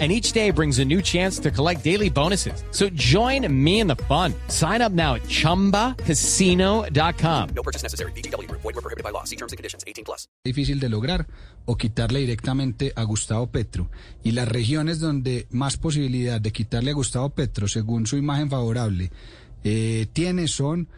And 0.00 0.10
each 0.10 0.32
day 0.32 0.50
brings 0.50 0.80
a 0.80 0.84
new 0.84 1.00
chance 1.00 1.38
to 1.38 1.52
collect 1.52 1.84
daily 1.84 2.10
bonuses. 2.10 2.64
So 2.72 2.88
join 2.94 3.46
me 3.48 3.78
in 3.78 3.86
the 3.86 3.94
fun. 4.08 4.34
Sign 4.48 4.82
up 4.82 4.90
now 4.90 5.14
at 5.14 5.22
chumbacasino.com. 5.28 7.48
No 7.54 7.62
purchase 7.62 7.84
necessary. 7.84 8.10
BGW. 8.16 8.50
Void 8.50 8.64
were 8.64 8.72
prohibited 8.72 9.04
by 9.04 9.10
law. 9.10 9.22
See 9.22 9.36
terms 9.36 9.52
and 9.52 9.56
conditions. 9.56 9.84
18 9.86 10.04
plus. 10.04 10.26
difícil 10.44 10.80
de 10.80 10.88
lograr 10.88 11.26
o 11.64 11.76
quitarle 11.76 12.20
directamente 12.20 12.92
a 12.96 13.04
Gustavo 13.04 13.46
Petro. 13.46 13.88
Y 14.22 14.32
las 14.32 14.48
regiones 14.48 15.00
donde 15.00 15.46
más 15.50 15.76
posibilidad 15.76 16.40
de 16.40 16.52
quitarle 16.52 16.90
a 16.90 16.94
Gustavo 16.94 17.30
Petro, 17.30 17.68
según 17.68 18.06
su 18.06 18.16
imagen 18.16 18.50
favorable, 18.50 19.10
eh, 19.62 20.06
tiene 20.12 20.48
son 20.48 20.88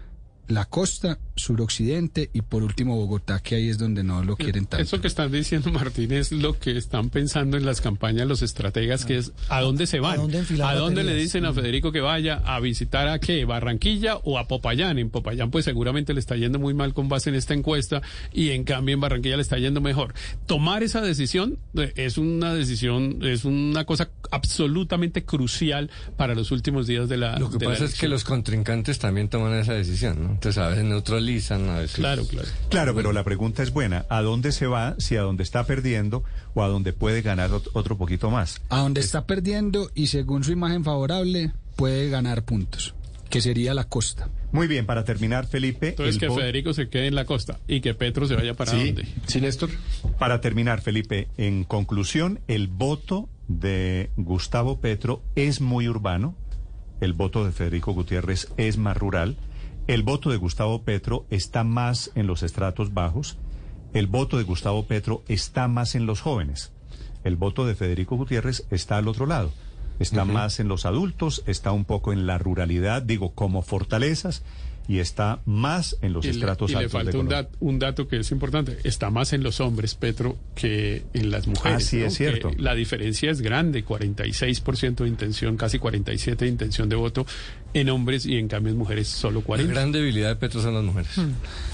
la 0.48 0.64
costa, 0.64 1.18
suroccidente 1.36 2.30
y 2.32 2.42
por 2.42 2.62
último 2.62 2.96
Bogotá, 2.96 3.40
que 3.40 3.56
ahí 3.56 3.68
es 3.68 3.78
donde 3.78 4.02
no 4.02 4.24
lo 4.24 4.36
quieren 4.36 4.66
tanto. 4.66 4.82
Eso 4.82 5.00
que 5.00 5.06
están 5.06 5.30
diciendo, 5.30 5.70
Martín, 5.70 6.12
es 6.12 6.32
lo 6.32 6.58
que 6.58 6.76
están 6.76 7.10
pensando 7.10 7.56
en 7.56 7.64
las 7.64 7.80
campañas 7.80 8.26
los 8.26 8.42
estrategas, 8.42 9.04
que 9.04 9.18
es 9.18 9.32
a 9.48 9.60
dónde 9.60 9.86
se 9.86 10.00
van. 10.00 10.18
¿A 10.62 10.74
dónde 10.74 11.04
le 11.04 11.14
dicen 11.14 11.44
a 11.44 11.52
Federico 11.52 11.92
que 11.92 12.00
vaya 12.00 12.42
a 12.44 12.58
visitar 12.60 13.08
a 13.08 13.18
qué, 13.18 13.44
Barranquilla 13.44 14.16
o 14.16 14.38
a 14.38 14.48
Popayán. 14.48 14.98
En 14.98 15.10
Popayán, 15.10 15.50
pues 15.50 15.64
seguramente 15.64 16.14
le 16.14 16.20
está 16.20 16.36
yendo 16.36 16.58
muy 16.58 16.74
mal 16.74 16.94
con 16.94 17.08
base 17.08 17.30
en 17.30 17.36
esta 17.36 17.54
encuesta 17.54 18.02
y 18.32 18.50
en 18.50 18.64
cambio 18.64 18.94
en 18.94 19.00
Barranquilla 19.00 19.36
le 19.36 19.42
está 19.42 19.58
yendo 19.58 19.80
mejor. 19.80 20.14
Tomar 20.46 20.82
esa 20.82 21.00
decisión 21.00 21.58
eh, 21.74 21.92
es 21.96 22.18
una 22.18 22.54
decisión, 22.54 23.18
es 23.22 23.44
una 23.44 23.84
cosa 23.84 24.10
absolutamente 24.30 25.24
crucial 25.24 25.90
para 26.16 26.34
los 26.34 26.50
últimos 26.50 26.86
días 26.86 27.08
de 27.08 27.16
la 27.16 27.38
Lo 27.38 27.50
que 27.50 27.58
pasa 27.58 27.84
es 27.84 27.94
que 27.94 28.08
los 28.08 28.24
contrincantes 28.24 28.98
también 28.98 29.28
toman 29.28 29.54
esa 29.54 29.74
decisión, 29.74 30.22
¿no? 30.22 30.30
Entonces 30.30 30.58
a 30.62 30.68
veces 30.68 30.84
neutralizan, 31.26 31.68
a 31.68 31.78
veces... 31.80 31.96
Claro, 31.96 32.26
claro. 32.26 32.48
Claro, 32.70 32.94
pero 32.94 33.12
la 33.12 33.24
pregunta 33.24 33.62
es 33.62 33.72
buena. 33.72 34.06
¿A 34.08 34.22
dónde 34.22 34.52
se 34.52 34.66
va 34.66 34.94
si 34.98 35.16
a 35.16 35.22
dónde 35.22 35.42
está 35.42 35.64
perdiendo 35.66 36.24
o 36.54 36.62
a 36.62 36.68
dónde 36.68 36.92
puede 36.92 37.22
ganar 37.22 37.50
ot- 37.50 37.68
otro 37.72 37.96
poquito 37.98 38.30
más? 38.30 38.60
A 38.68 38.78
donde 38.78 39.00
está 39.00 39.26
perdiendo 39.26 39.90
y 39.94 40.06
según 40.08 40.44
su 40.44 40.52
imagen 40.52 40.84
favorable 40.84 41.52
puede 41.76 42.08
ganar 42.08 42.44
puntos, 42.44 42.94
que 43.28 43.40
sería 43.40 43.74
la 43.74 43.84
costa. 43.84 44.28
Muy 44.52 44.68
bien, 44.68 44.86
para 44.86 45.04
terminar, 45.04 45.46
Felipe. 45.46 45.88
Entonces 45.90 46.18
que 46.18 46.30
Federico 46.30 46.72
se 46.72 46.88
quede 46.88 47.08
en 47.08 47.14
la 47.14 47.24
costa 47.26 47.58
y 47.66 47.80
que 47.80 47.92
Petro 47.94 48.26
se 48.26 48.34
vaya 48.36 48.54
para 48.54 48.70
Sí. 48.72 48.86
dónde. 48.86 49.06
Sí, 49.26 49.40
Néstor. 49.40 49.70
Para 50.18 50.40
terminar, 50.40 50.80
Felipe, 50.80 51.28
en 51.36 51.64
conclusión, 51.64 52.40
el 52.48 52.68
voto 52.68 53.28
de 53.48 54.10
Gustavo 54.16 54.80
Petro 54.80 55.22
es 55.34 55.60
muy 55.60 55.88
urbano, 55.88 56.34
el 57.00 57.12
voto 57.12 57.44
de 57.44 57.52
Federico 57.52 57.92
Gutiérrez 57.92 58.48
es 58.56 58.78
más 58.78 58.96
rural, 58.96 59.36
el 59.86 60.02
voto 60.02 60.30
de 60.30 60.36
Gustavo 60.36 60.82
Petro 60.82 61.26
está 61.30 61.64
más 61.64 62.10
en 62.14 62.26
los 62.26 62.42
estratos 62.42 62.92
bajos, 62.94 63.36
el 63.94 64.06
voto 64.06 64.36
de 64.38 64.44
Gustavo 64.44 64.86
Petro 64.86 65.22
está 65.28 65.68
más 65.68 65.94
en 65.94 66.06
los 66.06 66.20
jóvenes, 66.20 66.72
el 67.24 67.36
voto 67.36 67.66
de 67.66 67.74
Federico 67.74 68.16
Gutiérrez 68.16 68.66
está 68.70 68.96
al 68.98 69.08
otro 69.08 69.26
lado, 69.26 69.52
está 69.98 70.24
más 70.24 70.60
en 70.60 70.68
los 70.68 70.86
adultos, 70.86 71.42
está 71.46 71.72
un 71.72 71.84
poco 71.84 72.12
en 72.12 72.26
la 72.26 72.38
ruralidad, 72.38 73.02
digo, 73.02 73.30
como 73.32 73.62
fortalezas, 73.62 74.42
y 74.88 75.00
está 75.00 75.40
más 75.46 75.96
en 76.00 76.12
los 76.12 76.24
Y 76.24 76.28
le, 76.28 76.34
estratos 76.34 76.70
y 76.70 76.74
le 76.74 76.78
altos. 76.78 76.92
de 76.92 76.98
falta 76.98 77.18
un, 77.18 77.26
Colombia. 77.26 77.50
dat- 77.50 77.56
un 77.58 77.78
dato 77.80 78.06
que 78.06 78.18
es 78.20 78.30
importante. 78.30 78.78
Está 78.84 79.10
más 79.10 79.32
en 79.32 79.42
los 79.42 79.58
hombres, 79.58 79.96
Petro, 79.96 80.36
que 80.54 81.02
en 81.12 81.32
las 81.32 81.48
mujeres. 81.48 81.86
Sí, 81.86 81.96
¿no? 81.96 82.06
es 82.06 82.14
cierto. 82.14 82.50
Que 82.52 82.62
la 82.62 82.72
diferencia 82.76 83.32
es 83.32 83.40
grande, 83.40 83.84
46% 83.84 85.02
de 85.02 85.08
intención, 85.08 85.56
casi 85.56 85.80
47% 85.80 86.36
de 86.36 86.46
intención 86.46 86.88
de 86.88 86.94
voto 86.94 87.26
en 87.80 87.90
hombres 87.90 88.24
y 88.26 88.36
en 88.36 88.48
cambio 88.48 88.72
en 88.72 88.78
mujeres 88.78 89.08
solo 89.08 89.40
La 89.46 89.56
40%. 89.56 89.68
gran 89.68 89.92
debilidad 89.92 90.28
de 90.28 90.36
Petro 90.36 90.60
son 90.62 90.74
las 90.74 90.84
mujeres. 90.84 91.10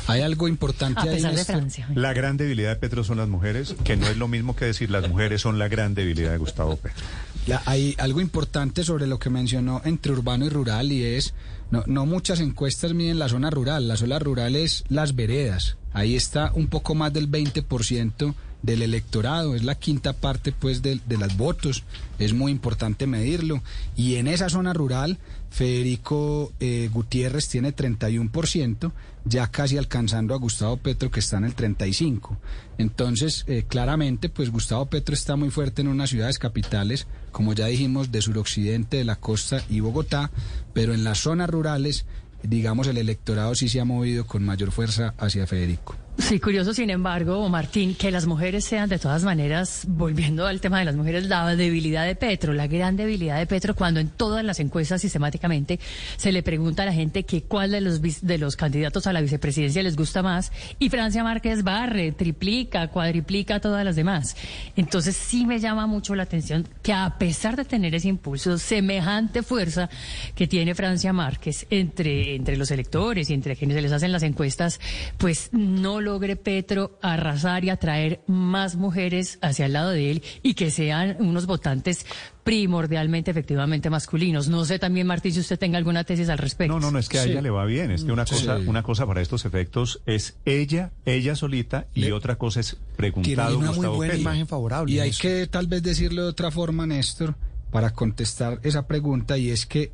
Hay 0.06 0.20
algo 0.22 0.48
importante 0.48 1.00
A 1.00 1.02
ahí. 1.04 1.10
pesar 1.16 1.30
de 1.30 1.36
Néstor. 1.36 1.56
Francia. 1.56 1.88
La 1.94 2.12
gran 2.12 2.36
debilidad 2.36 2.70
de 2.70 2.76
Petro 2.76 3.04
son 3.04 3.18
las 3.18 3.28
mujeres, 3.28 3.74
que 3.84 3.96
no 3.96 4.06
es 4.08 4.16
lo 4.16 4.28
mismo 4.28 4.56
que 4.56 4.64
decir 4.64 4.90
las 4.90 5.08
mujeres 5.08 5.40
son 5.42 5.58
la 5.58 5.68
gran 5.68 5.94
debilidad 5.94 6.32
de 6.32 6.38
Gustavo 6.38 6.76
Petro. 6.76 7.04
La- 7.46 7.62
hay 7.66 7.94
algo 7.98 8.20
importante 8.20 8.84
sobre 8.84 9.06
lo 9.06 9.18
que 9.18 9.30
mencionó 9.30 9.80
entre 9.84 10.12
urbano 10.12 10.44
y 10.44 10.48
rural 10.48 10.90
y 10.92 11.04
es, 11.04 11.34
no, 11.70 11.82
no 11.86 12.04
muchas 12.06 12.40
encuestas 12.40 12.94
miden 12.94 13.18
la 13.18 13.28
zona 13.28 13.50
rural, 13.50 13.88
la 13.88 13.96
zona 13.96 14.18
rural 14.18 14.56
es 14.56 14.84
las 14.88 15.14
veredas, 15.16 15.76
ahí 15.92 16.14
está 16.16 16.52
un 16.54 16.66
poco 16.68 16.94
más 16.94 17.12
del 17.12 17.30
20% 17.30 18.34
del 18.62 18.82
electorado, 18.82 19.54
es 19.54 19.64
la 19.64 19.74
quinta 19.74 20.12
parte 20.12 20.52
pues 20.52 20.82
de, 20.82 21.00
de 21.06 21.18
las 21.18 21.36
votos, 21.36 21.84
es 22.18 22.32
muy 22.32 22.52
importante 22.52 23.06
medirlo 23.06 23.62
y 23.96 24.16
en 24.16 24.28
esa 24.28 24.48
zona 24.48 24.72
rural 24.72 25.18
Federico 25.52 26.50
eh, 26.60 26.88
Gutiérrez 26.90 27.46
tiene 27.46 27.76
31%, 27.76 28.90
ya 29.26 29.48
casi 29.48 29.76
alcanzando 29.76 30.34
a 30.34 30.38
Gustavo 30.38 30.78
Petro 30.78 31.10
que 31.10 31.20
está 31.20 31.36
en 31.36 31.44
el 31.44 31.54
35%. 31.54 32.38
Entonces, 32.78 33.44
eh, 33.46 33.64
claramente, 33.68 34.30
pues 34.30 34.50
Gustavo 34.50 34.86
Petro 34.86 35.14
está 35.14 35.36
muy 35.36 35.50
fuerte 35.50 35.82
en 35.82 35.88
unas 35.88 36.08
ciudades 36.08 36.38
capitales, 36.38 37.06
como 37.32 37.52
ya 37.52 37.66
dijimos, 37.66 38.10
de 38.10 38.22
suroccidente, 38.22 38.96
de 38.96 39.04
la 39.04 39.16
costa 39.16 39.62
y 39.68 39.80
Bogotá, 39.80 40.30
pero 40.72 40.94
en 40.94 41.04
las 41.04 41.18
zonas 41.18 41.50
rurales, 41.50 42.06
digamos, 42.42 42.86
el 42.86 42.96
electorado 42.96 43.54
sí 43.54 43.68
se 43.68 43.78
ha 43.78 43.84
movido 43.84 44.26
con 44.26 44.42
mayor 44.44 44.72
fuerza 44.72 45.12
hacia 45.18 45.46
Federico. 45.46 45.96
Sí, 46.18 46.38
curioso, 46.40 46.74
sin 46.74 46.90
embargo, 46.90 47.48
Martín, 47.48 47.94
que 47.94 48.10
las 48.10 48.26
mujeres 48.26 48.66
sean 48.66 48.88
de 48.88 48.98
todas 48.98 49.24
maneras, 49.24 49.84
volviendo 49.88 50.46
al 50.46 50.60
tema 50.60 50.78
de 50.78 50.84
las 50.84 50.94
mujeres, 50.94 51.26
la 51.26 51.56
debilidad 51.56 52.04
de 52.04 52.14
Petro, 52.14 52.52
la 52.52 52.66
gran 52.66 52.96
debilidad 52.96 53.38
de 53.38 53.46
Petro, 53.46 53.74
cuando 53.74 53.98
en 53.98 54.08
todas 54.08 54.44
las 54.44 54.60
encuestas 54.60 55.00
sistemáticamente 55.00 55.80
se 56.16 56.30
le 56.30 56.42
pregunta 56.42 56.82
a 56.82 56.86
la 56.86 56.92
gente 56.92 57.24
que 57.24 57.42
cuál 57.42 57.70
de 57.70 57.80
los, 57.80 58.02
de 58.02 58.38
los 58.38 58.56
candidatos 58.56 59.06
a 59.06 59.12
la 59.14 59.22
vicepresidencia 59.22 59.82
les 59.82 59.96
gusta 59.96 60.22
más, 60.22 60.52
y 60.78 60.90
Francia 60.90 61.24
Márquez 61.24 61.64
barre, 61.64 62.12
triplica, 62.12 62.88
cuadriplica 62.88 63.56
a 63.56 63.60
todas 63.60 63.82
las 63.82 63.96
demás. 63.96 64.36
Entonces 64.76 65.16
sí 65.16 65.46
me 65.46 65.60
llama 65.60 65.86
mucho 65.86 66.14
la 66.14 66.24
atención 66.24 66.68
que 66.82 66.92
a 66.92 67.16
pesar 67.18 67.56
de 67.56 67.64
tener 67.64 67.94
ese 67.94 68.08
impulso, 68.08 68.58
semejante 68.58 69.42
fuerza 69.42 69.88
que 70.34 70.46
tiene 70.46 70.74
Francia 70.74 71.12
Márquez 71.14 71.66
entre, 71.70 72.36
entre 72.36 72.58
los 72.58 72.70
electores 72.70 73.30
y 73.30 73.34
entre 73.34 73.56
quienes 73.56 73.76
se 73.76 73.82
les 73.82 73.92
hacen 73.92 74.12
las 74.12 74.22
encuestas, 74.22 74.78
pues 75.16 75.48
no 75.52 76.01
logre 76.02 76.36
Petro 76.36 76.98
arrasar 77.00 77.64
y 77.64 77.70
atraer 77.70 78.20
más 78.26 78.76
mujeres 78.76 79.38
hacia 79.40 79.64
el 79.66 79.72
lado 79.72 79.90
de 79.90 80.10
él 80.10 80.22
y 80.42 80.52
que 80.54 80.70
sean 80.70 81.16
unos 81.20 81.46
votantes 81.46 82.04
primordialmente, 82.44 83.30
efectivamente 83.30 83.88
masculinos. 83.88 84.48
No 84.48 84.64
sé 84.64 84.78
también, 84.78 85.06
Martín, 85.06 85.32
si 85.32 85.40
usted 85.40 85.58
tenga 85.58 85.78
alguna 85.78 86.04
tesis 86.04 86.28
al 86.28 86.38
respecto. 86.38 86.74
No, 86.74 86.80
no, 86.80 86.90
no 86.90 86.98
es 86.98 87.08
que 87.08 87.18
a 87.18 87.22
Sí. 87.22 87.30
ella 87.30 87.40
le 87.40 87.50
va 87.50 87.64
bien, 87.64 87.90
es 87.90 88.04
que 88.04 88.12
una 88.12 88.24
cosa, 88.26 88.58
Sí. 88.58 88.66
una 88.66 88.82
cosa 88.82 89.06
para 89.06 89.20
estos 89.22 89.44
efectos 89.44 90.02
es 90.06 90.36
ella, 90.44 90.90
ella 91.06 91.34
solita, 91.36 91.86
y 91.94 92.00
Le- 92.02 92.12
otra 92.12 92.36
cosa 92.36 92.60
es 92.60 92.70
Tiene 92.76 92.96
preguntado 92.96 93.58
una 93.58 93.68
muy 93.68 93.76
Gustavo 93.76 93.96
buena 93.96 94.12
Petro. 94.12 94.20
imagen 94.22 94.46
favorable. 94.46 94.92
Y 94.92 94.98
hay 95.00 95.12
que 95.12 95.46
tal 95.46 95.66
vez 95.68 95.82
decirlo 95.82 96.22
de 96.24 96.28
otra 96.28 96.50
forma, 96.50 96.86
Néstor, 96.86 97.34
para 97.70 97.90
contestar 97.90 98.60
esa 98.64 98.86
pregunta, 98.86 99.38
y 99.38 99.50
es 99.50 99.64
que 99.64 99.92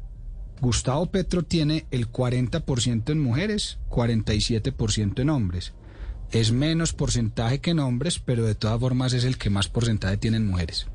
Gustavo 0.60 1.06
Petro 1.06 1.44
tiene 1.44 1.86
el 1.92 2.08
40% 2.10 3.12
en 3.12 3.20
mujeres, 3.20 3.78
47% 3.88 5.22
en 5.22 5.30
hombres. 5.30 5.72
Es 6.30 6.52
menos 6.52 6.92
porcentaje 6.92 7.60
que 7.60 7.70
en 7.70 7.78
hombres, 7.78 8.18
pero 8.18 8.44
de 8.44 8.54
todas 8.54 8.78
formas 8.78 9.14
es 9.14 9.24
el 9.24 9.38
que 9.38 9.48
más 9.48 9.68
porcentaje 9.68 10.18
tiene 10.18 10.36
en 10.36 10.46
mujeres. 10.46 10.86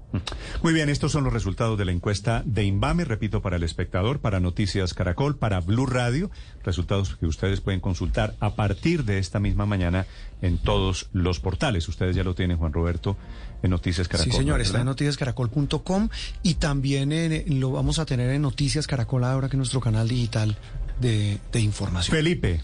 Muy 0.62 0.74
bien, 0.74 0.90
estos 0.90 1.12
son 1.12 1.24
los 1.24 1.34
resultados 1.34 1.76
de 1.76 1.86
la 1.86 1.92
encuesta 1.92 2.44
de 2.46 2.64
Invame, 2.66 3.04
repito, 3.04 3.42
para 3.42 3.56
el 3.56 3.64
espectador, 3.64 4.20
para 4.20 4.40
Noticias 4.40 4.94
Caracol, 4.94 5.38
para 5.38 5.60
Blue 5.60 5.88
Radio, 5.88 6.30
resultados 6.64 7.16
que 7.16 7.26
ustedes 7.26 7.62
pueden 7.62 7.80
consultar 7.80 8.36
a 8.40 8.54
partir 8.54 9.06
de 9.06 9.18
esta 9.18 9.40
misma 9.40 9.66
mañana 9.66 10.06
en 10.44 10.60
todos 10.60 11.10
los 11.14 11.40
portales. 11.40 11.88
Ustedes 11.90 12.16
ya 12.16 12.24
lo 12.24 12.36
tienen, 12.36 12.58
Juan 12.58 12.74
Roberto, 12.74 13.18
en 13.64 13.72
Noticias 13.72 14.08
Caracol. 14.08 14.32
Sí, 14.34 14.38
señor, 14.38 14.62
está 14.62 14.82
en 14.82 14.86
noticiascaracol.com 14.86 16.10
y 16.44 16.54
también 16.56 17.12
en- 17.12 17.60
lo 17.60 17.72
vamos 17.72 17.98
a 17.98 18.06
tener 18.06 18.30
en 18.30 18.44
Noticias 18.44 18.86
Caracol 18.86 19.24
ahora 19.24 19.50
que 19.50 19.56
es 19.56 19.58
nuestro 19.58 19.80
canal 19.82 20.08
digital 20.08 20.56
de, 21.02 21.40
de 21.52 21.60
información. 21.60 22.16
Felipe, 22.16 22.62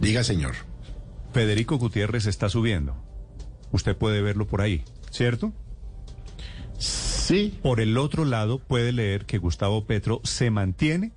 Diga, 0.00 0.24
señor. 0.24 0.54
Federico 1.32 1.78
Gutiérrez 1.78 2.26
está 2.26 2.48
subiendo. 2.48 2.96
Usted 3.72 3.96
puede 3.96 4.20
verlo 4.22 4.46
por 4.46 4.60
ahí, 4.60 4.84
¿cierto? 5.10 5.52
Sí. 6.78 7.58
Por 7.62 7.80
el 7.80 7.96
otro 7.96 8.24
lado, 8.24 8.58
puede 8.58 8.92
leer 8.92 9.24
que 9.24 9.38
Gustavo 9.38 9.84
Petro 9.86 10.20
se 10.24 10.50
mantiene 10.50 11.12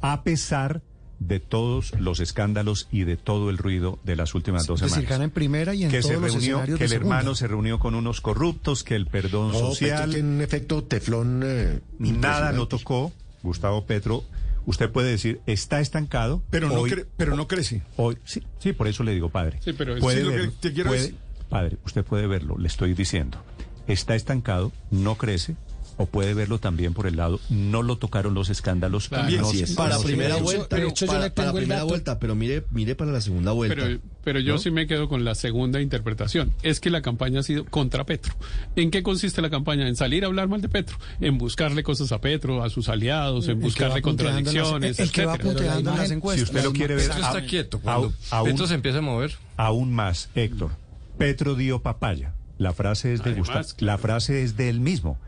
a 0.00 0.22
pesar 0.22 0.82
de 1.18 1.40
todos 1.40 1.98
los 1.98 2.20
escándalos 2.20 2.88
y 2.92 3.04
de 3.04 3.16
todo 3.16 3.48
el 3.48 3.56
ruido 3.56 3.98
de 4.04 4.16
las 4.16 4.34
últimas 4.34 4.66
dos 4.66 4.80
decir, 4.80 4.90
semanas. 4.96 5.10
gana 5.10 5.24
en 5.24 5.30
primera 5.30 5.74
y 5.74 5.84
en 5.84 5.90
que 5.90 6.02
todos 6.02 6.12
se 6.32 6.38
reunió, 6.50 6.62
que 6.76 6.84
el 6.84 6.90
segunda. 6.90 6.94
hermano 6.96 7.34
se 7.34 7.46
reunió 7.48 7.78
con 7.78 7.94
unos 7.94 8.20
corruptos, 8.20 8.84
que 8.84 8.94
el 8.96 9.06
perdón 9.06 9.52
No, 9.52 9.58
social, 9.58 10.14
un 10.14 10.42
efecto 10.42 10.84
teflón. 10.84 11.40
eh, 11.44 11.80
nada 11.98 12.52
lo 12.52 12.68
tocó. 12.68 13.12
Gustavo 13.42 13.86
Petro 13.86 14.24
Usted 14.66 14.90
puede 14.90 15.10
decir, 15.10 15.40
está 15.46 15.80
estancado. 15.80 16.42
Pero 16.50 16.68
no, 16.68 16.84
cre- 16.86 17.06
pero 17.16 17.34
no 17.36 17.46
crece. 17.48 17.82
Hoy, 17.96 18.18
sí, 18.24 18.42
sí, 18.58 18.72
por 18.72 18.88
eso 18.88 19.02
le 19.04 19.12
digo, 19.12 19.28
padre. 19.30 19.58
Sí, 19.64 19.72
pero 19.72 19.94
es- 19.94 20.00
puede 20.00 20.18
sí, 20.18 20.24
lo 20.24 20.32
que 20.32 20.48
te 20.60 20.72
quiero 20.72 20.90
puede- 20.90 21.02
decir- 21.02 21.16
Padre, 21.48 21.78
usted 21.84 22.04
puede 22.04 22.26
verlo, 22.26 22.58
le 22.58 22.66
estoy 22.66 22.92
diciendo. 22.94 23.38
Está 23.86 24.16
estancado, 24.16 24.72
no 24.90 25.14
crece, 25.16 25.54
o 25.98 26.06
puede 26.06 26.34
verlo 26.34 26.58
también 26.58 26.92
por 26.94 27.06
el 27.06 27.16
lado, 27.16 27.40
no 27.48 27.82
lo 27.82 27.96
tocaron 27.98 28.34
los 28.34 28.50
escándalos. 28.50 29.08
También 29.08 29.40
no 29.40 29.50
sí 29.50 29.62
es. 29.62 29.72
Para 29.72 29.96
no 29.96 30.02
primera 30.02 30.30
de 30.30 30.34
hecho- 30.36 30.44
vuelta, 30.44 30.78
yo 30.78 31.06
para, 31.06 31.20
le 31.20 31.30
para 31.30 31.46
tengo 31.48 31.58
el 31.58 31.62
primera 31.64 31.80
dato. 31.80 31.88
vuelta, 31.88 32.18
pero 32.18 32.34
mire, 32.34 32.64
mire 32.70 32.94
para 32.94 33.12
la 33.12 33.20
segunda 33.20 33.52
vuelta. 33.52 33.74
Pero, 33.76 34.00
pero 34.22 34.40
yo 34.40 34.58
sí 34.58 34.70
me 34.70 34.86
quedo 34.86 35.08
con 35.08 35.24
la 35.24 35.34
segunda 35.34 35.80
interpretación. 35.80 36.52
Es 36.62 36.80
que 36.80 36.90
la 36.90 37.00
campaña 37.02 37.40
ha 37.40 37.42
sido 37.42 37.64
contra 37.64 38.04
Petro. 38.04 38.34
¿En 38.76 38.90
qué 38.90 39.02
consiste 39.02 39.40
la 39.40 39.48
campaña? 39.50 39.88
En 39.88 39.96
salir 39.96 40.24
a 40.24 40.26
hablar 40.26 40.48
mal 40.48 40.60
de 40.60 40.68
Petro, 40.68 40.98
en 41.20 41.38
buscarle 41.38 41.82
cosas 41.82 42.12
a 42.12 42.20
Petro, 42.20 42.62
a 42.62 42.68
sus 42.70 42.88
aliados, 42.88 43.46
en 43.46 43.52
El 43.52 43.56
buscarle 43.62 43.86
en 43.86 43.94
las- 43.94 44.02
contradicciones, 44.02 44.98
el 45.00 45.10
que 45.12 45.24
va 45.24 45.36
punteando 45.38 45.90
las 45.92 45.98
imagen- 45.98 46.08
Si 46.08 46.14
encuestas. 46.14 46.48
usted 46.50 46.64
lo 46.64 46.72
quiere 46.72 46.94
ver, 46.96 47.06
Petro 47.08 47.22
está 47.24 47.38
a- 47.38 47.46
quieto. 47.46 47.76
a- 47.78 47.80
Cuando 47.80 48.12
aún- 48.30 48.46
Petro 48.50 48.66
se 48.66 48.74
empieza 48.74 48.98
a 48.98 49.02
mover. 49.02 49.32
Aún 49.56 49.92
más, 49.92 50.28
Héctor. 50.34 50.72
Petro 51.18 51.54
dio 51.54 51.80
papaya. 51.80 52.34
La 52.58 52.72
frase 52.72 53.12
es 53.12 53.20
de 53.22 53.30
Además, 53.30 53.48
Gustavo. 53.48 53.66
claro. 53.76 53.92
La 53.92 53.98
frase 53.98 54.42
es 54.42 54.56
de 54.56 54.68
él 54.70 54.80
mismo. 54.80 55.18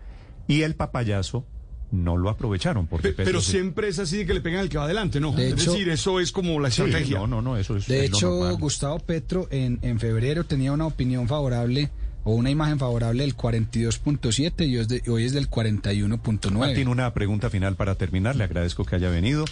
Y 0.48 0.62
el 0.62 0.74
papayazo 0.74 1.44
no 1.92 2.16
lo 2.16 2.28
aprovecharon 2.28 2.86
porque 2.86 3.10
Pe- 3.10 3.24
pero 3.24 3.40
siempre 3.40 3.88
es 3.88 3.98
así 3.98 4.16
de 4.18 4.26
que 4.26 4.34
le 4.34 4.40
pegan 4.40 4.60
al 4.60 4.68
que 4.68 4.76
va 4.78 4.84
adelante, 4.84 5.20
¿no? 5.20 5.32
De 5.32 5.48
es 5.48 5.52
hecho- 5.54 5.72
decir, 5.72 5.88
eso 5.88 6.18
es 6.20 6.32
como 6.32 6.58
la 6.60 6.70
Sí, 6.70 6.82
estrategia. 6.82 7.18
no, 7.18 7.26
no, 7.26 7.40
no, 7.42 7.56
eso 7.56 7.76
es 7.76 7.86
De 7.86 8.04
es 8.04 8.10
hecho. 8.10 8.56
Gustavo 8.58 8.98
Petro 8.98 9.46
en, 9.50 9.78
en 9.82 10.00
febrero 10.00 10.44
tenía 10.44 10.72
una 10.72 10.86
opinión 10.86 11.28
favorable 11.28 11.90
o 12.24 12.34
una 12.34 12.50
imagen 12.50 12.78
favorable 12.78 13.22
del 13.22 13.34
42.7 13.36 14.66
y 14.66 14.76
hoy 14.76 14.82
es, 14.82 14.88
de- 14.88 15.02
hoy 15.08 15.24
es 15.24 15.32
del 15.32 15.48
41.9. 15.48 16.50
Martín, 16.58 16.88
una 16.88 17.12
pregunta 17.14 17.48
final 17.50 17.76
para 17.76 17.94
terminar. 17.94 18.36
Le 18.36 18.44
agradezco 18.44 18.84
que 18.84 18.96
haya 18.96 19.08
venido. 19.08 19.44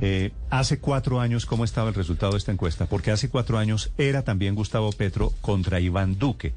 Eh, 0.00 0.30
hace 0.50 0.78
cuatro 0.78 1.20
años, 1.20 1.44
¿cómo 1.46 1.64
estaba 1.64 1.88
el 1.88 1.94
resultado 1.94 2.32
de 2.32 2.38
esta 2.38 2.52
encuesta? 2.52 2.86
Porque 2.86 3.10
hace 3.10 3.28
cuatro 3.30 3.58
años 3.58 3.90
era 3.98 4.22
también 4.22 4.54
Gustavo 4.54 4.92
Petro 4.92 5.32
contra 5.40 5.80
Iván 5.80 6.18
Duque. 6.18 6.52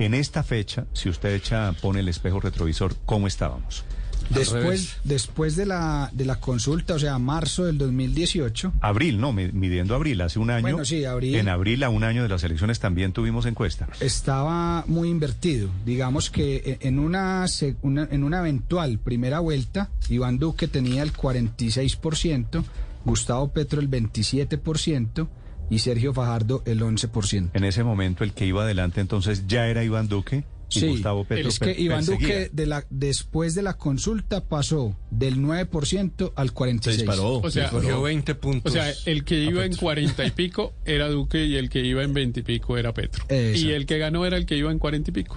En 0.00 0.14
esta 0.14 0.42
fecha, 0.42 0.86
si 0.94 1.08
usted 1.08 1.34
echa, 1.34 1.72
pone 1.80 2.00
el 2.00 2.08
espejo 2.08 2.40
retrovisor, 2.40 2.96
¿cómo 3.06 3.26
estábamos? 3.28 3.84
Después, 4.30 4.96
después 5.02 5.56
de 5.56 5.66
la, 5.66 6.08
de 6.12 6.24
la 6.24 6.38
consulta, 6.38 6.94
o 6.94 6.98
sea, 7.00 7.18
marzo 7.18 7.64
del 7.64 7.78
2018, 7.78 8.72
Abril, 8.80 9.20
no, 9.20 9.32
mi- 9.32 9.50
midiendo 9.50 9.94
abril, 9.96 10.20
hace 10.20 10.38
un 10.38 10.50
año. 10.50 10.62
Bueno, 10.62 10.84
sí, 10.84 11.04
abril. 11.04 11.34
En 11.34 11.48
abril, 11.48 11.82
a 11.82 11.88
un 11.88 12.04
año 12.04 12.22
de 12.22 12.28
las 12.28 12.44
elecciones, 12.44 12.78
también 12.78 13.12
tuvimos 13.12 13.44
encuesta. 13.46 13.88
estaba 13.98 14.84
muy 14.86 15.08
invertido. 15.08 15.68
Digamos 15.84 16.30
que 16.30 16.56
e- 16.80 16.86
en 16.88 16.98
una, 17.00 17.46
se- 17.48 17.74
una- 17.82 18.08
en 18.10 18.22
una 18.22 18.38
eventual 18.38 18.98
primera 19.00 19.40
vuelta, 19.40 19.90
Iván 20.08 20.38
Duque 20.38 20.68
tenía 20.68 21.02
el 21.02 21.12
46%, 21.12 22.62
Gustavo 23.04 23.48
Petro 23.48 23.80
el 23.80 23.90
27% 23.90 25.26
y 25.70 25.78
Sergio 25.78 26.12
Fajardo 26.12 26.62
el 26.66 26.80
11%. 26.82 27.50
En 27.54 27.64
ese 27.64 27.84
momento, 27.84 28.24
el 28.24 28.32
que 28.34 28.44
iba 28.44 28.62
adelante 28.64 29.00
entonces 29.00 29.44
ya 29.46 29.66
era 29.68 29.82
Iván 29.84 30.08
Duque 30.08 30.44
y 30.72 30.80
Sí, 30.80 30.86
Gustavo 30.88 31.24
Petro. 31.24 31.48
es 31.48 31.58
que 31.58 31.72
Iván 31.80 32.04
perseguía. 32.06 32.28
Duque 32.38 32.50
de 32.52 32.66
la, 32.66 32.84
después 32.90 33.54
de 33.56 33.62
la 33.62 33.74
consulta 33.76 34.44
pasó 34.44 34.96
del 35.10 35.38
9% 35.38 36.32
al 36.36 36.54
46%. 36.54 36.80
Se 36.82 36.90
disparó. 36.92 37.38
O 37.38 37.50
sea, 37.50 37.70
Cogió 37.70 38.02
20 38.02 38.32
O 38.32 38.38
puntos. 38.40 38.72
sea, 38.72 38.92
el 39.06 39.24
que 39.24 39.42
iba 39.42 39.64
en 39.64 39.70
Petro. 39.70 39.80
cuarenta 39.82 40.24
y 40.24 40.30
pico 40.30 40.72
era 40.84 41.08
Duque 41.08 41.44
y 41.44 41.56
el 41.56 41.68
que 41.70 41.80
iba 41.84 42.02
en 42.04 42.12
veinte 42.14 42.40
y 42.40 42.42
pico 42.44 42.76
era 42.78 42.92
Petro. 42.94 43.24
Exacto. 43.28 43.58
Y 43.68 43.72
el 43.72 43.86
que 43.86 43.98
ganó 43.98 44.24
era 44.26 44.36
el 44.36 44.46
que 44.46 44.56
iba 44.56 44.70
en 44.70 44.78
cuarenta 44.78 45.10
y 45.10 45.14
pico. 45.14 45.36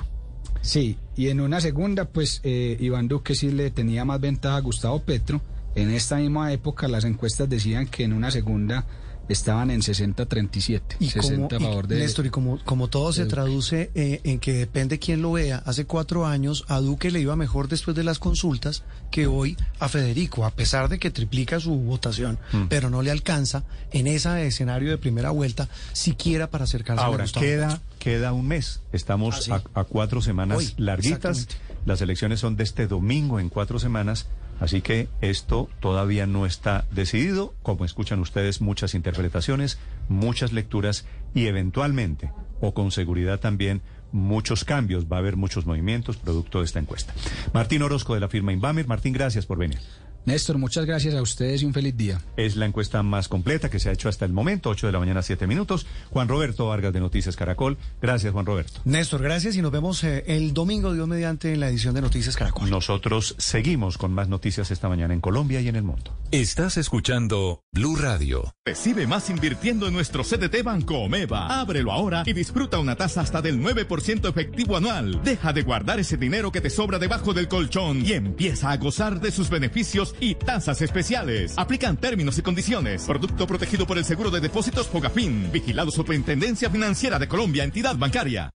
Sí, 0.62 0.98
y 1.18 1.28
en 1.30 1.42
una 1.42 1.60
segunda, 1.60 2.06
pues 2.06 2.40
eh, 2.44 2.78
Iván 2.80 3.08
Duque 3.08 3.36
sí 3.36 3.52
le 3.52 3.70
tenía 3.72 4.06
más 4.06 4.22
ventaja 4.22 4.58
a 4.58 4.62
Gustavo 4.62 5.02
Petro. 5.02 5.42
En 5.76 5.90
esta 5.90 6.18
misma 6.18 6.54
época 6.54 6.88
las 6.88 7.04
encuestas 7.06 7.50
decían 7.50 7.88
que 7.88 8.04
en 8.04 8.14
una 8.14 8.30
segunda 8.32 8.86
estaban 9.30 9.72
en 9.72 9.82
60-37. 9.82 10.82
Y 11.00 11.10
60 11.10 11.56
como, 11.56 11.68
a 11.68 11.70
favor 11.70 11.86
y, 11.86 11.88
de... 11.90 12.00
Néstor, 12.00 12.26
y 12.26 12.30
como, 12.30 12.60
como 12.66 12.88
todo 12.90 13.14
se 13.14 13.26
traduce 13.26 13.92
eh, 13.96 14.22
en 14.24 14.40
que 14.40 14.54
depende 14.54 15.00
quién 15.00 15.22
lo 15.22 15.32
vea, 15.34 15.64
hace 15.66 15.86
cuatro 15.86 16.26
años 16.26 16.66
a 16.68 16.80
Duque 16.80 17.12
le 17.12 17.20
iba 17.22 17.36
mejor 17.36 17.68
después 17.68 17.96
de 17.96 18.04
las 18.04 18.20
consultas 18.20 18.84
que 19.12 19.28
hoy 19.28 19.56
a 19.80 19.88
Federico, 19.90 20.46
a 20.46 20.52
pesar 20.52 20.90
de 20.90 21.00
que 21.00 21.12
triplica 21.12 21.60
su 21.60 21.76
votación, 21.76 22.38
Mm. 22.52 22.64
pero 22.70 22.90
no 22.90 23.02
le 23.02 23.12
alcanza 23.12 23.64
en 23.92 24.08
ese 24.08 24.46
escenario 24.46 24.90
de 24.92 24.98
primera 24.98 25.30
vuelta 25.30 25.70
siquiera 25.94 26.50
para 26.50 26.66
acercarse 26.66 27.02
a 27.04 27.06
Ahora, 27.06 27.24
Gustavo 27.24 27.46
queda, 27.46 27.82
queda 28.00 28.34
un 28.34 28.48
mes. 28.48 28.82
Estamos 28.92 29.36
Ah, 29.36 29.42
sí. 29.42 29.52
a, 29.52 29.80
a 29.80 29.84
cuatro 29.86 30.22
semanas 30.22 30.58
Hoy, 30.58 30.74
larguitas. 30.78 31.48
Las 31.86 32.02
elecciones 32.02 32.40
son 32.40 32.56
de 32.56 32.64
este 32.64 32.88
domingo 32.88 33.40
en 33.40 33.50
cuatro 33.50 33.78
semanas. 33.80 34.26
Así 34.60 34.82
que 34.82 35.08
esto 35.22 35.70
todavía 35.80 36.26
no 36.26 36.46
está 36.46 36.86
decidido. 36.92 37.54
Como 37.64 37.86
escuchan 37.86 38.20
ustedes, 38.20 38.62
muchas 38.62 38.94
interpretaciones, 38.96 39.80
muchas 40.10 40.54
lecturas 40.54 41.06
y 41.34 41.48
eventualmente, 41.48 42.32
o 42.62 42.74
con 42.74 42.92
seguridad 42.92 43.40
también, 43.40 43.82
muchos 44.12 44.64
cambios. 44.64 45.06
Va 45.12 45.18
a 45.18 45.20
haber 45.20 45.36
muchos 45.36 45.66
movimientos 45.66 46.18
producto 46.18 46.60
de 46.60 46.66
esta 46.66 46.80
encuesta. 46.80 47.14
Martín 47.54 47.82
Orozco 47.82 48.14
de 48.14 48.22
la 48.22 48.30
firma 48.30 48.54
Inbamer. 48.54 48.88
Martín, 48.88 49.14
gracias 49.14 49.46
por 49.46 49.58
venir. 49.58 49.80
Néstor, 50.26 50.58
muchas 50.58 50.86
gracias 50.86 51.14
a 51.16 51.22
ustedes 51.22 51.62
y 51.62 51.66
un 51.66 51.74
feliz 51.74 51.98
día. 51.98 52.22
Es 52.38 52.56
la 52.56 52.66
encuesta 52.66 53.04
más 53.04 53.28
completa 53.28 53.70
que 53.70 53.80
se 53.80 53.90
ha 53.90 53.92
hecho 53.92 54.08
hasta 54.08 54.24
el 54.24 54.32
momento, 54.32 54.70
8 54.70 54.88
de 54.88 54.94
la 54.94 55.00
mañana, 55.00 55.22
7 55.22 55.48
minutos. 55.48 55.86
Juan 56.12 56.30
Roberto 56.30 56.68
Vargas 56.68 56.94
de 56.94 57.02
Noticias 57.02 57.36
Caracol. 57.36 57.78
Gracias, 58.02 58.32
Juan 58.32 58.46
Roberto. 58.46 58.80
Néstor, 58.86 59.22
gracias 59.22 59.58
y 59.58 59.62
nos 59.62 59.72
vemos 59.72 60.02
eh, 60.06 60.24
el 60.28 60.54
domingo, 60.54 60.94
Dios 60.94 61.08
mediante, 61.10 61.52
en 61.52 61.60
la 61.60 61.68
edición 61.68 61.94
de 61.94 62.02
Noticias 62.02 62.38
Caracol. 62.38 62.70
Nosotros 62.70 63.36
seguimos 63.38 63.98
con 63.98 64.14
más 64.14 64.30
noticias 64.30 64.72
esta 64.72 64.88
mañana 64.88 65.14
en 65.14 65.20
Colombia 65.20 65.60
y 65.60 65.68
en 65.68 65.76
el 65.76 65.84
mundo. 65.84 66.16
Estás 66.32 66.78
escuchando 66.78 67.62
Blue 67.74 67.98
Radio. 67.98 68.54
Recibe 68.66 69.08
más 69.08 69.30
invirtiendo 69.30 69.88
en 69.88 69.94
nuestro 69.94 70.24
CDT 70.24 70.64
Banco 70.64 71.00
Omeva. 71.00 71.60
Ábrelo 71.60 71.92
ahora 71.92 72.24
y 72.26 72.32
disfruta 72.32 72.80
una 72.80 72.96
tasa 72.96 73.22
hasta 73.22 73.42
del 73.42 73.62
9% 73.62 74.30
efectivo 74.30 74.78
anual. 74.78 75.22
Deja 75.24 75.52
de 75.52 75.64
guardar 75.64 76.00
ese 76.00 76.16
dinero 76.16 76.52
que 76.52 76.62
te 76.62 76.70
sobra 76.70 76.98
debajo 76.98 77.34
del 77.34 77.50
colchón 77.50 78.06
y 78.06 78.14
empieza 78.14 78.72
a 78.72 78.78
gozar 78.78 79.20
de 79.20 79.32
sus 79.32 79.50
beneficios 79.50 80.13
y 80.20 80.36
tasas 80.36 80.82
especiales. 80.82 81.54
Aplican 81.58 81.98
términos 81.98 82.38
y 82.38 82.42
condiciones. 82.42 83.04
Producto 83.04 83.48
protegido 83.48 83.86
por 83.86 83.98
el 83.98 84.06
Seguro 84.06 84.32
de 84.32 84.42
Depósitos 84.42 84.88
Fogafín. 84.88 85.52
Vigilado 85.52 85.92
Superintendencia 85.92 86.70
Financiera 86.70 87.20
de 87.20 87.28
Colombia, 87.28 87.64
entidad 87.64 87.96
bancaria. 87.96 88.50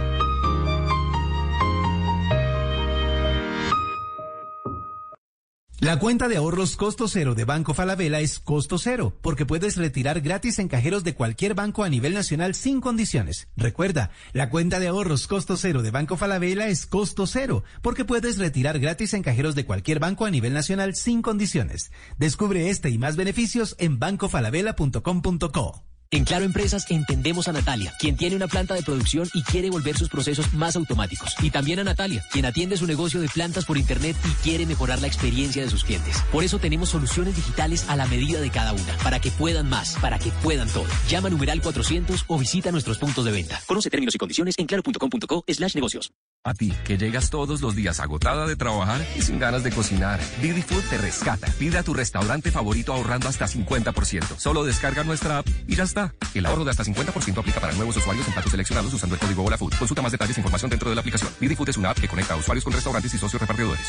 La 5.85 5.99
cuenta 5.99 6.29
de 6.29 6.39
ahorros 6.39 6.77
costo 6.77 7.09
cero 7.09 7.35
de 7.35 7.45
Banco 7.45 7.75
Falabella 7.75 8.21
es 8.21 8.39
costo 8.39 8.79
cero, 8.79 9.19
porque 9.21 9.45
puedes 9.45 9.77
retirar 9.77 10.23
gratis 10.23 10.59
en 10.59 10.67
cajeros 10.67 11.05
de 11.05 11.15
cualquier 11.15 11.53
banco 11.53 11.85
a 11.85 11.91
nivel 11.91 12.15
nacional 12.15 12.55
sin 12.55 12.81
condiciones. 12.81 13.49
Recuerda, 13.55 14.11
la 14.33 14.49
cuenta 14.49 14.81
de 14.81 14.89
ahorros 14.89 15.27
costo 15.27 15.59
cero 15.59 15.83
de 15.83 15.91
Banco 15.91 16.17
Falabella 16.17 16.69
es 16.69 16.87
costo 16.87 17.27
cero, 17.27 17.65
porque 17.83 18.07
puedes 18.07 18.39
retirar 18.39 18.79
gratis 18.79 19.13
en 19.13 19.23
cajeros 19.23 19.55
de 19.55 19.67
cualquier 19.67 19.99
banco 19.99 20.25
a 20.25 20.31
nivel 20.31 20.55
nacional 20.55 20.95
sin 20.95 21.21
condiciones. 21.21 21.93
Descubre 22.17 22.71
este 22.71 22.89
y 22.89 22.97
más 22.97 23.17
beneficios 23.17 23.77
en 23.79 23.99
bancofalabella.com.co. 23.99 25.94
En 26.11 26.25
Claro 26.25 26.45
Empresas 26.45 26.91
entendemos 26.91 27.49
a 27.49 27.53
Natalia, 27.53 27.93
quien 27.99 28.17
tiene 28.17 28.37
una 28.37 28.47
planta 28.47 28.75
de 28.75 28.83
producción 28.83 29.29
y 29.35 29.43
quiere 29.43 29.71
volver 29.71 29.97
sus 29.97 30.09
procesos 30.09 30.53
más 30.53 30.77
automáticos. 30.77 31.35
Y 31.43 31.51
también 31.51 31.81
a 31.81 31.85
Natalia, 31.85 32.25
quien 32.31 32.47
atiende 32.47 32.77
su 32.77 32.87
negocio 32.87 33.21
de 33.21 33.29
plantas 33.29 33.65
por 33.65 33.77
Internet 33.77 34.17
y 34.25 34.31
quiere 34.43 34.67
mejorar 34.67 35.01
la 35.01 35.07
experiencia 35.07 35.63
de 35.63 35.71
sus 35.71 35.85
clientes. 35.85 36.23
Por 36.31 36.45
eso 36.45 36.59
tenemos 36.59 36.91
soluciones 36.91 37.37
digitales 37.37 37.89
a 37.89 37.97
la 37.97 38.07
medida 38.07 38.41
de 38.41 38.51
cada 38.51 38.73
una, 38.73 38.97
para 39.03 39.21
que 39.21 39.31
puedan 39.31 39.69
más, 39.69 39.97
para 40.01 40.19
que 40.19 40.31
puedan 40.43 40.69
todo. 40.69 40.87
Llama 41.09 41.31
numeral 41.31 41.61
400 41.61 42.25
o 42.29 42.39
visita 42.39 42.71
nuestros 42.71 42.99
puntos 42.99 43.25
de 43.25 43.33
venta. 43.33 43.61
Conoce 43.67 43.91
términos 43.91 44.15
y 44.15 44.19
condiciones 44.19 44.55
en 44.59 44.67
claro.com.co 44.67 45.45
slash 45.49 45.75
negocios. 45.75 46.13
A 46.47 46.53
ti, 46.53 46.75
que 46.85 46.99
llegas 46.99 47.31
todos 47.31 47.63
los 47.63 47.75
días 47.75 48.01
agotada 48.01 48.47
de 48.47 48.55
trabajar 48.55 49.01
y 49.17 49.23
sin 49.23 49.39
ganas 49.39 49.65
de 49.65 49.71
cocinar. 49.71 50.21
Didi 50.43 50.61
Food 50.61 50.83
te 50.91 50.99
rescata. 50.99 51.47
Pide 51.59 51.79
a 51.79 51.83
tu 51.83 51.95
restaurante 51.95 52.51
favorito 52.51 52.93
ahorrando 52.93 53.31
hasta 53.31 53.47
50%. 53.47 54.37
Solo 54.37 54.63
descarga 54.63 55.05
nuestra 55.05 55.39
app 55.39 55.49
y 55.67 55.75
ya 55.75 55.85
está. 55.85 56.15
El 56.35 56.45
ahorro 56.45 56.65
de 56.65 56.71
hasta 56.71 56.85
50% 56.85 57.39
aplica 57.39 57.61
para 57.61 57.73
nuevos 57.73 57.97
usuarios 57.97 58.29
en 58.29 58.35
platos 58.35 58.51
seleccionados 58.51 58.93
usando 58.93 59.15
el 59.15 59.23
código 59.23 59.43
HolaFood. 59.43 59.73
Consulta 59.79 60.03
más 60.03 60.13
detalles 60.13 60.37
e 60.37 60.41
información 60.41 60.71
dentro 60.71 60.91
de 60.91 60.97
la 60.97 61.01
aplicación. 61.01 61.31
Didi 61.41 61.57
Food 61.57 61.71
es 61.71 61.79
una 61.79 61.89
app 61.89 61.99
que 61.99 62.09
conecta 62.09 62.35
a 62.35 62.37
usuarios 62.37 62.63
con 62.63 62.75
restaurantes 62.75 63.15
y 63.15 63.17
socios 63.17 63.41
repartidores. 63.41 63.89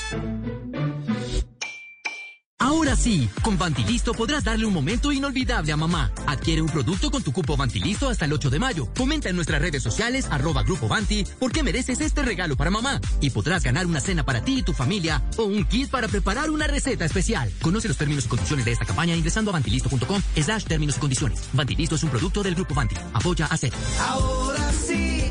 Ahora 2.57 2.95
sí, 2.95 3.29
con 3.41 3.57
Vantilisto 3.57 4.13
podrás 4.13 4.45
darle 4.45 4.65
un 4.65 4.73
momento 4.73 5.11
inolvidable 5.11 5.73
a 5.73 5.77
mamá. 5.77 6.11
Adquiere 6.25 6.61
un 6.61 6.69
producto 6.69 7.11
con 7.11 7.21
tu 7.21 7.33
cupo 7.33 7.57
Vantilisto 7.57 8.07
hasta 8.09 8.25
el 8.25 8.33
8 8.33 8.49
de 8.49 8.59
mayo. 8.59 8.87
Comenta 8.97 9.29
en 9.29 9.35
nuestras 9.35 9.61
redes 9.61 9.83
sociales, 9.83 10.27
arroba 10.31 10.63
Grupo 10.63 10.87
Vanti, 10.87 11.25
por 11.37 11.51
qué 11.51 11.63
mereces 11.63 11.99
este 11.99 12.21
regalo 12.21 12.55
para 12.55 12.71
mamá. 12.71 13.01
Y 13.19 13.31
podrás 13.31 13.63
ganar 13.63 13.85
una 13.85 13.99
cena 13.99 14.23
para 14.23 14.41
ti 14.41 14.59
y 14.59 14.63
tu 14.63 14.71
familia 14.71 15.21
o 15.37 15.43
un 15.43 15.65
kit 15.65 15.89
para 15.89 16.07
preparar 16.07 16.49
una 16.49 16.65
receta 16.65 17.03
especial. 17.03 17.51
Conoce 17.61 17.89
los 17.89 17.97
términos 17.97 18.25
y 18.25 18.29
condiciones 18.29 18.63
de 18.63 18.71
esta 18.71 18.85
campaña 18.85 19.15
ingresando 19.15 19.51
a 19.51 19.53
vantilisto.com 19.53 20.21
slash 20.41 20.63
términos 20.63 20.95
y 20.95 20.99
condiciones. 20.99 21.41
Vantilisto 21.51 21.95
es 21.95 22.03
un 22.03 22.09
producto 22.09 22.41
del 22.41 22.55
Grupo 22.55 22.73
Vanti. 22.73 22.95
Apoya 23.13 23.47
a 23.47 23.57
CEP. 23.57 23.73
Ahora 23.99 24.71
sí, 24.71 25.29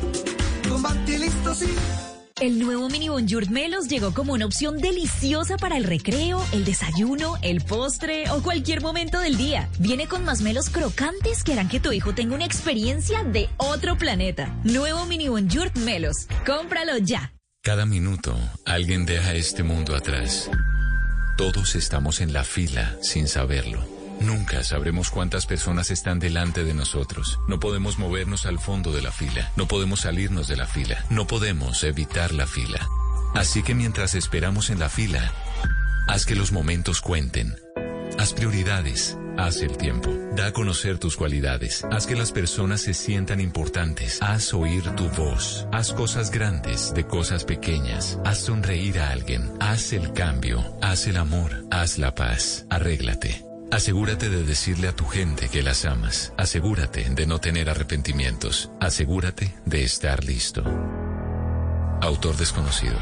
con 0.69 0.81
Vantilisto 0.83 1.55
sí. 1.55 1.73
El 2.41 2.59
nuevo 2.59 2.89
mini 2.89 3.07
Bonjour 3.07 3.49
Melos 3.49 3.87
llegó 3.87 4.13
como 4.13 4.33
una 4.33 4.45
opción 4.45 4.77
deliciosa 4.79 5.55
para 5.55 5.77
el 5.77 5.85
recreo, 5.85 6.45
el 6.51 6.65
desayuno, 6.65 7.37
el 7.41 7.61
postre 7.61 8.29
o 8.29 8.43
cualquier 8.43 8.81
momento 8.81 9.21
del 9.21 9.37
día. 9.37 9.69
Viene 9.79 10.05
con 10.07 10.25
más 10.25 10.41
melos 10.41 10.69
crocantes 10.69 11.45
que 11.45 11.53
harán 11.53 11.69
que 11.69 11.79
tu 11.79 11.93
hijo 11.93 12.13
tenga 12.13 12.35
una 12.35 12.43
experiencia 12.43 13.23
de 13.23 13.47
otro 13.55 13.97
planeta. 13.97 14.53
Nuevo 14.65 15.05
mini 15.05 15.29
Bonjour 15.29 15.71
Melos. 15.77 16.27
Cómpralo 16.45 16.97
ya. 16.97 17.31
Cada 17.63 17.85
minuto 17.85 18.37
alguien 18.65 19.05
deja 19.05 19.33
este 19.33 19.63
mundo 19.63 19.95
atrás. 19.95 20.51
Todos 21.37 21.75
estamos 21.75 22.19
en 22.19 22.33
la 22.33 22.43
fila 22.43 22.97
sin 23.01 23.29
saberlo. 23.29 23.94
Nunca 24.19 24.63
sabremos 24.63 25.09
cuántas 25.09 25.45
personas 25.45 25.91
están 25.91 26.19
delante 26.19 26.63
de 26.63 26.73
nosotros. 26.73 27.39
No 27.47 27.59
podemos 27.59 27.99
movernos 27.99 28.45
al 28.45 28.59
fondo 28.59 28.91
de 28.91 29.01
la 29.01 29.11
fila. 29.11 29.51
No 29.55 29.67
podemos 29.67 30.01
salirnos 30.01 30.47
de 30.47 30.57
la 30.57 30.67
fila. 30.67 31.05
No 31.09 31.27
podemos 31.27 31.83
evitar 31.83 32.33
la 32.33 32.47
fila. 32.47 32.87
Así 33.33 33.63
que 33.63 33.75
mientras 33.75 34.15
esperamos 34.15 34.69
en 34.69 34.79
la 34.79 34.89
fila, 34.89 35.33
haz 36.07 36.25
que 36.25 36.35
los 36.35 36.51
momentos 36.51 37.01
cuenten. 37.01 37.55
Haz 38.17 38.33
prioridades. 38.33 39.17
Haz 39.37 39.57
el 39.61 39.75
tiempo. 39.77 40.09
Da 40.35 40.47
a 40.47 40.53
conocer 40.53 40.97
tus 40.97 41.17
cualidades. 41.17 41.85
Haz 41.91 42.07
que 42.07 42.15
las 42.15 42.31
personas 42.31 42.81
se 42.81 42.93
sientan 42.93 43.41
importantes. 43.41 44.19
Haz 44.21 44.53
oír 44.53 44.83
tu 44.95 45.09
voz. 45.09 45.67
Haz 45.73 45.91
cosas 45.91 46.31
grandes 46.31 46.93
de 46.93 47.05
cosas 47.05 47.43
pequeñas. 47.43 48.17
Haz 48.23 48.39
sonreír 48.39 48.99
a 48.99 49.11
alguien. 49.11 49.51
Haz 49.59 49.91
el 49.91 50.13
cambio. 50.13 50.63
Haz 50.81 51.07
el 51.07 51.17
amor. 51.17 51.65
Haz 51.69 51.97
la 51.97 52.15
paz. 52.15 52.65
Arréglate. 52.69 53.44
Asegúrate 53.71 54.29
de 54.29 54.43
decirle 54.43 54.87
a 54.87 54.95
tu 54.95 55.05
gente 55.05 55.49
que 55.49 55.63
las 55.63 55.85
amas. 55.85 56.33
Asegúrate 56.37 57.09
de 57.09 57.25
no 57.25 57.39
tener 57.39 57.69
arrepentimientos. 57.69 58.69
Asegúrate 58.79 59.55
de 59.65 59.83
estar 59.83 60.23
listo. 60.23 60.63
Autor 62.01 62.37
desconocido. 62.37 62.97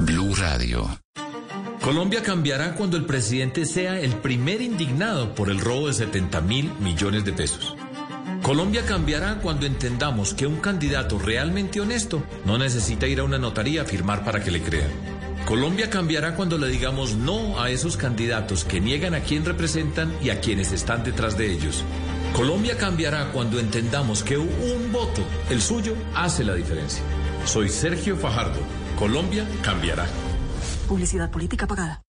Blue 0.00 0.34
Radio. 0.34 0.98
Colombia 1.80 2.22
cambiará 2.22 2.74
cuando 2.74 2.96
el 2.96 3.06
presidente 3.06 3.64
sea 3.64 3.98
el 4.00 4.16
primer 4.16 4.60
indignado 4.60 5.34
por 5.34 5.50
el 5.50 5.60
robo 5.60 5.86
de 5.86 5.94
70 5.94 6.40
mil 6.40 6.72
millones 6.80 7.24
de 7.24 7.32
pesos. 7.32 7.76
Colombia 8.42 8.84
cambiará 8.84 9.36
cuando 9.36 9.66
entendamos 9.66 10.34
que 10.34 10.48
un 10.48 10.56
candidato 10.56 11.18
realmente 11.18 11.80
honesto 11.80 12.24
no 12.44 12.58
necesita 12.58 13.06
ir 13.06 13.20
a 13.20 13.24
una 13.24 13.38
notaría 13.38 13.82
a 13.82 13.84
firmar 13.84 14.24
para 14.24 14.42
que 14.42 14.50
le 14.50 14.62
crean. 14.62 14.90
Colombia 15.46 15.90
cambiará 15.90 16.34
cuando 16.34 16.56
le 16.56 16.68
digamos 16.68 17.16
no 17.16 17.60
a 17.60 17.70
esos 17.70 17.96
candidatos 17.96 18.64
que 18.64 18.80
niegan 18.80 19.14
a 19.14 19.20
quien 19.20 19.44
representan 19.44 20.12
y 20.22 20.30
a 20.30 20.40
quienes 20.40 20.72
están 20.72 21.02
detrás 21.02 21.36
de 21.36 21.52
ellos. 21.52 21.84
Colombia 22.34 22.78
cambiará 22.78 23.30
cuando 23.32 23.58
entendamos 23.58 24.22
que 24.22 24.38
un 24.38 24.92
voto, 24.92 25.22
el 25.50 25.60
suyo, 25.60 25.94
hace 26.14 26.44
la 26.44 26.54
diferencia. 26.54 27.02
Soy 27.44 27.68
Sergio 27.68 28.16
Fajardo. 28.16 28.60
Colombia 28.98 29.46
cambiará. 29.62 30.06
Publicidad 30.88 31.30
política 31.30 31.66
pagada. 31.66 32.02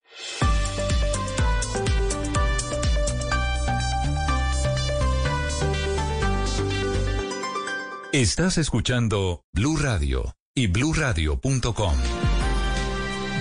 Estás 8.13 8.59
escuchando 8.59 9.43
Blue 9.53 9.75
Radio 9.75 10.35
y 10.53 10.67
bluradio.com. 10.67 12.23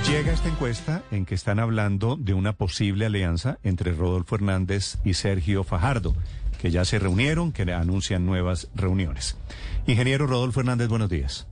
Llega 0.08 0.32
esta 0.32 0.48
encuesta 0.48 1.02
en 1.10 1.24
que 1.24 1.34
están 1.34 1.58
hablando 1.58 2.16
de 2.16 2.34
una 2.34 2.52
posible 2.54 3.06
alianza 3.06 3.58
entre 3.62 3.92
Rodolfo 3.92 4.34
Hernández 4.34 4.98
y 5.04 5.14
Sergio 5.14 5.64
Fajardo, 5.64 6.14
que 6.60 6.70
ya 6.70 6.84
se 6.84 6.98
reunieron, 6.98 7.52
que 7.52 7.62
anuncian 7.72 8.26
nuevas 8.26 8.68
reuniones. 8.74 9.36
Ingeniero 9.86 10.26
Rodolfo 10.26 10.60
Hernández, 10.60 10.88
buenos 10.88 11.08
días. 11.08 11.46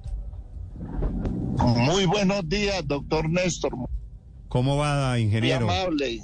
Muy 1.59 2.07
buenos 2.07 2.49
días, 2.49 2.87
doctor 2.87 3.29
Néstor. 3.29 3.73
¿Cómo 4.49 4.77
va, 4.77 5.19
ingeniero? 5.19 5.67
Muy 5.67 5.75
amable. 5.77 6.21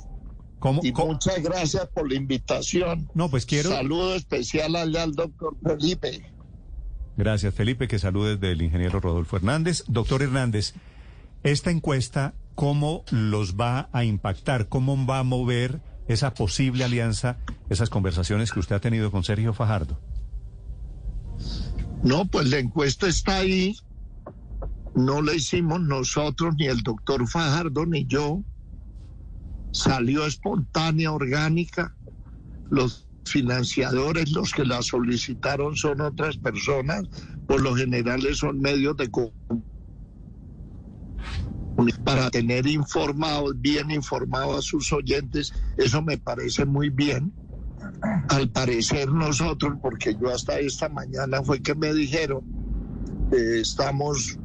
¿Cómo, 0.59 0.81
y 0.83 0.93
cómo- 0.93 1.13
muchas 1.13 1.43
gracias 1.43 1.87
por 1.95 2.09
la 2.11 2.17
invitación. 2.17 3.09
No, 3.15 3.29
pues 3.31 3.47
quiero... 3.47 3.71
Saludo 3.71 4.15
especial 4.15 4.75
allá 4.77 5.05
al 5.05 5.13
doctor 5.13 5.55
Felipe. 5.63 6.33
Gracias, 7.17 7.55
Felipe, 7.55 7.89
que 7.89 7.99
saludes 7.99 8.41
del 8.41 8.61
ingeniero 8.63 9.01
Rodolfo 9.01 9.37
Hernández. 9.37 9.85
Doctor 9.89 10.23
Hernández, 10.23 10.75
esta 11.43 11.71
encuesta, 11.71 12.35
¿cómo 12.55 13.05
los 13.11 13.57
va 13.57 13.89
a 13.93 14.05
impactar? 14.05 14.69
¿Cómo 14.69 15.07
va 15.07 15.21
a 15.21 15.23
mover 15.23 15.81
esa 16.09 16.35
posible 16.35 16.85
alianza, 16.85 17.39
esas 17.69 17.91
conversaciones 17.91 18.53
que 18.53 18.61
usted 18.61 18.77
ha 18.77 18.81
tenido 18.81 19.11
con 19.11 19.25
Sergio 19.25 19.53
Fajardo? 19.53 20.01
No, 22.03 22.25
pues 22.27 22.49
la 22.49 22.59
encuesta 22.59 23.09
está 23.09 23.39
ahí. 23.39 23.77
No 24.95 25.21
la 25.21 25.35
hicimos 25.35 25.81
nosotros, 25.81 26.55
ni 26.59 26.67
el 26.67 26.83
doctor 26.83 27.29
Fajardo, 27.29 27.85
ni 27.85 28.07
yo. 28.07 28.43
Salió 29.73 30.25
espontánea, 30.27 31.13
orgánica. 31.13 31.95
Los 32.71 33.07
financiadores, 33.27 34.33
los 34.33 34.53
que 34.53 34.65
la 34.65 34.81
solicitaron 34.83 35.77
son 35.77 36.01
otras 36.01 36.39
personas. 36.39 37.03
Por 37.47 37.61
lo 37.61 37.75
general 37.75 38.23
son 38.35 38.61
medios 38.61 38.97
de 38.97 39.11
comunicación 39.11 39.76
para 42.05 42.31
tener 42.31 42.67
informados, 42.67 43.61
bien 43.61 43.91
informados 43.91 44.59
a 44.59 44.63
sus 44.63 44.93
oyentes. 44.93 45.53
Eso 45.77 46.03
me 46.03 46.19
parece 46.19 46.65
muy 46.65 46.91
bien. 46.91 47.33
Al 48.29 48.51
parecer 48.51 49.09
nosotros, 49.11 49.75
porque 49.81 50.17
yo 50.21 50.33
hasta 50.33 50.59
esta 50.59 50.89
mañana 50.89 51.43
fue 51.43 51.63
que 51.63 51.75
me 51.75 51.93
dijeron, 51.93 52.43
eh, 53.33 53.61
estamos 53.61 54.39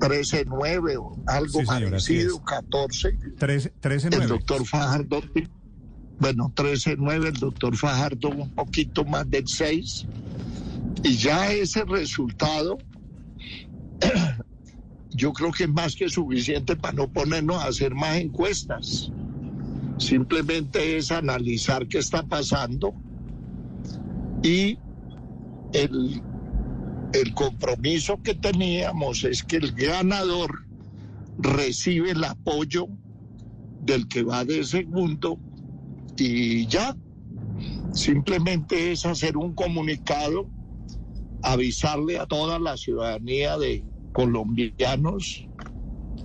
13-9 0.00 0.96
o 0.98 1.16
algo 1.26 1.60
Sí, 1.60 1.66
señor, 1.66 1.94
así 1.94 2.14
parecido, 2.14 2.36
es. 2.36 2.42
14. 2.44 3.18
13, 3.38 4.08
El 4.10 4.28
doctor 4.28 4.66
Fajardo, 4.66 5.22
bueno, 6.18 6.52
13-9, 6.54 7.26
el 7.26 7.34
doctor 7.34 7.76
Fajardo 7.76 8.30
un 8.30 8.50
poquito 8.50 9.04
más 9.04 9.30
del 9.30 9.46
6. 9.46 10.06
Y 11.04 11.16
ya 11.16 11.52
ese 11.52 11.84
resultado, 11.84 12.78
yo 15.14 15.32
creo 15.32 15.52
que 15.52 15.64
es 15.64 15.70
más 15.70 15.94
que 15.96 16.08
suficiente 16.08 16.76
para 16.76 16.94
no 16.94 17.08
ponernos 17.08 17.62
a 17.62 17.68
hacer 17.68 17.94
más 17.94 18.16
encuestas. 18.16 19.10
Simplemente 19.98 20.96
es 20.96 21.10
analizar 21.10 21.86
qué 21.86 21.98
está 21.98 22.22
pasando 22.22 22.94
y 24.42 24.78
el, 25.72 26.22
el 27.12 27.34
compromiso 27.34 28.22
que 28.22 28.34
teníamos 28.34 29.24
es 29.24 29.42
que 29.42 29.56
el 29.56 29.72
ganador 29.72 30.64
recibe 31.38 32.12
el 32.12 32.24
apoyo 32.24 32.86
del 33.82 34.08
que 34.08 34.22
va 34.22 34.44
de 34.44 34.64
segundo 34.64 35.38
y 36.16 36.66
ya. 36.66 36.96
Simplemente 37.92 38.92
es 38.92 39.04
hacer 39.04 39.36
un 39.36 39.54
comunicado, 39.54 40.48
avisarle 41.42 42.18
a 42.18 42.26
toda 42.26 42.58
la 42.58 42.76
ciudadanía 42.76 43.58
de 43.58 43.84
colombianos 44.12 45.46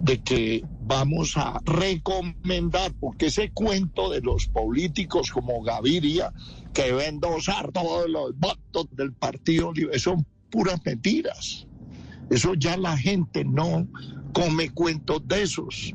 de 0.01 0.21
que 0.21 0.63
vamos 0.81 1.37
a 1.37 1.59
recomendar, 1.65 2.93
porque 2.99 3.27
ese 3.27 3.51
cuento 3.51 4.09
de 4.09 4.21
los 4.21 4.47
políticos 4.47 5.31
como 5.31 5.61
Gaviria, 5.63 6.33
que 6.73 6.83
deben 6.83 7.19
dosar 7.19 7.71
todos 7.71 8.09
los 8.09 8.37
votos 8.37 8.87
del 8.91 9.13
Partido 9.13 9.71
Libre, 9.73 9.97
son 9.99 10.25
puras 10.49 10.79
mentiras. 10.85 11.67
Eso 12.29 12.53
ya 12.55 12.77
la 12.77 12.97
gente 12.97 13.45
no 13.45 13.87
come 14.33 14.69
cuentos 14.69 15.21
de 15.27 15.43
esos. 15.43 15.93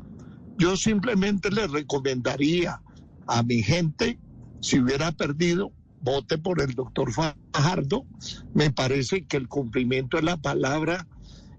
Yo 0.57 0.75
simplemente 0.77 1.51
le 1.51 1.67
recomendaría 1.67 2.81
a 3.27 3.43
mi 3.43 3.61
gente, 3.63 4.19
si 4.61 4.79
hubiera 4.79 5.11
perdido, 5.11 5.71
vote 6.01 6.37
por 6.37 6.61
el 6.61 6.73
doctor 6.73 7.11
Fajardo. 7.11 8.05
Me 8.53 8.71
parece 8.71 9.25
que 9.25 9.37
el 9.37 9.47
cumplimiento 9.47 10.17
de 10.17 10.23
la 10.23 10.37
palabra 10.37 11.07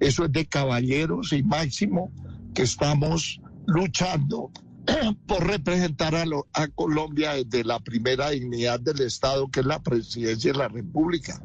Eso 0.02 0.24
es 0.24 0.32
de 0.32 0.46
caballeros 0.46 1.32
y 1.32 1.42
máximo 1.42 2.10
que 2.54 2.62
estamos 2.62 3.40
luchando 3.66 4.50
por 5.26 5.46
representar 5.46 6.14
a, 6.16 6.26
lo- 6.26 6.48
a 6.52 6.66
Colombia 6.68 7.34
desde 7.34 7.62
la 7.64 7.78
primera 7.78 8.30
dignidad 8.30 8.80
del 8.80 9.00
Estado, 9.00 9.48
que 9.48 9.60
es 9.60 9.66
la 9.66 9.80
presidencia 9.80 10.52
de 10.52 10.58
la 10.58 10.68
República. 10.68 11.40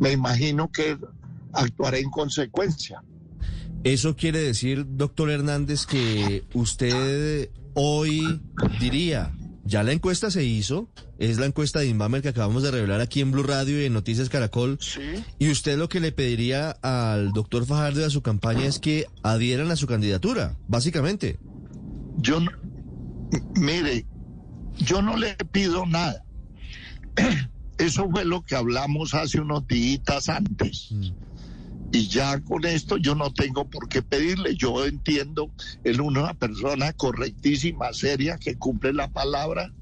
Me 0.00 0.12
imagino 0.12 0.70
que 0.72 0.96
actuaré 1.52 2.00
en 2.00 2.10
consecuencia. 2.10 3.02
Eso 3.84 4.16
quiere 4.16 4.40
decir, 4.40 4.86
doctor 4.88 5.30
Hernández, 5.30 5.84
que 5.86 6.44
usted 6.54 7.50
hoy 7.74 8.40
diría, 8.80 9.32
ya 9.68 9.82
la 9.82 9.92
encuesta 9.92 10.30
se 10.30 10.44
hizo, 10.44 10.88
es 11.18 11.38
la 11.38 11.44
encuesta 11.44 11.80
de 11.80 11.88
Inbamer 11.88 12.22
que 12.22 12.30
acabamos 12.30 12.62
de 12.62 12.70
revelar 12.70 13.02
aquí 13.02 13.20
en 13.20 13.30
Blue 13.30 13.42
Radio 13.42 13.80
y 13.80 13.84
en 13.84 13.92
Noticias 13.92 14.30
Caracol, 14.30 14.78
y 15.38 15.50
usted 15.50 15.76
lo 15.76 15.90
que 15.90 16.00
le 16.00 16.10
pediría 16.10 16.70
al 16.70 17.32
doctor 17.32 17.66
Fajardo 17.66 18.00
y 18.00 18.04
a 18.04 18.10
su 18.10 18.22
campaña 18.22 18.64
es 18.64 18.78
que 18.78 19.06
adhieran 19.22 19.70
a 19.70 19.76
su 19.76 19.86
candidatura, 19.86 20.56
básicamente. 20.68 21.38
Yo 22.16 22.40
no, 22.40 22.50
mire, 23.56 24.06
yo 24.78 25.02
no 25.02 25.16
le 25.18 25.36
pido 25.52 25.84
nada. 25.84 26.24
Eso 27.78 28.08
fue 28.10 28.24
lo 28.24 28.42
que 28.42 28.56
hablamos 28.56 29.12
hace 29.12 29.38
unos 29.40 29.66
días 29.68 30.28
antes. 30.30 30.94
Y 31.90 32.08
ya 32.08 32.40
con 32.40 32.64
esto 32.66 32.98
yo 32.98 33.14
no 33.14 33.32
tengo 33.32 33.64
por 33.68 33.88
qué 33.88 34.02
pedirle. 34.02 34.54
Yo 34.56 34.84
entiendo, 34.84 35.50
él 35.84 36.00
una 36.00 36.34
persona 36.34 36.92
correctísima, 36.92 37.92
seria, 37.92 38.36
que 38.38 38.56
cumple 38.56 38.92
la 38.92 39.08
palabra. 39.08 39.72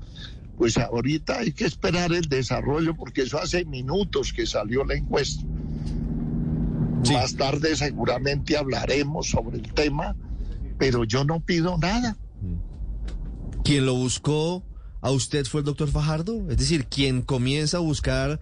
Pues 0.57 0.79
ahorita 0.79 1.41
hay 1.41 1.53
que 1.53 1.65
esperar 1.65 2.13
el 2.13 2.29
desarrollo, 2.29 2.95
porque 2.95 3.23
eso 3.23 3.39
hace 3.39 3.65
minutos 3.65 4.33
que 4.33 4.47
salió 4.47 4.85
la 4.85 4.95
encuesta. 4.95 5.45
Más 7.13 7.37
tarde 7.37 7.77
seguramente 7.77 8.57
hablaremos 8.57 9.29
sobre 9.29 9.59
el 9.59 9.73
tema, 9.75 10.17
pero 10.79 11.05
yo 11.05 11.25
no 11.25 11.41
pido 11.41 11.77
nada. 11.79 12.17
Quien 13.65 13.85
lo 13.85 13.95
buscó 13.95 14.65
a 15.01 15.11
usted 15.11 15.45
fue 15.45 15.61
el 15.61 15.67
doctor 15.67 15.89
Fajardo, 15.89 16.51
es 16.51 16.57
decir, 16.57 16.87
quien 16.87 17.23
comienza 17.23 17.77
a 17.77 17.81
buscar 17.81 18.41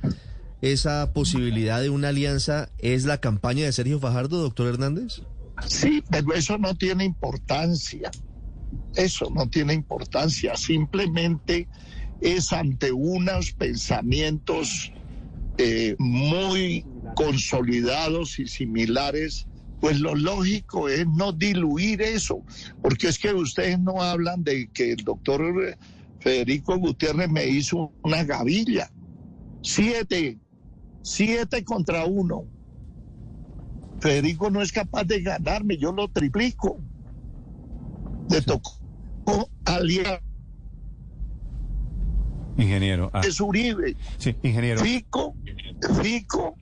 esa 0.73 1.13
posibilidad 1.13 1.83
de 1.83 1.91
una 1.91 2.09
alianza 2.09 2.71
es 2.79 3.05
la 3.05 3.21
campaña 3.21 3.67
de 3.67 3.73
Sergio 3.73 4.01
Fajardo, 4.01 4.41
doctor 4.41 4.69
Hernández. 4.69 5.21
Sí, 5.67 6.03
pero 6.11 6.33
eso 6.33 6.57
no 6.57 6.75
tiene 6.75 7.05
importancia. 7.05 8.11
Eso 8.97 9.29
no 9.35 9.47
tiene 9.49 9.75
importancia. 9.75 10.57
Simplemente 10.57 11.69
es 12.23 12.51
ante 12.53 12.93
unos 12.93 13.53
pensamientos 13.53 14.91
eh, 15.59 15.97
muy 15.99 16.87
consolidados 17.15 18.39
y 18.39 18.47
similares. 18.47 19.47
Pues 19.83 20.01
lo 20.01 20.15
lógico 20.15 20.89
es 20.89 21.07
no 21.07 21.33
diluir 21.33 22.01
eso, 22.01 22.43
porque 22.81 23.09
es 23.09 23.19
que 23.19 23.35
ustedes 23.35 23.79
no 23.79 24.01
hablan 24.01 24.43
de 24.43 24.71
que 24.73 24.93
el 24.93 25.05
doctor 25.05 25.77
Federico 26.21 26.79
Gutiérrez 26.79 27.29
me 27.29 27.47
hizo 27.47 27.93
una 28.03 28.25
gavilla. 28.25 28.91
Siete, 29.61 30.39
siete 31.05 31.63
contra 31.65 32.07
uno. 32.07 32.45
Federico 34.01 34.51
no 34.51 34.61
es 34.63 34.73
capaz 34.73 35.05
de 35.05 35.21
ganarme, 35.23 35.77
yo 35.77 35.93
lo 35.93 36.09
triplico. 36.09 36.79
Le 38.31 38.41
tocó 38.43 38.73
aliar 39.65 40.21
Ingeniero. 42.57 43.11
ah, 43.13 43.21
es 43.27 43.41
Uribe. 43.41 43.97
sí, 44.19 44.35
ingeniero. 44.43 44.81
Fico, 44.81 45.35
Fico, 46.03 46.57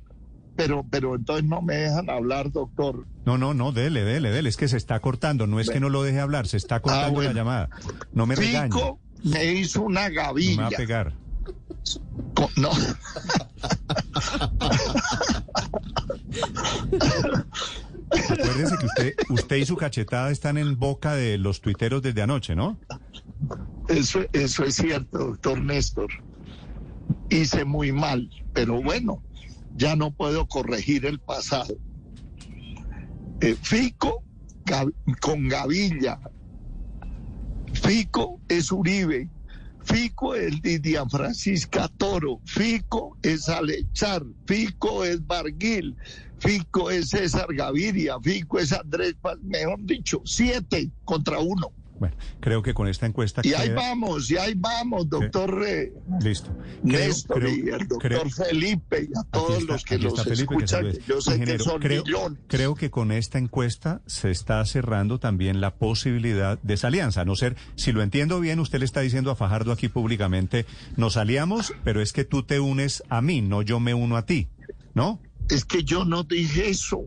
pero, 0.57 0.85
pero 0.91 1.15
entonces 1.17 1.45
no 1.45 1.61
me 1.63 1.75
dejan 1.77 2.09
hablar, 2.11 2.51
doctor. 2.51 3.07
No, 3.27 3.37
no, 3.39 3.53
no, 3.55 3.73
dele, 3.73 4.03
dele, 4.03 4.31
dele. 4.31 4.49
Es 4.49 4.57
que 4.57 4.69
se 4.69 4.77
está 4.79 4.99
cortando. 5.01 5.47
No 5.47 5.61
es 5.61 5.69
que 5.71 5.81
no 5.81 5.89
lo 5.91 6.03
deje 6.03 6.19
hablar, 6.21 6.47
se 6.49 6.57
está 6.57 6.81
cortando 6.81 7.07
Ah, 7.09 7.11
bueno. 7.11 7.31
la 7.31 7.37
llamada. 7.37 7.71
No 8.13 8.27
me 8.27 8.35
regañe. 8.35 8.73
Fico 8.73 8.99
me 9.25 9.45
hizo 9.55 9.83
una 9.83 10.09
No 10.09 10.11
me 10.11 10.17
va 10.17 10.23
gavilla. 10.25 10.67
a 10.67 10.71
pegar. 10.71 11.13
No. 12.57 12.71
Acuérdese 18.11 18.77
que 18.79 18.87
usted, 18.87 19.15
usted 19.31 19.57
y 19.57 19.65
su 19.67 19.77
cachetada 19.77 20.31
están 20.31 20.59
en 20.59 20.79
boca 20.79 21.15
de 21.15 21.39
los 21.39 21.61
tuiteros 21.61 22.03
desde 22.03 22.23
anoche, 22.23 22.55
¿no? 22.55 22.79
Eso, 23.89 24.21
eso 24.33 24.65
es 24.65 24.75
cierto, 24.77 25.19
doctor 25.19 25.61
Néstor. 25.61 26.09
Hice 27.31 27.65
muy 27.65 27.93
mal, 27.93 28.31
pero 28.53 28.83
bueno, 28.83 29.23
ya 29.77 29.97
no 29.97 30.11
puedo 30.13 30.47
corregir 30.47 31.07
el 31.07 31.19
pasado. 31.19 31.75
Eh, 33.41 33.57
Fico 33.61 34.23
Gav- 34.67 34.95
con 35.21 35.49
Gavilla. 35.49 36.21
Fico 37.73 38.39
es 38.49 38.71
Uribe. 38.71 39.29
Fico 39.85 40.35
es 40.35 40.63
Lidia 40.63 41.05
Francisca 41.07 41.89
Toro. 41.97 42.41
Fico 42.45 43.17
es 43.23 43.49
Alechar. 43.49 44.23
Fico 44.47 45.05
es 45.05 45.27
Barguil. 45.27 45.97
Fico 46.39 46.91
es 46.91 47.11
César 47.11 47.47
Gaviria. 47.55 48.19
Fico 48.21 48.59
es 48.59 48.73
Andrés. 48.73 49.15
Mejor 49.43 49.85
dicho, 49.85 50.23
siete 50.25 50.91
contra 51.05 51.39
uno. 51.39 51.73
Bueno, 52.03 52.17
creo 52.41 52.63
que 52.65 52.75
con 52.75 52.89
esta 52.89 53.07
encuesta 53.07 53.43
Y 53.45 53.53
ahí 53.55 53.69
vamos, 53.71 54.29
y 54.29 54.37
ahí 54.37 54.55
vamos, 54.57 55.09
doctor 55.09 55.63
eh, 55.65 55.93
Listo. 56.21 56.51
Creo- 56.85 56.99
Néstor 57.07 57.39
creo- 57.39 57.55
y 57.55 57.61
el 57.69 57.87
doctor 57.87 57.99
creo- 58.01 58.29
Felipe 58.29 59.09
y 59.09 59.17
a 59.17 59.23
todos 59.31 59.59
está- 59.61 59.73
los 59.73 59.85
que 59.85 59.99
los 59.99 60.21
Felipe, 60.25 60.43
escuchan, 60.43 60.91
que 60.91 61.01
yo 61.07 61.21
sé 61.21 61.31
Ingeniero, 61.37 61.59
que 61.59 61.71
son 61.71 61.81
creo, 61.81 62.03
millones. 62.05 62.39
creo 62.49 62.75
que 62.75 62.91
con 62.91 63.13
esta 63.13 63.39
encuesta 63.39 64.03
se 64.07 64.33
está 64.33 64.65
cerrando 64.67 65.21
también 65.21 65.61
la 65.61 65.77
posibilidad 65.77 66.59
de 66.61 66.75
esa 66.75 66.89
alianza. 66.89 67.21
A 67.21 67.25
no 67.25 67.37
ser, 67.37 67.55
si 67.77 67.93
lo 67.93 68.03
entiendo 68.03 68.41
bien, 68.41 68.59
usted 68.59 68.81
le 68.81 68.85
está 68.85 69.01
diciendo 69.01 69.31
a 69.31 69.37
Fajardo 69.37 69.71
aquí 69.71 69.89
públicamente, 69.89 70.67
nos 70.97 71.17
aliamos, 71.17 71.73
pero 71.85 72.01
es 72.03 72.13
que 72.13 72.25
tú 72.25 72.43
te 72.43 72.59
unes 72.59 73.05
a 73.11 73.23
mí, 73.23 73.43
no 73.43 73.63
yo 73.63 73.79
me 73.79 73.95
uno 73.95 74.17
a 74.17 74.27
ti, 74.27 74.49
¿no? 74.95 75.21
Es 75.49 75.65
que 75.65 75.85
yo 75.85 76.05
no 76.05 76.25
dije 76.25 76.69
eso. 76.69 77.05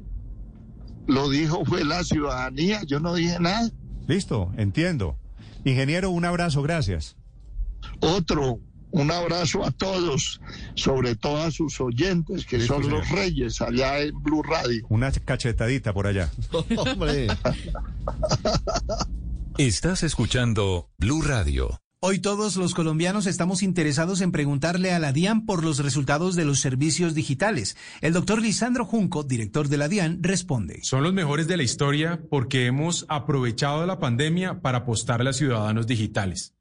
Lo 1.08 1.30
dijo 1.30 1.64
fue 1.66 1.84
la 1.84 2.04
ciudadanía, 2.04 2.82
yo 2.84 3.00
no 3.00 3.14
dije 3.14 3.38
nada. 3.42 3.70
Listo, 4.08 4.52
entiendo. 4.58 5.18
Ingeniero, 5.64 6.10
un 6.10 6.26
abrazo, 6.26 6.62
gracias. 6.62 7.16
Otro, 8.00 8.60
un 8.92 9.12
abrazo 9.12 9.66
a 9.66 9.72
todos, 9.72 10.42
sobre 10.76 11.16
todo 11.16 11.42
a 11.42 11.52
sus 11.52 11.80
oyentes, 11.82 12.46
que 12.46 12.58
Listo, 12.58 12.82
son 12.82 12.90
los 12.90 13.10
reyes 13.10 13.62
allá 13.62 14.00
en 14.00 14.22
Blue 14.22 14.44
Radio. 14.44 14.86
Una 14.90 15.12
cachetadita 15.12 15.94
por 15.94 16.08
allá. 16.08 16.32
Hombre. 16.78 17.28
Estás 19.58 20.04
escuchando 20.04 20.90
Blue 20.98 21.22
Radio. 21.22 21.80
Hoy 22.08 22.20
todos 22.20 22.56
los 22.56 22.76
colombianos 22.76 23.26
estamos 23.26 23.64
interesados 23.64 24.22
en 24.22 24.32
preguntarle 24.32 24.94
a 24.94 25.00
la 25.00 25.12
DIAN 25.12 25.48
por 25.48 25.64
los 25.64 25.80
resultados 25.80 26.36
de 26.36 26.46
los 26.46 26.60
servicios 26.60 27.16
digitales. 27.16 27.76
El 28.00 28.14
doctor 28.14 28.44
Lisandro 28.44 28.86
Junco, 28.86 29.24
director 29.24 29.70
de 29.70 29.78
la 29.78 29.88
DIAN, 29.88 30.20
responde. 30.22 30.84
Son 30.84 31.02
los 31.02 31.14
mejores 31.14 31.48
de 31.48 31.58
la 31.58 31.64
historia 31.64 32.22
porque 32.30 32.68
hemos 32.68 33.08
aprovechado 33.10 33.88
la 33.88 33.98
pandemia 33.98 34.62
para 34.62 34.78
apostarle 34.78 35.32
a 35.32 35.34
ciudadanos 35.34 35.88
digitales. 35.88 36.54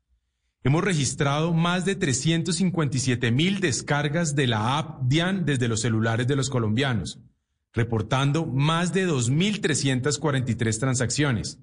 Hemos 0.62 0.82
registrado 0.82 1.52
más 1.52 1.84
de 1.84 1.94
357 1.94 3.30
mil 3.30 3.60
descargas 3.60 4.34
de 4.34 4.46
la 4.46 4.78
app 4.78 5.02
DIAN 5.02 5.44
desde 5.44 5.68
los 5.68 5.82
celulares 5.82 6.26
de 6.26 6.36
los 6.36 6.48
colombianos, 6.48 7.20
reportando 7.74 8.46
más 8.46 8.94
de 8.94 9.06
2.343 9.06 10.80
transacciones, 10.80 11.58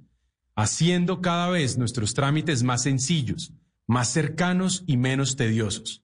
haciendo 0.56 1.20
cada 1.20 1.50
vez 1.50 1.80
nuestros 1.80 2.14
trámites 2.14 2.62
más 2.62 2.84
sencillos, 2.84 3.56
más 3.88 4.12
cercanos 4.12 4.84
y 4.88 4.98
menos 4.98 5.36
tediosos. 5.36 6.04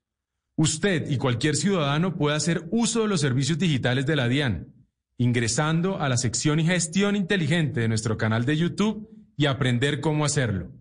Usted 0.55 1.09
y 1.09 1.17
cualquier 1.17 1.55
ciudadano 1.55 2.15
puede 2.15 2.35
hacer 2.35 2.67
uso 2.71 3.01
de 3.01 3.07
los 3.07 3.21
servicios 3.21 3.59
digitales 3.59 4.05
de 4.05 4.15
la 4.15 4.27
DIAN, 4.27 4.73
ingresando 5.17 5.99
a 5.99 6.09
la 6.09 6.17
sección 6.17 6.59
y 6.59 6.65
gestión 6.65 7.15
inteligente 7.15 7.81
de 7.81 7.87
nuestro 7.87 8.17
canal 8.17 8.45
de 8.45 8.57
YouTube 8.57 9.09
y 9.37 9.45
aprender 9.45 10.01
cómo 10.01 10.25
hacerlo. 10.25 10.71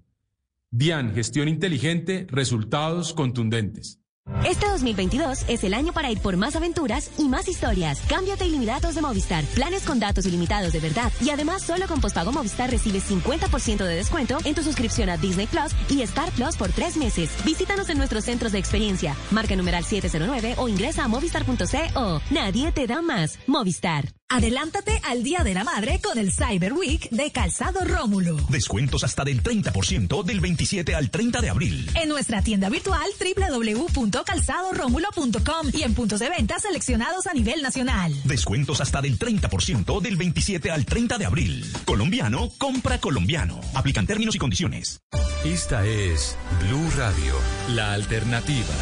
DIAN, 0.70 1.14
gestión 1.14 1.48
inteligente, 1.48 2.26
resultados 2.30 3.12
contundentes. 3.12 4.00
Este 4.44 4.68
2022 4.68 5.44
es 5.48 5.64
el 5.64 5.74
año 5.74 5.92
para 5.92 6.10
ir 6.10 6.20
por 6.20 6.36
más 6.36 6.56
aventuras 6.56 7.10
y 7.18 7.28
más 7.28 7.48
historias. 7.48 8.00
Cámbiate 8.08 8.44
ilimitados 8.46 8.94
de 8.94 9.00
Movistar. 9.00 9.44
Planes 9.54 9.84
con 9.84 9.98
datos 9.98 10.26
ilimitados 10.26 10.72
de 10.72 10.80
verdad. 10.80 11.12
Y 11.20 11.30
además, 11.30 11.62
solo 11.62 11.86
con 11.86 12.00
postpago 12.00 12.32
Movistar 12.32 12.70
recibes 12.70 13.10
50% 13.10 13.84
de 13.84 13.96
descuento 13.96 14.38
en 14.44 14.54
tu 14.54 14.62
suscripción 14.62 15.08
a 15.08 15.16
Disney 15.16 15.46
Plus 15.46 15.72
y 15.88 16.02
Star 16.02 16.30
Plus 16.32 16.56
por 16.56 16.70
tres 16.70 16.96
meses. 16.96 17.30
Visítanos 17.44 17.88
en 17.88 17.98
nuestros 17.98 18.24
centros 18.24 18.52
de 18.52 18.58
experiencia. 18.58 19.16
Marca 19.30 19.56
numeral 19.56 19.84
709 19.84 20.54
o 20.58 20.68
ingresa 20.68 21.04
a 21.04 21.08
movistar.co. 21.08 22.20
Nadie 22.30 22.72
te 22.72 22.86
da 22.86 23.02
más. 23.02 23.38
Movistar. 23.46 24.06
Adelántate 24.28 25.00
al 25.04 25.22
Día 25.22 25.44
de 25.44 25.54
la 25.54 25.62
Madre 25.62 26.00
con 26.02 26.18
el 26.18 26.32
Cyber 26.32 26.72
Week 26.72 27.08
de 27.10 27.30
Calzado 27.30 27.84
Rómulo. 27.84 28.36
Descuentos 28.48 29.04
hasta 29.04 29.22
del 29.22 29.40
30% 29.40 30.24
del 30.24 30.40
27 30.40 30.96
al 30.96 31.10
30 31.10 31.40
de 31.40 31.48
abril. 31.48 31.88
En 31.94 32.08
nuestra 32.08 32.42
tienda 32.42 32.68
virtual 32.68 33.08
www.calzadoromulo.com 33.20 35.68
y 35.72 35.84
en 35.84 35.94
puntos 35.94 36.18
de 36.18 36.28
venta 36.28 36.58
seleccionados 36.58 37.28
a 37.28 37.34
nivel 37.34 37.62
nacional. 37.62 38.12
Descuentos 38.24 38.80
hasta 38.80 39.00
del 39.00 39.16
30% 39.16 40.00
del 40.00 40.16
27 40.16 40.72
al 40.72 40.86
30 40.86 41.18
de 41.18 41.24
abril. 41.24 41.64
Colombiano, 41.84 42.50
compra 42.58 43.00
colombiano. 43.00 43.60
Aplican 43.74 44.08
términos 44.08 44.34
y 44.34 44.38
condiciones. 44.38 45.02
Esta 45.44 45.86
es 45.86 46.36
Blue 46.62 46.90
Radio, 46.96 47.36
la 47.68 47.92
alternativa. 47.92 48.74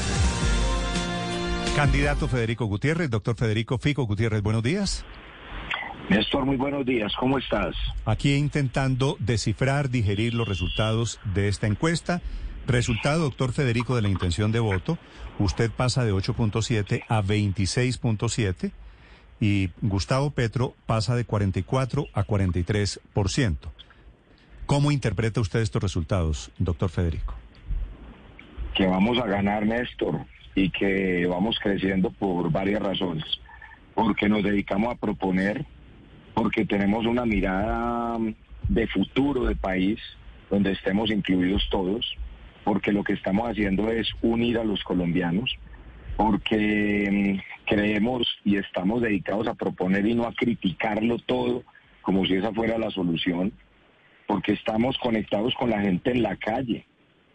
Candidato 1.77 2.29
Federico 2.29 2.65
Gutiérrez, 2.65 3.11
doctor 3.11 3.37
Federico 3.37 3.77
Fico 3.79 4.07
Gutiérrez, 4.07 4.43
buenos 4.43 4.63
días. 4.63 5.05
Néstor, 6.09 6.45
muy 6.45 6.57
buenos 6.57 6.85
días, 6.85 7.13
¿cómo 7.19 7.39
estás? 7.39 7.75
Aquí 8.05 8.35
intentando 8.35 9.17
descifrar, 9.21 9.89
digerir 9.89 10.35
los 10.35 10.47
resultados 10.47 11.19
de 11.35 11.49
esta 11.49 11.67
encuesta. 11.67 12.21
Resultado, 12.67 13.21
doctor 13.21 13.53
Federico, 13.53 13.97
de 13.97 14.03
la 14.03 14.09
intención 14.09 14.53
de 14.53 14.61
voto. 14.61 14.99
Usted 15.39 15.71
pasa 15.71 16.05
de 16.05 16.13
8.7 16.13 17.05
a 17.09 17.23
26.7 17.23 18.71
y 19.41 19.71
Gustavo 19.81 20.31
Petro 20.31 20.75
pasa 20.87 21.17
de 21.17 21.25
44 21.25 22.07
a 22.13 22.25
43%. 22.25 23.57
¿Cómo 24.67 24.93
interpreta 24.93 25.41
usted 25.41 25.61
estos 25.61 25.83
resultados, 25.83 26.51
doctor 26.59 26.91
Federico? 26.91 27.35
Que 28.75 28.87
vamos 28.87 29.19
a 29.19 29.27
ganar, 29.27 29.67
Néstor, 29.67 30.21
y 30.55 30.71
que 30.71 31.27
vamos 31.27 31.59
creciendo 31.63 32.11
por 32.11 32.51
varias 32.51 32.83
razones. 32.83 33.25
Porque 33.95 34.29
nos 34.29 34.43
dedicamos 34.43 34.93
a 34.93 34.97
proponer 34.97 35.65
porque 36.35 36.67
tenemos 36.67 37.07
una 37.07 37.25
mirada 37.25 38.19
de 38.69 38.87
futuro 38.89 39.45
de 39.45 39.57
país 39.57 39.99
donde 40.51 40.73
estemos 40.73 41.11
incluidos 41.11 41.67
todos, 41.71 42.17
porque 42.65 42.93
lo 42.93 43.05
que 43.05 43.13
estamos 43.13 43.49
haciendo 43.49 43.91
es 43.91 44.09
unir 44.23 44.59
a 44.59 44.65
los 44.65 44.83
colombianos, 44.85 45.57
porque 46.17 47.41
mm, 47.41 47.67
creemos 47.67 48.27
y 48.45 48.57
estamos 48.57 49.03
dedicados 49.03 49.47
a 49.49 49.55
proponer 49.55 50.07
y 50.07 50.15
no 50.15 50.25
a 50.25 50.35
criticarlo 50.35 51.19
todo 51.19 51.63
como 52.03 52.27
si 52.27 52.35
esa 52.35 52.53
fuera 52.53 52.79
la 52.79 52.91
solución, 52.91 53.53
porque 54.27 54.53
estamos 54.53 54.99
conectados 54.99 55.55
con 55.55 55.71
la 55.71 55.81
gente 55.81 56.11
en 56.11 56.23
la 56.23 56.37
calle. 56.37 56.87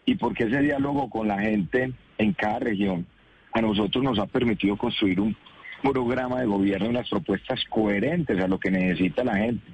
Y 0.06 0.14
porque 0.14 0.44
ese 0.44 0.60
diálogo 0.60 1.10
con 1.10 1.28
la 1.28 1.40
gente 1.40 1.92
en 2.18 2.32
cada 2.32 2.60
región 2.60 3.06
a 3.52 3.60
nosotros 3.60 4.02
nos 4.02 4.18
ha 4.18 4.26
permitido 4.26 4.76
construir 4.76 5.20
un 5.20 5.36
programa 5.82 6.40
de 6.40 6.46
gobierno 6.46 6.86
y 6.86 6.90
unas 6.90 7.08
propuestas 7.08 7.64
coherentes 7.68 8.38
a 8.40 8.48
lo 8.48 8.58
que 8.58 8.70
necesita 8.70 9.24
la 9.24 9.36
gente, 9.36 9.64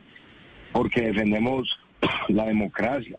porque 0.72 1.02
defendemos 1.02 1.68
la 2.28 2.46
democracia, 2.46 3.18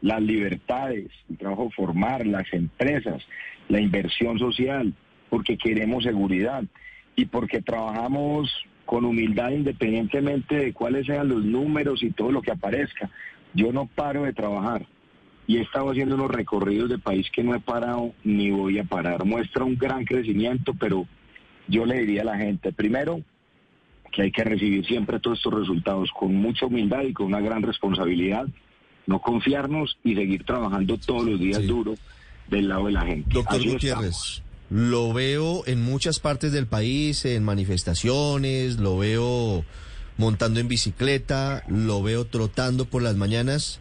las 0.00 0.20
libertades, 0.20 1.10
el 1.30 1.38
trabajo 1.38 1.70
formal, 1.70 2.30
las 2.30 2.52
empresas, 2.52 3.22
la 3.68 3.80
inversión 3.80 4.38
social, 4.38 4.92
porque 5.30 5.56
queremos 5.56 6.04
seguridad 6.04 6.64
y 7.16 7.26
porque 7.26 7.62
trabajamos 7.62 8.52
con 8.84 9.04
humildad 9.04 9.50
independientemente 9.50 10.56
de 10.56 10.72
cuáles 10.72 11.06
sean 11.06 11.28
los 11.28 11.44
números 11.44 12.02
y 12.02 12.10
todo 12.10 12.30
lo 12.30 12.42
que 12.42 12.50
aparezca. 12.50 13.10
Yo 13.54 13.72
no 13.72 13.86
paro 13.86 14.24
de 14.24 14.32
trabajar 14.32 14.86
y 15.46 15.58
he 15.58 15.62
estado 15.62 15.90
haciendo 15.90 16.14
unos 16.14 16.30
recorridos 16.30 16.90
de 16.90 16.98
país 16.98 17.26
que 17.30 17.42
no 17.42 17.54
he 17.54 17.60
parado 17.60 18.12
ni 18.24 18.50
voy 18.50 18.78
a 18.78 18.84
parar. 18.84 19.24
Muestra 19.24 19.64
un 19.64 19.76
gran 19.76 20.04
crecimiento, 20.04 20.74
pero 20.74 21.06
yo 21.68 21.86
le 21.86 22.00
diría 22.00 22.22
a 22.22 22.26
la 22.26 22.36
gente, 22.36 22.72
primero, 22.72 23.20
que 24.12 24.22
hay 24.22 24.30
que 24.30 24.44
recibir 24.44 24.86
siempre 24.86 25.18
todos 25.18 25.38
estos 25.38 25.54
resultados 25.54 26.10
con 26.18 26.34
mucha 26.34 26.66
humildad 26.66 27.02
y 27.02 27.12
con 27.12 27.26
una 27.26 27.40
gran 27.40 27.62
responsabilidad, 27.62 28.46
no 29.06 29.20
confiarnos 29.20 29.98
y 30.04 30.14
seguir 30.14 30.44
trabajando 30.44 30.96
todos 30.98 31.24
los 31.24 31.40
días 31.40 31.66
duro 31.66 31.94
del 32.48 32.68
lado 32.68 32.86
de 32.86 32.92
la 32.92 33.04
gente. 33.04 33.28
Doctor 33.32 33.62
Gutiérrez, 33.64 34.42
lo 34.70 35.12
veo 35.12 35.62
en 35.66 35.82
muchas 35.82 36.20
partes 36.20 36.52
del 36.52 36.66
país, 36.66 37.24
en 37.24 37.44
manifestaciones, 37.44 38.78
lo 38.78 38.98
veo 38.98 39.64
montando 40.16 40.60
en 40.60 40.68
bicicleta, 40.68 41.64
lo 41.68 42.02
veo 42.02 42.24
trotando 42.24 42.84
por 42.84 43.02
las 43.02 43.16
mañanas. 43.16 43.80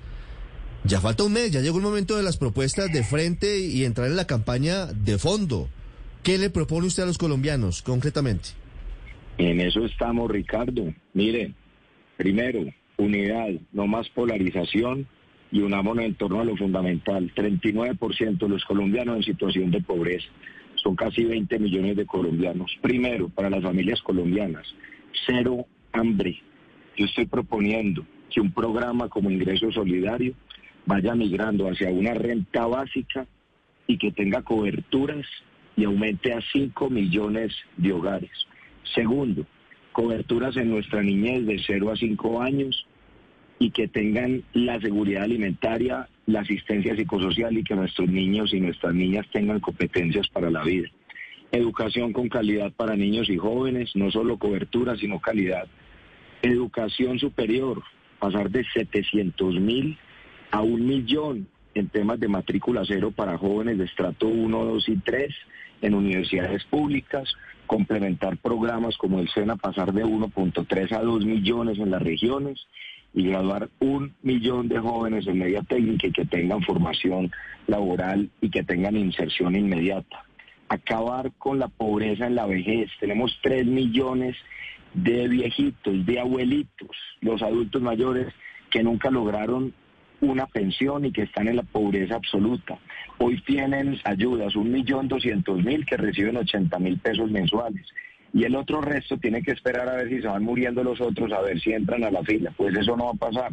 Ya 0.83 0.99
falta 0.99 1.23
un 1.23 1.33
mes, 1.33 1.51
ya 1.51 1.61
llegó 1.61 1.77
el 1.77 1.83
momento 1.83 2.17
de 2.17 2.23
las 2.23 2.37
propuestas 2.37 2.91
de 2.91 3.03
frente 3.03 3.59
y 3.59 3.85
entrar 3.85 4.07
en 4.07 4.17
la 4.17 4.27
campaña 4.27 4.87
de 4.87 5.17
fondo. 5.17 5.69
¿Qué 6.23 6.37
le 6.37 6.49
propone 6.49 6.87
usted 6.87 7.03
a 7.03 7.05
los 7.05 7.17
colombianos 7.17 7.81
concretamente? 7.81 8.49
En 9.37 9.59
eso 9.59 9.83
estamos, 9.83 10.31
Ricardo. 10.31 10.93
Mire, 11.13 11.51
primero, 12.15 12.63
unidad, 12.95 13.49
no 13.73 13.87
más 13.87 14.07
polarización 14.09 15.05
y 15.51 15.59
unámonos 15.59 16.05
en 16.05 16.15
torno 16.15 16.39
a 16.39 16.45
lo 16.45 16.55
fundamental. 16.55 17.29
39% 17.35 18.37
de 18.37 18.47
los 18.47 18.63
colombianos 18.63 19.17
en 19.17 19.23
situación 19.23 19.69
de 19.69 19.81
pobreza. 19.81 20.27
Son 20.75 20.95
casi 20.95 21.25
20 21.25 21.59
millones 21.59 21.97
de 21.97 22.05
colombianos. 22.05 22.71
Primero, 22.81 23.27
para 23.27 23.49
las 23.49 23.61
familias 23.61 24.01
colombianas, 24.01 24.65
cero 25.25 25.65
hambre. 25.91 26.41
Yo 26.95 27.05
estoy 27.05 27.25
proponiendo 27.25 28.05
que 28.33 28.39
un 28.39 28.53
programa 28.53 29.09
como 29.09 29.29
Ingreso 29.29 29.73
Solidario 29.73 30.35
vaya 30.85 31.15
migrando 31.15 31.67
hacia 31.67 31.89
una 31.89 32.13
renta 32.13 32.65
básica 32.65 33.27
y 33.87 33.97
que 33.97 34.13
tenga 34.13 34.41
coberturas 34.41 35.25
y 35.75 35.85
aumente 35.85 36.33
a 36.33 36.41
5 36.41 36.89
millones 36.89 37.53
de 37.77 37.93
hogares. 37.93 38.31
Segundo, 38.93 39.45
coberturas 39.91 40.55
en 40.57 40.69
nuestra 40.69 41.01
niñez 41.01 41.45
de 41.45 41.61
0 41.65 41.91
a 41.91 41.95
5 41.95 42.41
años 42.41 42.85
y 43.59 43.71
que 43.71 43.87
tengan 43.87 44.43
la 44.53 44.79
seguridad 44.81 45.23
alimentaria, 45.23 46.09
la 46.25 46.41
asistencia 46.41 46.95
psicosocial 46.95 47.57
y 47.57 47.63
que 47.63 47.75
nuestros 47.75 48.09
niños 48.09 48.53
y 48.53 48.59
nuestras 48.59 48.93
niñas 48.93 49.25
tengan 49.31 49.59
competencias 49.59 50.27
para 50.27 50.49
la 50.49 50.63
vida. 50.63 50.89
Educación 51.51 52.13
con 52.13 52.29
calidad 52.29 52.71
para 52.73 52.95
niños 52.95 53.29
y 53.29 53.37
jóvenes, 53.37 53.95
no 53.95 54.11
solo 54.11 54.37
cobertura, 54.37 54.97
sino 54.97 55.19
calidad. 55.19 55.67
Educación 56.41 57.19
superior, 57.19 57.83
pasar 58.19 58.49
de 58.49 58.65
700 58.73 59.59
mil 59.59 59.97
a 60.51 60.61
un 60.61 60.85
millón 60.85 61.47
en 61.75 61.89
temas 61.89 62.19
de 62.19 62.27
matrícula 62.27 62.83
cero 62.85 63.11
para 63.15 63.37
jóvenes 63.37 63.77
de 63.77 63.85
estrato 63.85 64.27
1, 64.27 64.65
2 64.65 64.89
y 64.89 64.97
3 64.97 65.33
en 65.83 65.93
universidades 65.93 66.63
públicas, 66.63 67.31
complementar 67.67 68.37
programas 68.37 68.97
como 68.97 69.19
el 69.19 69.29
SENA, 69.29 69.57
pasar 69.57 69.93
de 69.93 70.05
1.3 70.05 70.91
a 70.93 71.01
2 71.01 71.25
millones 71.25 71.77
en 71.77 71.91
las 71.91 72.01
regiones 72.01 72.65
y 73.13 73.27
graduar 73.27 73.69
un 73.79 74.13
millón 74.23 74.69
de 74.69 74.79
jóvenes 74.79 75.27
en 75.27 75.39
media 75.39 75.61
técnica 75.61 76.07
y 76.07 76.11
que 76.11 76.25
tengan 76.25 76.63
formación 76.63 77.31
laboral 77.67 78.29
y 78.41 78.49
que 78.49 78.63
tengan 78.63 78.95
inserción 78.95 79.55
inmediata. 79.55 80.23
Acabar 80.69 81.31
con 81.37 81.59
la 81.59 81.67
pobreza 81.67 82.25
en 82.27 82.35
la 82.35 82.47
vejez. 82.47 82.89
Tenemos 82.99 83.37
3 83.43 83.65
millones 83.65 84.35
de 84.93 85.27
viejitos, 85.27 86.05
de 86.05 86.19
abuelitos, 86.19 86.95
los 87.19 87.41
adultos 87.41 87.81
mayores 87.81 88.33
que 88.71 88.83
nunca 88.83 89.11
lograron 89.11 89.73
una 90.21 90.47
pensión 90.47 91.05
y 91.05 91.11
que 91.11 91.23
están 91.23 91.47
en 91.49 91.57
la 91.57 91.63
pobreza 91.63 92.15
absoluta. 92.15 92.79
Hoy 93.19 93.41
tienen 93.41 93.99
ayudas, 94.03 94.55
un 94.55 94.71
millón 94.71 95.07
doscientos 95.07 95.63
mil 95.63 95.85
que 95.85 95.97
reciben 95.97 96.37
ochenta 96.37 96.79
mil 96.79 96.97
pesos 96.99 97.29
mensuales. 97.31 97.85
Y 98.33 98.43
el 98.45 98.55
otro 98.55 98.81
resto 98.81 99.17
tiene 99.17 99.43
que 99.43 99.51
esperar 99.51 99.87
a 99.87 99.95
ver 99.95 100.09
si 100.09 100.21
se 100.21 100.27
van 100.27 100.43
muriendo 100.43 100.83
los 100.83 100.99
otros, 100.99 101.31
a 101.31 101.41
ver 101.41 101.59
si 101.59 101.71
entran 101.71 102.03
a 102.03 102.11
la 102.11 102.23
fila. 102.23 102.51
Pues 102.57 102.75
eso 102.75 102.97
no 102.97 103.05
va 103.05 103.11
a 103.11 103.31
pasar. 103.31 103.51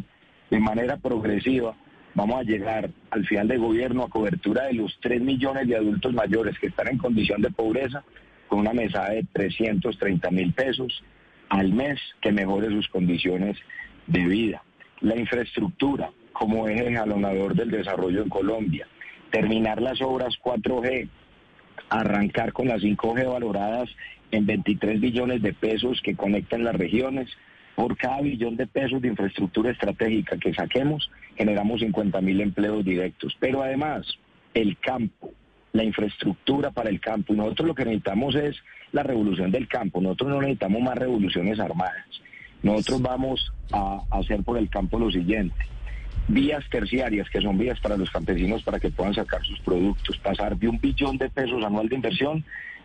De 0.49 0.59
manera 0.59 0.97
progresiva 0.97 1.75
vamos 2.13 2.39
a 2.39 2.43
llegar 2.43 2.89
al 3.11 3.25
final 3.25 3.47
de 3.47 3.57
gobierno 3.57 4.03
a 4.03 4.09
cobertura 4.09 4.65
de 4.65 4.73
los 4.73 4.97
tres 5.01 5.21
millones 5.21 5.67
de 5.67 5.77
adultos 5.77 6.13
mayores 6.13 6.57
que 6.59 6.67
están 6.67 6.89
en 6.89 6.97
condición 6.97 7.41
de 7.41 7.51
pobreza 7.51 8.03
con 8.47 8.59
una 8.59 8.73
mesada 8.73 9.11
de 9.11 9.25
330 9.31 10.29
mil 10.31 10.51
pesos 10.51 11.03
al 11.49 11.71
mes 11.71 11.99
que 12.21 12.31
mejore 12.31 12.67
sus 12.67 12.87
condiciones 12.89 13.57
de 14.07 14.25
vida. 14.25 14.63
La 14.99 15.17
infraestructura, 15.17 16.11
como 16.33 16.67
eje 16.67 16.93
jalonador 16.93 17.55
del 17.55 17.71
desarrollo 17.71 18.23
en 18.23 18.29
Colombia. 18.29 18.87
Terminar 19.31 19.81
las 19.81 20.01
obras 20.01 20.37
4G, 20.43 21.07
arrancar 21.89 22.53
con 22.53 22.67
las 22.67 22.81
5G 22.81 23.31
valoradas 23.31 23.89
en 24.31 24.45
23 24.45 24.99
billones 24.99 25.41
de 25.41 25.53
pesos 25.53 26.01
que 26.03 26.15
conectan 26.15 26.63
las 26.63 26.75
regiones. 26.75 27.29
Por 27.75 27.97
cada 27.97 28.21
billón 28.21 28.57
de 28.57 28.67
pesos 28.67 29.01
de 29.01 29.07
infraestructura 29.07 29.71
estratégica 29.71 30.37
que 30.37 30.53
saquemos, 30.53 31.09
generamos 31.37 31.79
50 31.79 32.19
mil 32.21 32.41
empleos 32.41 32.83
directos. 32.83 33.35
Pero 33.39 33.63
además, 33.63 34.05
el 34.53 34.77
campo, 34.77 35.31
la 35.71 35.83
infraestructura 35.83 36.71
para 36.71 36.89
el 36.89 36.99
campo. 36.99 37.33
Nosotros 37.33 37.69
lo 37.69 37.75
que 37.75 37.85
necesitamos 37.85 38.35
es 38.35 38.57
la 38.91 39.03
revolución 39.03 39.51
del 39.51 39.67
campo. 39.67 40.01
Nosotros 40.01 40.31
no 40.31 40.41
necesitamos 40.41 40.81
más 40.81 40.97
revoluciones 40.97 41.59
armadas. 41.59 42.05
Nosotros 42.61 43.01
vamos 43.01 43.53
a 43.71 44.01
hacer 44.11 44.43
por 44.43 44.57
el 44.57 44.69
campo 44.69 44.99
lo 44.99 45.09
siguiente 45.09 45.55
vías 46.27 46.63
terciarias, 46.69 47.29
que 47.29 47.41
son 47.41 47.57
vías 47.57 47.79
para 47.79 47.97
los 47.97 48.09
campesinos 48.09 48.63
para 48.63 48.79
que 48.79 48.89
puedan 48.89 49.13
sacar 49.13 49.43
sus 49.43 49.59
productos, 49.59 50.17
pasar 50.19 50.57
de 50.57 50.67
un 50.67 50.79
billón 50.79 51.17
de 51.17 51.29
pesos 51.29 51.63
anual 51.63 51.89
de 51.89 51.95
inversión 51.95 52.43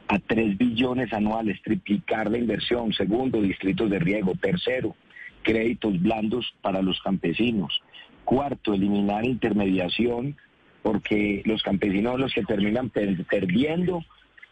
a 0.08 0.18
3 0.18 0.56
billones 0.56 1.12
anuales, 1.12 1.60
triplicar 1.62 2.30
la 2.30 2.38
inversión. 2.38 2.92
Segundo, 2.92 3.40
distritos 3.40 3.90
de 3.90 3.98
riego. 3.98 4.32
Tercero, 4.40 4.94
créditos 5.42 6.00
blandos 6.00 6.54
para 6.62 6.82
los 6.82 7.00
campesinos. 7.00 7.80
Cuarto, 8.24 8.74
eliminar 8.74 9.24
intermediación 9.24 10.36
porque 10.82 11.42
los 11.44 11.62
campesinos 11.62 12.12
son 12.12 12.20
los 12.20 12.32
que 12.32 12.44
terminan 12.44 12.90
perdiendo 12.90 14.04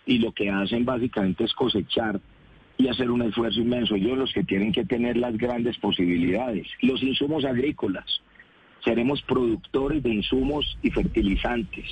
y 0.06 0.18
lo 0.18 0.32
que 0.32 0.50
hacen 0.50 0.84
básicamente 0.84 1.44
es 1.44 1.52
cosechar 1.52 2.20
y 2.76 2.88
hacer 2.88 3.10
un 3.10 3.22
esfuerzo 3.22 3.60
inmenso. 3.60 3.94
Ellos 3.94 4.18
los 4.18 4.32
que 4.32 4.42
tienen 4.42 4.72
que 4.72 4.84
tener 4.84 5.16
las 5.16 5.36
grandes 5.36 5.78
posibilidades. 5.78 6.66
Los 6.80 7.02
insumos 7.02 7.44
agrícolas. 7.44 8.20
Seremos 8.84 9.22
productores 9.22 10.02
de 10.02 10.10
insumos 10.10 10.76
y 10.82 10.90
fertilizantes. 10.90 11.84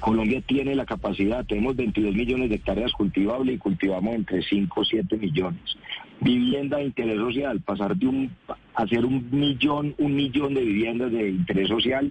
Colombia 0.00 0.40
tiene 0.40 0.74
la 0.74 0.86
capacidad, 0.86 1.44
tenemos 1.44 1.76
22 1.76 2.14
millones 2.14 2.48
de 2.48 2.56
hectáreas 2.56 2.90
cultivables 2.92 3.54
y 3.54 3.58
cultivamos 3.58 4.14
entre 4.14 4.42
5 4.42 4.80
o 4.80 4.84
7 4.84 5.16
millones. 5.18 5.76
Vivienda 6.20 6.78
de 6.78 6.84
interés 6.84 7.18
social, 7.18 7.60
pasar 7.60 7.96
de 7.96 8.06
un, 8.06 8.30
hacer 8.74 9.04
un 9.04 9.28
millón, 9.30 9.94
un 9.98 10.16
millón 10.16 10.54
de 10.54 10.62
viviendas 10.62 11.12
de 11.12 11.28
interés 11.28 11.68
social, 11.68 12.10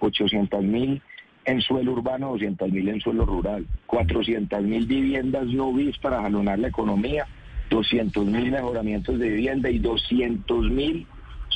800 0.00 0.62
mil 0.64 1.02
en 1.44 1.60
suelo 1.60 1.92
urbano, 1.92 2.30
200 2.30 2.72
mil 2.72 2.88
en 2.88 3.00
suelo 3.00 3.24
rural, 3.24 3.66
400 3.86 4.62
mil 4.62 4.86
viviendas 4.86 5.46
no 5.46 5.72
bis 5.72 5.96
para 5.98 6.22
jalonar 6.22 6.58
la 6.58 6.68
economía, 6.68 7.26
200 7.70 8.24
mil 8.26 8.50
mejoramientos 8.50 9.18
de 9.18 9.28
vivienda 9.28 9.70
y 9.70 9.78
200 9.78 10.70
mil 10.70 11.06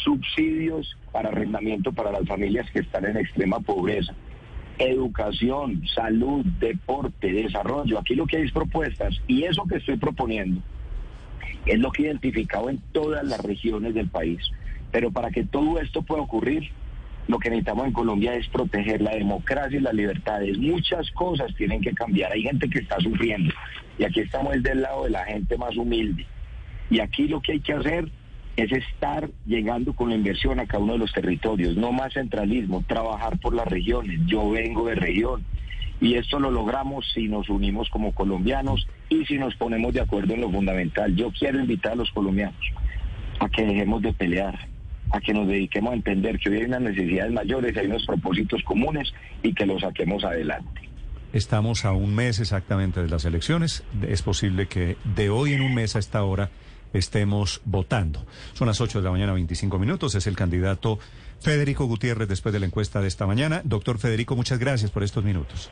subsidios 0.02 0.96
para 1.12 1.28
arrendamiento 1.28 1.92
para 1.92 2.12
las 2.12 2.26
familias 2.26 2.70
que 2.70 2.80
están 2.80 3.04
en 3.04 3.16
extrema 3.16 3.60
pobreza 3.60 4.14
educación, 4.80 5.82
salud, 5.94 6.44
deporte, 6.58 7.32
desarrollo. 7.32 7.98
Aquí 7.98 8.14
lo 8.14 8.26
que 8.26 8.38
hay 8.38 8.44
es 8.44 8.52
propuestas 8.52 9.14
y 9.26 9.44
eso 9.44 9.64
que 9.68 9.76
estoy 9.76 9.96
proponiendo 9.96 10.62
es 11.66 11.78
lo 11.78 11.90
que 11.90 12.02
he 12.02 12.06
identificado 12.06 12.70
en 12.70 12.78
todas 12.92 13.24
las 13.24 13.40
regiones 13.42 13.94
del 13.94 14.08
país. 14.08 14.40
Pero 14.90 15.10
para 15.10 15.30
que 15.30 15.44
todo 15.44 15.78
esto 15.80 16.02
pueda 16.02 16.22
ocurrir, 16.22 16.70
lo 17.28 17.38
que 17.38 17.50
necesitamos 17.50 17.86
en 17.86 17.92
Colombia 17.92 18.34
es 18.34 18.48
proteger 18.48 19.02
la 19.02 19.14
democracia 19.14 19.78
y 19.78 19.82
las 19.82 19.94
libertades. 19.94 20.58
Muchas 20.58 21.10
cosas 21.12 21.54
tienen 21.54 21.80
que 21.80 21.92
cambiar. 21.92 22.32
Hay 22.32 22.42
gente 22.42 22.68
que 22.68 22.80
está 22.80 22.98
sufriendo 23.00 23.52
y 23.98 24.04
aquí 24.04 24.20
estamos 24.20 24.60
del 24.62 24.80
lado 24.80 25.04
de 25.04 25.10
la 25.10 25.24
gente 25.26 25.56
más 25.56 25.76
humilde. 25.76 26.26
Y 26.88 27.00
aquí 27.00 27.28
lo 27.28 27.40
que 27.40 27.52
hay 27.52 27.60
que 27.60 27.74
hacer 27.74 28.10
es 28.60 28.72
estar 28.72 29.30
llegando 29.46 29.92
con 29.94 30.10
la 30.10 30.16
inversión 30.16 30.60
a 30.60 30.66
cada 30.66 30.82
uno 30.82 30.94
de 30.94 30.98
los 30.98 31.12
territorios, 31.12 31.76
no 31.76 31.92
más 31.92 32.14
centralismo, 32.14 32.84
trabajar 32.86 33.38
por 33.38 33.54
las 33.54 33.66
regiones. 33.68 34.20
Yo 34.26 34.50
vengo 34.50 34.86
de 34.86 34.94
región 34.94 35.44
y 36.00 36.14
esto 36.14 36.40
lo 36.40 36.50
logramos 36.50 37.06
si 37.12 37.28
nos 37.28 37.48
unimos 37.48 37.88
como 37.90 38.12
colombianos 38.12 38.86
y 39.08 39.24
si 39.26 39.38
nos 39.38 39.54
ponemos 39.56 39.92
de 39.92 40.00
acuerdo 40.00 40.34
en 40.34 40.40
lo 40.40 40.50
fundamental. 40.50 41.14
Yo 41.14 41.30
quiero 41.32 41.60
invitar 41.60 41.92
a 41.92 41.96
los 41.96 42.10
colombianos 42.10 42.60
a 43.38 43.48
que 43.48 43.64
dejemos 43.64 44.02
de 44.02 44.12
pelear, 44.12 44.68
a 45.10 45.20
que 45.20 45.32
nos 45.32 45.46
dediquemos 45.46 45.92
a 45.92 45.96
entender 45.96 46.38
que 46.38 46.50
hoy 46.50 46.58
hay 46.58 46.64
unas 46.64 46.82
necesidades 46.82 47.32
mayores, 47.32 47.76
hay 47.76 47.86
unos 47.86 48.06
propósitos 48.06 48.62
comunes 48.62 49.12
y 49.42 49.54
que 49.54 49.66
los 49.66 49.80
saquemos 49.82 50.24
adelante. 50.24 50.82
Estamos 51.32 51.84
a 51.84 51.92
un 51.92 52.14
mes 52.14 52.40
exactamente 52.40 53.02
de 53.02 53.08
las 53.08 53.24
elecciones. 53.24 53.84
Es 54.02 54.22
posible 54.22 54.66
que 54.66 54.96
de 55.04 55.30
hoy 55.30 55.52
en 55.52 55.62
un 55.62 55.74
mes 55.74 55.94
a 55.94 56.00
esta 56.00 56.24
hora 56.24 56.50
estemos 56.92 57.60
votando. 57.64 58.24
Son 58.54 58.66
las 58.66 58.80
8 58.80 58.98
de 59.00 59.04
la 59.04 59.10
mañana, 59.10 59.32
25 59.32 59.78
minutos. 59.78 60.14
Es 60.14 60.26
el 60.26 60.36
candidato 60.36 60.98
Federico 61.40 61.86
Gutiérrez 61.86 62.28
después 62.28 62.52
de 62.52 62.60
la 62.60 62.66
encuesta 62.66 63.00
de 63.00 63.08
esta 63.08 63.26
mañana. 63.26 63.62
Doctor 63.64 63.98
Federico, 63.98 64.36
muchas 64.36 64.58
gracias 64.58 64.90
por 64.90 65.02
estos 65.02 65.24
minutos. 65.24 65.70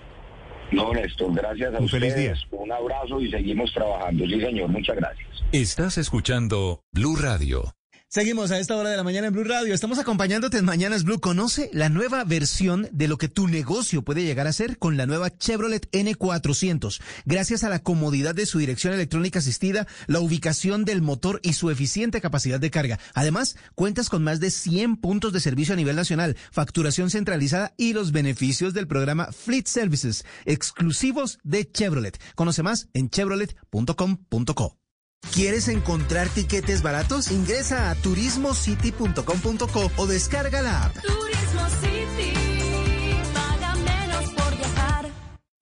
No, 0.70 0.92
Néstor, 0.92 1.34
gracias 1.34 1.74
a 1.74 1.78
Un 1.78 1.84
ustedes. 1.84 2.14
feliz 2.14 2.16
día. 2.16 2.34
Un 2.58 2.70
abrazo 2.70 3.20
y 3.20 3.30
seguimos 3.30 3.72
trabajando. 3.72 4.26
Sí, 4.26 4.40
señor, 4.40 4.68
muchas 4.68 4.96
gracias. 4.96 5.28
Estás 5.52 5.96
escuchando 5.98 6.82
Blue 6.92 7.16
Radio. 7.16 7.72
Seguimos 8.10 8.50
a 8.50 8.58
esta 8.58 8.74
hora 8.74 8.88
de 8.88 8.96
la 8.96 9.04
mañana 9.04 9.26
en 9.26 9.34
Blue 9.34 9.44
Radio. 9.44 9.74
Estamos 9.74 9.98
acompañándote 9.98 10.56
en 10.56 10.64
Mañanas 10.64 11.04
Blue. 11.04 11.20
Conoce 11.20 11.68
la 11.74 11.90
nueva 11.90 12.24
versión 12.24 12.88
de 12.90 13.06
lo 13.06 13.18
que 13.18 13.28
tu 13.28 13.48
negocio 13.48 14.00
puede 14.00 14.24
llegar 14.24 14.46
a 14.46 14.52
ser 14.54 14.78
con 14.78 14.96
la 14.96 15.04
nueva 15.04 15.28
Chevrolet 15.36 15.90
N400. 15.90 17.02
Gracias 17.26 17.64
a 17.64 17.68
la 17.68 17.80
comodidad 17.80 18.34
de 18.34 18.46
su 18.46 18.60
dirección 18.60 18.94
electrónica 18.94 19.40
asistida, 19.40 19.86
la 20.06 20.20
ubicación 20.20 20.86
del 20.86 21.02
motor 21.02 21.38
y 21.42 21.52
su 21.52 21.68
eficiente 21.68 22.22
capacidad 22.22 22.58
de 22.58 22.70
carga. 22.70 22.98
Además, 23.12 23.56
cuentas 23.74 24.08
con 24.08 24.24
más 24.24 24.40
de 24.40 24.52
100 24.52 24.96
puntos 24.96 25.34
de 25.34 25.40
servicio 25.40 25.74
a 25.74 25.76
nivel 25.76 25.94
nacional, 25.94 26.34
facturación 26.50 27.10
centralizada 27.10 27.74
y 27.76 27.92
los 27.92 28.10
beneficios 28.10 28.72
del 28.72 28.88
programa 28.88 29.32
Fleet 29.32 29.66
Services, 29.66 30.24
exclusivos 30.46 31.40
de 31.44 31.70
Chevrolet. 31.70 32.18
Conoce 32.34 32.62
más 32.62 32.88
en 32.94 33.10
chevrolet.com.co. 33.10 34.78
¿Quieres 35.32 35.68
encontrar 35.68 36.28
tiquetes 36.28 36.82
baratos? 36.82 37.30
Ingresa 37.30 37.90
a 37.90 37.94
turismocity.com.co 37.96 39.90
o 39.96 40.06
descarga 40.06 40.62
la 40.62 40.84
app. 40.86 40.96
Turismo 40.96 41.68
City, 41.80 42.32
paga 43.34 43.74
menos 43.76 44.30
por 44.30 44.56
viajar. 44.56 45.10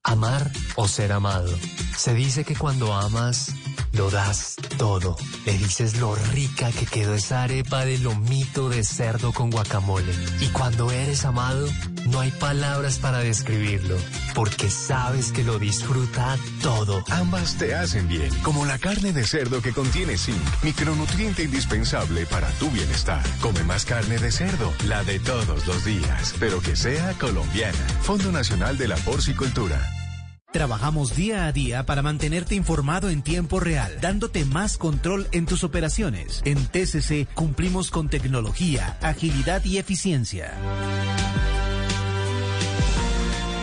Amar 0.05 0.51
o 0.77 0.89
ser 0.89 1.13
amado. 1.13 1.53
Se 1.97 2.15
dice 2.15 2.45
que 2.45 2.55
cuando 2.55 2.93
amas, 2.93 3.53
lo 3.97 4.11
das 4.11 4.57
todo. 4.79 5.17
Le 5.45 5.57
dices 5.57 5.99
lo 5.99 6.15
rica 6.15 6.71
que 6.71 6.87
quedó 6.87 7.15
esa 7.15 7.43
arepa 7.43 7.85
de 7.85 7.99
lomito 7.99 8.69
de 8.69 8.85
cerdo 8.85 9.33
con 9.33 9.51
guacamole. 9.51 10.13
Y 10.41 10.49
cuando 10.49 10.91
eres 10.91 11.25
amado, 11.25 11.67
no 12.07 12.21
hay 12.21 12.31
palabras 12.31 12.99
para 12.99 13.19
describirlo, 13.19 13.97
porque 14.35 14.71
sabes 14.71 15.33
que 15.33 15.45
lo 15.45 15.59
disfruta 15.59 16.37
todo. 16.63 17.05
Ambas 17.11 17.57
te 17.57 17.75
hacen 17.75 18.07
bien, 18.09 18.31
como 18.43 18.65
la 18.65 18.79
carne 18.79 19.13
de 19.13 19.25
cerdo 19.25 19.63
que 19.63 19.73
contiene 19.73 20.19
zinc, 20.19 20.37
micronutriente 20.63 21.45
indispensable 21.45 22.27
para 22.27 22.49
tu 22.53 22.71
bienestar. 22.71 23.25
Come 23.41 23.65
más 23.65 23.85
carne 23.85 24.19
de 24.19 24.31
cerdo, 24.31 24.73
la 24.87 25.05
de 25.05 25.19
todos 25.21 25.67
los 25.67 25.85
días, 25.85 26.35
pero 26.39 26.61
que 26.61 26.77
sea 26.77 27.13
colombiana. 27.19 27.79
Fondo 28.03 28.31
Nacional 28.31 28.77
de 28.77 28.89
la 28.89 28.97
Porcicultura. 28.97 30.06
Trabajamos 30.53 31.15
día 31.15 31.47
a 31.47 31.53
día 31.53 31.85
para 31.85 32.03
mantenerte 32.03 32.55
informado 32.55 33.11
en 33.11 33.23
tiempo 33.23 33.61
real, 33.61 33.93
dándote 34.01 34.45
más 34.45 34.79
control 34.79 35.27
en 35.33 35.45
tus 35.45 35.65
operaciones. 35.65 36.41
En 36.45 36.67
TCC 36.67 37.29
cumplimos 37.35 37.91
con 37.91 38.09
tecnología, 38.09 38.97
agilidad 39.03 39.65
y 39.65 39.79
eficiencia. 39.79 40.55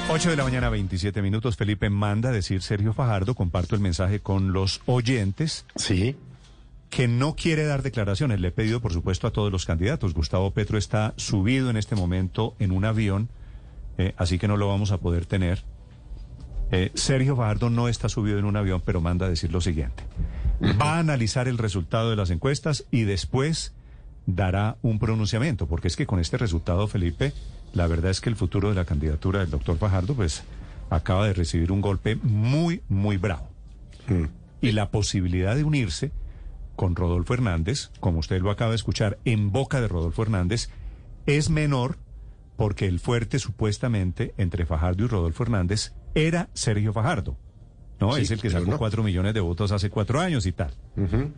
8 0.10 0.30
de 0.30 0.36
la 0.36 0.44
mañana, 0.44 0.70
27 0.70 1.22
minutos. 1.24 1.56
Felipe 1.56 1.90
manda 1.90 2.30
a 2.30 2.32
decir 2.34 2.62
Sergio 2.62 2.94
Fajardo, 2.94 3.34
comparto 3.34 3.74
el 3.76 3.82
mensaje 3.82 4.20
con 4.20 4.54
los 4.54 4.82
oyentes. 4.86 5.66
Sí. 5.76 6.16
Que 6.92 7.08
no 7.08 7.36
quiere 7.36 7.66
dar 7.66 7.82
declaraciones. 7.82 8.40
Le 8.40 8.50
he 8.50 8.52
pedido, 8.52 8.82
por 8.82 8.94
supuesto, 8.94 9.26
a 9.26 9.32
todos 9.32 9.52
los 9.52 9.66
candidatos. 9.66 10.14
Gustavo 10.14 10.52
Petro 10.52 10.78
está 10.78 11.14
subido 11.16 11.72
en 11.72 11.78
este 11.78 11.96
momento 11.96 12.56
en 12.60 12.72
un 12.72 12.86
avión, 12.86 13.30
eh, 13.98 14.14
así 14.18 14.38
que 14.38 14.48
no 14.48 14.58
lo 14.58 14.68
vamos 14.68 14.92
a 14.92 15.00
poder 15.00 15.26
tener. 15.26 15.64
Eh, 16.76 16.92
Sergio 16.96 17.36
Fajardo 17.36 17.70
no 17.70 17.88
está 17.88 18.10
subido 18.10 18.40
en 18.40 18.46
un 18.46 18.58
avión, 18.58 18.82
pero 18.84 19.00
manda 19.00 19.28
a 19.28 19.30
decir 19.30 19.52
lo 19.52 19.62
siguiente. 19.62 20.04
Va 20.82 20.96
a 20.96 21.00
analizar 21.00 21.48
el 21.48 21.60
resultado 21.60 22.10
de 22.10 22.16
las 22.16 22.32
encuestas 22.32 22.86
y 22.90 23.04
después 23.04 23.76
dará 24.26 24.78
un 24.82 24.98
pronunciamiento, 24.98 25.68
porque 25.68 25.88
es 25.88 25.96
que 25.96 26.08
con 26.08 26.20
este 26.20 26.40
resultado, 26.40 26.88
Felipe, 26.88 27.32
la 27.74 27.86
verdad 27.86 28.10
es 28.10 28.22
que 28.22 28.30
el 28.30 28.36
futuro 28.36 28.70
de 28.70 28.76
la 28.76 28.86
candidatura 28.86 29.42
del 29.42 29.52
doctor 29.52 29.78
Fajardo, 29.78 30.16
pues, 30.16 30.46
acaba 30.90 31.28
de 31.28 31.34
recibir 31.34 31.72
un 31.72 31.82
golpe 31.82 32.16
muy, 32.16 32.82
muy 32.90 33.18
bravo. 33.18 33.50
Y 34.60 34.72
la 34.72 34.90
posibilidad 34.90 35.56
de 35.56 35.66
unirse 35.66 36.12
con 36.76 36.96
Rodolfo 36.96 37.36
Hernández, 37.36 37.92
como 38.00 38.18
usted 38.18 38.42
lo 38.42 38.50
acaba 38.50 38.72
de 38.72 38.78
escuchar, 38.78 39.20
en 39.26 39.52
boca 39.52 39.80
de 39.80 39.90
Rodolfo 39.90 40.24
Hernández, 40.24 40.72
es 41.28 41.52
menor 41.52 42.00
porque 42.58 42.88
el 42.88 43.00
fuerte 43.00 43.38
supuestamente 43.38 44.34
entre 44.40 44.66
Fajardo 44.66 45.04
y 45.04 45.08
Rodolfo 45.08 45.44
Hernández 45.44 45.94
era 46.16 46.50
Sergio 46.54 46.94
Fajardo. 46.94 47.38
No, 48.00 48.14
Sí, 48.16 48.24
es 48.24 48.32
el 48.32 48.42
que 48.42 48.50
sacó 48.50 48.72
no. 48.72 48.78
cuatro 48.78 49.04
millones 49.04 49.34
de 49.34 49.40
votos 49.40 49.72
hace 49.72 49.90
cuatro 49.90 50.20
años 50.20 50.46
y 50.46 50.52
tal. 50.52 50.72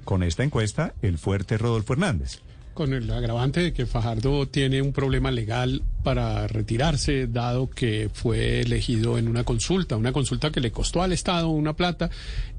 Con 0.03 0.23
esta 0.23 0.43
encuesta, 0.43 0.93
el 1.01 1.17
fuerte 1.17 1.57
Rodolfo 1.57 1.93
Hernández. 1.93 2.39
Con 2.73 2.93
el 2.93 3.09
agravante 3.11 3.61
de 3.61 3.71
que 3.71 3.85
Fajardo 3.85 4.47
tiene 4.47 4.81
un 4.81 4.91
problema 4.91 5.31
legal 5.31 5.83
para 6.03 6.45
retirarse, 6.47 7.27
dado 7.27 7.69
que 7.69 8.09
fue 8.11 8.61
elegido 8.61 9.17
en 9.17 9.27
una 9.29 9.43
consulta, 9.45 9.95
una 9.95 10.11
consulta 10.11 10.51
que 10.51 10.59
le 10.59 10.71
costó 10.71 11.01
al 11.01 11.13
Estado 11.13 11.47
una 11.49 11.73
plata 11.73 12.09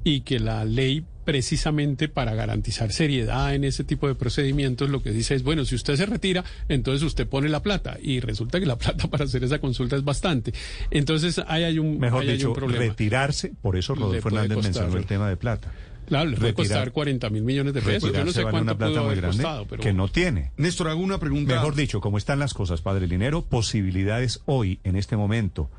y 0.03 0.21
que 0.21 0.39
la 0.39 0.65
ley 0.65 1.05
precisamente 1.27 2.07
para 2.07 2.33
garantizar 2.35 2.93
seriedad 2.93 3.53
en 3.53 3.65
ese 3.65 3.83
tipo 3.83 4.07
de 4.07 4.15
procedimientos 4.15 4.89
lo 4.89 5.03
que 5.03 5.11
dice 5.11 5.35
es, 5.35 5.43
bueno, 5.43 5.65
si 5.65 5.75
usted 5.75 5.97
se 5.97 6.05
retira, 6.05 6.45
entonces 6.69 7.03
usted 7.03 7.27
pone 7.27 7.49
la 7.49 7.61
plata 7.61 7.97
y 8.01 8.21
resulta 8.21 8.61
que 8.61 8.65
la 8.65 8.77
plata 8.79 9.09
para 9.09 9.25
hacer 9.25 9.43
esa 9.43 9.59
consulta 9.59 9.97
es 9.97 10.05
bastante. 10.05 10.53
Entonces 10.89 11.41
ahí 11.47 11.63
hay 11.65 11.79
un, 11.79 11.99
Mejor 11.99 12.21
ahí 12.21 12.29
hay 12.29 12.37
dicho, 12.37 12.47
un 12.51 12.55
problema. 12.55 12.79
retirarse, 12.85 13.51
por 13.61 13.75
eso 13.75 13.93
Rodolfo 13.93 14.29
Hernández 14.29 14.57
mencionó 14.63 14.95
el 14.97 15.05
tema 15.05 15.27
de 15.27 15.35
plata. 15.35 15.69
Claro, 16.07 16.29
le 16.29 16.37
puede 16.37 16.51
Retirar- 16.53 16.55
costar 16.55 16.91
40 16.93 17.29
mil 17.31 17.43
millones 17.43 17.73
de 17.73 17.81
pesos. 17.81 18.13
Yo 18.13 18.23
no 18.23 18.31
sé 18.31 18.43
cuánto 18.43 18.61
una 18.61 18.77
plata 18.77 18.91
pudo 18.93 19.01
muy 19.01 19.07
haber 19.11 19.21
grande 19.21 19.43
costado, 19.43 19.65
pero 19.67 19.83
que 19.83 19.91
no 19.91 20.07
tiene. 20.07 20.51
Néstor, 20.55 20.87
hago 20.87 21.01
una 21.01 21.17
pregunta. 21.19 21.55
Mejor 21.55 21.75
dicho, 21.75 21.99
como 21.99 22.17
están 22.17 22.39
las 22.39 22.53
cosas, 22.53 22.79
padre 22.79 23.05
Linero, 23.07 23.43
posibilidades 23.43 24.39
hoy, 24.45 24.79
en 24.85 24.95
este 24.95 25.17
momento, 25.17 25.69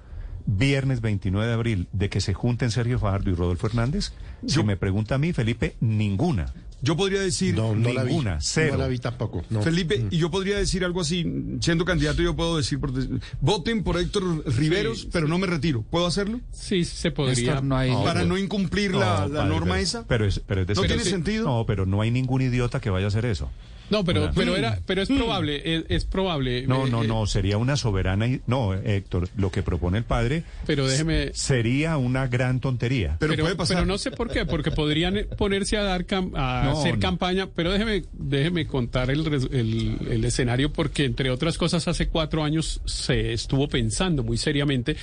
viernes 0.50 1.00
29 1.02 1.46
de 1.46 1.52
abril, 1.52 1.88
de 1.92 2.08
que 2.08 2.20
se 2.22 2.32
junten 2.34 2.70
Sergio 2.70 2.98
Fajardo 2.98 3.30
y 3.30 3.34
Rodolfo 3.34 3.66
Hernández? 3.66 4.12
Si 4.46 4.62
me 4.62 4.76
pregunta 4.76 5.16
a 5.16 5.18
mí, 5.18 5.32
Felipe, 5.32 5.76
ninguna. 5.80 6.52
Yo 6.80 6.96
podría 6.96 7.20
decir 7.20 7.56
No, 7.56 7.74
no 7.74 7.92
la 7.92 8.04
vi. 8.04 8.10
Ninguna, 8.10 8.38
cero. 8.40 8.68
No 8.72 8.78
No 8.78 8.84
la 8.84 8.88
vi 8.88 8.98
tampoco. 9.00 9.42
Felipe, 9.64 10.06
y 10.12 10.18
yo 10.18 10.30
podría 10.30 10.56
decir 10.58 10.84
algo 10.84 11.00
así, 11.00 11.26
siendo 11.60 11.84
candidato, 11.84 12.22
yo 12.22 12.36
puedo 12.36 12.56
decir, 12.56 12.78
por 12.78 12.92
voten 13.40 13.82
por 13.82 13.98
Héctor 13.98 14.44
Riveros, 14.56 15.08
pero 15.12 15.26
no 15.26 15.38
me 15.38 15.48
retiro. 15.48 15.82
¿Puedo 15.90 16.06
hacerlo? 16.06 16.40
Sí, 16.52 16.84
se 16.84 17.10
podría. 17.10 17.34
Néstor, 17.54 17.64
no 17.64 17.76
hay- 17.76 17.90
Para 17.92 18.24
no 18.24 18.38
incumplir 18.38 18.92
la- 18.94 19.26
la 19.26 19.40
padre, 19.40 19.48
norma 19.48 19.72
pero- 19.72 19.82
esa. 19.82 20.06
Pero 20.06 20.24
es, 20.24 20.38
pero 20.46 20.60
es 20.60 20.66
de 20.68 20.74
¿No 20.74 20.82
tiene 20.82 21.02
sentido? 21.04 21.44
No, 21.46 21.66
pero 21.66 21.84
no 21.84 22.00
hay 22.00 22.12
ningún 22.12 22.42
idiota 22.42 22.80
que 22.80 22.90
vaya 22.90 23.06
a 23.06 23.08
hacer 23.08 23.24
eso. 23.24 23.50
No, 23.90 24.04
pero, 24.04 24.30
pero 24.34 24.52
Mm. 24.52 24.56
era, 24.56 24.78
pero 24.86 25.02
es 25.02 25.08
probable, 25.08 25.62
es, 25.76 25.84
es 25.88 26.04
probable. 26.04 26.66
No, 26.66 26.86
eh, 26.86 26.90
no, 26.90 27.04
eh, 27.04 27.06
no, 27.08 27.26
sería 27.26 27.56
una 27.58 27.76
soberana. 27.76 28.26
y- 28.26 28.40
No, 28.46 28.74
Héctor, 28.74 29.28
lo 29.36 29.50
que 29.50 29.62
propone 29.62 29.98
el 29.98 30.04
padre. 30.04 30.42
Pero 30.66 30.86
déjeme- 30.88 31.32
Sería 31.34 31.96
una 31.96 32.26
gran 32.26 32.60
tontería. 32.60 33.16
Pero, 33.18 33.34
pero 33.66 33.84
no 33.86 33.98
sé 33.98 34.10
por 34.10 34.30
qué, 34.30 34.44
porque 34.44 34.70
podrían 34.70 35.16
eh, 35.16 35.24
ponerse 35.24 35.76
a 35.76 35.82
dar 35.82 36.06
cam- 36.06 36.32
a 36.36 36.64
No, 36.64 36.78
hacer 36.80 36.94
no. 36.94 37.00
campaña, 37.00 37.48
pero 37.54 37.72
déjeme, 37.72 38.04
déjeme 38.12 38.66
contar 38.66 39.10
el, 39.10 39.24
res- 39.24 39.48
el, 39.52 39.96
el 40.10 40.24
escenario 40.24 40.72
porque 40.72 41.04
entre 41.04 41.30
otras 41.30 41.56
cosas 41.58 41.86
hace 41.88 42.08
cuatro 42.08 42.44
años 42.44 42.80
se 42.84 43.32
estuvo 43.32 43.68
pensando 43.68 44.22
muy 44.22 44.36
seriamente 44.38 44.96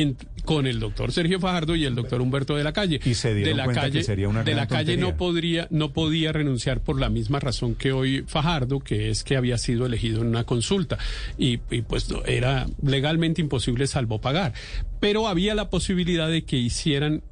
en, 0.00 0.16
con 0.44 0.66
el 0.66 0.80
doctor 0.80 1.12
Sergio 1.12 1.40
Fajardo 1.40 1.74
y 1.74 1.84
el 1.84 1.94
doctor 1.94 2.20
Humberto 2.20 2.56
de 2.56 2.64
la 2.64 2.72
Calle. 2.72 3.00
Y 3.04 3.14
se 3.14 3.34
dieron 3.34 3.52
de 3.52 3.56
la 3.56 3.64
cuenta 3.64 3.82
que 3.82 3.88
calle, 3.88 4.04
sería 4.04 4.28
una 4.28 4.42
de 4.42 4.54
la 4.54 4.66
calle 4.66 4.92
tontería. 4.92 5.04
no 5.04 5.16
podría, 5.16 5.68
no 5.70 5.92
podía 5.92 6.32
renunciar 6.32 6.80
por 6.80 7.00
la 7.00 7.08
misma 7.08 7.40
razón 7.40 7.74
que 7.74 7.92
hoy 7.92 8.24
Fajardo, 8.26 8.80
que 8.80 9.10
es 9.10 9.24
que 9.24 9.36
había 9.36 9.58
sido 9.58 9.86
elegido 9.86 10.22
en 10.22 10.28
una 10.28 10.44
consulta 10.44 10.98
y, 11.38 11.60
y 11.70 11.82
pues 11.82 12.08
era 12.26 12.66
legalmente 12.82 13.40
imposible 13.40 13.86
salvo 13.86 14.20
pagar. 14.20 14.52
Pero 15.00 15.28
había 15.28 15.54
la 15.54 15.70
posibilidad 15.70 16.28
de 16.28 16.44
que 16.44 16.56
hicieran 16.56 17.22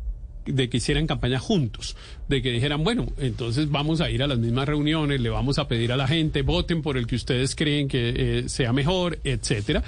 de 0.46 0.68
que 0.68 0.76
hicieran 0.76 1.06
campaña 1.06 1.38
juntos, 1.38 1.96
de 2.28 2.42
que 2.42 2.50
dijeran, 2.50 2.84
bueno, 2.84 3.06
entonces 3.18 3.70
vamos 3.70 4.00
a 4.00 4.10
ir 4.10 4.22
a 4.22 4.26
las 4.26 4.38
mismas 4.38 4.66
reuniones, 4.66 5.20
le 5.20 5.28
vamos 5.28 5.58
a 5.58 5.68
pedir 5.68 5.92
a 5.92 5.96
la 5.96 6.08
gente, 6.08 6.42
voten 6.42 6.82
por 6.82 6.96
el 6.96 7.06
que 7.06 7.16
ustedes 7.16 7.54
creen 7.54 7.88
que 7.88 8.14
eh, 8.16 8.48
sea 8.48 8.72
mejor, 8.72 9.18
etcétera. 9.24 9.82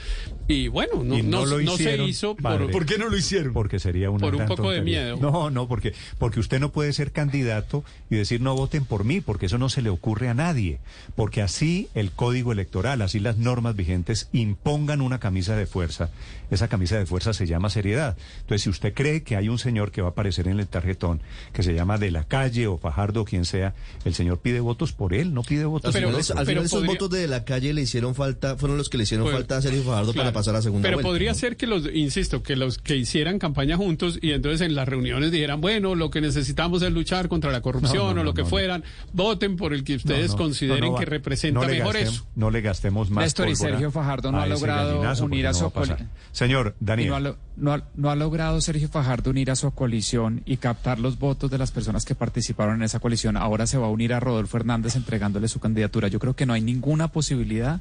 Y 0.48 0.68
bueno, 0.68 1.02
no, 1.02 1.18
Y 1.18 1.22
no, 1.22 1.44
lo 1.44 1.60
no 1.60 1.76
se 1.76 2.02
hizo 2.04 2.36
padre. 2.36 2.68
por, 2.68 2.86
qué 2.86 2.98
no 2.98 3.08
lo 3.08 3.16
hicieron? 3.16 3.52
Porque 3.52 3.80
sería 3.80 4.10
una 4.10 4.20
Por 4.20 4.36
un 4.36 4.46
poco 4.46 4.70
de 4.70 4.80
miedo. 4.80 5.16
No, 5.20 5.50
no, 5.50 5.66
porque, 5.66 5.92
porque 6.18 6.38
usted 6.38 6.60
no 6.60 6.70
puede 6.70 6.92
ser 6.92 7.10
candidato 7.10 7.84
y 8.10 8.16
decir 8.16 8.40
no 8.40 8.54
voten 8.54 8.84
por 8.84 9.04
mí, 9.04 9.20
porque 9.20 9.46
eso 9.46 9.58
no 9.58 9.68
se 9.68 9.82
le 9.82 9.90
ocurre 9.90 10.28
a 10.28 10.34
nadie. 10.34 10.78
Porque 11.16 11.42
así 11.42 11.88
el 11.94 12.12
código 12.12 12.52
electoral, 12.52 13.02
así 13.02 13.18
las 13.18 13.38
normas 13.38 13.74
vigentes 13.74 14.28
impongan 14.32 15.00
una 15.00 15.18
camisa 15.18 15.56
de 15.56 15.66
fuerza. 15.66 16.10
Esa 16.50 16.68
camisa 16.68 16.96
de 16.96 17.06
fuerza 17.06 17.32
se 17.32 17.46
llama 17.46 17.70
seriedad. 17.70 18.16
Entonces, 18.42 18.62
si 18.62 18.70
usted 18.70 18.94
cree 18.94 19.24
que 19.24 19.34
hay 19.34 19.48
un 19.48 19.58
señor 19.58 19.90
que 19.90 20.00
va 20.00 20.08
a 20.08 20.10
aparecer 20.12 20.46
en 20.46 20.60
el 20.60 20.68
tarjetón, 20.68 21.20
que 21.52 21.64
se 21.64 21.74
llama 21.74 21.98
de 21.98 22.12
la 22.12 22.24
calle 22.28 22.66
o 22.66 22.78
Fajardo 22.78 23.22
o 23.22 23.24
quien 23.24 23.44
sea, 23.44 23.74
el 24.04 24.14
señor 24.14 24.38
pide 24.40 24.60
votos 24.60 24.92
por 24.92 25.14
él, 25.14 25.32
no 25.34 25.42
pide 25.42 25.64
votos 25.64 25.94
Al 25.94 26.02
por 26.02 26.14
al 26.38 26.46
final 26.46 26.64
esos 26.64 26.84
votos 26.86 27.10
de 27.10 27.26
la 27.28 27.44
calle 27.44 27.72
le 27.74 27.82
hicieron 27.82 28.14
falta, 28.14 28.56
fueron 28.56 28.76
los 28.78 28.88
que 28.88 28.96
le 28.98 29.04
hicieron 29.04 29.24
Pues, 29.26 29.36
falta 29.36 29.56
a 29.58 29.62
Sergio 29.62 29.82
Fajardo 29.82 30.12
para 30.14 30.32
pasar 30.32 30.54
a 30.54 30.58
la 30.58 30.62
segunda 30.62 30.86
Pero 30.86 30.96
vuelta. 30.98 31.08
podría 31.08 31.30
¿no? 31.32 31.38
ser 31.38 31.56
que 31.56 31.66
los, 31.66 31.84
insisto, 31.94 32.42
que 32.42 32.56
los 32.56 32.78
que 32.78 32.96
hicieran 32.96 33.38
campaña 33.38 33.76
juntos 33.76 34.18
y 34.20 34.32
entonces 34.32 34.60
en 34.62 34.74
las 34.74 34.88
reuniones 34.88 35.30
dijeran, 35.32 35.60
bueno, 35.60 35.94
lo 35.94 36.10
que 36.10 36.20
necesitamos 36.20 36.82
es 36.82 36.92
luchar 36.92 37.28
contra 37.28 37.50
la 37.52 37.60
corrupción 37.60 37.96
No, 37.96 38.04
no, 38.14 38.20
o 38.20 38.24
lo 38.24 38.30
no, 38.30 38.34
que 38.34 38.42
no, 38.42 38.48
fueran, 38.48 38.84
voten 39.12 39.56
por 39.56 39.72
el 39.72 39.84
que 39.84 39.96
ustedes 39.96 40.28
No, 40.30 40.32
no, 40.32 40.38
consideren 40.42 40.80
no, 40.80 40.86
no 40.86 40.92
va- 40.94 40.98
que 41.00 41.04
representa 41.06 41.60
mejor 41.66 41.94
gastem- 41.96 42.02
eso. 42.02 42.26
No 42.34 42.50
le 42.50 42.60
gastemos 42.60 43.10
más 43.10 43.24
Néstor 43.24 43.48
y 43.48 43.56
Sergio 43.56 43.90
Fajardo 43.90 44.32
no 44.32 44.40
ha 44.40 44.46
logrado 44.46 45.00
unir 45.24 45.46
a 45.46 45.54
su 45.54 45.70
coli- 45.70 45.94
Señor 46.32 46.74
Daniel. 46.80 47.08
no, 47.10 47.14
ha, 47.16 47.20
lo- 47.20 47.36
no 47.56 47.72
ha- 47.72 47.84
no 47.94 48.10
ha 48.10 48.16
logrado 48.16 48.60
Sergio 48.60 48.88
Fajardo 48.88 49.30
unir 49.30 49.50
a 49.50 49.56
su 49.56 49.70
coalición 49.70 50.42
y 50.44 50.56
captar 50.56 50.98
los 50.98 51.18
votos 51.18 51.50
de 51.50 51.58
las 51.58 51.70
personas 51.70 52.04
que 52.04 52.14
participaron 52.16 52.76
en 52.76 52.82
esa 52.82 52.98
coalición. 52.98 53.36
Ahora 53.36 53.66
se 53.66 53.78
va 53.78 53.86
a 53.86 53.90
unir 53.90 54.12
a 54.14 54.20
Rodolfo 54.20 54.56
Hernández 54.56 54.96
entregándole 54.96 55.48
su 55.48 55.60
candidatura. 55.60 56.08
Yo 56.08 56.18
creo 56.18 56.34
que 56.34 56.46
no 56.46 56.52
hay 56.52 56.62
ninguna 56.62 57.08
posibilidad, 57.08 57.80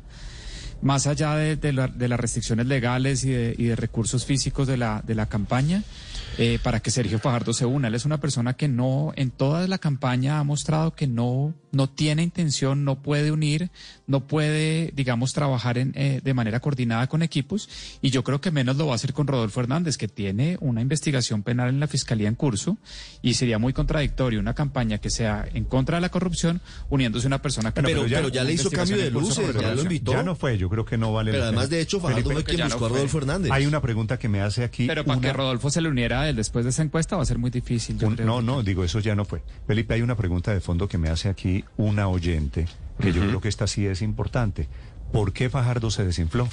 más 0.82 1.08
allá 1.08 1.36
de, 1.36 1.74
la- 1.74 1.88
de 1.88 2.08
las 2.08 2.20
restricciones 2.20 2.66
legales 2.68 3.24
y 3.24 3.32
de, 3.32 3.56
y 3.58 3.66
de 3.66 3.76
recursos 3.76 4.26
físicos 4.26 4.68
de 4.68 4.78
la, 4.78 5.02
de 5.06 5.16
la 5.16 5.26
campaña, 5.28 5.84
eh, 6.38 6.60
para 6.62 6.80
que 6.80 6.92
Sergio 6.92 7.20
Fajardo 7.20 7.54
se 7.54 7.66
una. 7.66 7.88
Él 7.88 7.96
es 7.96 8.06
una 8.06 8.20
persona 8.20 8.54
que 8.56 8.68
no, 8.68 9.14
en 9.16 9.32
toda 9.32 9.68
la 9.68 9.78
campaña 9.78 10.40
ha 10.40 10.44
mostrado 10.44 10.94
que 10.96 11.08
no, 11.08 11.54
no 11.72 11.90
tiene 11.90 12.24
intención, 12.24 12.84
no 12.86 13.02
puede 13.02 13.32
unir, 13.32 13.70
no 14.08 14.28
puede, 14.28 14.92
digamos, 14.96 15.34
trabajar 15.34 15.78
en, 15.78 15.94
eh, 15.96 16.22
de 16.24 16.34
manera 16.34 16.60
coordinada 16.60 17.08
con 17.08 17.22
equipos. 17.22 17.70
Y 18.02 18.10
yo 18.12 18.24
creo 18.24 18.42
que 18.42 18.52
menos 18.52 18.76
lo 18.78 18.88
va 18.88 18.94
a 18.94 18.96
hacer 18.96 19.14
con 19.14 19.28
Rodolfo 19.28 19.60
Hernández, 19.62 19.98
que 19.98 20.08
tiene 20.08 20.58
una 20.62 20.82
investigación 20.82 21.44
penal 21.44 21.70
en 21.70 21.80
la 21.80 21.88
fiscalía 21.88 22.28
en 22.28 22.36
curso. 22.36 22.78
Y 23.22 23.34
sería 23.36 23.60
muy 23.60 23.74
contradictorio 23.74 24.40
una 24.40 24.54
campaña 24.54 24.98
que 25.00 25.10
sea 25.10 25.46
en 25.54 25.66
contra 25.66 25.98
de 25.98 26.02
la 26.02 26.10
corrupción, 26.10 26.62
uniéndose 26.90 27.28
a 27.28 27.30
una 27.30 27.42
persona 27.42 27.72
que 27.74 27.82
Pero- 27.82 28.02
no 28.02 28.06
tiene 28.06 28.16
pero 28.22 28.30
ya 28.30 28.44
le 28.44 28.54
hizo 28.54 28.70
cambio 28.72 28.98
de 28.98 29.10
luces, 29.12 29.54
ya 29.60 29.74
lo 29.74 29.82
invitó. 29.82 30.12
Ya 30.12 30.24
no 30.24 30.36
fue, 30.36 30.58
yo 30.58 30.70
creo 30.70 30.86
que 30.86 30.98
no 30.98 31.12
vale 31.14 31.32
Pero 31.32 31.44
la 31.44 31.48
además, 31.50 31.66
pena. 31.68 31.76
de 31.78 31.82
hecho, 31.82 32.00
Fajardo 32.00 32.16
Felipe, 32.30 32.34
fue 32.36 32.44
quien 32.44 32.58
ya 32.58 32.64
no 32.66 32.76
buscó 32.76 32.86
a. 32.86 32.90
Rodolfo 32.90 33.18
Hernández. 33.18 33.52
Hay 33.52 33.66
una 33.66 33.82
pregunta 33.82 34.18
que 34.20 34.30
me 34.30 34.42
hace 34.42 34.64
aquí. 34.64 34.88
Pero 34.88 35.04
para 35.04 35.18
una- 35.18 35.28
que 35.28 35.34
Rodolfo 35.34 35.70
se 35.70 35.82
le 35.82 35.90
uniera 35.90 36.25
él 36.30 36.36
después 36.36 36.66
de 36.66 36.72
esa 36.72 36.82
encuesta 36.84 37.16
va 37.16 37.24
a 37.24 37.26
ser 37.26 37.38
muy 37.38 37.50
difícil. 37.52 37.98
yo 37.98 38.08
un- 38.08 38.16
creo. 38.16 38.26
no, 38.28 38.42
no, 38.42 38.64
digo, 38.64 38.84
eso 38.84 39.00
ya 39.00 39.16
no 39.16 39.26
fue. 39.26 39.42
Felipe, 39.68 39.94
hay 39.94 40.02
una 40.02 40.16
pregunta 40.16 40.54
de 40.54 40.62
fondo 40.62 40.88
que 40.88 40.98
me 40.98 41.10
hace 41.10 41.30
aquí 41.30 41.64
una 41.78 42.08
oyente, 42.08 42.68
que 43.00 43.12
yo 43.14 43.22
creo 43.22 43.42
que 43.42 43.50
esta 43.50 43.68
sí 43.68 43.86
es 43.86 44.02
importante. 44.02 44.68
¿Por 45.12 45.34
qué 45.34 45.50
Fajardo 45.50 45.92
se 45.92 46.04
desinfló? 46.06 46.48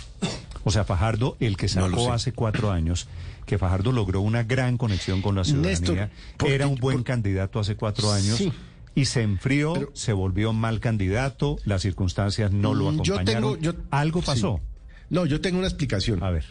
O 0.65 0.71
sea, 0.71 0.85
Fajardo, 0.85 1.37
el 1.41 1.57
que 1.57 1.69
sacó 1.69 2.13
hace 2.13 2.33
cuatro 2.33 2.71
años, 2.71 3.09
que 3.47 3.59
Fajardo 3.59 3.91
logró 3.93 4.21
una 4.21 4.45
gran 4.45 4.79
conexión 4.79 5.21
con 5.23 5.35
la 5.35 5.43
ciudadanía, 5.45 5.71
Néstor, 5.81 6.11
era 6.49 6.67
un 6.69 6.77
buen 6.77 7.03
candidato 7.03 7.59
hace 7.59 7.75
cuatro 7.75 8.13
años. 8.13 8.37
Sí. 8.39 8.53
Y 8.95 9.07
se 9.07 9.23
enfrió, 9.23 9.91
se 9.95 10.13
volvió 10.13 10.53
mal 10.53 10.79
candidato, 10.79 11.57
las 11.65 11.81
circunstancias 11.83 12.53
no 12.53 12.75
lo 12.75 12.93
Mm, 12.93 13.01
acompañaron. 13.01 13.25
Yo 13.25 13.25
tengo, 13.25 13.57
yo, 13.59 13.73
Algo 13.91 14.21
sí. 14.21 14.27
pasó. 14.27 14.61
No, 15.09 15.27
yo 15.27 15.41
tengo 15.41 15.59
una 15.59 15.67
explicación. 15.67 16.23
A 16.23 16.31
ver. 16.31 16.45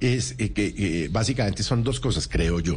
Es 0.00 0.34
eh, 0.38 0.52
que 0.52 0.74
eh, 0.76 1.08
básicamente 1.10 1.62
son 1.62 1.82
dos 1.82 2.00
cosas, 2.00 2.28
creo 2.28 2.60
yo. 2.60 2.76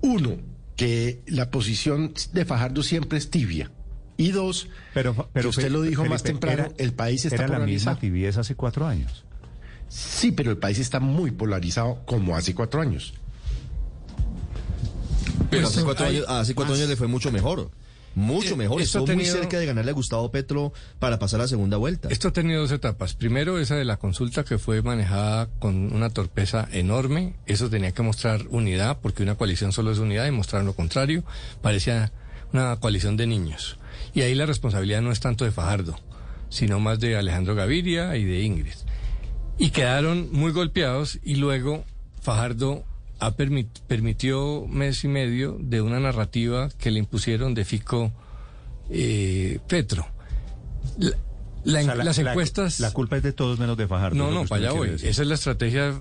Uno, 0.00 0.36
que 0.76 1.22
la 1.26 1.50
posición 1.50 2.12
de 2.32 2.44
Fajardo 2.44 2.82
siempre 2.82 3.18
es 3.18 3.30
tibia. 3.30 3.70
Y 4.18 4.30
dos, 4.30 4.68
Pero, 4.94 5.28
pero 5.32 5.44
que 5.50 5.58
usted 5.58 5.70
lo 5.70 5.82
dijo 5.82 6.02
Felipe, 6.02 6.14
más 6.14 6.22
temprano, 6.22 6.62
era- 6.64 6.72
el 6.78 6.92
país 6.92 7.24
está 7.24 7.36
Era 7.44 7.48
la 7.48 7.58
misma 7.58 7.66
polarizado. 7.66 7.98
tibieza 7.98 8.40
hace 8.40 8.54
cuatro 8.54 8.86
años. 8.86 9.24
Sí, 9.88 10.32
pero 10.32 10.50
el 10.50 10.56
país 10.58 10.78
está 10.78 11.00
muy 11.00 11.30
polarizado 11.32 12.02
como 12.06 12.36
hace 12.36 12.54
cuatro 12.54 12.80
años. 12.80 13.14
Pero 15.50 15.66
hace 15.66 15.76
Eso 15.78 15.84
cuatro, 15.84 16.06
años, 16.06 16.24
hace 16.28 16.54
cuatro 16.54 16.74
años 16.74 16.88
le 16.88 16.96
fue 16.96 17.06
mucho 17.08 17.30
mejor. 17.30 17.70
Mucho 18.16 18.54
Eh, 18.54 18.56
mejor. 18.56 18.80
Estuvo 18.80 19.06
muy 19.14 19.26
cerca 19.26 19.58
de 19.58 19.66
ganarle 19.66 19.90
a 19.90 19.94
Gustavo 19.94 20.30
Petro 20.30 20.72
para 20.98 21.18
pasar 21.18 21.38
la 21.40 21.46
segunda 21.48 21.76
vuelta. 21.76 22.08
Esto 22.10 22.28
ha 22.28 22.32
tenido 22.32 22.62
dos 22.62 22.72
etapas. 22.72 23.12
Primero, 23.14 23.58
esa 23.58 23.76
de 23.76 23.84
la 23.84 23.98
consulta 23.98 24.42
que 24.42 24.56
fue 24.58 24.80
manejada 24.80 25.48
con 25.58 25.92
una 25.94 26.08
torpeza 26.08 26.66
enorme. 26.72 27.36
Eso 27.44 27.68
tenía 27.68 27.92
que 27.92 28.02
mostrar 28.02 28.46
unidad, 28.48 28.98
porque 29.02 29.22
una 29.22 29.34
coalición 29.34 29.70
solo 29.72 29.92
es 29.92 29.98
unidad 29.98 30.26
y 30.26 30.30
mostrar 30.30 30.64
lo 30.64 30.72
contrario. 30.72 31.24
Parecía 31.60 32.10
una 32.54 32.74
coalición 32.80 33.18
de 33.18 33.26
niños. 33.26 33.78
Y 34.14 34.22
ahí 34.22 34.34
la 34.34 34.46
responsabilidad 34.46 35.02
no 35.02 35.12
es 35.12 35.20
tanto 35.20 35.44
de 35.44 35.50
Fajardo, 35.52 35.94
sino 36.48 36.80
más 36.80 36.98
de 36.98 37.18
Alejandro 37.18 37.54
Gaviria 37.54 38.16
y 38.16 38.24
de 38.24 38.40
Ingrid. 38.40 38.72
Y 39.58 39.70
quedaron 39.70 40.32
muy 40.32 40.52
golpeados 40.52 41.18
y 41.22 41.36
luego 41.36 41.84
Fajardo 42.22 42.84
ha 43.18 43.36
permit- 43.36 43.80
permitió 43.86 44.66
mes 44.68 45.04
y 45.04 45.08
medio 45.08 45.56
de 45.60 45.80
una 45.80 46.00
narrativa 46.00 46.68
que 46.78 46.90
le 46.90 46.98
impusieron 46.98 47.54
de 47.54 47.64
Fico 47.64 48.12
eh, 48.90 49.58
Petro. 49.68 50.06
La- 50.98 51.10
la- 51.64 51.80
O 51.80 51.84
sea, 51.84 51.94
la- 51.96 52.04
las 52.04 52.18
la- 52.18 52.30
encuestas... 52.30 52.80
La, 52.80 52.92
culpa 52.92 53.16
es 53.16 53.22
de 53.22 53.32
todos 53.32 53.58
menos 53.58 53.76
de 53.76 53.88
Fajardo. 53.88 54.16
No, 54.16 54.30
no, 54.30 54.44
para 54.46 54.68
allá 54.68 54.72
voy. 54.78 54.90
Esa 54.90 55.22
es 55.22 55.26
la 55.28 55.34
estrategia, 55.34 56.00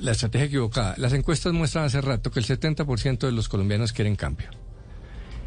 la 0.00 0.12
estrategia 0.12 0.46
equivocada. 0.46 0.94
Las 0.96 1.12
encuestas 1.12 1.52
muestran 1.52 1.84
hace 1.84 2.00
rato 2.00 2.30
que 2.30 2.40
el 2.40 2.46
70% 2.46 3.18
de 3.18 3.32
los 3.32 3.48
colombianos 3.48 3.92
quieren 3.92 4.16
cambio. 4.16 4.48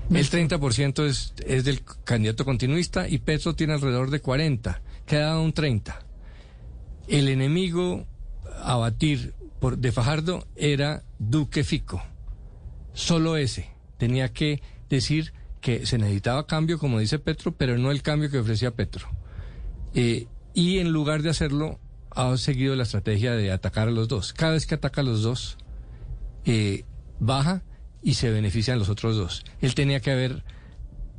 El 0.09 0.29
30% 0.29 1.05
es, 1.05 1.33
es 1.45 1.65
del 1.65 1.81
candidato 2.05 2.45
continuista 2.45 3.09
y 3.09 3.17
Petro 3.17 3.55
tiene 3.55 3.73
alrededor 3.73 4.09
de 4.09 4.21
40. 4.21 4.81
Queda 5.05 5.37
un 5.39 5.51
30. 5.51 5.99
El 7.09 7.27
enemigo 7.27 8.05
a 8.63 8.75
batir 8.77 9.33
por, 9.59 9.77
de 9.77 9.91
Fajardo 9.91 10.47
era 10.55 11.03
Duque 11.19 11.63
Fico. 11.63 12.01
Solo 12.93 13.37
ese. 13.37 13.69
Tenía 13.97 14.33
que 14.33 14.61
decir 14.89 15.33
que 15.61 15.85
se 15.85 15.97
necesitaba 15.97 16.47
cambio, 16.47 16.79
como 16.79 16.99
dice 16.99 17.19
Petro, 17.19 17.51
pero 17.55 17.77
no 17.77 17.91
el 17.91 18.01
cambio 18.01 18.29
que 18.29 18.39
ofrecía 18.39 18.71
Petro. 18.71 19.07
Eh, 19.93 20.27
y 20.53 20.79
en 20.79 20.91
lugar 20.91 21.21
de 21.21 21.29
hacerlo, 21.29 21.79
ha 22.11 22.35
seguido 22.37 22.75
la 22.75 22.83
estrategia 22.83 23.33
de 23.33 23.51
atacar 23.51 23.87
a 23.87 23.91
los 23.91 24.07
dos. 24.07 24.33
Cada 24.33 24.53
vez 24.53 24.65
que 24.65 24.75
ataca 24.75 25.01
a 25.01 25.03
los 25.03 25.21
dos, 25.21 25.57
eh, 26.45 26.85
baja 27.19 27.63
y 28.01 28.15
se 28.15 28.31
benefician 28.31 28.79
los 28.79 28.89
otros 28.89 29.15
dos. 29.15 29.43
Él 29.61 29.75
tenía 29.75 29.99
que 29.99 30.11
haber 30.11 30.43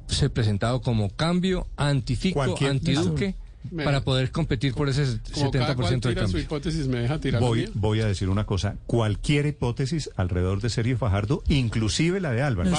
se 0.09 0.31
presentado 0.31 0.81
como 0.81 1.11
cambio 1.11 1.67
antifico, 1.77 2.43
antiduque. 2.43 3.37
Me- 3.71 3.85
para 3.85 4.03
poder 4.03 4.31
competir 4.31 4.75
por 4.75 4.89
ese 4.89 5.19
Como 5.35 5.51
cada 5.51 5.75
cual 5.75 5.89
70% 5.95 6.09
de 6.09 6.15
tira 6.15 6.27
su 6.27 6.33
cambio. 6.33 6.41
hipótesis, 6.43 6.87
me 6.89 6.99
deja 7.01 7.19
tirar 7.21 7.41
la 7.43 7.47
Voy, 7.49 7.71
voy 7.75 8.01
a 8.01 8.07
decir 8.07 8.29
una 8.29 8.45
cosa. 8.47 8.77
Cualquier 8.87 9.47
hipótesis 9.47 10.11
alrededor 10.17 10.61
de 10.61 10.71
Sergio 10.71 10.97
Fajardo, 10.99 11.43
inclusive 11.49 12.21
la 12.21 12.33
de 12.33 12.43
Álvaro. 12.43 12.71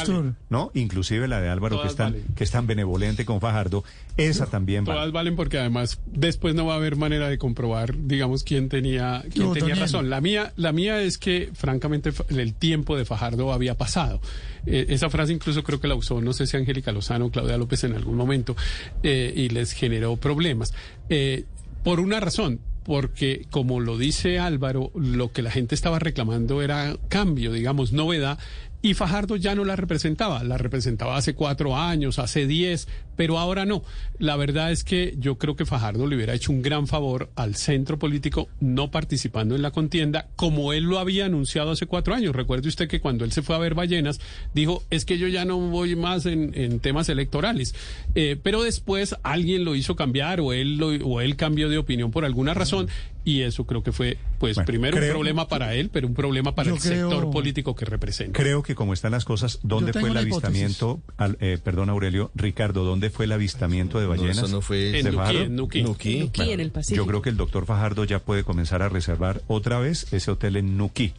¿no? 0.50 0.72
Inclusive 0.74 1.28
la 1.28 1.42
de 1.42 1.50
Álvaro, 1.50 1.78
que 1.78 1.80
Todas 1.82 1.92
es, 1.92 1.98
tan, 1.98 2.12
valen. 2.14 2.28
que 2.36 2.44
es 2.44 2.52
tan 2.52 2.68
benevolente 2.68 3.26
con 3.26 3.40
Fajardo, 3.42 3.84
esa 4.18 4.46
también 4.48 4.84
Todas 4.86 5.00
vale. 5.00 5.12
valen 5.12 5.36
porque 5.36 5.58
además 5.60 6.00
después 6.06 6.56
no 6.56 6.66
va 6.66 6.74
a 6.74 6.78
haber 6.78 6.96
manera 6.96 7.30
de 7.30 7.38
comprobar, 7.38 7.96
digamos, 8.08 8.44
quién 8.44 8.70
tenía, 8.70 9.22
quién 9.32 9.46
Yo 9.48 9.54
tenía 9.54 9.60
también. 9.60 9.80
razón. 9.80 10.10
La 10.10 10.22
mía, 10.22 10.54
la 10.56 10.72
mía 10.72 11.02
es 11.02 11.18
que, 11.18 11.50
francamente, 11.54 12.12
el 12.30 12.54
tiempo 12.54 12.98
de 12.98 13.06
Fajardo 13.06 13.54
había 13.54 13.76
pasado. 13.76 14.22
Eh, 14.66 14.88
esa 14.90 15.10
frase 15.10 15.34
incluso 15.34 15.64
creo 15.64 15.80
que 15.80 15.88
la 15.88 15.96
usó, 15.96 16.22
no 16.22 16.34
sé 16.34 16.48
si 16.48 16.58
Angélica 16.58 16.92
Lozano 16.92 17.26
o 17.26 17.32
Claudia 17.32 17.58
López 17.58 17.84
en 17.84 17.94
algún 17.94 18.16
momento, 18.16 18.56
eh, 19.04 19.34
y 19.36 19.50
les 19.50 19.74
generó 19.74 20.16
problemas. 20.18 20.74
Eh, 21.10 21.46
por 21.84 22.00
una 22.00 22.20
razón, 22.20 22.60
porque 22.84 23.46
como 23.52 23.80
lo 23.80 23.98
dice 23.98 24.40
Álvaro, 24.40 24.92
lo 24.96 25.32
que 25.32 25.42
la 25.42 25.52
gente 25.52 25.76
estaba 25.76 26.00
reclamando 26.00 26.62
era 26.62 26.98
cambio, 27.08 27.52
digamos, 27.52 27.92
novedad, 27.94 28.40
y 28.82 28.94
Fajardo 28.94 29.36
ya 29.36 29.56
no 29.56 29.66
la 29.66 29.76
representaba, 29.76 30.44
la 30.44 30.58
representaba 30.58 31.18
hace 31.18 31.34
cuatro 31.34 31.76
años, 31.76 32.18
hace 32.18 32.48
diez, 32.48 32.88
pero 33.18 33.38
ahora 33.38 33.66
no. 33.66 33.84
La 34.20 34.38
verdad 34.38 34.72
es 34.72 34.86
que 34.86 35.16
yo 35.18 35.38
creo 35.38 35.58
que 35.58 35.66
Fajardo 35.66 36.08
le 36.08 36.16
hubiera 36.16 36.34
hecho 36.34 36.54
un 36.54 36.62
gran 36.62 36.88
favor 36.88 37.30
al 37.36 37.56
centro 37.56 38.00
político 38.00 38.48
no 38.62 38.90
participando 38.90 39.56
en 39.56 39.62
la 39.62 39.72
contienda, 39.72 40.28
como 40.38 40.72
él 40.72 40.86
lo 40.86 40.98
había 41.00 41.26
anunciado 41.26 41.72
hace 41.72 41.88
cuatro 41.88 42.14
años. 42.16 42.34
Recuerde 42.34 42.70
usted 42.70 42.88
que 42.88 43.02
cuando 43.02 43.26
él 43.26 43.34
se 43.34 43.42
fue 43.42 43.56
a 43.56 43.60
ver 43.60 43.74
ballenas, 43.76 44.22
dijo, 44.54 44.84
es 44.90 45.04
que 45.04 45.18
yo 45.18 45.28
ya 45.28 45.44
no 45.44 45.58
voy 45.60 45.98
más 45.98 46.26
en, 46.26 46.80
temas 46.80 47.10
electorales. 47.10 47.76
Eh, 48.16 48.38
pero 48.42 48.64
después 48.64 49.16
alguien 49.24 49.66
lo 49.66 49.76
hizo 49.76 49.98
cambiar 49.98 50.40
o 50.40 50.54
él, 50.54 50.78
lo- 50.78 50.88
o 51.06 51.20
él 51.20 51.36
cambió 51.36 51.68
de 51.68 51.78
opinión 51.78 52.12
por 52.12 52.24
alguna 52.24 52.54
razón. 52.54 52.88
Y 53.30 53.44
eso 53.44 53.66
creo 53.66 53.84
que 53.84 53.92
fue, 53.92 54.18
pues, 54.40 54.58
primero 54.66 54.98
creo- 54.98 55.10
un 55.10 55.14
problema 55.14 55.48
para 55.48 55.76
él, 55.76 55.90
pero 55.94 56.08
un 56.08 56.16
problema 56.16 56.56
para 56.56 56.72
el 56.72 56.80
creo- 56.80 57.10
sector 57.12 57.30
político 57.32 57.76
que 57.76 57.86
representa. 57.86 58.40
Creo 58.40 58.64
que 58.64 58.74
como 58.74 58.94
están 58.94 59.12
las 59.12 59.24
cosas, 59.24 59.60
¿dónde 59.62 59.94
fue 59.94 60.10
el 60.10 60.18
avistamiento? 60.18 61.00
al- 61.18 61.38
eh, 61.40 61.60
perdón, 61.64 61.90
Aurelio, 61.90 62.32
Ricardo, 62.34 62.84
¿dónde 62.84 63.12
fue 63.12 63.26
el 63.26 63.32
avistamiento 63.34 64.00
de 64.00 64.08
ballenas? 64.08 64.38
eso 64.40 64.48
no 64.48 64.62
fue- 64.62 64.78
¿De 64.92 65.00
En 65.02 65.12
Nuquí, 65.16 65.38
en 65.38 65.56
Nuquí. 65.56 65.84
Nuquí. 65.84 66.20
Nuquí, 66.22 66.52
en 66.52 66.60
el 66.60 66.72
Pacífico. 66.72 67.04
Yo 67.04 67.08
creo 67.08 67.22
que 67.22 67.30
el 67.30 67.38
doctor 67.38 67.66
Fajardo 67.68 68.04
ya 68.04 68.18
puede 68.20 68.44
comenzar 68.44 68.82
a 68.82 68.90
reservar 68.90 69.42
otra 69.48 69.78
vez 69.80 70.12
ese 70.12 70.32
hotel 70.32 70.56
en 70.56 70.76
Nuquí. 70.78 71.14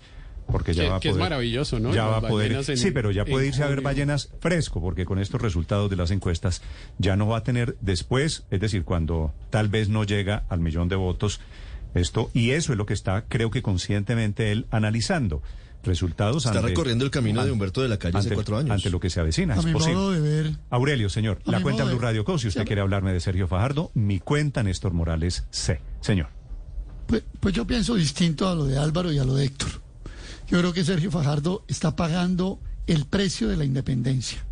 Porque 0.46 0.74
ya 0.74 0.82
Que- 0.82 0.88
va 0.88 0.96
a 0.96 1.00
que 1.00 1.08
es 1.10 1.12
poder, 1.12 1.22
maravilloso, 1.30 1.78
¿no? 1.78 1.94
Ya 1.94 2.06
va 2.06 2.16
a 2.16 2.20
poder. 2.22 2.50
en- 2.50 2.64
sí, 2.76 2.90
pero 2.90 3.12
ya 3.12 3.24
puede 3.24 3.46
irse 3.46 3.62
a 3.62 3.68
ver 3.68 3.82
ballenas 3.82 4.30
fresco, 4.40 4.80
porque 4.80 5.04
con 5.04 5.20
estos 5.20 5.40
resultados 5.40 5.88
de 5.88 5.94
las 5.94 6.10
encuestas 6.10 6.60
ya 6.98 7.14
no 7.14 7.28
va 7.28 7.38
a 7.38 7.44
tener 7.44 7.76
después, 7.80 8.42
es 8.50 8.58
decir, 8.58 8.82
cuando 8.82 9.32
tal 9.50 9.68
vez 9.68 9.88
no 9.88 10.02
llega 10.02 10.42
al 10.48 10.58
millón 10.58 10.88
de 10.88 10.96
votos, 10.96 11.40
esto, 11.94 12.30
y 12.34 12.50
eso 12.50 12.72
es 12.72 12.78
lo 12.78 12.86
que 12.86 12.94
está, 12.94 13.24
creo 13.28 13.50
que 13.50 13.62
conscientemente 13.62 14.52
él 14.52 14.66
analizando. 14.70 15.42
Resultados 15.82 16.44
Está 16.44 16.58
ante- 16.58 16.68
recorriendo 16.68 17.06
el 17.06 17.10
camino 17.10 17.42
de 17.42 17.50
Humberto 17.50 17.80
de 17.80 17.88
la 17.88 17.98
Calle 17.98 18.18
hace 18.18 18.34
cuatro 18.34 18.58
años. 18.58 18.70
Ante 18.70 18.90
lo 18.90 19.00
que 19.00 19.08
se 19.08 19.18
avecina. 19.18 19.54
A 19.54 19.58
es 19.60 19.64
mi 19.64 19.72
posible. 19.72 19.94
modo 19.96 20.10
de 20.12 20.20
ver. 20.20 20.52
Aurelio, 20.68 21.08
señor, 21.08 21.40
A 21.46 21.50
la 21.52 21.56
mi 21.58 21.62
cuenta 21.62 21.84
modo 21.84 21.92
Blue 21.94 22.00
de- 22.02 22.06
Radio 22.06 22.24
Co. 22.26 22.38
Si 22.38 22.48
usted 22.48 22.66
quiere 22.66 22.82
hablarme 22.82 23.14
de 23.14 23.20
Sergio 23.20 23.48
Fajardo, 23.48 23.90
mi 23.94 24.20
cuenta 24.20 24.62
Néstor 24.62 24.92
Morales 24.92 25.44
C. 25.50 25.80
Señor. 26.02 26.28
Pues, 27.06 27.22
pues 27.40 27.54
yo 27.54 27.66
pienso 27.66 27.94
distinto 27.94 28.46
a 28.48 28.54
lo 28.54 28.66
de 28.66 28.76
Álvaro 28.76 29.10
y 29.10 29.18
a 29.18 29.24
lo 29.24 29.34
de 29.34 29.46
Héctor. 29.46 29.70
Yo 30.48 30.58
creo 30.58 30.72
que 30.74 30.84
Sergio 30.84 31.10
Fajardo 31.10 31.64
está 31.66 31.96
pagando 31.96 32.60
el 32.86 33.06
precio 33.06 33.48
de 33.48 33.56
la 33.56 33.64
independencia. 33.64 34.44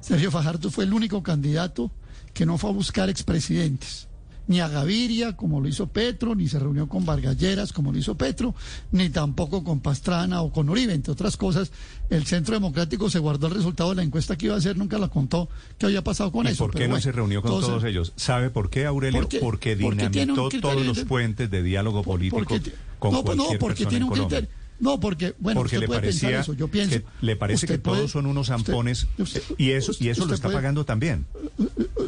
Sergio 0.00 0.30
Fajardo 0.30 0.70
fue 0.70 0.84
el 0.84 0.94
único 0.94 1.22
candidato 1.22 1.90
que 2.32 2.46
no 2.46 2.56
fue 2.56 2.70
a 2.70 2.72
buscar 2.72 3.10
expresidentes, 3.10 4.08
ni 4.48 4.60
a 4.60 4.68
Gaviria 4.68 5.36
como 5.36 5.60
lo 5.60 5.68
hizo 5.68 5.86
Petro, 5.88 6.34
ni 6.34 6.48
se 6.48 6.58
reunió 6.58 6.88
con 6.88 7.04
Vargalleras 7.04 7.72
como 7.72 7.92
lo 7.92 7.98
hizo 7.98 8.14
Petro, 8.16 8.54
ni 8.92 9.10
tampoco 9.10 9.64
con 9.64 9.80
Pastrana 9.80 10.42
o 10.42 10.52
con 10.52 10.68
Uribe, 10.68 10.92
entre 10.94 11.12
otras 11.12 11.36
cosas. 11.36 11.72
El 12.10 12.24
Centro 12.26 12.54
Democrático 12.54 13.10
se 13.10 13.18
guardó 13.18 13.48
el 13.48 13.54
resultado 13.54 13.90
de 13.90 13.96
la 13.96 14.02
encuesta 14.04 14.36
que 14.36 14.46
iba 14.46 14.54
a 14.54 14.58
hacer, 14.58 14.76
nunca 14.76 14.98
la 14.98 15.08
contó 15.08 15.48
qué 15.78 15.86
había 15.86 16.02
pasado 16.04 16.30
con 16.30 16.46
¿Y 16.46 16.50
eso. 16.50 16.64
por 16.64 16.70
qué 16.72 16.78
pero 16.78 16.88
no 16.88 16.92
bueno, 16.92 17.02
se 17.02 17.12
reunió 17.12 17.42
con 17.42 17.50
todos- 17.50 17.66
todos 17.66 17.84
ellos? 17.84 18.12
¿Sabe 18.16 18.50
por 18.50 18.70
qué, 18.70 18.86
Aurelio? 18.86 19.22
Porque- 19.22 19.38
porque 19.40 19.74
dinamitó 19.76 20.48
todos 20.60 20.86
los 20.86 21.00
puentes 21.00 21.50
de 21.50 21.62
diálogo 21.62 22.02
político 22.04 22.36
porque 22.36 22.60
con 22.98 23.12
no, 23.12 23.24
pues 23.24 23.36
no, 23.36 23.42
cualquier 23.44 23.58
porque 23.60 23.74
persona 23.84 23.90
tiene 23.90 23.96
en 23.98 24.02
un 24.04 24.08
Colombia. 24.10 24.38
criterio. 24.38 24.55
No, 24.78 25.00
porque, 25.00 25.34
bueno, 25.38 25.60
porque 25.60 25.76
usted 25.76 25.80
le 25.80 25.86
puede 25.86 26.00
parecía 26.00 26.28
pensar 26.28 26.40
eso. 26.42 26.52
Yo 26.54 26.68
pienso. 26.68 26.96
que 26.98 27.04
le 27.22 27.36
parece 27.36 27.66
que 27.66 27.78
puede- 27.78 27.98
todos 27.98 28.10
son 28.10 28.26
unos 28.26 28.48
zampones 28.48 29.06
usted- 29.18 29.42
y 29.56 29.70
eso 29.70 29.92
y 29.98 30.08
eso 30.08 30.26
lo 30.26 30.34
está 30.34 30.48
puede- 30.48 30.56
pagando 30.58 30.84
también. 30.84 31.24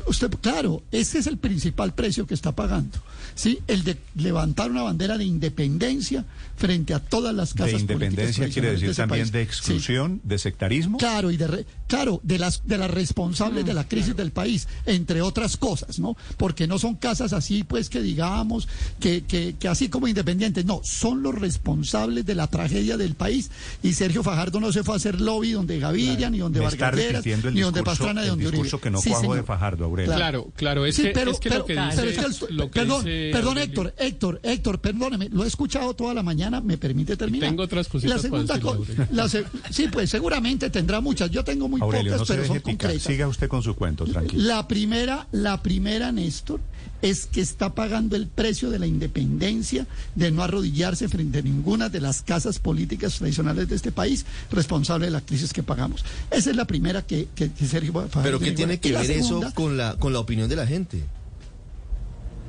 Usted, 0.06 0.30
claro, 0.40 0.82
ese 0.90 1.18
es 1.18 1.26
el 1.26 1.38
principal 1.38 1.94
precio 1.94 2.26
que 2.26 2.34
está 2.34 2.52
pagando. 2.52 2.98
¿sí? 3.34 3.60
El 3.68 3.84
de 3.84 3.96
levantar 4.16 4.70
una 4.70 4.82
bandera 4.82 5.16
de 5.16 5.24
independencia 5.24 6.24
frente 6.58 6.92
a 6.92 6.98
todas 6.98 7.34
las 7.34 7.54
casas 7.54 7.66
De 7.66 7.94
políticas 7.94 8.02
independencia 8.10 8.48
quiere 8.50 8.72
decir 8.72 8.90
ese 8.90 9.00
también 9.02 9.22
país. 9.22 9.32
de 9.32 9.38
Sí. 9.38 9.44
exclusión, 9.48 10.20
de 10.24 10.38
sectarismo. 10.38 10.98
Claro, 10.98 11.30
y 11.30 11.36
de 11.36 11.46
re- 11.46 11.66
claro, 11.86 12.20
de 12.24 12.38
las 12.38 12.66
de 12.66 12.76
las 12.78 12.90
responsables 12.90 13.64
de 13.64 13.72
la 13.74 13.86
crisis 13.88 14.14
del 14.16 14.32
país, 14.32 14.66
entre 14.84 15.22
otras 15.22 15.56
cosas, 15.56 15.98
¿no? 15.98 16.16
Porque 16.36 16.66
no 16.66 16.78
son 16.78 16.96
casas 16.96 17.32
así, 17.32 17.64
pues 17.64 17.88
que 17.88 18.02
digamos 18.02 18.68
que, 19.00 19.22
que, 19.24 19.54
que 19.58 19.68
así 19.68 19.88
como 19.88 20.08
independientes, 20.08 20.64
no, 20.64 20.80
son 20.84 21.22
los 21.22 21.34
responsables 21.34 22.26
de 22.26 22.34
la 22.34 22.46
tragedia 22.48 22.96
del 22.96 23.14
país. 23.14 23.50
Y 23.82 23.92
Sergio 23.94 24.22
Fajardo 24.22 24.60
no 24.60 24.72
se 24.72 24.82
fue 24.82 24.94
a 24.94 24.96
hacer 24.96 25.20
lobby 25.20 25.52
donde 25.52 25.78
Gaviria, 25.78 26.28
ni 26.30 26.38
donde 26.38 26.60
Vargas 26.60 26.94
ni 26.94 27.00
donde 27.02 27.50
discurso, 27.52 27.84
Pastrana, 27.84 28.22
ni 28.22 28.28
donde 28.28 28.46
Uribe. 28.48 28.62
discurso 28.64 28.80
que 28.80 28.90
no 28.90 29.00
Sí, 29.00 29.10
cuajo 29.10 29.34
de. 29.36 29.42
Fajardo, 29.44 29.84
Aurelio. 29.84 30.14
Claro, 30.14 30.52
claro, 30.56 30.84
es 30.86 30.96
Sí, 30.96 31.02
que, 31.04 31.10
pero, 31.10 31.30
es 31.30 31.38
que 31.40 31.48
pero- 31.48 31.60
lo 31.60 31.66
que 31.66 31.74
pero 31.74 31.86
dice, 31.90 32.08
es 32.10 32.18
que 32.38 32.46
el- 32.50 32.56
lo 32.56 32.70
que 32.70 32.80
perdón, 32.80 33.04
dice 33.04 33.30
perdón 33.32 33.48
Aurelio- 33.58 33.62
Héctor, 33.64 33.94
Héctor, 33.98 34.40
Héctor, 34.42 34.80
perdóneme, 34.80 35.28
lo 35.30 35.44
he 35.44 35.46
escuchado 35.46 35.94
toda 35.94 36.12
la 36.14 36.22
mañana, 36.22 36.47
me 36.50 36.76
permite 36.78 37.16
terminar. 37.16 37.48
Tengo 37.50 37.62
otras 37.62 37.88
cositas 37.88 38.16
La 38.16 38.22
segunda 38.22 38.54
para 38.54 38.60
co- 38.60 38.74
decirle, 38.76 39.04
Aurelio. 39.04 39.22
la 39.22 39.28
se- 39.28 39.44
sí, 39.70 39.86
pues 39.92 40.10
seguramente 40.10 40.70
tendrá 40.70 41.00
muchas. 41.00 41.30
Yo 41.30 41.44
tengo 41.44 41.68
muy 41.68 41.80
Aurelio, 41.80 42.12
pocas, 42.12 42.28
no 42.28 42.34
pero 42.34 42.46
son 42.46 42.56
picar. 42.58 42.72
concretas. 42.72 43.02
Siga 43.02 43.28
usted 43.28 43.48
con 43.48 43.62
su 43.62 43.74
cuento, 43.74 44.04
tranquilo. 44.04 44.42
La 44.44 44.66
primera, 44.68 45.26
la 45.32 45.62
primera, 45.62 46.10
Néstor, 46.12 46.60
es 47.00 47.26
que 47.26 47.40
está 47.40 47.74
pagando 47.76 48.16
el 48.16 48.26
precio 48.26 48.70
de 48.70 48.78
la 48.80 48.86
independencia, 48.88 49.86
de 50.16 50.30
no 50.32 50.42
arrodillarse 50.42 51.08
frente 51.08 51.38
a 51.38 51.42
ninguna 51.42 51.88
de 51.88 52.00
las 52.00 52.22
casas 52.22 52.58
políticas 52.58 53.16
tradicionales 53.18 53.68
de 53.68 53.76
este 53.76 53.92
país, 53.92 54.26
responsable 54.50 55.06
de 55.06 55.12
la 55.12 55.20
crisis 55.20 55.52
que 55.52 55.62
pagamos. 55.62 56.04
Esa 56.32 56.50
es 56.50 56.56
la 56.56 56.64
primera 56.66 57.02
que, 57.02 57.28
que, 57.36 57.52
que 57.52 57.66
Sergio 57.66 57.92
Fajardo 57.92 58.22
Pero 58.22 58.40
¿qué 58.40 58.50
tiene 58.50 58.74
Y 58.74 58.78
que 58.78 58.92
ver 58.92 59.06
segunda- 59.06 59.46
eso 59.48 59.54
con 59.54 59.76
la, 59.76 59.94
con 59.96 60.12
la 60.12 60.18
opinión 60.18 60.48
de 60.48 60.56
la 60.56 60.66
gente? 60.66 61.04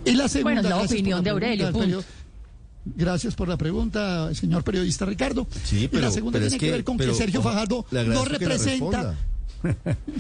Y 0.06 0.14
la 0.14 0.28
segunda, 0.30 0.62
Bueno, 0.62 0.70
la 0.78 0.82
opinión 0.82 1.24
de 1.24 1.30
Aurelio, 1.30 1.72
Gracias 2.86 3.36
por 3.36 3.48
la 3.48 3.58
pregunta, 3.58 4.34
señor 4.34 4.64
periodista 4.64 5.06
Ricardo. 5.06 5.48
Sí, 5.66 5.90
y 5.92 5.98
la 5.98 6.12
segunda 6.12 6.40
es 6.40 6.46
tiene 6.46 6.58
que, 6.60 6.66
que- 6.68 6.72
ver 6.72 6.84
con 6.84 6.98
pero, 6.98 7.12
que 7.12 7.18
Sergio 7.18 7.42
Fajardo 7.42 7.86
no 7.92 8.26
representa. 8.26 9.16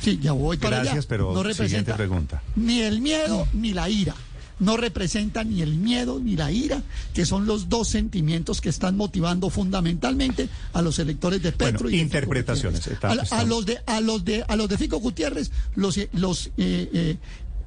Sí, 0.01 0.19
ya 0.21 0.33
voy 0.33 0.57
para 0.57 0.77
Gracias, 0.77 0.97
allá. 0.97 1.05
pero 1.07 1.33
no 1.33 1.43
representa 1.43 1.95
pregunta. 1.95 2.43
ni 2.57 2.81
el 2.81 2.99
miedo 3.01 3.47
ni 3.53 3.73
la 3.73 3.89
ira. 3.89 4.13
No 4.59 4.75
representa 4.75 5.45
ni 5.45 5.61
el 5.61 5.75
miedo 5.77 6.19
ni 6.19 6.35
la 6.35 6.51
ira, 6.51 6.83
que 7.13 7.25
son 7.25 7.45
los 7.45 7.69
dos 7.69 7.87
sentimientos 7.87 8.59
que 8.59 8.67
están 8.67 8.97
motivando 8.97 9.49
fundamentalmente 9.49 10.49
a 10.73 10.81
los 10.81 10.99
electores 10.99 11.41
de 11.41 11.53
Petro 11.53 11.83
Bueno, 11.83 11.89
y 11.91 11.97
de 11.99 12.03
interpretaciones, 12.03 12.81
Gutiérrez. 12.81 12.95
está- 12.97 13.07
A, 13.07 13.11
a 13.13 13.23
está- 13.23 13.43
los 13.45 13.65
de 13.65 13.79
a 13.85 14.01
los 14.01 14.25
de 14.25 14.43
a 14.45 14.57
los 14.57 14.67
de 14.67 14.77
Fico 14.77 14.99
Gutiérrez 14.99 15.49
los 15.75 15.97
los 16.11 16.47
eh, 16.57 16.89
eh, 16.93 17.17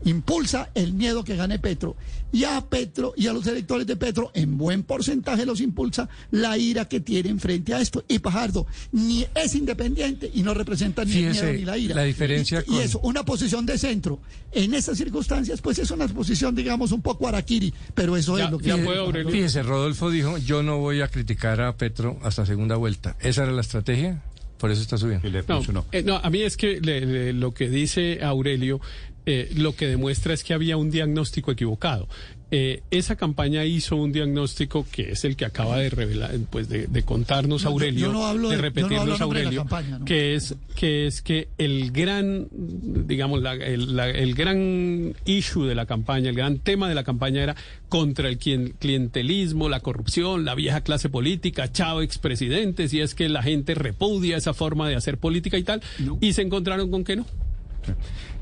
impulsa 0.04 0.70
el 0.74 0.92
miedo 0.94 1.24
que 1.24 1.36
gane 1.36 1.58
Petro 1.58 1.96
y 2.32 2.44
a 2.44 2.60
Petro 2.62 3.12
y 3.16 3.26
a 3.26 3.32
los 3.32 3.46
electores 3.46 3.86
de 3.86 3.96
Petro 3.96 4.30
en 4.34 4.56
buen 4.56 4.82
porcentaje 4.82 5.44
los 5.46 5.60
impulsa 5.60 6.08
la 6.30 6.56
ira 6.56 6.88
que 6.88 7.00
tienen 7.00 7.38
frente 7.38 7.74
a 7.74 7.80
esto 7.80 8.04
y 8.08 8.18
Pajardo 8.20 8.66
ni 8.92 9.26
es 9.34 9.54
independiente 9.54 10.30
y 10.32 10.42
no 10.42 10.54
representa 10.54 11.04
ni 11.04 11.12
el 11.12 11.30
miedo 11.32 11.52
ni 11.52 11.64
la 11.64 11.76
ira 11.78 11.94
la 11.96 12.04
diferencia 12.04 12.64
y, 12.66 12.78
eso 12.78 13.00
una 13.00 13.24
posición 13.24 13.66
de 13.66 13.76
centro 13.78 14.18
en 14.52 14.74
esas 14.74 14.96
circunstancias 14.98 15.60
pues 15.60 15.78
es 15.78 15.90
una 15.90 16.08
posición 16.08 16.54
digamos 16.54 16.92
un 16.92 17.02
poco 17.02 17.28
araquiri 17.28 17.72
pero 17.94 18.16
eso 18.16 18.36
es 18.38 18.50
lo 18.50 18.58
que 18.58 18.64
Fíjese, 18.78 18.86
fíjese, 19.32 19.62
Rodolfo 19.62 20.10
dijo, 20.10 20.38
yo 20.38 20.62
no 20.62 20.78
voy 20.78 21.00
a 21.02 21.08
criticar 21.08 21.60
a 21.60 21.76
Petro 21.76 22.18
hasta 22.22 22.46
segunda 22.46 22.76
vuelta. 22.76 23.16
¿Esa 23.20 23.42
era 23.42 23.52
la 23.52 23.60
estrategia? 23.60 24.22
Por 24.58 24.70
eso 24.70 24.80
está 24.80 24.96
subiendo. 24.96 25.26
No, 25.48 25.60
eh, 25.92 26.02
no, 26.04 26.16
a 26.16 26.30
mí 26.30 26.42
es 26.42 26.56
que 26.56 26.80
le- 26.80 27.04
le- 27.04 27.32
lo 27.32 27.52
que 27.52 27.68
dice 27.68 28.20
Aurelio 28.22 28.80
eh, 29.26 29.50
lo 29.56 29.74
que 29.76 29.86
demuestra 29.86 30.34
es 30.34 30.42
que 30.44 30.54
había 30.54 30.76
un 30.76 30.90
diagnóstico 30.90 31.52
equivocado. 31.52 32.08
Eh, 32.54 32.82
esa 32.90 33.16
campaña 33.16 33.64
hizo 33.64 33.96
un 33.96 34.12
diagnóstico 34.12 34.84
que 34.92 35.12
es 35.12 35.24
el 35.24 35.36
que 35.36 35.46
acaba 35.46 35.78
de 35.78 35.88
revelar, 35.88 36.32
pues 36.50 36.68
de, 36.68 36.86
de 36.86 37.02
contarnos 37.02 37.64
No, 37.64 37.70
Aurelio, 37.70 38.08
yo 38.08 38.12
no 38.12 38.26
hablo 38.26 38.50
de 38.50 38.56
de- 38.56 38.56
yo 38.56 38.56
no 38.58 38.62
repetirnos 38.62 39.20
hablo 39.22 39.24
Aurelio, 39.24 39.64
que 40.04 40.34
es 40.34 40.54
que 40.76 41.06
es 41.06 41.22
que 41.22 41.48
el 41.56 41.92
gran, 41.92 42.48
digamos, 42.52 43.40
la- 43.40 43.54
el, 43.54 43.96
la- 43.96 44.10
el 44.10 44.34
gran 44.34 45.14
issue 45.24 45.64
de 45.66 45.74
la 45.74 45.86
campaña, 45.86 46.28
el 46.28 46.36
gran 46.36 46.58
tema 46.58 46.90
de 46.90 46.94
la 46.94 47.04
campaña 47.04 47.42
era 47.42 47.56
contra 47.88 48.28
el 48.28 48.36
clientelismo, 48.38 49.70
la 49.70 49.80
corrupción, 49.80 50.44
la 50.44 50.54
vieja 50.54 50.82
clase 50.82 51.08
política, 51.08 51.72
chavo 51.72 52.02
expresidentes, 52.02 52.92
y 52.92 53.00
es 53.00 53.14
que 53.14 53.30
la 53.30 53.42
gente 53.42 53.74
repudia 53.74 54.36
esa 54.36 54.52
forma 54.52 54.88
de 54.90 54.96
hacer 54.96 55.16
política 55.16 55.56
y 55.56 55.62
tal, 55.62 55.80
y 56.20 56.34
se 56.34 56.42
encontraron 56.42 56.90
con 56.90 57.02
que 57.04 57.16
no 57.16 57.26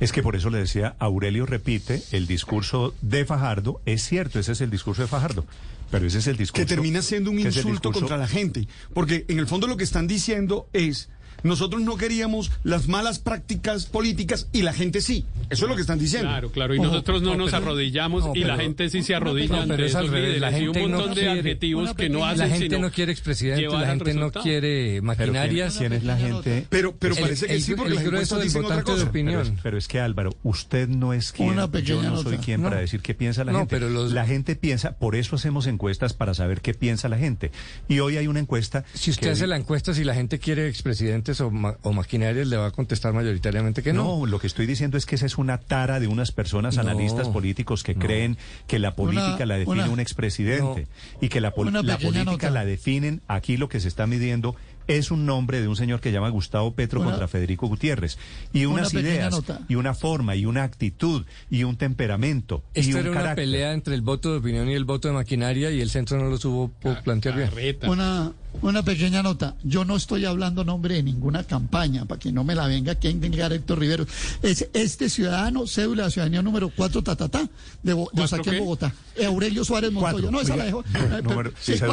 Es 0.00 0.12
que 0.12 0.22
por 0.22 0.36
eso 0.36 0.50
le 0.50 0.58
decía, 0.58 0.96
Aurelio 0.98 1.46
repite, 1.46 2.02
el 2.12 2.26
discurso 2.26 2.94
de 3.02 3.24
Fajardo, 3.24 3.80
es 3.86 4.02
cierto, 4.06 4.38
ese 4.38 4.52
es 4.52 4.60
el 4.60 4.70
discurso 4.70 5.02
de 5.02 5.08
Fajardo, 5.08 5.44
pero 5.90 6.06
ese 6.06 6.18
es 6.18 6.26
el 6.26 6.36
discurso... 6.36 6.62
que 6.66 6.68
termina 6.68 7.02
siendo 7.02 7.30
un 7.30 7.38
insulto 7.38 7.68
discurso- 7.90 7.92
contra 8.00 8.16
la 8.16 8.26
gente. 8.28 8.66
Porque 8.94 9.24
en 9.28 9.38
el 9.38 9.46
fondo 9.46 9.66
lo 9.66 9.76
que 9.76 9.84
están 9.84 10.06
diciendo 10.06 10.68
es, 10.72 11.08
nosotros 11.42 11.82
no 11.82 11.96
queríamos 11.96 12.50
las 12.64 12.88
malas 12.88 13.18
prácticas 13.18 13.86
políticas 13.86 14.48
y 14.52 14.62
la 14.62 14.72
gente 14.72 15.00
sí. 15.00 15.24
Eso 15.50 15.64
es 15.64 15.68
lo 15.70 15.74
que 15.74 15.80
están 15.82 15.98
diciendo. 15.98 16.28
Claro, 16.28 16.50
claro, 16.50 16.74
y 16.74 16.78
Ojo, 16.78 16.86
nosotros 16.88 17.22
no, 17.22 17.30
no, 17.32 17.36
nos 17.38 17.50
pero- 17.50 17.62
arrodillamos 17.64 18.24
No, 18.26 18.32
y 18.34 18.44
la 18.44 18.56
gente 18.56 18.88
sí 18.88 19.02
se 19.02 19.12
No, 19.12 19.16
arrodilla 19.18 19.62
ante 19.62 19.74
pero 19.74 19.86
es 19.86 19.94
al 19.94 20.08
revés, 20.08 20.40
la 20.40 20.50
y 20.50 20.54
gente 20.64 20.84
un 20.84 20.90
no 20.90 20.96
montón 20.98 21.14
de 21.16 21.20
quiere- 21.22 21.40
adjetivos 21.40 21.94
que 21.94 22.08
no 22.08 22.24
hacen 22.24 22.38
La 22.38 22.48
gente 22.48 22.66
sino 22.66 22.78
no 22.78 22.90
quiere 22.92 23.12
expresidente, 23.12 23.66
la 23.68 23.86
gente 23.86 24.14
no 24.14 24.30
quiere 24.30 25.00
maquinarias. 25.02 25.76
¿Quién 25.76 25.92
es 25.92 26.04
la 26.04 26.16
gente? 26.16 26.66
Pero, 26.68 26.94
pero 26.96 27.14
El- 27.16 27.20
parece 27.22 27.46
que 27.46 27.54
el- 27.54 27.62
sí, 27.62 27.74
porque 27.74 27.94
el 27.94 28.04
grueso 28.04 28.38
del 28.38 28.50
votante 28.50 28.94
de 28.96 29.02
opinión. 29.02 29.42
Pero 29.42 29.54
es, 29.54 29.60
pero 29.62 29.78
es 29.78 29.88
que 29.88 30.00
Álvaro, 30.00 30.30
usted 30.42 30.88
no 30.88 31.12
es 31.12 31.32
quien, 31.32 31.50
Una 31.50 31.68
yo 31.82 32.02
no 32.02 32.16
soy 32.22 32.32
nota. 32.34 32.44
quien 32.44 32.62
No. 32.62 32.68
para 32.68 32.80
decir 32.80 33.00
qué 33.00 33.14
piensa 33.14 33.44
la 33.44 33.52
No, 33.52 33.58
gente. 33.60 33.76
pero 33.76 33.88
los- 33.90 34.12
La 34.12 34.26
gente 34.26 34.56
piensa, 34.56 34.92
por 34.98 35.14
eso 35.16 35.36
hacemos 35.36 35.66
encuestas 35.66 36.12
para 36.14 36.34
saber 36.34 36.60
qué 36.60 36.74
piensa 36.74 37.08
la 37.08 37.16
gente. 37.18 37.50
Y 37.88 38.00
hoy 38.00 38.16
hay 38.16 38.26
una 38.26 38.40
encuesta. 38.40 38.84
Si 38.94 39.10
usted 39.10 39.30
hace 39.30 39.46
la 39.46 39.56
encuesta, 39.56 39.94
si 39.94 40.04
la 40.04 40.14
gente 40.14 40.38
quiere 40.38 40.68
expresidentes 40.68 41.29
o, 41.40 41.50
ma- 41.50 41.76
o 41.82 41.92
maquinarias, 41.92 42.46
le 42.48 42.56
va 42.56 42.66
a 42.66 42.70
contestar 42.70 43.12
mayoritariamente 43.12 43.82
que 43.82 43.92
no. 43.92 44.20
No, 44.20 44.26
lo 44.26 44.38
que 44.40 44.46
estoy 44.46 44.64
diciendo 44.66 44.96
es 44.96 45.04
que 45.04 45.16
esa 45.16 45.26
es 45.26 45.36
una 45.38 45.58
tara 45.58 46.00
de 46.00 46.06
unas 46.06 46.32
personas 46.32 46.76
No, 46.76 46.80
analistas 46.82 47.28
políticos 47.28 47.82
que 47.82 47.94
creen 47.94 48.38
que 48.66 48.78
la 48.78 48.94
política 48.96 49.34
Una- 49.36 49.46
la 49.46 49.58
define 49.58 49.82
una- 49.84 49.90
un 49.90 50.00
expresidente 50.00 50.86
y 51.20 51.28
que 51.28 51.40
la, 51.40 51.48
la 51.50 51.54
política 51.54 52.24
nota. 52.24 52.50
la 52.50 52.64
definen, 52.64 53.20
aquí 53.28 53.56
lo 53.58 53.68
que 53.68 53.80
se 53.80 53.88
está 53.88 54.06
midiendo 54.06 54.56
es 54.98 55.10
un 55.10 55.26
nombre 55.26 55.60
de 55.60 55.68
un 55.68 55.76
señor 55.76 56.00
que 56.00 56.10
se 56.10 56.14
llama 56.14 56.28
Gustavo 56.30 56.74
Petro 56.74 57.00
Una- 57.00 57.10
contra 57.10 57.28
Federico 57.28 57.66
Gutiérrez 57.66 58.18
y 58.52 58.64
Una 58.64 58.80
unas 58.80 58.94
ideas 58.94 59.30
nota. 59.30 59.60
y 59.68 59.74
una 59.76 59.94
forma 59.94 60.36
y 60.36 60.44
una 60.46 60.62
actitud 60.64 61.24
y 61.50 61.64
un 61.64 61.76
temperamento 61.76 62.62
y 62.74 62.80
Esto 62.80 62.92
un 62.96 63.00
era 63.00 63.10
una 63.10 63.20
carácter. 63.20 63.44
pelea 63.44 63.72
entre 63.72 63.94
el 63.94 64.02
voto 64.02 64.32
de 64.32 64.38
opinión 64.38 64.68
y 64.68 64.74
el 64.74 64.84
voto 64.84 65.08
de 65.08 65.14
maquinaria 65.14 65.70
y 65.70 65.80
el 65.80 65.90
centro 65.90 66.18
no 66.18 66.28
lo 66.30 66.36
supo 66.38 66.70
plantear 67.04 67.36
bien. 67.36 67.76
Una, 67.88 68.32
una 68.62 68.82
pequeña 68.82 69.22
nota. 69.22 69.54
Yo 69.62 69.84
no 69.84 69.96
estoy 69.96 70.24
hablando 70.24 70.64
nombre 70.64 70.94
de 70.96 71.02
ninguna 71.02 71.44
campaña, 71.44 72.04
para 72.04 72.18
que 72.18 72.32
no 72.32 72.42
me 72.44 72.54
la 72.54 72.66
venga 72.66 72.92
aquí 72.92 73.06
a 73.08 73.10
indicar 73.10 73.52
Héctor 73.52 73.78
Rivero. 73.78 74.06
Es 74.42 74.68
este 74.72 75.08
ciudadano, 75.08 75.66
cédula 75.66 76.04
de 76.04 76.10
ciudadanía 76.10 76.42
número 76.42 76.70
4, 76.74 77.02
ta, 77.02 77.16
ta, 77.16 77.28
ta, 77.28 77.48
de, 77.82 77.92
de. 77.94 78.58
Bogotá. 78.60 78.92
Aurelio 79.26 79.64
Suárez 79.64 79.92
Montoya. 79.92 80.30
No, 80.30 80.40
esa 80.40 80.56
la 80.56 80.64
dejo. 80.64 80.82
pero- 81.26 81.52
sí, 81.60 81.74
sí, 81.76 81.84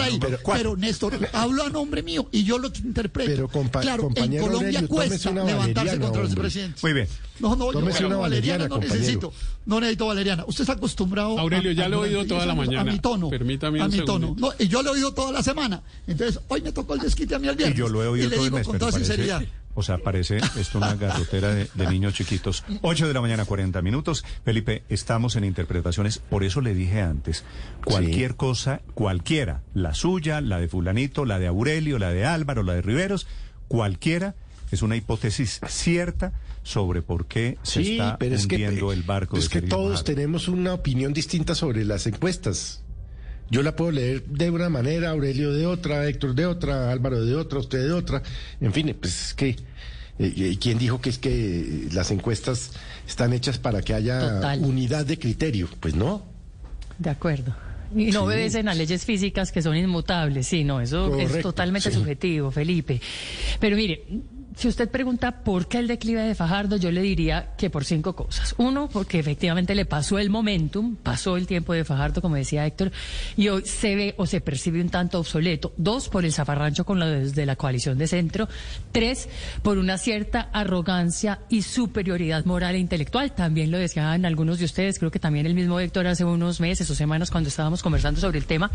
ahí. 0.00 0.20
Pero, 0.52 0.76
Néstor, 0.76 1.18
hablo 1.32 1.64
a 1.64 1.70
nombre 1.70 2.02
mío 2.02 2.28
y 2.32 2.39
yo 2.44 2.58
lo 2.58 2.68
interpreto. 2.68 3.30
Pero, 3.30 3.48
compa- 3.48 3.80
claro, 3.80 4.08
en 4.14 4.38
Colombia 4.38 4.42
Aurelio, 4.80 4.88
cuesta 4.88 5.30
levantarse 5.32 5.98
contra 5.98 6.22
los 6.22 6.34
presidentes. 6.34 6.82
Muy 6.82 6.92
bien. 6.92 7.08
No, 7.40 7.56
no, 7.56 7.66
yo 7.72 7.78
Tómese 7.80 8.04
una 8.04 8.16
valeriana, 8.16 8.18
valeriana, 8.18 8.64
no 8.64 8.68
compañero. 8.74 9.00
necesito. 9.00 9.32
No 9.66 9.80
necesito 9.80 10.06
valeriana. 10.06 10.44
Usted 10.46 10.62
está 10.62 10.72
acostumbrado 10.74 11.38
Aurelio, 11.38 11.70
a- 11.70 11.74
ya 11.74 11.86
a- 11.86 11.88
lo 11.88 12.04
he 12.04 12.08
oído 12.08 12.24
toda 12.26 12.40
10 12.40 12.46
la 12.48 12.54
mañana. 12.54 12.80
A 12.90 12.92
mi 12.92 12.98
tono. 12.98 13.30
Permítame 13.30 13.80
a 13.80 13.86
un 13.86 13.90
mi 13.92 14.04
tono. 14.04 14.34
No, 14.38 14.52
y 14.58 14.68
yo 14.68 14.82
lo 14.82 14.90
he 14.90 14.94
oído 14.94 15.12
toda 15.14 15.32
la 15.32 15.42
semana. 15.42 15.82
Entonces, 16.06 16.40
hoy 16.48 16.60
me 16.62 16.72
tocó 16.72 16.94
el 16.94 17.00
desquite 17.00 17.34
a 17.34 17.38
mí 17.38 17.48
el 17.48 17.56
viernes. 17.56 17.76
Y 17.76 17.80
yo 17.80 17.88
lo 17.88 18.02
he 18.04 18.06
oído 18.08 18.26
y 18.26 18.28
le 18.30 18.36
todo 18.36 18.44
el 18.44 18.50
digo 18.50 18.56
mes, 18.58 18.66
con 18.66 18.78
toda 18.78 18.90
parece, 18.92 19.06
sinceridad. 19.12 19.42
O 19.74 19.82
sea, 19.82 19.98
parece 19.98 20.38
esto 20.58 20.78
una 20.78 20.94
garrotera 20.94 21.54
de, 21.54 21.68
de 21.74 21.86
niños 21.88 22.14
chiquitos. 22.14 22.64
8 22.82 23.06
de 23.08 23.14
la 23.14 23.20
mañana, 23.20 23.44
40 23.44 23.80
minutos. 23.82 24.24
Felipe, 24.44 24.82
estamos 24.88 25.36
en 25.36 25.44
interpretaciones, 25.44 26.18
por 26.18 26.44
eso 26.44 26.60
le 26.60 26.74
dije 26.74 27.00
antes, 27.00 27.44
cualquier 27.84 28.36
cosa, 28.36 28.80
cualquiera, 28.94 29.62
la 29.74 29.94
suya, 29.94 30.40
la 30.40 30.58
de 30.58 30.68
fulanito, 30.68 31.24
la 31.24 31.38
de 31.38 31.46
Aurelio, 31.46 31.98
la 31.98 32.10
de 32.10 32.24
Álvaro, 32.26 32.62
la 32.62 32.74
de 32.74 32.82
Riveros, 32.82 33.26
cualquiera, 33.68 34.34
es 34.70 34.82
una 34.82 34.96
hipótesis 34.96 35.60
cierta 35.68 36.32
sobre 36.62 37.02
por 37.02 37.26
qué 37.26 37.58
se 37.62 37.80
está 37.80 38.18
pero 38.18 38.34
es 38.34 38.46
que, 38.46 38.56
hundiendo 38.56 38.92
el 38.92 39.02
barco 39.02 39.36
es 39.36 39.48
de 39.48 39.60
que 39.60 39.66
todos 39.66 40.04
tenemos 40.04 40.46
una 40.46 40.74
opinión 40.74 41.12
distinta 41.12 41.54
sobre 41.54 41.84
las 41.84 42.06
encuestas. 42.06 42.79
Yo 43.50 43.62
la 43.62 43.74
puedo 43.74 43.90
leer 43.90 44.24
de 44.26 44.48
una 44.50 44.68
manera, 44.68 45.10
Aurelio 45.10 45.52
de 45.52 45.66
otra, 45.66 46.06
Héctor 46.08 46.34
de 46.34 46.46
otra, 46.46 46.90
Álvaro 46.92 47.24
de 47.24 47.34
otra, 47.34 47.58
usted 47.58 47.84
de 47.84 47.92
otra. 47.92 48.22
En 48.60 48.72
fin, 48.72 48.96
pues 49.00 49.28
es 49.28 49.34
que... 49.34 49.48
eh, 50.18 50.32
¿y 50.36 50.56
¿Quién 50.56 50.78
dijo 50.78 51.00
que 51.00 51.10
es 51.10 51.18
que 51.18 51.88
las 51.92 52.10
encuestas 52.12 52.72
están 53.08 53.32
hechas 53.32 53.58
para 53.58 53.82
que 53.82 53.92
haya 53.94 54.20
Total. 54.36 54.60
unidad 54.64 55.04
de 55.04 55.18
criterio? 55.18 55.68
Pues 55.80 55.94
no. 55.96 56.24
De 56.98 57.10
acuerdo. 57.10 57.54
Y 57.92 58.06
no 58.06 58.12
Sí. 58.12 58.16
obedecen 58.18 58.68
a 58.68 58.74
leyes 58.74 59.04
físicas 59.04 59.50
que 59.50 59.62
son 59.62 59.76
inmutables. 59.76 60.46
Sí, 60.46 60.62
no, 60.62 60.80
eso 60.80 61.18
es 61.18 61.42
totalmente 61.42 61.90
sí. 61.90 61.96
subjetivo, 61.96 62.52
Felipe. 62.52 63.00
Pero 63.58 63.74
mire, 63.76 64.04
si 64.56 64.68
usted 64.68 64.90
pregunta 64.90 65.42
por 65.42 65.68
qué 65.68 65.78
el 65.78 65.86
declive 65.86 66.22
de 66.22 66.34
Fajardo, 66.34 66.76
yo 66.76 66.90
le 66.90 67.02
diría 67.02 67.50
que 67.56 67.70
por 67.70 67.84
cinco 67.84 68.14
cosas. 68.14 68.54
Uno, 68.58 68.88
porque 68.88 69.18
efectivamente 69.18 69.74
le 69.74 69.84
pasó 69.84 70.18
el 70.18 70.30
momentum, 70.30 70.96
pasó 70.96 71.36
el 71.36 71.46
tiempo 71.46 71.72
de 71.72 71.84
Fajardo, 71.84 72.20
como 72.20 72.36
decía 72.36 72.66
Héctor, 72.66 72.92
y 73.36 73.48
hoy 73.48 73.62
se 73.64 73.94
ve 73.94 74.14
o 74.18 74.26
se 74.26 74.40
percibe 74.40 74.80
un 74.80 74.90
tanto 74.90 75.18
obsoleto. 75.18 75.72
Dos, 75.76 76.08
por 76.08 76.24
el 76.24 76.32
zafarrancho 76.32 76.84
con 76.84 76.98
los 76.98 77.34
de 77.34 77.46
la 77.46 77.56
coalición 77.56 77.96
de 77.98 78.06
centro. 78.06 78.48
Tres, 78.92 79.28
por 79.62 79.78
una 79.78 79.98
cierta 79.98 80.50
arrogancia 80.52 81.40
y 81.48 81.62
superioridad 81.62 82.44
moral 82.44 82.74
e 82.74 82.78
intelectual. 82.78 83.32
También 83.32 83.70
lo 83.70 83.78
decían 83.78 84.24
algunos 84.24 84.58
de 84.58 84.64
ustedes, 84.64 84.98
creo 84.98 85.10
que 85.10 85.18
también 85.18 85.46
el 85.46 85.54
mismo 85.54 85.78
Héctor 85.80 86.06
hace 86.06 86.24
unos 86.24 86.60
meses 86.60 86.90
o 86.90 86.94
semanas 86.94 87.30
cuando 87.30 87.48
estábamos 87.48 87.82
conversando 87.82 88.20
sobre 88.20 88.38
el 88.38 88.46
tema. 88.46 88.70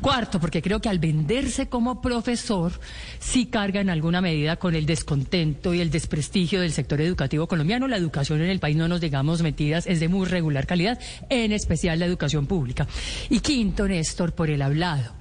Cuarto, 0.00 0.40
porque 0.40 0.62
creo 0.62 0.80
que 0.80 0.88
al 0.88 0.98
venderse 0.98 1.68
como 1.68 2.00
profesor, 2.00 2.72
sí 3.18 3.46
carga 3.46 3.80
en 3.80 3.90
alguna 3.90 4.20
medida 4.20 4.56
con 4.56 4.74
el 4.74 4.86
descontento 5.12 5.74
y 5.74 5.80
el 5.80 5.90
desprestigio 5.90 6.62
del 6.62 6.72
sector 6.72 7.00
educativo 7.00 7.46
colombiano. 7.46 7.86
La 7.86 7.98
educación 7.98 8.40
en 8.40 8.48
el 8.48 8.60
país, 8.60 8.76
no 8.76 8.88
nos 8.88 9.00
digamos 9.00 9.42
mentiras, 9.42 9.86
es 9.86 10.00
de 10.00 10.08
muy 10.08 10.26
regular 10.26 10.66
calidad, 10.66 10.98
en 11.28 11.52
especial 11.52 11.98
la 11.98 12.06
educación 12.06 12.46
pública. 12.46 12.86
Y 13.28 13.40
quinto, 13.40 13.86
Néstor, 13.86 14.32
por 14.32 14.48
el 14.48 14.62
hablado. 14.62 15.12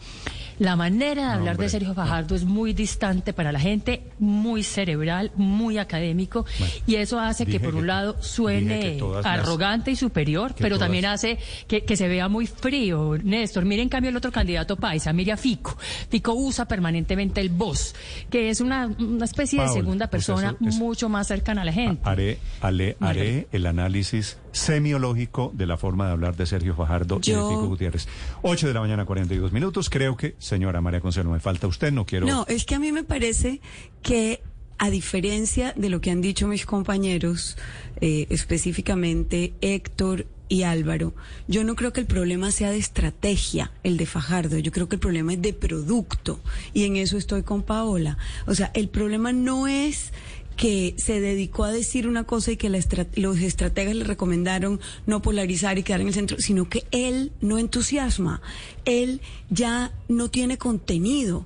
La 0.62 0.76
manera 0.76 1.30
de 1.30 1.34
hablar 1.34 1.58
de 1.58 1.70
Sergio 1.70 1.96
Fajardo 1.96 2.36
es 2.36 2.46
muy 2.46 2.74
distante 2.74 3.34
para 3.34 3.52
la 3.52 3.60
gente, 3.60 4.04
muy 4.20 4.62
cerebral, 4.62 5.32
muy 5.36 5.80
académico, 5.80 6.46
y 6.86 6.96
eso 6.98 7.20
hace 7.20 7.48
que 7.48 7.60
por 7.60 7.72
que- 7.72 7.78
un 7.80 7.88
lado 7.88 8.16
suene 8.22 9.00
las- 9.02 9.26
arrogante 9.26 9.90
y 9.90 9.96
superior, 9.96 10.54
pero 10.56 10.76
todas- 10.76 10.86
también 10.86 11.06
hace 11.08 11.40
que, 11.68 11.84
que 11.84 11.98
se 11.98 12.08
vea 12.08 12.28
muy 12.30 12.46
frío. 12.46 13.18
Néstor, 13.24 13.66
mire 13.66 13.82
en 13.82 13.90
cambio 13.90 14.12
el 14.12 14.18
otro 14.18 14.32
candidato 14.32 14.76
paisa, 14.76 15.12
mire 15.14 15.32
a 15.32 15.38
Fico. 15.38 15.76
Fico 16.10 16.34
usa 16.36 16.66
permanentemente 16.66 17.42
el 17.42 17.50
voz, 17.50 17.96
que 18.30 18.52
es 18.52 18.62
una, 18.62 18.86
una 18.86 19.26
especie 19.26 19.60
de 19.64 19.68
segunda 19.70 20.12
pues 20.12 20.28
persona 20.28 20.56
eso 20.62 20.78
mucho 20.78 21.10
más 21.10 21.26
cercana 21.28 21.64
a 21.64 21.66
la 21.66 21.74
gente. 21.74 22.02
Haré, 22.08 22.38
haré, 22.62 22.98
haré 23.00 23.48
el 23.52 23.66
análisis 23.66 24.38
semiológico 24.52 25.52
de 25.54 25.66
la 25.66 25.78
forma 25.78 26.06
de 26.08 26.12
hablar 26.12 26.36
de 26.36 26.46
Sergio 26.46 26.76
Fajardo 26.76 27.20
y 27.24 27.32
de 27.32 27.38
Fico 27.38 27.68
Gutiérrez. 27.68 28.08
8 28.42 28.68
de 28.68 28.74
la 28.74 28.82
mañana, 28.82 29.06
42 29.06 29.52
minutos. 29.52 29.90
Creo 29.90 30.18
que, 30.18 30.36
señora 30.40 30.82
María 30.82 31.02
Consuelo, 31.02 31.32
me 31.32 31.40
falta 31.40 31.68
usted, 31.68 31.92
no 31.92 32.06
quiero... 32.06 32.26
No, 32.26 32.46
es 32.48 32.66
que 32.66 32.76
a 32.76 32.80
mí 32.80 32.92
me 32.92 33.04
parece 33.04 33.62
que 34.02 34.42
a 34.82 34.90
diferencia 34.90 35.74
de 35.78 35.90
lo 35.92 36.02
que 36.02 36.10
han 36.10 36.22
dicho 36.22 36.48
mis 36.48 36.66
compañeros, 36.66 37.56
eh, 38.02 38.26
específicamente 38.32 39.54
Héctor 39.62 40.26
y 40.50 40.64
Álvaro, 40.64 41.14
yo 41.48 41.64
no 41.64 41.76
creo 41.76 41.94
que 41.94 42.02
el 42.02 42.08
problema 42.08 42.50
sea 42.50 42.72
de 42.72 42.80
estrategia, 42.80 43.72
el 43.84 43.96
de 43.98 44.08
Fajardo, 44.08 44.58
yo 44.58 44.72
creo 44.72 44.90
que 44.90 44.96
el 44.96 45.00
problema 45.00 45.34
es 45.34 45.42
de 45.44 45.54
producto 45.54 46.40
y 46.74 46.86
en 46.86 46.96
eso 46.96 47.18
estoy 47.18 47.44
con 47.44 47.62
Paola. 47.62 48.18
O 48.48 48.56
sea, 48.56 48.72
el 48.74 48.90
problema 48.90 49.32
no 49.32 49.68
es 49.68 50.14
que 50.56 50.94
se 50.98 51.20
dedicó 51.20 51.64
a 51.64 51.72
decir 51.72 52.08
una 52.08 52.24
cosa 52.24 52.52
y 52.52 52.58
que 52.58 52.70
la 52.70 52.78
estra- 52.78 53.08
los 53.16 53.40
estrategas 53.40 53.96
le 53.96 54.04
recomendaron 54.04 54.80
no 55.08 55.22
polarizar 55.22 55.78
y 55.80 55.84
quedar 55.84 56.02
en 56.02 56.08
el 56.08 56.14
centro, 56.14 56.38
sino 56.40 56.70
que 56.70 56.86
él 56.92 57.32
no 57.42 57.58
entusiasma, 57.58 58.42
él 58.86 59.22
ya 59.50 59.92
no 60.08 60.30
tiene 60.30 60.58
contenido. 60.58 61.46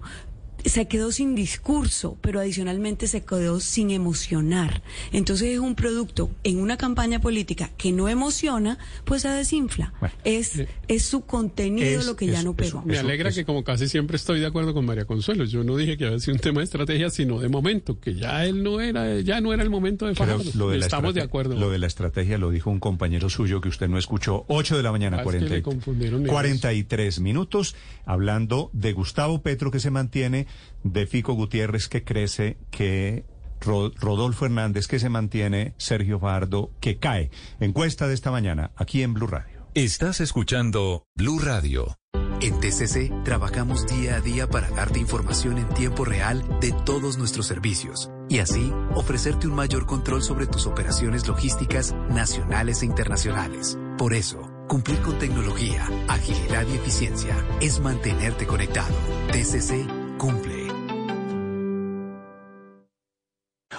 Se 0.65 0.87
quedó 0.87 1.11
sin 1.11 1.35
discurso, 1.35 2.17
pero 2.21 2.39
adicionalmente 2.39 3.07
se 3.07 3.23
quedó 3.23 3.59
sin 3.59 3.91
emocionar. 3.91 4.81
Entonces 5.11 5.49
es 5.49 5.59
un 5.59 5.75
producto 5.75 6.31
en 6.43 6.59
una 6.59 6.75
campaña 6.77 7.21
política 7.21 7.69
que 7.77 7.91
no 7.91 8.09
emociona, 8.09 8.77
pues 9.05 9.21
se 9.21 9.29
desinfla. 9.29 9.93
Es, 10.23 10.63
es 10.87 11.03
su 11.05 11.21
contenido 11.21 11.99
Es- 12.01 12.05
lo 12.05 12.15
que 12.15 12.27
ya 12.27 12.41
no 12.43 12.55
pegó. 12.55 12.81
Me 12.83 12.97
alegra 12.97 13.31
que 13.31 13.45
como 13.45 13.63
casi 13.63 13.87
siempre 13.87 14.17
estoy 14.17 14.39
de 14.39 14.47
acuerdo 14.47 14.73
con 14.73 14.85
María 14.85 15.05
Consuelo. 15.05 15.45
Yo 15.45 15.63
no 15.63 15.77
dije 15.77 15.97
que 15.97 16.05
había 16.05 16.19
sido 16.19 16.33
un 16.35 16.39
tema 16.41 16.59
de 16.61 16.65
estrategia, 16.65 17.09
sino 17.09 17.39
de 17.39 17.47
momento, 17.49 17.99
que 17.99 18.15
ya 18.15 18.43
él 18.45 18.63
no 18.63 18.81
era, 18.81 19.19
ya 19.21 19.41
no 19.41 19.53
era 19.53 19.63
el 19.63 19.69
momento 19.69 20.05
de 20.07 20.15
Fajardo. 20.15 20.43
lo 20.55 20.69
de 20.69 20.79
la 20.79 20.85
Estamos 20.85 21.13
de 21.13 21.21
acuerdo. 21.21 21.55
Lo 21.55 21.69
de 21.69 21.77
la 21.79 21.87
estrategia 21.87 22.37
lo 22.37 22.49
dijo 22.49 22.69
un 22.71 22.79
compañero 22.79 23.29
suyo 23.29 23.61
que 23.61 23.69
usted 23.69 23.87
no 23.87 23.97
escuchó. 23.97 24.45
8 24.47 24.77
de 24.77 24.83
la 24.83 24.91
mañana, 24.91 25.17
Ah, 25.17 25.21
es 25.21 25.23
que 25.23 25.31
40 25.31 25.53
le 25.53 25.59
y- 25.59 25.61
confundieron 25.61 26.19
negros. 26.23 26.33
43 26.33 27.19
minutos, 27.19 27.75
hablando 28.05 28.69
de 28.73 28.93
Gustavo 28.93 29.41
Petro 29.41 29.71
que 29.71 29.79
se 29.79 29.91
mantiene, 29.91 30.47
de 30.83 31.07
Fico 31.07 31.33
Gutiérrez 31.33 31.87
que 31.87 32.03
crece, 32.03 32.57
que 32.71 33.25
Ro- 33.61 33.91
Rodolfo 33.99 34.45
Hernández 34.45 34.87
que 34.87 34.99
se 34.99 35.09
mantiene, 35.09 35.73
Sergio 35.77 36.19
Fajardo 36.19 36.71
que 36.79 36.97
cae. 36.97 37.31
Encuesta 37.59 38.07
de 38.07 38.13
esta 38.13 38.31
mañana, 38.31 38.71
aquí 38.75 39.01
en 39.03 39.13
Blue 39.13 39.27
Radio. 39.27 39.65
Estás 39.73 40.21
escuchando 40.21 41.03
Blue 41.15 41.39
Radio. 41.39 41.97
En 42.41 42.59
TCC 42.59 43.11
trabajamos 43.23 43.87
día 43.87 44.17
a 44.17 44.21
día 44.21 44.47
para 44.47 44.69
darte 44.69 44.99
información 44.99 45.57
en 45.57 45.67
tiempo 45.69 46.03
real 46.05 46.43
de 46.59 46.73
todos 46.85 47.17
nuestros 47.17 47.47
servicios 47.47 48.09
y 48.29 48.39
así 48.39 48.71
ofrecerte 48.93 49.47
un 49.47 49.55
mayor 49.55 49.85
control 49.85 50.21
sobre 50.21 50.45
tus 50.45 50.67
operaciones 50.67 51.27
logísticas 51.27 51.93
nacionales 52.09 52.83
e 52.83 52.85
internacionales. 52.87 53.77
Por 53.97 54.13
eso, 54.13 54.41
cumplir 54.67 54.99
con 54.99 55.17
tecnología, 55.17 55.87
agilidad 56.09 56.65
y 56.71 56.75
eficiencia 56.75 57.35
es 57.61 57.79
mantenerte 57.79 58.45
conectado. 58.45 58.93
TCC 59.31 59.85
cumple. 60.17 60.67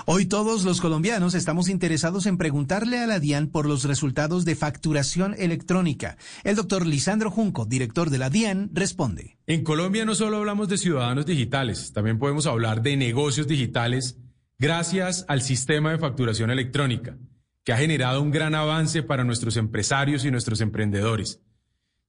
Hoy 0.09 0.27
todos 0.27 0.65
los 0.65 0.81
colombianos 0.81 1.35
estamos 1.35 1.69
interesados 1.69 2.27
en 2.27 2.39
preguntarle 2.39 2.99
a 2.99 3.07
la 3.07 3.19
DIAN 3.19 3.49
por 3.49 3.67
los 3.67 3.83
resultados 3.85 4.45
de 4.45 4.55
facturación 4.55 5.35
electrónica. 5.37 6.17
El 6.45 6.55
doctor 6.55 6.87
Lisandro 6.87 7.31
Junco, 7.31 7.65
director 7.65 8.11
de 8.11 8.19
la 8.19 8.31
DIAN, 8.31 8.71
responde. 8.73 9.39
En 9.49 9.65
Colombia 9.65 10.05
no 10.05 10.15
solo 10.15 10.37
hablamos 10.37 10.69
de 10.69 10.79
ciudadanos 10.79 11.27
digitales, 11.27 11.93
también 11.93 12.19
podemos 12.19 12.47
hablar 12.47 12.83
de 12.83 12.97
negocios 12.97 13.49
digitales 13.49 14.19
gracias 14.59 15.25
al 15.29 15.43
sistema 15.43 15.91
de 15.91 15.99
facturación 15.99 16.51
electrónica, 16.51 17.19
que 17.65 17.73
ha 17.73 17.77
generado 17.77 18.23
un 18.23 18.31
gran 18.31 18.55
avance 18.55 19.03
para 19.03 19.25
nuestros 19.25 19.57
empresarios 19.57 20.25
y 20.25 20.31
nuestros 20.31 20.61
emprendedores, 20.61 21.43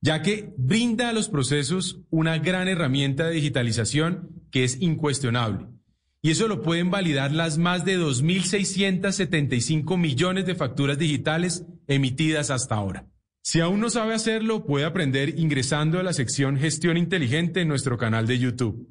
ya 0.01 0.21
que 0.21 0.53
brinda 0.57 1.09
a 1.09 1.13
los 1.13 1.29
procesos 1.29 2.01
una 2.09 2.37
gran 2.37 2.67
herramienta 2.67 3.27
de 3.27 3.35
digitalización 3.35 4.43
que 4.51 4.63
es 4.63 4.81
incuestionable 4.81 5.67
y 6.21 6.31
eso 6.31 6.47
lo 6.47 6.61
pueden 6.61 6.91
validar 6.91 7.31
las 7.31 7.57
más 7.57 7.85
de 7.85 7.97
2.675 7.97 9.97
millones 9.97 10.45
de 10.45 10.55
facturas 10.55 10.97
digitales 10.97 11.65
emitidas 11.87 12.49
hasta 12.49 12.75
ahora. 12.75 13.07
Si 13.43 13.61
aún 13.61 13.79
no 13.79 13.89
sabe 13.89 14.13
hacerlo, 14.13 14.65
puede 14.65 14.83
aprender 14.83 15.39
ingresando 15.39 15.99
a 15.99 16.03
la 16.03 16.11
sección 16.11 16.57
Gestión 16.57 16.97
Inteligente 16.97 17.61
en 17.61 17.69
nuestro 17.69 17.97
canal 17.97 18.27
de 18.27 18.39
YouTube. 18.39 18.89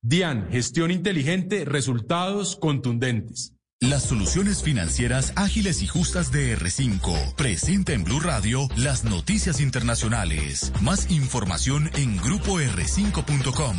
DIAN, 0.00 0.48
Gestión 0.50 0.90
Inteligente, 0.90 1.66
resultados 1.66 2.56
contundentes. 2.56 3.53
Las 3.88 4.04
soluciones 4.04 4.62
financieras 4.62 5.34
ágiles 5.36 5.82
y 5.82 5.86
justas 5.86 6.32
de 6.32 6.56
R5 6.56 7.34
presenta 7.34 7.92
en 7.92 8.02
Blue 8.02 8.18
Radio 8.18 8.66
las 8.76 9.04
noticias 9.04 9.60
internacionales. 9.60 10.72
Más 10.80 11.10
información 11.10 11.90
en 11.94 12.18
grupoR5.com. 12.18 13.76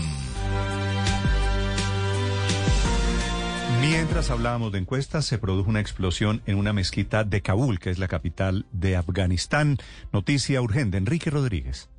Mientras 3.82 4.30
hablábamos 4.30 4.72
de 4.74 4.78
encuestas, 4.78 5.26
se 5.26 5.40
produjo 5.40 5.72
una 5.72 5.80
explosión 5.80 6.44
en 6.46 6.58
una 6.58 6.72
mezquita 6.72 7.24
de 7.24 7.42
Kabul, 7.42 7.80
que 7.80 7.90
es 7.90 7.98
la 7.98 8.08
capital 8.08 8.68
de 8.72 8.98
Afganistán. 8.98 9.80
Noticia 10.14 10.62
urgente, 10.62 10.98
Enrique 10.98 11.32
Rodríguez. 11.32 11.90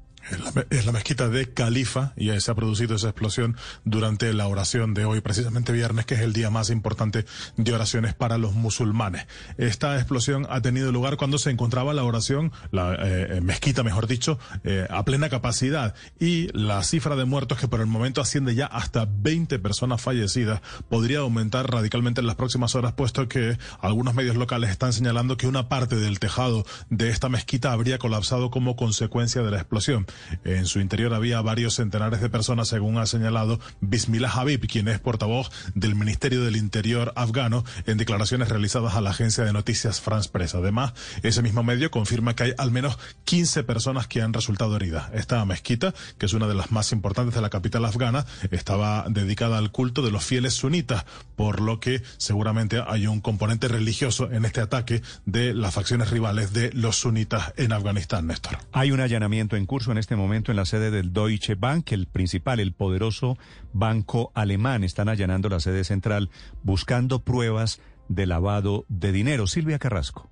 Es 0.70 0.84
la, 0.86 0.92
mezquita 0.92 1.28
de 1.28 1.52
Califa 1.52 2.12
y 2.16 2.30
se 2.40 2.50
ha 2.50 2.54
producido 2.54 2.96
esa 2.96 3.08
explosión 3.08 3.56
durante 3.84 4.32
la 4.32 4.48
oración 4.48 4.92
de 4.92 5.04
hoy, 5.04 5.20
precisamente 5.20 5.72
viernes, 5.72 6.04
que 6.04 6.14
es 6.14 6.20
el 6.20 6.32
día 6.32 6.50
más 6.50 6.70
importante 6.70 7.24
de 7.56 7.72
oraciones 7.72 8.14
para 8.14 8.36
los 8.38 8.54
musulmanes. 8.54 9.26
Esta 9.56 9.96
explosión 9.96 10.46
ha 10.50 10.60
tenido 10.62 10.90
lugar 10.90 11.16
cuando 11.16 11.38
se 11.38 11.50
encontraba 11.50 11.94
la 11.94 12.02
oración, 12.02 12.52
la 12.72 12.96
eh, 12.98 13.40
mezquita, 13.40 13.84
mejor 13.84 14.06
dicho, 14.08 14.38
eh, 14.64 14.86
a 14.90 15.04
plena 15.04 15.28
capacidad 15.28 15.94
y 16.18 16.48
la 16.52 16.82
cifra 16.82 17.14
de 17.14 17.24
muertos 17.24 17.58
que 17.58 17.68
por 17.68 17.80
el 17.80 17.86
momento 17.86 18.20
asciende 18.20 18.54
ya 18.54 18.66
hasta 18.66 19.06
20 19.08 19.58
personas 19.60 20.00
fallecidas 20.00 20.60
podría 20.88 21.20
aumentar 21.20 21.70
radicalmente 21.70 22.20
en 22.20 22.26
las 22.26 22.36
próximas 22.36 22.74
horas, 22.74 22.94
puesto 22.94 23.28
que 23.28 23.58
algunos 23.80 24.14
medios 24.14 24.36
locales 24.36 24.70
están 24.70 24.92
señalando 24.92 25.36
que 25.36 25.46
una 25.46 25.68
parte 25.68 25.96
del 25.96 26.18
tejado 26.18 26.64
de 26.90 27.10
esta 27.10 27.28
mezquita 27.28 27.72
habría 27.72 27.98
colapsado 27.98 28.50
como 28.50 28.76
consecuencia 28.76 29.42
de 29.42 29.50
la 29.50 29.58
explosión. 29.58 30.06
En 30.44 30.66
su 30.66 30.80
interior 30.80 31.14
había 31.14 31.40
varios 31.40 31.74
centenares 31.74 32.20
de 32.20 32.28
personas, 32.28 32.68
según 32.68 32.98
ha 32.98 33.06
señalado 33.06 33.60
Bismillah 33.80 34.30
Habib, 34.30 34.66
quien 34.66 34.88
es 34.88 34.98
portavoz 34.98 35.50
del 35.74 35.94
Ministerio 35.94 36.42
del 36.44 36.56
Interior 36.56 37.12
afgano, 37.16 37.64
en 37.86 37.98
declaraciones 37.98 38.48
realizadas 38.48 38.94
a 38.94 39.00
la 39.00 39.10
agencia 39.10 39.44
de 39.44 39.52
noticias 39.52 40.00
France 40.00 40.28
Press. 40.30 40.54
Además, 40.54 40.94
ese 41.22 41.42
mismo 41.42 41.62
medio 41.62 41.90
confirma 41.90 42.34
que 42.34 42.44
hay 42.44 42.52
al 42.58 42.70
menos 42.70 42.98
15 43.24 43.64
personas 43.64 44.06
que 44.06 44.22
han 44.22 44.32
resultado 44.32 44.76
heridas. 44.76 45.10
Esta 45.14 45.44
mezquita, 45.44 45.94
que 46.18 46.26
es 46.26 46.32
una 46.32 46.46
de 46.46 46.54
las 46.54 46.70
más 46.70 46.92
importantes 46.92 47.34
de 47.34 47.40
la 47.40 47.50
capital 47.50 47.84
afgana, 47.84 48.26
estaba 48.50 49.06
dedicada 49.08 49.58
al 49.58 49.70
culto 49.70 50.02
de 50.02 50.10
los 50.10 50.24
fieles 50.24 50.54
sunitas, 50.54 51.04
por 51.34 51.60
lo 51.60 51.80
que 51.80 52.02
seguramente 52.16 52.82
hay 52.86 53.06
un 53.06 53.20
componente 53.20 53.68
religioso 53.68 54.30
en 54.30 54.44
este 54.44 54.60
ataque 54.60 55.02
de 55.24 55.54
las 55.54 55.74
facciones 55.74 56.10
rivales 56.10 56.52
de 56.52 56.72
los 56.72 56.96
sunitas 56.96 57.52
en 57.56 57.72
Afganistán, 57.72 58.26
Néstor. 58.26 58.58
Hay 58.72 58.90
un 58.90 59.00
allanamiento 59.00 59.56
en 59.56 59.66
curso 59.66 59.92
en 59.92 59.98
este 59.98 60.05
momento 60.14 60.52
en 60.52 60.57
la 60.57 60.64
sede 60.64 60.90
del 60.90 61.12
Deutsche 61.12 61.57
Bank, 61.57 61.90
el 61.92 62.07
principal, 62.07 62.61
el 62.61 62.72
poderoso 62.72 63.36
banco 63.72 64.30
alemán. 64.34 64.84
Están 64.84 65.09
allanando 65.09 65.48
la 65.48 65.59
sede 65.59 65.82
central 65.82 66.30
buscando 66.62 67.24
pruebas 67.24 67.80
de 68.09 68.26
lavado 68.26 68.84
de 68.88 69.11
dinero. 69.11 69.46
Silvia 69.46 69.78
Carrasco. 69.78 70.30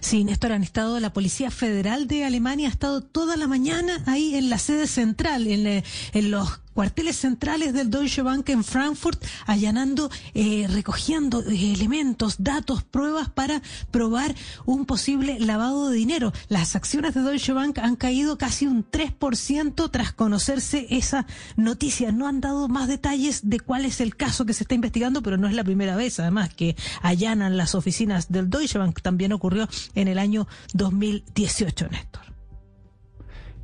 Sí, 0.00 0.24
Néstor, 0.24 0.52
han 0.52 0.62
estado, 0.62 1.00
la 1.00 1.12
Policía 1.12 1.50
Federal 1.50 2.06
de 2.06 2.24
Alemania 2.24 2.68
ha 2.68 2.70
estado 2.70 3.00
toda 3.00 3.36
la 3.36 3.46
mañana 3.46 4.02
ahí 4.06 4.36
en 4.36 4.48
la 4.48 4.58
sede 4.58 4.86
central, 4.86 5.46
en, 5.46 5.66
eh, 5.66 5.84
en 6.12 6.30
los 6.30 6.60
cuarteles 6.74 7.16
centrales 7.16 7.72
del 7.72 7.90
Deutsche 7.90 8.22
Bank 8.22 8.48
en 8.48 8.64
Frankfurt, 8.64 9.22
allanando, 9.46 10.10
eh, 10.34 10.66
recogiendo 10.70 11.42
eh, 11.42 11.72
elementos, 11.72 12.36
datos, 12.38 12.82
pruebas 12.82 13.28
para 13.28 13.62
probar 13.90 14.34
un 14.64 14.86
posible 14.86 15.38
lavado 15.40 15.90
de 15.90 15.96
dinero. 15.96 16.32
Las 16.48 16.76
acciones 16.76 17.14
de 17.14 17.22
Deutsche 17.22 17.52
Bank 17.52 17.78
han 17.78 17.96
caído 17.96 18.38
casi 18.38 18.66
un 18.66 18.84
3% 18.84 19.90
tras 19.90 20.12
conocerse 20.12 20.86
esa 20.90 21.26
noticia. 21.56 22.12
No 22.12 22.26
han 22.26 22.40
dado 22.40 22.68
más 22.68 22.88
detalles 22.88 23.48
de 23.48 23.60
cuál 23.60 23.84
es 23.84 24.00
el 24.00 24.16
caso 24.16 24.44
que 24.44 24.54
se 24.54 24.64
está 24.64 24.74
investigando, 24.74 25.22
pero 25.22 25.36
no 25.36 25.48
es 25.48 25.54
la 25.54 25.64
primera 25.64 25.96
vez, 25.96 26.18
además, 26.20 26.52
que 26.54 26.76
allanan 27.02 27.56
las 27.56 27.74
oficinas 27.74 28.30
del 28.30 28.50
Deutsche 28.50 28.78
Bank. 28.78 29.00
También 29.02 29.32
ocurrió 29.32 29.68
en 29.94 30.08
el 30.08 30.18
año 30.18 30.46
2018, 30.74 31.88
Néstor. 31.88 32.31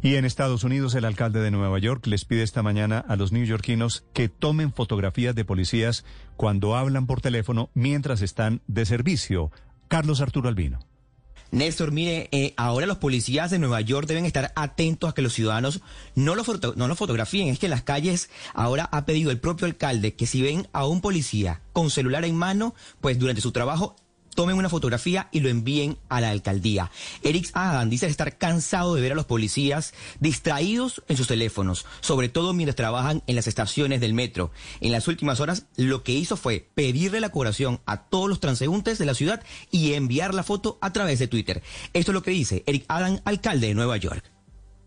Y 0.00 0.14
en 0.14 0.24
Estados 0.24 0.62
Unidos, 0.62 0.94
el 0.94 1.04
alcalde 1.04 1.40
de 1.40 1.50
Nueva 1.50 1.78
York 1.80 2.06
les 2.06 2.24
pide 2.24 2.44
esta 2.44 2.62
mañana 2.62 3.04
a 3.08 3.16
los 3.16 3.32
neoyorquinos 3.32 4.04
que 4.12 4.28
tomen 4.28 4.72
fotografías 4.72 5.34
de 5.34 5.44
policías 5.44 6.04
cuando 6.36 6.76
hablan 6.76 7.06
por 7.06 7.20
teléfono 7.20 7.70
mientras 7.74 8.22
están 8.22 8.62
de 8.68 8.86
servicio. 8.86 9.50
Carlos 9.88 10.20
Arturo 10.20 10.48
Albino. 10.48 10.78
Néstor, 11.50 11.90
mire, 11.90 12.28
eh, 12.30 12.54
ahora 12.56 12.86
los 12.86 12.98
policías 12.98 13.50
de 13.50 13.58
Nueva 13.58 13.80
York 13.80 14.06
deben 14.06 14.26
estar 14.26 14.52
atentos 14.54 15.10
a 15.10 15.14
que 15.14 15.22
los 15.22 15.32
ciudadanos 15.32 15.80
no 16.14 16.34
lo, 16.34 16.44
foto 16.44 16.74
no 16.76 16.86
lo 16.86 16.94
fotografíen. 16.94 17.48
Es 17.48 17.58
que 17.58 17.66
en 17.66 17.70
las 17.70 17.82
calles 17.82 18.30
ahora 18.54 18.88
ha 18.92 19.04
pedido 19.04 19.32
el 19.32 19.40
propio 19.40 19.66
alcalde 19.66 20.14
que 20.14 20.26
si 20.26 20.42
ven 20.42 20.68
a 20.72 20.86
un 20.86 21.00
policía 21.00 21.62
con 21.72 21.90
celular 21.90 22.24
en 22.24 22.36
mano, 22.36 22.74
pues 23.00 23.18
durante 23.18 23.40
su 23.40 23.50
trabajo 23.50 23.96
tomen 24.38 24.56
una 24.56 24.68
fotografía 24.68 25.28
y 25.32 25.40
lo 25.40 25.48
envíen 25.48 25.98
a 26.08 26.20
la 26.20 26.30
alcaldía. 26.30 26.92
Eric 27.24 27.50
Adam 27.54 27.90
dice 27.90 28.06
estar 28.06 28.38
cansado 28.38 28.94
de 28.94 29.00
ver 29.00 29.10
a 29.10 29.14
los 29.16 29.26
policías 29.26 29.94
distraídos 30.20 31.02
en 31.08 31.16
sus 31.16 31.26
teléfonos, 31.26 31.86
sobre 32.02 32.28
todo 32.28 32.52
mientras 32.52 32.76
trabajan 32.76 33.24
en 33.26 33.34
las 33.34 33.48
estaciones 33.48 34.00
del 34.00 34.14
metro. 34.14 34.52
En 34.80 34.92
las 34.92 35.08
últimas 35.08 35.40
horas 35.40 35.66
lo 35.74 36.04
que 36.04 36.12
hizo 36.12 36.36
fue 36.36 36.70
pedirle 36.76 37.18
la 37.18 37.30
colaboración 37.30 37.80
a 37.84 38.04
todos 38.04 38.28
los 38.28 38.38
transeúntes 38.38 38.98
de 38.98 39.06
la 39.06 39.14
ciudad 39.14 39.42
y 39.72 39.94
enviar 39.94 40.32
la 40.34 40.44
foto 40.44 40.78
a 40.80 40.92
través 40.92 41.18
de 41.18 41.26
Twitter. 41.26 41.60
Esto 41.92 42.12
es 42.12 42.14
lo 42.14 42.22
que 42.22 42.30
dice 42.30 42.62
Eric 42.66 42.84
Adam, 42.86 43.18
alcalde 43.24 43.66
de 43.66 43.74
Nueva 43.74 43.96
York. 43.96 44.37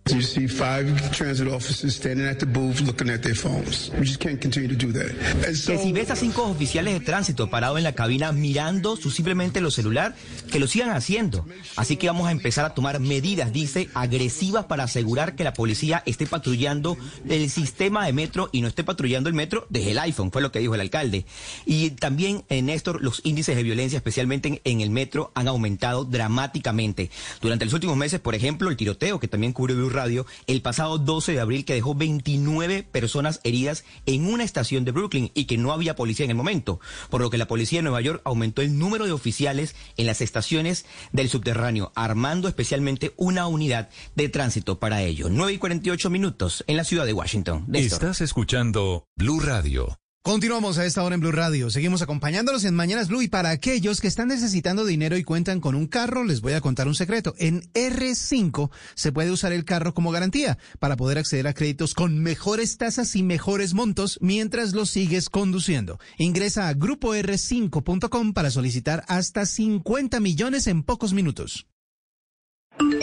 You 0.10 0.22
see 0.22 0.48
five 0.48 1.12
transit 1.12 1.48
officers 1.48 1.96
standing 1.96 2.28
at 2.28 2.40
the 2.40 2.46
booth 2.48 2.82
looking 2.82 3.10
at 3.10 3.22
their 3.22 3.36
phones. 3.36 3.92
We 3.98 4.06
just 4.06 4.20
can't 4.20 4.42
continue 4.42 4.68
to 4.68 4.76
do 4.76 4.92
that. 4.92 5.12
And 5.46 5.56
so, 5.56 5.72
que 5.72 5.78
si 5.78 5.94
ves 5.94 6.10
a 6.10 6.16
cinco 6.16 6.44
oficiales 6.48 6.96
de 6.96 7.06
tránsito 7.06 7.50
parados 7.52 7.78
en 7.78 7.84
la 7.84 7.94
cabina 7.94 8.32
mirando 8.32 8.98
su 8.98 9.12
simplemente 9.12 9.62
los 9.62 9.76
celular, 9.76 10.16
que 10.52 10.60
lo 10.60 10.66
sigan 10.66 10.90
haciendo. 10.90 11.46
Así 11.78 11.98
que 11.98 12.08
vamos 12.08 12.28
a 12.28 12.32
empezar 12.32 12.66
a 12.66 12.74
tomar 12.74 13.00
medidas, 13.00 13.54
dice, 13.54 13.90
agresivas 13.94 14.66
para 14.66 14.86
asegurar 14.86 15.36
que 15.36 15.44
la 15.44 15.54
policía 15.54 16.02
esté 16.08 16.26
patrullando 16.26 16.98
el 17.30 17.50
sistema 17.50 18.06
de 18.06 18.12
metro 18.12 18.50
y 18.52 18.62
no 18.62 18.68
esté 18.68 18.84
patrullando 18.84 19.30
el 19.30 19.36
metro 19.36 19.68
desde 19.70 19.92
el 19.92 20.00
iPhone, 20.00 20.32
fue 20.32 20.42
lo 20.42 20.52
que 20.52 20.60
dijo 20.60 20.74
el 20.74 20.82
alcalde. 20.82 21.26
Y 21.66 21.92
también, 21.92 22.44
en 22.50 22.66
Néstor, 22.66 23.02
los 23.04 23.22
índices 23.24 23.56
de 23.56 23.64
violencia, 23.64 23.98
especialmente 23.98 24.48
en, 24.48 24.62
en 24.64 24.82
el 24.82 24.90
metro, 24.90 25.32
han 25.36 25.48
aumentado 25.48 26.06
dramáticamente. 26.06 27.12
Durante 27.40 27.66
los 27.66 27.74
últimos 27.76 27.96
meses, 27.96 28.20
por 28.20 28.34
ejemplo, 28.34 28.70
el 28.70 28.78
tiroteo, 28.78 29.20
que 29.20 29.28
también 29.28 29.54
cubrió 29.54 29.91
Radio, 29.92 30.26
el 30.48 30.62
pasado 30.62 30.98
12 30.98 31.34
de 31.34 31.40
abril 31.40 31.66
que 31.66 31.74
dejó 31.74 31.96
29 31.96 32.84
personas 32.84 33.40
heridas 33.44 33.84
en 34.06 34.28
una 34.28 34.44
estación 34.44 34.86
de 34.86 34.92
Brooklyn 34.92 35.32
y 35.34 35.46
que 35.46 35.58
no 35.58 35.72
había 35.72 35.96
policía 35.96 36.26
en 36.26 36.32
el 36.32 36.38
momento, 36.38 36.80
por 37.10 37.22
lo 37.22 37.30
que 37.30 37.38
la 37.38 37.48
policía 37.48 37.80
de 37.80 37.84
Nueva 37.84 38.02
York 38.02 38.22
aumentó 38.24 38.62
el 38.62 38.78
número 38.78 39.06
de 39.06 39.12
oficiales 39.12 39.76
en 39.98 40.06
las 40.06 40.22
estaciones 40.22 40.86
del 41.12 41.30
subterráneo, 41.30 41.92
armando 41.96 42.48
especialmente 42.48 43.14
una 43.18 43.48
unidad 43.48 43.90
de 44.16 44.30
tránsito 44.30 44.80
para 44.80 45.02
ello. 45.02 45.28
9 45.30 45.54
y 45.54 45.58
48 45.58 46.10
minutos 46.10 46.64
en 46.68 46.78
la 46.78 46.84
ciudad 46.84 47.06
de 47.06 47.14
Washington. 47.14 47.66
Estás 47.74 48.22
escuchando 48.22 49.06
Blue 49.16 49.40
Radio. 49.40 49.98
Continuamos 50.24 50.78
a 50.78 50.86
esta 50.86 51.04
hora 51.04 51.16
en 51.16 51.22
Blue 51.22 51.32
Radio. 51.32 51.72
Seguimos 51.72 52.04
acompañándolos 52.04 52.64
en 52.66 52.76
Mañanas 52.76 53.08
Blue 53.08 53.24
y 53.24 53.28
para 53.28 53.50
aquellos 53.50 54.00
que 54.02 54.08
están 54.08 54.28
necesitando 54.28 54.86
dinero 54.86 55.18
y 55.18 55.24
cuentan 55.24 55.60
con 55.60 55.74
un 55.74 55.88
carro, 55.88 56.24
les 56.24 56.42
voy 56.42 56.54
a 56.54 56.62
contar 56.62 56.88
un 56.88 56.94
secreto. 56.94 57.34
En 57.40 57.64
R5 57.74 58.70
se 58.94 59.12
puede 59.12 59.32
usar 59.32 59.52
el 59.52 59.66
carro 59.66 59.96
como 59.96 60.12
garantía 60.12 60.60
para 60.78 60.96
poder 60.96 61.18
acceder 61.18 61.48
a 61.48 61.56
créditos 61.56 61.96
con 61.96 62.22
mejores 62.22 62.78
tasas 62.78 63.16
y 63.16 63.24
mejores 63.24 63.74
montos 63.74 64.20
mientras 64.22 64.74
lo 64.74 64.86
sigues 64.86 65.28
conduciendo. 65.28 66.00
Ingresa 66.20 66.70
a 66.70 66.76
grupoR5.com 66.76 68.34
para 68.34 68.52
solicitar 68.52 69.04
hasta 69.08 69.48
50 69.48 70.20
millones 70.20 70.68
en 70.68 70.84
pocos 70.84 71.14
minutos. 71.14 71.66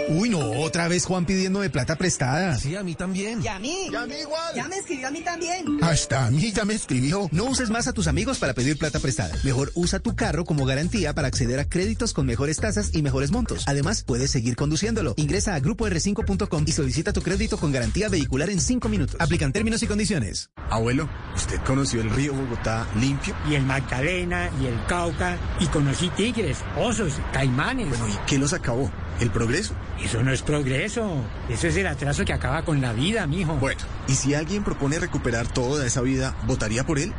Uy, 0.08 0.30
no, 0.30 0.38
otra 0.60 0.88
vez 0.88 1.04
Juan 1.04 1.26
pidiéndome 1.26 1.70
plata 1.70 1.96
prestada. 1.96 2.58
Sí, 2.58 2.74
a 2.74 2.82
mí 2.82 2.94
también. 2.94 3.42
¿Y 3.42 3.48
a 3.48 3.58
mí? 3.58 3.88
¿Y 3.90 3.94
a 3.94 4.06
mí 4.06 4.14
igual? 4.20 4.54
Ya 4.54 4.66
me 4.68 4.76
escribió 4.76 5.08
a 5.08 5.10
mí 5.10 5.20
también. 5.20 5.78
Hasta 5.82 6.26
a 6.26 6.30
mí 6.30 6.52
ya 6.52 6.64
me 6.64 6.74
escribió. 6.74 7.28
No 7.30 7.44
uses 7.44 7.70
más 7.70 7.86
a 7.88 7.92
tus 7.92 8.06
amigos 8.06 8.38
para 8.38 8.54
pedir 8.54 8.78
plata 8.78 8.98
prestada. 8.98 9.34
Mejor 9.44 9.70
usa 9.74 10.00
tu 10.00 10.16
carro 10.16 10.44
como 10.44 10.64
garantía 10.64 11.14
para 11.14 11.28
acceder 11.28 11.60
a 11.60 11.68
créditos 11.68 12.12
con 12.12 12.26
mejores 12.26 12.58
tasas 12.58 12.94
y 12.94 13.02
mejores 13.02 13.30
montos. 13.30 13.64
Además, 13.66 14.02
puedes 14.02 14.30
seguir 14.30 14.56
conduciéndolo. 14.56 15.14
Ingresa 15.16 15.54
a 15.54 15.60
grupoR5.com 15.60 16.64
y 16.66 16.72
solicita 16.72 17.12
tu 17.12 17.22
crédito 17.22 17.58
con 17.58 17.72
garantía 17.72 18.08
vehicular 18.08 18.50
en 18.50 18.60
5 18.60 18.88
minutos. 18.88 19.16
Aplican 19.20 19.52
términos 19.52 19.82
y 19.82 19.86
condiciones. 19.86 20.50
Abuelo, 20.70 21.08
¿usted 21.36 21.60
conoció 21.66 22.00
el 22.00 22.10
río 22.10 22.34
Bogotá 22.34 22.86
limpio? 22.98 23.34
Y 23.48 23.54
el 23.54 23.64
Magdalena, 23.64 24.50
y 24.60 24.66
el 24.66 24.84
Cauca, 24.86 25.38
y 25.60 25.66
conocí 25.66 26.08
tigres, 26.10 26.58
osos, 26.76 27.14
caimanes. 27.32 27.88
Bueno, 27.88 28.08
¿y 28.08 28.26
qué 28.26 28.38
los 28.38 28.52
acabó? 28.52 28.90
¿El 29.20 29.30
progreso? 29.30 29.74
Eso 30.02 30.22
no 30.22 30.32
es 30.32 30.42
progreso. 30.42 31.24
Eso 31.48 31.66
es 31.66 31.76
el 31.76 31.86
atraso 31.86 32.24
que 32.24 32.32
acaba 32.32 32.62
con 32.64 32.80
la 32.80 32.92
vida, 32.92 33.26
mijo. 33.26 33.54
Bueno, 33.54 33.80
¿y 34.06 34.14
si 34.14 34.34
alguien 34.34 34.62
propone 34.62 34.98
recuperar 34.98 35.48
toda 35.48 35.84
esa 35.86 36.00
vida, 36.02 36.36
votaría 36.46 36.84
por 36.84 36.98
él? 36.98 37.12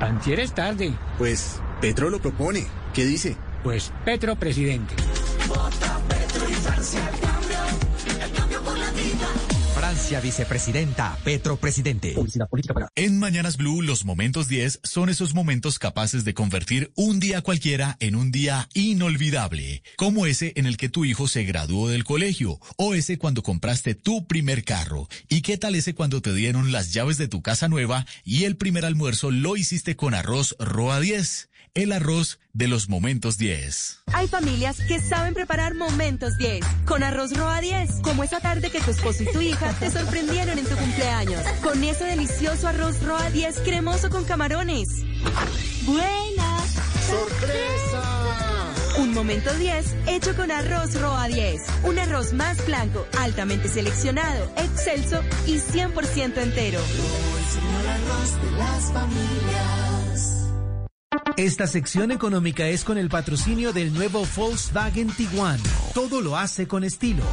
Antier 0.00 0.40
es 0.40 0.52
tarde. 0.52 0.94
Pues 1.16 1.60
Petro 1.80 2.10
lo 2.10 2.20
propone. 2.20 2.66
¿Qué 2.92 3.04
dice? 3.04 3.36
Pues 3.62 3.92
Petro 4.04 4.34
presidente. 4.36 4.94
Vota 5.48 6.00
Petro 6.08 6.48
y 6.48 6.54
Francia 6.54 7.00
Francia 9.94 10.18
vicepresidenta, 10.18 11.16
Petro 11.22 11.56
presidente. 11.56 12.16
En 12.96 13.20
Mañanas 13.20 13.56
Blue, 13.56 13.80
los 13.80 14.04
momentos 14.04 14.48
10 14.48 14.80
son 14.82 15.08
esos 15.08 15.34
momentos 15.34 15.78
capaces 15.78 16.24
de 16.24 16.34
convertir 16.34 16.90
un 16.96 17.20
día 17.20 17.42
cualquiera 17.42 17.96
en 18.00 18.16
un 18.16 18.32
día 18.32 18.68
inolvidable, 18.74 19.84
como 19.96 20.26
ese 20.26 20.52
en 20.56 20.66
el 20.66 20.78
que 20.78 20.88
tu 20.88 21.04
hijo 21.04 21.28
se 21.28 21.44
graduó 21.44 21.88
del 21.88 22.02
colegio, 22.02 22.58
o 22.76 22.94
ese 22.94 23.18
cuando 23.18 23.44
compraste 23.44 23.94
tu 23.94 24.26
primer 24.26 24.64
carro, 24.64 25.08
y 25.28 25.42
qué 25.42 25.58
tal 25.58 25.76
ese 25.76 25.94
cuando 25.94 26.20
te 26.20 26.34
dieron 26.34 26.72
las 26.72 26.92
llaves 26.92 27.16
de 27.16 27.28
tu 27.28 27.40
casa 27.40 27.68
nueva 27.68 28.04
y 28.24 28.44
el 28.44 28.56
primer 28.56 28.84
almuerzo 28.84 29.30
lo 29.30 29.56
hiciste 29.56 29.94
con 29.94 30.12
arroz 30.12 30.56
Roa 30.58 30.98
10 30.98 31.50
el 31.74 31.90
arroz 31.90 32.38
de 32.52 32.68
los 32.68 32.88
momentos 32.88 33.36
10. 33.36 34.04
Hay 34.12 34.28
familias 34.28 34.78
que 34.86 35.00
saben 35.00 35.34
preparar 35.34 35.74
momentos 35.74 36.38
10 36.38 36.64
con 36.84 37.02
arroz 37.02 37.36
Roa 37.36 37.60
10, 37.60 38.00
como 38.02 38.22
esa 38.22 38.38
tarde 38.38 38.70
que 38.70 38.80
tu 38.80 38.92
esposo 38.92 39.24
y 39.24 39.32
tu 39.32 39.40
hija 39.40 39.72
te 39.80 39.90
sorprendieron 39.90 40.56
en 40.56 40.66
tu 40.66 40.76
cumpleaños, 40.76 41.42
con 41.62 41.82
ese 41.82 42.04
delicioso 42.04 42.68
arroz 42.68 43.02
Roa 43.02 43.28
10 43.30 43.58
cremoso 43.60 44.08
con 44.08 44.24
camarones. 44.24 44.88
¡Buena! 45.84 46.58
¡Sorpresa! 47.08 48.74
Un 48.98 49.12
momento 49.12 49.52
10 49.52 49.96
hecho 50.06 50.36
con 50.36 50.52
arroz 50.52 50.94
Roa 51.00 51.26
10, 51.26 51.60
un 51.82 51.98
arroz 51.98 52.32
más 52.32 52.64
blanco, 52.66 53.04
altamente 53.18 53.68
seleccionado, 53.68 54.48
excelso 54.56 55.20
y 55.46 55.56
100% 55.56 56.38
entero. 56.38 56.78
el 56.78 57.88
arroz 57.88 58.42
de 58.42 58.50
las 58.58 58.92
familias. 58.92 60.03
Esta 61.36 61.66
sección 61.66 62.12
económica 62.12 62.68
es 62.68 62.84
con 62.84 62.96
el 62.96 63.08
patrocinio 63.08 63.72
del 63.72 63.92
nuevo 63.92 64.24
Volkswagen 64.36 65.08
Tiguan. 65.08 65.58
Todo 65.92 66.20
lo 66.20 66.36
hace 66.36 66.68
con 66.68 66.84
estilo. 66.84 67.24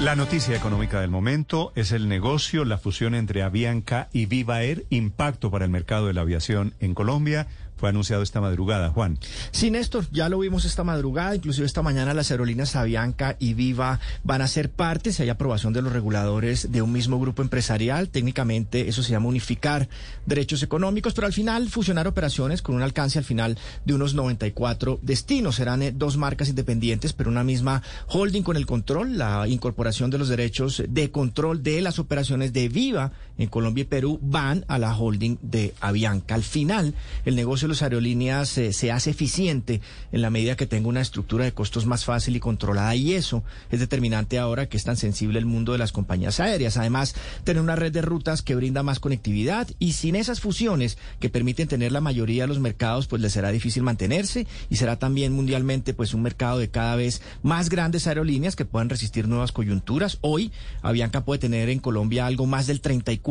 La 0.00 0.16
noticia 0.16 0.56
económica 0.56 1.00
del 1.00 1.10
momento 1.10 1.72
es 1.76 1.92
el 1.92 2.08
negocio, 2.08 2.64
la 2.64 2.78
fusión 2.78 3.14
entre 3.14 3.44
Avianca 3.44 4.08
y 4.12 4.26
Viva 4.26 4.64
Air, 4.64 4.84
impacto 4.90 5.48
para 5.48 5.64
el 5.64 5.70
mercado 5.70 6.08
de 6.08 6.12
la 6.12 6.22
aviación 6.22 6.74
en 6.80 6.94
Colombia 6.94 7.46
fue 7.84 7.90
anunciado 7.90 8.22
esta 8.22 8.40
madrugada, 8.40 8.88
Juan. 8.88 9.18
Sí, 9.50 9.70
Néstor, 9.70 10.06
ya 10.10 10.30
lo 10.30 10.38
vimos 10.38 10.64
esta 10.64 10.84
madrugada, 10.84 11.36
inclusive 11.36 11.66
esta 11.66 11.82
mañana 11.82 12.14
las 12.14 12.30
aerolíneas 12.30 12.76
Avianca 12.76 13.36
y 13.38 13.52
Viva 13.52 14.00
van 14.22 14.40
a 14.40 14.46
ser 14.46 14.70
parte, 14.70 15.12
si 15.12 15.22
hay 15.22 15.28
aprobación 15.28 15.74
de 15.74 15.82
los 15.82 15.92
reguladores 15.92 16.72
de 16.72 16.80
un 16.80 16.92
mismo 16.92 17.20
grupo 17.20 17.42
empresarial, 17.42 18.08
técnicamente 18.08 18.88
eso 18.88 19.02
se 19.02 19.10
llama 19.10 19.28
unificar 19.28 19.90
derechos 20.24 20.62
económicos, 20.62 21.12
pero 21.12 21.26
al 21.26 21.34
final 21.34 21.68
fusionar 21.68 22.08
operaciones 22.08 22.62
con 22.62 22.74
un 22.74 22.80
alcance 22.80 23.18
al 23.18 23.26
final 23.26 23.58
de 23.84 23.92
unos 23.92 24.14
94 24.14 24.98
destinos. 25.02 25.56
Serán 25.56 25.82
eh, 25.82 25.92
dos 25.94 26.16
marcas 26.16 26.48
independientes, 26.48 27.12
pero 27.12 27.28
una 27.28 27.44
misma 27.44 27.82
holding 28.08 28.44
con 28.44 28.56
el 28.56 28.64
control, 28.64 29.18
la 29.18 29.46
incorporación 29.46 30.08
de 30.08 30.16
los 30.16 30.30
derechos 30.30 30.82
de 30.88 31.10
control 31.10 31.62
de 31.62 31.82
las 31.82 31.98
operaciones 31.98 32.54
de 32.54 32.70
Viva 32.70 33.12
en 33.38 33.48
Colombia 33.48 33.82
y 33.82 33.86
Perú 33.86 34.18
van 34.22 34.64
a 34.68 34.78
la 34.78 34.96
holding 34.96 35.36
de 35.42 35.74
Avianca. 35.80 36.34
Al 36.34 36.42
final, 36.42 36.94
el 37.24 37.36
negocio 37.36 37.66
de 37.66 37.74
las 37.74 37.82
aerolíneas 37.82 38.56
eh, 38.58 38.72
se 38.72 38.92
hace 38.92 39.10
eficiente 39.10 39.80
en 40.12 40.22
la 40.22 40.30
medida 40.30 40.56
que 40.56 40.66
tenga 40.66 40.88
una 40.88 41.00
estructura 41.00 41.44
de 41.44 41.52
costos 41.52 41.86
más 41.86 42.04
fácil 42.04 42.36
y 42.36 42.40
controlada 42.40 42.94
y 42.94 43.14
eso 43.14 43.42
es 43.70 43.80
determinante 43.80 44.38
ahora 44.38 44.68
que 44.68 44.76
es 44.76 44.84
tan 44.84 44.96
sensible 44.96 45.38
el 45.38 45.46
mundo 45.46 45.72
de 45.72 45.78
las 45.78 45.92
compañías 45.92 46.40
aéreas. 46.40 46.76
Además, 46.76 47.14
tener 47.44 47.62
una 47.62 47.76
red 47.76 47.92
de 47.92 48.02
rutas 48.02 48.42
que 48.42 48.54
brinda 48.54 48.82
más 48.82 49.00
conectividad 49.00 49.68
y 49.78 49.92
sin 49.92 50.16
esas 50.16 50.40
fusiones 50.40 50.98
que 51.20 51.30
permiten 51.30 51.68
tener 51.68 51.92
la 51.92 52.00
mayoría 52.00 52.44
de 52.44 52.48
los 52.48 52.60
mercados, 52.60 53.06
pues 53.06 53.20
les 53.20 53.32
será 53.32 53.50
difícil 53.50 53.82
mantenerse 53.82 54.46
y 54.70 54.76
será 54.76 54.98
también 54.98 55.32
mundialmente 55.32 55.94
pues 55.94 56.14
un 56.14 56.22
mercado 56.22 56.58
de 56.58 56.70
cada 56.70 56.96
vez 56.96 57.22
más 57.42 57.68
grandes 57.68 58.06
aerolíneas 58.06 58.56
que 58.56 58.64
puedan 58.64 58.88
resistir 58.88 59.28
nuevas 59.28 59.52
coyunturas. 59.52 60.18
Hoy, 60.20 60.52
Avianca 60.82 61.24
puede 61.24 61.40
tener 61.40 61.68
en 61.68 61.80
Colombia 61.80 62.26
algo 62.26 62.46
más 62.46 62.66
del 62.66 62.80
34% 62.80 63.23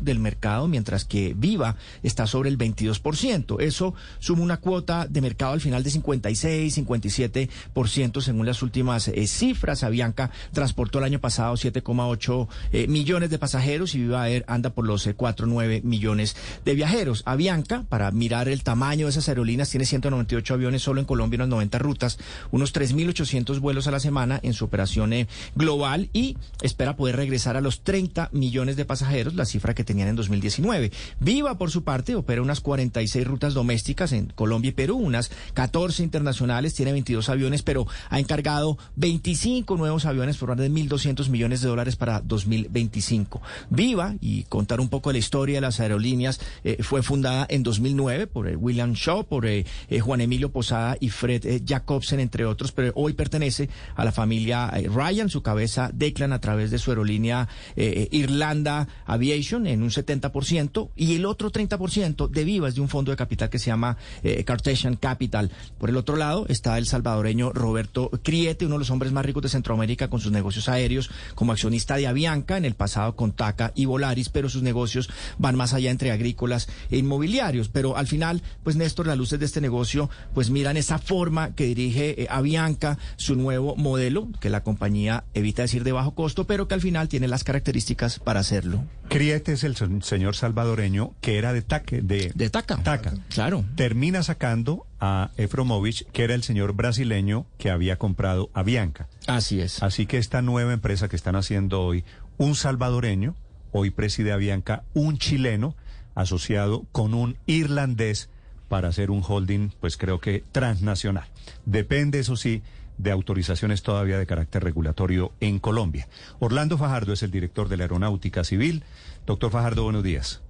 del 0.00 0.18
mercado, 0.18 0.68
mientras 0.68 1.04
que 1.04 1.34
Viva 1.36 1.76
está 2.02 2.26
sobre 2.26 2.50
el 2.50 2.58
22%. 2.58 3.60
Eso 3.60 3.94
suma 4.18 4.42
una 4.42 4.58
cuota 4.58 5.06
de 5.06 5.20
mercado 5.20 5.52
al 5.52 5.60
final 5.60 5.82
de 5.82 5.90
56, 5.90 6.78
57% 6.78 8.20
según 8.20 8.46
las 8.46 8.62
últimas 8.62 9.08
eh, 9.08 9.26
cifras. 9.26 9.82
Avianca 9.82 10.30
transportó 10.52 10.98
el 10.98 11.04
año 11.04 11.20
pasado 11.20 11.54
7,8 11.54 12.48
eh, 12.72 12.86
millones 12.86 13.30
de 13.30 13.38
pasajeros 13.38 13.94
y 13.94 14.02
Viva 14.02 14.26
anda 14.46 14.70
por 14.70 14.86
los 14.86 15.06
eh, 15.06 15.16
4,9 15.16 15.82
millones 15.82 16.36
de 16.64 16.74
viajeros. 16.74 17.22
Avianca, 17.24 17.84
para 17.88 18.10
mirar 18.10 18.48
el 18.48 18.62
tamaño 18.62 19.06
de 19.06 19.10
esas 19.10 19.28
aerolíneas, 19.28 19.70
tiene 19.70 19.86
198 19.86 20.54
aviones 20.54 20.82
solo 20.82 21.00
en 21.00 21.06
Colombia, 21.06 21.38
unas 21.38 21.48
90 21.48 21.78
rutas, 21.78 22.18
unos 22.50 22.74
3.800 22.74 23.58
vuelos 23.60 23.86
a 23.86 23.90
la 23.90 24.00
semana 24.00 24.40
en 24.42 24.52
su 24.52 24.64
operación 24.64 25.12
eh, 25.12 25.28
global 25.54 26.10
y 26.12 26.36
espera 26.62 26.96
poder 26.96 27.16
regresar 27.16 27.56
a 27.56 27.60
los 27.60 27.82
30 27.82 28.30
millones 28.32 28.76
de 28.76 28.84
pasajeros, 28.84 28.97
la 29.34 29.44
cifra 29.44 29.74
que 29.74 29.84
tenían 29.84 30.08
en 30.08 30.16
2019. 30.16 30.90
Viva, 31.20 31.58
por 31.58 31.70
su 31.70 31.84
parte, 31.84 32.14
opera 32.14 32.42
unas 32.42 32.60
46 32.60 33.26
rutas 33.26 33.54
domésticas 33.54 34.12
en 34.12 34.26
Colombia 34.34 34.70
y 34.70 34.72
Perú, 34.72 34.96
unas 34.96 35.30
14 35.54 36.02
internacionales, 36.02 36.74
tiene 36.74 36.92
22 36.92 37.28
aviones, 37.28 37.62
pero 37.62 37.86
ha 38.10 38.18
encargado 38.18 38.78
25 38.96 39.76
nuevos 39.76 40.04
aviones 40.06 40.36
por 40.36 40.48
más 40.48 40.58
de 40.58 40.70
1.200 40.70 41.28
millones 41.28 41.60
de 41.60 41.68
dólares 41.68 41.96
para 41.96 42.20
2025. 42.20 43.40
Viva, 43.70 44.14
y 44.20 44.44
contar 44.44 44.80
un 44.80 44.88
poco 44.88 45.12
la 45.12 45.18
historia 45.18 45.56
de 45.56 45.60
las 45.60 45.80
aerolíneas, 45.80 46.40
eh, 46.64 46.82
fue 46.82 47.02
fundada 47.02 47.46
en 47.48 47.62
2009 47.62 48.26
por 48.26 48.48
eh, 48.48 48.56
William 48.56 48.92
Shaw, 48.92 49.24
por 49.24 49.46
eh, 49.46 49.64
eh, 49.88 50.00
Juan 50.00 50.20
Emilio 50.20 50.50
Posada 50.50 50.96
y 51.00 51.10
Fred 51.10 51.62
Jacobsen, 51.66 52.20
entre 52.20 52.44
otros, 52.44 52.72
pero 52.72 52.92
hoy 52.94 53.12
pertenece 53.12 53.68
a 53.94 54.04
la 54.04 54.12
familia 54.12 54.70
Ryan, 54.70 55.28
su 55.28 55.42
cabeza 55.42 55.90
Declan 55.92 56.32
a 56.32 56.40
través 56.40 56.70
de 56.70 56.78
su 56.78 56.90
aerolínea 56.90 57.48
Irlanda 57.76 58.87
Aviation 59.06 59.66
en 59.66 59.82
un 59.82 59.90
70% 59.90 60.90
y 60.96 61.16
el 61.16 61.26
otro 61.26 61.50
30% 61.50 62.28
de 62.28 62.44
Viva 62.44 62.68
es 62.68 62.74
de 62.74 62.80
un 62.80 62.88
fondo 62.88 63.10
de 63.10 63.16
capital 63.16 63.50
que 63.50 63.58
se 63.58 63.66
llama 63.66 63.96
eh, 64.22 64.44
Cartesian 64.44 64.96
Capital. 64.96 65.50
Por 65.78 65.90
el 65.90 65.96
otro 65.96 66.16
lado 66.16 66.46
está 66.48 66.78
el 66.78 66.86
salvadoreño 66.86 67.52
Roberto 67.52 68.10
Criete, 68.22 68.66
uno 68.66 68.76
de 68.76 68.80
los 68.80 68.90
hombres 68.90 69.12
más 69.12 69.24
ricos 69.24 69.42
de 69.42 69.48
Centroamérica 69.48 70.08
con 70.08 70.20
sus 70.20 70.32
negocios 70.32 70.68
aéreos 70.68 71.10
como 71.34 71.52
accionista 71.52 71.96
de 71.96 72.06
Avianca, 72.06 72.56
en 72.56 72.64
el 72.64 72.74
pasado 72.74 73.16
con 73.16 73.32
TACA 73.32 73.72
y 73.74 73.84
Volaris, 73.84 74.28
pero 74.28 74.48
sus 74.48 74.62
negocios 74.62 75.08
van 75.38 75.56
más 75.56 75.74
allá 75.74 75.90
entre 75.90 76.10
agrícolas 76.10 76.68
e 76.90 76.98
inmobiliarios. 76.98 77.68
Pero 77.68 77.96
al 77.96 78.06
final, 78.06 78.42
pues 78.62 78.76
Néstor, 78.76 79.06
las 79.06 79.18
luces 79.18 79.38
de 79.38 79.46
este 79.46 79.60
negocio, 79.60 80.10
pues 80.34 80.50
miran 80.50 80.76
esa 80.76 80.98
forma 80.98 81.54
que 81.54 81.66
dirige 81.66 82.22
eh, 82.22 82.26
Avianca, 82.30 82.98
su 83.16 83.36
nuevo 83.36 83.76
modelo, 83.76 84.28
que 84.40 84.50
la 84.50 84.62
compañía 84.62 85.24
evita 85.34 85.62
decir 85.62 85.84
de 85.84 85.92
bajo 85.92 86.12
costo, 86.14 86.44
pero 86.44 86.68
que 86.68 86.74
al 86.74 86.80
final 86.80 87.08
tiene 87.08 87.28
las 87.28 87.44
características 87.44 88.18
para 88.18 88.40
hacerlo. 88.40 88.77
Criete 89.08 89.52
es 89.52 89.64
el 89.64 89.74
señor 90.02 90.36
salvadoreño 90.36 91.14
que 91.22 91.38
era 91.38 91.54
de 91.54 91.62
Taque, 91.62 92.02
de, 92.02 92.30
de 92.34 92.50
Taca. 92.50 92.82
Taca. 92.82 93.14
Claro. 93.30 93.64
Termina 93.74 94.22
sacando 94.22 94.86
a 95.00 95.30
Efromovich, 95.38 96.04
que 96.12 96.24
era 96.24 96.34
el 96.34 96.42
señor 96.42 96.74
brasileño 96.74 97.46
que 97.56 97.70
había 97.70 97.96
comprado 97.96 98.50
a 98.52 98.62
Bianca. 98.62 99.08
Así 99.26 99.60
es. 99.60 99.82
Así 99.82 100.06
que 100.06 100.18
esta 100.18 100.42
nueva 100.42 100.74
empresa 100.74 101.08
que 101.08 101.16
están 101.16 101.36
haciendo 101.36 101.80
hoy, 101.80 102.04
un 102.36 102.54
salvadoreño 102.54 103.34
hoy 103.72 103.90
preside 103.90 104.32
Avianca 104.32 104.84
un 104.94 105.18
chileno 105.18 105.74
asociado 106.14 106.84
con 106.92 107.14
un 107.14 107.36
irlandés 107.46 108.28
para 108.68 108.88
hacer 108.88 109.10
un 109.10 109.22
holding, 109.26 109.70
pues 109.80 109.96
creo 109.96 110.20
que 110.20 110.44
transnacional. 110.52 111.28
Depende, 111.64 112.18
eso 112.18 112.36
sí, 112.36 112.62
de 112.98 113.10
autorizaciones 113.10 113.82
todavía 113.82 114.18
de 114.18 114.26
carácter 114.26 114.62
regulatorio 114.62 115.32
en 115.40 115.58
Colombia. 115.58 116.08
Orlando 116.38 116.76
Fajardo 116.76 117.12
es 117.12 117.22
el 117.22 117.30
director 117.30 117.68
de 117.68 117.76
la 117.76 117.84
Aeronáutica 117.84 118.44
Civil. 118.44 118.84
Doctor 119.26 119.50
Fajardo, 119.50 119.84
buenos 119.84 120.04
días. 120.04 120.42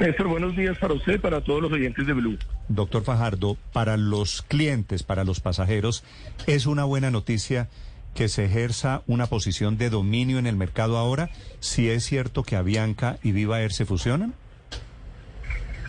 Néstor, 0.00 0.28
buenos 0.28 0.56
días 0.56 0.78
para 0.78 0.94
usted, 0.94 1.20
para 1.20 1.42
todos 1.42 1.60
los 1.60 1.72
oyentes 1.72 2.06
de 2.06 2.12
Blue. 2.12 2.38
Doctor 2.68 3.02
Fajardo, 3.02 3.56
para 3.72 3.96
los 3.96 4.42
clientes, 4.42 5.02
para 5.02 5.24
los 5.24 5.40
pasajeros, 5.40 6.04
¿es 6.46 6.66
una 6.66 6.84
buena 6.84 7.10
noticia 7.10 7.68
que 8.14 8.28
se 8.28 8.44
ejerza 8.44 9.02
una 9.06 9.26
posición 9.26 9.78
de 9.78 9.90
dominio 9.90 10.38
en 10.38 10.46
el 10.46 10.56
mercado 10.56 10.98
ahora? 10.98 11.30
Si 11.60 11.88
es 11.88 12.04
cierto 12.04 12.42
que 12.42 12.56
Avianca 12.56 13.18
y 13.22 13.32
Viva 13.32 13.60
Air 13.60 13.72
se 13.72 13.84
fusionan. 13.84 14.34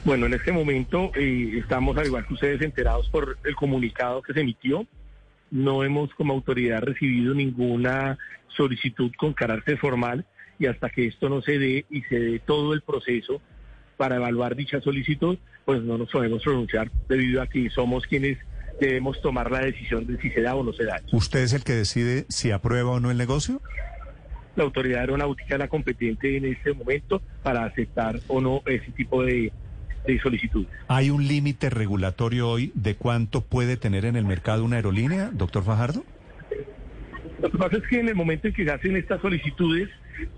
Bueno, 0.05 0.26
en 0.26 0.34
este 0.34 0.51
momento 0.51 1.11
eh, 1.16 1.59
estamos, 1.59 1.97
al 1.97 2.07
igual 2.07 2.26
que 2.28 2.34
ustedes, 2.34 2.61
enterados 2.61 3.07
por 3.09 3.38
el 3.45 3.55
comunicado 3.55 4.22
que 4.22 4.34
se 4.34 4.41
emitió. 4.41 4.86
No 5.54 5.84
hemos 5.84 6.12
como 6.16 6.34
autoridad 6.34 6.82
recibido 6.82 7.36
ninguna 7.36 8.18
solicitud 8.58 9.12
con 9.16 9.34
carácter 9.34 9.78
formal 9.78 10.26
y 10.58 10.66
hasta 10.66 10.89
que 10.89 11.06
esto 11.06 11.30
no 11.30 11.43
se 11.43 11.60
dé 11.60 11.86
y 11.91 12.01
se 12.01 12.20
dé 12.20 12.39
todo 12.39 12.74
el 12.74 12.82
proceso 12.82 13.39
para 13.95 14.16
evaluar 14.16 14.56
dicha 14.56 14.82
solicitud, 14.82 15.38
pues 15.64 15.84
no 15.84 15.99
nos 15.99 16.10
podemos 16.10 16.41
pronunciar 16.41 16.89
debido 17.08 17.39
a 17.39 17.47
que 17.47 17.70
somos 17.70 18.08
quienes 18.08 18.39
debemos 18.80 19.22
tomar 19.22 19.51
la 19.51 19.60
decisión 19.60 20.08
de 20.08 20.20
si 20.20 20.32
se 20.32 20.41
da 20.41 20.56
o 20.56 20.64
no 20.64 20.74
se 20.74 20.86
da. 20.86 20.99
¿Usted 21.12 21.41
es 21.41 21.54
el 21.54 21.64
que 21.64 21.74
decide 21.74 22.26
si 22.30 22.49
aprueba 22.49 22.89
o 22.89 22.99
no 22.99 23.12
el 23.12 23.18
negocio? 23.20 23.62
La 24.56 24.64
autoridad 24.64 25.01
aeronáutica 25.01 25.54
es 25.54 25.60
la 25.60 25.68
competente 25.68 26.36
en 26.36 26.45
este 26.45 26.74
momento 26.74 27.22
para 27.43 27.64
aceptar 27.64 28.20
o 28.28 28.41
no 28.41 28.64
ese 28.66 28.91
tipo 28.91 29.24
de, 29.24 29.54
de 30.06 30.20
solicitudes. 30.20 30.70
¿Hay 30.88 31.10
un 31.10 31.28
límite 31.28 31.70
regulatorio 31.70 32.49
hoy 32.49 32.72
de 32.76 32.95
cuánto 32.95 33.41
puede 33.41 33.78
tener 33.78 34.06
en 34.06 34.16
el 34.16 34.26
mercado 34.26 34.64
una 34.64 34.78
aerolínea, 34.78 35.30
doctor 35.32 35.64
Fajardo? 35.64 36.04
Lo 37.41 37.51
que 37.51 37.58
pasa 37.58 37.78
es 37.78 37.84
que 37.89 37.99
en 37.99 38.08
el 38.08 38.16
momento 38.16 38.47
en 38.47 38.54
que 38.54 38.64
se 38.64 38.72
hacen 38.72 38.95
estas 38.95 39.22
solicitudes, 39.22 39.89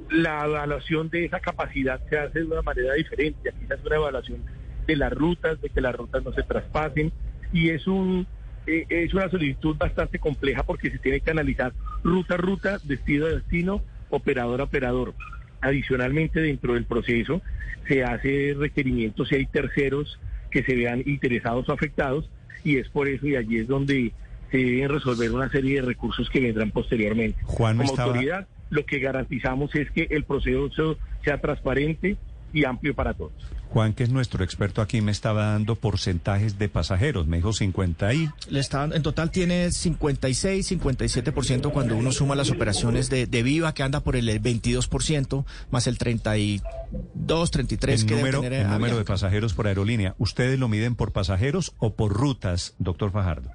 la 0.09 0.45
evaluación 0.45 1.09
de 1.09 1.25
esa 1.25 1.39
capacidad 1.39 2.01
se 2.09 2.17
hace 2.17 2.39
de 2.39 2.45
una 2.45 2.61
manera 2.61 2.93
diferente. 2.93 3.49
Aquí 3.49 3.65
se 3.67 3.73
hace 3.73 3.87
una 3.87 3.95
evaluación 3.97 4.41
de 4.87 4.95
las 4.95 5.11
rutas, 5.13 5.61
de 5.61 5.69
que 5.69 5.81
las 5.81 5.95
rutas 5.95 6.23
no 6.23 6.33
se 6.33 6.43
traspasen, 6.43 7.11
y 7.53 7.69
es 7.69 7.85
un 7.87 8.27
eh, 8.67 8.85
es 8.89 9.13
una 9.13 9.29
solicitud 9.29 9.77
bastante 9.77 10.17
compleja 10.17 10.63
porque 10.63 10.89
se 10.89 10.97
tiene 10.97 11.19
que 11.19 11.29
analizar 11.29 11.73
ruta 12.03 12.33
a 12.33 12.37
ruta, 12.37 12.79
destino 12.83 13.27
a 13.27 13.29
destino, 13.29 13.81
operador 14.09 14.61
a 14.61 14.63
operador. 14.63 15.13
Adicionalmente, 15.65 16.41
dentro 16.41 16.75
del 16.75 16.85
proceso 16.85 17.41
se 17.87 18.03
hace 18.03 18.55
requerimiento 18.57 19.25
si 19.25 19.35
hay 19.35 19.45
terceros 19.47 20.19
que 20.51 20.63
se 20.63 20.75
vean 20.75 21.01
interesados 21.05 21.67
o 21.69 21.73
afectados, 21.73 22.29
y 22.63 22.77
es 22.77 22.87
por 22.89 23.07
eso 23.07 23.25
y 23.27 23.35
allí 23.35 23.57
es 23.57 23.67
donde 23.67 24.13
se 24.51 24.57
deben 24.57 24.89
resolver 24.89 25.31
una 25.31 25.49
serie 25.49 25.81
de 25.81 25.87
recursos 25.87 26.29
que 26.29 26.39
vendrán 26.39 26.69
posteriormente. 26.71 27.39
Juan, 27.43 27.77
Como 27.77 27.89
estaba- 27.89 28.09
autoridad, 28.11 28.47
lo 28.69 28.85
que 28.85 28.99
garantizamos 28.99 29.73
es 29.75 29.89
que 29.91 30.07
el 30.11 30.23
proceso 30.23 30.97
sea 31.23 31.39
transparente 31.41 32.15
y 32.55 32.63
amplio 32.63 32.95
para 32.95 33.13
todos. 33.13 33.33
Juan, 33.69 33.93
que 33.93 34.03
es 34.03 34.09
nuestro 34.09 34.43
experto 34.43 34.81
aquí, 34.81 35.01
me 35.01 35.11
estaba 35.11 35.47
dando 35.47 35.75
porcentajes 35.75 36.57
de 36.57 36.69
pasajeros. 36.69 37.27
Me 37.27 37.37
dijo 37.37 37.51
50 37.51 38.13
y... 38.13 38.29
Le 38.49 38.61
está, 38.61 38.85
en 38.85 39.03
total 39.03 39.31
tiene 39.31 39.69
56, 39.71 40.71
57% 40.71 41.71
cuando 41.71 41.97
uno 41.97 42.13
suma 42.13 42.35
las 42.35 42.51
operaciones 42.51 43.09
de, 43.09 43.27
de 43.27 43.43
Viva, 43.43 43.73
que 43.73 43.83
anda 43.83 43.99
por 43.99 44.15
el 44.15 44.29
22%, 44.41 45.43
más 45.71 45.87
el 45.87 45.97
32, 45.97 47.51
33 47.51 48.01
el 48.01 48.07
que 48.07 48.15
número, 48.15 48.41
debe 48.41 48.49
tener 48.55 48.65
el 48.65 48.71
número 48.71 48.97
de 48.97 49.03
pasajeros 49.03 49.53
por 49.53 49.67
aerolínea. 49.67 50.15
¿Ustedes 50.17 50.57
lo 50.57 50.69
miden 50.69 50.95
por 50.95 51.11
pasajeros 51.11 51.75
o 51.77 51.95
por 51.95 52.13
rutas, 52.13 52.75
doctor 52.79 53.11
Fajardo? 53.11 53.51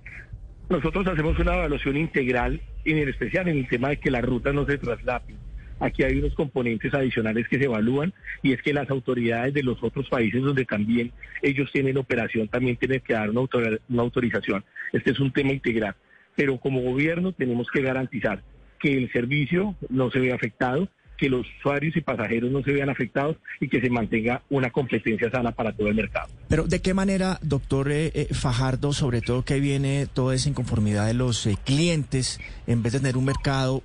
Nosotros 0.69 1.07
hacemos 1.07 1.39
una 1.39 1.55
evaluación 1.55 1.97
integral, 1.97 2.61
y 2.85 2.93
en 2.93 3.09
especial 3.09 3.49
en 3.49 3.57
el 3.57 3.69
tema 3.69 3.89
de 3.89 3.97
que 3.97 4.11
las 4.11 4.23
rutas 4.23 4.55
no 4.55 4.67
se 4.67 4.77
traslapen. 4.77 5.50
Aquí 5.81 6.03
hay 6.03 6.19
unos 6.19 6.35
componentes 6.35 6.93
adicionales 6.95 7.49
que 7.49 7.59
se 7.59 7.65
evalúan 7.65 8.13
y 8.43 8.53
es 8.53 8.63
que 8.63 8.73
las 8.73 8.89
autoridades 8.91 9.55
de 9.55 9.63
los 9.63 9.83
otros 9.83 10.09
países 10.09 10.43
donde 10.43 10.65
también 10.65 11.11
ellos 11.43 11.71
tienen 11.73 11.97
operación 11.97 12.49
también 12.49 12.77
tienen 12.77 13.01
que 13.01 13.15
dar 13.15 13.31
una, 13.31 13.41
autor- 13.41 13.81
una 13.89 14.03
autorización. 14.03 14.63
Este 14.93 15.11
es 15.11 15.19
un 15.21 15.33
tema 15.33 15.53
integral. 15.53 15.95
Pero 16.37 16.59
como 16.59 16.81
gobierno 16.83 17.33
tenemos 17.33 17.67
que 17.73 17.83
garantizar 17.83 18.43
que 18.79 18.97
el 18.97 19.11
servicio 19.13 19.75
no 19.89 20.11
se 20.11 20.21
vea 20.21 20.35
afectado, 20.35 20.89
que 21.19 21.29
los 21.29 21.47
usuarios 21.59 21.95
y 21.97 22.01
pasajeros 22.01 22.51
no 22.51 22.63
se 22.63 22.73
vean 22.73 22.89
afectados 22.89 23.37
y 23.61 23.69
que 23.69 23.79
se 23.83 23.91
mantenga 23.91 24.43
una 24.49 24.71
competencia 24.71 25.31
sana 25.31 25.53
para 25.53 25.73
todo 25.73 25.89
el 25.89 25.95
mercado. 25.95 26.29
Pero 26.49 26.65
¿de 26.67 26.81
qué 26.81 26.95
manera, 26.95 27.39
doctor 27.43 27.93
eh, 27.93 28.11
eh, 28.15 28.29
Fajardo, 28.33 28.95
sobre 28.95 29.21
todo 29.21 29.45
que 29.45 29.61
viene 29.61 30.07
toda 30.07 30.35
esa 30.35 30.49
inconformidad 30.49 31.07
de 31.07 31.13
los 31.15 31.47
eh, 31.47 31.57
clientes, 31.63 32.41
en 32.67 32.83
vez 32.83 32.95
de 32.95 33.01
tener 33.01 33.19
un 33.19 33.27
mercado 33.27 33.83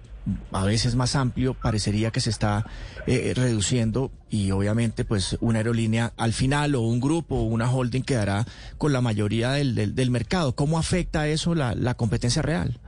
a 0.52 0.66
veces 0.66 0.96
más 0.96 1.16
amplio, 1.16 1.54
parecería 1.54 2.12
que 2.12 2.20
se 2.20 2.30
está 2.30 2.66
eh, 3.08 3.34
reduciendo 3.36 4.12
y 4.30 4.52
obviamente 4.52 5.06
pues 5.06 5.38
una 5.40 5.60
aerolínea 5.60 6.14
al 6.18 6.34
final 6.34 6.76
o 6.76 6.82
un 6.82 7.00
grupo 7.00 7.36
o 7.36 7.44
una 7.44 7.72
holding 7.72 8.02
quedará 8.02 8.46
con 8.78 8.92
la 8.94 9.02
mayoría 9.02 9.52
del, 9.52 9.76
del, 9.76 9.96
del 9.96 10.12
mercado? 10.12 10.56
¿Cómo 10.56 10.80
afecta 10.80 11.28
eso 11.28 11.56
la, 11.56 11.76
la 11.76 11.94
competencia 11.94 12.42
real? 12.42 12.80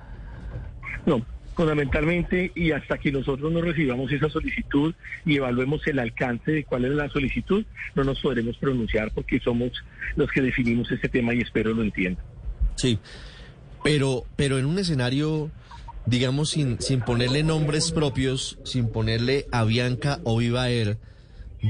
No, 1.06 1.26
fundamentalmente 1.58 2.52
y 2.54 2.72
hasta 2.72 2.98
que 3.00 3.12
nosotros 3.12 3.52
no 3.52 3.62
recibamos 3.62 4.12
esa 4.12 4.30
solicitud 4.30 4.94
y 5.26 5.38
evaluemos 5.38 5.86
el 5.88 6.00
alcance 6.00 6.52
de 6.52 6.64
cuál 6.64 6.86
es 6.86 6.92
la 6.92 7.10
solicitud, 7.10 7.66
no 7.96 8.04
nos 8.04 8.20
podremos 8.22 8.58
pronunciar 8.58 9.12
porque 9.12 9.40
somos 9.40 9.72
los 10.16 10.30
que 10.32 10.42
definimos 10.42 10.92
este 10.92 11.10
tema 11.10 11.34
y 11.34 11.40
espero 11.40 11.74
lo 11.74 11.82
entiendan. 11.82 12.24
Sí, 12.76 13.00
pero, 13.84 14.24
pero 14.36 14.60
en 14.60 14.66
un 14.66 14.78
escenario, 14.78 15.50
digamos, 16.08 16.50
sin, 16.50 16.82
sin 16.82 17.02
ponerle 17.02 17.44
nombres 17.44 17.92
propios, 17.92 18.58
sin 18.64 18.88
ponerle 18.90 19.46
Avianca 19.52 20.20
o 20.24 20.38
Viva 20.38 20.70
Air, 20.70 20.98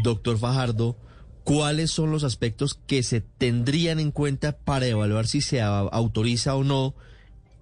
doctor 0.03 0.38
Fajardo, 0.38 0.95
¿cuáles 1.43 1.91
son 1.91 2.11
los 2.11 2.23
aspectos 2.23 2.79
que 2.88 3.03
se 3.03 3.21
tendrían 3.21 3.99
en 3.99 4.11
cuenta 4.11 4.57
para 4.57 4.85
evaluar 4.88 5.27
si 5.27 5.41
se 5.41 5.61
a- 5.61 5.79
autoriza 5.79 6.55
o 6.55 6.63
no 6.63 6.93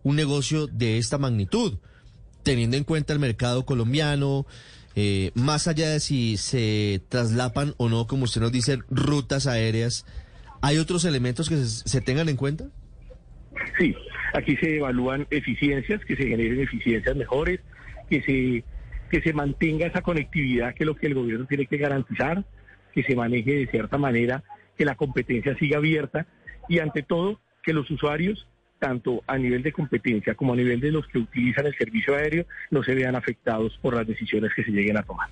un 0.03 0.15
negocio 0.15 0.67
de 0.67 0.97
esta 0.97 1.17
magnitud? 1.17 1.75
Teniendo 2.43 2.77
en 2.77 2.83
cuenta 2.83 3.13
el 3.13 3.19
mercado 3.19 3.65
colombiano, 3.65 4.45
eh, 4.95 5.31
más 5.33 5.67
allá 5.67 5.89
de 5.89 5.99
si 5.99 6.37
se 6.37 7.01
traslapan 7.09 7.73
o 7.77 7.89
no, 7.89 8.05
como 8.05 8.25
usted 8.25 8.41
nos 8.41 8.51
dice, 8.51 8.79
rutas 8.89 9.47
aéreas, 9.47 10.05
¿hay 10.61 10.77
otros 10.77 11.05
elementos 11.05 11.49
que 11.49 11.63
se 11.65 12.01
tengan 12.01 12.29
en 12.29 12.37
cuenta? 12.37 12.65
Sí, 13.77 13.95
aquí 14.33 14.55
se 14.57 14.77
evalúan 14.77 15.27
eficiencias, 15.29 16.03
que 16.05 16.15
se 16.15 16.27
generen 16.27 16.59
eficiencias 16.61 17.15
mejores, 17.15 17.59
que 18.09 18.21
se, 18.21 18.63
que 19.09 19.21
se 19.21 19.33
mantenga 19.33 19.87
esa 19.87 20.01
conectividad 20.01 20.73
que 20.73 20.83
es 20.83 20.87
lo 20.87 20.95
que 20.95 21.07
el 21.07 21.13
gobierno 21.13 21.45
tiene 21.45 21.65
que 21.65 21.77
garantizar, 21.77 22.43
que 22.93 23.03
se 23.03 23.15
maneje 23.15 23.53
de 23.53 23.67
cierta 23.67 23.97
manera, 23.97 24.43
que 24.77 24.85
la 24.85 24.95
competencia 24.95 25.55
siga 25.57 25.77
abierta 25.77 26.25
y 26.67 26.79
ante 26.79 27.03
todo 27.03 27.39
que 27.63 27.73
los 27.73 27.89
usuarios, 27.89 28.47
tanto 28.79 29.23
a 29.27 29.37
nivel 29.37 29.63
de 29.63 29.71
competencia 29.71 30.35
como 30.35 30.53
a 30.53 30.57
nivel 30.57 30.79
de 30.79 30.91
los 30.91 31.07
que 31.07 31.17
utilizan 31.17 31.65
el 31.65 31.75
servicio 31.75 32.15
aéreo, 32.15 32.45
no 32.71 32.83
se 32.83 32.93
vean 32.93 33.15
afectados 33.15 33.77
por 33.81 33.95
las 33.95 34.07
decisiones 34.07 34.53
que 34.55 34.63
se 34.63 34.71
lleguen 34.71 34.97
a 34.97 35.03
tomar. 35.03 35.29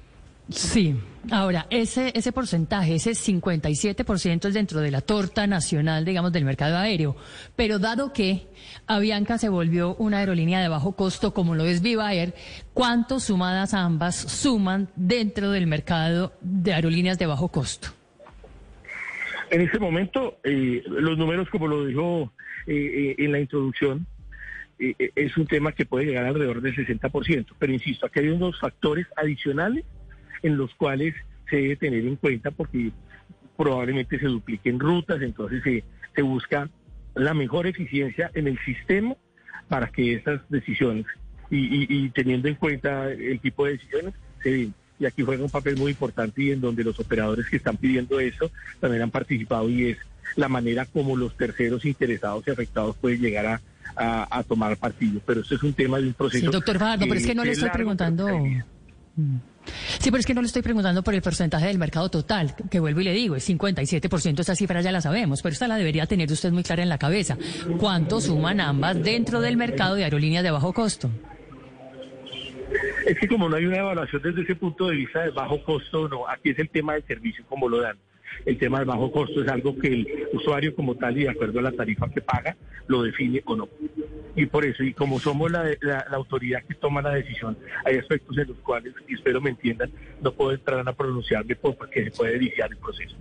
Sí, 0.50 0.96
ahora, 1.32 1.68
ese, 1.70 2.12
ese 2.16 2.32
porcentaje, 2.32 2.96
ese 2.96 3.12
57% 3.12 4.48
es 4.48 4.54
dentro 4.54 4.82
de 4.82 4.92
la 4.92 5.02
torta 5.02 5.48
nacional, 5.48 6.04
digamos, 6.04 6.34
del 6.34 6.46
mercado 6.46 6.78
aéreo. 6.78 7.16
Pero 7.56 7.80
dado 7.80 8.12
que 8.12 8.48
Avianca 8.86 9.38
se 9.38 9.50
volvió 9.50 9.96
una 9.96 10.18
aerolínea 10.18 10.62
de 10.62 10.68
bajo 10.68 10.96
costo, 10.96 11.34
como 11.34 11.56
lo 11.56 11.66
es 11.66 11.82
Viva 11.82 12.14
Air, 12.14 12.34
¿cuánto 12.74 13.20
sumadas 13.20 13.74
ambas 13.74 14.16
suman 14.16 14.90
dentro 14.96 15.52
del 15.52 15.66
mercado 15.66 16.34
de 16.42 16.74
aerolíneas 16.74 17.18
de 17.18 17.26
bajo 17.26 17.48
costo? 17.48 17.90
En 19.50 19.62
este 19.62 19.80
momento, 19.80 20.40
eh, 20.44 20.84
los 20.88 21.18
números, 21.18 21.48
como 21.50 21.68
lo 21.68 21.86
dijo 21.86 22.34
eh, 22.68 22.74
eh, 22.74 23.16
en 23.20 23.32
la 23.32 23.40
introducción, 23.40 24.08
eh, 24.80 24.96
eh, 25.00 25.12
es 25.16 25.38
un 25.38 25.46
tema 25.46 25.72
que 25.72 25.86
puede 25.86 26.06
llegar 26.06 26.26
alrededor 26.26 26.62
del 26.62 26.76
60%. 26.76 27.54
Pero 27.58 27.74
insisto, 27.74 28.06
aquí 28.06 28.20
hay 28.20 28.30
unos 28.30 28.60
factores 28.60 29.08
adicionales 29.16 29.86
en 30.44 30.58
los 30.58 30.74
cuales 30.76 31.16
se 31.50 31.58
debe 31.58 31.76
tener 31.76 32.06
en 32.06 32.16
cuenta 32.18 32.52
porque 32.52 32.92
probablemente 33.58 34.20
se 34.20 34.26
dupliquen 34.28 34.80
rutas, 34.80 35.22
entonces 35.22 35.62
se, 35.64 35.84
se 36.16 36.22
busca 36.22 36.70
la 37.16 37.34
mejor 37.34 37.68
eficiencia 37.68 38.32
en 38.34 38.48
el 38.48 38.58
sistema 38.66 39.16
para 39.70 39.88
que 39.88 40.14
estas 40.14 40.42
decisiones 40.50 41.06
y, 41.50 41.58
y- 41.58 41.88
y 41.90 42.10
teniendo 42.10 42.48
en 42.48 42.56
cuenta 42.56 43.12
el 43.12 43.40
tipo 43.40 43.66
de 43.66 43.74
decisiones 43.74 44.14
se 44.42 44.52
den. 44.52 44.74
Y 45.00 45.06
aquí 45.06 45.24
juega 45.24 45.44
un 45.44 45.50
papel 45.50 45.76
muy 45.78 45.92
importante 45.92 46.42
y 46.44 46.52
en 46.52 46.62
donde 46.62 46.84
los 46.84 47.00
operadores 47.00 47.48
que 47.50 47.58
están 47.58 47.78
pidiendo 47.78 48.20
eso 48.20 48.50
también 48.80 49.02
han 49.04 49.12
participado 49.12 49.70
y 49.70 49.90
es 49.92 49.98
la 50.36 50.48
manera 50.48 50.86
como 50.86 51.16
los 51.18 51.36
terceros 51.36 51.84
interesados 51.86 52.44
y 52.48 52.52
afectados 52.52 52.96
pueden 52.98 53.20
llegar 53.22 53.46
a, 53.46 53.62
a- 53.96 54.40
a 54.40 54.44
tomar 54.44 54.76
partido. 54.78 55.20
Pero 55.26 55.42
esto 55.42 55.56
es 55.56 55.64
un 55.64 55.74
tema 55.74 56.00
de 56.00 56.08
un 56.08 56.14
proceso. 56.14 56.46
Sí, 56.46 56.52
doctor 56.52 56.80
Fajardo, 56.80 57.06
pero 57.08 57.20
es 57.20 57.26
que 57.28 57.36
no 57.36 57.44
le 57.44 57.52
estoy 57.52 57.70
preguntando. 57.70 58.28
Sí, 60.00 60.12
pero 60.12 60.20
es 60.20 60.26
que 60.26 60.34
no 60.34 60.42
le 60.42 60.48
estoy 60.48 60.62
preguntando 60.62 61.04
por 61.04 61.14
el 61.14 61.22
porcentaje 61.22 61.68
del 61.68 61.78
mercado 61.78 62.10
total, 62.10 62.56
que 62.70 62.80
vuelvo 62.80 63.02
y 63.02 63.06
le 63.06 63.14
digo, 63.14 63.36
es 63.36 63.50
57%, 63.50 64.40
esa 64.40 64.56
cifra 64.56 64.82
ya 64.82 64.92
la 64.92 65.02
sabemos, 65.02 65.42
pero 65.42 65.54
esta 65.54 65.68
la 65.68 65.78
debería 65.78 66.06
tener 66.06 66.32
usted 66.32 66.52
muy 66.52 66.64
clara 66.64 66.84
en 66.84 66.90
la 66.90 66.98
cabeza. 66.98 67.38
¿Cuánto 67.80 68.20
suman 68.20 68.60
ambas 68.60 69.02
dentro 69.02 69.42
del 69.42 69.58
mercado 69.58 69.96
de 69.96 70.04
aerolíneas 70.04 70.44
de 70.44 70.52
bajo 70.52 70.74
costo? 70.74 71.10
Es 73.06 73.20
que 73.20 73.28
como 73.28 73.50
no 73.50 73.56
hay 73.56 73.66
una 73.66 73.78
evaluación 73.78 74.22
desde 74.22 74.42
ese 74.42 74.56
punto 74.56 74.88
de 74.88 74.96
vista 74.96 75.22
de 75.22 75.30
bajo 75.32 75.62
costo, 75.64 76.08
no, 76.08 76.28
aquí 76.28 76.50
es 76.50 76.60
el 76.60 76.70
tema 76.70 76.94
del 76.94 77.06
servicio 77.06 77.46
como 77.48 77.70
lo 77.70 77.82
dan. 77.82 77.98
El 78.46 78.58
tema 78.58 78.80
del 78.80 78.88
bajo 78.88 79.12
costo 79.12 79.42
es 79.44 79.50
algo 79.50 79.78
que 79.78 79.88
el 79.88 80.28
usuario 80.34 80.76
como 80.76 80.96
tal 80.96 81.18
y 81.18 81.24
de 81.24 81.30
acuerdo 81.30 81.60
a 81.60 81.64
la 81.64 81.72
tarifa 81.72 82.10
que 82.10 82.22
paga, 82.22 82.56
lo 82.88 83.04
define 83.04 83.42
o 83.46 83.56
no. 83.56 83.70
Y 84.36 84.46
por 84.48 84.66
eso, 84.66 84.84
y 84.84 84.94
como 84.94 85.20
somos 85.20 85.52
la, 85.52 85.64
la- 85.82 86.06
la 86.10 86.18
autoridad 86.18 86.64
que 86.64 86.74
toma 86.76 87.02
la 87.02 87.14
decisión, 87.14 87.58
hay 87.86 87.98
aspectos 87.98 88.38
en 88.38 88.48
los 88.48 88.58
cuales, 88.58 88.94
y 89.08 89.14
espero 89.16 89.40
me 89.42 89.52
entiendan, 89.52 89.92
no 90.22 90.32
puedo 90.34 90.52
entrar 90.54 90.88
a 90.88 90.94
pronunciarme 90.94 91.56
por- 91.56 91.76
porque 91.78 92.04
se 92.06 92.12
puede 92.12 92.38
viciar 92.38 92.70
el 92.72 92.78
proceso. 92.78 93.16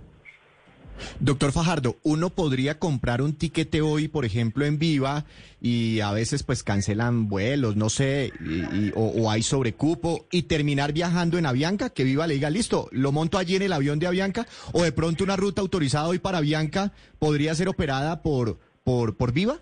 Doctor 1.19 1.51
Fajardo, 1.51 1.97
uno 2.03 2.29
podría 2.29 2.79
comprar 2.79 3.21
un 3.21 3.33
tiquete 3.33 3.81
hoy, 3.81 4.07
por 4.07 4.25
ejemplo, 4.25 4.65
en 4.65 4.79
Viva 4.79 5.25
y 5.61 5.99
a 6.01 6.11
veces 6.11 6.43
pues 6.43 6.63
cancelan 6.63 7.27
vuelos, 7.29 7.75
no 7.75 7.89
sé, 7.89 8.31
y- 8.39 8.91
o, 8.95 9.29
hay 9.29 9.43
sobrecupo 9.43 10.27
y 10.31 10.43
terminar 10.43 10.93
viajando 10.93 11.37
en 11.37 11.45
Avianca, 11.45 11.89
que 11.89 12.03
Viva 12.03 12.27
le 12.27 12.35
diga, 12.35 12.49
listo, 12.49 12.89
lo 12.91 13.11
monto 13.11 13.37
allí 13.37 13.55
en 13.55 13.63
el 13.63 13.73
avión 13.73 13.99
de 13.99 14.07
Avianca 14.07 14.45
o 14.71 14.83
de 14.83 14.91
pronto 14.91 15.23
una 15.23 15.35
ruta 15.35 15.61
autorizada 15.61 16.07
hoy 16.07 16.19
para 16.19 16.37
Avianca 16.39 16.91
podría 17.19 17.55
ser 17.55 17.69
operada 17.69 18.21
por, 18.21 18.59
por, 18.83 19.15
por 19.17 19.31
Viva. 19.33 19.57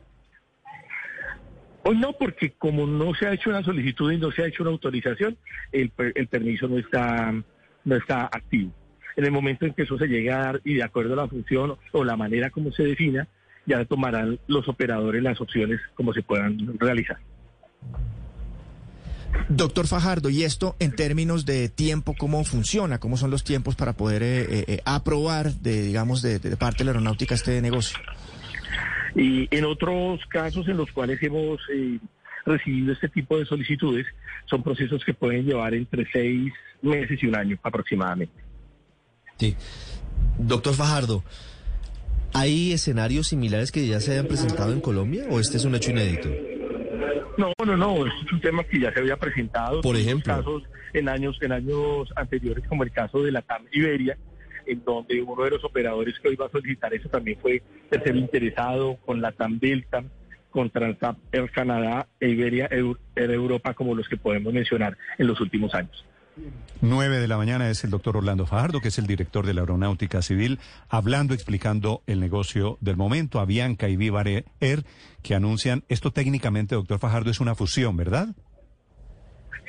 Hoy 1.83 1.97
no, 1.97 2.13
porque 2.13 2.53
como 2.59 2.85
no 2.85 3.13
se 3.15 3.25
ha 3.25 3.33
hecho 3.33 3.49
una 3.49 3.63
solicitud 3.63 4.11
y 4.11 4.17
no 4.17 4.31
se 4.31 4.43
ha 4.43 4.47
hecho 4.47 4.61
una 4.63 4.71
autorización, 4.71 5.37
el, 5.71 5.91
el 6.15 6.27
permiso 6.27 6.67
no 6.67 6.77
está, 6.77 7.33
no 7.85 7.95
está 7.95 8.25
activo. 8.25 8.71
En 9.15 9.25
el 9.25 9.31
momento 9.31 9.65
en 9.65 9.73
que 9.73 9.83
eso 9.83 9.97
se 9.97 10.07
llegue 10.07 10.31
a 10.31 10.37
dar 10.37 10.61
y 10.63 10.75
de 10.75 10.83
acuerdo 10.83 11.13
a 11.13 11.17
la 11.17 11.27
función 11.27 11.75
o 11.91 12.03
la 12.03 12.15
manera 12.15 12.49
como 12.49 12.71
se 12.71 12.83
defina, 12.83 13.27
ya 13.65 13.83
tomarán 13.85 14.39
los 14.47 14.67
operadores 14.67 15.21
las 15.21 15.39
opciones 15.41 15.79
como 15.95 16.13
se 16.13 16.23
puedan 16.23 16.77
realizar. 16.79 17.17
Doctor 19.47 19.87
Fajardo, 19.87 20.29
¿y 20.29 20.43
esto 20.43 20.75
en 20.79 20.93
términos 20.93 21.45
de 21.45 21.69
tiempo 21.69 22.15
cómo 22.17 22.43
funciona? 22.43 22.99
¿Cómo 22.99 23.17
son 23.17 23.31
los 23.31 23.43
tiempos 23.43 23.75
para 23.75 23.93
poder 23.93 24.23
eh, 24.23 24.41
eh, 24.41 24.65
eh, 24.67 24.81
aprobar, 24.85 25.53
de, 25.53 25.83
digamos, 25.83 26.21
de, 26.21 26.39
de 26.39 26.57
parte 26.57 26.79
de 26.79 26.85
la 26.85 26.91
aeronáutica 26.91 27.35
este 27.35 27.61
negocio? 27.61 27.97
Y 29.15 29.47
en 29.55 29.65
otros 29.65 30.25
casos 30.27 30.67
en 30.67 30.77
los 30.77 30.91
cuales 30.91 31.21
hemos 31.21 31.59
eh, 31.73 31.99
recibido 32.45 32.93
este 32.93 33.09
tipo 33.09 33.37
de 33.37 33.45
solicitudes, 33.45 34.05
son 34.45 34.63
procesos 34.63 35.03
que 35.03 35.13
pueden 35.13 35.45
llevar 35.45 35.73
entre 35.73 36.07
seis 36.11 36.51
meses 36.81 37.21
y 37.21 37.27
un 37.27 37.35
año 37.35 37.57
aproximadamente. 37.61 38.33
Sí. 39.41 39.55
Doctor 40.37 40.75
Fajardo, 40.75 41.23
¿hay 42.31 42.73
escenarios 42.73 43.29
similares 43.29 43.71
que 43.71 43.87
ya 43.87 43.99
se 43.99 44.11
hayan 44.11 44.27
presentado 44.27 44.71
en 44.71 44.81
Colombia 44.81 45.25
o 45.31 45.39
este 45.39 45.57
es 45.57 45.65
un 45.65 45.73
hecho 45.73 45.89
inédito? 45.89 46.29
No, 47.39 47.51
no, 47.65 47.75
no, 47.75 48.05
es 48.05 48.13
un 48.31 48.39
tema 48.39 48.63
que 48.63 48.79
ya 48.79 48.93
se 48.93 48.99
había 48.99 49.17
presentado. 49.17 49.81
Por 49.81 49.95
en 49.95 50.03
ejemplo. 50.03 50.35
casos 50.35 50.63
en 50.93 51.09
años, 51.09 51.39
en 51.41 51.53
años 51.53 52.13
anteriores, 52.15 52.63
como 52.67 52.83
el 52.83 52.91
caso 52.91 53.23
de 53.23 53.31
la 53.31 53.41
TAM 53.41 53.65
Iberia, 53.71 54.15
en 54.67 54.83
donde 54.83 55.19
uno 55.23 55.43
de 55.43 55.49
los 55.49 55.63
operadores 55.63 56.19
que 56.19 56.27
hoy 56.27 56.35
va 56.35 56.45
a 56.45 56.51
solicitar 56.51 56.93
eso 56.93 57.09
también 57.09 57.39
fue 57.41 57.63
tercero 57.89 58.19
interesado 58.19 58.97
con 58.97 59.21
la 59.21 59.31
TAM 59.31 59.57
Delta, 59.57 60.03
con 60.51 60.69
Transap 60.69 61.17
Air 61.31 61.49
Canadá 61.49 62.07
e 62.19 62.29
Iberia 62.29 62.69
Air 62.69 63.31
Europa, 63.31 63.73
como 63.73 63.95
los 63.95 64.07
que 64.07 64.17
podemos 64.17 64.53
mencionar 64.53 64.95
en 65.17 65.25
los 65.25 65.41
últimos 65.41 65.73
años. 65.73 66.05
9 66.81 67.19
de 67.19 67.27
la 67.27 67.37
mañana 67.37 67.69
es 67.69 67.83
el 67.83 67.91
doctor 67.91 68.17
Orlando 68.17 68.45
Fajardo, 68.45 68.81
que 68.81 68.87
es 68.87 68.97
el 68.97 69.05
director 69.05 69.45
de 69.45 69.53
la 69.53 69.61
Aeronáutica 69.61 70.21
Civil, 70.21 70.59
hablando, 70.89 71.33
explicando 71.33 72.01
el 72.07 72.19
negocio 72.19 72.77
del 72.81 72.97
momento, 72.97 73.39
Avianca 73.39 73.87
y 73.87 73.97
Viva 73.97 74.23
Air, 74.59 74.85
que 75.21 75.35
anuncian, 75.35 75.83
esto 75.89 76.11
técnicamente, 76.11 76.75
doctor 76.75 76.99
Fajardo, 76.99 77.29
es 77.29 77.39
una 77.39 77.55
fusión, 77.55 77.97
¿verdad? 77.97 78.29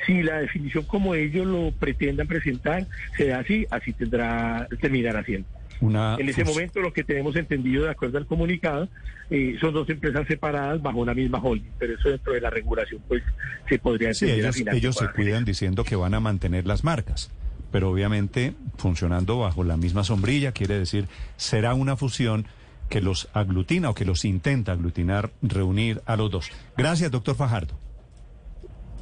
Si 0.05 0.21
la 0.21 0.39
definición 0.39 0.83
como 0.85 1.15
ellos 1.15 1.45
lo 1.45 1.71
pretendan 1.71 2.27
presentar 2.27 2.87
se 3.15 3.27
da 3.27 3.39
así, 3.39 3.65
así 3.69 3.93
tendrá 3.93 4.67
terminará 4.81 5.23
siendo. 5.23 5.47
Una 5.81 6.15
En 6.19 6.29
ese 6.29 6.43
momento 6.45 6.79
lo 6.81 6.93
que 6.93 7.03
tenemos 7.03 7.35
entendido 7.35 7.83
de 7.85 7.91
acuerdo 7.91 8.17
al 8.17 8.25
comunicado 8.25 8.87
eh, 9.29 9.57
son 9.59 9.73
dos 9.73 9.89
empresas 9.89 10.25
separadas 10.27 10.81
bajo 10.81 10.99
una 10.99 11.13
misma 11.13 11.39
holding, 11.39 11.71
pero 11.79 11.93
eso 11.95 12.09
dentro 12.09 12.33
de 12.33 12.41
la 12.41 12.49
regulación 12.49 13.01
pues 13.07 13.23
se 13.67 13.79
podría 13.79 14.13
Sí, 14.13 14.25
entender 14.25 14.45
ellos, 14.45 14.55
final. 14.55 14.75
ellos 14.77 14.95
se 14.95 15.07
cuidan 15.09 15.45
diciendo 15.45 15.83
que 15.83 15.95
van 15.95 16.13
a 16.13 16.19
mantener 16.19 16.65
las 16.67 16.83
marcas, 16.83 17.31
pero 17.71 17.89
obviamente 17.89 18.53
funcionando 18.77 19.39
bajo 19.39 19.63
la 19.63 19.77
misma 19.77 20.03
sombrilla, 20.03 20.51
quiere 20.51 20.77
decir, 20.79 21.07
será 21.37 21.73
una 21.73 21.95
fusión 21.97 22.45
que 22.89 23.01
los 23.01 23.29
aglutina 23.33 23.89
o 23.89 23.95
que 23.95 24.05
los 24.05 24.23
intenta 24.25 24.73
aglutinar, 24.73 25.31
reunir 25.41 26.01
a 26.05 26.15
los 26.15 26.29
dos. 26.29 26.51
Gracias, 26.77 27.09
doctor 27.11 27.35
Fajardo. 27.35 27.79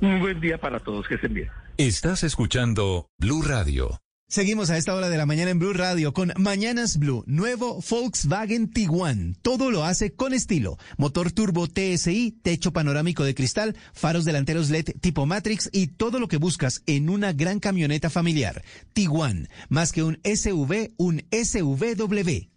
Un 0.01 0.19
buen 0.19 0.39
día 0.39 0.57
para 0.57 0.79
todos, 0.79 1.07
que 1.07 1.15
estén 1.15 1.33
bien. 1.33 1.49
Estás 1.77 2.23
escuchando 2.23 3.07
Blue 3.19 3.41
Radio. 3.41 3.99
Seguimos 4.31 4.69
a 4.69 4.77
esta 4.77 4.95
hora 4.95 5.09
de 5.09 5.17
la 5.17 5.25
mañana 5.25 5.51
en 5.51 5.59
Blue 5.59 5.73
Radio 5.73 6.13
con 6.13 6.31
Mañanas 6.37 6.97
Blue, 6.97 7.25
nuevo 7.27 7.83
Volkswagen 7.89 8.71
Tiguan. 8.71 9.35
Todo 9.41 9.71
lo 9.71 9.83
hace 9.83 10.13
con 10.13 10.33
estilo. 10.33 10.77
Motor 10.95 11.33
turbo 11.33 11.67
TSI, 11.67 12.39
techo 12.41 12.71
panorámico 12.71 13.25
de 13.25 13.35
cristal, 13.35 13.75
faros 13.91 14.23
delanteros 14.23 14.69
LED 14.69 14.91
tipo 15.01 15.25
Matrix 15.25 15.69
y 15.73 15.87
todo 15.87 16.17
lo 16.17 16.29
que 16.29 16.37
buscas 16.37 16.81
en 16.85 17.09
una 17.09 17.33
gran 17.33 17.59
camioneta 17.59 18.09
familiar. 18.09 18.63
Tiguan, 18.93 19.49
más 19.67 19.91
que 19.91 20.01
un 20.01 20.17
SUV, 20.23 20.93
un 20.95 21.25
SUVW. 21.33 22.50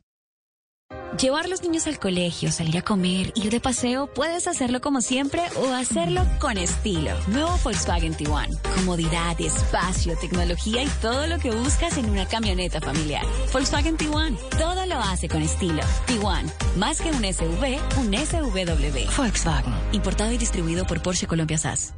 Llevar 1.21 1.49
los 1.49 1.63
niños 1.63 1.87
al 1.87 2.01
colegio, 2.01 2.51
salir 2.51 2.77
a 2.77 2.83
comer, 2.83 3.33
ir 3.37 3.51
de 3.51 3.61
paseo, 3.61 4.09
puedes 4.09 4.49
hacerlo 4.49 4.81
como 4.81 5.01
siempre 5.01 5.43
o 5.55 5.73
hacerlo 5.73 6.23
con 6.41 6.59
estilo. 6.59 7.13
Nuevo 7.29 7.57
Volkswagen 7.63 8.15
Tiguan. 8.15 8.51
Comodidad, 8.75 9.41
espacio, 9.41 10.17
tecnología 10.19 10.83
y 10.83 10.89
todo 11.01 11.29
lo 11.29 11.39
que 11.39 11.53
buscas 11.53 11.99
en 11.99 12.11
una 12.11 12.27
camioneta 12.27 12.81
familiar. 12.81 13.25
Volkswagen 13.53 13.97
Tiguan. 13.97 14.37
Todo 14.59 14.87
lo 14.87 14.97
hace 14.97 15.29
con 15.29 15.41
estilo. 15.43 15.83
Tiguan. 16.07 16.51
Más 16.77 17.01
que 17.01 17.11
un 17.11 17.23
SUV, 17.23 17.79
un 17.99 18.13
SUVW. 18.13 19.17
Volkswagen. 19.17 19.73
Importado 19.93 20.33
y 20.33 20.39
distribuido 20.39 20.85
por 20.85 21.01
Porsche 21.01 21.29
Colombia 21.29 21.59
SAS. 21.59 21.95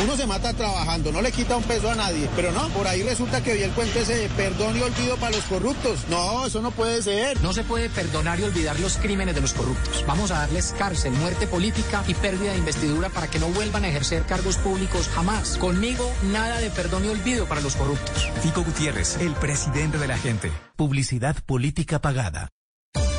Uno 0.00 0.16
se 0.16 0.26
mata 0.26 0.52
trabajando, 0.54 1.12
no 1.12 1.20
le 1.20 1.32
quita 1.32 1.56
un 1.56 1.62
peso 1.64 1.90
a 1.90 1.94
nadie, 1.94 2.28
pero 2.34 2.52
no, 2.52 2.68
por 2.68 2.86
ahí 2.86 3.02
resulta 3.02 3.42
que 3.42 3.54
vi 3.54 3.62
el 3.62 3.72
cuento 3.72 3.98
ese 3.98 4.14
de 4.14 4.28
perdón 4.30 4.76
y 4.76 4.80
olvido 4.80 5.16
para 5.16 5.36
los 5.36 5.44
corruptos. 5.44 6.00
No, 6.08 6.46
eso 6.46 6.62
no 6.62 6.70
puede 6.70 7.02
ser. 7.02 7.40
No 7.42 7.52
se 7.52 7.64
puede 7.64 7.88
perdonar 7.90 8.40
y 8.40 8.44
olvidar 8.44 8.78
los 8.80 8.96
crímenes 8.96 9.34
de 9.34 9.40
los 9.40 9.52
corruptos. 9.52 10.04
Vamos 10.06 10.30
a 10.30 10.38
darles 10.40 10.74
cárcel, 10.78 11.12
muerte 11.12 11.46
política 11.46 12.04
y 12.08 12.14
pérdida 12.14 12.52
de 12.52 12.58
investidura 12.58 13.10
para 13.10 13.28
que 13.28 13.38
no 13.38 13.48
vuelvan 13.48 13.84
a 13.84 13.88
ejercer 13.88 14.24
cargos 14.24 14.56
públicos 14.56 15.08
jamás. 15.08 15.56
Conmigo, 15.58 16.10
nada 16.32 16.58
de 16.58 16.70
perdón 16.70 17.04
y 17.04 17.08
olvido 17.08 17.46
para 17.46 17.60
los 17.60 17.76
corruptos. 17.76 18.30
Fico 18.42 18.62
Gutiérrez, 18.64 19.18
el 19.20 19.34
presidente 19.34 19.98
de 19.98 20.08
la 20.08 20.18
gente. 20.18 20.50
Publicidad 20.76 21.36
política 21.44 22.00
pagada. 22.00 22.48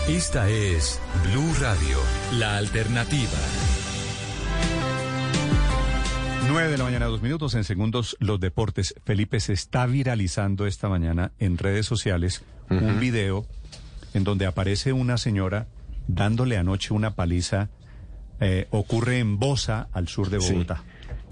Esta 0.08 0.50
es 0.50 1.00
Blue 1.24 1.54
Radio, 1.62 1.98
la 2.34 2.58
alternativa. 2.58 3.40
9 6.48 6.70
de 6.70 6.78
la 6.78 6.84
mañana, 6.84 7.06
dos 7.06 7.22
minutos. 7.22 7.56
En 7.56 7.64
segundos, 7.64 8.16
los 8.20 8.40
deportes. 8.40 8.94
Felipe, 9.06 9.40
se 9.40 9.54
está 9.54 9.86
viralizando 9.86 10.66
esta 10.68 10.90
mañana 10.90 11.32
en 11.40 11.58
redes 11.58 11.86
sociales 11.86 12.44
un 12.70 13.00
video 13.00 13.46
en 14.14 14.24
donde 14.24 14.46
aparece 14.46 14.94
una 14.94 15.18
señora 15.18 15.68
dándole 16.08 16.58
anoche 16.58 16.94
una 16.94 17.16
paliza. 17.16 17.70
eh, 18.40 18.68
ocurre 18.72 19.20
en 19.20 19.40
Bosa, 19.40 19.88
al 19.94 20.08
sur 20.10 20.30
de 20.30 20.42
Sí. 20.42 20.52
Bogotá. 20.54 20.84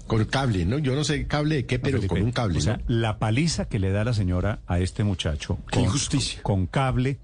Con 0.06 0.24
cable, 0.24 0.64
¿no? 0.64 0.78
Yo 0.78 0.94
no 0.94 1.04
sé 1.04 1.26
cable 1.26 1.56
de 1.56 1.66
qué, 1.66 1.78
pero 1.78 1.98
Felipe, 1.98 2.08
con 2.14 2.22
un 2.22 2.32
cable, 2.32 2.58
O 2.58 2.60
sea, 2.62 2.76
¿no? 2.78 2.82
la 2.86 3.18
paliza 3.18 3.66
que 3.68 3.78
le 3.78 3.90
da 3.90 4.02
la 4.04 4.14
señora 4.14 4.60
a 4.66 4.78
este 4.78 5.04
muchacho. 5.04 5.58
Qué 5.68 5.74
con- 5.76 5.84
injusticia. 5.84 6.40
Con 6.42 6.66
cable. 6.66 7.18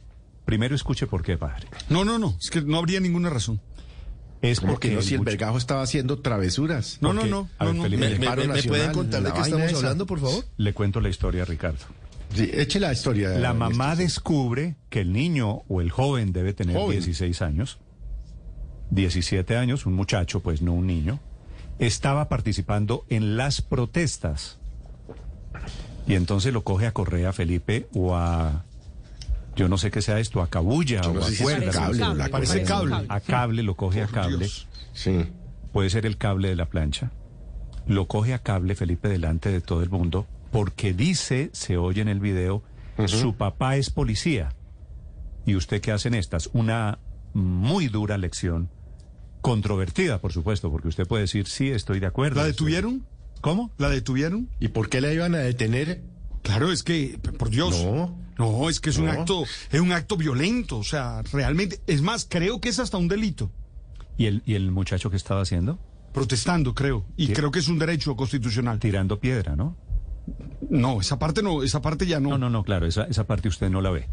Primero 0.44 0.74
escuche 0.74 1.06
por 1.06 1.22
qué, 1.22 1.38
padre. 1.38 1.68
No, 1.88 2.04
no, 2.04 2.18
no, 2.18 2.36
es 2.38 2.50
que 2.50 2.60
no 2.60 2.76
habría 2.76 3.00
ninguna 3.00 3.30
razón. 3.30 3.60
Es 4.40 4.60
porque 4.60 4.90
que 4.90 4.94
no, 4.96 5.02
si 5.02 5.14
el 5.14 5.20
vergajo 5.22 5.58
estaba 5.58 5.82
haciendo 5.82 6.20
travesuras. 6.20 6.98
No, 7.00 7.12
no, 7.12 7.24
no, 7.26 7.48
A 7.58 7.64
ver, 7.64 7.74
no, 7.74 7.78
no. 7.78 7.82
Felipe, 7.84 8.08
¿Me- 8.10 8.18
me- 8.18 8.26
paro 8.26 8.42
me- 8.42 8.48
me 8.48 8.54
nacional, 8.54 8.78
pueden 8.80 8.92
contar 8.94 9.22
de 9.24 9.32
qué 9.32 9.40
estamos 9.40 9.66
esa. 9.66 9.76
hablando, 9.78 10.06
por 10.06 10.20
favor? 10.20 10.44
Le 10.56 10.72
cuento 10.74 11.00
la 11.00 11.08
historia, 11.08 11.44
Ricardo. 11.44 11.84
Sí, 12.34 12.48
eche 12.52 12.78
la 12.78 12.92
historia. 12.92 13.30
La 13.30 13.52
mamá 13.54 13.96
descubre 13.96 14.76
que 14.90 15.00
el 15.00 15.12
niño 15.12 15.62
o 15.66 15.80
el 15.80 15.90
joven 15.90 16.32
debe 16.32 16.52
tener 16.52 16.76
Joven. 16.76 16.98
16 17.00 17.40
años, 17.42 17.78
17 18.90 19.56
años, 19.56 19.86
un 19.86 19.94
muchacho, 19.94 20.40
pues 20.40 20.62
no 20.62 20.72
un 20.72 20.86
niño, 20.86 21.20
estaba 21.78 22.28
participando 22.28 23.04
en 23.08 23.36
las 23.36 23.60
protestas. 23.62 24.58
Y 26.06 26.14
entonces 26.14 26.52
lo 26.52 26.64
coge 26.64 26.86
a 26.86 26.92
Correa 26.92 27.32
Felipe 27.32 27.88
o 27.94 28.14
a, 28.16 28.64
yo 29.58 29.68
no 29.68 29.76
sé 29.76 29.90
qué 29.90 30.00
sea 30.02 30.18
esto, 30.20 30.40
a 30.40 30.48
cabulla 30.48 31.00
no 31.02 31.08
o 31.12 31.22
a 31.22 31.28
cuerda. 31.42 31.70
cable, 31.72 31.98
Cable, 31.98 32.18
la 32.18 32.28
Parece 32.28 32.62
cable. 32.62 32.94
A 33.08 33.20
cable, 33.20 33.62
lo 33.62 33.76
coge 33.76 34.02
a 34.02 34.06
cable. 34.06 34.38
Dios. 34.38 34.68
Sí. 34.94 35.26
Puede 35.72 35.90
ser 35.90 36.06
el 36.06 36.16
cable 36.16 36.48
de 36.48 36.56
la 36.56 36.66
plancha. 36.66 37.10
Lo 37.86 38.06
coge 38.06 38.34
a 38.34 38.38
cable 38.38 38.74
Felipe 38.74 39.08
delante 39.08 39.50
de 39.50 39.60
todo 39.60 39.82
el 39.82 39.90
mundo 39.90 40.26
porque 40.52 40.92
dice, 40.94 41.50
se 41.52 41.76
oye 41.76 42.00
en 42.02 42.08
el 42.08 42.20
video, 42.20 42.62
su 43.06 43.34
papá 43.34 43.76
es 43.76 43.90
policía. 43.90 44.54
¿Y 45.44 45.56
usted 45.56 45.80
qué 45.80 45.92
hace 45.92 46.08
en 46.08 46.14
estas? 46.14 46.48
Una 46.52 46.98
muy 47.34 47.88
dura 47.88 48.16
lección, 48.18 48.70
controvertida, 49.40 50.18
por 50.20 50.32
supuesto, 50.32 50.70
porque 50.70 50.88
usted 50.88 51.06
puede 51.06 51.22
decir, 51.22 51.46
sí, 51.46 51.70
estoy 51.70 52.00
de 52.00 52.06
acuerdo. 52.06 52.36
¿La 52.42 52.48
estoy- 52.48 52.72
detuvieron? 52.72 53.06
¿Cómo? 53.40 53.70
¿La 53.78 53.88
detuvieron? 53.88 54.48
¿Y 54.58 54.68
por 54.68 54.88
qué 54.88 55.00
la 55.00 55.12
iban 55.12 55.34
a 55.34 55.38
detener? 55.38 56.02
Claro, 56.42 56.72
es 56.72 56.82
que, 56.82 57.18
por 57.38 57.50
Dios. 57.50 57.82
No. 57.84 58.16
No, 58.38 58.68
es 58.68 58.78
que 58.78 58.90
es 58.90 58.98
un 58.98 59.08
acto, 59.08 59.42
es 59.72 59.80
un 59.80 59.90
acto 59.90 60.16
violento, 60.16 60.78
o 60.78 60.84
sea, 60.84 61.22
realmente, 61.32 61.80
es 61.88 62.02
más, 62.02 62.24
creo 62.30 62.60
que 62.60 62.68
es 62.68 62.78
hasta 62.78 62.96
un 62.96 63.08
delito. 63.08 63.50
¿Y 64.16 64.26
el, 64.26 64.42
y 64.46 64.54
el 64.54 64.70
muchacho 64.70 65.10
que 65.10 65.16
estaba 65.16 65.40
haciendo? 65.42 65.78
Protestando, 66.12 66.72
creo, 66.72 67.04
y 67.16 67.32
creo 67.32 67.50
que 67.50 67.58
es 67.58 67.66
un 67.66 67.80
derecho 67.80 68.14
constitucional. 68.14 68.78
Tirando 68.78 69.18
piedra, 69.18 69.56
¿no? 69.56 69.76
No, 70.70 71.00
esa 71.00 71.18
parte 71.18 71.42
no, 71.42 71.64
esa 71.64 71.82
parte 71.82 72.06
ya 72.06 72.20
no. 72.20 72.30
No, 72.30 72.38
no, 72.38 72.50
no, 72.50 72.62
claro, 72.62 72.86
esa, 72.86 73.04
esa 73.04 73.26
parte 73.26 73.48
usted 73.48 73.70
no 73.70 73.80
la 73.80 73.90
ve. 73.90 74.06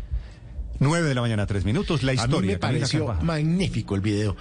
Nueve 0.80 1.08
de 1.08 1.16
la 1.16 1.22
mañana, 1.22 1.46
tres 1.46 1.64
minutos, 1.64 2.02
la 2.04 2.12
A 2.12 2.16
mí 2.16 2.22
historia. 2.22 2.52
me 2.54 2.58
pareció 2.58 3.14
magnífico 3.22 3.96
el 3.96 4.02
video. 4.02 4.36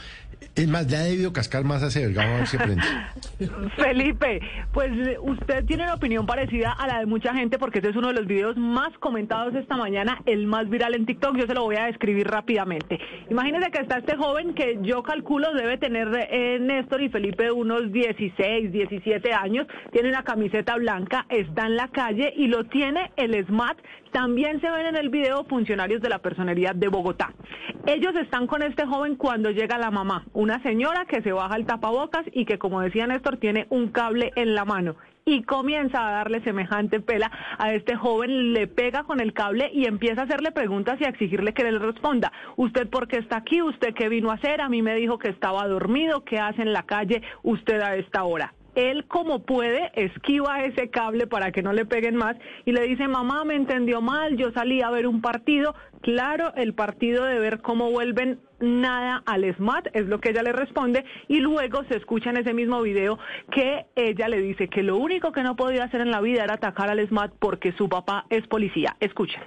Es 0.56 0.68
más, 0.68 0.88
le 0.88 0.96
ha 0.96 1.02
debido 1.02 1.32
cascar 1.32 1.64
más 1.64 1.82
a 1.82 1.88
ese 1.88 2.06
vergado 2.06 2.34
a 2.34 2.36
ver 2.36 2.46
si. 2.46 2.56
Felipe, 3.76 4.40
pues 4.72 4.92
usted 5.20 5.64
tiene 5.64 5.82
una 5.82 5.94
opinión 5.94 6.26
parecida 6.26 6.72
a 6.72 6.86
la 6.86 7.00
de 7.00 7.06
mucha 7.06 7.34
gente 7.34 7.58
porque 7.58 7.78
este 7.80 7.90
es 7.90 7.96
uno 7.96 8.08
de 8.08 8.14
los 8.14 8.26
videos 8.26 8.56
más 8.56 8.96
comentados 8.98 9.54
esta 9.56 9.76
mañana, 9.76 10.22
el 10.26 10.46
más 10.46 10.70
viral 10.70 10.94
en 10.94 11.06
TikTok. 11.06 11.36
Yo 11.36 11.46
se 11.46 11.54
lo 11.54 11.64
voy 11.64 11.76
a 11.76 11.86
describir 11.86 12.28
rápidamente. 12.28 13.00
Imagínese 13.30 13.72
que 13.72 13.78
está 13.78 13.98
este 13.98 14.16
joven 14.16 14.54
que 14.54 14.78
yo 14.82 15.02
calculo 15.02 15.52
debe 15.54 15.76
tener 15.76 16.08
eh, 16.30 16.58
Néstor 16.60 17.02
y 17.02 17.08
Felipe 17.08 17.50
unos 17.50 17.90
16, 17.90 18.70
17 18.70 19.32
años, 19.32 19.66
tiene 19.90 20.08
una 20.08 20.22
camiseta 20.22 20.76
blanca, 20.76 21.26
está 21.30 21.66
en 21.66 21.76
la 21.76 21.88
calle 21.88 22.32
y 22.36 22.46
lo 22.46 22.64
tiene 22.64 23.10
el 23.16 23.44
SMAT. 23.46 23.76
También 24.14 24.60
se 24.60 24.70
ven 24.70 24.86
en 24.86 24.94
el 24.94 25.08
video 25.08 25.42
funcionarios 25.42 26.00
de 26.00 26.08
la 26.08 26.20
personería 26.20 26.72
de 26.72 26.86
Bogotá. 26.86 27.34
Ellos 27.84 28.14
están 28.14 28.46
con 28.46 28.62
este 28.62 28.86
joven 28.86 29.16
cuando 29.16 29.50
llega 29.50 29.76
la 29.76 29.90
mamá, 29.90 30.24
una 30.32 30.62
señora 30.62 31.04
que 31.04 31.20
se 31.20 31.32
baja 31.32 31.56
el 31.56 31.66
tapabocas 31.66 32.22
y 32.30 32.44
que, 32.44 32.56
como 32.56 32.80
decía 32.80 33.08
Néstor, 33.08 33.38
tiene 33.38 33.66
un 33.70 33.88
cable 33.88 34.30
en 34.36 34.54
la 34.54 34.64
mano 34.64 34.94
y 35.24 35.42
comienza 35.42 36.06
a 36.06 36.12
darle 36.12 36.44
semejante 36.44 37.00
pela 37.00 37.28
a 37.58 37.72
este 37.74 37.96
joven, 37.96 38.52
le 38.52 38.68
pega 38.68 39.02
con 39.02 39.18
el 39.18 39.32
cable 39.32 39.68
y 39.74 39.86
empieza 39.86 40.20
a 40.20 40.24
hacerle 40.26 40.52
preguntas 40.52 41.00
y 41.00 41.06
a 41.06 41.08
exigirle 41.08 41.52
que 41.52 41.64
le 41.64 41.76
responda. 41.80 42.30
¿Usted 42.54 42.88
por 42.88 43.08
qué 43.08 43.16
está 43.16 43.38
aquí? 43.38 43.62
¿Usted 43.62 43.94
qué 43.94 44.08
vino 44.08 44.30
a 44.30 44.34
hacer? 44.34 44.60
A 44.60 44.68
mí 44.68 44.80
me 44.80 44.94
dijo 44.94 45.18
que 45.18 45.30
estaba 45.30 45.66
dormido, 45.66 46.24
¿qué 46.24 46.38
hace 46.38 46.62
en 46.62 46.72
la 46.72 46.84
calle 46.84 47.20
usted 47.42 47.80
a 47.80 47.96
esta 47.96 48.22
hora? 48.22 48.54
Él 48.74 49.06
como 49.06 49.44
puede 49.44 49.90
esquiva 49.94 50.64
ese 50.64 50.90
cable 50.90 51.26
para 51.26 51.52
que 51.52 51.62
no 51.62 51.72
le 51.72 51.84
peguen 51.84 52.16
más 52.16 52.36
y 52.64 52.72
le 52.72 52.82
dice, 52.82 53.08
mamá, 53.08 53.44
me 53.44 53.54
entendió 53.54 54.00
mal, 54.00 54.36
yo 54.36 54.50
salí 54.52 54.82
a 54.82 54.90
ver 54.90 55.06
un 55.06 55.20
partido. 55.20 55.74
Claro, 56.02 56.52
el 56.56 56.74
partido 56.74 57.24
de 57.24 57.38
ver 57.38 57.60
cómo 57.60 57.90
vuelven 57.90 58.40
nada 58.60 59.22
al 59.26 59.44
SMAT, 59.56 59.88
es 59.94 60.06
lo 60.06 60.20
que 60.20 60.30
ella 60.30 60.42
le 60.42 60.52
responde, 60.52 61.04
y 61.28 61.40
luego 61.40 61.84
se 61.84 61.96
escucha 61.96 62.30
en 62.30 62.38
ese 62.38 62.54
mismo 62.54 62.82
video 62.82 63.18
que 63.50 63.86
ella 63.94 64.28
le 64.28 64.40
dice 64.40 64.68
que 64.68 64.82
lo 64.82 64.96
único 64.96 65.32
que 65.32 65.42
no 65.42 65.56
podía 65.56 65.84
hacer 65.84 66.00
en 66.00 66.10
la 66.10 66.20
vida 66.20 66.44
era 66.44 66.54
atacar 66.54 66.90
al 66.90 67.06
SMAT 67.06 67.32
porque 67.38 67.72
su 67.72 67.88
papá 67.88 68.26
es 68.30 68.46
policía. 68.46 68.96
Escuchen. 69.00 69.40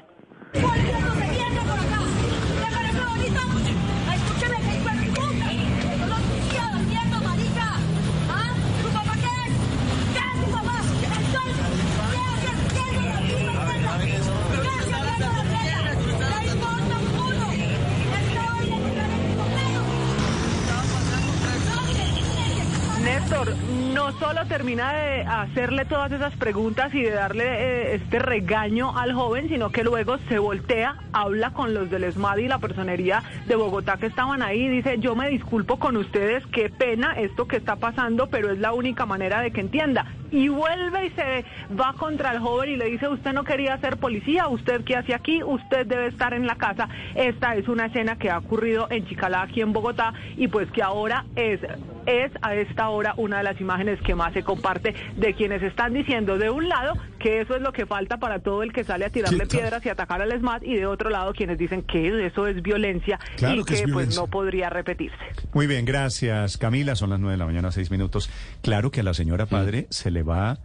No 24.08 24.14
solo 24.20 24.45
termina 24.45 24.93
de 24.93 25.24
hacerle 25.24 25.84
todas 25.84 26.10
esas 26.14 26.34
preguntas 26.38 26.95
y 26.95 27.01
de 27.01 27.12
darle 27.12 27.43
eh, 27.43 27.95
este 27.95 28.20
regaño 28.20 28.97
al 28.97 29.12
joven, 29.12 29.49
sino 29.49 29.70
que 29.70 29.84
luego 29.84 30.18
se 30.30 30.39
voltea, 30.39 30.95
habla 31.12 31.51
con 31.51 31.74
los 31.74 31.89
del 31.89 32.05
ESMAD 32.05 32.38
y 32.38 32.47
la 32.47 32.60
personería 32.60 33.22
de 33.47 33.55
Bogotá 33.58 33.97
que 33.97 34.05
estaban 34.05 34.41
ahí 34.41 34.62
y 34.62 34.70
dice, 34.70 34.97
yo 34.99 35.14
me 35.14 35.30
disculpo 35.30 35.78
con 35.78 35.97
ustedes, 35.97 36.45
qué 36.53 36.70
pena 36.70 37.16
esto 37.18 37.49
que 37.49 37.58
está 37.58 37.76
pasando, 37.76 38.28
pero 38.28 38.49
es 38.49 38.60
la 38.60 38.72
única 38.72 39.05
manera 39.05 39.41
de 39.41 39.51
que 39.51 39.60
entienda. 39.60 40.05
Y 40.32 40.49
vuelve 40.49 41.07
y 41.07 41.09
se 41.11 41.45
va 41.80 41.93
contra 41.93 42.32
el 42.32 42.39
joven 42.39 42.71
y 42.71 42.75
le 42.75 42.86
dice, 42.86 43.07
usted 43.07 43.34
no 43.34 43.43
quería 43.43 43.78
ser 43.78 43.97
policía, 43.97 44.47
usted 44.47 44.84
qué 44.84 44.95
hace 44.95 45.13
aquí, 45.13 45.41
usted 45.43 45.86
debe 45.86 46.07
estar 46.07 46.34
en 46.34 46.45
la 46.45 46.55
casa. 46.55 46.89
Esta 47.15 47.55
es 47.55 47.67
una 47.67 47.86
escena 47.86 48.17
que 48.17 48.30
ha 48.30 48.38
ocurrido 48.38 48.88
en 48.89 49.05
Chicalá, 49.07 49.43
aquí 49.43 49.61
en 49.61 49.73
Bogotá, 49.73 50.13
y 50.36 50.47
pues 50.47 50.69
que 50.71 50.84
ahora 50.84 51.25
es, 51.36 51.61
es 52.05 52.32
a 52.41 52.55
esta 52.55 52.89
hora 52.89 53.13
una 53.17 53.38
de 53.38 53.43
las 53.43 53.59
imágenes 53.61 54.01
que 54.01 54.15
más 54.15 54.34
se 54.34 54.43
comparte 54.43 54.93
de 55.15 55.34
quienes 55.34 55.63
están 55.63 55.93
diciendo 55.93 56.38
de 56.38 56.49
un 56.49 56.67
lado 56.67 56.93
que 57.28 57.41
eso 57.41 57.55
es 57.55 57.61
lo 57.61 57.73
que 57.73 57.86
falta 57.86 58.17
para 58.17 58.39
todo 58.39 58.63
el 58.63 58.71
que 58.71 58.84
sale 58.84 59.03
a 59.05 59.09
tirarle 59.09 59.39
Sí, 59.43 59.49
claro. 59.49 59.61
piedras 59.63 59.86
y 59.86 59.89
atacar 59.89 60.21
al 60.21 60.32
SMAT 60.39 60.63
y 60.63 60.75
de 60.75 60.86
otro 60.86 61.09
lado 61.09 61.34
quienes 61.34 61.57
dicen 61.57 61.82
que 61.84 62.25
eso 62.25 62.47
es 62.47 62.61
violencia 62.61 63.19
Claro 63.36 63.61
y 63.61 63.63
que 63.65 63.73
es 63.73 63.82
que 63.82 63.91
pues 63.91 64.15
no 64.15 64.28
podría 64.28 64.69
repetirse. 64.69 65.17
Muy 65.53 65.67
bien, 65.67 65.84
gracias 65.86 66.57
Camila. 66.57 66.95
Son 66.95 67.09
las 67.09 67.19
nueve 67.19 67.34
de 67.34 67.38
la 67.39 67.45
mañana, 67.45 67.71
seis 67.71 67.91
minutos. 67.91 68.30
Claro 68.61 68.91
que 68.91 69.01
a 69.01 69.03
la 69.03 69.13
señora 69.13 69.45
padre 69.45 69.88
se 69.89 70.09
le 70.11 70.23
va 70.23 70.59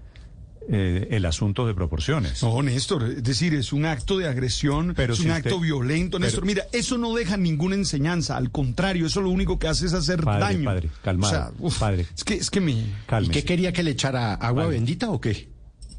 eh, 0.71 1.09
el 1.11 1.27
asunto 1.27 1.67
de 1.67 1.75
proporciones. 1.75 2.41
No, 2.45 2.63
Néstor, 2.63 3.03
es 3.05 3.25
decir, 3.25 3.53
es 3.55 3.73
un 3.73 3.85
acto 3.85 4.17
de 4.19 4.29
agresión, 4.29 4.93
Pero 4.95 5.15
es 5.15 5.19
si 5.19 5.25
un 5.27 5.33
usted- 5.33 5.47
acto 5.47 5.59
violento, 5.59 6.19
pero- 6.19 6.27
Néstor. 6.27 6.45
Mira, 6.47 6.63
eso 6.73 6.97
no 6.99 7.13
deja 7.15 7.37
ninguna 7.37 7.75
enseñanza, 7.75 8.37
al 8.37 8.53
contrario, 8.53 9.07
eso 9.07 9.21
lo 9.21 9.31
único 9.31 9.59
que 9.59 9.67
hace 9.67 9.87
es 9.87 9.95
hacer 9.95 10.21
Padre, 10.23 10.41
daño. 10.41 10.65
padre, 10.65 10.89
calmado, 11.03 11.33
O 11.33 11.37
sea, 11.37 11.51
uf, 11.59 11.79
padre. 11.81 12.07
Es 12.15 12.23
que, 12.23 12.35
es 12.35 12.49
que 12.51 12.61
me... 12.61 12.77
Cálmese. 13.07 13.33
¿Y 13.33 13.43
qué 13.43 13.45
quería 13.45 13.73
que 13.73 13.83
le 13.83 13.91
echara 13.91 14.35
agua 14.35 14.69
bendita 14.69 15.11
o 15.11 15.21
qué? 15.21 15.51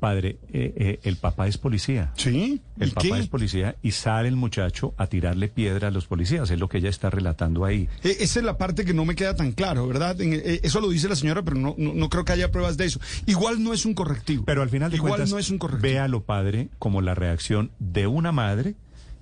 Padre, 0.03 0.37
eh, 0.51 0.73
eh, 0.75 0.99
el 1.03 1.15
papá 1.15 1.47
es 1.47 1.57
policía. 1.57 2.11
¿Sí? 2.17 2.59
El 2.77 2.89
¿Y 2.89 2.91
papá 2.91 3.07
qué? 3.07 3.19
es 3.19 3.27
policía 3.29 3.77
y 3.81 3.91
sale 3.91 4.27
el 4.27 4.35
muchacho 4.35 4.93
a 4.97 5.07
tirarle 5.07 5.47
piedra 5.47 5.87
a 5.87 5.91
los 5.91 6.07
policías. 6.07 6.51
Es 6.51 6.59
lo 6.59 6.67
que 6.67 6.79
ella 6.79 6.89
está 6.89 7.09
relatando 7.09 7.63
ahí. 7.63 7.87
Eh, 8.03 8.17
Esa 8.19 8.39
es 8.39 8.45
la 8.45 8.57
parte 8.57 8.83
que 8.83 8.93
no 8.93 9.05
me 9.05 9.15
queda 9.15 9.33
tan 9.33 9.53
claro, 9.53 9.87
¿verdad? 9.87 10.19
En- 10.19 10.33
eh, 10.33 10.59
Eso 10.61 10.81
lo 10.81 10.89
dice 10.89 11.07
la 11.07 11.15
señora, 11.15 11.41
pero 11.43 11.55
no, 11.57 11.73
no, 11.77 11.93
no 11.93 12.09
creo 12.09 12.25
que 12.25 12.33
haya 12.33 12.51
pruebas 12.51 12.75
de 12.75 12.83
eso. 12.83 12.99
Igual 13.27 13.63
no 13.63 13.71
es 13.71 13.85
un 13.85 13.93
correctivo. 13.93 14.43
Pero 14.43 14.61
al 14.61 14.69
final 14.69 14.91
de 14.91 14.97
Igual 14.97 15.11
cuentas, 15.13 15.31
no 15.31 15.39
es 15.39 15.49
un 15.49 15.57
correctivo. 15.57 15.83
véalo, 15.93 16.23
padre, 16.23 16.67
como 16.79 17.01
la 17.01 17.15
reacción 17.15 17.71
de 17.79 18.05
una 18.05 18.33
madre 18.33 18.75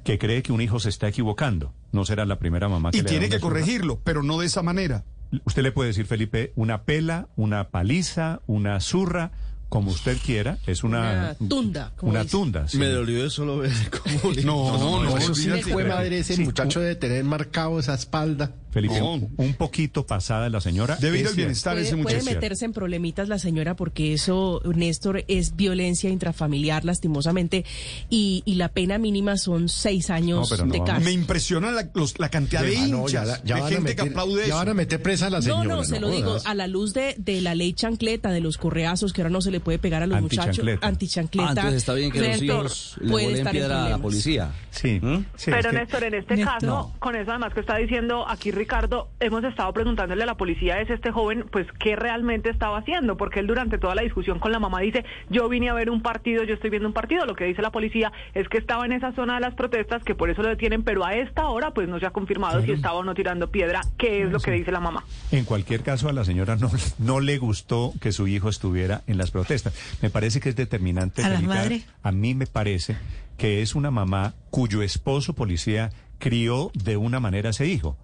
que 0.03 0.17
cree 0.17 0.41
que 0.41 0.51
un 0.51 0.61
hijo 0.61 0.79
se 0.79 0.89
está 0.89 1.07
equivocando. 1.07 1.73
No 1.91 2.05
será 2.05 2.25
la 2.25 2.39
primera 2.39 2.69
mamá 2.69 2.89
que 2.89 2.97
Y 2.97 3.01
le 3.03 3.07
tiene 3.07 3.29
que 3.29 3.37
zurra. 3.37 3.53
corregirlo, 3.53 3.99
pero 4.03 4.23
no 4.23 4.39
de 4.39 4.47
esa 4.47 4.63
manera. 4.63 5.03
Usted 5.45 5.61
le 5.61 5.71
puede 5.71 5.89
decir, 5.89 6.07
Felipe, 6.07 6.51
una 6.55 6.81
pela, 6.85 7.27
una 7.35 7.69
paliza, 7.69 8.41
una 8.47 8.79
zurra, 8.81 9.31
como 9.71 9.89
usted 9.91 10.17
quiera. 10.23 10.57
Es 10.67 10.83
una... 10.83 11.35
Una 11.39 11.47
tunda, 11.49 11.91
como 11.95 12.11
Una 12.11 12.23
dice. 12.23 12.31
tunda, 12.31 12.67
sí. 12.67 12.77
Me 12.77 12.87
dolió 12.89 13.23
de 13.23 13.29
solo 13.29 13.59
ver 13.59 13.71
cómo 14.21 14.33
le- 14.33 14.43
No, 14.43 14.77
no, 14.77 15.01
no, 15.03 15.17
eso 15.17 15.33
sí 15.33 15.49
olvídate. 15.49 15.71
fue 15.71 15.85
madre 15.85 16.19
ese 16.19 16.35
sí, 16.35 16.43
muchacho 16.43 16.81
de 16.81 16.95
tener 16.95 17.23
marcado 17.23 17.79
esa 17.79 17.93
espalda. 17.93 18.51
Felipe, 18.71 18.99
No. 18.99 19.13
un, 19.15 19.33
un 19.35 19.53
poquito 19.55 20.05
pasada 20.05 20.49
la 20.49 20.61
señora. 20.61 20.95
Debe 20.95 21.19
ir 21.19 21.27
al 21.27 21.33
bienestar 21.35 21.77
ese 21.77 21.91
Puede, 21.91 22.03
puede 22.03 22.15
muchacho. 22.19 22.35
meterse 22.35 22.65
en 22.65 22.71
problemitas 22.73 23.27
la 23.27 23.37
señora 23.37 23.75
porque 23.75 24.13
eso, 24.13 24.61
Néstor, 24.75 25.25
es 25.27 25.55
violencia 25.57 26.09
intrafamiliar, 26.09 26.85
lastimosamente, 26.85 27.65
y, 28.09 28.43
y 28.45 28.55
la 28.55 28.69
pena 28.69 28.97
mínima 28.97 29.35
son 29.37 29.67
seis 29.67 30.09
años 30.09 30.49
No, 30.57 30.65
no 30.65 30.71
de 30.73 30.79
cárcel. 30.83 31.03
Me 31.03 31.11
impresiona 31.11 31.71
la, 31.71 31.89
los- 31.93 32.17
la 32.19 32.29
cantidad 32.29 32.63
de 32.63 32.77
Ah, 32.77 32.87
no, 32.87 32.99
hinchas, 33.01 33.11
ya, 33.11 33.25
la- 33.25 33.43
ya 33.43 33.55
de 33.55 33.61
van 33.61 33.63
a 33.63 33.75
gente 33.75 33.89
meter, 33.89 33.95
que 34.05 34.09
aplaude 34.11 34.41
ya 34.41 34.47
eso. 34.47 34.55
van 34.55 34.69
a 34.69 34.73
meter 34.73 35.01
presa 35.01 35.27
a 35.27 35.29
la 35.31 35.37
No, 35.39 35.43
señora. 35.43 35.65
no, 35.75 35.83
se 35.83 35.99
lo 35.99 36.09
digo, 36.09 36.37
a 36.45 36.55
la 36.55 36.67
luz 36.67 36.93
de, 36.93 37.15
de 37.17 37.41
la 37.41 37.55
ley 37.55 37.73
chancleta, 37.73 38.31
de 38.31 38.39
los 38.39 38.57
correazos, 38.57 39.11
que 39.11 39.21
ahora 39.21 39.31
no 39.31 39.41
se 39.41 39.51
le 39.51 39.59
puede 39.61 39.79
pegar 39.79 40.03
a 40.03 40.07
los 40.07 40.21
muchachos. 40.21 40.65
Antichancleta. 40.81 41.47
Ah, 41.47 41.51
entonces 41.51 41.73
está 41.75 41.93
bien 41.93 42.11
que 42.11 42.19
los 42.19 42.41
hijos 42.41 42.97
le 43.01 43.11
puede 43.11 43.25
vuelen 43.25 43.37
estar 43.39 43.55
en 43.55 43.61
piedra 43.61 43.85
a 43.85 43.89
la 43.89 43.97
policía. 43.97 44.51
Sí, 44.69 44.99
sí, 45.35 45.51
Pero 45.51 45.57
es 45.59 45.67
que- 45.67 45.71
Néstor, 45.73 46.03
en 46.03 46.13
este 46.15 46.35
Néstor. 46.35 46.53
caso, 46.59 46.93
con 46.99 47.15
eso 47.15 47.31
además 47.31 47.53
que 47.53 47.59
está 47.59 47.77
diciendo 47.77 48.27
aquí 48.27 48.51
Ricardo, 48.51 49.09
hemos 49.19 49.43
estado 49.43 49.71
preguntándole 49.73 50.23
a 50.23 50.25
la 50.25 50.35
policía, 50.35 50.79
es 50.81 50.89
este 50.89 51.11
joven, 51.11 51.45
pues, 51.51 51.67
¿qué 51.79 51.95
realmente 51.95 52.49
estaba 52.49 52.77
haciendo? 52.79 53.17
Porque 53.17 53.39
él 53.39 53.47
durante 53.47 53.77
toda 53.77 53.95
la 53.95 54.01
discusión 54.01 54.39
con 54.39 54.51
la 54.51 54.59
mamá 54.59 54.79
dice, 54.81 55.05
yo 55.29 55.47
vine 55.49 55.69
a 55.69 55.73
ver 55.73 55.89
un 55.89 56.01
partido, 56.01 56.43
yo 56.43 56.53
estoy 56.53 56.69
viendo 56.69 56.87
un 56.87 56.93
partido. 56.93 57.25
Lo 57.25 57.35
que 57.35 57.45
dice 57.45 57.61
la 57.61 57.71
policía 57.71 58.11
es 58.33 58.47
que 58.49 58.57
estaba 58.57 58.85
en 58.85 58.93
esa 58.93 59.11
zona 59.13 59.35
de 59.35 59.41
las 59.41 59.53
protestas, 59.55 60.03
que 60.03 60.15
por 60.15 60.29
eso 60.29 60.41
lo 60.41 60.49
detienen, 60.49 60.83
pero 60.83 61.05
a 61.05 61.13
esta 61.15 61.47
hora, 61.47 61.71
pues, 61.71 61.87
no 61.87 61.99
se 61.99 62.05
ha 62.05 62.11
confirmado 62.11 62.61
si 62.61 62.71
estaba 62.71 62.95
o 62.95 63.03
no 63.03 63.13
tirando 63.13 63.49
piedra, 63.51 63.81
que 63.97 64.23
es 64.23 64.31
lo 64.31 64.39
que 64.39 64.51
dice 64.51 64.71
la 64.71 64.79
mamá. 64.79 65.03
En 65.31 65.45
cualquier 65.45 65.81
caso, 65.83 66.09
a 66.09 66.13
la 66.13 66.23
señora 66.25 66.55
no, 66.55 66.69
no 66.99 67.19
le 67.19 67.37
gustó 67.37 67.93
que 68.01 68.11
su 68.11 68.27
hijo 68.27 68.49
estuviera 68.49 69.01
en 69.07 69.17
las 69.17 69.31
protestas. 69.31 69.50
Me 70.01 70.09
parece 70.09 70.39
que 70.39 70.49
es 70.49 70.55
determinante. 70.55 71.23
¿A 71.23 71.29
la 71.29 71.41
madre? 71.41 71.83
A 72.03 72.11
mí 72.11 72.33
me 72.35 72.47
parece 72.47 72.97
que 73.37 73.61
es 73.61 73.75
una 73.75 73.91
mamá 73.91 74.35
cuyo 74.49 74.81
esposo 74.81 75.33
policía 75.33 75.91
crió 76.19 76.71
de 76.73 76.97
una 76.97 77.19
manera 77.19 77.49
a 77.49 77.51
ese 77.51 77.67
hijo. 77.67 77.97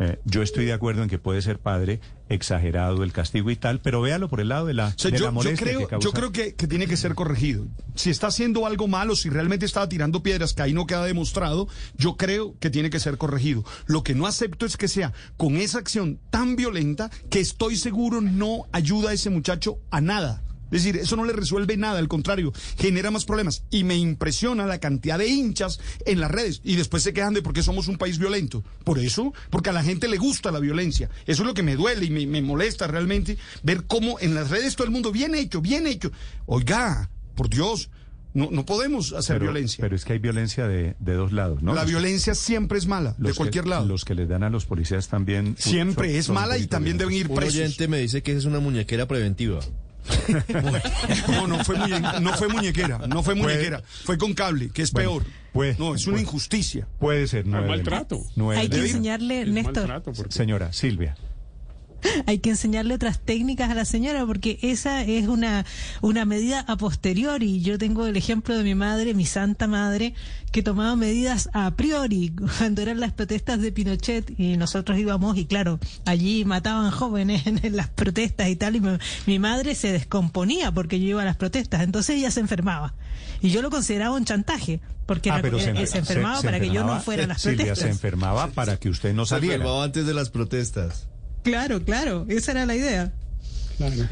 Eh, 0.00 0.18
yo 0.24 0.42
estoy 0.42 0.64
de 0.64 0.72
acuerdo 0.72 1.04
en 1.04 1.08
que 1.08 1.18
puede 1.18 1.40
ser 1.40 1.60
padre 1.60 2.00
exagerado 2.28 3.04
el 3.04 3.12
castigo 3.12 3.50
y 3.50 3.56
tal, 3.56 3.78
pero 3.78 4.00
véalo 4.00 4.28
por 4.28 4.40
el 4.40 4.48
lado 4.48 4.66
de 4.66 4.74
la, 4.74 4.88
O 4.88 4.98
sea, 4.98 5.12
de 5.12 5.18
yo, 5.18 5.26
la 5.26 5.30
yo 5.30 5.32
molestia 5.32 5.66
creo, 5.66 5.78
que 5.80 5.86
causa. 5.86 6.04
yo 6.04 6.12
creo 6.12 6.32
que, 6.32 6.54
que 6.56 6.66
tiene 6.66 6.88
que 6.88 6.96
ser 6.96 7.14
corregido. 7.14 7.66
Si 7.94 8.10
está 8.10 8.26
haciendo 8.26 8.66
algo 8.66 8.88
malo, 8.88 9.14
si 9.14 9.30
realmente 9.30 9.66
estaba 9.66 9.88
tirando 9.88 10.22
piedras, 10.22 10.52
que 10.52 10.62
ahí 10.62 10.72
no 10.72 10.86
queda 10.86 11.04
demostrado, 11.04 11.68
yo 11.96 12.16
creo 12.16 12.58
que 12.58 12.70
tiene 12.70 12.90
que 12.90 12.98
ser 12.98 13.18
corregido. 13.18 13.64
Lo 13.86 14.02
que 14.02 14.14
no 14.14 14.26
acepto 14.26 14.66
es 14.66 14.76
que 14.76 14.88
sea 14.88 15.12
con 15.36 15.56
esa 15.56 15.78
acción 15.78 16.18
tan 16.30 16.56
violenta 16.56 17.10
que 17.30 17.38
estoy 17.38 17.76
seguro 17.76 18.20
no 18.20 18.64
ayuda 18.72 19.10
a 19.10 19.12
ese 19.12 19.30
muchacho 19.30 19.78
a 19.90 20.00
nada. 20.00 20.42
Es 20.74 20.82
decir, 20.84 20.96
eso 21.00 21.16
no 21.16 21.24
le 21.24 21.32
resuelve 21.32 21.76
nada, 21.76 21.98
al 21.98 22.08
contrario, 22.08 22.52
genera 22.78 23.10
más 23.10 23.24
problemas. 23.24 23.62
Y 23.70 23.84
me 23.84 23.96
impresiona 23.96 24.66
la 24.66 24.80
cantidad 24.80 25.18
de 25.18 25.28
hinchas 25.28 25.78
en 26.04 26.20
las 26.20 26.30
redes. 26.30 26.60
Y 26.64 26.76
después 26.76 27.02
se 27.02 27.12
quejan 27.12 27.32
de 27.34 27.42
por 27.42 27.52
qué 27.52 27.62
somos 27.62 27.88
un 27.88 27.96
país 27.96 28.18
violento. 28.18 28.62
Por 28.84 28.98
eso, 28.98 29.32
porque 29.50 29.70
a 29.70 29.72
la 29.72 29.82
gente 29.84 30.08
le 30.08 30.18
gusta 30.18 30.50
la 30.50 30.58
violencia. 30.60 31.08
Eso 31.26 31.42
es 31.42 31.46
lo 31.46 31.54
que 31.54 31.62
me 31.62 31.76
duele 31.76 32.06
y 32.06 32.10
me, 32.10 32.26
me 32.26 32.42
molesta 32.42 32.86
realmente 32.86 33.38
ver 33.62 33.84
cómo 33.86 34.18
en 34.20 34.34
las 34.34 34.50
redes 34.50 34.74
todo 34.76 34.86
el 34.86 34.92
mundo, 34.92 35.12
bien 35.12 35.34
hecho, 35.34 35.60
bien 35.60 35.86
hecho. 35.86 36.10
Oiga, 36.46 37.08
por 37.34 37.48
Dios, 37.48 37.90
no, 38.32 38.48
no 38.50 38.66
podemos 38.66 39.12
hacer 39.12 39.36
pero, 39.36 39.52
violencia. 39.52 39.80
Pero 39.80 39.94
es 39.94 40.04
que 40.04 40.14
hay 40.14 40.18
violencia 40.18 40.66
de, 40.66 40.96
de 40.98 41.14
dos 41.14 41.32
lados, 41.32 41.62
¿no? 41.62 41.72
la 41.72 41.82
Los 41.82 41.84
que- 41.84 41.90
violencia 41.96 42.34
siempre 42.34 42.78
es 42.78 42.86
mala, 42.86 43.14
de 43.16 43.32
cualquier 43.32 43.64
que- 43.64 43.70
lado. 43.70 43.86
Los 43.86 44.04
que 44.04 44.14
les 44.16 44.28
dan 44.28 44.42
a 44.42 44.50
los 44.50 44.64
policías 44.66 45.08
también. 45.08 45.54
Siempre 45.58 46.08
son- 46.08 46.16
es 46.18 46.26
son 46.26 46.36
un 46.36 46.42
mala 46.42 46.58
y 46.58 46.66
también 46.66 46.98
deben 46.98 47.14
ir 47.14 47.28
Un 47.28 47.36
presos. 47.36 47.54
oyente 47.54 47.86
me 47.88 47.98
dice 47.98 48.22
que 48.22 48.32
es 48.36 48.44
una 48.44 48.58
muñequera 48.58 49.06
preventiva. 49.06 49.60
No, 51.28 51.46
no 51.46 51.64
fue, 51.64 51.76
muñe- 51.76 52.20
no 52.20 52.32
fue 52.34 52.48
muñequera, 52.48 52.98
no 53.06 53.22
fue 53.22 53.34
muñequera, 53.34 53.82
fue 54.04 54.18
con 54.18 54.34
cable, 54.34 54.70
que 54.70 54.82
es 54.82 54.92
Bueno, 54.92 55.10
peor. 55.12 55.24
puede- 55.52 55.76
no, 55.78 55.94
es 55.94 56.06
una 56.06 56.14
puede- 56.14 56.22
injusticia. 56.24 56.86
Puede 56.98 57.26
ser, 57.26 57.46
no 57.46 57.60
es 57.60 57.66
maltrato. 57.66 58.20
nueve 58.36 58.60
Hay 58.62 58.68
que 58.68 58.78
enseñarle, 58.80 59.46
Néstor, 59.46 60.02
Señora 60.28 60.72
Silvia. 60.72 61.16
hay 62.26 62.38
que 62.38 62.50
enseñarle 62.50 62.94
otras 62.94 63.20
técnicas 63.20 63.70
a 63.70 63.74
la 63.74 63.84
señora 63.84 64.24
porque 64.26 64.58
esa 64.62 65.02
es 65.02 65.28
una, 65.28 65.64
una 66.02 66.24
medida 66.24 66.60
a 66.68 66.76
posteriori. 66.76 67.60
Yo 67.60 67.78
tengo 67.78 68.06
el 68.06 68.16
ejemplo 68.16 68.56
de 68.56 68.62
mi 68.64 68.74
madre, 68.74 69.14
mi 69.14 69.26
santa 69.26 69.66
madre, 69.66 70.14
que 70.52 70.62
tomaba 70.62 70.94
medidas 70.96 71.48
a 71.52 71.70
priori 71.72 72.32
cuando 72.58 72.82
eran 72.82 73.00
las 73.00 73.12
protestas 73.12 73.60
de 73.60 73.72
Pinochet 73.72 74.38
y 74.38 74.56
nosotros 74.56 74.98
íbamos 74.98 75.36
y 75.36 75.46
claro, 75.46 75.80
allí 76.04 76.44
mataban 76.44 76.90
jóvenes 76.90 77.46
en, 77.46 77.60
en 77.64 77.76
las 77.76 77.88
protestas 77.88 78.48
y 78.48 78.56
tal 78.56 78.76
y 78.76 78.80
me- 78.80 78.98
mi 79.26 79.38
madre 79.38 79.74
se 79.74 79.92
descomponía 79.92 80.70
porque 80.72 81.00
yo 81.00 81.06
iba 81.08 81.22
a 81.22 81.24
las 81.24 81.36
protestas, 81.36 81.82
entonces 81.82 82.16
ella 82.16 82.30
se 82.30 82.40
enfermaba. 82.40 82.94
Y 83.40 83.50
yo 83.50 83.60
lo 83.62 83.68
consideraba 83.70 84.14
un 84.16 84.24
chantaje, 84.24 84.80
porque 85.06 85.30
Ah, 85.30 85.38
pero 85.42 85.58
eh, 85.58 85.86
se, 85.86 85.98
enfermaba 85.98 86.40
para 86.40 86.60
que 86.60 86.70
yo 86.70 86.82
no 86.84 86.98
fuera 87.00 87.24
a 87.24 87.26
las 87.26 87.42
Silvia, 87.42 87.56
protestas. 87.66 87.78
se 87.84 87.90
enfermaba 87.90 88.46
para 88.48 88.76
que 88.78 88.88
usted 88.88 89.12
no 89.12 89.26
Se 89.26 89.30
saliera. 89.30 89.56
enfermaba 89.56 89.84
antes 89.84 90.06
de 90.06 90.14
las 90.14 90.30
protestas. 90.30 91.08
Claro, 91.44 91.82
claro, 91.84 92.26
esa 92.28 92.50
era 92.52 92.66
la 92.66 92.74
idea. 92.74 93.12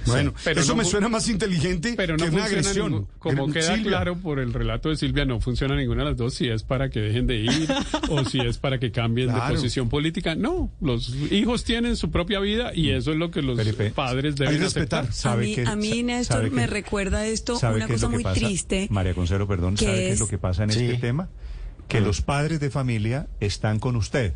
Bueno, 0.06 0.34
Pero 0.42 0.60
eso 0.60 0.72
no 0.72 0.78
me 0.82 0.84
suena 0.84 1.09
más 1.09 1.28
inteligente 1.28 1.94
Pero 1.96 2.16
que 2.16 2.24
no 2.24 2.32
una 2.32 2.38
funciona 2.42 2.60
agresión. 2.60 2.90
ningún- 2.90 3.09
como 3.20 3.52
queda 3.52 3.74
Silvia. 3.76 3.90
claro 3.90 4.16
por 4.16 4.40
el 4.40 4.52
relato 4.52 4.88
de 4.88 4.96
Silvia, 4.96 5.24
no 5.24 5.40
funciona 5.40 5.76
ninguna 5.76 6.02
de 6.02 6.09
las 6.10 6.16
dos, 6.18 6.34
si 6.34 6.48
es 6.48 6.64
para 6.64 6.90
que 6.90 6.98
dejen 6.98 7.28
de 7.28 7.36
ir 7.36 7.68
o 8.10 8.24
si 8.24 8.40
es 8.40 8.59
para 8.59 8.80
que 8.80 8.90
cambien 8.90 9.28
Claro. 9.28 9.46
de 9.50 9.54
posición 9.54 9.88
política. 9.88 10.34
No, 10.34 10.72
los 10.80 11.14
hijos 11.30 11.62
tienen 11.62 11.94
su 11.96 12.10
propia 12.10 12.40
vida 12.40 12.72
y 12.74 12.90
eso 12.90 13.12
es 13.12 13.18
lo 13.18 13.30
que 13.30 13.40
los 13.40 13.56
padres 13.94 14.34
deben 14.34 14.60
aceptar. 14.64 15.04
A 15.06 15.12
¿Sabe 15.12 15.46
mí, 15.46 15.56
a 15.64 15.76
mí, 15.76 16.02
Néstor, 16.02 16.50
me 16.50 16.66
recuerda 16.66 17.24
esto 17.26 17.56
¿Sabe 17.56 17.76
una 17.76 17.86
cosa 17.86 18.09
que 18.09 18.14
muy 18.14 18.24
pasa? 18.24 18.40
triste. 18.40 18.88
María 18.90 19.14
Consuelo, 19.14 19.46
perdón, 19.46 19.76
que 19.76 19.84
¿sabe 19.84 19.96
qué 19.98 20.10
es 20.10 20.18
lo 20.20 20.26
que 20.26 20.38
pasa 20.38 20.64
en 20.64 20.70
este 20.70 20.94
tema? 20.98 21.28
Que 21.86 22.00
los 22.00 22.20
padres 22.20 22.59
de 22.59 22.68
familia 22.70 23.28
están 23.38 23.78
con 23.78 23.94
usted, 23.94 24.34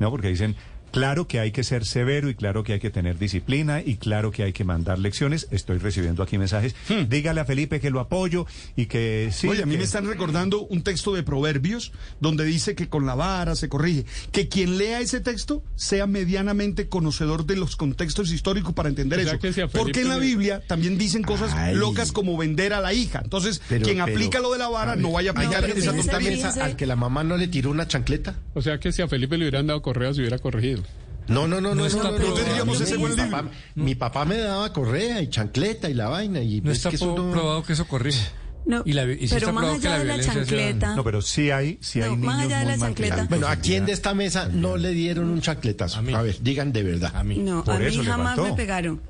¿no? 0.00 0.10
Porque 0.10 0.26
dicen, 0.28 0.56
claro 0.90 1.26
que 1.26 1.40
hay 1.40 1.52
que 1.52 1.64
ser 1.64 1.84
severo 1.84 2.28
y 2.30 2.34
claro 2.34 2.62
que 2.64 2.74
hay 2.74 2.80
que 2.80 2.90
tener 2.90 3.18
disciplina 3.18 3.80
y 3.84 3.96
claro 3.96 4.30
que 4.30 4.42
hay 4.42 4.52
que 4.52 4.64
mandar 4.64 4.98
lecciones. 4.98 5.46
Estoy 5.50 5.78
recibiendo 5.78 6.22
aquí 6.22 6.38
mensajes. 6.38 6.74
Dígale 7.08 7.40
a 7.40 7.44
Felipe 7.44 7.80
que 7.80 7.90
lo 7.90 8.00
apoyo 8.00 8.46
y 8.76 8.86
que 8.86 9.30
sí. 9.32 9.46
Hmm. 9.46 9.50
Oye, 9.50 9.62
a 9.62 9.66
mí 9.66 9.72
que- 9.72 9.78
me 9.78 9.84
están 9.84 10.06
recordando 10.06 10.60
un 10.62 10.82
texto 10.82 11.14
de 11.14 11.22
Proverbios 11.22 11.92
donde 12.20 12.44
dice 12.44 12.74
que 12.74 12.88
con 12.88 13.06
la 13.06 13.14
vara 13.14 13.54
se 13.56 13.68
corrige. 13.68 14.04
Que 14.32 14.48
quien 14.48 14.78
lea 14.78 15.00
ese 15.00 15.20
texto 15.20 15.62
sea 15.76 16.06
medianamente 16.06 16.88
conocedor 16.88 17.46
de 17.46 17.56
los 17.56 17.76
contextos 17.76 18.30
históricos 18.32 18.74
para 18.74 18.88
entender 18.88 19.20
O 19.20 19.22
sea 19.22 19.32
eso. 19.32 19.40
que 19.40 19.52
si 19.52 19.60
a 19.60 19.68
Porque 19.68 20.02
en 20.02 20.08
la 20.08 20.18
Biblia 20.18 20.62
también 20.66 20.98
dicen 20.98 21.22
cosas 21.22 21.52
Ay. 21.54 21.74
locas 21.74 22.12
como 22.12 22.36
vender 22.36 22.72
a 22.72 22.80
la 22.80 22.92
hija. 22.92 23.20
Entonces, 23.22 23.60
Pero- 23.68 23.84
quien 23.84 23.98
pero- 23.98 24.12
aplica 24.12 24.40
lo 24.40 24.52
de 24.52 24.58
la 24.58 24.68
vara 24.68 24.96
no 24.96 25.12
vaya 25.12 25.30
a 25.30 25.32
aplicar 25.32 25.64
alguien 25.64 25.78
esa 25.78 26.64
al 26.64 26.76
que 26.76 26.86
la 26.86 26.96
mamá 26.96 27.24
no 27.24 27.36
le 27.36 27.48
tiró 27.48 27.70
una 27.70 27.86
chancleta. 27.88 28.36
O 28.54 28.62
sea 28.62 28.78
que 28.78 28.92
si 28.92 29.02
a 29.02 29.08
Felipe 29.08 29.36
le 29.38 29.44
hubieran 29.44 29.66
dado 29.66 29.82
correo, 29.82 30.12
se 30.14 30.20
hubiera 30.20 30.38
corregido. 30.38 30.79
No, 31.28 31.46
no, 31.46 31.60
no, 31.60 31.68
no, 31.70 31.74
no, 31.76 31.86
está 31.86 32.02
no, 32.04 32.10
no, 32.10 32.16
probado. 32.16 32.36
no, 32.38 32.42
tendríamos 32.44 32.78
mi 32.78 32.84
ese 32.84 32.96
buen 32.96 33.16
papá- 33.16 33.44
Mi 33.74 33.94
papá 33.94 34.24
me 34.24 34.36
daba 34.38 34.72
correa 34.72 35.22
y 35.22 35.28
chancleta 35.30 35.88
y 35.88 35.94
la 35.94 36.08
vaina 36.08 36.40
y 36.40 36.60
No 36.60 36.70
es 36.72 36.78
está 36.78 36.90
que 36.90 36.96
eso 36.96 37.14
probado 37.14 37.62
que 37.62 37.72
eso 37.74 37.86
corrige. 37.86 38.26
No, 38.66 38.82
Y 38.84 38.92
la- 38.92 39.04
y 39.04 39.26
sí 39.26 39.34
pero 39.34 39.36
está 39.38 39.52
más 39.52 39.62
probado 39.62 39.80
que 39.80 39.88
allá 39.88 39.98
la 39.98 40.12
de 40.12 40.16
la 40.18 40.22
sea- 40.22 40.34
chancleta. 40.34 40.94
No, 40.96 41.04
pero 41.04 41.22
sí 41.22 41.50
hay, 41.50 41.78
sí 41.80 42.02
hay 42.02 42.10
No, 42.10 42.16
más 42.16 42.36
niños 42.38 42.52
allá 42.52 42.58
de 42.60 42.66
la 42.66 42.78
chancleta. 42.78 43.26
Bueno, 43.30 43.46
¿a 43.48 43.56
quién 43.56 43.86
de 43.86 43.92
esta 43.92 44.12
mesa 44.14 44.48
no 44.52 44.76
le 44.76 44.90
dieron 44.90 45.30
un 45.30 45.40
chancletazo? 45.40 45.98
A, 46.14 46.22
ver, 46.22 46.36
digan 46.42 46.72
de 46.72 46.82
verdad. 46.82 47.12
A 47.14 47.24
mí. 47.24 47.38
No, 47.38 47.64
Por 47.64 47.74
a 47.76 47.78
mí 47.78 47.96
jamás 48.04 48.36
me 48.38 48.52
pegaron. 48.52 49.00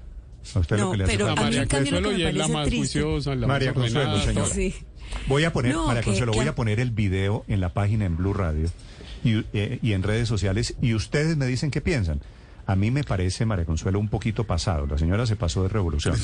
A 0.54 0.58
usted 0.60 0.76
lo 0.78 0.84
No, 0.84 0.90
que 0.92 0.96
le 0.98 1.04
hace 1.04 1.12
pero 1.14 1.26
falta. 1.26 1.42
a 1.42 1.50
mí 1.50 1.56
lo 1.90 2.00
que 2.00 2.08
me 2.14 2.18
y 2.18 2.22
es 2.24 2.34
la 2.34 2.48
más 2.48 2.66
triste. 2.66 3.00
juiciosa, 3.02 3.34
la 3.34 3.46
María 3.46 3.72
más 3.74 3.82
Consuelo, 3.82 4.20
señora. 4.22 4.46
Sí. 4.46 4.74
Voy 5.26 5.44
a 5.44 5.52
poner, 5.52 5.74
No, 5.74 5.86
María 5.88 6.00
que- 6.02 6.06
Consuelo, 6.06 6.32
que 6.32 6.38
voy 6.38 6.46
a- 6.46 6.50
a 6.50 6.54
poner 6.54 6.80
el 6.80 6.92
video 6.92 7.44
en 7.48 7.60
la 7.60 7.74
página 7.74 8.04
en 8.06 8.16
Blue 8.16 8.32
Radio 8.32 8.70
y, 9.24 9.44
eh, 9.52 9.78
y 9.82 9.92
en 9.92 10.02
redes 10.02 10.28
sociales 10.28 10.74
y 10.80 10.94
ustedes 10.94 11.36
me 11.36 11.46
dicen 11.46 11.70
qué 11.70 11.80
piensan. 11.80 12.20
A 12.70 12.76
mí 12.76 12.92
me 12.92 13.02
parece, 13.02 13.44
María 13.46 13.64
Consuelo, 13.64 13.98
un 13.98 14.06
poquito 14.06 14.44
pasado. 14.44 14.86
La 14.86 14.96
señora 14.96 15.26
se 15.26 15.34
pasó 15.34 15.64
de 15.64 15.70
revolución. 15.70 16.14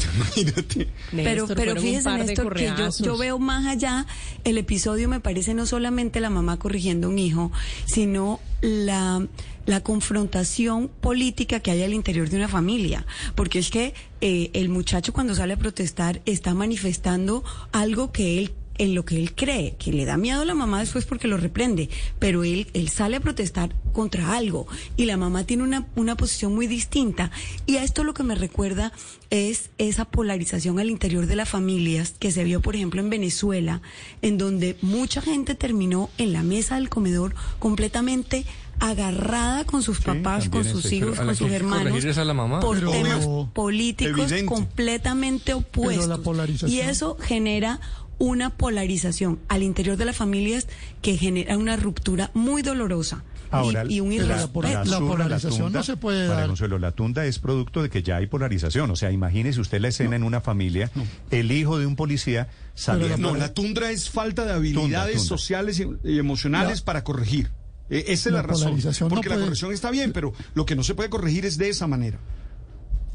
Pero, 1.10 1.48
pero 1.48 1.74
fíjese, 1.74 2.09
Néstor, 2.10 2.55
que 2.55 2.66
yo, 2.66 2.89
yo 3.02 3.18
veo 3.18 3.40
más 3.40 3.66
allá, 3.66 4.06
el 4.44 4.56
episodio 4.56 5.09
me 5.09 5.18
parece 5.18 5.55
no 5.55 5.66
solamente 5.66 6.20
la 6.20 6.31
mamá 6.31 6.56
corrigiendo 6.56 7.09
a 7.09 7.10
un 7.10 7.18
hijo, 7.18 7.51
sino 7.86 8.39
la, 8.60 9.27
la 9.64 9.81
confrontación 9.82 10.89
política 10.89 11.59
que 11.59 11.73
hay 11.73 11.82
al 11.82 11.93
interior 11.93 12.28
de 12.28 12.36
una 12.36 12.48
familia. 12.48 13.06
Porque 13.35 13.59
es 13.59 13.70
que 13.70 13.94
eh, 14.20 14.51
el 14.52 14.68
muchacho 14.68 15.12
cuando 15.12 15.35
sale 15.35 15.55
a 15.55 15.56
protestar 15.56 16.23
está 16.27 16.55
manifestando 16.55 17.43
algo 17.73 18.12
que 18.12 18.39
él 18.39 18.55
en 18.78 18.94
lo 18.94 19.05
que 19.05 19.16
él 19.16 19.35
cree, 19.35 19.77
que 19.78 19.93
le 19.93 20.05
da 20.05 20.16
miedo 20.16 20.43
a 20.43 20.44
la 20.44 20.55
mamá 20.55 20.81
después 20.81 21.05
porque 21.07 21.28
lo 21.28 21.36
reprende, 21.36 21.89
pero 22.19 22.44
él, 22.44 22.66
él 22.74 22.89
sale 22.89 23.16
a 23.16 23.20
protestar 23.20 23.74
contra 23.93 24.36
algo 24.36 24.66
y 24.97 25.07
la 25.07 25.16
mamá 25.16 25.44
tiene 25.44 25.62
una, 25.62 25.86
una 25.97 26.16
posición 26.16 26.55
muy 26.55 26.66
distinta. 26.66 27.31
Y 27.66 27.77
a 27.77 27.85
esto 27.85 28.05
lo 28.05 28.15
que 28.15 28.23
me 28.23 28.35
recuerda 28.35 28.93
es 29.31 29.70
esa 29.78 30.05
polarización 30.05 30.78
al 30.78 30.90
interior 30.90 31.27
de 31.27 31.36
las 31.36 31.48
familias 31.48 32.15
que 32.19 32.31
se 32.31 32.44
vio, 32.44 32.61
por 32.61 32.77
ejemplo, 32.77 33.01
en 33.01 33.11
Venezuela, 33.11 33.81
en 34.23 34.39
donde 34.39 34.77
mucha 34.82 35.20
gente 35.23 35.55
terminó 35.55 36.11
en 36.19 36.32
la 36.32 36.43
mesa 36.43 36.77
del 36.77 36.89
comedor 36.89 37.35
completamente 37.59 38.44
agarrada 38.78 39.65
con 39.65 39.82
sus 39.82 40.01
papás, 40.01 40.48
con 40.48 40.65
sus 40.65 40.93
hijos, 40.93 41.19
con 41.19 41.35
sus 41.35 41.51
hermanos, 41.51 42.19
a 42.19 42.24
la 42.24 42.35
mamá. 42.35 42.61
por 42.61 42.78
Pero- 42.78 42.90
temas 42.90 43.27
políticos 43.55 44.31
evidente. 44.31 44.47
completamente 44.47 45.55
opuestos. 45.55 46.09
la 46.09 46.19
polarización- 46.19 46.69
Y 46.70 46.81
eso 46.81 47.16
genera 47.20 47.81
una 48.18 48.51
polarización 48.51 49.38
al 49.48 49.62
interior 49.62 49.97
de 49.97 50.05
las 50.05 50.16
familias 50.16 50.68
que 51.02 51.16
genera 51.16 51.56
una 51.59 51.76
ruptura 51.76 52.30
muy 52.34 52.62
dolorosa. 52.62 53.24
Ahora, 53.51 53.84
y, 53.88 53.97
y 53.97 54.01
un 54.01 54.16
la- 54.26 54.48
polarización 54.48 55.52
tunda, 55.66 55.78
no 55.78 55.82
se 55.84 55.97
puede 55.97 56.26
María 56.26 56.34
dar. 56.40 56.47
Consuelo, 56.48 56.78
la 56.80 56.90
tunda 56.93 57.24
es 57.26 57.38
producto 57.38 57.80
de 57.80 57.90
que 57.90 58.02
ya 58.02 58.16
hay 58.16 58.26
polarización. 58.26 58.90
O 58.90 58.97
sea, 58.97 59.12
imagínese 59.12 59.60
usted 59.60 59.80
la 59.80 59.88
escena 59.88 60.16
en 60.16 60.24
una 60.24 60.40
familia, 60.40 60.90
el 61.30 61.52
hijo 61.52 61.78
de 61.78 61.86
un 61.86 61.94
policía 61.94 62.48
saliendo... 62.74 63.18
No, 63.18 63.36
la 63.36 63.55
tundra 63.55 63.93
es 63.93 64.10
falta 64.10 64.44
de 64.44 64.52
habilidades 64.52 65.18
tunda. 65.18 65.28
sociales 65.28 65.78
y, 65.80 65.86
y 66.02 66.18
emocionales 66.18 66.82
para 66.82 67.05
corregir. 67.05 67.52
Eh, 67.88 68.06
esa 68.09 68.30
es 68.30 68.34
la, 68.34 68.43
razón. 68.43 68.64
polarización 68.64 69.09
no 69.10 69.14
Porque 69.14 69.28
la 69.28 69.36
corrección 69.38 69.72
está 69.72 69.93
bien, 69.93 70.12
pero 70.12 70.32
lo 70.55 70.66
que 70.66 70.74
no 70.74 70.82
se 70.82 70.97
puede 70.97 71.09
corregir 71.09 71.47
es 71.47 71.56
de 71.56 71.68
esa 71.68 71.86
manera. 71.86 72.18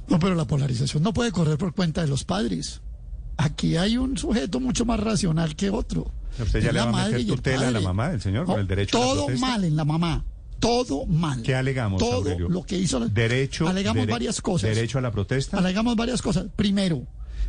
No, 0.07 0.18
pero 0.18 0.36
la 0.36 0.45
polarización 0.45 1.03
no 1.03 1.14
puede 1.14 1.32
correr 1.34 1.57
por 1.57 1.73
cuenta 1.73 2.02
de 2.02 2.07
los 2.07 2.23
padres. 2.23 2.82
Aquí 3.43 3.76
hay 3.77 3.97
un 3.97 4.18
sujeto 4.18 4.59
mucho 4.59 4.85
más 4.85 4.99
racional 4.99 5.55
que 5.55 5.69
otro. 5.69 6.11
¿Usted 6.39 6.61
ya 6.61 6.72
le 6.72 6.80
va 6.80 6.89
a 7.05 7.07
meter 7.09 7.26
tutela 7.27 7.68
a 7.68 7.72
la 7.72 7.81
mamá 7.81 8.09
del 8.09 8.22
señor 8.22 8.45
con 8.45 8.59
el 8.59 8.68
derecho 8.68 8.97
a 8.97 8.99
la 9.01 9.05
Todo 9.07 9.26
protesta? 9.26 9.47
mal 9.47 9.63
en 9.63 9.76
la 9.76 9.85
mamá. 9.85 10.23
Todo 10.59 11.05
mal. 11.07 11.41
¿Qué 11.41 11.55
alegamos, 11.55 11.99
Todo 11.99 12.18
Aurelio? 12.18 12.47
lo 12.49 12.63
que 12.63 12.77
hizo. 12.77 12.99
la- 12.99 13.07
Derecho, 13.07 13.68
Alegamos 13.68 14.03
dere- 14.05 14.11
varias 14.11 14.41
cosas. 14.41 14.69
Derecho 14.76 14.99
a 14.99 15.01
la 15.01 15.11
protesta. 15.11 15.57
Alegamos 15.57 15.95
varias 15.95 16.22
cosas. 16.22 16.45
Primero, 16.55 17.01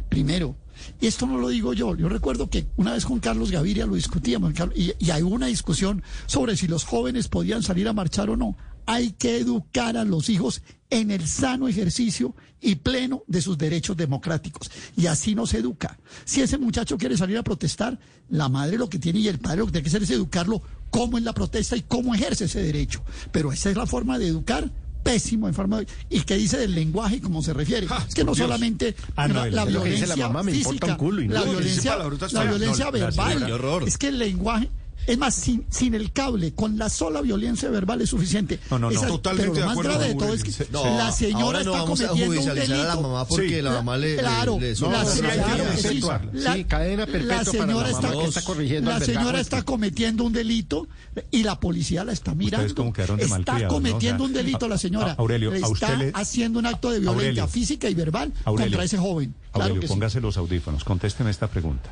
primero, 0.08 0.56
Y 1.00 1.06
esto 1.06 1.26
no 1.26 1.36
lo 1.38 1.48
digo 1.50 1.74
yo. 1.74 1.94
Yo 1.94 2.08
recuerdo 2.08 2.48
que 2.50 2.66
una 2.76 2.94
vez 2.94 3.04
con 3.04 3.20
Carlos 3.20 3.50
Gaviria 3.52 3.86
lo 3.86 3.94
discutíamos 3.94 4.52
y, 4.74 4.92
y 4.98 5.10
hay 5.10 5.22
una 5.22 5.46
discusión 5.46 6.02
sobre 6.26 6.56
si 6.56 6.66
los 6.66 6.84
jóvenes 6.84 7.28
podían 7.28 7.62
salir 7.62 7.86
a 7.86 7.92
marchar 7.92 8.30
o 8.30 8.36
no. 8.36 8.56
Hay 8.86 9.12
que 9.12 9.38
educar 9.38 9.96
a 9.96 10.04
los 10.04 10.28
hijos 10.28 10.62
en 10.90 11.10
el 11.10 11.26
sano 11.26 11.68
ejercicio 11.68 12.34
y 12.60 12.76
pleno 12.76 13.24
de 13.26 13.40
sus 13.42 13.56
derechos 13.58 13.96
democráticos. 13.96 14.70
Y 14.96 15.06
así 15.06 15.34
no 15.34 15.46
se 15.46 15.58
educa. 15.58 15.98
Si 16.24 16.40
ese 16.42 16.58
muchacho 16.58 16.98
quiere 16.98 17.16
salir 17.16 17.38
a 17.38 17.42
protestar, 17.42 17.98
la 18.28 18.48
madre 18.48 18.76
lo 18.78 18.88
que 18.88 18.98
tiene 18.98 19.18
y 19.20 19.28
el 19.28 19.38
padre 19.38 19.58
lo 19.58 19.66
que 19.66 19.72
tiene 19.72 19.82
que 19.84 19.88
hacer 19.88 20.02
es 20.02 20.10
educarlo 20.10 20.62
cómo 20.90 21.16
es 21.18 21.24
la 21.24 21.32
protesta 21.32 21.76
y 21.76 21.82
cómo 21.82 22.14
ejerce 22.14 22.44
ese 22.44 22.62
derecho. 22.62 23.02
Pero 23.32 23.52
esa 23.52 23.70
es 23.70 23.76
la 23.76 23.86
forma 23.86 24.18
de 24.18 24.28
educar 24.28 24.70
pésimo 25.02 25.48
en 25.48 25.54
forma 25.54 25.80
de- 25.80 25.86
y 26.10 26.20
que 26.20 26.36
dice 26.36 26.56
del 26.58 26.74
lenguaje 26.76 27.16
y 27.16 27.20
cómo 27.20 27.42
se 27.42 27.52
refiere. 27.52 27.88
es 28.06 28.14
que 28.14 28.22
no 28.22 28.34
Dios. 28.34 28.44
solamente 28.46 28.94
Ah, 29.16 29.26
no, 29.26 29.34
la, 29.34 29.50
la 29.50 29.64
violencia 29.64 30.06
la 30.06 30.16
mamá, 30.28 30.42
me 30.44 30.52
importa 30.52 30.70
física, 30.86 30.92
un 30.92 30.98
culo 30.98 31.22
y 31.22 31.28
la 31.28 31.40
no, 31.40 31.50
violencia, 31.52 31.96
la 31.96 32.44
verbal. 32.90 33.38
Qué 33.84 33.88
es 33.88 33.98
que 33.98 34.08
el 34.08 34.18
lenguaje 34.20 34.70
es 35.06 35.18
más, 35.18 35.34
sin, 35.34 35.64
sin 35.70 35.94
el 35.94 36.12
cable, 36.12 36.52
con 36.52 36.78
la 36.78 36.88
sola 36.88 37.20
violencia 37.20 37.68
verbal 37.70 38.00
es 38.02 38.10
suficiente. 38.10 38.58
No, 38.70 38.78
no, 38.78 38.90
no. 38.90 38.96
Esa- 38.96 39.06
Totalmente 39.08 39.52
pero 39.52 39.66
lo 39.68 39.74
más 39.74 39.84
grave 39.84 40.08
de 40.08 40.14
todo 40.14 40.34
es 40.34 40.42
que. 40.44 40.66
No, 40.70 40.84
la 40.96 41.12
señora 41.12 41.44
ahora 41.44 41.64
no 41.64 41.70
está 41.72 41.82
vamos 41.82 42.00
a 42.00 42.06
cometiendo 42.08 42.30
un 42.30 42.36
judicializar 42.36 42.74
a 42.74 42.78
la 42.78 42.84
delito. 42.92 43.02
mamá 43.08 43.24
porque 43.28 43.48
Sí. 43.56 43.62
la 43.62 43.70
mamá 43.72 43.96
le- 43.96 44.16
claro, 44.16 44.58
le 44.60 44.70
la, 44.70 44.76
solicita 44.76 45.12
se- 45.14 45.22
la 45.22 45.44
claro, 45.44 45.64
cárcel. 45.64 45.92
sí, 45.92 46.00
la- 46.32 46.54
Sí, 46.54 46.64
cadena 46.64 47.06
la 47.06 47.12
para 47.12 47.24
la 47.24 47.44
señora 47.44 47.74
mamá 47.74 47.88
está, 47.90 48.10
que 48.12 48.24
está 48.24 48.42
corrigiendo 48.42 48.90
la 48.90 49.00
señora 49.00 49.40
está 49.40 49.58
este. 49.58 49.66
cometiendo 49.66 50.24
un 50.24 50.32
delito 50.32 50.88
y 51.30 51.42
la 51.42 51.58
policía 51.60 52.04
la 52.04 52.12
está 52.12 52.34
mirando. 52.34 52.58
Ustedes 52.66 52.74
como 52.74 52.92
quedaron 52.92 53.18
de 53.18 53.24
está 53.24 53.68
cometiendo 53.68 54.24
O 54.24 54.26
sea, 54.26 54.26
un 54.26 54.32
delito 54.32 54.66
a- 54.66 54.68
la 54.68 54.78
señora. 54.78 55.12
a- 55.12 55.14
Aurelio, 55.14 55.50
Le 55.50 55.56
a 55.56 55.60
está 55.60 55.68
usted 55.68 55.98
le- 55.98 56.12
haciendo 56.14 56.58
un 56.58 56.66
acto 56.66 56.90
de 56.90 57.00
violencia 57.00 57.42
Aurelio. 57.42 57.48
física 57.48 57.88
y 57.90 57.94
verbal 57.94 58.32
Aurelio, 58.44 58.70
contra 58.70 58.84
ese 58.84 58.98
joven. 58.98 59.34
Claro 59.52 59.70
Aurelio, 59.74 59.88
póngase 59.88 60.20
los 60.20 60.36
audífonos. 60.36 60.84
Contésteme 60.84 61.30
esta 61.30 61.48
pregunta. 61.48 61.90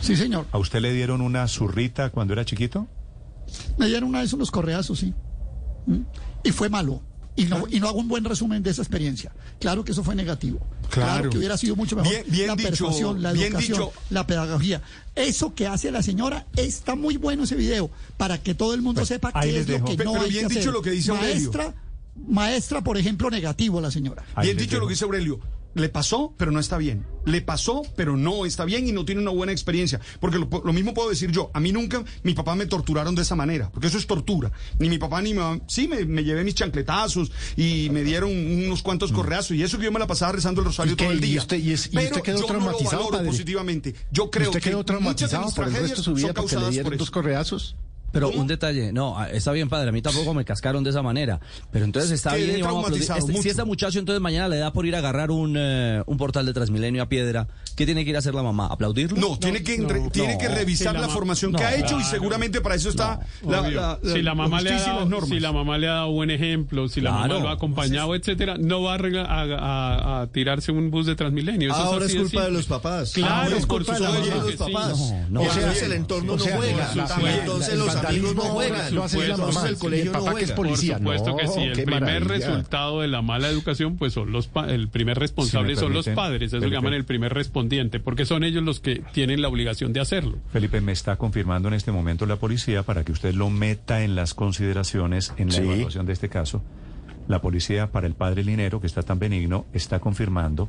Sí, 0.00 0.16
señor. 0.16 0.46
¿A 0.52 0.58
usted 0.58 0.80
le 0.80 0.92
dieron 0.92 1.20
una 1.20 1.46
zurrita 1.48 2.10
cuando 2.10 2.32
era 2.32 2.44
chiquito? 2.44 2.86
Me 3.78 3.86
dieron 3.86 4.08
una 4.10 4.20
vez 4.20 4.32
unos 4.32 4.50
correazos, 4.50 4.98
sí. 5.00 5.14
¿Mm? 5.86 6.00
Y 6.44 6.52
fue 6.52 6.68
malo. 6.68 7.02
Y 7.36 7.44
no, 7.44 7.66
y 7.70 7.78
no 7.78 7.88
hago 7.88 7.98
un 8.00 8.08
buen 8.08 8.24
resumen 8.24 8.62
de 8.64 8.70
esa 8.70 8.82
experiencia. 8.82 9.32
Claro 9.60 9.84
que 9.84 9.92
eso 9.92 10.02
fue 10.02 10.16
negativo. 10.16 10.58
Claro, 10.90 11.12
Claro. 11.12 11.30
que 11.30 11.38
hubiera 11.38 11.56
sido 11.56 11.76
mucho 11.76 11.94
mejor 11.94 12.10
Bien- 12.10 12.24
bien 12.26 12.46
la 12.48 12.56
dicho, 12.56 12.68
persuasión, 12.68 13.22
la 13.22 13.32
bien 13.32 13.46
educación, 13.52 13.78
dicho. 13.78 13.92
la 14.10 14.26
pedagogía. 14.26 14.82
Eso 15.14 15.54
que 15.54 15.68
hace 15.68 15.92
la 15.92 16.02
señora 16.02 16.46
está 16.56 16.96
muy 16.96 17.16
bueno 17.16 17.44
ese 17.44 17.54
video 17.54 17.90
para 18.16 18.42
que 18.42 18.54
todo 18.56 18.74
el 18.74 18.82
mundo 18.82 19.00
Pues, 19.02 19.08
sepa 19.08 19.30
ahí 19.34 19.52
qué 19.52 19.60
es 19.60 19.68
lo 19.68 19.84
que 19.84 19.96
Pe- 19.96 20.04
no 20.04 20.12
pero 20.14 20.24
hay 20.24 20.30
bien 20.30 20.42
que 20.48 20.54
dicho 20.54 20.60
hacer. 20.60 20.72
lo 20.72 20.82
que 20.82 20.90
dice 20.90 21.10
Aurelio. 21.12 21.34
maestra, 21.52 21.74
maestra, 22.26 22.80
por 22.82 22.98
ejemplo, 22.98 23.30
negativo 23.30 23.80
la 23.80 23.92
señora. 23.92 24.24
Bien 24.42 24.56
dicho 24.56 24.80
lo 24.80 24.86
que 24.88 24.94
dice 24.94 25.04
Aurelio. 25.04 25.38
Le 25.78 25.88
pasó, 25.88 26.34
pero 26.36 26.50
no 26.50 26.60
está 26.60 26.76
bien. 26.76 27.06
Le 27.24 27.40
pasó, 27.40 27.82
pero 27.96 28.16
no 28.16 28.44
está 28.46 28.64
bien 28.64 28.88
y 28.88 28.92
no 28.92 29.04
tiene 29.04 29.20
una 29.20 29.30
buena 29.30 29.52
experiencia. 29.52 30.00
Porque 30.20 30.38
lo, 30.38 30.48
lo 30.64 30.72
mismo 30.72 30.92
puedo 30.92 31.08
decir 31.08 31.30
yo. 31.30 31.50
A 31.54 31.60
mí 31.60 31.72
nunca, 31.72 32.02
mi 32.24 32.34
papá 32.34 32.54
me 32.54 32.66
torturaron 32.66 33.14
de 33.14 33.22
esa 33.22 33.36
manera, 33.36 33.70
porque 33.70 33.86
eso 33.86 33.96
es 33.98 34.06
tortura. 34.06 34.50
Ni 34.78 34.88
mi 34.88 34.98
papá 34.98 35.22
ni 35.22 35.32
mi 35.34 35.38
mamá. 35.38 35.60
Sí, 35.68 35.86
me, 35.88 36.04
me 36.04 36.24
llevé 36.24 36.42
mis 36.44 36.54
chancletazos 36.54 37.30
y 37.56 37.88
me 37.90 38.02
dieron 38.02 38.30
unos 38.30 38.82
cuantos 38.82 39.12
correazos 39.12 39.52
y 39.56 39.62
eso 39.62 39.78
que 39.78 39.84
yo 39.84 39.92
me 39.92 39.98
la 40.00 40.06
pasaba 40.06 40.32
rezando 40.32 40.60
el 40.60 40.66
rosario 40.66 40.96
todo 40.96 41.10
el 41.12 41.18
¿Y 41.24 41.28
día. 41.28 41.40
usted- 41.40 41.58
y 41.58 41.72
es- 41.72 41.86
y 41.86 41.90
pero 41.90 42.06
usted 42.08 42.22
quedó 42.22 42.40
yo 42.40 42.46
traumatizado, 42.46 42.90
no 42.90 42.98
lo 42.98 42.98
valoro 43.04 43.16
padre? 43.18 43.28
positivamente. 43.30 43.94
Yo 44.10 44.30
creo 44.30 44.48
¿Usted 44.50 44.60
que 44.60 44.70
quedó 44.70 44.84
traumatizado 44.84 45.50
por 45.54 45.68
el 45.68 45.74
resto 45.74 45.96
de 45.98 46.02
su 46.02 46.14
vida 46.14 46.34
porque 46.34 46.56
le 46.56 46.70
dieron 46.70 46.96
dos 46.96 47.10
correazos? 47.10 47.76
Pero 48.12 48.30
un 48.30 48.46
detalle, 48.46 48.92
no, 48.92 49.18
ah, 49.18 49.28
está 49.30 49.52
bien, 49.52 49.68
padre, 49.68 49.90
a 49.90 49.92
mí 49.92 50.00
tampoco 50.02 50.32
me 50.34 50.44
cascaron 50.44 50.82
de 50.84 50.90
esa 50.90 51.02
manera. 51.02 51.40
Pero 51.70 51.84
entonces 51.84 52.10
está 52.10 52.30
Quedé 52.34 52.44
bien 52.46 52.58
y 52.60 52.62
vamos 52.62 52.90
a 52.90 52.94
Este- 53.18 53.42
si 53.42 53.48
este 53.50 53.64
muchacho 53.64 53.98
entonces 53.98 54.20
mañana 54.20 54.48
le 54.48 54.56
da 54.58 54.72
por 54.72 54.86
ir 54.86 54.94
a 54.94 54.98
agarrar 54.98 55.30
un, 55.30 55.54
eh, 55.58 56.02
un 56.06 56.16
portal 56.16 56.46
de 56.46 56.52
Transmilenio 56.54 57.02
a 57.02 57.08
piedra, 57.08 57.48
¿qué 57.76 57.84
tiene 57.86 58.04
que 58.04 58.10
ir 58.10 58.16
a 58.16 58.20
hacer 58.20 58.34
la 58.34 58.42
mamá? 58.42 58.66
¿Aplaudirlo? 58.68 59.18
No, 59.18 59.38
tiene 59.38 59.62
que, 59.62 59.74
entre- 59.74 60.08
tiene 60.10 60.38
que 60.38 60.48
revisar 60.48 60.94
la, 60.94 61.02
ma- 61.06 61.08
formación 61.12 61.52
no, 61.52 61.58
que 61.58 61.64
ha 61.64 61.74
hecho 61.76 61.98
y 62.00 62.04
seguramente 62.04 62.60
para 62.60 62.74
eso 62.76 62.88
está 62.88 63.20
la, 63.46 63.60
Obvio. 63.60 63.80
la- 63.80 63.98
la- 64.02 64.12
si 64.12 64.22
la 64.22 64.34
mamá 64.34 64.60
le 64.62 64.70
ha 64.70 64.72
justicia 64.72 64.92
y 64.92 64.94
las 64.94 64.98
dado, 64.98 65.08
normas. 65.10 65.28
si 65.28 65.40
la 65.40 65.52
mamá 65.52 65.78
le 65.78 65.88
ha 65.88 65.92
dado 65.92 66.10
buen 66.12 66.30
ejemplo, 66.30 66.88
si 66.88 67.00
la 67.00 67.10
Claro. 67.10 67.28
mamá 67.34 67.40
lo 67.44 67.48
ha 67.50 67.52
acompañado, 67.52 68.14
etcétera, 68.14 68.56
no 68.58 68.82
va 68.82 68.94
a, 68.94 68.98
a, 68.98 69.42
a- 69.42 70.20
a 70.22 70.26
tirarse 70.28 70.72
un 70.72 70.90
bus 70.90 71.06
de 71.06 71.14
Transmilenio. 71.14 71.70
Eso 71.70 71.78
Ahora 71.78 72.06
es 72.06 72.10
así 72.12 72.18
culpa 72.18 72.44
de 72.44 72.50
los 72.52 72.66
papás. 72.66 73.12
Claro, 73.12 73.34
Ahora 73.34 73.56
es 73.58 73.66
culpa 73.66 73.92
de 73.98 74.00
los 74.40 74.54
papás. 74.56 74.92
O 74.92 75.52
sea, 75.52 75.86
el 75.86 75.92
entorno 75.92 76.36
no 76.36 76.42
juega. 76.42 76.90
entonces 77.40 77.76
los 77.78 77.97
amigos 78.04 78.34
no 78.34 78.42
juegan. 78.42 78.94
lo 78.94 79.04
hace 79.04 79.18
la 79.18 79.34
Entonces 79.34 79.54
mamá, 79.54 79.68
el 79.68 79.76
colegio 79.78 80.06
el 80.06 80.12
no 80.12 80.24
papá 80.24 80.38
que 80.38 80.44
es 80.44 80.52
policía. 80.52 80.98
Por 80.98 81.18
supuesto 81.18 81.36
que 81.36 81.48
sí. 81.48 81.60
El 81.60 81.72
primer 81.84 82.00
maravilla. 82.02 82.28
resultado 82.28 83.00
de 83.00 83.08
la 83.08 83.22
mala 83.22 83.48
educación, 83.48 83.96
pues 83.96 84.12
son 84.12 84.32
los 84.32 84.48
el 84.68 84.88
primer 84.88 85.18
responsable 85.18 85.74
Si 85.74 85.80
son 85.80 85.92
los 85.92 86.08
padres. 86.08 86.52
Eso 86.52 86.60
Felipe. 86.60 86.76
llaman 86.76 86.94
el 86.94 87.04
primer 87.04 87.34
respondiente, 87.34 88.00
porque 88.00 88.24
son 88.24 88.44
ellos 88.44 88.62
los 88.62 88.80
que 88.80 89.02
tienen 89.12 89.42
la 89.42 89.48
obligación 89.48 89.92
de 89.92 90.00
hacerlo. 90.00 90.38
Felipe, 90.52 90.80
me 90.80 90.92
está 90.92 91.16
confirmando 91.16 91.68
en 91.68 91.74
este 91.74 91.92
momento 91.92 92.26
la 92.26 92.36
policía 92.36 92.82
para 92.82 93.04
que 93.04 93.12
usted 93.12 93.34
lo 93.34 93.50
meta 93.50 94.02
en 94.02 94.14
las 94.14 94.34
consideraciones 94.34 95.32
en 95.36 95.48
la 95.48 95.54
Sí. 95.54 95.62
evaluación 95.62 96.06
de 96.06 96.12
este 96.12 96.28
caso. 96.28 96.62
La 97.28 97.40
policía, 97.42 97.88
para 97.92 98.06
el 98.06 98.14
padre 98.14 98.42
Linero, 98.44 98.80
que 98.80 98.86
está 98.86 99.02
tan 99.02 99.18
benigno, 99.18 99.66
está 99.74 99.98
confirmando 100.00 100.68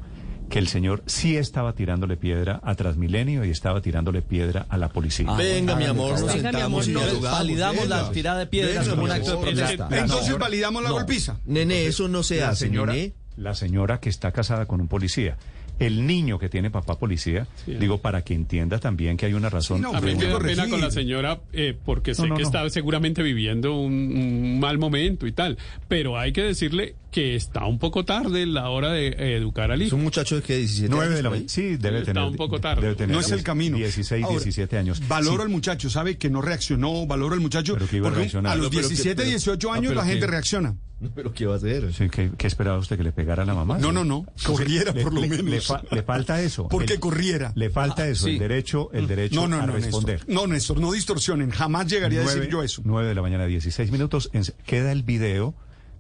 que 0.50 0.60
el 0.60 0.68
señor 0.68 1.04
sí 1.06 1.38
estaba 1.38 1.74
tirándole 1.74 2.18
piedra 2.18 2.60
a 2.64 2.76
Transmilenio 2.76 3.46
y 3.46 3.50
estaba 3.52 3.82
tirándole 3.82 4.22
piedra 4.22 4.66
a 4.70 4.78
la 4.78 4.90
policía. 4.90 5.26
Ah, 5.30 5.38
Venga, 5.38 5.76
mi 5.76 5.86
amor, 5.86 6.12
nos 6.20 6.22
Venga, 6.22 6.34
mi 6.36 6.42
sentamos 6.42 6.88
amor, 6.88 6.90
y 6.90 6.92
no, 6.94 7.00
dialogamos. 7.02 7.40
validamos 7.40 7.82
Venga. 7.84 8.02
la 8.04 8.12
tirada 8.12 8.40
de 8.40 8.48
piedras 8.48 8.86
Venga, 8.86 8.90
como 8.92 9.04
un 9.04 9.12
acto 9.12 9.32
de 9.32 9.38
protesta. 9.38 9.90
Entonces 9.92 10.38
validamos 10.38 10.84
la 10.84 10.90
no. 10.90 10.96
golpiza. 10.96 11.40
Nene, 11.46 11.86
eso 11.86 12.08
no 12.08 12.24
se 12.24 12.38
la 12.38 12.50
hace, 12.50 12.66
señora, 12.66 12.94
nene. 12.94 13.14
la 13.38 13.54
señora 13.56 14.00
que 14.00 14.10
está 14.10 14.32
casada 14.32 14.66
con 14.66 14.82
un 14.82 14.88
policía. 14.88 15.38
El 15.80 16.06
niño 16.06 16.40
que 16.40 16.50
tiene 16.50 16.70
papá 16.70 17.00
policía, 17.00 17.48
digo, 17.66 18.00
para 18.00 18.22
que 18.22 18.34
entienda 18.34 18.80
también 18.80 19.16
que 19.16 19.28
hay 19.28 19.34
una 19.34 19.48
razón. 19.50 19.78
Sí, 19.78 19.84
no, 19.84 19.96
A 19.96 20.02
mí 20.02 20.14
me 20.14 20.26
da 20.26 20.38
pena 20.40 20.68
con 20.68 20.82
la 20.82 20.92
señora 20.92 21.40
eh, 21.54 21.74
porque 21.86 22.14
sé 22.14 22.24
No, 22.24 22.28
no, 22.28 22.36
que 22.36 22.42
no. 22.42 22.48
está 22.50 22.70
seguramente 22.70 23.24
viviendo 23.24 23.80
un, 23.80 23.94
un 23.94 24.60
mal 24.60 24.78
momento 24.78 25.26
y 25.26 25.32
tal, 25.32 25.58
pero 25.88 26.20
hay 26.20 26.34
que 26.34 26.44
decirle 26.44 26.96
que 27.12 27.36
está 27.36 27.66
un 27.66 27.80
poco 27.80 28.06
tarde 28.06 28.46
la 28.46 28.70
hora 28.70 28.92
de 28.92 29.08
eh, 29.08 29.36
educar 29.38 29.72
al 29.72 29.82
Es 29.82 29.88
hijo. 29.88 29.96
un 29.96 30.04
muchacho 30.04 30.36
de 30.36 30.42
que 30.44 30.58
17 30.58 30.90
9 30.90 31.06
años. 31.06 31.16
de 31.18 31.24
la 31.24 31.30
mañana. 31.32 31.50
Sí, 31.50 31.78
debe 31.78 32.00
Está 32.00 32.14
tener. 32.14 32.24
un 32.30 32.36
poco 32.36 32.60
tarde. 32.62 32.82
debe 32.84 32.96
tener 32.96 33.16
No 33.16 33.20
es 33.22 33.32
el 33.32 33.42
camino. 33.44 33.78
16, 33.78 34.24
Ahora, 34.24 34.36
17 34.38 34.78
años. 34.78 35.02
Valoro 35.08 35.38
Sí. 35.38 35.42
al 35.44 35.50
muchacho, 35.50 35.90
sabe 35.90 36.18
que 36.18 36.30
no 36.30 36.42
reaccionó, 36.42 37.08
valoro 37.08 37.34
al 37.34 37.42
muchacho. 37.42 37.74
Pero 37.74 37.88
que 37.88 37.98
iba 37.98 38.08
a 38.08 38.12
porque 38.12 38.20
reaccionar. 38.22 38.52
a 38.52 38.56
los 38.56 38.66
No, 38.66 38.70
pero 38.70 38.82
que- 38.84 38.88
17, 38.90 39.16
pero- 39.16 39.30
18 39.30 39.72
Ah, 39.72 39.76
años 39.76 39.90
pero 39.90 40.02
la 40.02 40.06
gente 40.08 40.26
que- 40.26 40.32
reacciona. 40.32 40.76
Pero 41.16 41.32
¿qué 41.34 41.46
va 41.46 41.54
a 41.54 41.58
hacer? 41.58 41.94
Sí, 41.94 42.10
¿qué, 42.10 42.30
qué 42.38 42.46
esperaba 42.46 42.78
usted 42.78 42.98
que 42.98 43.04
le 43.06 43.14
pegara 43.14 43.44
a 43.44 43.46
la 43.46 43.54
mamá? 43.54 43.78
No, 43.78 43.88
Sí. 43.88 43.94
no, 43.94 44.04
no. 44.04 44.26
Sí, 44.36 44.46
Corriera, 44.48 44.92
le- 44.92 45.02
por 45.02 45.14
lo 45.14 45.22
le- 45.22 45.30
menos. 45.30 45.46
Le, 45.46 45.62
fa- 45.62 45.82
le 45.92 46.04
falta 46.04 46.42
eso. 46.42 46.68
Porque 46.70 46.96
El- 46.96 47.00
corriera. 47.00 47.54
Le 47.56 47.70
falta 47.70 48.06
eso, 48.08 48.26
sí. 48.26 48.32
el 48.34 48.40
derecho, 48.40 48.90
el 48.92 49.08
derecho 49.08 49.36
No, 49.42 49.48
no, 49.48 49.62
a 49.64 49.66
no, 49.66 49.74
responder. 49.74 50.18
Néstor. 50.20 50.36
No, 50.36 50.46
Néstor, 50.48 50.80
no 50.82 50.92
distorsionen. 50.92 51.52
Jamás 51.52 51.88
llegaría 51.88 52.20
a 52.20 52.24
decir 52.26 52.50
yo 52.50 52.64
eso. 52.64 52.82
9 52.84 53.08
de 53.08 53.16
la 53.16 53.22
mañana, 53.22 53.46
16 53.46 53.92
minutos. 53.92 54.30
En- 54.34 54.44
queda 54.66 54.92
el 54.92 55.04
video 55.04 55.56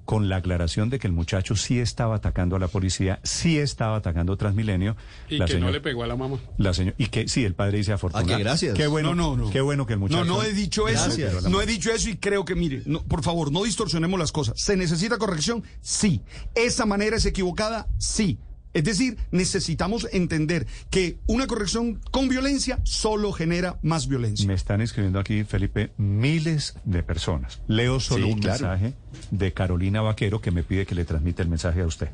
con 0.10 0.28
la 0.28 0.38
aclaración 0.38 0.90
de 0.90 0.98
que 0.98 1.06
el 1.06 1.14
muchacho 1.14 1.56
sí 1.56 1.78
estaba 1.80 2.16
atacando 2.16 2.56
a 2.56 2.60
la 2.60 2.68
policía, 2.68 3.20
sí 3.22 3.60
estaba 3.60 3.98
atacando 3.98 4.36
Transmilenio. 4.38 4.96
Y 5.30 5.38
la 5.38 5.46
que 5.46 5.54
no 5.54 5.60
señora- 5.60 5.72
le 5.74 5.82
pegó 5.82 6.04
a 6.04 6.08
la 6.08 6.16
mamá. 6.16 6.40
La 6.58 6.74
señor, 6.74 6.96
y 6.98 7.10
que 7.10 7.28
sí, 7.28 7.46
el 7.46 7.54
padre 7.54 7.78
dice 7.78 7.94
afortunadamente. 7.94 8.34
Ah, 8.34 8.38
que 8.38 8.44
gracias. 8.44 8.74
Qué 8.76 8.88
bueno, 8.88 9.14
No, 9.14 9.36
no, 9.38 9.46
no. 9.46 9.52
Qué 9.52 9.62
bueno 9.62 9.86
que 9.86 9.94
el 9.94 10.00
muchacho. 10.00 10.26
No, 10.26 10.38
no 10.38 10.42
he 10.44 10.52
dicho 10.52 10.88
eso. 10.88 11.12
No 11.48 11.62
he 11.62 11.68
dicho 11.68 11.92
eso 11.92 12.10
y 12.10 12.18
creo 12.18 12.44
que, 12.44 12.56
mire, 12.56 12.82
no, 12.88 13.04
por 13.04 13.22
favor, 13.24 13.52
no 13.52 13.64
distorsionemos 13.64 14.20
las 14.20 14.32
cosas. 14.32 14.56
¿Se 14.58 14.76
necesita 14.76 15.20
corrección? 15.20 15.64
Sí. 15.80 16.24
¿Esa 16.56 16.88
manera 16.88 17.18
es 17.18 17.26
equivocada? 17.28 17.86
Sí. 18.00 18.40
Es 18.74 18.84
decir, 18.84 19.18
necesitamos 19.32 20.08
entender 20.12 20.68
que 20.92 21.18
una 21.26 21.48
corrección 21.48 22.00
con 22.12 22.30
violencia 22.30 22.80
solo 22.84 23.32
genera 23.32 23.80
más 23.82 24.08
violencia. 24.08 24.46
Me 24.48 24.54
están 24.54 24.82
escribiendo 24.82 25.20
aquí, 25.20 25.44
Felipe, 25.44 25.92
miles 25.98 26.76
de 26.86 27.02
personas. 27.02 27.62
Leo 27.68 28.00
solo 28.00 28.28
Sí, 28.28 28.34
un 28.34 28.40
claro. 28.40 28.68
mensaje 28.68 28.94
de 29.32 29.54
Carolina 29.54 30.02
Vaquero 30.02 30.40
que 30.40 30.52
me 30.52 30.62
pide 30.64 30.86
que 30.86 30.94
le 30.96 31.04
transmita 31.06 31.42
el 31.42 31.50
mensaje 31.50 31.82
a 31.82 31.86
usted. 31.88 32.10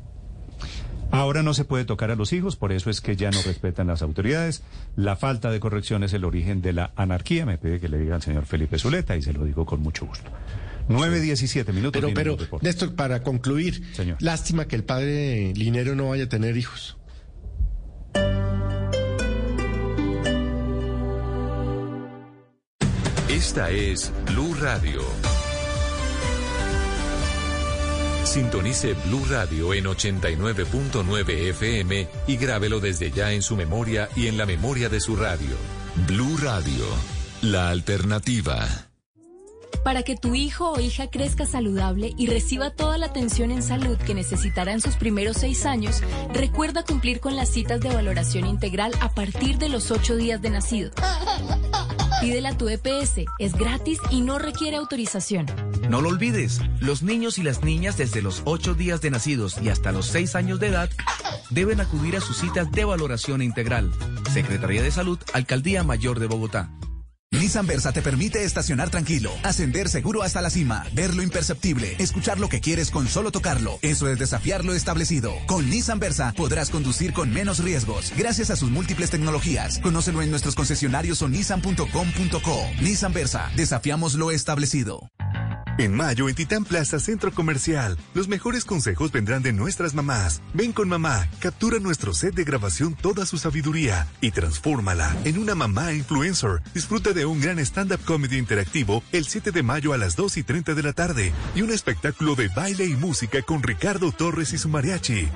Ahora 1.10 1.42
no 1.42 1.54
se 1.54 1.64
puede 1.64 1.84
tocar 1.84 2.10
a 2.10 2.16
los 2.16 2.32
hijos, 2.32 2.56
por 2.56 2.72
eso 2.72 2.90
es 2.90 3.00
que 3.00 3.14
ya 3.16 3.30
no 3.30 3.40
respetan 3.42 3.86
las 3.86 4.02
autoridades. 4.02 4.62
La 4.96 5.14
falta 5.14 5.50
de 5.50 5.60
corrección 5.60 6.02
es 6.02 6.12
el 6.14 6.24
origen 6.24 6.62
de 6.62 6.72
la 6.72 6.92
anarquía. 6.96 7.46
Me 7.46 7.58
pide 7.58 7.78
que 7.78 7.88
le 7.88 7.98
diga 7.98 8.16
al 8.16 8.22
señor 8.22 8.44
Felipe 8.44 8.78
Zuleta 8.78 9.16
y 9.16 9.22
se 9.22 9.32
lo 9.32 9.44
digo 9.44 9.64
con 9.66 9.82
mucho 9.82 10.06
gusto. 10.06 10.30
9.17 10.88 11.72
minutos. 11.72 12.02
Pero, 12.14 12.36
pero. 12.36 12.60
Néstor, 12.60 12.94
para 12.94 13.22
concluir, 13.22 13.82
Señor. 13.94 14.16
lástima 14.20 14.66
que 14.66 14.76
el 14.76 14.84
padre 14.84 15.52
Linero 15.54 15.94
no 15.94 16.10
vaya 16.10 16.24
a 16.24 16.28
tener 16.28 16.56
hijos. 16.56 16.96
Esta 23.28 23.70
es 23.70 24.12
Blue 24.26 24.54
Radio. 24.60 25.02
Sintonice 28.24 28.94
Blue 29.06 29.24
Radio 29.30 29.72
en 29.72 29.84
89.9 29.84 31.30
FM 31.50 32.08
y 32.26 32.36
grábelo 32.36 32.80
desde 32.80 33.10
ya 33.10 33.32
en 33.32 33.42
su 33.42 33.56
memoria 33.56 34.08
y 34.16 34.26
en 34.26 34.36
la 34.36 34.46
memoria 34.46 34.88
de 34.88 35.00
su 35.00 35.16
radio. 35.16 35.56
Blue 36.06 36.36
Radio, 36.38 36.84
la 37.42 37.70
alternativa. 37.70 38.85
Para 39.84 40.02
que 40.02 40.16
tu 40.16 40.34
hijo 40.34 40.72
o 40.72 40.80
hija 40.80 41.08
crezca 41.10 41.46
saludable 41.46 42.12
y 42.16 42.26
reciba 42.26 42.70
toda 42.70 42.98
la 42.98 43.06
atención 43.06 43.50
en 43.50 43.62
salud 43.62 43.96
que 43.98 44.14
necesitará 44.14 44.72
en 44.72 44.80
sus 44.80 44.96
primeros 44.96 45.36
seis 45.36 45.64
años, 45.64 46.02
recuerda 46.32 46.84
cumplir 46.84 47.20
con 47.20 47.36
las 47.36 47.50
citas 47.50 47.80
de 47.80 47.90
valoración 47.90 48.46
integral 48.46 48.92
a 49.00 49.10
partir 49.14 49.58
de 49.58 49.68
los 49.68 49.90
ocho 49.90 50.16
días 50.16 50.42
de 50.42 50.50
nacido. 50.50 50.90
Pídela 52.20 52.56
tu 52.56 52.68
EPS, 52.68 53.26
es 53.38 53.52
gratis 53.52 54.00
y 54.10 54.22
no 54.22 54.38
requiere 54.38 54.76
autorización. 54.76 55.46
No 55.88 56.00
lo 56.00 56.08
olvides, 56.08 56.60
los 56.80 57.02
niños 57.02 57.38
y 57.38 57.42
las 57.42 57.62
niñas 57.62 57.96
desde 57.96 58.22
los 58.22 58.42
8 58.44 58.74
días 58.74 59.00
de 59.02 59.10
nacidos 59.10 59.58
y 59.62 59.68
hasta 59.68 59.92
los 59.92 60.06
6 60.06 60.34
años 60.34 60.58
de 60.58 60.68
edad 60.68 60.90
deben 61.50 61.80
acudir 61.80 62.16
a 62.16 62.20
sus 62.20 62.38
citas 62.38 62.72
de 62.72 62.84
valoración 62.84 63.42
integral. 63.42 63.92
Secretaría 64.32 64.82
de 64.82 64.90
Salud, 64.90 65.18
Alcaldía 65.34 65.84
Mayor 65.84 66.18
de 66.18 66.26
Bogotá. 66.26 66.70
Nissan 67.38 67.66
Versa 67.66 67.92
te 67.92 68.02
permite 68.02 68.44
estacionar 68.44 68.90
tranquilo, 68.90 69.30
ascender 69.42 69.88
seguro 69.88 70.22
hasta 70.22 70.40
la 70.40 70.50
cima, 70.50 70.84
ver 70.92 71.14
lo 71.14 71.22
imperceptible, 71.22 71.94
escuchar 71.98 72.40
lo 72.40 72.48
que 72.48 72.60
quieres 72.60 72.90
con 72.90 73.06
solo 73.08 73.30
tocarlo. 73.30 73.78
Eso 73.82 74.08
es 74.08 74.18
desafiar 74.18 74.64
lo 74.64 74.74
establecido. 74.74 75.32
Con 75.46 75.68
Nissan 75.68 75.98
Versa 75.98 76.32
podrás 76.36 76.70
conducir 76.70 77.12
con 77.12 77.32
menos 77.32 77.62
riesgos, 77.62 78.12
gracias 78.16 78.50
a 78.50 78.56
sus 78.56 78.70
múltiples 78.70 79.10
tecnologías. 79.10 79.78
Conócelo 79.80 80.22
en 80.22 80.30
nuestros 80.30 80.54
concesionarios 80.54 81.20
o 81.22 81.28
nissan.com.co. 81.28 82.70
Nissan 82.80 83.12
Versa, 83.12 83.50
desafiamos 83.54 84.14
lo 84.14 84.30
establecido. 84.30 85.10
En 85.78 85.94
mayo 85.94 86.30
en 86.30 86.34
Titán 86.34 86.64
Plaza 86.64 86.98
Centro 86.98 87.30
Comercial, 87.32 87.98
los 88.14 88.28
mejores 88.28 88.64
consejos 88.64 89.12
vendrán 89.12 89.42
de 89.42 89.52
nuestras 89.52 89.92
mamás. 89.92 90.40
Ven 90.54 90.72
con 90.72 90.88
mamá, 90.88 91.28
captura 91.38 91.78
nuestro 91.78 92.14
set 92.14 92.34
de 92.34 92.44
grabación 92.44 92.94
toda 92.94 93.26
su 93.26 93.36
sabiduría 93.36 94.06
y 94.22 94.30
transfórmala 94.30 95.14
en 95.24 95.36
una 95.36 95.54
mamá 95.54 95.92
influencer. 95.92 96.62
Disfruta 96.72 97.12
de 97.12 97.26
un 97.26 97.42
gran 97.42 97.58
stand-up 97.58 98.00
comedy 98.06 98.38
interactivo 98.38 99.02
el 99.12 99.26
7 99.26 99.50
de 99.50 99.62
mayo 99.62 99.92
a 99.92 99.98
las 99.98 100.16
2 100.16 100.38
y 100.38 100.42
30 100.44 100.74
de 100.74 100.82
la 100.82 100.94
tarde 100.94 101.34
y 101.54 101.60
un 101.60 101.70
espectáculo 101.70 102.36
de 102.36 102.48
baile 102.48 102.86
y 102.86 102.96
música 102.96 103.42
con 103.42 103.62
Ricardo 103.62 104.12
Torres 104.12 104.54
y 104.54 104.58
su 104.58 104.70
mariachi. 104.70 105.28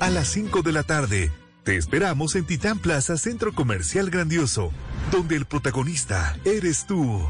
A 0.00 0.10
las 0.10 0.26
5 0.32 0.62
de 0.62 0.72
la 0.72 0.82
tarde, 0.82 1.30
te 1.62 1.76
esperamos 1.76 2.34
en 2.34 2.44
Titán 2.44 2.80
Plaza 2.80 3.16
Centro 3.16 3.54
Comercial 3.54 4.10
Grandioso, 4.10 4.72
donde 5.12 5.36
el 5.36 5.44
protagonista 5.44 6.36
eres 6.44 6.86
tú. 6.86 7.22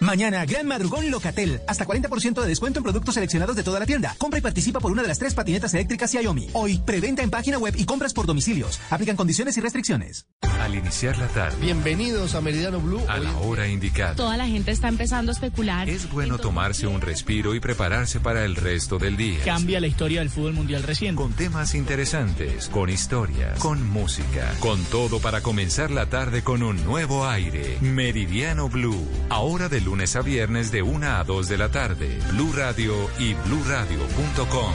Mañana, 0.00 0.44
gran 0.44 0.66
madrugón 0.66 1.10
Locatel. 1.10 1.62
Hasta 1.66 1.86
40% 1.86 2.42
de 2.42 2.46
descuento 2.46 2.80
en 2.80 2.82
productos 2.82 3.14
seleccionados 3.14 3.56
de 3.56 3.62
toda 3.62 3.80
la 3.80 3.86
tienda. 3.86 4.14
Compra 4.18 4.38
y 4.38 4.42
participa 4.42 4.78
por 4.78 4.92
una 4.92 5.00
de 5.00 5.08
las 5.08 5.18
tres 5.18 5.32
patinetas 5.32 5.72
eléctricas 5.72 6.10
Xiaomi. 6.10 6.50
Hoy, 6.52 6.78
preventa 6.84 7.22
en 7.22 7.30
página 7.30 7.56
web 7.56 7.74
y 7.78 7.86
compras 7.86 8.12
por 8.12 8.26
domicilios. 8.26 8.78
Aplican 8.90 9.16
condiciones 9.16 9.56
y 9.56 9.62
restricciones. 9.62 10.26
Al 10.60 10.74
iniciar 10.74 11.16
la 11.16 11.28
tarde. 11.28 11.56
Bienvenidos 11.62 12.34
a 12.34 12.42
Meridiano 12.42 12.78
Blue. 12.78 13.00
A 13.08 13.18
la 13.18 13.38
hora 13.38 13.68
indicada. 13.68 14.14
Toda 14.16 14.36
la 14.36 14.46
gente 14.46 14.70
está 14.70 14.88
empezando 14.88 15.32
a 15.32 15.34
especular. 15.34 15.88
Es 15.88 16.10
bueno 16.10 16.36
tomarse 16.36 16.86
un 16.86 17.00
respiro 17.00 17.54
y 17.54 17.60
prepararse 17.60 18.20
para 18.20 18.44
el 18.44 18.54
resto 18.54 18.98
del 18.98 19.16
día. 19.16 19.40
Cambia 19.46 19.80
la 19.80 19.86
historia 19.86 20.20
del 20.20 20.28
fútbol 20.28 20.52
mundial 20.52 20.82
reciente. 20.82 21.22
Con 21.22 21.32
temas 21.32 21.74
interesantes, 21.74 22.68
con 22.68 22.90
historias, 22.90 23.58
con 23.60 23.86
música, 23.86 24.52
con 24.60 24.82
todo 24.84 25.20
para 25.20 25.40
comenzar 25.40 25.90
la 25.90 26.06
tarde 26.10 26.42
con 26.42 26.62
un 26.62 26.84
nuevo 26.84 27.26
aire. 27.26 27.78
Meridiano 27.80 28.68
Blue. 28.68 29.08
Ahora 29.30 29.70
de 29.70 29.85
lunes 29.86 30.16
a 30.16 30.20
viernes 30.20 30.72
de 30.72 30.82
1 30.82 31.06
a 31.06 31.22
2 31.22 31.48
de 31.48 31.58
la 31.58 31.70
tarde. 31.70 32.18
Blue 32.32 32.52
Radio 32.52 32.92
y 33.20 33.34
bluradio.com. 33.34 34.74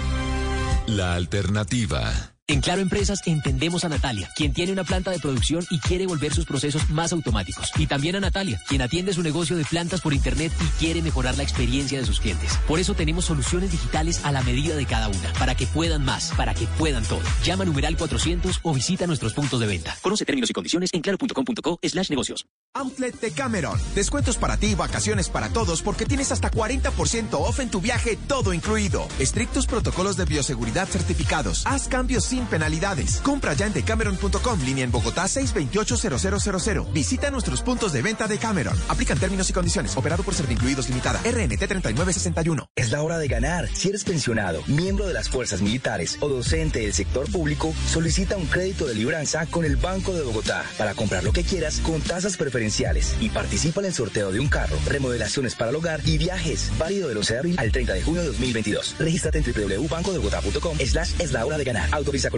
La 0.87 1.15
alternativa. 1.15 2.30
En 2.51 2.59
Claro 2.59 2.81
Empresas 2.81 3.21
entendemos 3.27 3.85
a 3.85 3.87
Natalia, 3.87 4.29
quien 4.35 4.51
tiene 4.51 4.73
una 4.73 4.83
planta 4.83 5.09
de 5.09 5.19
producción 5.19 5.65
y 5.69 5.79
quiere 5.79 6.05
volver 6.05 6.33
sus 6.33 6.43
procesos 6.43 6.89
más 6.89 7.13
automáticos. 7.13 7.71
Y 7.77 7.87
también 7.87 8.17
a 8.17 8.19
Natalia, 8.19 8.61
quien 8.67 8.81
atiende 8.81 9.13
su 9.13 9.23
negocio 9.23 9.55
de 9.55 9.63
plantas 9.63 10.01
por 10.01 10.13
Internet 10.13 10.51
y 10.59 10.65
quiere 10.77 11.01
mejorar 11.01 11.37
la 11.37 11.43
experiencia 11.43 11.97
de 11.97 12.05
sus 12.05 12.19
clientes. 12.19 12.59
Por 12.67 12.81
eso 12.81 12.93
tenemos 12.93 13.23
soluciones 13.23 13.71
digitales 13.71 14.25
a 14.25 14.33
la 14.33 14.41
medida 14.41 14.75
de 14.75 14.85
cada 14.85 15.07
una, 15.07 15.31
para 15.39 15.55
que 15.55 15.65
puedan 15.65 16.03
más, 16.03 16.33
para 16.35 16.53
que 16.53 16.67
puedan 16.77 17.05
todo. 17.05 17.21
Llama 17.45 17.63
numeral 17.63 17.95
400 17.95 18.59
o 18.63 18.73
visita 18.73 19.07
nuestros 19.07 19.33
puntos 19.33 19.61
de 19.61 19.67
venta. 19.67 19.95
Conoce 20.01 20.25
términos 20.25 20.49
y 20.49 20.53
condiciones 20.53 20.89
en 20.91 20.99
claro.com.co 20.99 21.79
slash 21.81 22.09
negocios. 22.09 22.45
Outlet 22.73 23.19
de 23.19 23.31
Cameron. 23.31 23.79
Descuentos 23.95 24.37
para 24.37 24.57
ti, 24.57 24.75
vacaciones 24.75 25.29
para 25.29 25.49
todos, 25.49 25.81
porque 25.81 26.05
tienes 26.05 26.31
hasta 26.31 26.51
40% 26.51 27.33
off 27.33 27.59
en 27.59 27.69
tu 27.69 27.81
viaje, 27.81 28.17
todo 28.27 28.53
incluido. 28.53 29.07
Estrictos 29.19 29.67
protocolos 29.67 30.17
de 30.17 30.25
bioseguridad 30.25 30.87
certificados. 30.87 31.65
Haz 31.65 31.89
cambios 31.89 32.25
sin 32.25 32.40
penalidades. 32.47 33.17
Compra 33.17 33.53
ya 33.53 33.67
en 33.67 33.73
decameron.com, 33.73 34.59
línea 34.61 34.83
en 34.83 34.91
Bogotá 34.91 35.25
628-0000. 35.25 36.91
Visita 36.91 37.31
nuestros 37.31 37.61
puntos 37.61 37.93
de 37.93 38.01
venta 38.01 38.27
de 38.27 38.37
Cameron. 38.37 38.77
Aplican 38.89 39.17
términos 39.17 39.49
y 39.49 39.53
condiciones. 39.53 39.95
Operado 39.97 40.23
por 40.23 40.33
Servincluidos 40.33 40.89
Limitada. 40.89 41.19
RNT 41.19 41.67
3961. 41.67 42.67
Es 42.75 42.91
la 42.91 43.01
hora 43.01 43.17
de 43.17 43.27
ganar. 43.27 43.67
Si 43.73 43.89
eres 43.89 44.03
pensionado, 44.03 44.63
miembro 44.67 45.07
de 45.07 45.13
las 45.13 45.29
fuerzas 45.29 45.61
militares 45.61 46.17
o 46.21 46.29
docente 46.29 46.79
del 46.79 46.93
sector 46.93 47.31
público, 47.31 47.73
solicita 47.87 48.37
un 48.37 48.47
crédito 48.47 48.87
de 48.87 48.95
libranza 48.95 49.45
con 49.45 49.65
el 49.65 49.75
Banco 49.75 50.13
de 50.13 50.23
Bogotá 50.23 50.65
para 50.77 50.93
comprar 50.95 51.23
lo 51.23 51.31
que 51.31 51.43
quieras 51.43 51.79
con 51.79 52.01
tasas 52.01 52.37
preferenciales 52.37 53.15
y 53.19 53.29
participa 53.29 53.81
en 53.81 53.87
el 53.87 53.93
sorteo 53.93 54.31
de 54.31 54.39
un 54.39 54.47
carro, 54.47 54.77
remodelaciones 54.87 55.55
para 55.55 55.69
el 55.69 55.75
hogar 55.75 56.01
y 56.05 56.17
viajes. 56.17 56.71
Válido 56.77 57.07
del 57.07 57.17
11 57.17 57.33
de 57.33 57.39
abril 57.39 57.55
al 57.59 57.71
30 57.71 57.93
de 57.93 58.01
junio 58.01 58.21
de 58.21 58.27
2022. 58.27 58.95
Regístrate 58.99 59.37
en 59.37 59.45
www.bancodebogotá.com 59.45 60.77
slash 60.79 61.13
es 61.19 61.31
la 61.31 61.45
hora 61.45 61.57
de 61.57 61.63
ganar. 61.63 61.89
Autoriza 61.93 62.29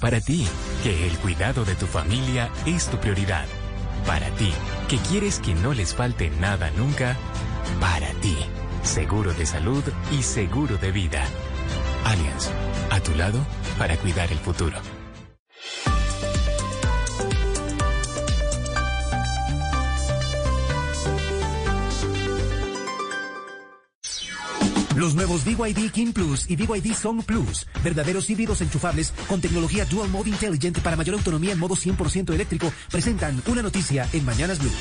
Para 0.00 0.20
ti, 0.20 0.46
que 0.82 1.06
el 1.06 1.16
cuidado 1.18 1.64
de 1.64 1.74
tu 1.74 1.86
familia 1.86 2.50
es 2.66 2.88
tu 2.88 2.98
prioridad. 2.98 3.46
Para 4.06 4.30
ti, 4.30 4.52
que 4.88 4.96
quieres 4.98 5.38
que 5.38 5.54
no 5.54 5.72
les 5.72 5.94
falte 5.94 6.30
nada 6.30 6.70
nunca. 6.72 7.16
Para 7.80 8.08
ti, 8.20 8.36
seguro 8.82 9.32
de 9.34 9.46
salud 9.46 9.84
y 10.10 10.22
seguro 10.22 10.76
de 10.78 10.92
vida. 10.92 11.24
Allianz, 12.04 12.50
a 12.90 13.00
tu 13.00 13.14
lado 13.14 13.38
para 13.78 13.96
cuidar 13.96 14.32
el 14.32 14.38
futuro. 14.38 14.97
Los 24.98 25.14
nuevos 25.14 25.44
BYD 25.44 25.92
King 25.92 26.12
Plus 26.12 26.50
y 26.50 26.56
BYD 26.56 26.92
Song 26.92 27.22
Plus, 27.22 27.68
verdaderos 27.84 28.28
híbridos 28.30 28.62
enchufables 28.62 29.12
con 29.28 29.40
tecnología 29.40 29.84
Dual 29.84 30.08
Mode 30.08 30.30
Intelligent 30.30 30.80
para 30.80 30.96
mayor 30.96 31.14
autonomía 31.14 31.52
en 31.52 31.60
modo 31.60 31.76
100% 31.76 32.34
eléctrico, 32.34 32.72
presentan 32.90 33.40
una 33.46 33.62
noticia 33.62 34.08
en 34.12 34.24
Mañanas 34.24 34.58
Blue. 34.58 34.72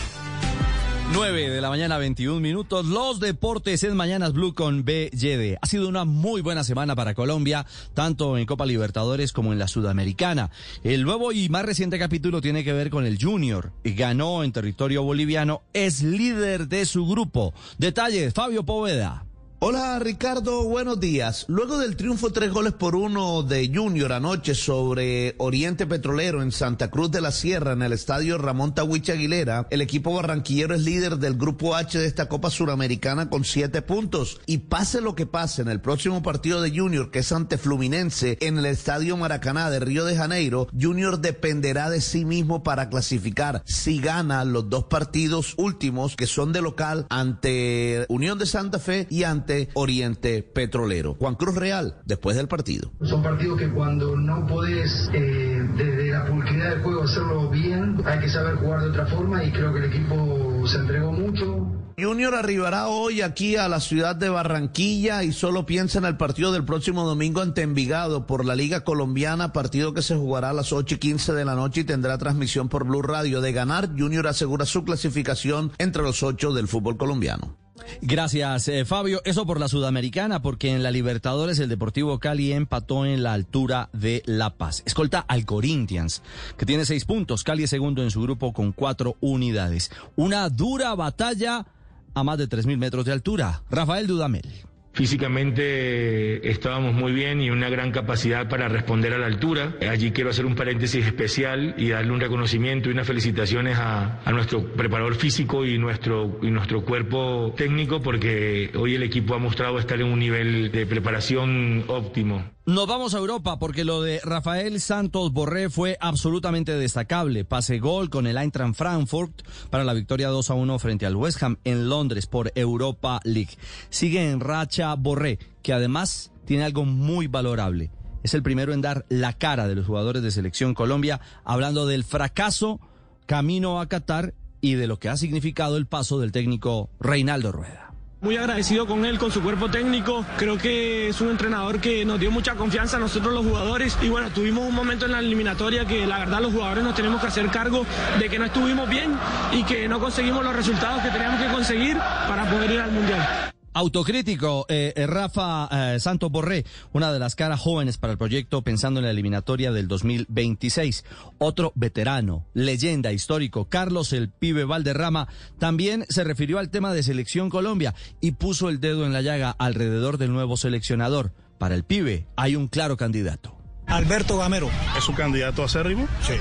9 1.13 1.51
de 1.51 1.61
la 1.61 1.69
mañana, 1.69 1.99
21 1.99 2.39
minutos. 2.39 2.87
Los 2.87 3.19
deportes 3.19 3.83
en 3.83 3.95
Mañanas 3.95 4.33
Blue 4.33 4.55
con 4.55 4.83
BYD. 4.83 5.57
Ha 5.61 5.67
sido 5.67 5.87
una 5.87 6.03
muy 6.03 6.41
buena 6.41 6.63
semana 6.63 6.95
para 6.95 7.13
Colombia, 7.13 7.67
tanto 7.93 8.39
en 8.39 8.47
Copa 8.47 8.65
Libertadores 8.65 9.31
como 9.31 9.53
en 9.53 9.59
la 9.59 9.67
Sudamericana. 9.67 10.49
El 10.83 11.03
nuevo 11.03 11.31
y 11.31 11.47
más 11.49 11.63
reciente 11.63 11.99
capítulo 11.99 12.41
tiene 12.41 12.63
que 12.63 12.73
ver 12.73 12.89
con 12.89 13.05
el 13.05 13.21
Junior. 13.21 13.71
Ganó 13.83 14.43
en 14.43 14.51
territorio 14.51 15.03
boliviano, 15.03 15.61
es 15.73 16.01
líder 16.01 16.67
de 16.67 16.87
su 16.87 17.05
grupo. 17.05 17.53
Detalles, 17.77 18.33
Fabio 18.33 18.65
Poveda. 18.65 19.26
Hola 19.59 19.97
Ricardo, 19.97 20.65
buenos 20.65 20.99
días. 20.99 21.45
Luego 21.47 21.79
del 21.79 21.95
triunfo 21.95 22.31
tres 22.31 22.51
goles 22.51 22.73
por 22.73 22.95
uno 22.95 23.41
de 23.41 23.71
Junior 23.73 24.13
anoche 24.13 24.53
sobre 24.53 25.33
Oriente 25.39 25.87
Petrolero 25.87 26.43
en 26.43 26.51
Santa 26.51 26.91
Cruz 26.91 27.09
de 27.09 27.21
la 27.21 27.31
Sierra 27.31 27.71
en 27.71 27.81
el 27.81 27.91
estadio 27.91 28.37
Ramón 28.37 28.75
Tawich 28.75 29.09
Aguilera, 29.09 29.65
el 29.71 29.81
equipo 29.81 30.13
barranquillero 30.13 30.75
es 30.75 30.81
líder 30.81 31.17
del 31.17 31.37
grupo 31.37 31.75
H 31.75 31.97
de 31.97 32.05
esta 32.05 32.29
Copa 32.29 32.51
Suramericana 32.51 33.31
con 33.31 33.45
siete 33.45 33.81
puntos. 33.81 34.39
Y 34.45 34.59
pase 34.59 35.01
lo 35.01 35.15
que 35.15 35.25
pase 35.25 35.63
en 35.63 35.69
el 35.69 35.81
próximo 35.81 36.21
partido 36.21 36.61
de 36.61 36.69
Junior, 36.69 37.09
que 37.09 37.19
es 37.19 37.31
ante 37.31 37.57
Fluminense 37.57 38.37
en 38.41 38.59
el 38.59 38.67
estadio 38.67 39.17
Maracaná 39.17 39.71
de 39.71 39.79
Río 39.79 40.05
de 40.05 40.15
Janeiro, 40.15 40.67
Junior 40.79 41.19
dependerá 41.19 41.89
de 41.89 42.01
sí 42.01 42.25
mismo 42.25 42.61
para 42.61 42.89
clasificar 42.89 43.63
si 43.65 43.99
gana 44.01 44.45
los 44.45 44.69
dos 44.69 44.83
partidos 44.83 45.55
últimos 45.57 46.15
que 46.15 46.27
son 46.27 46.53
de 46.53 46.61
local 46.61 47.07
ante 47.09 48.05
Unión 48.07 48.37
de 48.37 48.45
Santa 48.45 48.77
Fe 48.77 49.07
y 49.09 49.23
ante 49.23 49.46
Oriente 49.73 50.43
Petrolero. 50.43 51.15
Juan 51.19 51.35
Cruz 51.35 51.55
Real, 51.55 52.01
después 52.05 52.35
del 52.35 52.47
partido. 52.47 52.91
Son 53.01 53.23
partidos 53.23 53.59
que 53.59 53.69
cuando 53.69 54.15
no 54.15 54.45
podés 54.47 55.09
eh, 55.13 55.67
desde 55.75 56.11
la 56.11 56.25
pulcritud 56.25 56.63
del 56.63 56.81
juego 56.81 57.03
hacerlo 57.03 57.49
bien, 57.49 58.01
hay 58.05 58.19
que 58.19 58.29
saber 58.29 58.55
jugar 58.55 58.81
de 58.81 58.89
otra 58.89 59.05
forma 59.07 59.43
y 59.43 59.51
creo 59.51 59.73
que 59.73 59.79
el 59.79 59.85
equipo 59.85 60.67
se 60.67 60.77
entregó 60.77 61.11
mucho. 61.11 61.77
Junior 61.99 62.35
arribará 62.35 62.89
hoy 62.89 63.21
aquí 63.21 63.55
a 63.55 63.67
la 63.67 63.79
ciudad 63.79 64.15
de 64.15 64.29
Barranquilla 64.29 65.23
y 65.23 65.31
solo 65.31 65.65
piensa 65.65 65.97
en 65.97 66.05
el 66.05 66.15
partido 66.15 66.51
del 66.51 66.63
próximo 66.63 67.03
domingo 67.05 67.41
ante 67.41 67.63
Envigado 67.63 68.27
por 68.27 68.45
la 68.45 68.55
Liga 68.55 68.83
Colombiana, 68.83 69.51
partido 69.51 69.95
que 69.95 70.03
se 70.03 70.15
jugará 70.15 70.51
a 70.51 70.53
las 70.53 70.71
8 70.71 70.93
y 70.93 70.97
15 70.99 71.33
de 71.33 71.43
la 71.43 71.55
noche 71.55 71.81
y 71.81 71.85
tendrá 71.85 72.19
transmisión 72.19 72.69
por 72.69 72.85
Blue 72.85 73.01
Radio. 73.01 73.41
De 73.41 73.51
ganar, 73.51 73.89
Junior 73.97 74.27
asegura 74.27 74.67
su 74.67 74.83
clasificación 74.83 75.71
entre 75.79 76.03
los 76.03 76.21
ocho 76.21 76.53
del 76.53 76.67
fútbol 76.67 76.97
colombiano. 76.97 77.57
Gracias, 78.01 78.67
eh, 78.67 78.85
Fabio. 78.85 79.21
Eso 79.25 79.45
por 79.45 79.59
la 79.59 79.67
Sudamericana, 79.67 80.41
porque 80.41 80.71
en 80.71 80.83
la 80.83 80.91
Libertadores 80.91 81.59
el 81.59 81.69
Deportivo 81.69 82.19
Cali 82.19 82.53
empató 82.53 83.05
en 83.05 83.23
la 83.23 83.33
altura 83.33 83.89
de 83.93 84.23
La 84.25 84.51
Paz. 84.51 84.83
Escolta 84.85 85.19
al 85.19 85.45
Corinthians, 85.45 86.21
que 86.57 86.65
tiene 86.65 86.85
seis 86.85 87.05
puntos. 87.05 87.43
Cali 87.43 87.63
es 87.63 87.69
segundo 87.69 88.03
en 88.03 88.11
su 88.11 88.21
grupo 88.21 88.53
con 88.53 88.71
cuatro 88.71 89.15
unidades. 89.19 89.91
Una 90.15 90.49
dura 90.49 90.95
batalla 90.95 91.65
a 92.13 92.23
más 92.23 92.37
de 92.37 92.49
3.000 92.49 92.77
metros 92.77 93.05
de 93.05 93.11
altura. 93.11 93.63
Rafael 93.69 94.07
Dudamel. 94.07 94.67
Físicamente 94.97 96.49
estábamos 96.49 96.91
muy 96.91 97.11
bien 97.11 97.39
y 97.39 97.51
una 97.51 97.69
gran 97.69 97.91
capacidad 97.91 98.49
para 98.49 98.67
responder 98.67 99.13
a 99.13 99.19
la 99.19 99.27
altura. 99.27 99.75
Allí 99.87 100.09
quiero 100.09 100.31
hacer 100.31 100.47
un 100.47 100.55
paréntesis 100.55 101.05
especial 101.05 101.75
y 101.77 101.89
darle 101.89 102.13
un 102.13 102.19
reconocimiento 102.19 102.89
y 102.89 102.93
unas 102.93 103.05
felicitaciones 103.05 103.77
a, 103.77 104.23
a 104.25 104.31
nuestro 104.31 104.63
preparador 104.73 105.13
físico 105.13 105.63
y 105.67 105.77
nuestro, 105.77 106.39
y 106.41 106.49
nuestro 106.49 106.81
cuerpo 106.83 107.53
técnico 107.55 108.01
porque 108.01 108.71
hoy 108.75 108.95
el 108.95 109.03
equipo 109.03 109.35
ha 109.35 109.37
mostrado 109.37 109.77
estar 109.77 110.01
en 110.01 110.07
un 110.07 110.17
nivel 110.17 110.71
de 110.71 110.87
preparación 110.87 111.83
óptimo. 111.85 112.56
Nos 112.67 112.85
vamos 112.85 113.13
a 113.13 113.19
Europa 113.19 113.59
porque 113.59 113.85
lo 113.85 114.01
de 114.01 114.19
Rafael 114.21 114.81
Santos 114.81 115.31
Borré 115.31 115.69
fue 115.69 115.97
absolutamente 116.01 116.73
destacable. 116.73 117.45
Pase 117.45 117.79
gol 117.79 118.09
con 118.09 118.27
el 118.27 118.37
Eintracht 118.37 118.75
Frankfurt 118.75 119.47
para 119.69 119.85
la 119.85 119.93
victoria 119.93 120.27
2 120.27 120.49
a 120.49 120.53
1 120.53 120.77
frente 120.77 121.05
al 121.05 121.15
West 121.15 121.41
Ham 121.41 121.59
en 121.63 121.87
Londres 121.87 122.27
por 122.27 122.51
Europa 122.55 123.21
League. 123.23 123.57
Sigue 123.89 124.29
en 124.29 124.41
racha 124.41 124.93
Borré, 124.95 125.39
que 125.63 125.71
además 125.71 126.33
tiene 126.43 126.65
algo 126.65 126.83
muy 126.83 127.27
valorable. 127.27 127.89
Es 128.21 128.33
el 128.33 128.43
primero 128.43 128.73
en 128.73 128.81
dar 128.81 129.05
la 129.07 129.31
cara 129.31 129.69
de 129.69 129.75
los 129.75 129.85
jugadores 129.85 130.21
de 130.21 130.31
Selección 130.31 130.73
Colombia, 130.73 131.21
hablando 131.45 131.85
del 131.85 132.03
fracaso 132.03 132.81
camino 133.27 133.79
a 133.79 133.87
Qatar 133.87 134.33
y 134.59 134.73
de 134.73 134.87
lo 134.87 134.99
que 134.99 135.07
ha 135.07 135.15
significado 135.15 135.77
el 135.77 135.87
paso 135.87 136.19
del 136.19 136.33
técnico 136.33 136.89
Reinaldo 136.99 137.53
Rueda. 137.53 137.86
Muy 138.19 138.35
agradecido 138.35 138.87
con 138.87 139.05
él, 139.05 139.19
con 139.19 139.31
su 139.31 139.43
cuerpo 139.43 139.69
técnico. 139.69 140.25
Creo 140.37 140.57
que 140.57 141.09
es 141.09 141.21
un 141.21 141.29
entrenador 141.29 141.79
que 141.79 142.03
nos 142.03 142.19
dio 142.19 142.31
mucha 142.31 142.55
confianza 142.55 142.97
a 142.97 142.99
nosotros 142.99 143.31
los 143.31 143.45
jugadores. 143.45 143.95
Y 144.01 144.09
bueno, 144.09 144.31
tuvimos 144.31 144.67
un 144.67 144.73
momento 144.73 145.05
en 145.05 145.11
la 145.11 145.19
eliminatoria 145.19 145.85
que 145.85 146.07
la 146.07 146.19
verdad 146.19 146.41
los 146.41 146.51
jugadores 146.51 146.83
nos 146.83 146.95
tenemos 146.95 147.21
que 147.21 147.27
hacer 147.27 147.47
cargo 147.49 147.85
de 148.17 148.27
que 148.27 148.39
no 148.39 148.45
estuvimos 148.45 148.89
bien 148.89 149.15
y 149.51 149.63
que 149.63 149.87
no 149.87 149.99
conseguimos 149.99 150.43
los 150.43 150.55
resultados 150.55 151.03
que 151.03 151.09
teníamos 151.09 151.39
que 151.39 151.47
conseguir 151.53 151.97
para 152.27 152.49
poder 152.49 152.71
ir 152.71 152.79
al 152.79 152.91
Mundial. 152.91 153.53
Autocrítico, 153.77 154.65
eh, 154.69 154.91
eh, 154.95 155.05
Rafa 155.05 155.69
eh, 155.71 155.99
Santos 155.99 156.31
Borré, 156.31 156.65
una 156.93 157.13
de 157.13 157.19
las 157.19 157.35
caras 157.35 157.59
jóvenes 157.59 157.99
para 157.99 158.11
el 158.11 158.17
proyecto 158.17 158.63
pensando 158.63 158.99
en 158.99 159.05
la 159.05 159.11
eliminatoria 159.11 159.71
del 159.71 159.87
2026. 159.87 161.05
Otro 161.37 161.73
veterano, 161.75 162.47
leyenda, 162.55 163.11
histórico, 163.11 163.65
Carlos 163.65 164.13
el 164.13 164.31
Pibe 164.31 164.63
Valderrama, 164.63 165.27
también 165.59 166.07
se 166.09 166.23
refirió 166.23 166.57
al 166.57 166.71
tema 166.71 166.91
de 166.91 167.03
Selección 167.03 167.51
Colombia 167.51 167.93
y 168.19 168.31
puso 168.31 168.69
el 168.69 168.79
dedo 168.79 169.05
en 169.05 169.13
la 169.13 169.21
llaga 169.21 169.51
alrededor 169.51 170.17
del 170.17 170.33
nuevo 170.33 170.57
seleccionador. 170.57 171.31
Para 171.59 171.75
el 171.75 171.83
Pibe 171.83 172.25
hay 172.35 172.55
un 172.55 172.69
claro 172.69 172.97
candidato. 172.97 173.55
Alberto 173.85 174.39
Gamero. 174.39 174.71
¿Es 174.97 175.03
su 175.03 175.13
candidato 175.13 175.63
acérrimo? 175.63 176.07
Sí. 176.23 176.33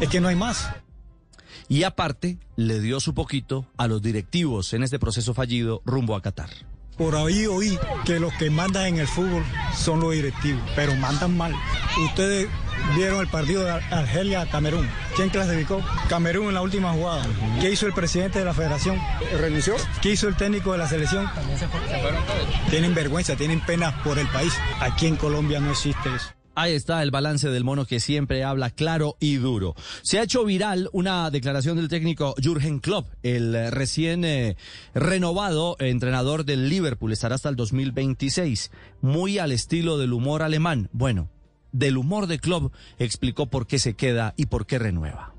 Es 0.00 0.08
que 0.08 0.22
no 0.22 0.28
hay 0.28 0.36
más. 0.36 0.70
Y 1.72 1.84
aparte, 1.84 2.36
le 2.54 2.80
dio 2.80 3.00
su 3.00 3.14
poquito 3.14 3.66
a 3.78 3.86
los 3.86 4.02
directivos 4.02 4.74
en 4.74 4.82
este 4.82 4.98
proceso 4.98 5.32
fallido 5.32 5.80
rumbo 5.86 6.14
a 6.14 6.20
Qatar. 6.20 6.50
Por 6.98 7.16
ahí 7.16 7.46
oí 7.46 7.78
que 8.04 8.20
los 8.20 8.30
que 8.34 8.50
mandan 8.50 8.88
en 8.88 8.98
el 8.98 9.08
fútbol 9.08 9.42
son 9.74 10.00
los 10.00 10.12
directivos, 10.12 10.60
pero 10.76 10.94
mandan 10.96 11.34
mal. 11.34 11.54
Ustedes 12.04 12.46
vieron 12.94 13.22
el 13.22 13.28
partido 13.28 13.64
de 13.64 13.70
Argelia-Camerún. 13.70 14.86
¿Quién 15.16 15.30
clasificó? 15.30 15.80
Camerún 16.10 16.48
en 16.48 16.54
la 16.54 16.60
última 16.60 16.92
jugada. 16.92 17.26
¿Qué 17.62 17.70
hizo 17.70 17.86
el 17.86 17.94
presidente 17.94 18.40
de 18.40 18.44
la 18.44 18.52
federación? 18.52 18.98
¿Renunció? 19.40 19.74
¿Qué 20.02 20.10
hizo 20.10 20.28
el 20.28 20.36
técnico 20.36 20.72
de 20.72 20.78
la 20.78 20.88
selección? 20.88 21.26
Tienen 22.68 22.94
vergüenza, 22.94 23.34
tienen 23.34 23.64
pena 23.64 24.02
por 24.04 24.18
el 24.18 24.28
país. 24.28 24.52
Aquí 24.78 25.06
en 25.06 25.16
Colombia 25.16 25.58
no 25.58 25.70
existe 25.70 26.14
eso. 26.14 26.34
Ahí 26.54 26.74
está 26.74 27.02
el 27.02 27.10
balance 27.10 27.48
del 27.48 27.64
mono 27.64 27.86
que 27.86 27.98
siempre 27.98 28.44
habla 28.44 28.70
claro 28.70 29.16
y 29.20 29.36
duro. 29.36 29.74
Se 30.02 30.18
ha 30.18 30.22
hecho 30.22 30.44
viral 30.44 30.90
una 30.92 31.30
declaración 31.30 31.76
del 31.76 31.88
técnico 31.88 32.34
Jürgen 32.42 32.78
Klopp, 32.78 33.06
el 33.22 33.70
recién 33.70 34.24
eh, 34.24 34.56
renovado 34.94 35.76
entrenador 35.78 36.44
del 36.44 36.68
Liverpool. 36.68 37.12
Estará 37.12 37.36
hasta 37.36 37.48
el 37.48 37.56
2026, 37.56 38.70
muy 39.00 39.38
al 39.38 39.52
estilo 39.52 39.96
del 39.96 40.12
humor 40.12 40.42
alemán. 40.42 40.90
Bueno, 40.92 41.30
del 41.72 41.96
humor 41.96 42.26
de 42.26 42.38
Klopp 42.38 42.72
explicó 42.98 43.46
por 43.46 43.66
qué 43.66 43.78
se 43.78 43.94
queda 43.94 44.34
y 44.36 44.46
por 44.46 44.66
qué 44.66 44.78
renueva. 44.78 45.31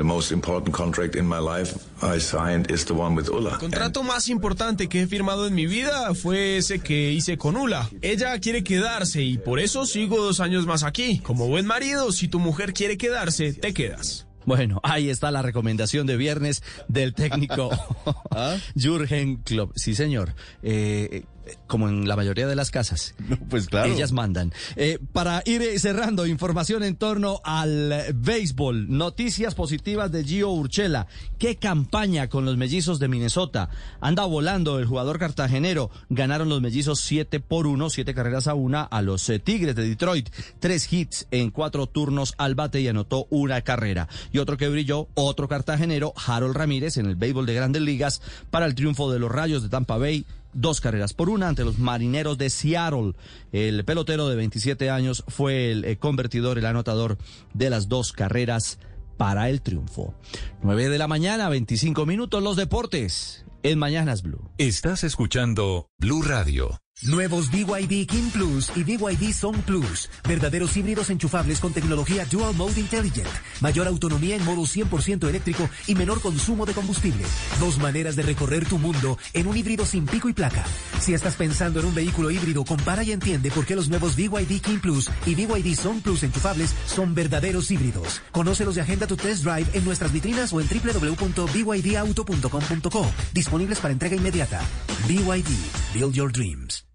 The 0.00 0.04
most 0.04 0.32
important 0.32 0.74
contract 0.74 1.14
in 1.14 1.26
my 1.26 1.40
life 1.40 1.74
I 2.00 2.18
signed 2.20 2.70
is 2.70 2.86
the 2.86 2.94
one 2.94 3.14
with 3.14 3.28
Ulla. 3.28 3.50
El 3.50 3.58
contrato 3.58 4.02
más 4.02 4.30
importante 4.30 4.88
que 4.88 5.02
he 5.02 5.06
firmado 5.06 5.46
en 5.46 5.54
mi 5.54 5.66
vida 5.66 6.14
fue 6.14 6.56
ese 6.56 6.78
que 6.78 7.12
hice 7.12 7.36
con 7.36 7.54
Ula. 7.54 7.86
Ella 8.00 8.38
quiere 8.38 8.64
quedarse 8.64 9.20
y 9.20 9.36
por 9.36 9.60
eso 9.60 9.84
sigo 9.84 10.16
dos 10.16 10.40
años 10.40 10.64
más 10.64 10.84
aquí. 10.84 11.18
Como 11.18 11.48
buen 11.48 11.66
marido, 11.66 12.12
si 12.12 12.28
tu 12.28 12.38
mujer 12.38 12.72
quiere 12.72 12.96
quedarse, 12.96 13.52
te 13.52 13.74
quedas. 13.74 14.26
Bueno, 14.46 14.80
ahí 14.84 15.10
está 15.10 15.30
la 15.30 15.42
recomendación 15.42 16.06
de 16.06 16.16
viernes 16.16 16.62
del 16.88 17.12
técnico 17.12 17.68
¿Ah? 18.30 18.56
Jürgen 18.74 19.36
Klopp. 19.42 19.72
Sí, 19.76 19.94
señor. 19.94 20.34
Eh, 20.62 21.24
como 21.66 21.88
en 21.88 22.08
la 22.08 22.16
mayoría 22.16 22.46
de 22.46 22.56
las 22.56 22.70
casas. 22.70 23.14
pues 23.48 23.66
claro. 23.66 23.92
Ellas 23.92 24.12
mandan. 24.12 24.52
Eh, 24.76 24.98
para 25.12 25.42
ir 25.46 25.78
cerrando, 25.78 26.26
información 26.26 26.82
en 26.82 26.96
torno 26.96 27.40
al 27.44 28.04
béisbol. 28.14 28.90
Noticias 28.90 29.54
positivas 29.54 30.10
de 30.12 30.24
Gio 30.24 30.50
Urchela. 30.50 31.06
Qué 31.38 31.56
campaña 31.56 32.28
con 32.28 32.44
los 32.44 32.56
mellizos 32.56 32.98
de 32.98 33.08
Minnesota. 33.08 33.70
Anda 34.00 34.24
volando 34.24 34.78
el 34.78 34.86
jugador 34.86 35.18
cartagenero. 35.18 35.90
Ganaron 36.08 36.48
los 36.48 36.60
mellizos 36.60 37.00
7 37.00 37.40
por 37.40 37.66
1, 37.66 37.90
7 37.90 38.14
carreras 38.14 38.46
a 38.46 38.54
una 38.54 38.82
a 38.82 39.02
los 39.02 39.28
eh, 39.28 39.38
Tigres 39.38 39.74
de 39.74 39.88
Detroit. 39.88 40.30
Tres 40.58 40.92
hits 40.92 41.26
en 41.30 41.50
cuatro 41.50 41.86
turnos 41.86 42.34
al 42.38 42.54
bate 42.54 42.80
y 42.80 42.88
anotó 42.88 43.26
una 43.30 43.60
carrera. 43.62 44.08
Y 44.32 44.38
otro 44.38 44.56
que 44.56 44.68
brilló, 44.68 45.08
otro 45.14 45.48
cartagenero, 45.48 46.12
Harold 46.26 46.56
Ramírez, 46.56 46.96
en 46.96 47.06
el 47.06 47.16
béisbol 47.16 47.46
de 47.46 47.54
grandes 47.54 47.82
ligas, 47.82 48.22
para 48.50 48.66
el 48.66 48.74
triunfo 48.74 49.10
de 49.12 49.18
los 49.18 49.30
Rayos 49.30 49.62
de 49.62 49.68
Tampa 49.68 49.98
Bay 49.98 50.24
dos 50.52 50.80
carreras 50.80 51.14
por 51.14 51.30
una 51.30 51.48
ante 51.48 51.64
los 51.64 51.78
marineros 51.78 52.38
de 52.38 52.50
Seattle. 52.50 53.14
El 53.52 53.84
pelotero 53.84 54.28
de 54.28 54.36
27 54.36 54.90
años 54.90 55.24
fue 55.28 55.70
el 55.70 55.84
eh, 55.84 55.96
convertidor, 55.96 56.58
el 56.58 56.66
anotador 56.66 57.18
de 57.54 57.70
las 57.70 57.88
dos 57.88 58.12
carreras 58.12 58.78
para 59.16 59.50
el 59.50 59.60
triunfo. 59.60 60.14
9 60.62 60.88
de 60.88 60.98
la 60.98 61.08
mañana, 61.08 61.48
25 61.48 62.06
minutos, 62.06 62.42
los 62.42 62.56
deportes 62.56 63.44
en 63.62 63.78
Mañanas 63.78 64.22
Blue. 64.22 64.50
Estás 64.58 65.04
escuchando 65.04 65.88
Blue 65.98 66.22
Radio. 66.22 66.80
Nuevos 67.02 67.50
BYD 67.50 68.06
King 68.06 68.28
Plus 68.30 68.70
y 68.76 68.84
BYD 68.84 69.32
Song 69.32 69.56
Plus. 69.62 70.10
Verdaderos 70.28 70.76
híbridos 70.76 71.08
enchufables 71.08 71.58
con 71.58 71.72
tecnología 71.72 72.26
Dual 72.26 72.54
Mode 72.54 72.78
Intelligent. 72.78 73.26
Mayor 73.62 73.86
autonomía 73.86 74.36
en 74.36 74.44
modo 74.44 74.64
100% 74.64 75.26
eléctrico 75.26 75.70
y 75.86 75.94
menor 75.94 76.20
consumo 76.20 76.66
de 76.66 76.74
combustible. 76.74 77.24
Dos 77.58 77.78
maneras 77.78 78.16
de 78.16 78.22
recorrer 78.22 78.66
tu 78.66 78.78
mundo 78.78 79.16
en 79.32 79.46
un 79.46 79.56
híbrido 79.56 79.86
sin 79.86 80.04
pico 80.04 80.28
y 80.28 80.34
placa. 80.34 80.62
Si 81.00 81.14
estás 81.14 81.36
pensando 81.36 81.80
en 81.80 81.86
un 81.86 81.94
vehículo 81.94 82.30
híbrido, 82.30 82.66
compara 82.66 83.02
y 83.02 83.12
entiende 83.12 83.50
por 83.50 83.64
qué 83.64 83.76
los 83.76 83.88
nuevos 83.88 84.14
BYD 84.14 84.60
King 84.60 84.80
Plus 84.82 85.08
y 85.24 85.34
BYD 85.34 85.74
Song 85.76 86.02
Plus 86.02 86.22
enchufables 86.22 86.74
son 86.84 87.14
verdaderos 87.14 87.70
híbridos. 87.70 88.20
Conócelos 88.30 88.76
y 88.76 88.80
agenda 88.80 89.06
tu 89.06 89.16
test 89.16 89.42
drive 89.42 89.68
en 89.72 89.86
nuestras 89.86 90.12
vitrinas 90.12 90.52
o 90.52 90.60
en 90.60 90.68
www.bydauto.com.co. 90.68 93.06
Disponibles 93.32 93.78
para 93.78 93.92
entrega 93.92 94.16
inmediata. 94.16 94.60
BYD. 95.08 95.48
Build 95.94 96.14
your 96.14 96.30
dreams. 96.30 96.89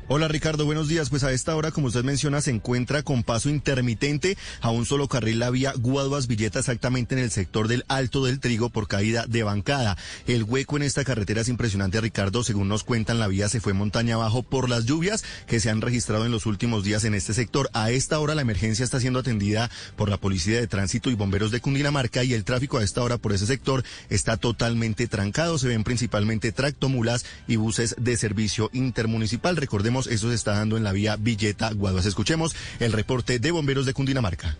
Hola 0.06 0.28
Ricardo, 0.28 0.66
buenos 0.66 0.88
días. 0.88 1.08
Pues 1.08 1.24
a 1.24 1.32
esta 1.32 1.56
hora, 1.56 1.70
como 1.70 1.86
usted 1.86 2.04
menciona, 2.04 2.42
se 2.42 2.50
encuentra 2.50 3.02
con 3.02 3.22
paso 3.22 3.48
intermitente 3.48 4.36
a 4.60 4.68
un 4.68 4.84
solo 4.84 5.08
carril 5.08 5.38
la 5.38 5.48
vía 5.48 5.72
Guaduas 5.78 6.26
Villeta 6.26 6.58
exactamente 6.58 7.14
en 7.14 7.22
el 7.22 7.30
sector 7.30 7.68
del 7.68 7.86
Alto 7.88 8.22
del 8.22 8.38
Trigo 8.38 8.68
por 8.68 8.86
caída 8.86 9.24
de 9.26 9.44
bancada. 9.44 9.96
El 10.26 10.44
hueco 10.44 10.76
en 10.76 10.82
esta 10.82 11.04
carretera 11.04 11.40
es 11.40 11.48
impresionante, 11.48 12.02
Ricardo. 12.02 12.44
Según 12.44 12.68
nos 12.68 12.84
cuentan, 12.84 13.18
la 13.18 13.28
vía 13.28 13.48
se 13.48 13.62
fue 13.62 13.72
montaña 13.72 14.16
abajo 14.16 14.42
por 14.42 14.68
las 14.68 14.84
lluvias 14.84 15.24
que 15.46 15.58
se 15.58 15.70
han 15.70 15.80
registrado 15.80 16.26
en 16.26 16.32
los 16.32 16.44
últimos 16.44 16.84
días 16.84 17.04
en 17.04 17.14
este 17.14 17.32
sector. 17.32 17.70
A 17.72 17.90
esta 17.90 18.20
hora 18.20 18.34
la 18.34 18.42
emergencia 18.42 18.84
está 18.84 19.00
siendo 19.00 19.20
atendida 19.20 19.70
por 19.96 20.10
la 20.10 20.18
Policía 20.18 20.60
de 20.60 20.66
Tránsito 20.66 21.08
y 21.08 21.14
Bomberos 21.14 21.50
de 21.50 21.62
Cundinamarca 21.62 22.24
y 22.24 22.34
el 22.34 22.44
tráfico 22.44 22.76
a 22.76 22.84
esta 22.84 23.02
hora 23.02 23.16
por 23.16 23.32
ese 23.32 23.46
sector 23.46 23.82
está 24.10 24.36
totalmente 24.36 25.06
trancado. 25.06 25.56
Se 25.56 25.68
ven 25.68 25.82
principalmente 25.82 26.52
tractomulas 26.52 27.24
y 27.48 27.56
buses 27.56 27.96
de 27.98 28.18
servicio 28.18 28.68
intermunicipal. 28.74 29.56
Recordemos 29.56 29.93
eso 30.00 30.28
se 30.28 30.34
está 30.34 30.52
dando 30.52 30.76
en 30.76 30.84
la 30.84 30.92
vía 30.92 31.16
Villeta 31.16 31.72
Guaduas. 31.72 32.06
Escuchemos 32.06 32.54
el 32.80 32.92
reporte 32.92 33.38
de 33.38 33.50
bomberos 33.50 33.86
de 33.86 33.94
Cundinamarca. 33.94 34.56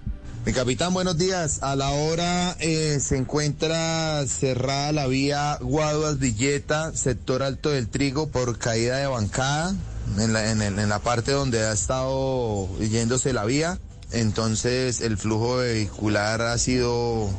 Mi 0.47 0.52
capitán, 0.52 0.93
buenos 0.93 1.16
días. 1.16 1.62
A 1.62 1.74
la 1.74 1.90
hora 1.90 2.55
eh, 2.61 2.98
se 3.01 3.16
encuentra 3.16 4.27
cerrada 4.27 4.93
la 4.93 5.06
vía 5.06 5.59
Guaduas 5.61 6.19
Villeta, 6.19 6.94
sector 6.94 7.43
Alto 7.43 7.70
del 7.70 7.89
Trigo, 7.89 8.28
por 8.28 8.59
caída 8.59 8.98
de 8.98 9.06
bancada, 9.06 9.74
en 10.19 10.89
la 10.89 10.98
parte 11.01 11.32
donde 11.32 11.65
ha 11.65 11.73
estado 11.73 12.69
yéndose 12.78 13.32
la 13.32 13.44
vía. 13.44 13.78
Entonces 14.12 15.01
el 15.01 15.16
flujo 15.16 15.56
vehicular 15.56 16.43
ha 16.43 16.56
sido 16.59 17.31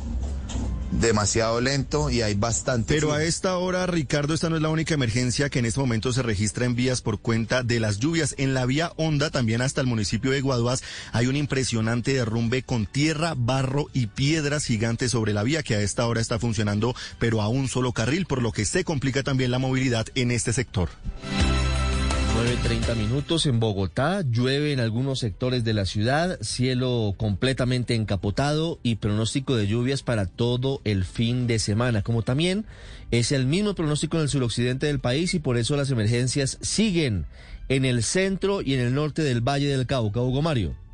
demasiado 1.00 1.60
lento 1.60 2.10
y 2.10 2.22
hay 2.22 2.34
bastante. 2.34 2.94
Pero 2.94 3.12
a 3.12 3.22
esta 3.22 3.56
hora, 3.58 3.86
Ricardo, 3.86 4.34
esta 4.34 4.48
no 4.48 4.56
es 4.56 4.62
la 4.62 4.68
única 4.68 4.94
emergencia 4.94 5.50
que 5.50 5.58
en 5.58 5.66
este 5.66 5.80
momento 5.80 6.12
se 6.12 6.22
registra 6.22 6.64
en 6.64 6.74
vías 6.74 7.02
por 7.02 7.18
cuenta 7.20 7.62
de 7.62 7.80
las 7.80 7.98
lluvias. 7.98 8.34
En 8.38 8.54
la 8.54 8.66
vía 8.66 8.92
Honda, 8.96 9.30
también 9.30 9.62
hasta 9.62 9.80
el 9.80 9.86
municipio 9.86 10.30
de 10.30 10.40
Guaduas, 10.40 10.82
hay 11.12 11.26
un 11.26 11.36
impresionante 11.36 12.14
derrumbe 12.14 12.62
con 12.62 12.86
tierra, 12.86 13.34
barro 13.36 13.86
y 13.92 14.06
piedras 14.06 14.64
gigantes 14.64 15.10
sobre 15.10 15.32
la 15.32 15.42
vía 15.42 15.62
que 15.62 15.74
a 15.74 15.80
esta 15.80 16.06
hora 16.06 16.20
está 16.20 16.38
funcionando, 16.38 16.94
pero 17.18 17.42
a 17.42 17.48
un 17.48 17.68
solo 17.68 17.92
carril, 17.92 18.26
por 18.26 18.42
lo 18.42 18.52
que 18.52 18.64
se 18.64 18.84
complica 18.84 19.22
también 19.22 19.50
la 19.50 19.58
movilidad 19.58 20.06
en 20.14 20.30
este 20.30 20.52
sector. 20.52 20.90
9.30 22.36 22.96
minutos 22.96 23.46
en 23.46 23.60
Bogotá, 23.60 24.20
llueve 24.20 24.74
en 24.74 24.80
algunos 24.80 25.20
sectores 25.20 25.64
de 25.64 25.72
la 25.72 25.86
ciudad, 25.86 26.38
cielo 26.42 27.14
completamente 27.16 27.94
encapotado 27.94 28.78
y 28.82 28.96
pronóstico 28.96 29.56
de 29.56 29.66
lluvias 29.66 30.02
para 30.02 30.26
todo 30.26 30.82
el 30.84 31.06
fin 31.06 31.46
de 31.46 31.58
semana, 31.58 32.02
como 32.02 32.20
también 32.20 32.66
es 33.10 33.32
el 33.32 33.46
mismo 33.46 33.74
pronóstico 33.74 34.18
en 34.18 34.24
el 34.24 34.28
suroccidente 34.28 34.84
del 34.84 35.00
país 35.00 35.32
y 35.32 35.38
por 35.38 35.56
eso 35.56 35.78
las 35.78 35.90
emergencias 35.90 36.58
siguen 36.60 37.24
en 37.70 37.86
el 37.86 38.02
centro 38.02 38.60
y 38.60 38.74
en 38.74 38.80
el 38.80 38.94
norte 38.94 39.22
del 39.22 39.40
Valle 39.40 39.68
del 39.68 39.86
Cauca. 39.86 40.20
Hugo 40.20 40.42
Mario. 40.42 40.85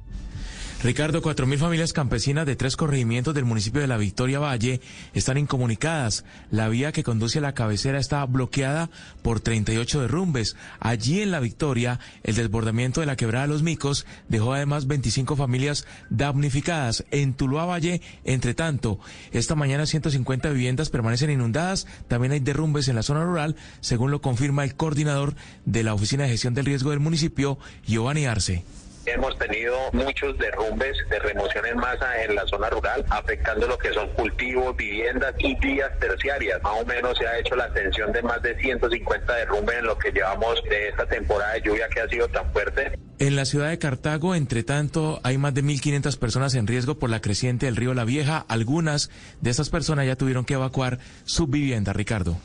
Ricardo, 0.82 1.22
cuatro 1.22 1.46
mil 1.46 1.60
familias 1.60 1.92
campesinas 1.92 2.44
de 2.44 2.56
tres 2.56 2.74
corregimientos 2.74 3.32
del 3.34 3.44
municipio 3.44 3.80
de 3.80 3.86
la 3.86 3.98
Victoria 3.98 4.40
Valle 4.40 4.80
están 5.14 5.38
incomunicadas. 5.38 6.24
La 6.50 6.68
vía 6.68 6.90
que 6.90 7.04
conduce 7.04 7.38
a 7.38 7.42
la 7.42 7.54
cabecera 7.54 8.00
está 8.00 8.24
bloqueada 8.24 8.90
por 9.22 9.38
38 9.38 10.00
derrumbes. 10.00 10.56
Allí 10.80 11.20
en 11.20 11.30
la 11.30 11.38
Victoria, 11.38 12.00
el 12.24 12.34
desbordamiento 12.34 12.98
de 13.00 13.06
la 13.06 13.14
quebrada 13.14 13.46
Los 13.46 13.62
Micos 13.62 14.06
dejó 14.28 14.54
además 14.54 14.88
25 14.88 15.36
familias 15.36 15.86
damnificadas. 16.10 17.04
En 17.12 17.34
Tuluá 17.34 17.64
Valle, 17.64 18.02
entre 18.24 18.52
tanto, 18.52 18.98
esta 19.30 19.54
mañana 19.54 19.86
150 19.86 20.50
viviendas 20.50 20.90
permanecen 20.90 21.30
inundadas. 21.30 21.86
También 22.08 22.32
hay 22.32 22.40
derrumbes 22.40 22.88
en 22.88 22.96
la 22.96 23.04
zona 23.04 23.22
rural, 23.22 23.54
según 23.78 24.10
lo 24.10 24.20
confirma 24.20 24.64
el 24.64 24.74
coordinador 24.74 25.36
de 25.64 25.84
la 25.84 25.94
Oficina 25.94 26.24
de 26.24 26.30
Gestión 26.30 26.54
del 26.54 26.66
Riesgo 26.66 26.90
del 26.90 26.98
municipio, 26.98 27.56
Giovanni 27.86 28.26
Arce. 28.26 28.64
Hemos 29.04 29.36
tenido 29.38 29.76
muchos 29.92 30.38
derrumbes 30.38 30.96
de 31.10 31.18
remoción 31.18 31.66
en 31.66 31.76
masa 31.76 32.22
en 32.22 32.34
la 32.34 32.46
zona 32.46 32.70
rural, 32.70 33.04
afectando 33.10 33.66
lo 33.66 33.76
que 33.76 33.92
son 33.92 34.08
cultivos, 34.10 34.76
viviendas 34.76 35.34
y 35.38 35.54
vías 35.56 35.90
terciarias. 35.98 36.62
Más 36.62 36.80
o 36.80 36.86
menos 36.86 37.18
se 37.18 37.26
ha 37.26 37.38
hecho 37.38 37.56
la 37.56 37.64
atención 37.64 38.12
de 38.12 38.22
más 38.22 38.40
de 38.42 38.56
150 38.58 39.34
derrumbes 39.34 39.76
en 39.78 39.86
lo 39.86 39.98
que 39.98 40.12
llevamos 40.12 40.62
de 40.68 40.88
esta 40.88 41.06
temporada 41.06 41.54
de 41.54 41.62
lluvia 41.62 41.88
que 41.88 42.00
ha 42.00 42.08
sido 42.08 42.28
tan 42.28 42.50
fuerte. 42.52 42.92
En 43.18 43.36
la 43.36 43.44
ciudad 43.44 43.70
de 43.70 43.78
Cartago, 43.78 44.34
entre 44.34 44.64
tanto, 44.64 45.20
hay 45.22 45.38
más 45.38 45.54
de 45.54 45.62
1.500 45.62 46.18
personas 46.18 46.54
en 46.54 46.66
riesgo 46.66 46.98
por 46.98 47.10
la 47.10 47.20
creciente 47.20 47.66
del 47.66 47.76
río 47.76 47.94
La 47.94 48.04
Vieja. 48.04 48.44
Algunas 48.48 49.10
de 49.40 49.50
estas 49.50 49.70
personas 49.70 50.06
ya 50.06 50.16
tuvieron 50.16 50.44
que 50.44 50.54
evacuar 50.54 50.98
su 51.24 51.46
vivienda, 51.46 51.92
Ricardo. 51.92 52.36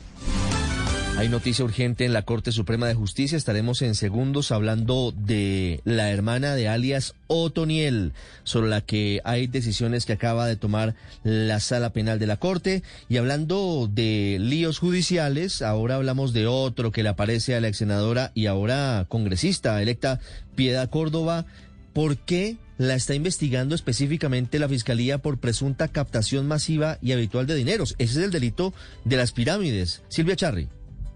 Hay 1.18 1.28
noticia 1.28 1.64
urgente 1.64 2.04
en 2.04 2.12
la 2.12 2.22
Corte 2.22 2.52
Suprema 2.52 2.86
de 2.86 2.94
Justicia. 2.94 3.36
Estaremos 3.36 3.82
en 3.82 3.96
segundos 3.96 4.52
hablando 4.52 5.12
de 5.16 5.80
la 5.82 6.12
hermana 6.12 6.54
de 6.54 6.68
alias 6.68 7.16
Otoniel, 7.26 8.12
sobre 8.44 8.70
la 8.70 8.82
que 8.82 9.20
hay 9.24 9.48
decisiones 9.48 10.06
que 10.06 10.12
acaba 10.12 10.46
de 10.46 10.54
tomar 10.54 10.94
la 11.24 11.58
Sala 11.58 11.92
Penal 11.92 12.20
de 12.20 12.28
la 12.28 12.36
Corte. 12.36 12.84
Y 13.08 13.16
hablando 13.16 13.90
de 13.92 14.38
líos 14.40 14.78
judiciales, 14.78 15.60
ahora 15.60 15.96
hablamos 15.96 16.32
de 16.32 16.46
otro 16.46 16.92
que 16.92 17.02
le 17.02 17.08
aparece 17.08 17.56
a 17.56 17.60
la 17.60 17.66
ex 17.66 17.78
senadora 17.78 18.30
y 18.34 18.46
ahora 18.46 19.04
congresista 19.08 19.82
electa 19.82 20.20
Piedad 20.54 20.88
Córdoba. 20.88 21.46
¿Por 21.94 22.16
qué 22.18 22.58
la 22.76 22.94
está 22.94 23.16
investigando 23.16 23.74
específicamente 23.74 24.60
la 24.60 24.68
Fiscalía 24.68 25.18
por 25.18 25.38
presunta 25.38 25.88
captación 25.88 26.46
masiva 26.46 26.98
y 27.02 27.10
habitual 27.10 27.48
de 27.48 27.56
dineros? 27.56 27.96
Ese 27.98 28.20
es 28.20 28.24
el 28.24 28.30
delito 28.30 28.72
de 29.04 29.16
las 29.16 29.32
pirámides. 29.32 30.02
Silvia 30.06 30.36
Charri. 30.36 30.68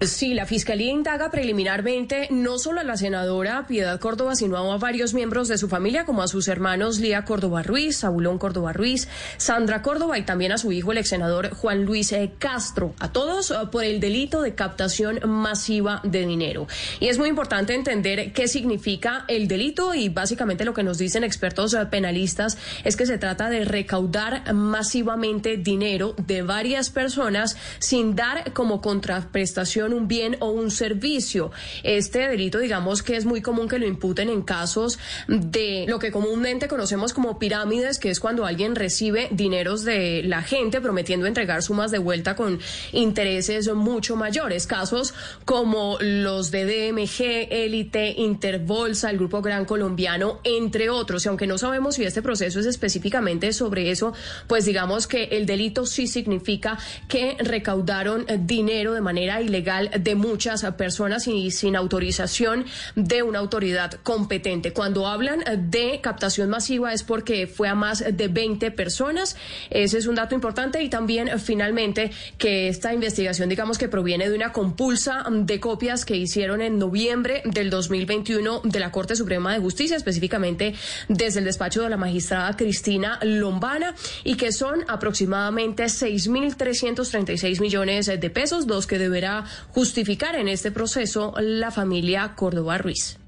Sí, 0.04 0.34
la 0.34 0.46
Fiscalía 0.46 0.90
indaga 0.90 1.30
preliminarmente 1.30 2.26
no 2.30 2.58
solo 2.58 2.80
a 2.80 2.84
la 2.84 2.96
senadora 2.96 3.66
Piedad 3.68 4.00
Córdoba, 4.00 4.34
sino 4.34 4.56
a 4.56 4.76
varios 4.76 5.14
miembros 5.14 5.46
de 5.46 5.58
su 5.58 5.68
familia, 5.68 6.04
como 6.04 6.22
a 6.22 6.28
sus 6.28 6.48
hermanos 6.48 6.98
Lía 6.98 7.24
Córdoba 7.24 7.62
Ruiz, 7.62 7.98
Sabulón 7.98 8.38
Córdoba 8.38 8.72
Ruiz, 8.72 9.06
Sandra 9.36 9.80
Córdoba 9.80 10.18
y 10.18 10.22
también 10.22 10.50
a 10.50 10.58
su 10.58 10.72
hijo, 10.72 10.90
el 10.90 10.98
ex 10.98 11.10
senador 11.10 11.50
Juan 11.54 11.84
Luis 11.84 12.10
eh, 12.10 12.32
Castro, 12.38 12.94
a 12.98 13.12
todos 13.12 13.52
eh, 13.52 13.54
por 13.70 13.84
el 13.84 14.00
delito 14.00 14.42
de 14.42 14.56
captación 14.56 15.20
masiva 15.28 16.00
de 16.02 16.26
dinero. 16.26 16.66
Y 16.98 17.06
es 17.06 17.18
muy 17.18 17.28
importante 17.28 17.74
entender 17.74 18.32
qué 18.32 18.48
significa 18.48 19.24
el 19.28 19.46
delito 19.46 19.94
y 19.94 20.08
básicamente 20.08 20.64
lo 20.64 20.74
que 20.74 20.82
nos 20.82 20.98
dicen 20.98 21.22
expertos 21.22 21.74
eh, 21.74 21.86
penalistas 21.86 22.58
es 22.82 22.96
que 22.96 23.06
se 23.06 23.18
trata 23.18 23.50
de 23.50 23.64
recaudar 23.64 24.52
masivamente 24.52 25.58
dinero 25.58 26.16
de 26.26 26.42
varias 26.42 26.90
personas 26.90 27.56
sin 27.78 28.16
dar 28.16 28.52
como 28.52 28.80
contraprestación 28.80 29.91
un 29.92 30.08
bien 30.08 30.36
o 30.40 30.50
un 30.50 30.70
servicio. 30.70 31.50
Este 31.82 32.28
delito, 32.28 32.58
digamos 32.58 33.02
que 33.02 33.16
es 33.16 33.24
muy 33.24 33.42
común 33.42 33.68
que 33.68 33.78
lo 33.78 33.86
imputen 33.86 34.28
en 34.28 34.42
casos 34.42 34.98
de 35.28 35.86
lo 35.88 35.98
que 35.98 36.12
comúnmente 36.12 36.68
conocemos 36.68 37.12
como 37.12 37.38
pirámides, 37.38 37.98
que 37.98 38.10
es 38.10 38.20
cuando 38.20 38.46
alguien 38.46 38.74
recibe 38.74 39.28
dineros 39.30 39.84
de 39.84 40.22
la 40.22 40.42
gente 40.42 40.80
prometiendo 40.80 41.26
entregar 41.26 41.62
sumas 41.62 41.90
de 41.90 41.98
vuelta 41.98 42.36
con 42.36 42.60
intereses 42.92 43.72
mucho 43.74 44.16
mayores. 44.16 44.66
Casos 44.66 45.14
como 45.44 45.98
los 46.00 46.50
de 46.50 46.64
DMG, 46.64 47.48
Élite, 47.50 48.14
Interbolsa, 48.16 49.10
el 49.10 49.18
Grupo 49.18 49.42
Gran 49.42 49.64
Colombiano, 49.64 50.40
entre 50.44 50.90
otros. 50.90 51.24
Y 51.24 51.28
aunque 51.28 51.46
no 51.46 51.58
sabemos 51.58 51.96
si 51.96 52.04
este 52.04 52.22
proceso 52.22 52.60
es 52.60 52.66
específicamente 52.66 53.52
sobre 53.52 53.90
eso, 53.90 54.12
pues 54.46 54.64
digamos 54.64 55.06
que 55.06 55.24
el 55.24 55.46
delito 55.46 55.86
sí 55.86 56.06
significa 56.06 56.78
que 57.08 57.36
recaudaron 57.38 58.26
dinero 58.40 58.92
de 58.92 59.00
manera 59.00 59.40
ilegal 59.40 59.81
de 59.90 60.14
muchas 60.14 60.64
personas 60.76 61.26
y 61.28 61.50
sin 61.50 61.76
autorización 61.76 62.64
de 62.94 63.22
una 63.22 63.38
autoridad 63.38 63.92
competente. 64.02 64.72
Cuando 64.72 65.06
hablan 65.06 65.44
de 65.70 66.00
captación 66.02 66.50
masiva 66.50 66.92
es 66.92 67.02
porque 67.02 67.46
fue 67.46 67.68
a 67.68 67.74
más 67.74 68.04
de 68.10 68.28
20 68.28 68.70
personas. 68.70 69.36
Ese 69.70 69.98
es 69.98 70.06
un 70.06 70.14
dato 70.14 70.34
importante 70.34 70.82
y 70.82 70.88
también 70.88 71.38
finalmente 71.38 72.10
que 72.38 72.68
esta 72.68 72.92
investigación 72.92 73.48
digamos 73.48 73.78
que 73.78 73.88
proviene 73.88 74.28
de 74.28 74.34
una 74.34 74.52
compulsa 74.52 75.24
de 75.30 75.60
copias 75.60 76.04
que 76.04 76.16
hicieron 76.16 76.60
en 76.60 76.78
noviembre 76.78 77.42
del 77.44 77.70
2021 77.70 78.62
de 78.64 78.80
la 78.80 78.90
Corte 78.90 79.16
Suprema 79.16 79.52
de 79.52 79.60
Justicia, 79.60 79.96
específicamente 79.96 80.74
desde 81.08 81.40
el 81.40 81.44
despacho 81.44 81.82
de 81.82 81.90
la 81.90 81.96
magistrada 81.96 82.56
Cristina 82.56 83.18
Lombana 83.22 83.94
y 84.24 84.36
que 84.36 84.52
son 84.52 84.84
aproximadamente 84.88 85.84
6.336 85.84 87.60
millones 87.60 88.06
de 88.06 88.30
pesos, 88.30 88.66
los 88.66 88.86
que 88.86 88.98
deberá 88.98 89.44
justificar 89.72 90.36
en 90.36 90.48
este 90.48 90.70
proceso 90.70 91.34
la 91.40 91.70
familia 91.70 92.34
Córdoba 92.36 92.78
Ruiz. 92.78 93.18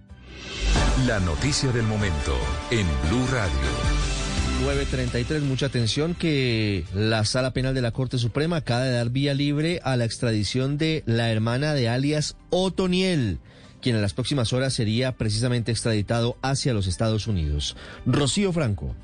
La 1.07 1.19
noticia 1.21 1.73
del 1.73 1.85
momento 1.85 2.37
en 2.71 2.87
Blue 3.09 3.27
Radio. 3.33 4.05
933, 4.63 5.43
mucha 5.43 5.67
atención 5.67 6.15
que 6.15 6.85
la 6.95 7.25
Sala 7.25 7.53
Penal 7.53 7.75
de 7.75 7.83
la 7.83 7.91
Corte 7.91 8.19
Suprema 8.19 8.57
acaba 8.57 8.85
de 8.85 8.93
dar 8.93 9.11
vía 9.11 9.35
libre 9.35 9.81
a 9.83 9.97
la 9.97 10.05
extradición 10.05 10.79
de 10.79 11.03
la 11.07 11.31
hermana 11.31 11.75
de 11.75 11.89
alias 11.89 12.37
Otoniel, 12.51 13.41
quien 13.83 13.97
en 13.97 14.03
las 14.03 14.15
próximas 14.15 14.53
horas 14.53 14.73
sería 14.73 15.13
precisamente 15.13 15.73
extraditado 15.73 16.37
hacia 16.41 16.73
los 16.73 16.87
Estados 16.87 17.27
Unidos. 17.27 17.77
Rocío 18.07 18.53
Franco. 18.53 18.95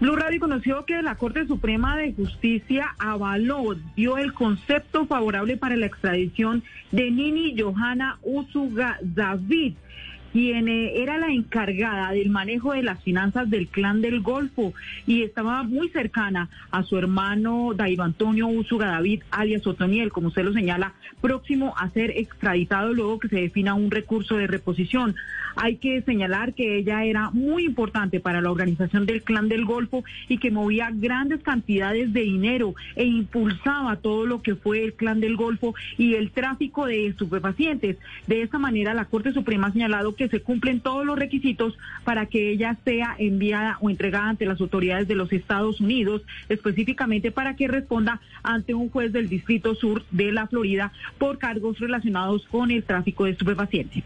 Blue 0.00 0.14
Radio 0.14 0.38
conoció 0.38 0.84
que 0.84 1.02
la 1.02 1.16
Corte 1.16 1.44
Suprema 1.48 1.96
de 1.96 2.12
Justicia 2.12 2.94
avaló, 3.00 3.74
dio 3.96 4.16
el 4.16 4.32
concepto 4.32 5.06
favorable 5.06 5.56
para 5.56 5.74
la 5.74 5.86
extradición 5.86 6.62
de 6.92 7.10
Nini 7.10 7.60
Johanna 7.60 8.18
Usuga 8.22 8.98
David 9.02 9.74
quien 10.38 10.68
eh, 10.68 11.02
era 11.02 11.18
la 11.18 11.32
encargada 11.32 12.12
del 12.12 12.30
manejo 12.30 12.72
de 12.72 12.84
las 12.84 13.02
finanzas 13.02 13.50
del 13.50 13.66
clan 13.66 14.00
del 14.00 14.20
Golfo 14.20 14.72
y 15.04 15.22
estaba 15.24 15.64
muy 15.64 15.88
cercana 15.88 16.48
a 16.70 16.84
su 16.84 16.96
hermano 16.96 17.72
Daivo 17.74 18.04
Antonio 18.04 18.46
Usuga 18.46 18.86
David, 18.86 19.24
alias 19.32 19.66
Otoniel, 19.66 20.12
como 20.12 20.28
usted 20.28 20.44
lo 20.44 20.52
señala, 20.52 20.92
próximo 21.20 21.74
a 21.76 21.90
ser 21.90 22.12
extraditado 22.12 22.94
luego 22.94 23.18
que 23.18 23.26
se 23.26 23.40
defina 23.40 23.74
un 23.74 23.90
recurso 23.90 24.36
de 24.36 24.46
reposición. 24.46 25.16
Hay 25.56 25.74
que 25.76 26.02
señalar 26.02 26.54
que 26.54 26.76
ella 26.76 27.04
era 27.04 27.30
muy 27.30 27.64
importante 27.64 28.20
para 28.20 28.40
la 28.40 28.52
organización 28.52 29.06
del 29.06 29.24
clan 29.24 29.48
del 29.48 29.64
Golfo 29.64 30.04
y 30.28 30.38
que 30.38 30.52
movía 30.52 30.90
grandes 30.92 31.42
cantidades 31.42 32.12
de 32.12 32.20
dinero 32.20 32.76
e 32.94 33.04
impulsaba 33.06 33.96
todo 33.96 34.24
lo 34.24 34.40
que 34.40 34.54
fue 34.54 34.84
el 34.84 34.94
clan 34.94 35.18
del 35.18 35.34
Golfo 35.34 35.74
y 35.96 36.14
el 36.14 36.30
tráfico 36.30 36.86
de 36.86 37.08
estupefacientes. 37.08 37.96
De 38.28 38.42
esta 38.42 38.60
manera, 38.60 38.94
la 38.94 39.06
Corte 39.06 39.32
Suprema 39.32 39.66
ha 39.66 39.72
señalado 39.72 40.14
que 40.14 40.27
se 40.28 40.40
cumplen 40.40 40.80
todos 40.80 41.04
los 41.04 41.18
requisitos 41.18 41.76
para 42.04 42.26
que 42.26 42.50
ella 42.50 42.76
sea 42.84 43.16
enviada 43.18 43.78
o 43.80 43.90
entregada 43.90 44.28
ante 44.28 44.46
las 44.46 44.60
autoridades 44.60 45.08
de 45.08 45.14
los 45.14 45.32
Estados 45.32 45.80
Unidos, 45.80 46.22
específicamente 46.48 47.30
para 47.30 47.56
que 47.56 47.68
responda 47.68 48.20
ante 48.42 48.74
un 48.74 48.90
juez 48.90 49.12
del 49.12 49.28
Distrito 49.28 49.74
Sur 49.74 50.04
de 50.10 50.32
la 50.32 50.46
Florida 50.46 50.92
por 51.18 51.38
cargos 51.38 51.78
relacionados 51.78 52.46
con 52.50 52.70
el 52.70 52.84
tráfico 52.84 53.24
de 53.24 53.32
estupefacientes. 53.32 54.04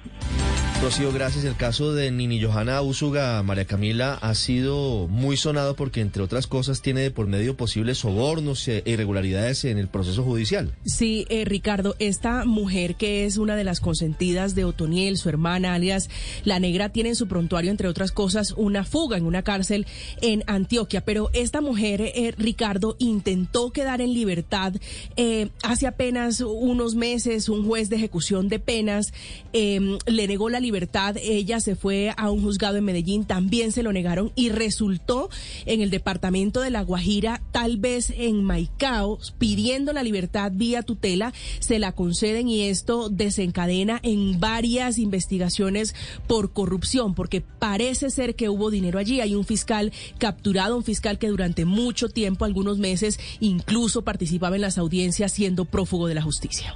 Rocío, 0.83 1.13
gracias. 1.13 1.45
El 1.45 1.55
caso 1.55 1.95
de 1.95 2.11
Nini 2.11 2.43
Johanna 2.43 2.83
Usuga, 2.83 3.41
María 3.45 3.67
Camila, 3.67 4.15
ha 4.21 4.35
sido 4.35 5.07
muy 5.07 5.37
sonado 5.37 5.77
porque, 5.77 6.01
entre 6.01 6.25
otras 6.25 6.49
cosas, 6.49 6.83
tiene 6.83 7.03
de 7.03 7.13
por 7.13 7.29
medio 7.29 7.57
posibles 7.57 7.99
sobornos 7.99 8.67
e 8.67 8.83
irregularidades 8.85 9.65
en 9.65 9.79
el 9.79 9.87
proceso 9.87 10.25
judicial. 10.25 10.75
Sí, 10.85 11.25
eh, 11.29 11.45
Ricardo, 11.45 11.95
esta 12.01 12.45
mujer 12.47 12.97
que 12.97 13.25
es 13.27 13.37
una 13.37 13.55
de 13.55 13.63
las 13.63 13.79
consentidas 13.79 14.57
de 14.57 14.65
Otoniel, 14.65 15.19
su 15.19 15.29
hermana, 15.29 15.75
alias 15.75 16.11
La 16.43 16.59
Negra, 16.59 16.89
tiene 16.89 17.11
en 17.11 17.17
su 17.17 17.29
prontuario, 17.29 17.71
entre 17.71 17.87
otras 17.87 18.11
cosas, 18.11 18.53
una 18.57 18.83
fuga 18.83 19.17
en 19.17 19.25
una 19.25 19.43
cárcel 19.43 19.87
en 20.21 20.43
Antioquia. 20.49 21.05
Pero 21.05 21.31
esta 21.33 21.61
mujer, 21.61 22.01
eh, 22.01 22.35
Ricardo, 22.37 22.97
intentó 22.99 23.71
quedar 23.71 24.01
en 24.01 24.13
libertad 24.13 24.75
eh, 25.15 25.51
hace 25.63 25.87
apenas 25.87 26.41
unos 26.41 26.97
meses. 26.97 27.49
Un 27.49 27.65
juez 27.65 27.89
de 27.89 27.97
ejecución 27.97 28.49
de 28.49 28.59
penas 28.59 29.13
le 29.53 30.27
negó 30.27 30.49
la 30.49 30.59
libertad 30.59 30.72
libertad. 30.73 31.17
Ella 31.21 31.61
se 31.61 31.77
fue 31.77 32.15
a 32.17 32.31
un 32.31 32.41
juzgado 32.41 32.79
en 32.79 32.85
Medellín, 32.85 33.27
también 33.27 33.73
se 33.73 33.83
lo 33.83 33.93
negaron 33.93 34.33
y 34.35 34.49
resultó 34.49 35.29
en 35.67 35.83
el 35.83 35.91
departamento 35.91 36.63
de 36.63 36.71
La 36.71 36.81
Guajira, 36.83 37.43
tal 37.53 37.77
vez 37.77 38.11
en 38.17 38.43
Maicao, 38.43 39.19
pidiendo 39.39 39.93
la 39.93 40.03
libertad 40.03 40.51
vía 40.55 40.83
tutela, 40.83 41.35
se 41.61 41.79
la 41.79 41.93
conceden 41.93 42.49
y 42.49 42.63
esto 42.63 43.11
desencadena 43.11 44.01
en 44.03 44.41
varias 44.41 44.97
investigaciones 44.97 45.95
por 46.27 46.55
corrupción, 46.55 47.15
porque 47.15 47.43
parece 47.43 48.09
ser 48.09 48.35
que 48.35 48.49
hubo 48.49 48.71
dinero 48.71 48.99
allí. 48.99 49.21
Hay 49.21 49.35
un 49.35 49.45
fiscal 49.45 49.93
capturado, 50.17 50.79
un 50.79 50.85
fiscal 50.85 51.19
que 51.19 51.29
durante 51.29 51.67
mucho 51.67 52.09
tiempo, 52.09 52.47
algunos 52.47 52.79
meses, 52.79 53.21
incluso 53.41 54.03
participaba 54.03 54.57
en 54.57 54.63
las 54.63 54.79
audiencias 54.79 55.33
siendo 55.33 55.67
prófugo 55.67 56.07
de 56.09 56.15
la 56.15 56.23
justicia. 56.23 56.75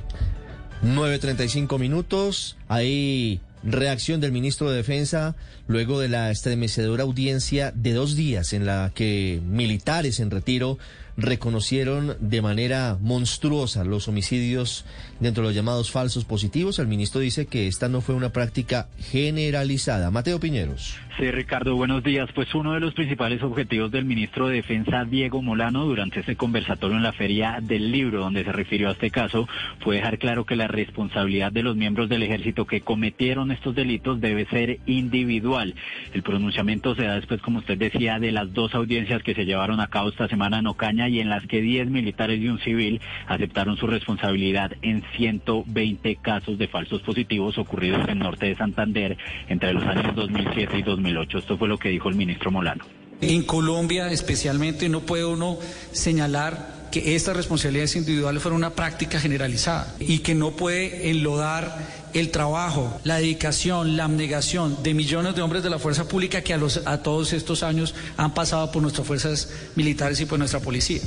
9.35 0.83 1.79
minutos. 1.79 2.57
Ahí 2.69 3.41
Reacción 3.63 4.21
del 4.21 4.33
ministro 4.33 4.71
de 4.71 4.77
Defensa 4.77 5.35
luego 5.67 5.99
de 5.99 6.09
la 6.09 6.31
estremecedora 6.31 7.03
audiencia 7.03 7.73
de 7.75 7.93
dos 7.93 8.15
días 8.15 8.53
en 8.53 8.67
la 8.67 8.93
que 8.95 9.41
militares 9.45 10.21
en 10.21 10.31
retiro 10.31 10.79
reconocieron 11.17 12.17
de 12.21 12.43
manera 12.43 12.99
monstruosa 13.01 13.85
los 13.85 14.07
homicidios 14.09 14.85
dentro 15.21 15.43
de 15.43 15.49
los 15.49 15.55
llamados 15.55 15.91
falsos 15.91 16.25
positivos. 16.25 16.79
El 16.79 16.89
ministro 16.89 17.21
dice 17.21 17.47
que 17.47 17.67
esta 17.67 17.89
no 17.89 18.01
fue 18.01 18.15
una 18.15 18.31
práctica 18.31 18.89
generalizada. 18.99 20.11
Mateo 20.11 20.41
Piñeros. 20.41 20.99
Sí, 21.19 21.31
Ricardo, 21.31 21.75
buenos 21.77 22.05
días. 22.05 22.29
Pues 22.35 22.55
uno 22.55 22.75
de 22.75 22.81
los 22.81 22.93
principales 22.93 23.43
objetivos 23.43 23.91
del 23.91 24.05
ministro 24.05 24.49
de 24.49 24.57
Defensa, 24.57 25.07
Diego 25.07 25.41
Molano, 25.41 25.87
durante 25.87 26.21
este 26.21 26.37
conversatorio 26.37 26.99
en 26.99 27.03
la 27.03 27.15
Feria 27.15 27.59
del 27.63 27.91
Libro, 27.91 28.21
donde 28.21 28.45
se 28.45 28.53
refirió 28.53 28.89
a 28.89 28.93
este 28.93 29.11
caso, 29.11 29.49
fue 29.81 29.97
dejar 29.97 30.19
claro 30.19 30.45
que 30.45 30.57
la 30.57 30.69
responsabilidad 30.69 31.53
de 31.53 31.63
los 31.63 31.75
miembros 31.75 32.11
del 32.11 32.23
ejército 32.23 32.67
que 32.67 32.83
cometieron 32.83 33.51
estos 33.51 33.75
delitos 33.75 34.21
debe 34.21 34.45
ser 34.47 34.81
individual. 34.85 35.75
El 36.13 36.23
pronunciamiento 36.23 36.95
se 36.95 37.05
da 37.05 37.15
después, 37.15 37.41
como 37.41 37.61
usted 37.61 37.79
decía, 37.79 38.19
de 38.19 38.33
las 38.33 38.53
dos 38.53 38.75
audiencias 38.75 39.23
que 39.23 39.35
se 39.35 39.47
llevaron 39.47 39.81
a 39.81 39.89
cabo 39.89 40.11
esta 40.11 40.29
semana 40.29 40.59
en 40.59 40.67
Ocaña 40.67 41.09
y 41.09 41.21
en 41.21 41.31
las 41.31 41.47
que 41.47 41.63
10 41.63 41.89
militares 41.89 42.41
y 42.41 42.49
un 42.49 42.59
civil 42.59 43.01
aceptaron 43.27 43.79
su 43.79 43.87
responsabilidad 43.87 44.73
en 44.83 45.03
120 45.17 46.17
casos 46.17 46.59
de 46.59 46.69
falsos 46.69 47.03
positivos 47.03 47.59
ocurridos 47.59 48.05
en 48.05 48.11
el 48.11 48.19
norte 48.19 48.47
de 48.47 48.57
Santander 48.57 49.17
entre 49.49 49.73
los 49.73 49.85
años 49.85 50.15
2007 50.15 50.79
y 50.79 50.83
2008. 50.83 51.39
Esto 51.39 51.59
fue 51.59 51.69
lo 51.69 51.79
que 51.79 51.91
dijo 51.91 52.09
el 52.09 52.15
ministro 52.15 52.51
Molano. 52.51 52.85
En 53.21 53.43
Colombia 53.45 54.11
especialmente 54.11 54.89
no 54.89 55.01
puede 55.01 55.25
uno 55.25 55.59
señalar 55.93 56.89
que 56.91 57.17
estas 57.17 57.37
responsabilidades 57.37 57.97
individuales 57.97 58.43
fueron 58.43 58.59
una 58.59 58.71
práctica 58.71 59.19
generalizada 59.19 59.95
y 59.99 60.19
que 60.19 60.35
no 60.35 60.53
puede 60.53 61.11
enlodar 61.11 62.06
el 62.19 62.31
trabajo, 62.31 62.99
la 63.05 63.17
dedicación, 63.17 63.97
la 63.97 64.05
abnegación 64.05 64.83
de 64.83 64.95
millones 64.95 65.37
de 65.37 65.43
hombres 65.43 65.63
de 65.63 65.69
la 65.69 65.79
fuerza 65.79 66.09
pública 66.09 66.41
que 66.41 66.55
a, 66.55 66.57
los, 66.57 66.87
a 66.87 67.03
todos 67.03 67.35
estos 67.35 67.63
años 67.63 67.95
han 68.17 68.33
pasado 68.33 68.73
por 68.73 68.81
nuestras 68.81 69.07
fuerzas 69.07 69.71
militares 69.77 70.19
y 70.21 70.25
por 70.25 70.39
nuestra 70.39 70.61
policía. 70.61 71.03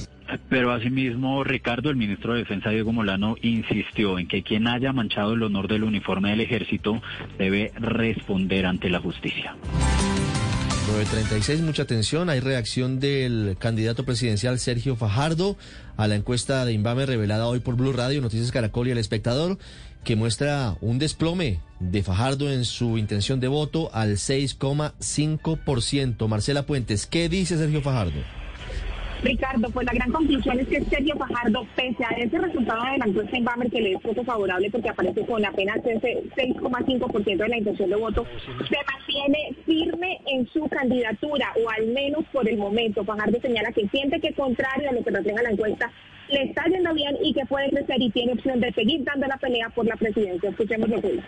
Pero 0.49 0.71
asimismo, 0.71 1.43
Ricardo, 1.43 1.89
el 1.89 1.95
ministro 1.95 2.33
de 2.33 2.39
Defensa, 2.39 2.69
Diego 2.69 2.93
Molano, 2.93 3.35
insistió 3.41 4.19
en 4.19 4.27
que 4.27 4.43
quien 4.43 4.67
haya 4.67 4.93
manchado 4.93 5.33
el 5.33 5.41
honor 5.41 5.67
del 5.67 5.83
uniforme 5.83 6.29
del 6.29 6.41
ejército 6.41 7.01
debe 7.39 7.71
responder 7.79 8.67
ante 8.67 8.89
la 8.89 8.99
justicia. 8.99 9.55
936, 10.89 11.61
mucha 11.61 11.83
atención. 11.83 12.29
Hay 12.29 12.39
reacción 12.39 12.99
del 12.99 13.57
candidato 13.59 14.05
presidencial 14.05 14.57
Sergio 14.59 14.95
Fajardo 14.95 15.55
a 15.97 16.07
la 16.07 16.15
encuesta 16.15 16.65
de 16.65 16.73
Invame 16.73 17.05
revelada 17.05 17.45
hoy 17.45 17.59
por 17.59 17.75
Blue 17.75 17.93
Radio, 17.93 18.21
Noticias 18.21 18.51
Caracol 18.51 18.87
y 18.87 18.91
El 18.91 18.97
Espectador, 18.97 19.59
que 20.03 20.15
muestra 20.15 20.75
un 20.81 20.99
desplome 20.99 21.59
de 21.79 22.03
Fajardo 22.03 22.51
en 22.51 22.65
su 22.65 22.97
intención 22.97 23.39
de 23.39 23.47
voto 23.47 23.89
al 23.93 24.13
6,5%. 24.13 26.27
Marcela 26.27 26.63
Puentes, 26.63 27.05
¿qué 27.05 27.29
dice 27.29 27.57
Sergio 27.57 27.81
Fajardo? 27.81 28.19
Ricardo, 29.21 29.69
pues 29.71 29.85
la 29.85 29.93
gran 29.93 30.11
conclusión 30.11 30.59
es 30.59 30.67
que 30.67 30.83
Sergio 30.85 31.15
Fajardo, 31.17 31.67
pese 31.75 32.05
a 32.05 32.09
ese 32.17 32.37
resultado 32.37 32.85
de 32.85 32.99
la 32.99 33.05
encuesta 33.05 33.35
en 33.35 33.45
que 33.69 33.81
le 33.81 33.91
es 33.93 34.01
voto 34.01 34.23
favorable 34.23 34.69
porque 34.71 34.87
aparece 34.89 35.25
con 35.25 35.45
apenas 35.45 35.77
ese 35.85 36.23
6,5% 36.37 37.37
de 37.37 37.49
la 37.49 37.57
intención 37.57 37.89
de 37.89 37.97
voto, 37.97 38.25
se 38.69 38.77
mantiene 38.91 39.55
firme 39.65 40.21
en 40.25 40.47
su 40.47 40.65
candidatura, 40.69 41.51
o 41.65 41.69
al 41.69 41.87
menos 41.87 42.23
por 42.31 42.47
el 42.47 42.57
momento. 42.57 43.03
Fajardo 43.03 43.41
señala 43.41 43.73
que 43.73 43.89
siente 43.89 44.21
que 44.21 44.33
contrario 44.33 44.89
a 44.89 44.93
lo 44.93 45.03
que 45.03 45.11
refleja 45.11 45.43
la 45.43 45.51
encuesta, 45.51 45.91
le 46.29 46.43
está 46.43 46.65
yendo 46.65 46.93
bien 46.93 47.17
y 47.21 47.33
que 47.33 47.45
puede 47.45 47.69
crecer 47.69 48.01
y 48.01 48.09
tiene 48.11 48.33
opción 48.33 48.59
de 48.59 48.71
seguir 48.73 49.03
dando 49.03 49.27
la 49.27 49.37
pelea 49.37 49.69
por 49.69 49.85
la 49.85 49.95
presidencia. 49.95 50.49
Escuchemos 50.49 50.89
lo 50.89 51.01
que. 51.01 51.19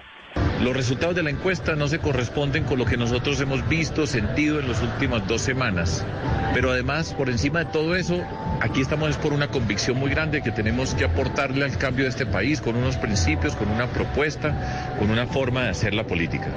Los 0.61 0.75
resultados 0.75 1.15
de 1.15 1.23
la 1.23 1.31
encuesta 1.31 1.75
no 1.75 1.87
se 1.87 1.97
corresponden 1.97 2.65
con 2.65 2.77
lo 2.77 2.85
que 2.85 2.95
nosotros 2.95 3.41
hemos 3.41 3.67
visto, 3.67 4.05
sentido 4.05 4.59
en 4.59 4.67
las 4.67 4.79
últimas 4.83 5.27
dos 5.27 5.41
semanas. 5.41 6.05
Pero 6.53 6.69
además, 6.69 7.15
por 7.15 7.29
encima 7.29 7.63
de 7.63 7.71
todo 7.71 7.95
eso, 7.95 8.21
aquí 8.59 8.81
estamos 8.81 9.17
por 9.17 9.33
una 9.33 9.47
convicción 9.47 9.97
muy 9.97 10.11
grande 10.11 10.43
que 10.43 10.51
tenemos 10.51 10.93
que 10.93 11.05
aportarle 11.05 11.65
al 11.65 11.77
cambio 11.79 12.03
de 12.05 12.11
este 12.11 12.27
país 12.27 12.61
con 12.61 12.75
unos 12.75 12.95
principios, 12.97 13.55
con 13.55 13.69
una 13.69 13.87
propuesta, 13.87 14.95
con 14.99 15.09
una 15.09 15.25
forma 15.25 15.63
de 15.63 15.69
hacer 15.69 15.95
la 15.95 16.05
política. 16.05 16.49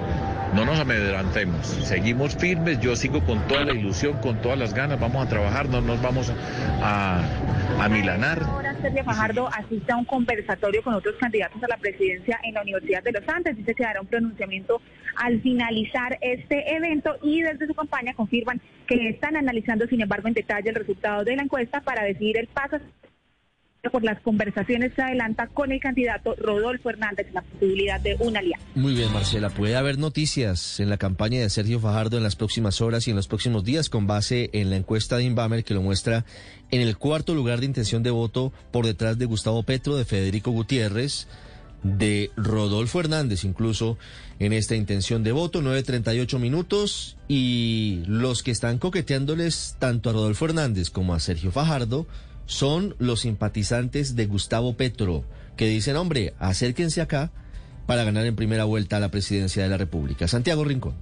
No 0.55 0.67
nos 0.67 0.79
amedrantemos, 0.79 1.67
seguimos 1.67 2.37
firmes, 2.37 2.79
yo 2.81 2.95
sigo 2.95 3.25
con 3.25 3.41
toda 3.49 3.65
la 3.65 3.73
ilusión, 3.73 4.19
con 4.21 4.41
todas 4.43 4.59
las 4.59 4.75
ganas, 4.75 5.01
vamos 5.01 5.27
a 5.27 5.29
trabajar, 5.29 5.69
no 5.69 5.81
nos 5.81 6.01
vamos 6.01 6.31
a, 6.83 7.23
a 7.81 7.89
milanar. 7.89 8.41
Ahora 8.45 8.75
Sergio 8.81 9.03
Fajardo 9.03 9.49
asiste 9.49 9.91
a 9.91 9.97
un 9.97 10.05
conversatorio 10.05 10.83
con 10.83 10.95
otros 10.95 11.17
candidatos 11.19 11.61
a 11.63 11.67
la 11.67 11.77
presidencia 11.79 12.39
en 12.45 12.55
la 12.55 12.63
Universidad 12.63 13.03
de 13.03 13.13
los 13.13 13.29
Andes. 13.29 13.57
Dice 13.65 13.75
que 13.75 13.83
dará 13.83 14.03
un 14.03 14.07
pronunciamiento 14.07 14.83
al 15.17 15.41
finalizar 15.41 16.19
este 16.21 16.77
evento 16.77 17.17
y 17.23 17.41
desde 17.41 17.67
su 17.67 17.75
campaña 17.75 18.13
confirman 18.13 18.61
que 18.87 19.09
están 19.09 19.37
analizando, 19.37 19.87
sin 19.87 20.03
embargo, 20.03 20.29
en 20.29 20.35
detalle 20.35 20.69
el 20.69 20.75
resultado 20.75 21.25
de 21.25 21.37
la 21.37 21.43
encuesta 21.43 21.81
para 21.81 22.05
decidir 22.05 22.37
el 22.37 22.47
paso 22.49 22.79
por 23.91 24.03
las 24.03 24.21
conversaciones 24.21 24.93
se 24.95 25.03
adelanta 25.03 25.47
con 25.49 25.73
el 25.73 25.81
candidato 25.81 26.35
Rodolfo 26.37 26.91
Hernández 26.91 27.27
la 27.33 27.43
posibilidad 27.43 28.01
de 28.01 28.17
una 28.19 28.41
alianza. 28.41 28.67
Muy 28.75 28.95
bien, 28.95 29.13
Marcela. 29.13 29.51
Puede 29.51 29.77
haber 29.77 29.99
noticias 29.99 30.81
en 30.81 30.91
la 30.91 30.97
campaña 30.97 31.41
de 31.41 31.51
Sergio 31.51 31.81
Fajardo 31.81 32.17
en 32.17 32.23
las 32.23 32.37
próximas 32.37 32.81
horas 32.81 33.07
y 33.07 33.11
en 33.11 33.17
los 33.17 33.29
próximos 33.29 33.65
días 33.65 33.91
con 33.91 34.07
base 34.07 34.51
en 34.53 34.71
la 34.71 34.77
encuesta 34.77 35.17
de 35.17 35.25
Inbamer 35.25 35.65
que 35.65 35.75
lo 35.75 35.83
muestra 35.83 36.25
en 36.71 36.81
el 36.81 36.97
cuarto 36.97 37.35
lugar 37.35 37.61
de 37.61 37.67
intención 37.67 38.03
de 38.03 38.11
voto 38.11 38.53
por 38.73 38.87
detrás 38.87 39.19
de 39.19 39.27
Gustavo 39.27 39.63
Petro, 39.63 39.97
de 39.97 40.05
Federico 40.05 40.51
Gutiérrez, 40.51 41.29
de 41.85 42.33
Rodolfo 42.37 42.99
Hernández, 42.99 43.45
incluso 43.45 43.97
en 44.41 44.53
esta 44.53 44.75
intención 44.75 45.23
de 45.23 45.31
voto, 45.31 45.63
9.38 45.63 46.39
minutos, 46.41 47.17
y 47.29 48.03
los 48.07 48.43
que 48.43 48.51
están 48.51 48.79
coqueteándoles 48.79 49.77
tanto 49.79 50.11
a 50.11 50.15
Rodolfo 50.15 50.47
Hernández 50.47 50.91
como 50.91 51.15
a 51.15 51.21
Sergio 51.21 51.53
Fajardo 51.53 52.07
son 52.47 52.97
los 52.99 53.21
simpatizantes 53.21 54.17
de 54.17 54.27
Gustavo 54.27 54.77
Petro, 54.77 55.25
que 55.57 55.69
dicen, 55.69 55.97
hombre, 55.97 56.35
acérquense 56.39 57.01
acá 57.01 57.31
para 57.87 58.05
ganar 58.05 58.27
en 58.27 58.35
primera 58.35 58.65
vuelta 58.65 58.99
la 58.99 59.11
presidencia 59.11 59.63
de 59.63 59.69
la 59.69 59.77
República. 59.77 60.27
Santiago 60.27 60.65
Rincón. 60.65 60.95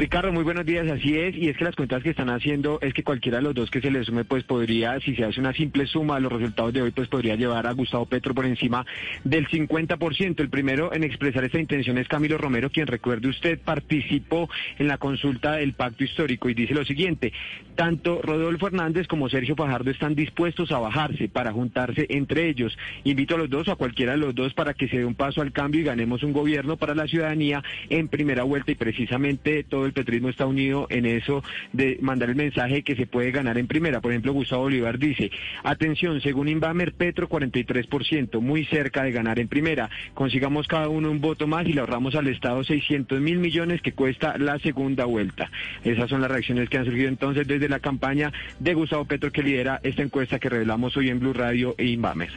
Ricardo, 0.00 0.32
muy 0.32 0.44
buenos 0.44 0.64
días, 0.64 0.90
así 0.90 1.14
es, 1.18 1.36
y 1.36 1.50
es 1.50 1.58
que 1.58 1.64
las 1.64 1.76
cuentas 1.76 2.02
que 2.02 2.08
están 2.08 2.30
haciendo 2.30 2.78
es 2.80 2.94
que 2.94 3.04
cualquiera 3.04 3.36
de 3.36 3.42
los 3.42 3.54
dos 3.54 3.70
que 3.70 3.82
se 3.82 3.90
le 3.90 4.02
sume, 4.02 4.24
pues 4.24 4.44
podría, 4.44 4.98
si 5.00 5.14
se 5.14 5.24
hace 5.24 5.38
una 5.40 5.52
simple 5.52 5.84
suma 5.84 6.14
de 6.14 6.22
los 6.22 6.32
resultados 6.32 6.72
de 6.72 6.80
hoy, 6.80 6.90
pues 6.90 7.06
podría 7.08 7.36
llevar 7.36 7.66
a 7.66 7.72
Gustavo 7.72 8.06
Petro 8.06 8.34
por 8.34 8.46
encima 8.46 8.86
del 9.24 9.46
50%. 9.46 10.40
El 10.40 10.48
primero 10.48 10.94
en 10.94 11.04
expresar 11.04 11.44
esta 11.44 11.60
intención 11.60 11.98
es 11.98 12.08
Camilo 12.08 12.38
Romero, 12.38 12.70
quien 12.70 12.86
recuerde 12.86 13.28
usted 13.28 13.60
participó 13.60 14.48
en 14.78 14.88
la 14.88 14.96
consulta 14.96 15.56
del 15.56 15.74
pacto 15.74 16.02
histórico 16.02 16.48
y 16.48 16.54
dice 16.54 16.72
lo 16.72 16.86
siguiente, 16.86 17.34
tanto 17.74 18.22
Rodolfo 18.22 18.68
Hernández 18.68 19.06
como 19.06 19.28
Sergio 19.28 19.54
Fajardo 19.54 19.90
están 19.90 20.14
dispuestos 20.14 20.72
a 20.72 20.78
bajarse 20.78 21.28
para 21.28 21.52
juntarse 21.52 22.06
entre 22.08 22.48
ellos. 22.48 22.74
Invito 23.04 23.34
a 23.34 23.38
los 23.38 23.50
dos 23.50 23.68
o 23.68 23.72
a 23.72 23.76
cualquiera 23.76 24.12
de 24.12 24.18
los 24.18 24.34
dos 24.34 24.54
para 24.54 24.72
que 24.72 24.88
se 24.88 24.96
dé 24.96 25.04
un 25.04 25.14
paso 25.14 25.42
al 25.42 25.52
cambio 25.52 25.82
y 25.82 25.84
ganemos 25.84 26.22
un 26.22 26.32
gobierno 26.32 26.78
para 26.78 26.94
la 26.94 27.06
ciudadanía 27.06 27.62
en 27.90 28.08
primera 28.08 28.44
vuelta 28.44 28.72
y 28.72 28.76
precisamente 28.76 29.62
todo 29.62 29.84
el 29.84 29.89
petrismo 29.92 30.28
está 30.28 30.46
unido 30.46 30.86
en 30.90 31.06
eso 31.06 31.42
de 31.72 31.98
mandar 32.00 32.30
el 32.30 32.36
mensaje 32.36 32.82
que 32.82 32.96
se 32.96 33.06
puede 33.06 33.30
ganar 33.30 33.58
en 33.58 33.66
primera. 33.66 34.00
Por 34.00 34.12
ejemplo, 34.12 34.32
Gustavo 34.32 34.62
Bolívar 34.62 34.98
dice, 34.98 35.30
atención, 35.62 36.20
según 36.20 36.48
Inbamer, 36.48 36.92
Petro 36.92 37.28
43%, 37.28 38.40
muy 38.40 38.64
cerca 38.66 39.02
de 39.02 39.12
ganar 39.12 39.38
en 39.38 39.48
primera. 39.48 39.90
Consigamos 40.14 40.68
cada 40.68 40.88
uno 40.88 41.10
un 41.10 41.20
voto 41.20 41.46
más 41.46 41.66
y 41.66 41.72
le 41.72 41.80
ahorramos 41.80 42.14
al 42.14 42.28
Estado 42.28 42.62
600 42.64 43.20
mil 43.20 43.38
millones 43.38 43.82
que 43.82 43.92
cuesta 43.92 44.36
la 44.38 44.58
segunda 44.58 45.04
vuelta. 45.04 45.50
Esas 45.84 46.08
son 46.08 46.20
las 46.20 46.30
reacciones 46.30 46.68
que 46.68 46.78
han 46.78 46.84
surgido 46.84 47.08
entonces 47.08 47.46
desde 47.46 47.68
la 47.68 47.80
campaña 47.80 48.32
de 48.58 48.74
Gustavo 48.74 49.04
Petro 49.04 49.32
que 49.32 49.42
lidera 49.42 49.80
esta 49.82 50.02
encuesta 50.02 50.38
que 50.38 50.48
revelamos 50.48 50.96
hoy 50.96 51.10
en 51.10 51.20
Blue 51.20 51.32
Radio 51.32 51.74
e 51.78 51.86
Inbamer. 51.86 52.30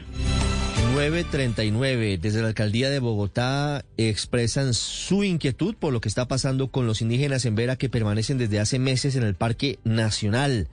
939. 0.93 2.19
Desde 2.21 2.41
la 2.43 2.49
alcaldía 2.49 2.91
de 2.91 2.99
Bogotá 2.99 3.83
expresan 3.97 4.75
su 4.75 5.23
inquietud 5.23 5.73
por 5.73 5.91
lo 5.91 5.99
que 6.01 6.07
está 6.07 6.27
pasando 6.27 6.67
con 6.67 6.85
los 6.85 7.01
indígenas 7.01 7.45
en 7.45 7.55
Vera 7.55 7.77
que 7.77 7.89
permanecen 7.89 8.37
desde 8.37 8.59
hace 8.59 8.77
meses 8.77 9.15
en 9.15 9.23
el 9.23 9.33
Parque 9.33 9.79
Nacional. 9.83 10.67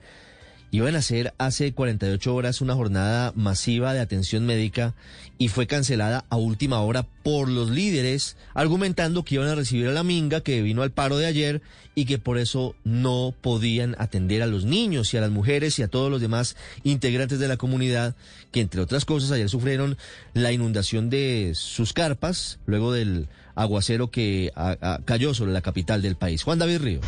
Iban 0.73 0.95
a 0.95 0.99
hacer 0.99 1.33
hace 1.37 1.73
48 1.73 2.33
horas 2.33 2.61
una 2.61 2.75
jornada 2.75 3.33
masiva 3.35 3.93
de 3.93 3.99
atención 3.99 4.45
médica 4.45 4.93
y 5.37 5.49
fue 5.49 5.67
cancelada 5.67 6.23
a 6.29 6.37
última 6.37 6.79
hora 6.79 7.05
por 7.23 7.49
los 7.49 7.69
líderes, 7.69 8.37
argumentando 8.53 9.25
que 9.25 9.35
iban 9.35 9.49
a 9.49 9.55
recibir 9.55 9.87
a 9.87 9.91
la 9.91 10.03
minga 10.03 10.39
que 10.39 10.61
vino 10.61 10.81
al 10.81 10.91
paro 10.91 11.17
de 11.17 11.25
ayer 11.25 11.61
y 11.93 12.05
que 12.05 12.19
por 12.19 12.37
eso 12.37 12.73
no 12.85 13.33
podían 13.41 13.97
atender 13.99 14.41
a 14.43 14.47
los 14.47 14.63
niños 14.63 15.13
y 15.13 15.17
a 15.17 15.21
las 15.21 15.29
mujeres 15.29 15.77
y 15.77 15.83
a 15.83 15.89
todos 15.89 16.09
los 16.09 16.21
demás 16.21 16.55
integrantes 16.83 17.39
de 17.39 17.49
la 17.49 17.57
comunidad 17.57 18.15
que 18.51 18.61
entre 18.61 18.79
otras 18.79 19.03
cosas 19.03 19.31
ayer 19.31 19.49
sufrieron 19.49 19.97
la 20.33 20.53
inundación 20.53 21.09
de 21.09 21.51
sus 21.53 21.91
carpas 21.91 22.59
luego 22.65 22.93
del 22.93 23.27
aguacero 23.55 24.09
que 24.09 24.53
cayó 25.03 25.33
sobre 25.33 25.51
la 25.51 25.61
capital 25.61 26.01
del 26.01 26.15
país. 26.15 26.43
Juan 26.43 26.59
David 26.59 26.79
Ríos. 26.79 27.05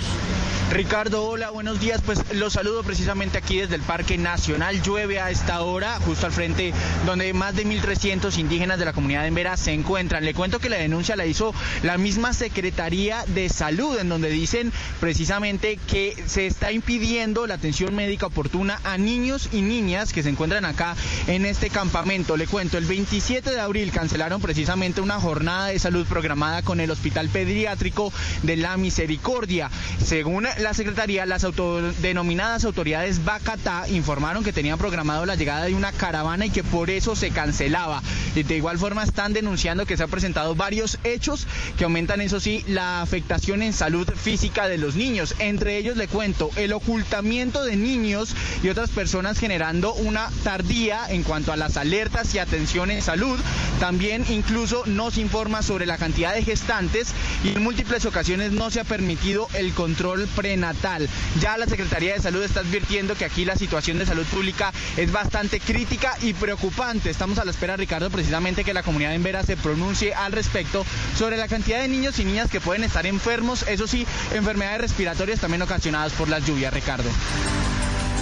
Ricardo, 0.73 1.25
hola, 1.25 1.51
buenos 1.51 1.79
días. 1.79 2.01
Pues 2.03 2.33
los 2.33 2.53
saludo 2.53 2.81
precisamente 2.81 3.37
aquí 3.37 3.59
desde 3.59 3.75
el 3.75 3.83
Parque 3.83 4.17
Nacional. 4.17 4.81
Llueve 4.81 5.19
a 5.19 5.29
esta 5.29 5.61
hora, 5.61 5.99
justo 5.99 6.25
al 6.25 6.31
frente 6.31 6.73
donde 7.05 7.31
más 7.33 7.55
de 7.55 7.63
1.300 7.63 8.39
indígenas 8.39 8.79
de 8.79 8.85
la 8.85 8.93
comunidad 8.93 9.21
de 9.21 9.27
Embera 9.27 9.55
se 9.55 9.71
encuentran. 9.71 10.25
Le 10.25 10.33
cuento 10.33 10.57
que 10.57 10.69
la 10.69 10.77
denuncia 10.77 11.15
la 11.15 11.27
hizo 11.27 11.53
la 11.83 11.99
misma 11.99 12.33
Secretaría 12.33 13.23
de 13.27 13.49
Salud, 13.49 13.99
en 13.99 14.09
donde 14.09 14.31
dicen 14.31 14.73
precisamente 14.99 15.77
que 15.77 16.15
se 16.25 16.47
está 16.47 16.71
impidiendo 16.71 17.45
la 17.45 17.53
atención 17.53 17.93
médica 17.93 18.25
oportuna 18.25 18.79
a 18.83 18.97
niños 18.97 19.49
y 19.51 19.61
niñas 19.61 20.11
que 20.11 20.23
se 20.23 20.29
encuentran 20.29 20.65
acá 20.65 20.95
en 21.27 21.45
este 21.45 21.69
campamento. 21.69 22.35
Le 22.35 22.47
cuento, 22.47 22.79
el 22.79 22.85
27 22.85 23.51
de 23.51 23.59
abril 23.59 23.91
cancelaron 23.91 24.41
precisamente 24.41 25.01
una 25.01 25.19
jornada 25.19 25.67
de 25.67 25.77
salud 25.77 26.07
programada 26.07 26.63
con 26.63 26.79
el 26.79 26.89
Hospital 26.89 27.29
Pediátrico 27.29 28.11
de 28.41 28.57
la 28.57 28.75
Misericordia. 28.75 29.69
Según 30.03 30.47
la 30.63 30.73
Secretaría, 30.73 31.25
las 31.25 31.43
autodenominadas 31.43 32.63
autoridades 32.63 33.23
Bacatá 33.23 33.87
informaron 33.89 34.43
que 34.43 34.53
tenían 34.53 34.77
programado 34.77 35.25
la 35.25 35.35
llegada 35.35 35.65
de 35.65 35.75
una 35.75 35.91
caravana 35.91 36.45
y 36.45 36.49
que 36.49 36.63
por 36.63 36.89
eso 36.89 37.15
se 37.15 37.31
cancelaba. 37.31 38.01
Y 38.35 38.43
de 38.43 38.57
igual 38.57 38.79
forma 38.79 39.03
están 39.03 39.33
denunciando 39.33 39.85
que 39.85 39.97
se 39.97 40.03
han 40.03 40.09
presentado 40.09 40.55
varios 40.55 40.97
hechos 41.03 41.47
que 41.77 41.83
aumentan, 41.83 42.21
eso 42.21 42.39
sí, 42.39 42.63
la 42.67 43.01
afectación 43.01 43.61
en 43.61 43.73
salud 43.73 44.09
física 44.15 44.67
de 44.67 44.77
los 44.77 44.95
niños. 44.95 45.35
Entre 45.39 45.77
ellos 45.77 45.97
le 45.97 46.07
cuento 46.07 46.49
el 46.55 46.73
ocultamiento 46.73 47.63
de 47.63 47.75
niños 47.75 48.33
y 48.63 48.69
otras 48.69 48.89
personas 48.89 49.39
generando 49.39 49.93
una 49.93 50.29
tardía 50.43 51.05
en 51.09 51.23
cuanto 51.23 51.51
a 51.51 51.57
las 51.57 51.77
alertas 51.77 52.33
y 52.33 52.39
atención 52.39 52.89
en 52.89 53.01
salud. 53.01 53.37
También 53.79 54.25
incluso 54.29 54.83
no 54.85 55.11
se 55.11 55.21
informa 55.21 55.61
sobre 55.61 55.85
la 55.85 55.97
cantidad 55.97 56.33
de 56.33 56.43
gestantes 56.43 57.13
y 57.43 57.49
en 57.49 57.63
múltiples 57.63 58.05
ocasiones 58.05 58.53
no 58.53 58.71
se 58.71 58.79
ha 58.79 58.85
permitido 58.85 59.49
el 59.53 59.73
control 59.73 60.27
prenatal. 60.53 61.09
Ya 61.39 61.57
la 61.57 61.65
Secretaría 61.65 62.13
de 62.13 62.21
Salud 62.21 62.43
está 62.43 62.59
advirtiendo 62.59 63.15
que 63.15 63.25
aquí 63.25 63.43
la 63.43 63.55
situación 63.55 63.97
de 63.97 64.05
salud 64.05 64.25
pública 64.25 64.71
es 64.97 65.11
bastante 65.11 65.59
crítica 65.59 66.15
y 66.21 66.33
preocupante. 66.33 67.09
Estamos 67.09 67.39
a 67.39 67.45
la 67.45 67.51
espera, 67.51 67.75
Ricardo, 67.75 68.11
precisamente 68.11 68.63
que 68.63 68.73
la 68.73 68.83
comunidad 68.83 69.15
en 69.15 69.23
Vera 69.23 69.43
se 69.43 69.57
pronuncie 69.57 70.13
al 70.13 70.31
respecto 70.31 70.85
sobre 71.17 71.37
la 71.37 71.47
cantidad 71.47 71.81
de 71.81 71.87
niños 71.87 72.19
y 72.19 72.25
niñas 72.25 72.51
que 72.51 72.61
pueden 72.61 72.83
estar 72.83 73.07
enfermos, 73.07 73.65
eso 73.67 73.87
sí, 73.87 74.05
enfermedades 74.33 74.81
respiratorias 74.81 75.39
también 75.39 75.63
ocasionadas 75.63 76.13
por 76.13 76.29
las 76.29 76.45
lluvias, 76.45 76.73
Ricardo. 76.73 77.09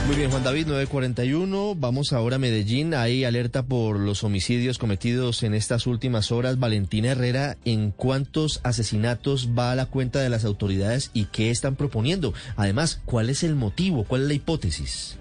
Muy 0.07 0.15
bien, 0.15 0.31
Juan 0.31 0.43
David, 0.43 0.67
941. 0.67 1.75
Vamos 1.75 2.11
ahora 2.11 2.37
a 2.37 2.39
Medellín. 2.39 2.93
Hay 2.93 3.23
alerta 3.23 3.63
por 3.63 3.99
los 3.99 4.23
homicidios 4.23 4.77
cometidos 4.77 5.43
en 5.43 5.53
estas 5.53 5.87
últimas 5.87 6.31
horas. 6.31 6.59
Valentina 6.59 7.11
Herrera, 7.11 7.55
¿en 7.65 7.91
cuántos 7.91 8.59
asesinatos 8.63 9.49
va 9.57 9.71
a 9.71 9.75
la 9.75 9.85
cuenta 9.85 10.19
de 10.19 10.29
las 10.29 10.43
autoridades 10.43 11.11
y 11.13 11.25
qué 11.25 11.51
están 11.51 11.75
proponiendo? 11.75 12.33
Además, 12.55 12.99
¿cuál 13.05 13.29
es 13.29 13.43
el 13.43 13.55
motivo? 13.55 14.03
¿Cuál 14.03 14.23
es 14.23 14.27
la 14.27 14.33
hipótesis? 14.33 15.17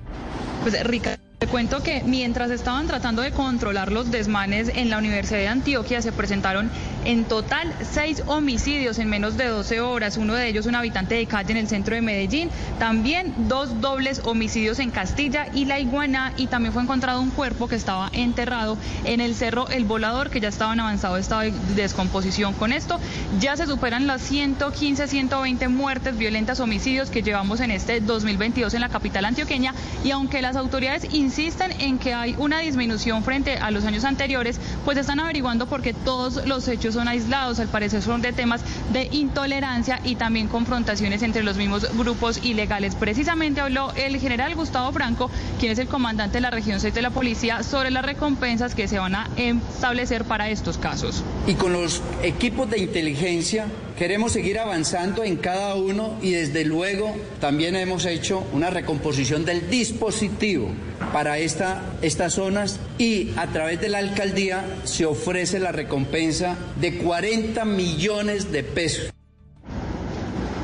Pues, 0.63 0.83
Ricardo. 0.85 1.30
Te 1.41 1.47
cuento 1.47 1.83
que 1.83 2.03
mientras 2.05 2.51
estaban 2.51 2.87
tratando 2.87 3.23
de 3.23 3.33
controlar 3.33 3.91
los 3.91 4.11
desmanes 4.11 4.71
en 4.75 4.91
la 4.91 4.99
Universidad 4.99 5.39
de 5.39 5.49
Antioquia, 5.49 6.03
se 6.03 6.13
presentaron 6.13 6.71
en 7.07 7.25
total 7.25 7.73
seis 7.81 8.23
homicidios 8.27 8.99
en 8.99 9.09
menos 9.09 9.39
de 9.39 9.47
12 9.47 9.81
horas, 9.81 10.19
uno 10.19 10.35
de 10.35 10.47
ellos 10.47 10.67
un 10.67 10.75
habitante 10.75 11.15
de 11.15 11.25
calle 11.25 11.53
en 11.53 11.57
el 11.57 11.67
centro 11.67 11.95
de 11.95 12.03
Medellín, 12.03 12.51
también 12.79 13.33
dos 13.49 13.81
dobles 13.81 14.21
homicidios 14.27 14.81
en 14.81 14.91
Castilla 14.91 15.47
y 15.55 15.65
La 15.65 15.81
Iguana, 15.81 16.35
y 16.37 16.47
también 16.47 16.75
fue 16.75 16.83
encontrado 16.83 17.23
un 17.23 17.31
cuerpo 17.31 17.69
que 17.69 17.77
estaba 17.77 18.11
enterrado 18.13 18.77
en 19.05 19.23
el 19.23 19.35
cerro 19.35 19.67
El 19.71 19.87
Volador, 19.87 20.29
que 20.29 20.41
ya 20.41 20.49
estaba 20.49 20.75
en 20.75 20.81
avanzado 20.81 21.17
estado 21.17 21.41
de 21.41 21.53
descomposición. 21.75 22.53
Con 22.53 22.71
esto 22.71 23.01
ya 23.41 23.57
se 23.57 23.65
superan 23.65 24.07
las 24.07 24.21
115, 24.21 25.09
120 25.09 25.69
muertes 25.69 26.19
violentas, 26.19 26.61
homicidios 26.61 27.09
que 27.09 27.23
llevamos 27.23 27.61
en 27.61 27.71
este 27.71 28.03
2022 28.03 28.75
en 28.75 28.83
la 28.83 28.91
capital 28.91 29.25
antioqueña, 29.25 29.73
y 30.05 30.11
aunque 30.11 30.43
las 30.43 30.55
autoridades 30.55 31.07
insisten 31.31 31.71
en 31.81 31.99
que 31.99 32.13
hay 32.13 32.35
una 32.39 32.59
disminución 32.59 33.23
frente 33.23 33.57
a 33.57 33.71
los 33.71 33.85
años 33.85 34.05
anteriores, 34.05 34.59
pues 34.85 34.99
están 34.99 35.21
averiguando 35.21 35.67
porque 35.67 35.95
todos 35.95 36.45
los 36.45 36.67
hechos 36.67 36.95
son 36.95 37.07
aislados, 37.07 37.61
al 37.61 37.69
parecer 37.69 38.03
son 38.03 38.21
de 38.21 38.33
temas 38.33 38.63
de 38.93 39.09
intolerancia 39.13 40.01
y 40.03 40.17
también 40.17 40.49
confrontaciones 40.49 41.23
entre 41.23 41.45
los 41.45 41.57
mismos 41.57 41.87
grupos 41.97 42.45
ilegales. 42.45 42.97
Precisamente 42.97 43.61
habló 43.61 43.93
el 43.95 44.19
general 44.19 44.57
Gustavo 44.57 44.91
Franco, 44.93 45.31
quien 45.61 45.71
es 45.71 45.79
el 45.79 45.87
comandante 45.87 46.39
de 46.39 46.41
la 46.41 46.51
región 46.51 46.81
6 46.81 46.93
de 46.93 47.03
la 47.03 47.11
policía, 47.11 47.63
sobre 47.63 47.93
las 47.93 48.05
recompensas 48.05 48.75
que 48.75 48.89
se 48.89 48.99
van 48.99 49.15
a 49.15 49.29
establecer 49.37 50.25
para 50.25 50.51
estos 50.51 50.79
casos. 50.79 51.23
Y 51.47 51.55
con 51.55 51.73
los 51.73 52.03
equipos 52.25 52.69
de 52.69 52.81
inteligencia 52.81 53.67
queremos 53.99 54.33
seguir 54.33 54.59
avanzando 54.59 55.25
en 55.25 55.37
cada 55.37 55.75
uno 55.75 56.17
y 56.23 56.33
desde 56.33 56.65
luego 56.65 57.15
también 57.41 57.77
hemos 57.77 58.07
hecho 58.07 58.45
una 58.53 58.71
recomposición 58.71 59.45
del 59.45 59.69
dispositivo 59.71 60.71
para 61.13 61.39
esta, 61.39 61.83
estas 62.03 62.35
zonas 62.35 62.81
y 62.99 63.31
a 63.37 63.49
través 63.49 63.81
de 63.81 63.89
la 63.89 63.99
alcaldía 63.99 64.65
se 64.85 65.07
ofrece 65.07 65.59
la 65.59 65.73
recompensa 65.73 66.57
de 66.81 66.99
40 66.99 67.65
millones 67.65 68.53
de 68.53 68.63
pesos. 68.63 69.13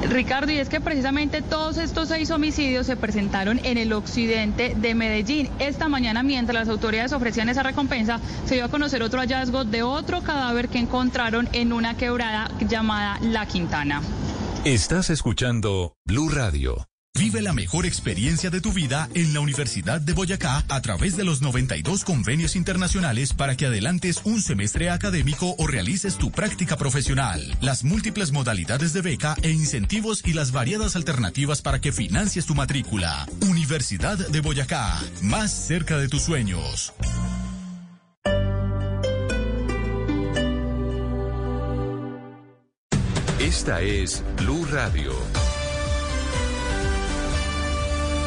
Ricardo, 0.09 0.53
y 0.53 0.59
es 0.59 0.69
que 0.69 0.81
precisamente 0.81 1.43
todos 1.43 1.79
estos 1.79 2.09
seis 2.09 2.31
homicidios 2.31 2.87
se 2.87 2.97
presentaron 2.97 3.61
en 3.65 3.79
el 3.79 3.93
occidente 3.93 4.75
de 4.77 4.95
Medellín. 4.95 5.51
Esta 5.59 5.89
mañana, 5.89 6.23
mientras 6.23 6.55
las 6.55 6.69
autoridades 6.69 7.13
ofrecían 7.13 7.49
esa 7.49 7.63
recompensa, 7.63 8.21
se 8.47 8.55
dio 8.55 8.65
a 8.65 8.69
conocer 8.69 9.03
otro 9.03 9.21
hallazgo 9.21 9.65
de 9.65 9.83
otro 9.83 10.23
cadáver 10.23 10.69
que 10.69 10.79
encontraron 10.79 11.49
en 11.53 11.73
una 11.73 11.97
quebrada 11.97 12.51
llamada 12.69 13.19
La 13.23 13.47
Quintana. 13.47 14.03
Estás 14.65 15.11
escuchando 15.11 15.95
Blue 16.05 16.29
Radio. 16.29 16.87
Vive 17.19 17.41
la 17.41 17.55
mejor 17.55 17.87
experiencia 17.87 18.51
de 18.51 18.61
tu 18.61 18.73
vida 18.73 19.09
en 19.15 19.33
la 19.33 19.41
Universidad 19.41 20.03
de 20.03 20.13
Boyacá 20.13 20.65
a 20.69 20.81
través 20.83 21.17
de 21.17 21.25
los 21.25 21.41
92 21.41 22.05
convenios 22.05 22.57
internacionales 22.57 23.33
para 23.33 23.57
que 23.57 23.67
adelantes 23.67 24.21
un 24.25 24.43
semestre 24.43 24.91
académico 24.91 25.55
o 25.57 25.67
realices 25.67 26.19
tu 26.19 26.31
práctica 26.31 26.77
profesional. 26.77 27.57
Las 27.63 27.85
múltiples 27.85 28.33
modalidades 28.33 28.93
de 28.93 29.01
beca 29.01 29.35
e 29.43 29.51
incentivos 29.51 30.23
y 30.27 30.35
las 30.35 30.53
variadas 30.53 30.95
alternativas 30.95 31.63
para 31.63 31.81
que 31.81 31.91
financies 31.91 32.45
tu 32.45 32.55
matrícula. 32.55 33.27
Universidad 33.41 34.19
de 34.19 34.41
Boyacá, 34.41 35.01
más 35.23 35.51
cerca 35.51 35.97
de 35.97 36.09
tus 36.09 36.23
sueños. 36.23 36.93
Esta 43.41 43.81
es 43.81 44.23
Blue 44.39 44.67
Radio. 44.71 45.15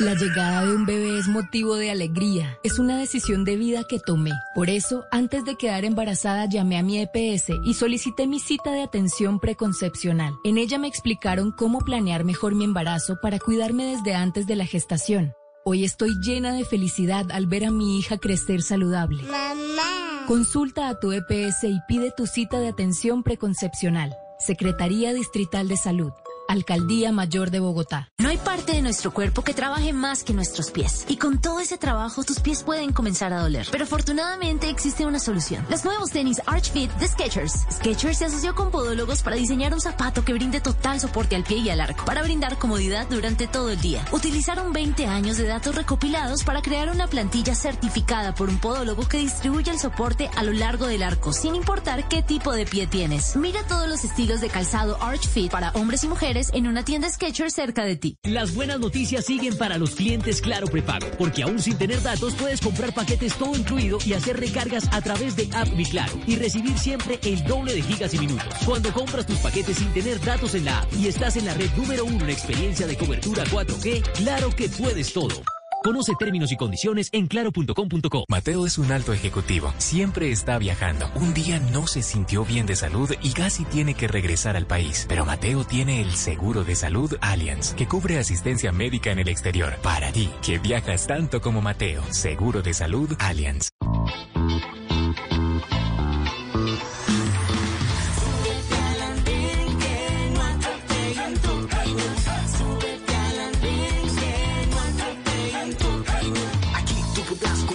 La 0.00 0.14
llegada 0.14 0.64
de 0.64 0.74
un 0.74 0.86
bebé 0.86 1.18
es 1.18 1.28
motivo 1.28 1.76
de 1.76 1.90
alegría. 1.90 2.58
Es 2.62 2.78
una 2.78 2.96
decisión 2.96 3.44
de 3.44 3.56
vida 3.56 3.84
que 3.86 3.98
tomé. 3.98 4.32
Por 4.54 4.70
eso, 4.70 5.04
antes 5.10 5.44
de 5.44 5.56
quedar 5.56 5.84
embarazada, 5.84 6.46
llamé 6.46 6.78
a 6.78 6.82
mi 6.82 6.98
EPS 7.02 7.50
y 7.66 7.74
solicité 7.74 8.26
mi 8.26 8.40
cita 8.40 8.72
de 8.72 8.80
atención 8.80 9.38
preconcepcional. 9.38 10.32
En 10.42 10.56
ella 10.56 10.78
me 10.78 10.88
explicaron 10.88 11.52
cómo 11.52 11.80
planear 11.80 12.24
mejor 12.24 12.54
mi 12.54 12.64
embarazo 12.64 13.18
para 13.20 13.38
cuidarme 13.38 13.84
desde 13.84 14.14
antes 14.14 14.46
de 14.46 14.56
la 14.56 14.64
gestación. 14.64 15.34
Hoy 15.66 15.84
estoy 15.84 16.14
llena 16.22 16.54
de 16.54 16.64
felicidad 16.64 17.30
al 17.30 17.46
ver 17.46 17.66
a 17.66 17.70
mi 17.70 17.98
hija 17.98 18.16
crecer 18.16 18.62
saludable. 18.62 19.22
Mamá. 19.24 20.24
Consulta 20.26 20.88
a 20.88 20.98
tu 20.98 21.12
EPS 21.12 21.64
y 21.64 21.78
pide 21.86 22.10
tu 22.10 22.26
cita 22.26 22.58
de 22.58 22.68
atención 22.68 23.22
preconcepcional. 23.22 24.16
Secretaría 24.38 25.12
Distrital 25.12 25.68
de 25.68 25.76
Salud. 25.76 26.12
Alcaldía 26.50 27.12
Mayor 27.12 27.52
de 27.52 27.60
Bogotá. 27.60 28.08
No 28.18 28.28
hay 28.28 28.36
parte 28.36 28.72
de 28.72 28.82
nuestro 28.82 29.12
cuerpo 29.12 29.42
que 29.42 29.54
trabaje 29.54 29.92
más 29.92 30.24
que 30.24 30.32
nuestros 30.32 30.72
pies. 30.72 31.04
Y 31.06 31.16
con 31.16 31.40
todo 31.40 31.60
ese 31.60 31.78
trabajo, 31.78 32.24
tus 32.24 32.40
pies 32.40 32.64
pueden 32.64 32.92
comenzar 32.92 33.32
a 33.32 33.40
doler. 33.40 33.68
Pero 33.70 33.84
afortunadamente 33.84 34.68
existe 34.68 35.06
una 35.06 35.20
solución. 35.20 35.64
Los 35.70 35.84
nuevos 35.84 36.10
tenis 36.10 36.42
Arch 36.46 36.72
Fit 36.72 36.90
de 36.94 37.06
Skechers. 37.06 37.66
Skechers 37.70 38.18
se 38.18 38.24
asoció 38.24 38.56
con 38.56 38.72
podólogos 38.72 39.22
para 39.22 39.36
diseñar 39.36 39.72
un 39.72 39.80
zapato 39.80 40.24
que 40.24 40.32
brinde 40.32 40.60
total 40.60 40.98
soporte 40.98 41.36
al 41.36 41.44
pie 41.44 41.58
y 41.58 41.70
al 41.70 41.80
arco, 41.80 42.04
para 42.04 42.24
brindar 42.24 42.58
comodidad 42.58 43.06
durante 43.08 43.46
todo 43.46 43.70
el 43.70 43.80
día. 43.80 44.04
Utilizaron 44.10 44.72
20 44.72 45.06
años 45.06 45.36
de 45.36 45.46
datos 45.46 45.76
recopilados 45.76 46.42
para 46.42 46.62
crear 46.62 46.90
una 46.90 47.06
plantilla 47.06 47.54
certificada 47.54 48.34
por 48.34 48.48
un 48.48 48.58
podólogo 48.58 49.06
que 49.06 49.18
distribuye 49.18 49.70
el 49.70 49.78
soporte 49.78 50.28
a 50.36 50.42
lo 50.42 50.52
largo 50.52 50.88
del 50.88 51.04
arco, 51.04 51.32
sin 51.32 51.54
importar 51.54 52.08
qué 52.08 52.24
tipo 52.24 52.52
de 52.52 52.66
pie 52.66 52.88
tienes. 52.88 53.36
Mira 53.36 53.62
todos 53.68 53.88
los 53.88 54.02
estilos 54.02 54.40
de 54.40 54.48
calzado 54.48 55.00
Arch 55.00 55.28
Fit 55.28 55.52
para 55.52 55.70
hombres 55.74 56.02
y 56.02 56.08
mujeres 56.08 56.39
en 56.54 56.66
una 56.66 56.84
tienda 56.84 57.10
Skechers 57.10 57.54
cerca 57.54 57.84
de 57.84 57.96
ti. 57.96 58.16
Las 58.24 58.54
buenas 58.54 58.80
noticias 58.80 59.26
siguen 59.26 59.56
para 59.58 59.76
los 59.76 59.94
clientes 59.94 60.40
Claro 60.40 60.66
Prepago, 60.66 61.06
porque 61.18 61.42
aún 61.42 61.58
sin 61.58 61.76
tener 61.76 62.02
datos 62.02 62.34
puedes 62.34 62.60
comprar 62.60 62.94
paquetes 62.94 63.34
todo 63.34 63.54
incluido 63.54 63.98
y 64.06 64.14
hacer 64.14 64.38
recargas 64.38 64.88
a 64.92 65.02
través 65.02 65.36
de 65.36 65.48
App 65.52 65.68
Mi 65.74 65.84
Claro 65.84 66.12
y 66.26 66.36
recibir 66.36 66.78
siempre 66.78 67.18
el 67.22 67.44
doble 67.44 67.74
de 67.74 67.82
gigas 67.82 68.14
y 68.14 68.18
minutos. 68.18 68.54
Cuando 68.64 68.92
compras 68.92 69.26
tus 69.26 69.38
paquetes 69.38 69.76
sin 69.76 69.92
tener 69.92 70.20
datos 70.20 70.54
en 70.54 70.64
la 70.64 70.80
app 70.80 70.92
y 70.94 71.08
estás 71.08 71.36
en 71.36 71.44
la 71.44 71.54
red 71.54 71.70
número 71.76 72.04
uno 72.04 72.24
en 72.24 72.30
experiencia 72.30 72.86
de 72.86 72.96
cobertura 72.96 73.44
4G, 73.44 74.02
claro 74.22 74.50
que 74.50 74.68
puedes 74.68 75.12
todo. 75.12 75.42
Conoce 75.82 76.12
términos 76.18 76.52
y 76.52 76.56
condiciones 76.56 77.08
en 77.12 77.26
claro.com.co. 77.26 78.24
Mateo 78.28 78.66
es 78.66 78.76
un 78.76 78.92
alto 78.92 79.14
ejecutivo. 79.14 79.72
Siempre 79.78 80.30
está 80.30 80.58
viajando. 80.58 81.10
Un 81.14 81.32
día 81.32 81.58
no 81.72 81.86
se 81.86 82.02
sintió 82.02 82.44
bien 82.44 82.66
de 82.66 82.76
salud 82.76 83.10
y 83.22 83.32
casi 83.32 83.64
tiene 83.64 83.94
que 83.94 84.06
regresar 84.06 84.56
al 84.56 84.66
país. 84.66 85.06
Pero 85.08 85.24
Mateo 85.24 85.64
tiene 85.64 86.02
el 86.02 86.12
seguro 86.12 86.64
de 86.64 86.74
salud 86.74 87.16
Allianz, 87.22 87.72
que 87.74 87.88
cubre 87.88 88.18
asistencia 88.18 88.72
médica 88.72 89.10
en 89.10 89.20
el 89.20 89.28
exterior. 89.28 89.76
Para 89.82 90.12
ti, 90.12 90.30
que 90.44 90.58
viajas 90.58 91.06
tanto 91.06 91.40
como 91.40 91.62
Mateo. 91.62 92.02
Seguro 92.10 92.60
de 92.60 92.74
salud 92.74 93.10
Allianz. 93.18 93.70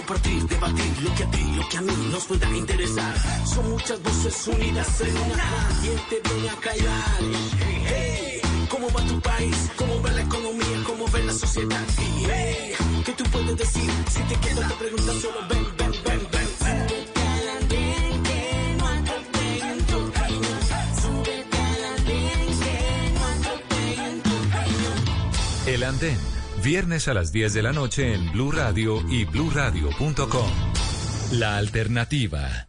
Debatir 0.06 1.02
lo 1.02 1.14
que 1.16 1.24
a 1.24 1.30
ti, 1.30 1.52
lo 1.56 1.68
que 1.68 1.78
a 1.78 1.80
mí 1.80 2.08
nos 2.12 2.24
pueda 2.26 2.48
interesar. 2.56 3.14
Son 3.44 3.70
muchas 3.70 4.00
voces 4.02 4.46
unidas 4.46 5.00
en 5.00 5.16
una. 5.16 5.68
¿Quién 5.82 5.98
te 6.08 6.28
viene 6.28 6.48
a 6.48 6.56
callar? 6.56 7.20
Hey, 7.86 8.40
¿cómo 8.68 8.88
va 8.90 9.04
tu 9.04 9.20
país? 9.20 9.70
¿Cómo 9.76 10.00
va 10.02 10.10
la 10.12 10.22
economía? 10.22 10.84
¿Cómo 10.86 11.08
ve 11.08 11.24
la 11.24 11.32
sociedad? 11.32 11.84
Hey, 11.98 12.72
¿qué 13.04 13.12
tú 13.12 13.24
puedes 13.24 13.56
decir? 13.56 13.90
Si 14.08 14.20
te 14.22 14.36
quedas 14.36 14.68
te 14.68 14.74
preguntas 14.74 15.16
solo 15.16 15.40
ven, 15.48 15.66
ven, 15.76 15.92
ven, 16.04 16.28
ven. 16.30 16.46
Camino. 24.52 24.88
El 25.66 25.82
Andén, 25.82 26.18
Viernes 26.66 27.06
a 27.06 27.14
las 27.14 27.30
10 27.30 27.54
de 27.54 27.62
la 27.62 27.72
noche 27.72 28.12
en 28.12 28.32
Blue 28.32 28.50
Radio 28.50 29.00
y 29.08 29.24
bluradio.com. 29.24 30.50
La 31.30 31.58
alternativa. 31.58 32.66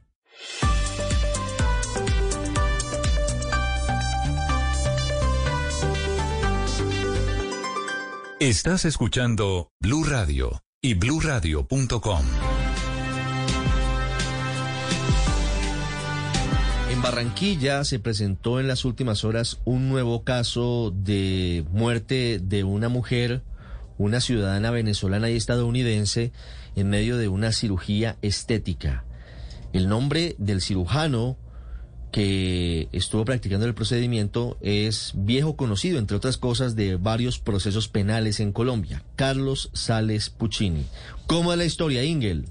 Estás 8.39 8.85
escuchando 8.85 9.71
Blue 9.79 10.03
Radio 10.03 10.61
y 10.79 10.93
bluradio.com. 10.93 12.21
En 16.91 17.01
Barranquilla 17.01 17.83
se 17.83 17.97
presentó 17.97 18.59
en 18.59 18.67
las 18.67 18.85
últimas 18.85 19.23
horas 19.23 19.59
un 19.65 19.89
nuevo 19.89 20.23
caso 20.23 20.93
de 20.95 21.65
muerte 21.71 22.37
de 22.39 22.63
una 22.63 22.89
mujer 22.89 23.41
una 23.97 24.21
ciudadana 24.21 24.71
venezolana 24.71 25.29
y 25.29 25.35
estadounidense, 25.35 26.31
en 26.75 26.89
medio 26.89 27.17
de 27.17 27.27
una 27.27 27.51
cirugía 27.51 28.17
estética. 28.21 29.03
El 29.73 29.89
nombre 29.89 30.35
del 30.37 30.61
cirujano 30.61 31.37
que 32.11 32.87
estuvo 32.93 33.25
practicando 33.25 33.65
el 33.65 33.73
procedimiento 33.73 34.57
es 34.61 35.11
viejo 35.15 35.55
conocido, 35.55 35.99
entre 35.99 36.17
otras 36.17 36.37
cosas, 36.37 36.75
de 36.75 36.95
varios 36.95 37.39
procesos 37.39 37.87
penales 37.89 38.39
en 38.39 38.53
Colombia, 38.53 39.03
Carlos 39.15 39.69
Sales 39.73 40.29
Puccini. 40.29 40.85
¿Cómo 41.27 41.51
es 41.51 41.57
la 41.57 41.65
historia, 41.65 42.03
Ingel? 42.03 42.45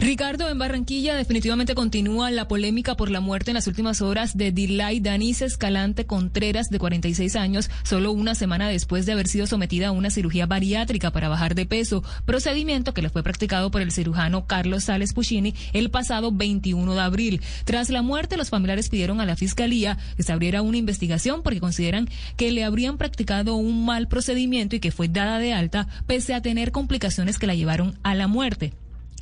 Ricardo, 0.00 0.48
en 0.48 0.58
Barranquilla 0.58 1.14
definitivamente 1.14 1.74
continúa 1.74 2.30
la 2.30 2.48
polémica 2.48 2.96
por 2.96 3.10
la 3.10 3.20
muerte 3.20 3.50
en 3.50 3.56
las 3.56 3.66
últimas 3.66 4.00
horas 4.00 4.34
de 4.34 4.50
Dilay 4.50 4.98
Danise 5.00 5.44
Escalante 5.44 6.06
Contreras, 6.06 6.70
de 6.70 6.78
46 6.78 7.36
años, 7.36 7.70
solo 7.82 8.10
una 8.10 8.34
semana 8.34 8.70
después 8.70 9.04
de 9.04 9.12
haber 9.12 9.28
sido 9.28 9.46
sometida 9.46 9.88
a 9.88 9.92
una 9.92 10.08
cirugía 10.08 10.46
bariátrica 10.46 11.10
para 11.10 11.28
bajar 11.28 11.54
de 11.54 11.66
peso, 11.66 12.02
procedimiento 12.24 12.94
que 12.94 13.02
le 13.02 13.10
fue 13.10 13.22
practicado 13.22 13.70
por 13.70 13.82
el 13.82 13.92
cirujano 13.92 14.46
Carlos 14.46 14.84
Sales 14.84 15.12
Puccini 15.12 15.54
el 15.74 15.90
pasado 15.90 16.32
21 16.32 16.94
de 16.94 17.00
abril. 17.02 17.42
Tras 17.66 17.90
la 17.90 18.00
muerte, 18.00 18.38
los 18.38 18.48
familiares 18.48 18.88
pidieron 18.88 19.20
a 19.20 19.26
la 19.26 19.36
Fiscalía 19.36 19.98
que 20.16 20.22
se 20.22 20.32
abriera 20.32 20.62
una 20.62 20.78
investigación 20.78 21.42
porque 21.42 21.60
consideran 21.60 22.08
que 22.38 22.52
le 22.52 22.64
habrían 22.64 22.96
practicado 22.96 23.56
un 23.56 23.84
mal 23.84 24.08
procedimiento 24.08 24.76
y 24.76 24.80
que 24.80 24.92
fue 24.92 25.08
dada 25.08 25.38
de 25.38 25.52
alta 25.52 25.88
pese 26.06 26.32
a 26.32 26.40
tener 26.40 26.72
complicaciones 26.72 27.38
que 27.38 27.46
la 27.46 27.54
llevaron 27.54 27.98
a 28.02 28.14
la 28.14 28.28
muerte. 28.28 28.72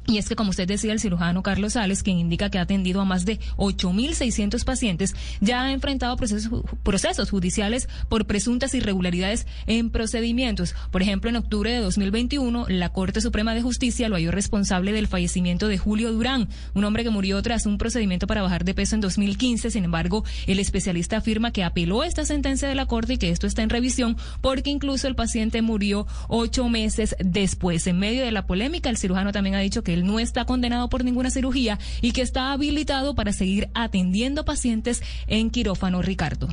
Y 0.09 0.17
es 0.17 0.27
que, 0.27 0.37
como 0.37 0.49
usted 0.49 0.67
decía, 0.67 0.95
el 0.95 1.01
cirujano 1.01 1.43
Carlos 1.43 1.75
Sales, 1.75 2.03
quien 2.03 2.17
indica 2.17 2.49
que 2.49 2.59
ha 2.59 2.63
atendido 2.63 3.03
a 3.03 3.05
más 3.05 3.27
de 3.27 3.39
8.600 3.59 4.65
pacientes, 4.65 5.15
ya 5.43 5.65
ha 5.65 5.73
enfrentado 5.73 6.17
procesos, 6.17 6.63
procesos 6.83 7.29
judiciales 7.29 7.91
por 8.09 8.27
presuntas 8.27 8.73
irregularidades 8.73 9.47
en 9.67 9.91
procedimientos. 9.91 10.75
Por 10.91 11.03
ejemplo, 11.03 11.29
en 11.29 11.37
octubre 11.37 11.71
de 11.71 11.81
2021, 11.81 12.65
la 12.71 12.89
Corte 12.89 13.21
Suprema 13.21 13.53
de 13.53 13.61
Justicia 13.61 14.09
lo 14.09 14.15
halló 14.17 14.31
responsable 14.31 14.93
del 14.93 15.09
fallecimiento 15.09 15.69
de 15.69 15.77
Julio 15.77 16.11
Durán, 16.11 16.49
un 16.73 16.85
hombre 16.85 17.05
que 17.05 17.11
murió 17.11 17.43
tras 17.43 17.67
un 17.67 17.77
procedimiento 17.77 18.27
para 18.27 18.41
bajar 18.41 18.65
de 18.65 18.73
peso 18.73 18.95
en 18.95 19.03
2015. 19.03 19.71
Sin 19.71 19.85
embargo, 19.85 20.25
el 20.47 20.59
especialista 20.59 21.19
afirma 21.19 21.51
que 21.51 21.65
apeló 21.65 22.03
esta 22.03 22.25
sentencia 22.25 22.67
de 22.67 22.75
la 22.75 22.87
Corte 22.87 23.13
y 23.13 23.19
que 23.19 23.29
esto 23.29 23.47
está 23.47 23.63
en 23.63 23.69
revisión 23.69 24.17
porque 24.41 24.71
incluso 24.71 25.07
el 25.07 25.17
paciente 25.17 25.61
murió 25.61 26.07
ocho 26.29 26.67
meses 26.71 27.15
después. 27.19 27.87
En 27.87 27.99
medio 27.99 28.25
de 28.25 28.33
la 28.33 28.47
polémica, 28.47 28.89
el 28.89 28.97
cirujano 28.97 29.33
también 29.33 29.55
ha 29.55 29.61
dicho 29.61 29.83
que 29.83 29.98
no 30.05 30.19
está 30.19 30.45
condenado 30.45 30.89
por 30.89 31.05
ninguna 31.05 31.31
cirugía 31.31 31.79
y 32.01 32.13
que 32.13 32.23
está 32.23 32.53
habilitado 32.53 33.15
para 33.15 33.33
seguir 33.33 33.69
atendiendo 33.75 34.45
pacientes 34.45 35.03
en 35.27 35.51
quirófano, 35.51 36.03
Ricardo. 36.03 36.49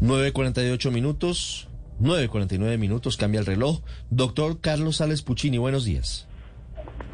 9.48 0.00 0.92
minutos, 0.92 1.68
9.49 2.00 2.78
minutos, 2.78 3.16
cambia 3.16 3.40
el 3.40 3.46
reloj. 3.46 3.80
Doctor 4.10 4.60
Carlos 4.60 4.96
Sales 4.96 5.22
Puccini, 5.22 5.58
buenos 5.58 5.84
días. 5.84 6.28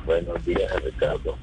Buenos 0.05 0.45
días, 0.45 0.71
Ricardo. 0.85 1.37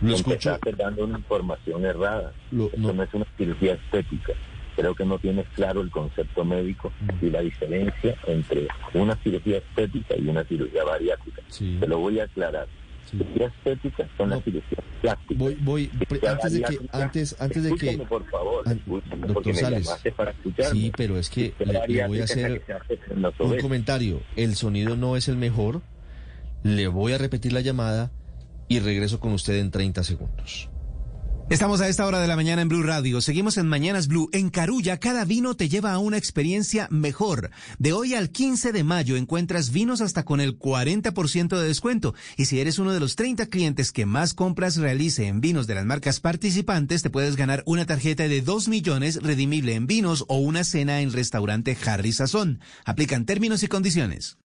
Lo 0.00 0.14
escucho. 0.14 0.58
dando 0.78 1.04
una 1.04 1.18
información 1.18 1.84
errada. 1.84 2.32
Lo, 2.50 2.70
no. 2.76 2.92
no 2.92 3.02
es 3.02 3.12
una 3.12 3.26
cirugía 3.36 3.74
estética. 3.74 4.32
Creo 4.76 4.94
que 4.94 5.04
no 5.04 5.18
tienes 5.18 5.46
claro 5.54 5.82
el 5.82 5.90
concepto 5.90 6.44
médico 6.44 6.90
y 7.20 7.28
la 7.28 7.40
diferencia 7.40 8.16
entre 8.26 8.68
una 8.94 9.14
cirugía 9.16 9.58
estética 9.58 10.16
y 10.16 10.26
una 10.28 10.42
cirugía 10.44 10.84
bariátrica. 10.84 11.42
Sí. 11.48 11.76
Te 11.78 11.86
lo 11.86 11.98
voy 11.98 12.18
a 12.20 12.24
aclarar. 12.24 12.66
Son 13.10 14.28
No. 14.28 14.36
las 14.36 14.44
cirugías 14.44 14.84
plásticas. 15.00 15.38
Voy, 15.38 15.54
voy, 15.60 15.90
Cirugía 16.08 16.30
antes 16.32 16.52
de 16.52 16.62
que, 16.62 16.78
antes, 16.92 17.36
antes 17.40 17.62
de 17.64 17.74
que, 17.74 17.98
por 17.98 18.28
favor, 18.30 18.68
An- 18.68 18.82
doctor 19.26 19.54
Sales. 19.56 19.88
para. 20.16 20.34
Sí, 20.70 20.92
pero 20.96 21.18
es 21.18 21.28
que 21.30 21.52
Cirugía 21.58 21.86
le, 21.86 21.94
le 21.94 22.06
voy 22.06 22.20
a 22.20 22.24
hacer 22.24 22.62
un 23.38 23.58
comentario. 23.58 24.20
El 24.36 24.54
sonido 24.56 24.96
no 24.96 25.16
es 25.16 25.28
el 25.28 25.36
mejor. 25.36 25.82
Le 26.62 26.88
voy 26.88 27.12
a 27.14 27.18
repetir 27.18 27.52
la 27.52 27.60
llamada 27.62 28.10
y 28.68 28.80
regreso 28.80 29.18
con 29.18 29.32
usted 29.32 29.56
en 29.56 29.70
30 29.70 30.04
segundos. 30.04 30.68
Estamos 31.50 31.80
a 31.80 31.88
esta 31.88 32.06
hora 32.06 32.20
de 32.20 32.28
la 32.28 32.36
mañana 32.36 32.62
en 32.62 32.68
Blue 32.68 32.84
Radio. 32.84 33.20
Seguimos 33.20 33.56
en 33.56 33.66
Mañanas 33.66 34.06
Blue. 34.06 34.28
En 34.32 34.50
Carulla, 34.50 35.00
cada 35.00 35.24
vino 35.24 35.56
te 35.56 35.68
lleva 35.68 35.92
a 35.92 35.98
una 35.98 36.16
experiencia 36.16 36.86
mejor. 36.92 37.50
De 37.76 37.92
hoy 37.92 38.14
al 38.14 38.30
15 38.30 38.70
de 38.70 38.84
mayo 38.84 39.16
encuentras 39.16 39.72
vinos 39.72 40.00
hasta 40.00 40.24
con 40.24 40.40
el 40.40 40.60
40% 40.60 41.58
de 41.58 41.66
descuento. 41.66 42.14
Y 42.36 42.44
si 42.44 42.60
eres 42.60 42.78
uno 42.78 42.92
de 42.92 43.00
los 43.00 43.16
30 43.16 43.46
clientes 43.46 43.90
que 43.90 44.06
más 44.06 44.32
compras 44.32 44.76
realice 44.76 45.26
en 45.26 45.40
vinos 45.40 45.66
de 45.66 45.74
las 45.74 45.86
marcas 45.86 46.20
participantes, 46.20 47.02
te 47.02 47.10
puedes 47.10 47.34
ganar 47.34 47.64
una 47.66 47.84
tarjeta 47.84 48.28
de 48.28 48.42
2 48.42 48.68
millones 48.68 49.20
redimible 49.20 49.74
en 49.74 49.88
vinos 49.88 50.24
o 50.28 50.36
una 50.36 50.62
cena 50.62 51.00
en 51.00 51.10
restaurante 51.12 51.76
Harry 51.84 52.12
Sazón. 52.12 52.60
Aplican 52.84 53.26
términos 53.26 53.64
y 53.64 53.66
condiciones. 53.66 54.38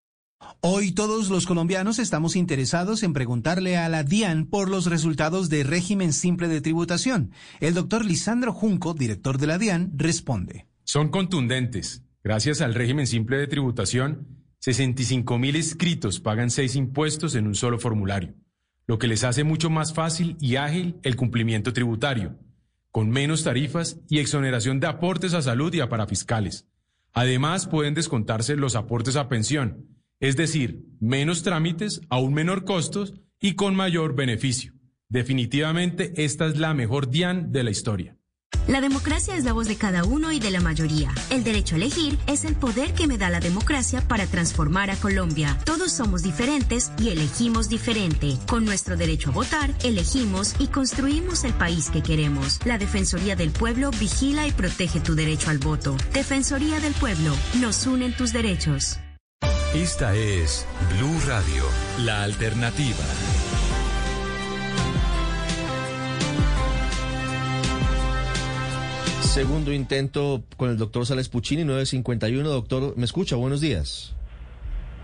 Hoy 0.62 0.92
todos 0.92 1.30
los 1.30 1.46
colombianos 1.46 2.00
estamos 2.00 2.36
interesados 2.36 3.04
en 3.04 3.14
preguntarle 3.14 3.78
a 3.78 3.90
la 3.90 4.04
DIAN 4.04 4.46
por 4.46 4.70
los 4.70 4.88
resultados 4.88 5.50
de 5.50 5.64
régimen 5.64 6.14
simple 6.14 6.48
de 6.48 6.62
tributación. 6.62 7.32
El 7.60 7.74
doctor 7.74 8.06
Lisandro 8.06 8.54
Junco, 8.54 8.94
director 8.94 9.38
de 9.38 9.48
la 9.48 9.58
DIAN, 9.58 9.92
responde. 9.96 10.68
Son 10.84 11.10
contundentes. 11.10 12.04
Gracias 12.24 12.62
al 12.62 12.74
régimen 12.74 13.06
simple 13.06 13.38
de 13.38 13.48
tributación, 13.48 14.28
65 14.60 15.38
mil 15.38 15.56
inscritos 15.56 16.20
pagan 16.20 16.50
seis 16.50 16.76
impuestos 16.76 17.36
en 17.36 17.46
un 17.46 17.54
solo 17.54 17.78
formulario, 17.78 18.34
lo 18.88 18.98
que 18.98 19.08
les 19.08 19.24
hace 19.24 19.44
mucho 19.44 19.70
más 19.70 19.94
fácil 19.94 20.38
y 20.40 20.56
ágil 20.56 21.00
el 21.04 21.16
cumplimiento 21.16 21.72
tributario, 21.72 22.40
con 22.92 23.12
menos 23.12 23.44
tarifas 23.44 24.00
y 24.10 24.18
exoneración 24.18 24.80
de 24.80 24.88
aportes 24.88 25.36
a 25.36 25.44
salud 25.44 25.72
y 25.74 25.82
a 25.82 25.90
parafiscales. 25.90 26.66
Además, 27.14 27.68
pueden 27.68 27.94
descontarse 27.94 28.56
los 28.56 28.76
aportes 28.76 29.16
a 29.18 29.30
pensión, 29.30 29.95
es 30.27 30.35
decir, 30.35 30.88
menos 30.99 31.43
trámites, 31.43 32.02
a 32.10 32.18
un 32.18 32.34
menor 32.34 32.65
costos 32.65 33.14
y 33.39 33.53
con 33.53 33.76
mayor 33.76 34.15
beneficio. 34.15 34.73
Definitivamente, 35.07 36.14
esta 36.18 36.47
es 36.47 36.57
la 36.57 36.73
mejor 36.73 37.11
DIAN 37.11 37.52
de 37.52 37.64
la 37.64 37.69
historia. 37.69 38.18
La 38.68 38.81
democracia 38.81 39.38
es 39.38 39.43
la 39.43 39.53
voz 39.53 39.68
de 39.68 39.76
cada 39.76 40.03
uno 40.03 40.31
y 40.31 40.39
de 40.39 40.49
la 40.49 40.60
mayoría. 40.61 41.14
El 41.30 41.43
derecho 41.43 41.76
a 41.76 41.77
elegir 41.77 42.18
es 42.26 42.43
el 42.43 42.56
poder 42.56 42.93
que 42.93 43.06
me 43.06 43.19
da 43.19 43.30
la 43.30 43.39
democracia 43.39 44.02
para 44.02 44.26
transformar 44.26 44.89
a 44.89 44.95
Colombia. 44.95 45.56
Todos 45.64 45.91
somos 45.91 46.23
diferentes 46.23 46.91
y 46.99 47.10
elegimos 47.10 47.69
diferente. 47.69 48.35
Con 48.47 48.65
nuestro 48.65 48.97
derecho 48.97 49.30
a 49.30 49.34
votar, 49.34 49.72
elegimos 49.84 50.56
y 50.57 50.68
construimos 50.68 51.43
el 51.43 51.53
país 51.53 51.91
que 51.91 52.02
queremos. 52.02 52.60
La 52.65 52.80
Defensoría 52.80 53.35
del 53.35 53.52
Pueblo 53.52 53.91
vigila 53.91 54.47
y 54.47 54.52
protege 54.52 54.99
tu 54.99 55.14
derecho 55.14 55.52
al 55.52 55.60
voto. 55.60 55.95
Defensoría 56.11 56.80
del 56.80 56.93
Pueblo, 56.93 57.35
nos 57.61 57.85
unen 57.85 58.18
tus 58.18 58.34
derechos. 58.34 58.97
Esta 59.76 60.15
es 60.15 60.65
Blue 60.95 61.19
Radio, 61.27 61.64
la 62.06 62.23
alternativa. 62.23 63.03
Segundo 69.22 69.73
intento 69.73 70.43
con 70.56 70.69
el 70.69 70.77
doctor 70.77 71.06
Sales 71.06 71.27
Puccini, 71.30 71.64
951. 71.65 72.47
Doctor, 72.47 72.93
¿me 72.97 73.03
escucha? 73.06 73.35
Buenos 73.35 73.60
días. 73.60 74.15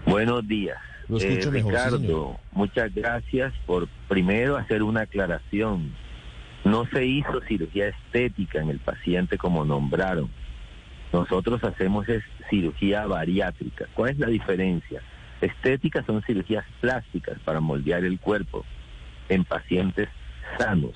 Buenos 0.06 0.48
días. 0.48 0.78
Lo 1.10 1.18
escucho 1.18 1.50
Eh, 1.50 1.52
mejor, 1.52 1.72
Ricardo, 1.74 1.98
señor. 1.98 2.36
muchas 2.54 2.94
gracias 2.96 3.54
por 3.66 3.90
primero 4.08 4.56
hacer 4.56 4.84
una 4.84 5.02
aclaración. 5.02 5.94
No 6.64 6.86
se 6.94 7.06
hizo 7.06 7.42
cirugía 7.48 7.90
estética 7.90 8.62
en 8.62 8.70
el 8.70 8.80
paciente 8.80 9.38
como 9.38 9.66
nombraron. 9.66 10.30
Nosotros 11.12 11.64
hacemos 11.64 12.08
es 12.08 12.24
cirugía 12.50 13.06
bariátrica. 13.06 13.86
¿Cuál 13.94 14.12
es 14.12 14.20
la 14.20 14.28
diferencia? 14.28 15.02
Estéticas 15.42 16.06
son 16.06 16.22
cirugías 16.24 16.66
plásticas 16.80 17.40
para 17.40 17.60
moldear 17.60 18.06
el 18.06 18.20
cuerpo 18.20 18.66
en 19.30 19.44
pacientes 19.44 20.08
sanos. 20.58 20.94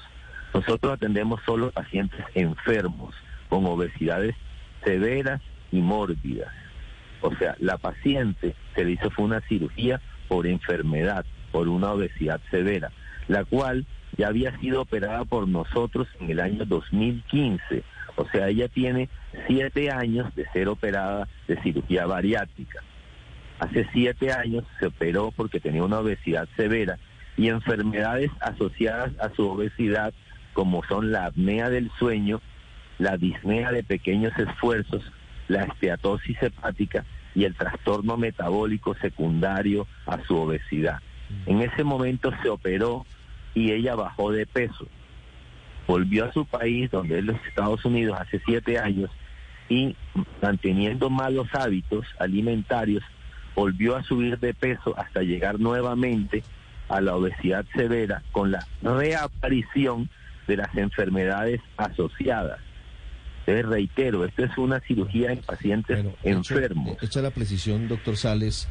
Nosotros 0.53 0.93
atendemos 0.93 1.41
solo 1.45 1.71
pacientes 1.71 2.23
enfermos 2.33 3.15
con 3.49 3.65
obesidades 3.65 4.35
severas 4.83 5.41
y 5.71 5.81
mórbidas. 5.81 6.53
O 7.21 7.35
sea, 7.35 7.55
la 7.59 7.77
paciente 7.77 8.55
se 8.75 8.85
le 8.85 8.91
hizo 8.91 9.09
fue 9.09 9.25
una 9.25 9.41
cirugía 9.41 9.99
por 10.27 10.47
enfermedad, 10.47 11.25
por 11.51 11.67
una 11.67 11.91
obesidad 11.91 12.39
severa, 12.51 12.91
la 13.27 13.43
cual 13.43 13.85
ya 14.17 14.27
había 14.27 14.57
sido 14.59 14.81
operada 14.81 15.25
por 15.25 15.47
nosotros 15.47 16.07
en 16.19 16.29
el 16.29 16.39
año 16.39 16.65
2015. 16.65 17.83
O 18.15 18.27
sea, 18.29 18.47
ella 18.47 18.67
tiene 18.67 19.09
siete 19.47 19.91
años 19.91 20.33
de 20.35 20.45
ser 20.53 20.67
operada 20.67 21.27
de 21.47 21.61
cirugía 21.61 22.05
bariátrica. 22.05 22.79
Hace 23.59 23.87
siete 23.93 24.31
años 24.31 24.63
se 24.79 24.87
operó 24.87 25.31
porque 25.31 25.59
tenía 25.59 25.83
una 25.83 25.99
obesidad 25.99 26.47
severa 26.55 26.97
y 27.37 27.49
enfermedades 27.49 28.31
asociadas 28.41 29.11
a 29.19 29.29
su 29.29 29.47
obesidad 29.47 30.13
como 30.53 30.83
son 30.85 31.11
la 31.11 31.25
apnea 31.25 31.69
del 31.69 31.91
sueño, 31.99 32.41
la 32.97 33.17
disnea 33.17 33.71
de 33.71 33.83
pequeños 33.83 34.31
esfuerzos, 34.37 35.03
la 35.49 35.63
esteatosis 35.63 36.41
hepática, 36.41 37.05
y 37.35 37.43
el 37.43 37.53
trastorno 37.53 38.17
metabólico 38.17 38.95
secundario 38.95 39.85
a 40.05 40.23
su 40.25 40.37
obesidad. 40.37 40.99
En 41.45 41.61
ese 41.61 41.83
momento 41.83 42.31
se 42.41 42.49
operó 42.49 43.05
y 43.53 43.73
ella 43.73 43.95
bajó 43.95 44.31
de 44.31 44.45
peso. 44.45 44.87
Volvió 45.87 46.25
a 46.25 46.33
su 46.33 46.45
país, 46.45 46.89
donde 46.91 47.19
es 47.19 47.25
los 47.25 47.37
Estados 47.47 47.83
Unidos, 47.85 48.17
hace 48.19 48.41
siete 48.45 48.79
años, 48.79 49.11
y 49.69 49.95
manteniendo 50.41 51.09
malos 51.09 51.47
hábitos 51.53 52.05
alimentarios, 52.19 53.03
volvió 53.55 53.95
a 53.95 54.03
subir 54.03 54.39
de 54.39 54.53
peso 54.53 54.97
hasta 54.97 55.21
llegar 55.21 55.59
nuevamente 55.59 56.43
a 56.89 57.01
la 57.01 57.15
obesidad 57.15 57.65
severa 57.75 58.21
con 58.31 58.51
la 58.51 58.65
reaparición 58.81 60.09
de 60.47 60.57
las 60.57 60.75
enfermedades 60.75 61.61
asociadas. 61.77 62.59
Entonces, 63.47 63.65
reitero, 63.65 64.25
esto 64.25 64.43
es 64.43 64.57
una 64.57 64.79
cirugía 64.81 65.31
en 65.31 65.39
pacientes 65.39 66.05
enfermos. 66.23 66.97
Hecha 67.01 67.21
la 67.21 67.29
precisión, 67.29 67.87
doctor 67.87 68.17
Sales, 68.17 68.67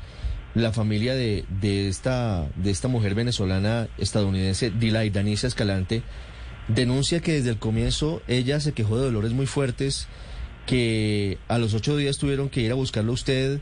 la 0.55 0.73
familia 0.73 1.15
de, 1.15 1.45
de, 1.49 1.89
esta, 1.89 2.47
de 2.57 2.71
esta 2.71 2.89
mujer 2.89 3.15
venezolana 3.15 3.89
estadounidense, 3.99 4.71
Dilay 4.71 5.11
Danisa 5.11 5.47
Escalante, 5.47 6.03
denuncia 6.69 7.21
que 7.21 7.33
desde 7.33 7.51
el 7.51 7.59
comienzo 7.59 8.23
ella 8.29 8.61
se 8.61 8.73
quejó 8.73 8.99
de 8.99 9.05
dolores 9.05 9.33
muy 9.33 9.47
fuertes, 9.47 10.09
que 10.67 11.39
a 11.49 11.59
los 11.59 11.75
ocho 11.75 11.97
días 11.97 12.19
tuvieron 12.19 12.49
que 12.49 12.61
ir 12.61 12.73
a 12.73 12.75
buscarlo 12.75 13.13
usted, 13.13 13.61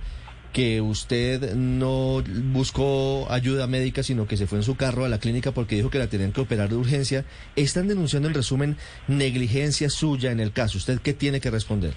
que 0.52 0.80
usted 0.80 1.54
no 1.54 2.22
buscó 2.52 3.26
ayuda 3.30 3.66
médica, 3.66 4.02
sino 4.02 4.26
que 4.26 4.36
se 4.36 4.46
fue 4.46 4.58
en 4.58 4.64
su 4.64 4.76
carro 4.76 5.04
a 5.04 5.08
la 5.08 5.18
clínica 5.18 5.52
porque 5.52 5.76
dijo 5.76 5.90
que 5.90 5.98
la 5.98 6.08
tenían 6.08 6.32
que 6.32 6.42
operar 6.42 6.68
de 6.68 6.76
urgencia. 6.76 7.24
Están 7.56 7.88
denunciando 7.88 8.28
en 8.28 8.34
resumen 8.34 8.76
negligencia 9.08 9.88
suya 9.88 10.30
en 10.30 10.40
el 10.40 10.52
caso. 10.52 10.78
¿Usted 10.78 11.00
qué 11.00 11.14
tiene 11.14 11.40
que 11.40 11.50
responder? 11.50 11.94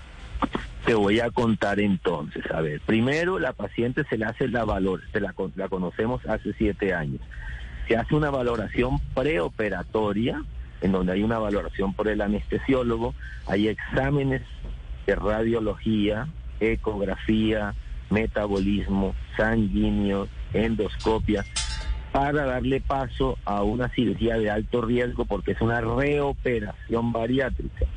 Te 0.85 0.93
voy 0.93 1.19
a 1.19 1.29
contar 1.31 1.79
entonces. 1.79 2.43
A 2.53 2.61
ver, 2.61 2.79
primero 2.81 3.39
la 3.39 3.53
paciente 3.53 4.03
se 4.09 4.17
le 4.17 4.25
hace 4.25 4.47
la 4.47 4.63
valor, 4.63 5.01
se 5.11 5.19
la, 5.19 5.33
la 5.55 5.67
conocemos 5.67 6.25
hace 6.25 6.53
siete 6.53 6.93
años. 6.93 7.21
Se 7.87 7.97
hace 7.97 8.15
una 8.15 8.29
valoración 8.29 8.99
preoperatoria, 9.13 10.43
en 10.85 10.91
donde 10.91 11.13
hay 11.13 11.23
una 11.23 11.39
valoración 11.39 11.93
por 11.93 12.07
el 12.07 12.21
anestesiólogo, 12.21 13.15
hay 13.47 13.69
exámenes 13.69 14.43
de 15.07 15.15
radiología, 15.15 16.27
ecografía, 16.59 17.73
metabolismo, 18.11 19.15
sanguíneo, 19.35 20.27
endoscopia, 20.53 21.43
para 22.11 22.45
darle 22.45 22.81
paso 22.81 23.37
a 23.45 23.63
una 23.63 23.89
cirugía 23.89 24.37
de 24.37 24.51
alto 24.51 24.81
riesgo 24.81 25.25
porque 25.25 25.53
es 25.53 25.61
una 25.61 25.81
reoperación 25.81 27.11
bariátrica. 27.11 27.87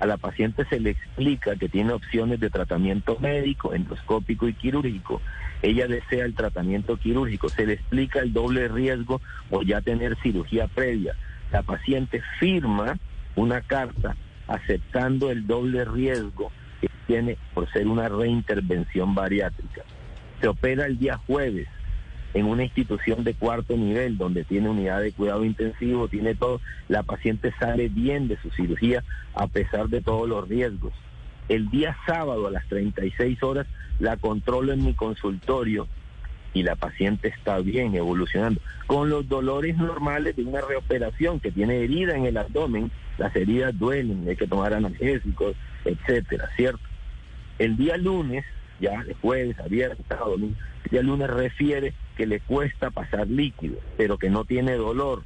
A 0.00 0.06
la 0.06 0.16
paciente 0.16 0.64
se 0.64 0.80
le 0.80 0.90
explica 0.90 1.54
que 1.54 1.68
tiene 1.68 1.92
opciones 1.92 2.40
de 2.40 2.50
tratamiento 2.50 3.18
médico, 3.20 3.72
endoscópico 3.72 4.48
y 4.48 4.54
quirúrgico. 4.54 5.22
Ella 5.62 5.86
desea 5.86 6.24
el 6.24 6.34
tratamiento 6.34 6.96
quirúrgico, 6.96 7.48
se 7.48 7.66
le 7.66 7.74
explica 7.74 8.18
el 8.18 8.32
doble 8.32 8.66
riesgo 8.66 9.20
o 9.48 9.62
ya 9.62 9.80
tener 9.80 10.16
cirugía 10.24 10.66
previa. 10.66 11.14
La 11.52 11.62
paciente 11.62 12.22
firma 12.40 12.98
una 13.36 13.60
carta 13.60 14.16
aceptando 14.48 15.30
el 15.30 15.46
doble 15.46 15.84
riesgo 15.84 16.50
que 16.80 16.88
tiene 17.06 17.36
por 17.52 17.70
ser 17.72 17.86
una 17.86 18.08
reintervención 18.08 19.14
bariátrica. 19.14 19.82
Se 20.40 20.48
opera 20.48 20.86
el 20.86 20.98
día 20.98 21.18
jueves 21.26 21.68
en 22.34 22.46
una 22.46 22.64
institución 22.64 23.22
de 23.22 23.34
cuarto 23.34 23.76
nivel 23.76 24.16
donde 24.16 24.44
tiene 24.44 24.70
unidad 24.70 25.02
de 25.02 25.12
cuidado 25.12 25.44
intensivo, 25.44 26.08
tiene 26.08 26.34
todo, 26.34 26.62
la 26.88 27.02
paciente 27.02 27.52
sale 27.58 27.90
bien 27.90 28.28
de 28.28 28.38
su 28.38 28.50
cirugía 28.50 29.04
a 29.34 29.46
pesar 29.46 29.88
de 29.88 30.00
todos 30.00 30.26
los 30.26 30.48
riesgos. 30.48 30.94
El 31.50 31.68
día 31.68 31.96
sábado 32.06 32.46
a 32.46 32.50
las 32.50 32.66
36 32.68 33.42
horas 33.42 33.66
la 33.98 34.16
controlo 34.16 34.72
en 34.72 34.84
mi 34.84 34.94
consultorio 34.94 35.86
y 36.54 36.62
la 36.62 36.76
paciente 36.76 37.28
está 37.28 37.58
bien 37.58 37.94
evolucionando, 37.94 38.60
con 38.86 39.08
los 39.08 39.28
dolores 39.28 39.76
normales 39.76 40.36
de 40.36 40.44
una 40.44 40.60
reoperación 40.60 41.40
que 41.40 41.50
tiene 41.50 41.82
herida 41.82 42.16
en 42.16 42.26
el 42.26 42.36
abdomen, 42.36 42.90
las 43.18 43.34
heridas 43.34 43.78
duelen, 43.78 44.26
hay 44.28 44.36
que 44.36 44.46
tomar 44.46 44.74
analgésicos, 44.74 45.56
etcétera, 45.84 46.48
¿cierto? 46.56 46.82
El 47.58 47.76
día 47.76 47.96
lunes, 47.96 48.44
ya 48.80 49.02
de 49.04 49.14
jueves, 49.14 49.58
a 49.58 49.68
viernes, 49.68 49.98
sábado, 50.08 50.32
domingo, 50.32 50.56
el 50.84 50.90
día 50.90 51.02
lunes 51.02 51.30
refiere 51.30 51.94
que 52.16 52.26
le 52.26 52.40
cuesta 52.40 52.90
pasar 52.90 53.28
líquido, 53.28 53.78
pero 53.96 54.18
que 54.18 54.30
no 54.30 54.44
tiene 54.44 54.74
dolor. 54.74 55.22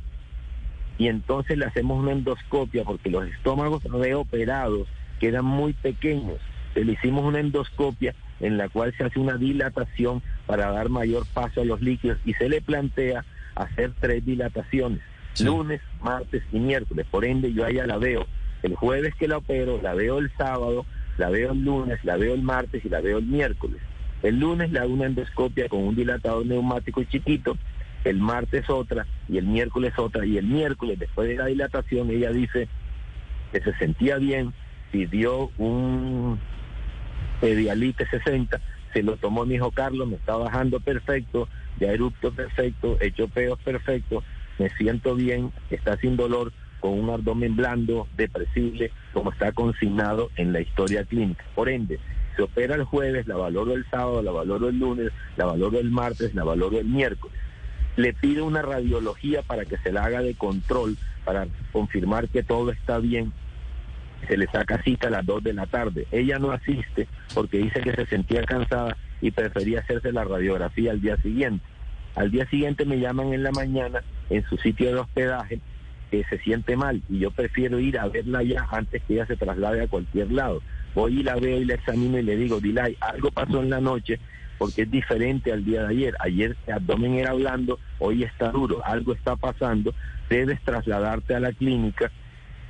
Y 0.99 1.09
entonces 1.09 1.59
le 1.59 1.67
hacemos 1.67 1.99
una 1.99 2.13
endoscopia 2.13 2.85
porque 2.85 3.11
los 3.11 3.27
estómagos 3.27 3.83
reoperados 3.85 4.89
quedan 5.21 5.45
muy 5.45 5.73
pequeños. 5.73 6.39
Le 6.85 6.93
hicimos 6.93 7.25
una 7.25 7.41
endoscopia 7.41 8.15
en 8.41 8.59
la 8.59 8.69
cual 8.69 8.95
se 8.97 9.05
hace 9.05 9.19
una 9.19 9.37
dilatación 9.37 10.23
para 10.47 10.71
dar 10.71 10.89
mayor 10.89 11.27
paso 11.33 11.63
a 11.63 11.65
los 11.65 11.81
líquidos 11.81 12.19
y 12.25 12.35
se 12.35 12.49
le 12.49 12.61
plantea 12.61 13.25
hacer 13.55 13.93
tres 13.99 14.25
dilataciones, 14.25 15.01
lunes, 15.41 15.81
martes 16.03 16.43
y 16.53 16.59
miércoles. 16.59 17.07
Por 17.11 17.25
ende, 17.25 17.53
yo 17.53 17.65
allá 17.65 17.87
la 17.87 17.97
veo 17.97 18.27
el 18.63 18.75
jueves 18.75 19.15
que 19.15 19.29
la 19.29 19.39
opero, 19.39 19.81
la 19.83 19.95
veo 19.95 20.19
el 20.19 20.31
sábado, 20.37 20.87
la 21.19 21.31
veo 21.31 21.53
el 21.53 21.65
lunes, 21.65 22.05
la 22.05 22.17
veo 22.17 22.35
el 22.35 22.43
martes 22.43 22.85
y 22.85 22.89
la 22.89 23.01
veo 23.01 23.19
el 23.19 23.27
miércoles. 23.27 23.81
El 24.23 24.41
lunes 24.41 24.71
le 24.71 24.81
hago 24.81 24.93
una 24.93 25.07
endoscopia 25.07 25.69
con 25.69 25.81
un 25.81 25.95
dilatador 25.95 26.45
neumático 26.47 27.03
chiquito, 27.05 27.57
el 28.05 28.19
martes 28.19 28.69
otra 28.71 29.07
y 29.29 29.39
el 29.39 29.47
miércoles 29.47 29.95
otra 29.97 30.25
y 30.25 30.37
el 30.39 30.47
miércoles 30.47 30.99
después 30.99 31.29
de 31.29 31.37
la 31.37 31.47
dilatación 31.47 32.11
ella 32.11 32.31
dice 32.31 32.69
que 33.53 33.61
se 33.61 33.75
sentía 33.75 34.17
bien, 34.17 34.53
pidió 34.91 35.51
un 35.59 36.39
Pedialite 37.41 38.07
60, 38.07 38.61
se 38.93 39.03
lo 39.03 39.17
tomó 39.17 39.45
mi 39.45 39.57
hijo 39.57 39.71
Carlos, 39.71 40.09
me 40.09 40.17
está 40.17 40.37
bajando 40.37 40.81
perfecto, 40.81 41.49
ya 41.79 41.93
erupto 41.93 42.33
perfecto, 42.33 42.97
hecho 43.01 43.29
peos 43.29 43.59
perfecto, 43.63 44.23
me 44.59 44.71
siento 44.71 45.15
bien, 45.15 45.53
está 45.71 45.97
sin 45.99 46.17
dolor, 46.17 46.53
con 46.81 46.99
un 46.99 47.11
abdomen 47.11 47.57
blando, 47.57 48.07
depresible, 48.17 48.93
como 49.13 49.33
está 49.33 49.53
consignado 49.53 50.31
en 50.37 50.53
la 50.53 50.61
historia 50.61 51.05
clínica. 51.05 51.45
Por 51.55 51.69
ende, 51.69 51.99
se 52.37 52.43
opera 52.43 52.75
el 52.75 52.85
jueves, 52.85 53.27
la 53.27 53.37
valoro 53.37 53.75
el 53.75 53.85
sábado, 53.91 54.23
la 54.23 54.31
valoro 54.31 54.69
el 54.69 54.79
lunes, 54.79 55.13
la 55.37 55.47
valoro 55.47 55.79
el 55.79 55.91
martes, 55.91 56.35
la 56.35 56.45
valoro 56.45 56.79
el 56.79 56.87
miércoles. 56.87 57.37
Le 57.97 58.13
pido 58.13 58.45
una 58.45 58.63
radiología 58.63 59.43
para 59.43 59.65
que 59.65 59.79
se 59.79 59.91
la 59.91 60.05
haga 60.05 60.21
de 60.21 60.35
control, 60.35 60.99
para 61.25 61.49
confirmar 61.73 62.29
que 62.29 62.43
todo 62.43 62.71
está 62.71 62.99
bien. 62.99 63.33
Se 64.29 64.37
le 64.37 64.47
saca 64.47 64.83
cita 64.83 65.09
a 65.09 65.11
las 65.11 65.27
2 65.27 65.45
de 65.45 65.53
la 65.55 65.67
tarde. 65.67 66.07
Ella 66.11 66.39
no 66.39 66.51
asiste 66.51 67.07
porque 67.35 67.59
dice 67.59 67.81
que 67.81 67.93
se 67.93 68.07
sentía 68.07 68.43
cansada 68.43 68.97
y 69.21 69.31
prefería 69.31 69.81
hacerse 69.81 70.13
la 70.13 70.25
radiografía 70.25 70.91
al 70.91 71.01
día 71.01 71.17
siguiente. 71.19 71.65
Al 72.15 72.31
día 72.31 72.49
siguiente 72.49 72.85
me 72.85 72.99
llaman 72.99 73.33
en 73.35 73.43
la 73.43 73.53
mañana 73.53 74.03
en 74.31 74.45
su 74.49 74.57
sitio 74.57 74.89
de 74.89 75.01
hospedaje 75.01 75.61
que 76.11 76.25
se 76.25 76.39
siente 76.39 76.77
mal 76.77 77.03
y 77.09 77.19
yo 77.19 77.31
prefiero 77.31 77.79
ir 77.79 77.99
a 77.99 78.09
verla 78.09 78.43
ya 78.43 78.67
antes 78.71 79.03
que 79.03 79.15
ella 79.15 79.27
se 79.27 79.37
traslade 79.37 79.83
a 79.83 79.89
cualquier 79.89 80.33
lado. 80.33 80.63
Voy 80.95 81.21
y 81.21 81.23
la 81.23 81.37
veo 81.37 81.61
y 81.61 81.65
la 81.65 81.75
examino 81.75 82.19
y 82.19 82.23
le 82.23 82.37
digo, 82.37 82.61
Dilay, 82.61 82.97
algo 83.01 83.31
pasó 83.31 83.63
en 83.63 83.71
la 83.71 83.81
noche 83.81 84.19
porque 84.59 84.83
es 84.83 84.91
diferente 84.91 85.53
al 85.53 85.65
día 85.65 85.83
de 85.83 85.89
ayer. 85.89 86.15
Ayer 86.21 86.57
el 86.67 86.73
abdomen 86.73 87.15
era 87.17 87.35
blando, 87.35 87.79
hoy 87.99 88.23
está 88.23 88.51
duro, 88.51 88.85
algo 88.85 89.13
está 89.13 89.37
pasando, 89.37 89.95
debes 90.31 90.61
trasladarte 90.63 91.35
a 91.35 91.41
la 91.41 91.53
clínica 91.53 92.11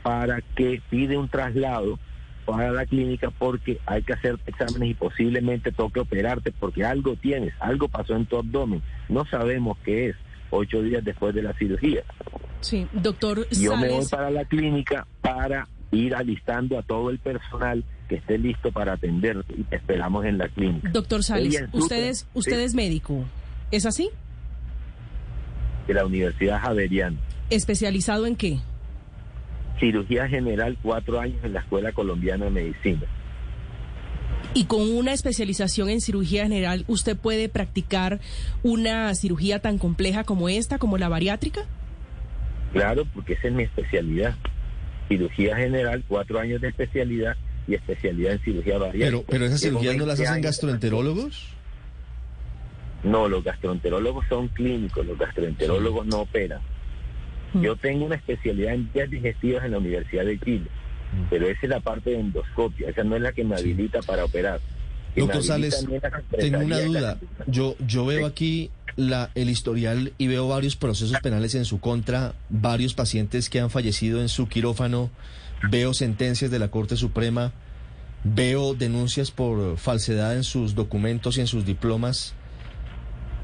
para 0.07 0.41
que 0.55 0.81
pide 0.89 1.19
un 1.19 1.29
traslado 1.29 1.99
para 2.45 2.71
la 2.71 2.87
clínica 2.87 3.33
porque 3.37 3.81
hay 3.87 4.05
que 4.05 4.13
hacer 4.13 4.39
exámenes 4.47 4.91
y 4.91 4.95
posiblemente 4.95 5.73
toque 5.73 5.99
operarte 5.99 6.53
porque 6.53 6.85
algo 6.85 7.17
tienes, 7.17 7.53
algo 7.59 7.89
pasó 7.89 8.15
en 8.15 8.25
tu 8.25 8.37
abdomen, 8.37 8.83
no 9.09 9.27
sabemos 9.27 9.77
qué 9.85 10.11
es, 10.11 10.17
ocho 10.51 10.81
días 10.81 11.03
después 11.03 11.35
de 11.35 11.43
la 11.43 11.55
cirugía. 11.55 12.05
Sí, 12.61 12.87
doctor. 12.93 13.49
Yo 13.51 13.77
me 13.77 13.89
voy 13.89 14.07
para 14.07 14.31
la 14.31 14.45
clínica 14.45 15.09
para 15.23 15.67
ir 15.91 16.15
alistando 16.15 16.79
a 16.79 16.85
todo 16.85 17.11
el 17.11 17.19
personal 17.19 17.83
que 18.09 18.15
esté 18.15 18.39
listo 18.39 18.71
para 18.71 18.93
atender 18.93 19.45
y 19.57 19.65
te 19.65 19.75
esperamos 19.75 20.25
en 20.25 20.39
la 20.39 20.47
clínica. 20.47 20.89
Doctor 20.91 21.25
Sales, 21.25 21.65
usted 21.73 22.11
es, 22.11 22.29
usted 22.33 22.61
es 22.61 22.77
médico, 22.77 23.25
¿es 23.73 23.85
así? 23.87 24.11
De 25.89 25.95
la 25.95 26.07
Universidad 26.07 26.61
Javeriana. 26.61 27.17
¿Especializado 27.51 28.27
en 28.27 28.37
qué? 28.37 28.61
Cirugía 29.79 30.29
general, 30.29 30.79
cuatro 30.83 31.21
años 31.21 31.39
en 31.43 31.53
la 31.53 31.61
Escuela 31.61 31.93
Colombiana 31.93 32.47
de 32.47 32.51
Medicina. 32.51 33.07
Y 34.55 34.65
con 34.65 34.81
una 34.81 35.13
especialización 35.13 35.91
en 35.91 36.01
cirugía 36.01 36.45
general, 36.45 36.85
¿usted 36.89 37.17
puede 37.17 37.49
practicar 37.49 38.21
una 38.63 39.15
cirugía 39.15 39.59
tan 39.59 39.77
compleja 39.77 40.25
como 40.25 40.49
esta, 40.49 40.79
como 40.79 40.97
la 40.97 41.09
bariátrica? 41.09 41.67
Claro, 42.73 43.05
porque 43.15 43.35
esa 43.35 43.49
es 43.49 43.55
mi 43.55 43.65
especialidad. 43.65 44.35
Cirugía 45.09 45.57
general, 45.57 46.05
cuatro 46.09 46.39
años 46.41 46.61
de 46.63 46.69
especialidad 46.69 47.37
y 47.69 47.75
especialidad 47.75 48.33
en 48.33 48.41
cirugía 48.41 48.79
bariátrica. 48.79 49.07
Pero, 49.07 49.25
pero 49.29 49.45
esas 49.45 49.61
cirugías 49.61 49.97
no 49.97 50.07
las 50.07 50.21
hacen 50.21 50.41
gastroenterólogos. 50.41 51.49
No, 53.05 53.29
los 53.29 53.45
gastroenterólogos 53.45 54.27
son 54.29 54.49
clínicos, 54.49 55.07
los 55.07 55.19
gastroenterólogos 55.19 56.07
no 56.07 56.21
operan. 56.21 56.61
Yo 57.63 57.77
tengo 57.77 58.07
una 58.07 58.17
especialidad 58.17 58.75
en 58.75 58.91
vías 58.93 59.11
digestivas 59.11 59.65
en 59.65 59.73
la 59.73 59.79
Universidad 59.79 60.25
de 60.25 60.39
Chile, 60.41 60.67
pero 61.31 61.47
esa 61.47 61.61
es 61.63 61.69
la 61.69 61.81
parte 61.81 62.11
de 62.11 62.21
endoscopia, 62.21 62.91
esa 62.91 63.05
no 63.05 63.17
es 63.17 63.23
la 63.23 63.33
que 63.33 63.45
me 63.45 63.57
habilita 63.57 64.01
para 64.03 64.25
operar. 64.25 64.61
Doctor 65.17 65.43
Sales, 65.43 65.87
tengo 66.39 66.59
una 66.59 66.81
duda. 66.81 67.19
Yo, 67.47 67.75
yo 67.87 68.05
veo 68.05 68.27
aquí 68.27 68.71
la, 68.97 69.31
el 69.35 69.49
historial 69.49 70.13
y 70.19 70.27
veo 70.27 70.49
varios 70.49 70.77
procesos 70.77 71.19
penales 71.21 71.55
en 71.55 71.65
su 71.65 71.81
contra, 71.81 72.35
varios 72.51 72.95
pacientes 72.95 73.49
que 73.49 73.61
han 73.61 73.71
fallecido 73.71 74.21
en 74.21 74.29
su 74.29 74.49
quirófano, 74.49 75.11
veo 75.71 75.95
sentencias 75.95 76.51
de 76.51 76.59
la 76.59 76.69
Corte 76.69 76.97
Suprema, 76.97 77.53
veo 78.25 78.75
denuncias 78.75 79.31
por 79.31 79.79
falsedad 79.79 80.37
en 80.37 80.45
sus 80.45 80.75
documentos 80.75 81.39
y 81.39 81.41
en 81.41 81.47
sus 81.47 81.65
diplomas. 81.65 82.35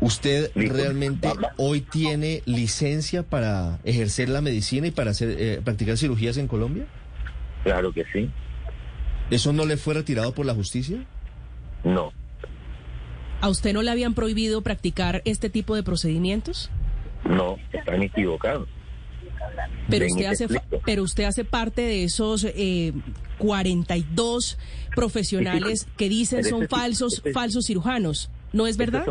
¿Usted 0.02 0.50
realmente 0.56 1.28
hoy 1.58 1.80
tiene 1.80 2.42
licencia 2.44 3.22
para 3.22 3.78
ejercer 3.84 4.28
la 4.28 4.40
medicina 4.40 4.88
y 4.88 4.90
para 4.90 5.12
hacer, 5.12 5.36
eh, 5.38 5.60
practicar 5.64 5.96
cirugías 5.96 6.36
en 6.38 6.48
Colombia? 6.48 6.86
Claro 7.62 7.92
que 7.92 8.04
sí. 8.12 8.28
¿Eso 9.30 9.52
no 9.52 9.64
le 9.64 9.76
fue 9.76 9.94
retirado 9.94 10.34
por 10.34 10.44
la 10.44 10.54
justicia? 10.54 11.04
No. 11.84 12.12
¿A 13.40 13.48
usted 13.48 13.72
no 13.72 13.82
le 13.82 13.90
habían 13.92 14.14
prohibido 14.14 14.60
practicar 14.62 15.22
este 15.24 15.50
tipo 15.50 15.76
de 15.76 15.84
procedimientos? 15.84 16.68
No, 17.24 17.56
están 17.72 18.02
equivocados. 18.02 18.68
Pero 19.88 20.06
usted 20.06 20.18
te 20.20 20.26
hace, 20.28 20.48
fa- 20.48 20.54
explico. 20.54 20.82
pero 20.84 21.02
usted 21.04 21.24
hace 21.24 21.44
parte 21.44 21.82
de 21.82 22.04
esos 22.04 22.44
eh, 22.44 22.92
42 23.38 24.58
profesionales 24.96 25.86
que 25.96 26.08
dicen 26.08 26.42
son 26.44 26.62
sí- 26.62 26.66
falsos, 26.68 27.18
ese- 27.18 27.32
falsos 27.32 27.66
cirujanos. 27.66 28.30
¿No 28.52 28.66
es 28.66 28.76
verdad? 28.76 29.06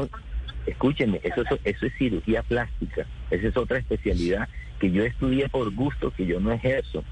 Escúcheme, 0.65 1.19
eso, 1.23 1.41
es- 1.41 1.59
eso 1.63 1.85
es 1.85 1.93
cirugía 1.97 2.43
plástica. 2.43 3.05
Esa 3.29 3.47
es 3.47 3.57
otra 3.57 3.79
especialidad 3.79 4.47
que 4.79 4.91
yo 4.91 5.03
estudié 5.03 5.49
por 5.49 5.73
gusto, 5.73 6.11
que 6.11 6.25
yo 6.25 6.39
no 6.39 6.51
ejerzo. 6.51 7.03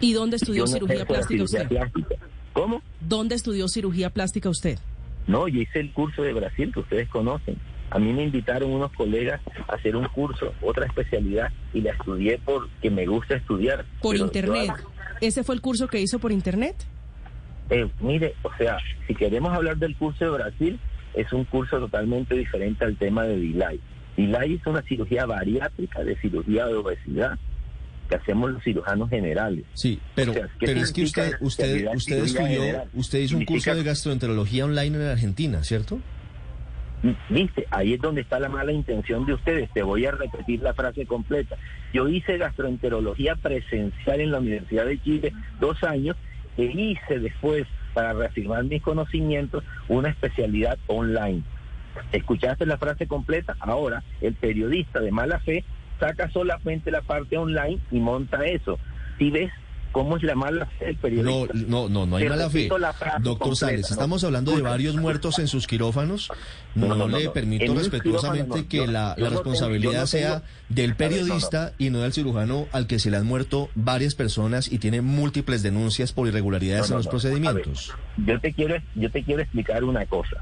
¿Y 0.00 0.12
dónde 0.12 0.36
estudió 0.36 0.64
Yo 0.64 0.66
cirugía 0.66 1.06
plástica 1.06 1.28
cirugía 1.46 1.62
usted? 1.62 1.68
plástica. 1.68 2.14
¿Cómo? 2.52 2.82
¿Dónde 3.00 3.34
estudió 3.34 3.68
cirugía 3.68 4.10
plástica 4.10 4.48
usted? 4.50 4.78
No, 5.26 5.48
yo 5.48 5.60
hice 5.60 5.80
el 5.80 5.92
curso 5.92 6.22
de 6.22 6.32
Brasil 6.32 6.70
que 6.72 6.80
ustedes 6.80 7.08
conocen. 7.08 7.56
A 7.90 7.98
mí 7.98 8.12
me 8.12 8.24
invitaron 8.24 8.70
unos 8.72 8.92
colegas 8.92 9.40
a 9.68 9.74
hacer 9.74 9.96
un 9.96 10.06
curso, 10.08 10.52
otra 10.60 10.86
especialidad, 10.86 11.50
y 11.72 11.80
la 11.80 11.92
estudié 11.92 12.38
porque 12.44 12.90
me 12.90 13.06
gusta 13.06 13.36
estudiar. 13.36 13.84
Por 14.02 14.16
internet. 14.16 14.70
yo- 14.78 14.90
¿Ese 15.20 15.42
fue 15.44 15.54
el 15.54 15.60
curso 15.62 15.88
que 15.88 16.00
hizo 16.00 16.18
por 16.18 16.30
internet? 16.32 16.76
Eh, 17.70 17.88
mire, 18.00 18.34
o 18.42 18.50
sea, 18.58 18.76
si 19.06 19.14
queremos 19.14 19.52
hablar 19.52 19.76
del 19.78 19.96
curso 19.96 20.24
de 20.24 20.30
Brasil, 20.30 20.78
es 21.16 21.32
un 21.32 21.44
curso 21.44 21.78
totalmente 21.78 22.36
diferente 22.36 22.84
al 22.84 22.96
tema 22.96 23.24
de 23.24 23.36
Dilay. 23.36 23.80
Dilay 24.16 24.54
es 24.54 24.66
una 24.66 24.82
cirugía 24.82 25.26
bariátrica 25.26 26.04
de 26.04 26.16
cirugía 26.16 26.66
de 26.66 26.74
obesidad 26.74 27.38
que 28.08 28.14
hacemos 28.14 28.52
los 28.52 28.62
cirujanos 28.62 29.10
generales. 29.10 29.64
Sí, 29.74 29.98
pero, 30.14 30.30
O 30.30 30.34
sea, 30.34 30.48
¿qué 30.60 30.66
pero 30.66 30.80
es 30.80 30.92
que 30.92 31.02
usted, 31.02 31.32
usted, 31.40 31.88
usted 31.94 32.24
estudió, 32.24 32.46
general? 32.46 32.88
usted 32.94 33.18
hizo 33.18 33.36
un 33.36 33.44
curso 33.44 33.74
de 33.74 33.82
gastroenterología 33.82 34.64
online 34.64 34.96
en 34.96 35.02
Argentina, 35.08 35.64
¿cierto? 35.64 35.98
Viste, 37.28 37.66
ahí 37.70 37.94
es 37.94 38.00
donde 38.00 38.22
está 38.22 38.38
la 38.40 38.48
mala 38.48 38.72
intención 38.72 39.26
de 39.26 39.34
ustedes. 39.34 39.70
Te 39.72 39.82
voy 39.82 40.06
a 40.06 40.12
repetir 40.12 40.62
la 40.62 40.74
frase 40.74 41.06
completa. 41.06 41.56
Yo 41.92 42.08
hice 42.08 42.38
gastroenterología 42.38 43.36
presencial 43.36 44.20
en 44.20 44.30
la 44.30 44.38
Universidad 44.38 44.86
de 44.86 45.00
Chile 45.02 45.32
dos 45.60 45.82
años 45.84 46.16
e 46.56 46.64
hice 46.64 47.18
después, 47.18 47.66
para 47.96 48.12
reafirmar 48.12 48.62
mis 48.64 48.82
conocimientos, 48.82 49.64
una 49.88 50.10
especialidad 50.10 50.78
online. 50.86 51.42
¿Escuchaste 52.12 52.66
la 52.66 52.76
frase 52.76 53.06
completa? 53.06 53.56
Ahora, 53.58 54.04
el 54.20 54.34
periodista 54.34 55.00
de 55.00 55.10
mala 55.10 55.40
fe 55.40 55.64
saca 55.98 56.28
solamente 56.28 56.90
la 56.90 57.00
parte 57.00 57.38
online 57.38 57.78
y 57.90 57.98
monta 57.98 58.44
eso. 58.44 58.78
Si 59.16 59.30
ves 59.30 59.50
cómo 59.96 60.18
es 60.18 60.22
la 60.24 60.34
mala 60.34 60.66
fe 60.66 60.84
del 60.84 60.94
No, 60.96 61.00
periodista. 61.00 61.54
no, 61.68 61.88
no, 61.88 62.04
no 62.04 62.16
hay 62.16 62.24
Te 62.24 62.28
mala 62.28 62.50
fe. 62.50 62.68
Doctor 63.20 63.56
Sales, 63.56 63.88
¿no? 63.88 63.94
estamos 63.94 64.22
hablando 64.24 64.54
de 64.54 64.60
varios 64.60 64.94
muertos 64.94 65.38
en 65.38 65.48
sus 65.48 65.66
quirófanos. 65.66 66.28
No, 66.74 66.88
No, 66.88 66.94
no, 66.96 67.08
no, 67.08 67.18
le 67.18 67.24
no. 67.24 67.32
permito 67.32 67.72
respetuosamente 67.74 68.58
no. 68.58 68.68
que 68.68 68.86
la, 68.86 68.86
yo 68.86 68.90
la 68.90 69.06
no 69.08 69.14
tengo- 69.16 69.30
responsabilidad 69.30 70.00
no 70.02 70.06
sea 70.06 70.42
del 70.68 70.88
no, 70.88 70.92
no. 70.92 70.96
periodista 70.98 71.72
y 71.78 71.88
no 71.88 72.00
del 72.00 72.12
cirujano 72.12 72.66
al 72.72 72.86
que 72.86 72.98
se 72.98 73.10
le 73.10 73.16
han 73.16 73.24
muerto 73.24 73.70
varias 73.74 74.14
personas 74.14 74.70
y 74.70 74.78
tiene 74.78 75.00
múltiples 75.00 75.62
denuncias 75.62 76.12
por 76.12 76.28
irregularidades 76.28 76.82
No, 76.82 76.88
no, 76.88 76.94
en 76.94 76.98
los 76.98 77.06
no. 77.06 77.10
procedimientos. 77.12 77.94
yo 78.18 78.38
te 78.38 78.52
quiero 78.52 78.76
yo 78.96 79.10
te 79.10 79.22
quiero 79.22 79.40
explicar 79.40 79.82
una 79.82 80.04
cosa. 80.04 80.36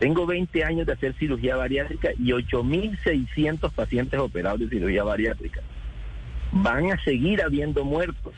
Tengo 0.00 0.26
20 0.26 0.64
años 0.64 0.84
de 0.88 0.94
hacer 0.94 1.14
cirugía 1.16 1.54
bariátrica 1.54 2.08
y 2.18 2.32
8.600 2.32 3.70
pacientes 3.70 4.18
operados 4.18 4.58
de 4.58 4.68
cirugía 4.68 5.04
bariátrica. 5.04 5.60
Van 6.50 6.90
a 6.90 7.00
seguir 7.04 7.40
habiendo 7.40 7.84
muertos 7.84 8.32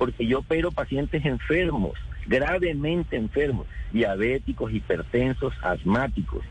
porque 0.00 0.26
yo 0.26 0.38
opero 0.38 0.72
pacientes 0.72 1.22
enfermos, 1.26 1.92
gravemente 2.26 3.16
enfermos, 3.16 3.66
diabéticos, 3.92 4.72
hipertensos, 4.72 5.52
asmáticos. 5.62 6.42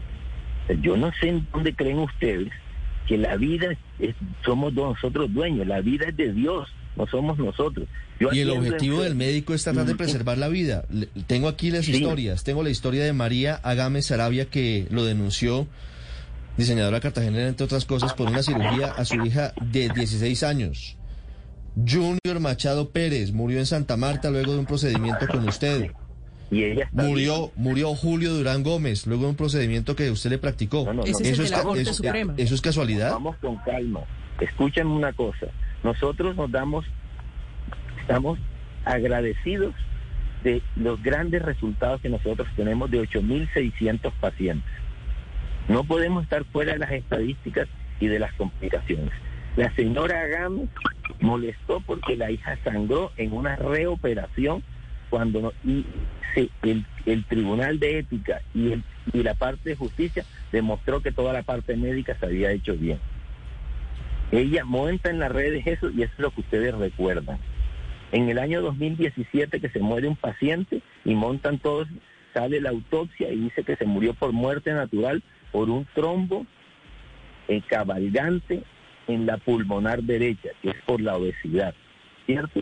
Yo 0.84 0.95
no 0.97 1.11
sé 1.19 1.30
en 1.30 1.47
dónde 1.51 1.73
creen 1.73 1.97
ustedes 1.97 2.49
que 3.07 3.17
la 3.17 3.38
vida 3.38 3.69
es- 3.97 4.13
somos 4.45 4.71
nosotros 4.73 5.34
dueños, 5.34 5.65
la 5.65 5.81
vida 5.81 6.05
es 6.09 6.15
de 6.15 6.31
Dios, 6.31 6.69
no 6.95 7.07
somos 7.07 7.39
nosotros. 7.39 7.88
Yo 8.19 8.30
Y 8.31 8.41
el 8.41 8.51
objetivo 8.51 9.01
del 9.01 9.15
médico 9.15 9.55
es 9.55 9.63
tratar 9.63 9.85
de 9.88 9.95
preservar 9.95 10.38
la 10.38 10.47
vida. 10.47 10.84
Le- 10.91 11.07
Tengo 11.26 11.47
aquí 11.47 11.71
las 11.71 11.85
Sí. 11.85 11.93
historias. 11.93 12.43
Tengo 12.43 12.61
la 12.61 12.69
historia 12.69 13.03
de 13.03 13.13
María 13.13 13.55
Agame 13.55 14.03
Sarabia 14.03 14.45
que 14.45 14.85
lo 14.91 15.05
denunció, 15.05 15.65
diseñadora 16.55 16.99
cartagenera, 16.99 17.47
entre 17.47 17.63
otras 17.65 17.85
cosas, 17.85 18.13
por 18.13 18.30
una 18.30 18.43
cirugía 18.43 18.91
a 18.95 19.05
su 19.05 19.26
hija 19.26 19.53
de 19.59 19.89
16 19.89 20.43
años. 20.43 20.97
Junior 21.75 22.39
Machado 22.39 22.89
Pérez 22.89 23.31
murió 23.31 23.59
en 23.59 23.65
Santa 23.65 23.97
Marta 23.97 24.29
luego 24.29 24.53
de 24.53 24.59
un 24.59 24.65
procedimiento 24.65 25.27
con 25.27 25.47
usted. 25.47 25.91
Y 26.51 26.63
ella 26.63 26.85
está 26.85 27.03
Murió, 27.03 27.51
murió 27.55 27.93
Julio 27.95 28.33
Durán 28.33 28.63
Gómez 28.63 29.05
luego 29.05 29.23
de 29.23 29.29
un 29.29 29.35
procedimiento 29.35 29.95
que 29.95 30.09
usted 30.09 30.31
le 30.31 30.39
practicó. 30.39 30.85
no, 30.85 30.93
no. 30.93 31.03
Eso, 31.03 32.55
es 32.55 32.61
casualidad. 32.61 33.11
Vamos 33.11 33.37
con 33.37 33.57
calma. 33.57 34.01
Escúchenme 34.39 34.91
una 34.91 35.13
cosa. 35.13 35.47
Nosotros 35.83 36.35
nos 36.35 36.51
damos, 36.51 36.85
estamos 38.01 38.39
agradecidos 38.85 39.75
de 40.43 40.61
los 40.75 41.01
grandes 41.03 41.41
resultados 41.41 42.01
que 42.01 42.09
nosotros 42.09 42.47
tenemos 42.55 42.89
de 42.89 43.01
8.600 43.01 44.11
pacientes. 44.19 44.71
No 45.67 45.83
podemos 45.83 46.23
estar 46.23 46.45
fuera 46.45 46.73
de 46.73 46.79
las 46.79 46.91
estadísticas 46.91 47.67
y 47.99 48.07
de 48.07 48.19
las 48.19 48.33
complicaciones. 48.33 49.11
La 49.55 49.73
señora 49.76 50.21
Agame 50.21 50.67
molestó 51.19 51.81
porque 51.81 52.15
la 52.15 52.31
hija 52.31 52.57
sangró 52.63 53.11
en 53.17 53.34
una 53.34 53.55
reoperación 53.55 54.63
cuando 55.09 55.53
y 55.65 55.85
se- 56.34 56.49
el, 56.61 56.85
el 57.05 57.26
Tribunal 57.26 57.80
de 57.80 57.99
Ética 57.99 58.41
y, 58.53 58.71
el, 58.73 58.84
y 59.11 59.23
la 59.23 59.34
parte 59.34 59.69
de 59.69 59.76
justicia 59.76 60.23
demostró 60.51 61.01
que 61.01 61.11
toda 61.11 61.34
la 61.34 61.43
parte 61.43 61.76
médica 61.76 62.15
se 62.19 62.26
había 62.27 62.51
hecho 62.51 62.76
bien. 62.76 62.99
Ella 64.31 64.63
monta 64.63 65.09
en 65.09 65.19
las 65.19 65.31
redes 65.31 65.65
eso 65.65 65.89
y 65.89 66.03
eso 66.03 66.13
es 66.13 66.19
lo 66.19 66.31
que 66.31 66.41
ustedes 66.41 66.76
recuerdan. 66.76 67.39
En 68.11 68.30
el 68.30 68.38
año 68.38 68.61
2017 68.61 69.59
que 69.59 69.69
se 69.69 69.80
muere 69.80 70.07
un 70.07 70.15
paciente 70.15 70.81
y 71.03 71.15
montan 71.15 71.57
todos, 71.59 71.88
sale 72.34 72.61
la 72.61 72.69
autopsia 72.69 73.31
y 73.31 73.38
dice 73.38 73.63
que 73.63 73.76
se 73.76 73.85
murió 73.85 74.13
por 74.13 74.31
muerte 74.31 74.71
natural 74.71 75.23
por 75.51 75.69
un 75.69 75.85
trombo 75.95 76.45
eh, 77.47 77.61
cabalgante 77.67 78.63
en 79.10 79.26
la 79.26 79.38
pulmonar 79.38 80.03
derecha, 80.03 80.49
que 80.61 80.69
es 80.69 80.81
por 80.86 81.02
la 81.02 81.18
obesidad, 81.18 81.73
¿cierto? 82.26 82.61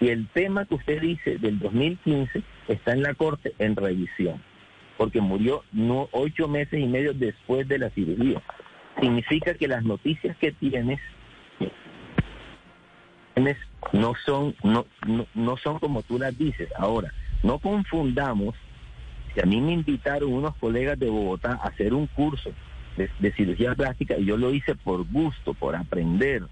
Y 0.00 0.08
el 0.08 0.28
tema 0.28 0.66
que 0.66 0.74
usted 0.74 1.00
dice 1.00 1.38
del 1.38 1.58
2015 1.58 2.42
está 2.68 2.92
en 2.92 3.02
la 3.02 3.14
corte 3.14 3.54
en 3.58 3.76
revisión, 3.76 4.42
porque 4.96 5.20
murió 5.20 5.64
no 5.72 6.08
ocho 6.12 6.48
meses 6.48 6.78
y 6.78 6.86
medio 6.86 7.14
después 7.14 7.66
de 7.66 7.78
la 7.78 7.90
cirugía. 7.90 8.42
Significa 9.00 9.54
que 9.54 9.68
las 9.68 9.82
noticias 9.84 10.36
que 10.36 10.52
tienes 10.52 11.00
tienes 13.34 13.56
no 13.92 14.12
son 14.26 14.54
no, 14.62 14.86
no, 15.06 15.26
no 15.34 15.56
son 15.56 15.78
como 15.78 16.02
tú 16.02 16.18
las 16.18 16.36
dices. 16.36 16.68
Ahora, 16.76 17.12
no 17.42 17.58
confundamos 17.58 18.54
que 19.34 19.40
a 19.40 19.46
mí 19.46 19.60
me 19.60 19.72
invitaron 19.72 20.32
unos 20.32 20.54
colegas 20.56 20.98
de 20.98 21.08
Bogotá 21.08 21.52
a 21.62 21.68
hacer 21.68 21.94
un 21.94 22.06
curso 22.08 22.50
de, 22.96 23.32
cirugía 23.32 23.74
plástica 23.74 24.18
y 24.18 24.24
yo 24.24 24.36
lo 24.36 24.52
hice 24.52 24.74
por 24.74 25.06
gusto, 25.10 25.54
por 25.54 25.76
aprender, 25.76 26.42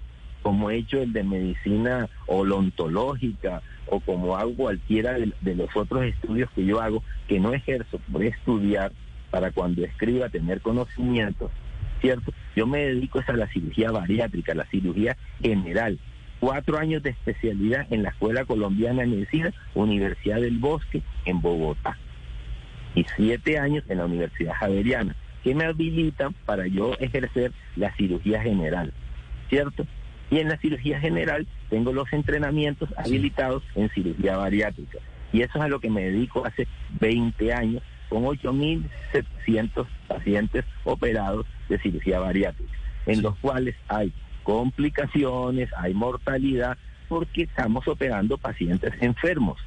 como 0.42 0.70
he 0.70 0.76
hecho 0.76 1.00
el 1.00 1.12
de 1.12 1.24
medicina 1.24 2.08
odontológica 2.26 3.62
o 3.86 4.00
como 4.00 4.36
hago 4.36 4.54
cualquiera 4.54 5.14
de, 5.14 5.54
los 5.54 5.74
otros 5.76 6.04
estudios 6.04 6.50
que 6.54 6.64
yo 6.64 6.80
hago, 6.80 7.02
que 7.26 7.40
no 7.40 7.52
ejerzo 7.52 8.00
por 8.10 8.22
estudiar 8.22 8.92
para 9.30 9.50
cuando 9.50 9.84
escriba 9.84 10.28
tener 10.28 10.60
conocimientos, 10.60 11.50
¿cierto? 12.00 12.32
Yo 12.56 12.66
me 12.66 12.78
dedico 12.78 13.20
a 13.26 13.32
la 13.32 13.48
cirugía 13.48 13.90
bariátrica, 13.90 14.54
la 14.54 14.66
cirugía 14.66 15.16
general. 15.42 15.98
Cuatro 16.40 16.78
años 16.78 17.02
de 17.02 17.10
especialidad 17.10 17.86
en 17.90 18.04
la 18.04 18.10
Escuela 18.10 18.44
Colombiana 18.44 19.02
de 19.02 19.08
Medicina, 19.08 19.52
Universidad 19.74 20.40
del 20.40 20.58
Bosque, 20.58 21.02
en 21.24 21.40
Bogotá. 21.40 21.98
Y 22.94 23.04
siete 23.16 23.58
años 23.58 23.84
en 23.88 23.98
la 23.98 24.06
Universidad 24.06 24.54
Javeriana, 24.54 25.16
que 25.42 25.54
me 25.54 25.64
habilitan 25.64 26.34
para 26.44 26.66
yo 26.66 26.94
ejercer 26.98 27.52
la 27.76 27.94
cirugía 27.96 28.42
general, 28.42 28.92
¿cierto? 29.48 29.86
Y 30.30 30.38
en 30.38 30.48
la 30.48 30.58
cirugía 30.58 31.00
general 31.00 31.46
tengo 31.70 31.92
los 31.92 32.12
entrenamientos 32.12 32.88
habilitados 32.96 33.62
en 33.74 33.88
cirugía 33.90 34.36
bariátrica. 34.36 34.98
Y 35.32 35.42
eso 35.42 35.58
es 35.58 35.64
a 35.64 35.68
lo 35.68 35.80
que 35.80 35.90
me 35.90 36.02
dedico 36.02 36.44
hace 36.44 36.66
20 37.00 37.52
años, 37.52 37.82
con 38.08 38.24
8.700 38.24 39.86
pacientes 40.06 40.64
operados 40.84 41.46
de 41.68 41.78
cirugía 41.78 42.18
bariátrica, 42.18 42.72
en 43.06 43.22
los 43.22 43.36
cuales 43.38 43.76
hay 43.88 44.12
complicaciones, 44.42 45.68
hay 45.76 45.92
mortalidad, 45.92 46.78
porque 47.08 47.42
estamos 47.42 47.86
operando 47.88 48.38
pacientes 48.38 48.92
enfermos. 49.00 49.58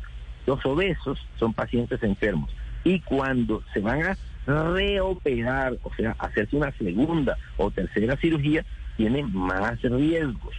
Los 0.45 0.65
obesos 0.65 1.19
son 1.38 1.53
pacientes 1.53 2.02
enfermos. 2.03 2.49
Y 2.84 2.99
cuando 3.02 3.64
se 3.73 3.80
van 3.80 4.03
a 4.03 4.18
reoperar, 4.46 5.78
o 5.84 5.94
sea, 5.96 6.16
hacerse 6.20 6.56
una 6.56 6.72
segunda 6.74 7.38
o 7.58 7.72
tercera 7.72 8.18
cirugía, 8.18 8.66
tienen 8.98 9.32
más 9.34 9.82
riesgos. 9.82 10.56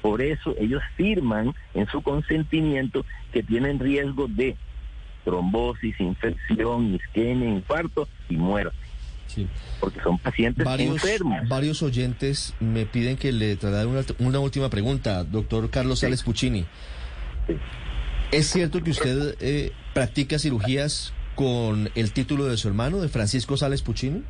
Por 0.00 0.20
eso 0.20 0.54
ellos 0.58 0.82
firman 0.96 1.54
en 1.74 1.86
su 1.86 2.02
consentimiento 2.02 3.04
que 3.32 3.42
tienen 3.42 3.78
riesgo 3.78 4.26
de 4.28 4.56
trombosis, 5.24 5.98
infección, 6.00 6.94
isquemia, 6.94 7.48
infarto 7.48 8.08
y 8.28 8.36
muerte. 8.36 8.76
Porque 9.80 10.00
son 10.02 10.18
pacientes 10.18 10.64
varios, 10.64 10.94
enfermos. 10.94 11.48
Varios 11.48 11.82
oyentes 11.82 12.54
me 12.60 12.84
piden 12.84 13.16
que 13.16 13.32
le 13.32 13.56
traslade 13.56 13.86
una, 13.86 14.02
una 14.18 14.40
última 14.40 14.68
pregunta, 14.68 15.24
doctor 15.24 15.70
Carlos 15.70 16.00
Sales 16.00 16.22
Puccini. 16.22 16.66
¿Es 18.30 18.46
cierto 18.48 18.82
que 18.82 18.90
usted 18.90 19.36
eh, 19.40 19.72
practica 19.94 20.38
cirugías 20.38 21.14
con 21.34 21.90
el 21.94 22.12
título 22.12 22.44
de 22.46 22.56
su 22.56 22.68
hermano, 22.68 23.00
de 23.00 23.08
Francisco 23.08 23.56
Sales 23.56 23.82
Puccini? 23.82 24.22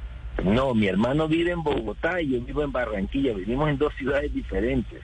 No, 0.45 0.74
mi 0.74 0.87
hermano 0.87 1.29
vive 1.29 1.53
en 1.53 1.62
Bogotá 1.62 2.20
y 2.20 2.31
yo 2.31 2.41
vivo 2.41 2.62
en 2.62 2.73
Barranquilla. 2.73 3.35
Vivimos 3.35 3.69
en 3.69 3.79
dos 3.79 3.93
ciudades 3.99 4.33
diferentes. 4.33 5.01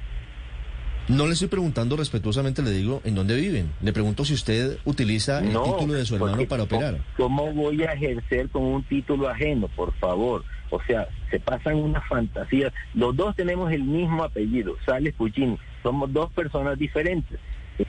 No 1.09 1.27
le 1.27 1.33
estoy 1.33 1.49
preguntando 1.49 1.97
respetuosamente, 1.97 2.63
le 2.63 2.71
digo 2.71 3.01
en 3.05 3.15
dónde 3.15 3.35
viven. 3.35 3.71
Le 3.81 3.93
pregunto 3.95 4.27
si 4.27 4.35
usted 4.35 4.79
utiliza 4.85 5.39
el 5.41 5.53
No, 5.55 5.63
título 5.63 5.95
de 5.95 6.05
su 6.05 6.17
hermano 6.17 6.47
para 6.47 6.65
operar. 6.65 6.99
¿Cómo 7.17 7.51
voy 7.53 7.83
a 7.83 7.93
ejercer 7.93 8.51
con 8.51 8.63
un 8.63 8.83
título 8.85 9.29
ajeno, 9.29 9.69
por 9.69 9.95
favor? 9.95 10.45
O 10.71 10.79
sea, 10.83 11.09
se 11.31 11.41
pasan 11.41 11.77
unas 11.77 12.07
fantasías. 12.09 12.75
Los 12.93 13.17
dos 13.17 13.35
tenemos 13.37 13.73
el 13.73 13.85
mismo 13.85 14.23
apellido, 14.23 14.77
Sales 14.85 15.15
Puccini. 15.15 15.59
Somos 15.83 16.13
dos 16.13 16.31
personas 16.33 16.79
diferentes. 16.79 17.39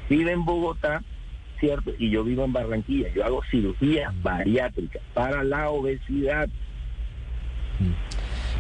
Vive 0.10 0.32
en 0.32 0.46
Bogotá, 0.46 1.04
¿cierto? 1.60 1.92
Y 1.98 2.10
yo 2.10 2.24
vivo 2.24 2.46
en 2.46 2.54
Barranquilla. 2.54 3.10
Yo 3.14 3.26
hago 3.26 3.42
cirugía 3.50 4.14
bariátrica 4.22 5.00
para 5.14 5.44
la 5.44 5.70
obesidad. 5.70 6.50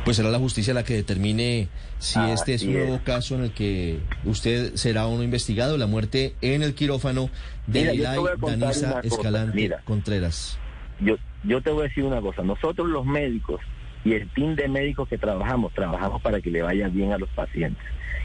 Pues 0.05 0.17
será 0.17 0.29
la 0.29 0.39
justicia 0.39 0.73
la 0.73 0.83
que 0.83 0.93
determine 0.93 1.67
si 1.97 2.19
este 2.31 2.53
es 2.53 2.63
un 2.63 2.73
nuevo 2.73 2.95
es. 2.95 3.01
caso 3.01 3.35
en 3.35 3.43
el 3.43 3.51
que 3.51 3.99
usted 4.23 4.75
será 4.75 5.07
uno 5.07 5.23
investigado, 5.23 5.77
la 5.77 5.87
muerte 5.87 6.35
en 6.41 6.63
el 6.63 6.73
quirófano 6.73 7.29
de 7.67 7.91
Mira, 7.91 8.15
Danisa 8.39 9.01
Escalante 9.03 9.55
mira. 9.55 9.81
Contreras. 9.83 10.57
Yo, 11.01 11.15
yo 11.43 11.61
te 11.61 11.71
voy 11.71 11.81
a 11.81 11.87
decir 11.89 12.05
una 12.05 12.21
cosa, 12.21 12.43
nosotros 12.43 12.87
los 12.87 13.05
médicos 13.05 13.61
y 14.05 14.13
el 14.13 14.29
team 14.29 14.55
de 14.55 14.67
médicos 14.67 15.07
que 15.09 15.17
trabajamos, 15.17 15.73
trabajamos 15.73 16.21
para 16.21 16.39
que 16.39 16.49
le 16.49 16.61
vaya 16.61 16.87
bien 16.87 17.11
a 17.11 17.17
los 17.17 17.29
pacientes. 17.29 17.83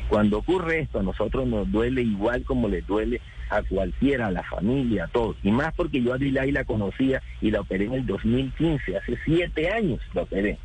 Cuando 0.08 0.38
ocurre 0.38 0.80
esto, 0.80 1.00
a 1.00 1.02
nosotros 1.02 1.46
nos 1.46 1.70
duele 1.70 2.02
igual 2.02 2.44
como 2.44 2.68
le 2.68 2.82
duele 2.82 3.20
a 3.50 3.62
cualquiera, 3.62 4.26
a 4.26 4.30
la 4.30 4.42
familia, 4.42 5.04
a 5.04 5.08
todos. 5.08 5.36
Y 5.42 5.50
más 5.50 5.72
porque 5.74 6.02
yo 6.02 6.12
a 6.12 6.18
Dilay 6.18 6.52
la 6.52 6.64
conocía 6.64 7.22
y 7.40 7.50
la 7.50 7.60
operé 7.60 7.86
en 7.86 7.94
el 7.94 8.06
2015, 8.06 8.96
hace 8.96 9.18
siete 9.24 9.70
años 9.70 10.00
la 10.12 10.22
operé. 10.22 10.58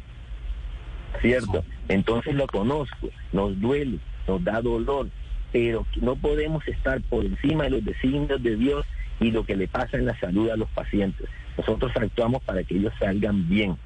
¿Cierto? 1.22 1.64
Entonces 1.88 2.36
lo 2.36 2.48
conozco, 2.48 3.10
nos 3.34 3.60
duele, 3.60 4.00
nos 4.28 4.44
da 4.44 4.62
dolor, 4.62 5.10
pero 5.52 5.86
no 6.02 6.16
podemos 6.16 6.68
estar 6.68 7.02
por 7.02 7.26
encima 7.26 7.64
de 7.66 7.72
los 7.72 7.86
designios 7.86 8.42
de 8.44 8.56
Dios 8.56 8.86
y 9.20 9.32
lo 9.32 9.46
que 9.46 9.56
le 9.56 9.68
pasa 9.68 9.98
en 9.98 10.06
la 10.06 10.18
salud 10.20 10.50
a 10.50 10.56
los 10.56 10.70
pacientes. 10.70 11.28
Nosotros 11.58 11.92
actuamos 11.96 12.42
para 12.44 12.64
que 12.64 12.76
ellos 12.76 12.94
salgan 13.00 13.50
bien. 13.50 13.78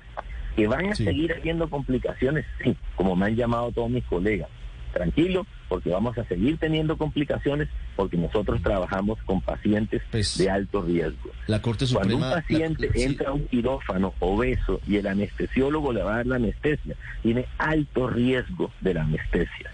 Que 0.56 0.68
van 0.68 0.91
a 0.91 0.95
seguir 0.95 1.34
habiendo 1.34 1.68
complicaciones, 1.68 2.45
sí, 2.64 2.76
como 2.95 3.15
me 3.15 3.26
han 3.26 3.36
llamado 3.36 3.72
todos 3.72 3.90
mis 3.90 4.03
colegas. 4.03 4.49
Tranquilo, 4.94 5.45
porque 5.70 5.90
vamos 5.90 6.18
a 6.18 6.24
seguir 6.26 6.57
teniendo 6.60 6.98
complicaciones 6.98 7.68
porque 7.95 8.15
nosotros 8.15 8.61
trabajamos 8.61 9.18
con 9.26 9.41
pacientes 9.41 10.02
de 10.38 10.49
alto 10.49 10.84
riesgo. 10.84 11.32
La 11.48 11.61
Corte 11.61 11.86
Cuando 11.91 12.15
un 12.15 12.22
Suprema... 12.22 12.30
la- 12.30 12.36
paciente 12.41 12.91
entra 12.95 13.30
a 13.30 13.34
un 13.34 13.48
quirófano 13.48 14.14
obeso 14.20 14.80
y 14.88 14.98
el 14.98 15.07
anestesiólogo 15.07 15.91
le 15.91 16.03
va 16.03 16.14
a 16.14 16.18
dar 16.18 16.28
la 16.28 16.36
anestesia, 16.36 16.95
tiene 17.24 17.45
alto 17.57 18.07
riesgo 18.07 18.72
de 18.82 18.94
la 18.94 19.02
anestesia. 19.02 19.72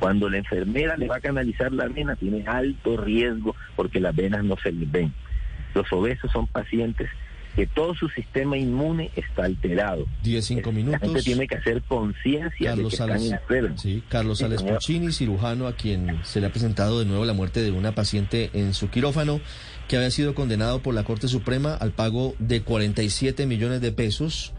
Cuando 0.00 0.28
la 0.28 0.38
enfermera 0.38 0.96
le 0.96 1.06
va 1.06 1.16
a 1.16 1.20
canalizar 1.20 1.72
la 1.72 1.86
vena, 1.86 2.16
tiene 2.16 2.44
alto 2.46 2.96
riesgo 2.96 3.54
porque 3.76 4.00
las 4.00 4.14
venas 4.16 4.42
no 4.42 4.56
se 4.56 4.72
les 4.72 4.90
ven. 4.90 5.14
Los 5.74 5.90
obesos 5.92 6.30
son 6.32 6.48
pacientes 6.48 7.08
que 7.56 7.66
todo 7.66 7.94
su 7.94 8.08
sistema 8.08 8.56
inmune 8.56 9.10
está 9.14 9.44
alterado. 9.44 10.06
10, 10.22 10.44
5 10.44 10.60
La 10.60 10.64
gente 10.74 10.90
minutos. 11.00 11.24
tiene 11.24 11.46
que 11.46 11.56
hacer 11.56 11.82
conciencia 11.82 12.70
de 12.70 12.76
Carlos 12.76 12.90
que 12.92 12.96
Sales, 12.96 13.22
están 13.22 13.38
enfermos. 13.40 13.80
sí, 13.82 14.02
Carlos 14.08 14.38
Sales. 14.38 14.62
Puccini, 14.62 15.12
cirujano 15.12 15.66
a 15.66 15.76
quien 15.76 16.18
se 16.24 16.40
le 16.40 16.46
ha 16.46 16.50
presentado 16.50 16.98
de 17.00 17.04
nuevo 17.04 17.24
la 17.24 17.34
muerte 17.34 17.62
de 17.62 17.70
una 17.70 17.94
paciente 17.94 18.50
en 18.54 18.72
su 18.74 18.88
quirófano 18.88 19.40
que 19.88 19.96
había 19.96 20.10
sido 20.10 20.34
condenado 20.34 20.80
por 20.82 20.94
la 20.94 21.04
Corte 21.04 21.28
Suprema 21.28 21.74
al 21.74 21.92
pago 21.92 22.34
de 22.38 22.62
47 22.62 23.44
millones 23.46 23.80
de 23.82 23.92
pesos 23.92 24.54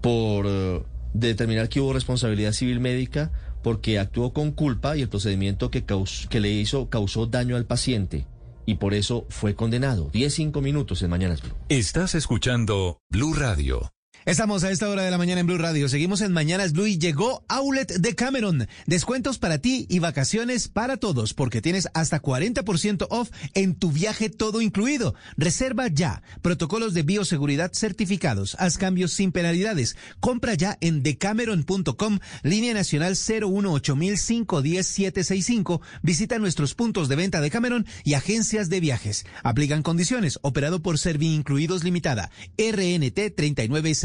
por 0.00 0.46
eh, 0.48 0.82
determinar 1.12 1.68
que 1.68 1.80
hubo 1.80 1.92
responsabilidad 1.92 2.52
civil 2.52 2.80
médica 2.80 3.30
porque 3.62 3.98
actuó 3.98 4.32
con 4.32 4.50
culpa 4.52 4.96
y 4.96 5.02
el 5.02 5.08
procedimiento 5.08 5.70
que, 5.70 5.86
caus- 5.86 6.26
que 6.28 6.40
le 6.40 6.50
hizo 6.50 6.90
causó 6.90 7.26
daño 7.26 7.56
al 7.56 7.64
paciente 7.64 8.26
y 8.66 8.76
por 8.76 8.94
eso 8.94 9.26
fue 9.28 9.54
condenado. 9.54 10.10
10, 10.12 10.34
5 10.34 10.60
minutos 10.60 11.02
en 11.02 11.10
Mañanas 11.10 11.42
Blue. 11.42 11.54
Estás 11.68 12.14
escuchando 12.14 13.00
Blue 13.10 13.34
Radio. 13.34 13.93
Estamos 14.26 14.64
a 14.64 14.70
esta 14.70 14.88
hora 14.88 15.02
de 15.02 15.10
la 15.10 15.18
mañana 15.18 15.42
en 15.42 15.46
Blue 15.46 15.58
Radio. 15.58 15.86
Seguimos 15.86 16.22
en 16.22 16.32
Mañanas 16.32 16.72
Blue 16.72 16.86
y 16.86 16.96
llegó 16.96 17.44
Outlet 17.46 17.92
de 17.92 18.14
Cameron. 18.14 18.66
Descuentos 18.86 19.38
para 19.38 19.58
ti 19.58 19.84
y 19.90 19.98
vacaciones 19.98 20.68
para 20.68 20.96
todos 20.96 21.34
porque 21.34 21.60
tienes 21.60 21.88
hasta 21.92 22.22
40% 22.22 23.06
off 23.10 23.28
en 23.52 23.74
tu 23.74 23.92
viaje 23.92 24.30
todo 24.30 24.62
incluido. 24.62 25.14
Reserva 25.36 25.88
ya. 25.88 26.22
Protocolos 26.40 26.94
de 26.94 27.02
bioseguridad 27.02 27.74
certificados. 27.74 28.56
Haz 28.58 28.78
cambios 28.78 29.12
sin 29.12 29.30
penalidades. 29.30 29.94
Compra 30.20 30.54
ya 30.54 30.78
en 30.80 31.02
decameron.com, 31.02 32.18
línea 32.42 32.72
nacional 32.72 33.16
018510765. 33.16 35.82
Visita 36.02 36.38
nuestros 36.38 36.74
puntos 36.74 37.10
de 37.10 37.16
venta 37.16 37.42
de 37.42 37.50
Cameron 37.50 37.84
y 38.04 38.14
agencias 38.14 38.70
de 38.70 38.80
viajes. 38.80 39.26
Aplican 39.42 39.82
condiciones. 39.82 40.38
Operado 40.40 40.80
por 40.80 40.98
Servi 40.98 41.34
Incluidos 41.34 41.84
Limitada. 41.84 42.30
RNT 42.56 43.34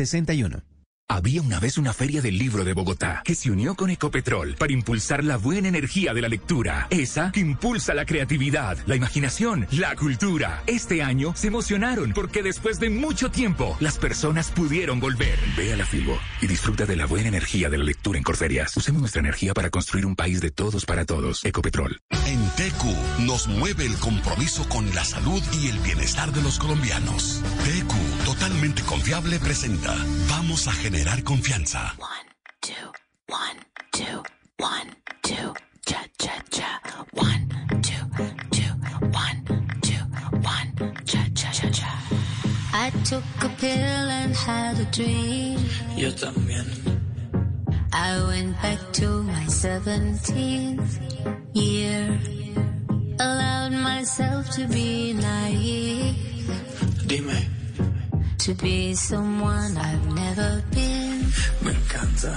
3961. 0.10 0.79
Había 1.12 1.42
una 1.42 1.60
vez 1.60 1.80
una 1.80 1.92
feria 1.92 2.22
del 2.22 2.38
libro 2.38 2.64
de 2.64 2.74
Bogotá 2.74 3.24
que 3.26 3.34
se 3.34 3.50
unió 3.50 3.74
con 3.74 3.90
Ecopetrol 3.90 4.54
para 4.54 4.72
impulsar 4.72 5.24
la 5.24 5.38
buena 5.38 5.68
energía 5.68 6.14
de 6.14 6.22
la 6.22 6.28
lectura, 6.28 6.86
esa 6.92 7.32
que 7.32 7.40
impulsa 7.40 7.96
la 7.96 8.06
creatividad, 8.06 8.78
la 8.86 8.96
imaginación, 8.96 9.66
la 9.72 9.96
cultura. 9.96 10.62
Este 10.68 11.02
año 11.02 11.34
se 11.36 11.48
emocionaron 11.48 12.14
porque 12.14 12.44
después 12.44 12.80
de 12.80 12.92
mucho 12.92 13.32
tiempo 13.32 13.76
las 13.80 13.98
personas 13.98 14.52
pudieron 14.52 15.00
volver. 15.00 15.40
Ve 15.58 15.74
a 15.74 15.78
la 15.78 15.86
Filbo 15.88 16.16
y 16.42 16.48
disfruta 16.48 16.86
de 16.86 16.96
la 16.96 17.08
buena 17.08 17.30
energía 17.30 17.72
de 17.72 17.80
la 17.80 17.86
lectura 17.86 18.20
en 18.20 18.24
Corferias. 18.24 18.78
Usemos 18.78 19.02
nuestra 19.02 19.22
energía 19.22 19.56
para 19.56 19.72
construir 19.72 20.06
un 20.06 20.16
país 20.16 20.42
de 20.42 20.52
todos 20.52 20.86
para 20.86 21.06
todos. 21.06 21.44
Ecopetrol. 21.44 22.00
En 22.28 22.40
TQ 22.50 23.26
nos 23.26 23.48
mueve 23.48 23.88
el 23.88 23.98
compromiso 23.98 24.70
con 24.70 24.94
la 24.94 25.04
salud 25.04 25.42
y 25.60 25.70
el 25.70 25.80
bienestar 25.80 26.32
de 26.32 26.44
los 26.44 26.60
colombianos. 26.60 27.42
TQ, 27.64 28.26
totalmente 28.26 28.84
confiable, 28.84 29.40
presenta 29.40 29.96
Vamos 30.30 30.68
a 30.68 30.72
generar 30.72 30.99
confianza. 31.06 31.92
two, 32.62 32.74
one, 33.28 33.58
two, 33.94 34.24
one, 34.58 34.88
two, 35.24 35.54
cha 35.86 36.06
cha 36.18 36.42
cha. 36.52 36.80
One, 37.14 37.48
two, 37.82 38.04
two, 38.52 38.74
one, 39.12 39.46
two, 39.82 40.04
one, 40.42 40.96
cha 41.06 41.24
cha 41.36 41.52
cha 41.52 41.70
cha. 41.70 41.92
I 42.74 42.90
took 43.06 43.24
a 43.42 43.50
pill 43.58 44.10
and 44.20 44.36
had 44.36 44.80
a 44.80 44.86
dream. 44.92 45.60
Yo 45.96 46.12
también. 46.12 46.68
I 47.94 48.22
went 48.28 48.62
back 48.62 48.80
to 48.94 49.24
my 49.24 49.46
17th 49.46 51.00
year. 51.54 52.20
Allowed 53.20 53.72
myself 53.74 54.50
to 54.52 54.68
be 54.68 55.14
naive. 55.14 56.16
Dime, 57.08 57.40
To 58.40 58.54
be 58.54 58.96
someone 58.96 59.78
I've 59.78 60.14
never 60.14 60.64
been. 60.72 61.20
me 61.62 61.74
encanta. 61.74 62.34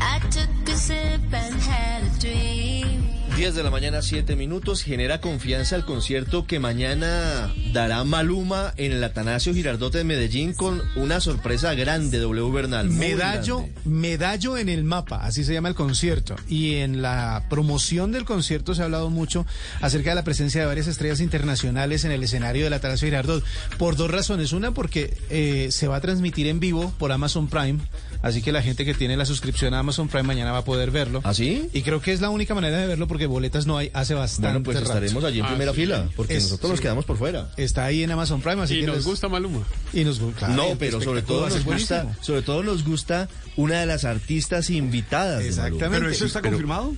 I 0.00 0.20
took 0.30 0.68
a 0.68 0.76
sip 0.76 1.20
and 1.32 1.54
had 1.56 2.04
a 2.04 2.20
dream. 2.20 3.17
10 3.38 3.54
de 3.54 3.62
la 3.62 3.70
mañana, 3.70 4.02
7 4.02 4.34
minutos. 4.34 4.82
Genera 4.82 5.20
confianza 5.20 5.76
el 5.76 5.84
concierto 5.84 6.44
que 6.44 6.58
mañana 6.58 7.54
dará 7.72 8.02
Maluma 8.02 8.74
en 8.76 8.90
el 8.90 9.04
Atanasio 9.04 9.54
Girardot 9.54 9.92
de 9.92 10.02
Medellín 10.02 10.54
con 10.54 10.82
una 10.96 11.20
sorpresa 11.20 11.72
grande, 11.74 12.18
W 12.18 12.50
Bernal. 12.50 12.90
Medallo, 12.90 13.58
grande. 13.58 13.80
medallo 13.84 14.58
en 14.58 14.68
el 14.68 14.82
mapa, 14.82 15.18
así 15.22 15.44
se 15.44 15.52
llama 15.52 15.68
el 15.68 15.76
concierto. 15.76 16.34
Y 16.48 16.78
en 16.78 17.00
la 17.00 17.44
promoción 17.48 18.10
del 18.10 18.24
concierto 18.24 18.74
se 18.74 18.82
ha 18.82 18.86
hablado 18.86 19.08
mucho 19.08 19.46
acerca 19.80 20.10
de 20.10 20.16
la 20.16 20.24
presencia 20.24 20.62
de 20.62 20.66
varias 20.66 20.88
estrellas 20.88 21.20
internacionales 21.20 22.04
en 22.04 22.10
el 22.10 22.24
escenario 22.24 22.64
del 22.64 22.72
Atanasio 22.72 23.06
Girardot. 23.06 23.44
Por 23.78 23.94
dos 23.94 24.10
razones. 24.10 24.52
Una, 24.52 24.72
porque 24.72 25.16
eh, 25.30 25.68
se 25.70 25.86
va 25.86 25.94
a 25.94 26.00
transmitir 26.00 26.48
en 26.48 26.58
vivo 26.58 26.92
por 26.98 27.12
Amazon 27.12 27.46
Prime. 27.46 27.78
Así 28.20 28.42
que 28.42 28.50
la 28.52 28.62
gente 28.62 28.84
que 28.84 28.94
tiene 28.94 29.16
la 29.16 29.24
suscripción 29.24 29.74
a 29.74 29.78
Amazon 29.78 30.08
Prime 30.08 30.24
mañana 30.24 30.50
va 30.52 30.58
a 30.58 30.64
poder 30.64 30.90
verlo. 30.90 31.20
¿Así? 31.24 31.68
Y 31.72 31.82
creo 31.82 32.00
que 32.02 32.12
es 32.12 32.20
la 32.20 32.30
única 32.30 32.54
manera 32.54 32.76
de 32.78 32.86
verlo 32.86 33.06
porque 33.06 33.26
boletas 33.26 33.66
no 33.66 33.78
hay 33.78 33.90
hace 33.94 34.14
bastante 34.14 34.48
Bueno, 34.48 34.64
pues 34.64 34.76
rato. 34.80 34.88
estaremos 34.88 35.22
allí 35.24 35.40
en 35.40 35.46
primera 35.46 35.72
fila, 35.72 36.08
porque 36.16 36.36
Es- 36.36 36.44
nosotros 36.44 36.70
nos 36.72 36.80
quedamos 36.80 37.04
por 37.04 37.16
fuera. 37.16 37.50
Está 37.56 37.84
ahí 37.84 38.02
en 38.02 38.10
Amazon 38.10 38.40
Prime, 38.40 38.62
así 38.62 38.74
Y 38.76 38.80
que 38.80 38.86
nos 38.88 38.96
les- 38.96 39.04
gusta 39.04 39.28
Maluma. 39.28 39.60
Y 39.92 40.02
nos 40.04 40.18
gusta. 40.18 40.48
no, 40.48 40.76
pero 40.78 41.00
sobre 41.00 41.22
todo 41.22 41.48
nos 41.48 41.64
gusta, 41.64 42.16
sobre 42.20 42.42
todo 42.42 42.62
nos 42.64 42.84
gusta 42.84 43.28
una 43.56 43.80
de 43.80 43.86
las 43.86 44.04
artistas 44.04 44.70
invitadas. 44.70 45.42
Exactamente. 45.44 45.88
¿Pero 45.98 46.10
eso 46.10 46.26
está 46.26 46.42
confirmado? 46.42 46.94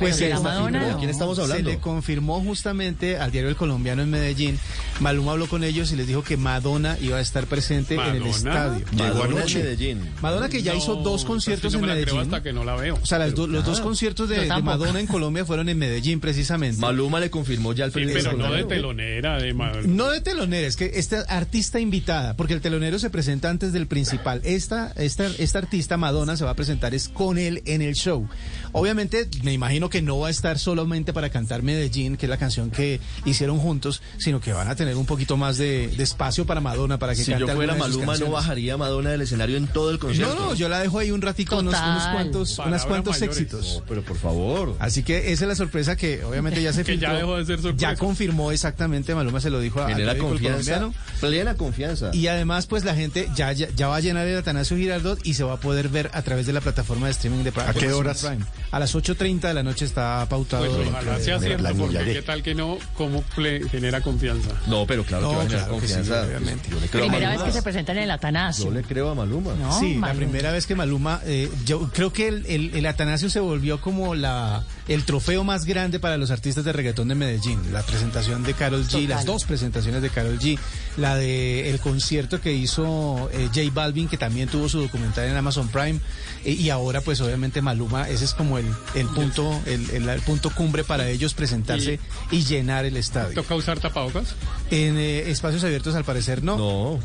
Pues 0.00 0.16
¿Quién 0.16 0.30
se 0.30 0.34
está 0.34 0.36
confirmó. 0.36 0.62
confirmado? 0.64 0.92
¿De 0.92 0.98
quién 0.98 1.10
estamos 1.10 1.38
hablando? 1.38 1.70
Se 1.70 1.76
le 1.76 1.80
confirmó 1.80 2.40
justamente 2.42 3.18
al 3.18 3.30
diario 3.30 3.48
El 3.50 3.56
Colombiano 3.56 4.02
en 4.02 4.10
Medellín. 4.10 4.58
Maluma 4.98 5.32
habló 5.32 5.46
con 5.46 5.62
ellos 5.62 5.92
y 5.92 5.96
les 5.96 6.06
dijo 6.08 6.22
que 6.24 6.36
Madonna 6.36 6.96
iba 7.00 7.18
a 7.18 7.20
estar 7.20 7.46
presente 7.46 7.94
en 7.94 8.00
el 8.00 8.20
¿Madonna? 8.20 8.30
estadio. 8.30 8.86
Llegó 8.90 9.04
Madonna 9.14 9.36
anoche. 9.36 9.58
Medellín. 9.60 10.08
Madonna 10.20 10.48
que 10.48 10.62
ya 10.62 10.72
No, 10.72 10.78
hizo 10.78 10.96
dos 10.96 11.24
conciertos 11.24 11.72
en 11.74 11.80
la 11.82 11.94
Medellín. 11.94 12.18
hasta 12.20 12.42
que 12.42 12.52
no 12.52 12.64
la 12.64 12.74
veo. 12.76 12.98
O 13.00 13.06
sea, 13.06 13.18
las 13.18 13.34
do- 13.34 13.46
los 13.46 13.64
dos 13.64 13.80
conciertos 13.80 14.28
de, 14.28 14.40
de. 14.40 14.62
Madonna 14.62 15.00
en 15.00 15.06
Colombia 15.06 15.44
fueron 15.44 15.68
en 15.68 15.78
Medellín 15.78 16.20
precisamente. 16.20 16.80
Maluma 16.80 17.20
le 17.20 17.30
confirmó 17.30 17.72
ya 17.72 17.84
al 17.84 17.92
Sí, 17.92 18.00
pero 18.12 18.32
no 18.32 18.52
de 18.52 18.64
telonera, 18.64 19.38
de 19.38 19.52
Madonna. 19.54 19.86
No 19.86 20.10
de 20.10 20.20
telonera, 20.20 20.66
es 20.66 20.76
que 20.76 20.92
esta 20.94 21.20
artista 21.28 21.78
invitada, 21.80 22.34
porque 22.36 22.54
el 22.54 22.60
telonero 22.60 22.98
se 22.98 23.10
presenta 23.10 23.50
antes 23.50 23.72
del 23.72 23.86
principal. 23.86 24.40
Esta, 24.44 24.92
esta, 24.96 25.26
esta 25.38 25.58
artista 25.58 25.96
Madonna 25.96 26.36
se 26.36 26.44
va 26.44 26.50
a 26.52 26.54
presentar 26.54 26.94
es 26.94 27.08
con 27.08 27.38
él 27.38 27.62
en 27.66 27.82
el 27.82 27.94
show. 27.94 28.28
Obviamente, 28.72 29.28
me 29.42 29.52
imagino 29.52 29.90
que 29.90 30.02
no 30.02 30.18
va 30.18 30.28
a 30.28 30.30
estar 30.30 30.58
solamente 30.58 31.12
para 31.12 31.30
cantar 31.30 31.62
Medellín, 31.62 32.16
que 32.16 32.26
es 32.26 32.30
la 32.30 32.36
canción 32.38 32.70
que 32.70 33.00
hicieron 33.24 33.58
juntos, 33.58 34.02
sino 34.18 34.40
que 34.40 34.52
van 34.52 34.68
a 34.68 34.74
tener 34.76 34.96
un 34.96 35.06
poquito 35.06 35.36
más 35.36 35.58
de, 35.58 35.88
de 35.88 36.02
espacio 36.02 36.46
para 36.46 36.60
Madonna, 36.60 36.98
para 36.98 37.14
que 37.14 37.24
Si 37.24 37.30
cante 37.30 37.46
yo 37.46 37.54
fuera 37.54 37.74
Maluma, 37.74 38.16
no 38.16 38.30
bajaría 38.30 38.74
a 38.74 38.76
Madonna 38.76 39.10
del 39.10 39.22
escenario 39.22 39.56
en 39.56 39.66
todo 39.66 39.90
el 39.90 39.98
concierto. 39.98 40.34
No, 40.34 40.46
no, 40.50 40.54
yo 40.54 40.68
la 40.68 40.78
dejo 40.80 40.98
ahí 40.98 41.10
un 41.10 41.22
ratico, 41.22 41.58
unos, 41.58 41.74
cuantos, 41.74 42.58
unos 42.58 42.84
cuantos 42.86 43.20
mayores. 43.20 43.38
éxitos. 43.38 43.76
No, 43.80 43.84
pero 43.86 44.02
por 44.02 44.16
favor. 44.16 44.76
Así 44.78 45.02
que 45.02 45.32
esa 45.32 45.44
es 45.44 45.48
la 45.48 45.54
sorpresa 45.56 45.96
que 45.96 46.24
obviamente 46.24 46.62
ya 46.62 46.72
se 46.72 46.84
Que 46.90 46.98
ya 46.98 47.10
filtró. 47.10 47.16
dejó 47.18 47.36
de 47.38 47.46
ser 47.46 47.60
sorpresa. 47.62 47.92
Ya 47.92 47.96
confirmó 47.96 48.52
exactamente, 48.52 49.14
Maluma 49.14 49.40
se 49.40 49.50
lo 49.50 49.60
dijo 49.60 49.80
a 49.82 49.90
El 49.92 50.18
confianza, 50.18 50.90
plena 51.20 51.54
confianza. 51.54 52.10
Y 52.12 52.26
además, 52.26 52.66
pues 52.66 52.84
la 52.84 52.94
gente 52.94 53.28
ya, 53.34 53.52
ya, 53.52 53.68
ya 53.74 53.88
va 53.88 53.96
a 53.96 54.00
llenar 54.00 54.26
el 54.26 54.36
Atanasio 54.38 54.76
Girardot 54.76 55.24
y 55.26 55.34
se 55.34 55.44
va 55.44 55.54
a 55.54 55.60
poder 55.60 55.88
ver 55.88 56.10
a 56.14 56.22
través 56.22 56.46
de 56.46 56.52
la 56.52 56.60
plataforma 56.60 57.06
de 57.06 57.12
streaming 57.12 57.44
de 57.44 57.52
¿A 57.60 57.74
qué 57.74 57.92
horas? 57.92 58.24
Prime. 58.24 58.44
A 58.72 58.78
las 58.78 58.94
8.30 58.94 59.40
de 59.48 59.54
la 59.54 59.62
noche 59.64 59.84
está 59.84 60.24
pautado. 60.28 60.64
Pues 60.64 60.88
ojalá 60.88 61.18
de- 61.18 61.24
sea 61.24 61.38
de 61.40 61.46
cierto, 61.48 61.62
la 61.64 61.74
porque 61.74 61.98
niña. 61.98 62.12
qué 62.12 62.22
tal 62.22 62.42
que 62.42 62.54
no, 62.54 62.78
cómo 62.94 63.24
ple- 63.36 63.68
genera 63.68 64.00
confianza. 64.00 64.50
No, 64.68 64.86
pero 64.86 65.02
claro 65.04 65.26
que 65.26 65.32
No, 65.32 65.38
va 65.38 65.42
a 65.44 65.46
generar 65.48 65.66
claro 65.66 65.80
que 65.80 65.88
sí, 65.88 65.94
confianza. 65.94 66.26
obviamente. 66.26 66.68
Yo 66.70 66.78
le 66.80 66.86
creo 66.88 67.02
a 67.04 67.06
Primera 67.08 67.28
vez 67.30 67.38
Maluma. 67.38 67.46
que 67.46 67.52
se 67.58 67.62
presenta 67.62 67.92
en 67.92 67.98
el 67.98 68.10
Atanasio. 68.12 68.64
Yo 68.66 68.70
le 68.70 68.82
creo 68.82 69.10
a 69.10 69.14
Maluma. 69.16 69.54
No, 69.54 69.76
sí, 69.78 69.94
la 69.94 70.00
Maluma. 70.00 70.14
primera 70.26 70.52
vez 70.52 70.66
que 70.68 70.76
Maluma, 70.76 71.20
eh, 71.24 71.50
yo 71.64 71.90
creo 71.92 72.12
que 72.12 72.28
el, 72.28 72.46
el- 72.46 72.70
el 72.76 72.86
Atanasio 72.86 73.28
se 73.28 73.40
volvió 73.40 73.80
como 73.80 74.14
la 74.14 74.62
el 74.90 75.04
trofeo 75.04 75.44
más 75.44 75.64
grande 75.64 75.98
para 76.00 76.16
los 76.18 76.30
artistas 76.30 76.64
de 76.64 76.72
reggaetón 76.72 77.08
de 77.08 77.14
Medellín. 77.14 77.60
La 77.72 77.82
presentación 77.82 78.42
de 78.42 78.52
Carol 78.54 78.82
G, 78.84 78.90
Total. 78.90 79.08
las 79.08 79.24
dos 79.24 79.44
presentaciones 79.44 80.02
de 80.02 80.10
Carol 80.10 80.38
G, 80.38 80.58
la 80.98 81.14
de 81.16 81.70
el 81.70 81.78
concierto 81.80 82.40
que 82.40 82.52
hizo 82.52 83.30
eh, 83.32 83.46
J 83.54 83.60
Balvin, 83.72 84.08
que 84.08 84.18
también 84.18 84.48
tuvo 84.48 84.68
su 84.68 84.80
documental 84.80 85.26
en 85.28 85.36
Amazon 85.36 85.68
Prime, 85.68 86.00
eh, 86.44 86.52
y 86.52 86.70
ahora 86.70 87.00
pues 87.00 87.20
obviamente 87.20 87.62
Maluma, 87.62 88.08
ese 88.08 88.24
es 88.24 88.34
como 88.34 88.58
el, 88.58 88.66
el 88.94 89.06
punto, 89.06 89.48
el, 89.66 89.88
el- 89.90 90.08
el 90.08 90.20
punto 90.22 90.50
cumbre 90.50 90.82
para 90.84 91.08
ellos 91.08 91.34
presentarse 91.34 92.00
y, 92.32 92.42
llenar 92.44 92.84
el 92.84 92.96
estadio. 92.96 93.34
¿Toca 93.34 93.54
usar 93.54 93.78
tapabocas? 93.78 94.34
En 94.72 94.96
eh, 94.98 95.30
espacios 95.30 95.62
abiertos 95.64 95.94
al 95.94 96.04
parecer 96.04 96.42
no. 96.42 96.56
No. 96.58 97.00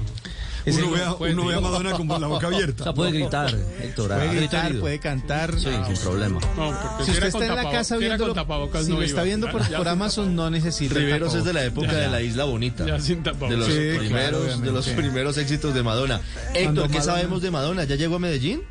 Es 0.65 0.75
Uno 0.77 0.91
ve 0.91 1.01
a- 1.03 1.13
uno 1.13 1.45
ve 1.45 1.55
a 1.55 1.59
Madonna 1.59 1.91
con 1.93 2.07
la 2.21 2.27
boca 2.27 2.47
abierta. 2.47 2.75
O 2.81 2.83
sea, 2.85 2.93
puede 2.93 3.11
gritar, 3.11 3.53
Héctor. 3.81 4.07
Puede 4.09 4.35
gritar, 4.35 4.75
puede 4.79 4.99
cantar. 4.99 5.59
Sí, 5.59 5.69
sin 5.87 5.97
problema. 6.03 6.39
No, 6.57 6.73
Si 7.05 7.11
usted 7.11 7.27
está 7.27 7.45
en 7.45 7.55
la 7.55 7.69
casa 7.71 7.97
viéndolo, 7.97 8.33
si 8.83 8.91
no 8.91 8.97
lo 8.97 9.03
está 9.03 9.23
viendo 9.23 9.47
por, 9.51 9.87
Amazon, 9.87 10.35
no 10.35 10.49
necesita. 10.49 10.95
Riveros 10.95 11.33
es 11.35 11.43
de 11.45 11.53
la 11.53 11.63
época 11.63 11.87
Ya. 11.91 11.97
de 11.99 12.07
la 12.09 12.21
Isla 12.21 12.45
Bonita. 12.45 12.85
Ya 12.85 12.99
sin. 12.99 13.23
De 13.23 13.31
los 13.57 13.67
Sí, 13.67 13.73
claro, 13.73 13.99
primeros, 13.99 14.61
de 14.61 14.71
los 14.71 14.87
primeros 14.89 15.37
éxitos 15.37 15.73
de 15.73 15.83
Madonna. 15.83 16.19
Cuando 16.51 16.59
Héctor, 16.59 16.73
¿qué 16.91 16.97
Madonna- 16.99 17.03
sabemos 17.03 17.41
de 17.41 17.51
Madonna? 17.51 17.83
¿Ya 17.83 17.95
llegó 17.95 18.15
a 18.15 18.19
Medellín? 18.19 18.61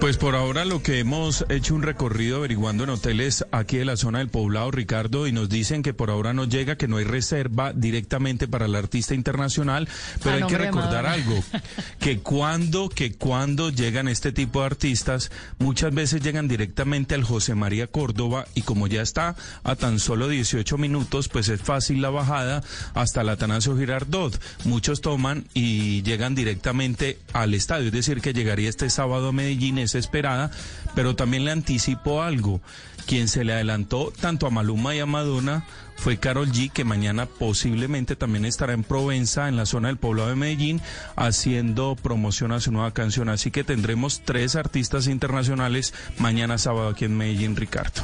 Pues 0.00 0.16
por 0.16 0.34
ahora 0.34 0.64
lo 0.64 0.82
que 0.82 0.98
hemos 0.98 1.44
hecho 1.48 1.76
un 1.76 1.82
recorrido 1.82 2.38
averiguando 2.38 2.82
en 2.82 2.90
hoteles 2.90 3.44
aquí 3.52 3.76
de 3.76 3.84
la 3.84 3.96
zona 3.96 4.18
del 4.18 4.30
poblado, 4.30 4.70
Ricardo, 4.70 5.28
y 5.28 5.32
nos 5.32 5.48
dicen 5.48 5.82
que 5.82 5.94
por 5.94 6.10
ahora 6.10 6.32
no 6.32 6.44
llega, 6.44 6.76
que 6.76 6.88
no 6.88 6.96
hay 6.96 7.04
reserva 7.04 7.72
directamente 7.72 8.48
para 8.48 8.66
el 8.66 8.74
artista 8.74 9.14
internacional, 9.14 9.88
pero 10.22 10.32
A 10.32 10.34
hay 10.38 10.42
que 10.44 10.58
recordar 10.58 11.06
algo, 11.06 11.44
que 12.00 12.18
cuando, 12.18 12.88
que 12.88 13.12
cuando 13.12 13.70
llegan 13.70 14.08
este 14.08 14.32
tipo 14.32 14.60
de 14.60 14.66
artistas, 14.66 15.30
muchas 15.58 15.94
veces 15.94 16.20
llegan 16.20 16.48
directamente 16.48 17.14
al 17.14 17.22
José 17.22 17.54
María 17.54 17.86
Córdoba 17.86 18.46
y 18.54 18.62
como 18.62 18.88
ya 18.88 19.02
está 19.02 19.36
a 19.62 19.76
tan 19.76 20.00
solo 20.00 20.28
18 20.28 20.78
minutos, 20.78 21.28
pues 21.28 21.48
es 21.48 21.60
fácil 21.60 22.02
la 22.02 22.10
bajada 22.10 22.64
hasta 22.94 23.20
el 23.20 23.28
Atanasio 23.28 23.76
Girardot. 23.76 24.40
Muchos 24.64 25.00
toman 25.00 25.44
y 25.54 26.02
llegan 26.02 26.34
directamente 26.34 27.18
al 27.32 27.54
estadio, 27.54 27.86
es 27.86 27.92
decir, 27.92 28.20
que 28.20 28.32
llegaría 28.32 28.68
este 28.68 28.90
sábado 28.90 29.28
a 29.28 29.32
Medellín, 29.32 29.71
es 29.78 29.94
esperada, 29.94 30.50
pero 30.94 31.16
también 31.16 31.44
le 31.44 31.50
anticipo 31.50 32.22
algo. 32.22 32.60
Quien 33.06 33.28
se 33.28 33.44
le 33.44 33.52
adelantó 33.52 34.12
tanto 34.20 34.46
a 34.46 34.50
Maluma 34.50 34.94
y 34.94 35.00
a 35.00 35.06
Madonna 35.06 35.64
fue 35.96 36.18
Carol 36.18 36.50
G, 36.50 36.70
que 36.70 36.84
mañana 36.84 37.26
posiblemente 37.26 38.16
también 38.16 38.44
estará 38.44 38.72
en 38.72 38.84
Provenza, 38.84 39.48
en 39.48 39.56
la 39.56 39.66
zona 39.66 39.88
del 39.88 39.98
poblado 39.98 40.28
de 40.30 40.36
Medellín, 40.36 40.80
haciendo 41.16 41.96
promoción 41.96 42.52
a 42.52 42.60
su 42.60 42.72
nueva 42.72 42.92
canción. 42.92 43.28
Así 43.28 43.50
que 43.50 43.64
tendremos 43.64 44.22
tres 44.24 44.56
artistas 44.56 45.06
internacionales 45.06 45.94
mañana 46.18 46.58
sábado 46.58 46.88
aquí 46.88 47.04
en 47.04 47.16
Medellín, 47.16 47.56
Ricardo. 47.56 48.02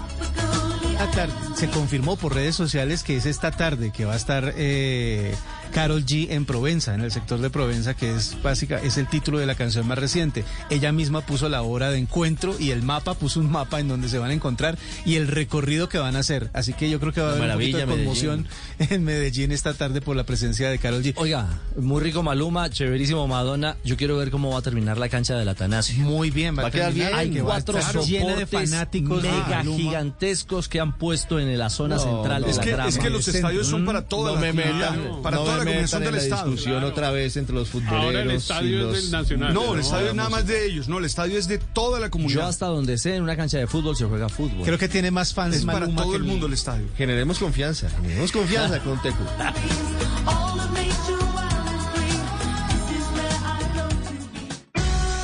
Tarde 1.15 1.33
se 1.55 1.71
confirmó 1.71 2.17
por 2.17 2.35
redes 2.35 2.57
sociales 2.57 3.03
que 3.03 3.17
es 3.17 3.25
esta 3.25 3.53
tarde 3.53 3.93
que 3.93 4.05
va 4.05 4.15
a 4.15 4.17
estar 4.17 4.53
eh, 4.57 5.35
Carol 5.71 6.05
G 6.05 6.29
en 6.31 6.45
Provenza, 6.45 6.95
en 6.95 7.01
el 7.03 7.11
sector 7.13 7.41
de 7.41 7.51
Provenza, 7.51 7.95
que 7.95 8.15
es 8.15 8.37
básica, 8.43 8.81
es 8.83 8.97
el 8.99 9.07
título 9.09 9.39
de 9.39 9.47
la 9.47 9.55
canción 9.55 9.87
más 9.87 9.99
reciente. 9.99 10.45
Ella 10.71 10.93
misma 10.93 11.21
puso 11.21 11.49
la 11.49 11.63
hora 11.63 11.91
de 11.91 11.99
encuentro 11.99 12.57
y 12.59 12.71
el 12.71 12.83
mapa, 12.83 13.15
puso 13.15 13.41
un 13.41 13.51
mapa 13.51 13.81
en 13.81 13.89
donde 13.89 14.09
se 14.09 14.19
van 14.19 14.31
a 14.31 14.35
encontrar 14.35 14.79
y 15.05 15.17
el 15.17 15.29
recorrido 15.29 15.89
que 15.89 15.99
van 15.99 16.17
a 16.17 16.21
hacer. 16.21 16.51
Así 16.53 16.73
que 16.73 16.91
yo 16.91 17.01
creo 17.01 17.13
que 17.13 17.21
va 17.21 17.29
a 17.29 17.31
haber 17.31 17.43
Maravilla, 17.43 17.79
un 17.79 17.85
poquito 17.85 17.97
de 17.97 18.05
conmoción 18.05 18.47
en 18.79 19.05
Medellín 19.05 19.53
esta 19.53 19.75
tarde 19.75 20.01
por 20.01 20.17
la 20.17 20.25
presencia 20.25 20.71
de 20.71 20.79
Carol 20.79 21.03
G. 21.03 21.13
Oiga, 21.17 21.49
muy 21.77 22.03
rico 22.03 22.23
Maluma, 22.23 22.71
chéverísimo 22.71 23.27
Madonna. 23.29 23.77
Yo 23.85 23.97
quiero 23.97 24.17
ver 24.17 24.31
cómo 24.31 24.51
va 24.53 24.59
a 24.59 24.63
terminar 24.63 24.99
la 24.99 25.09
cancha 25.09 25.37
del 25.37 25.49
Atanasio. 25.49 26.03
Muy 26.05 26.31
bien, 26.31 26.57
va, 26.57 26.63
Va 26.63 26.69
a 26.69 26.71
quedar 26.73 26.93
bien. 26.93 27.11
Hay 27.15 27.31
que 27.31 27.41
cuatro 27.41 27.79
llena 28.05 28.35
de 28.37 28.47
fanáticos 28.47 29.23
de 29.23 29.31
mega 29.31 29.49
Maluma. 29.49 29.77
gigantescos 29.77 30.69
que 30.69 30.81
han 30.81 30.97
puesto 30.97 31.39
en 31.39 31.57
la 31.59 31.71
zona 31.71 31.97
No, 31.97 32.03
central 32.03 32.41
no. 32.41 32.47
de 32.47 32.51
Es 32.53 32.57
la 32.59 32.63
que, 32.65 32.71
grama. 32.73 32.89
es 32.89 32.99
que 32.99 33.11
los 33.11 33.29
estadios 33.29 33.67
son 33.67 33.85
para 33.85 34.03
toda 34.03 34.31
no 34.31 34.35
la 34.37 34.41
me 34.41 34.49
actividad, 34.63 34.91
metan, 34.97 35.23
para 35.23 35.37
no 35.37 35.43
toda 35.45 35.57
me 35.57 35.58
la 35.65 36.11
del 36.11 36.31
discusión 36.31 36.85
otra 36.85 37.11
vez 37.11 37.37
entre 37.37 37.55
los 37.55 37.69
futboleros. 37.69 38.05
Ahora 38.05 38.23
el 38.23 38.31
y 38.33 38.35
estadio 38.35 38.79
los- 38.85 38.97
es 38.97 39.03
del 39.03 39.11
Nacional. 39.13 39.55
No, 39.55 39.75
el 39.75 39.81
estadio 39.81 40.09
es 40.09 40.15
nada 40.15 40.29
más 40.29 40.47
de 40.47 40.67
ellos, 40.67 40.89
no, 40.89 40.99
el 40.99 41.05
estadio 41.05 41.39
es 41.39 41.49
de 41.49 41.59
toda 41.59 41.99
la 42.01 42.07
Yo 42.07 42.11
comunidad. 42.11 42.49
hasta 42.49 42.67
donde 42.67 42.99
sé, 42.99 43.17
en 43.17 43.23
una 43.23 43.37
cancha 43.37 43.59
de 43.59 43.67
fútbol 43.67 43.97
se 43.97 44.05
juega 44.05 44.29
fútbol. 44.29 44.65
Creo 44.65 44.79
que 44.79 44.89
tiene 44.89 45.11
más 45.11 45.35
fans 45.35 45.57
Es 45.57 45.65
para 45.65 45.89
todo 45.89 46.17
el 46.17 46.25
mundo 46.25 46.47
el 46.47 46.53
estadio. 46.53 46.87
Generemos 46.97 47.39
confianza, 47.39 47.89
generemos 47.91 48.33
confianza 48.33 48.79
con 48.81 49.01
Tecu. 49.03 49.23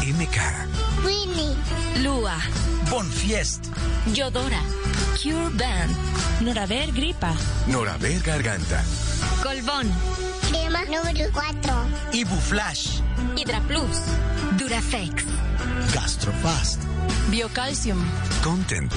MK, 0.01 0.39
Winnie. 1.05 1.55
Lua. 2.03 2.37
Bonfiest, 2.91 3.65
Yodora. 4.13 4.61
Cure 5.21 5.51
Band. 5.55 5.95
Noraver 6.41 6.93
Gripa. 6.93 7.35
Noraver 7.69 8.21
Garganta, 8.21 8.83
Colbón. 9.43 9.91
Crema 10.51 10.85
número 10.85 11.31
4. 11.33 11.73
Ibuflash, 12.13 13.01
Hydra 13.37 13.61
Plus. 13.61 13.99
Durafex. 14.59 15.25
Gastrofast, 15.95 16.83
Biocalcium. 17.31 18.03
Content. 18.43 18.93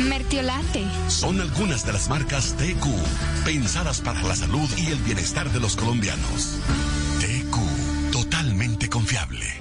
Mertiolate. 0.00 0.84
Son 1.08 1.40
algunas 1.40 1.84
de 1.86 1.92
las 1.92 2.08
marcas 2.08 2.54
TQ, 2.56 3.44
pensadas 3.44 4.00
para 4.00 4.22
la 4.22 4.36
salud 4.36 4.68
y 4.76 4.88
el 4.88 4.98
bienestar 4.98 5.50
de 5.50 5.60
los 5.60 5.76
colombianos. 5.76 6.58
TQ, 7.20 8.12
totalmente 8.12 8.88
confiable. 8.88 9.60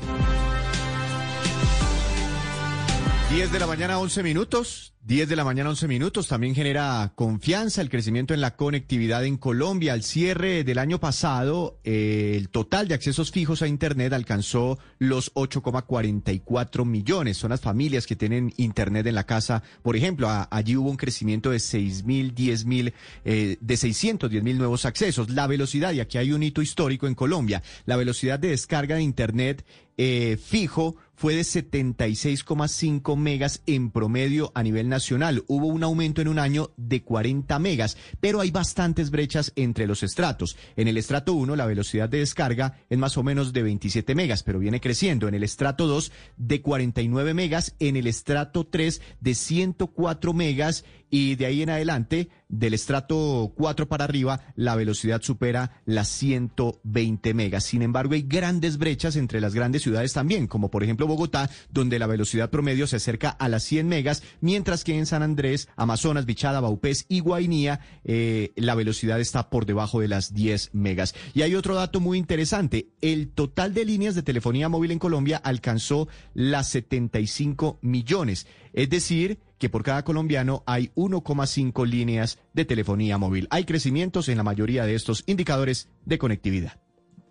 10 3.34 3.52
de 3.52 3.58
la 3.58 3.66
mañana, 3.66 3.98
11 3.98 4.22
minutos. 4.22 4.94
10 5.06 5.28
de 5.28 5.36
la 5.36 5.44
mañana, 5.44 5.72
11 5.72 5.88
minutos. 5.88 6.28
También 6.28 6.54
genera 6.54 7.14
confianza 7.16 7.82
el 7.82 7.90
crecimiento 7.90 8.36
en 8.36 8.42
la 8.42 8.56
conectividad 8.56 9.26
en 9.26 9.38
Colombia. 9.38 9.94
Al 9.94 10.04
cierre 10.04 10.64
del 10.64 10.78
año 10.78 11.00
pasado, 11.00 11.80
eh, 11.84 12.36
el 12.38 12.50
total 12.50 12.88
de 12.88 12.94
accesos 12.94 13.32
fijos 13.32 13.64
a 13.64 13.68
Internet 13.68 14.14
alcanzó 14.14 14.78
los 15.00 15.34
8,44 15.34 16.86
millones. 16.86 17.38
Son 17.38 17.50
las 17.50 17.62
familias 17.62 18.06
que 18.06 18.16
tienen 18.16 18.54
Internet 18.58 19.08
en 19.08 19.16
la 19.16 19.26
casa. 19.26 19.64
Por 19.82 19.96
ejemplo, 19.96 20.30
allí 20.52 20.78
hubo 20.78 20.92
un 20.92 20.98
crecimiento 20.98 21.50
de 21.50 21.60
6 21.60 22.04
mil, 22.04 22.36
10 22.36 22.66
mil, 22.66 22.94
eh, 23.26 23.58
de 23.60 23.78
610 23.78 24.44
mil 24.44 24.60
nuevos 24.60 24.86
accesos. 24.86 25.32
La 25.32 25.48
velocidad, 25.48 25.92
y 25.92 26.02
aquí 26.02 26.20
hay 26.20 26.34
un 26.34 26.44
hito 26.44 26.62
histórico 26.62 27.08
en 27.08 27.16
Colombia, 27.16 27.64
la 27.88 27.98
velocidad 27.98 28.38
de 28.38 28.50
descarga 28.50 28.96
de 28.96 29.02
Internet 29.02 29.66
eh, 29.98 30.38
fijo 30.44 30.96
fue 31.24 31.36
de 31.36 31.44
76,5 31.44 33.16
megas 33.16 33.62
en 33.66 33.92
promedio 33.92 34.52
a 34.56 34.62
nivel 34.62 34.90
nacional. 34.90 35.46
Hubo 35.48 35.68
un 35.68 35.82
aumento 35.82 36.22
en 36.22 36.28
un 36.28 36.38
año 36.38 36.72
de 36.76 37.02
40 37.02 37.60
megas, 37.60 37.96
pero 38.20 38.42
hay 38.42 38.52
bastantes 38.52 39.10
brechas 39.10 39.54
entre 39.56 39.88
los 39.88 40.04
estratos. 40.04 40.58
En 40.76 40.90
el 40.90 40.98
estrato 40.98 41.32
1 41.32 41.56
la 41.56 41.66
velocidad 41.66 42.10
de 42.10 42.18
descarga 42.18 42.78
es 42.90 42.98
más 42.98 43.18
o 43.18 43.24
menos 43.24 43.54
de 43.54 43.64
27 43.64 44.16
megas, 44.16 44.44
pero 44.44 44.60
viene 44.60 44.82
creciendo. 44.82 45.30
En 45.30 45.34
el 45.34 45.44
estrato 45.44 45.88
2 45.88 46.12
de 46.36 46.62
49 46.62 47.34
megas, 47.34 47.74
en 47.80 47.96
el 47.96 48.08
estrato 48.08 48.68
3 48.68 49.02
de 49.22 49.34
104 49.34 50.34
megas 50.34 50.84
y 51.10 51.36
de 51.36 51.46
ahí 51.46 51.62
en 51.62 51.70
adelante, 51.70 52.30
del 52.50 52.74
estrato 52.74 53.54
4 53.56 53.88
para 53.88 54.04
arriba, 54.04 54.42
la 54.56 54.76
velocidad 54.76 55.22
supera 55.22 55.80
las 55.86 56.08
120 56.08 57.36
megas. 57.36 57.66
Sin 57.66 57.84
embargo, 57.84 58.16
hay 58.16 58.24
grandes 58.24 58.80
brechas 58.80 59.16
entre 59.16 59.40
las 59.40 59.54
grandes 59.54 59.84
ciudades 59.84 60.12
también, 60.12 60.48
como 60.48 60.72
por 60.72 60.84
ejemplo 60.84 61.06
Bogotá, 61.14 61.50
donde 61.70 62.00
la 62.00 62.08
velocidad 62.08 62.50
promedio 62.50 62.88
se 62.88 62.96
acerca 62.96 63.30
a 63.30 63.50
las 63.50 63.64
100 63.64 63.88
megas, 63.88 64.24
mientras 64.42 64.84
que 64.84 64.98
en 64.98 65.06
San 65.06 65.22
Andrés, 65.22 65.70
Amazonas, 65.76 66.26
Bichada, 66.26 66.60
Baupés 66.60 67.06
y 67.08 67.20
Guainía, 67.20 67.80
eh, 68.04 68.52
la 68.56 68.76
velocidad 68.76 69.20
está 69.20 69.50
por 69.50 69.66
debajo 69.66 70.00
de 70.00 70.08
las 70.08 70.34
10 70.34 70.72
megas. 70.74 71.14
Y 71.34 71.44
hay 71.44 71.56
otro 71.56 71.76
dato 71.76 72.00
muy 72.00 72.18
interesante. 72.18 72.90
El 73.02 73.30
total 73.30 73.74
de 73.74 73.86
líneas 73.86 74.16
de 74.16 74.24
telefonía 74.24 74.70
móvil 74.70 74.92
en 74.92 75.00
Colombia 75.00 75.38
alcanzó 75.38 76.08
las 76.34 76.70
75 76.70 77.80
millones. 77.82 78.48
Es 78.74 78.90
decir, 78.90 79.40
que 79.60 79.70
por 79.70 79.84
cada 79.84 80.04
colombiano 80.04 80.64
hay 80.66 80.92
1,5 80.96 81.86
líneas 81.88 82.40
de 82.54 82.66
telefonía 82.66 83.18
móvil. 83.18 83.48
Hay 83.50 83.66
crecimientos 83.66 84.28
en 84.30 84.38
la 84.38 84.44
mayoría 84.44 84.86
de 84.86 84.96
estos 84.96 85.24
indicadores 85.28 85.90
de 86.06 86.18
conectividad. 86.18 86.82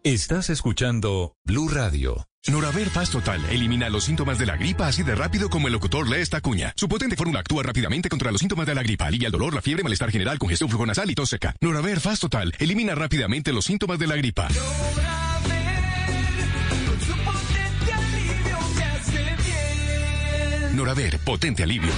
Estás 0.04 0.50
escuchando 0.50 1.36
Blue 1.44 1.68
Radio. 1.68 2.26
Noraver 2.50 2.90
Fast 2.90 3.12
Total 3.12 3.40
elimina 3.50 3.88
los 3.88 4.02
síntomas 4.02 4.36
de 4.36 4.46
la 4.46 4.56
gripa 4.56 4.88
así 4.88 5.04
de 5.04 5.14
rápido 5.14 5.48
como 5.48 5.68
el 5.68 5.72
locutor 5.74 6.08
lee 6.08 6.20
esta 6.22 6.40
cuña. 6.40 6.72
Su 6.74 6.88
potente 6.88 7.14
fórmula 7.14 7.38
actúa 7.38 7.62
rápidamente 7.62 8.08
contra 8.08 8.32
los 8.32 8.40
síntomas 8.40 8.66
de 8.66 8.74
la 8.74 8.82
gripa, 8.82 9.06
alivia 9.06 9.26
el 9.26 9.32
dolor, 9.32 9.54
la 9.54 9.62
fiebre, 9.62 9.84
malestar 9.84 10.10
general, 10.10 10.40
congestión 10.40 10.68
flujo 10.68 10.84
nasal 10.84 11.08
y 11.08 11.14
tos 11.14 11.28
seca. 11.28 11.54
Noraver 11.60 12.00
Fast 12.00 12.22
Total 12.22 12.52
elimina 12.58 12.96
rápidamente 12.96 13.52
los 13.52 13.64
síntomas 13.64 13.96
de 14.00 14.06
la 14.08 14.16
gripa. 14.16 14.48
Noraver, 20.74 21.20
potente 21.20 21.62
alivio. 21.62 21.92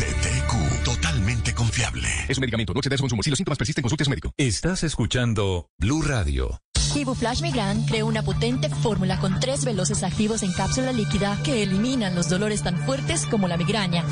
De 0.00 0.06
TQ, 0.06 0.82
totalmente 0.82 1.54
confiable. 1.54 2.08
Es 2.26 2.36
un 2.38 2.40
medicamento, 2.40 2.74
no 2.74 2.80
exceder 2.80 2.98
su 2.98 3.04
consumo. 3.04 3.22
Si 3.22 3.30
los 3.30 3.36
síntomas 3.36 3.58
persisten, 3.58 3.82
consulte 3.82 4.02
a 4.02 4.06
su 4.06 4.10
médico. 4.10 4.34
Estás 4.36 4.82
escuchando 4.82 5.68
Blue 5.78 6.02
Radio. 6.02 6.60
Ibuflash 6.96 7.42
Migran 7.42 7.84
creó 7.84 8.06
una 8.06 8.22
potente 8.22 8.68
fórmula 8.68 9.18
con 9.20 9.38
tres 9.40 9.64
veloces 9.64 10.02
activos 10.02 10.42
en 10.42 10.52
cápsula 10.52 10.92
líquida 10.92 11.38
que 11.44 11.62
eliminan 11.62 12.14
los 12.14 12.28
dolores 12.28 12.62
tan 12.62 12.78
fuertes 12.84 13.26
como 13.26 13.48
la 13.48 13.56
migraña. 13.56 14.04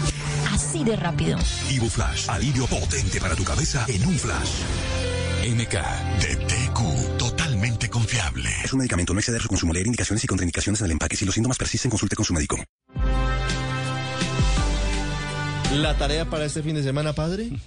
Así 0.53 0.85
de 0.85 0.97
rápido. 0.97 1.39
Ibuflash, 1.71 2.29
alivio 2.29 2.67
potente 2.67 3.21
para 3.21 3.35
tu 3.35 3.45
cabeza 3.45 3.85
en 3.89 4.07
un 4.07 4.19
flash. 4.19 4.51
NK. 5.45 5.75
De 6.21 6.37
TQ, 6.37 7.19
totalmente 7.19 7.89
confiable. 7.89 8.51
Es 8.65 8.73
un 8.73 8.79
medicamento, 8.79 9.15
no 9.15 9.21
exceder 9.21 9.41
su 9.41 9.49
consumo. 9.49 9.73
Leer 9.73 9.87
indicaciones 9.87 10.23
y 10.25 10.27
contraindicaciones 10.27 10.81
en 10.81 10.87
el 10.87 10.93
empaque. 10.93 11.17
Si 11.17 11.25
los 11.25 11.35
síntomas 11.35 11.57
persisten, 11.57 11.91
consulte 11.91 12.17
con 12.17 12.25
su 12.25 12.35
médico. 12.35 12.57
¿La 15.73 15.97
tarea 15.97 16.25
para 16.29 16.45
este 16.45 16.63
fin 16.63 16.75
de 16.75 16.83
semana, 16.83 17.13
padre? 17.13 17.51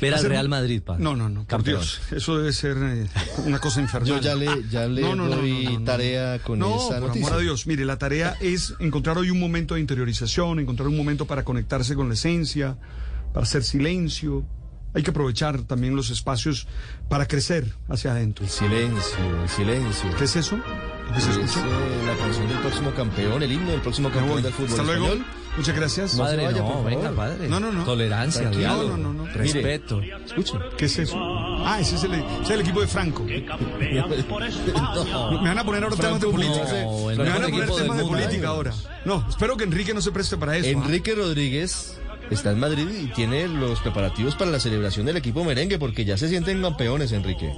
Ver 0.00 0.14
al 0.14 0.24
Real 0.24 0.48
Madrid, 0.48 0.82
padre. 0.82 1.02
No, 1.02 1.14
no, 1.16 1.28
no, 1.28 1.44
por. 1.46 1.62
Dios. 1.62 2.00
Eso 2.10 2.38
debe 2.38 2.52
ser 2.52 2.76
eh, 2.80 3.06
una 3.44 3.58
cosa 3.58 3.80
infernal. 3.80 4.08
Yo 4.08 4.20
ya 4.20 4.34
le, 4.34 4.48
ya 4.70 4.86
le 4.86 5.02
No, 5.02 5.14
no, 5.14 5.26
no, 5.28 5.36
doy 5.36 5.64
no, 5.64 5.70
no, 5.72 5.78
no. 5.80 5.84
tarea 5.84 6.38
con 6.40 6.58
no, 6.58 6.76
esa 6.76 6.98
por 6.98 7.08
noticia. 7.08 7.28
amor 7.28 7.38
a 7.38 7.42
Dios. 7.42 7.66
Mire, 7.66 7.84
la 7.84 7.98
tarea 7.98 8.36
es 8.40 8.74
encontrar 8.80 9.18
hoy 9.18 9.30
un 9.30 9.38
momento 9.40 9.74
de 9.74 9.80
interiorización, 9.80 10.60
encontrar 10.60 10.88
un 10.88 10.96
momento 10.96 11.26
para 11.26 11.44
conectarse 11.44 11.94
con 11.94 12.08
la 12.08 12.14
esencia, 12.14 12.76
para 13.32 13.44
hacer 13.44 13.62
silencio. 13.62 14.44
Hay 14.92 15.02
que 15.04 15.10
aprovechar 15.10 15.62
también 15.62 15.94
los 15.94 16.10
espacios 16.10 16.66
para 17.08 17.26
crecer 17.28 17.72
hacia 17.88 18.10
adentro. 18.10 18.44
El 18.44 18.50
silencio, 18.50 19.42
el 19.42 19.48
silencio. 19.48 20.10
¿Qué 20.18 20.24
es 20.24 20.34
eso? 20.36 20.58
¿Qué 21.14 21.20
se 21.20 21.30
Es, 21.30 21.36
escucha? 21.36 21.66
eh, 21.66 22.06
la 22.06 22.16
canción 22.16 22.48
del 22.48 22.58
próximo 22.58 22.90
campeón, 22.92 23.42
el 23.42 23.52
himno 23.52 23.70
del 23.72 23.80
próximo 23.80 24.10
campeón 24.10 24.42
del 24.42 24.52
fútbol 24.52 24.70
Hasta 24.70 24.82
luego. 24.82 25.06
español. 25.06 25.26
Muchas 25.56 25.76
gracias. 25.76 26.14
No 26.14 26.28
se 26.28 26.36
vaya, 26.36 26.50
no, 26.52 26.56
favor. 26.58 26.84
venga, 26.84 27.10
padre. 27.10 27.48
No, 27.48 27.58
no, 27.58 27.72
no. 27.72 27.84
Tolerancia, 27.84 28.42
Tranquilo. 28.42 28.60
diálogo, 28.60 28.90
No, 28.90 28.96
no, 28.96 29.12
no, 29.12 29.24
no. 29.26 29.32
respeto. 29.32 30.00
Escucha. 30.00 30.58
¿Qué 30.78 30.84
es 30.84 30.98
eso? 31.00 31.16
Ah, 31.18 31.78
ese 31.80 31.96
es 31.96 32.04
el, 32.04 32.14
ese 32.14 32.24
es 32.44 32.50
el 32.50 32.60
equipo 32.60 32.80
de 32.80 32.86
Franco. 32.86 33.24
Me 33.80 34.00
van 35.48 35.58
a 35.58 35.64
poner 35.64 35.82
ahora 35.84 35.96
temas 35.96 36.20
de 36.20 36.26
política. 36.28 36.64
no, 36.84 37.06
Me 37.08 37.16
van 37.16 37.44
a 37.44 37.48
poner 37.48 37.66
temas 37.66 37.78
de 37.78 37.84
mundo. 38.04 38.08
política 38.08 38.48
ahora. 38.48 38.72
No, 39.04 39.24
espero 39.28 39.56
que 39.56 39.64
Enrique 39.64 39.92
no 39.94 40.00
se 40.00 40.12
preste 40.12 40.36
para 40.36 40.56
eso. 40.56 40.68
¿ah? 40.68 40.70
Enrique 40.84 41.14
Rodríguez 41.14 41.96
está 42.30 42.52
en 42.52 42.60
Madrid 42.60 42.86
y 43.02 43.06
tiene 43.08 43.48
los 43.48 43.80
preparativos 43.80 44.36
para 44.36 44.50
la 44.52 44.60
celebración 44.60 45.04
del 45.06 45.16
equipo 45.16 45.42
merengue 45.44 45.78
porque 45.78 46.04
ya 46.04 46.16
se 46.16 46.28
sienten 46.28 46.62
campeones, 46.62 47.10
Enrique. 47.12 47.52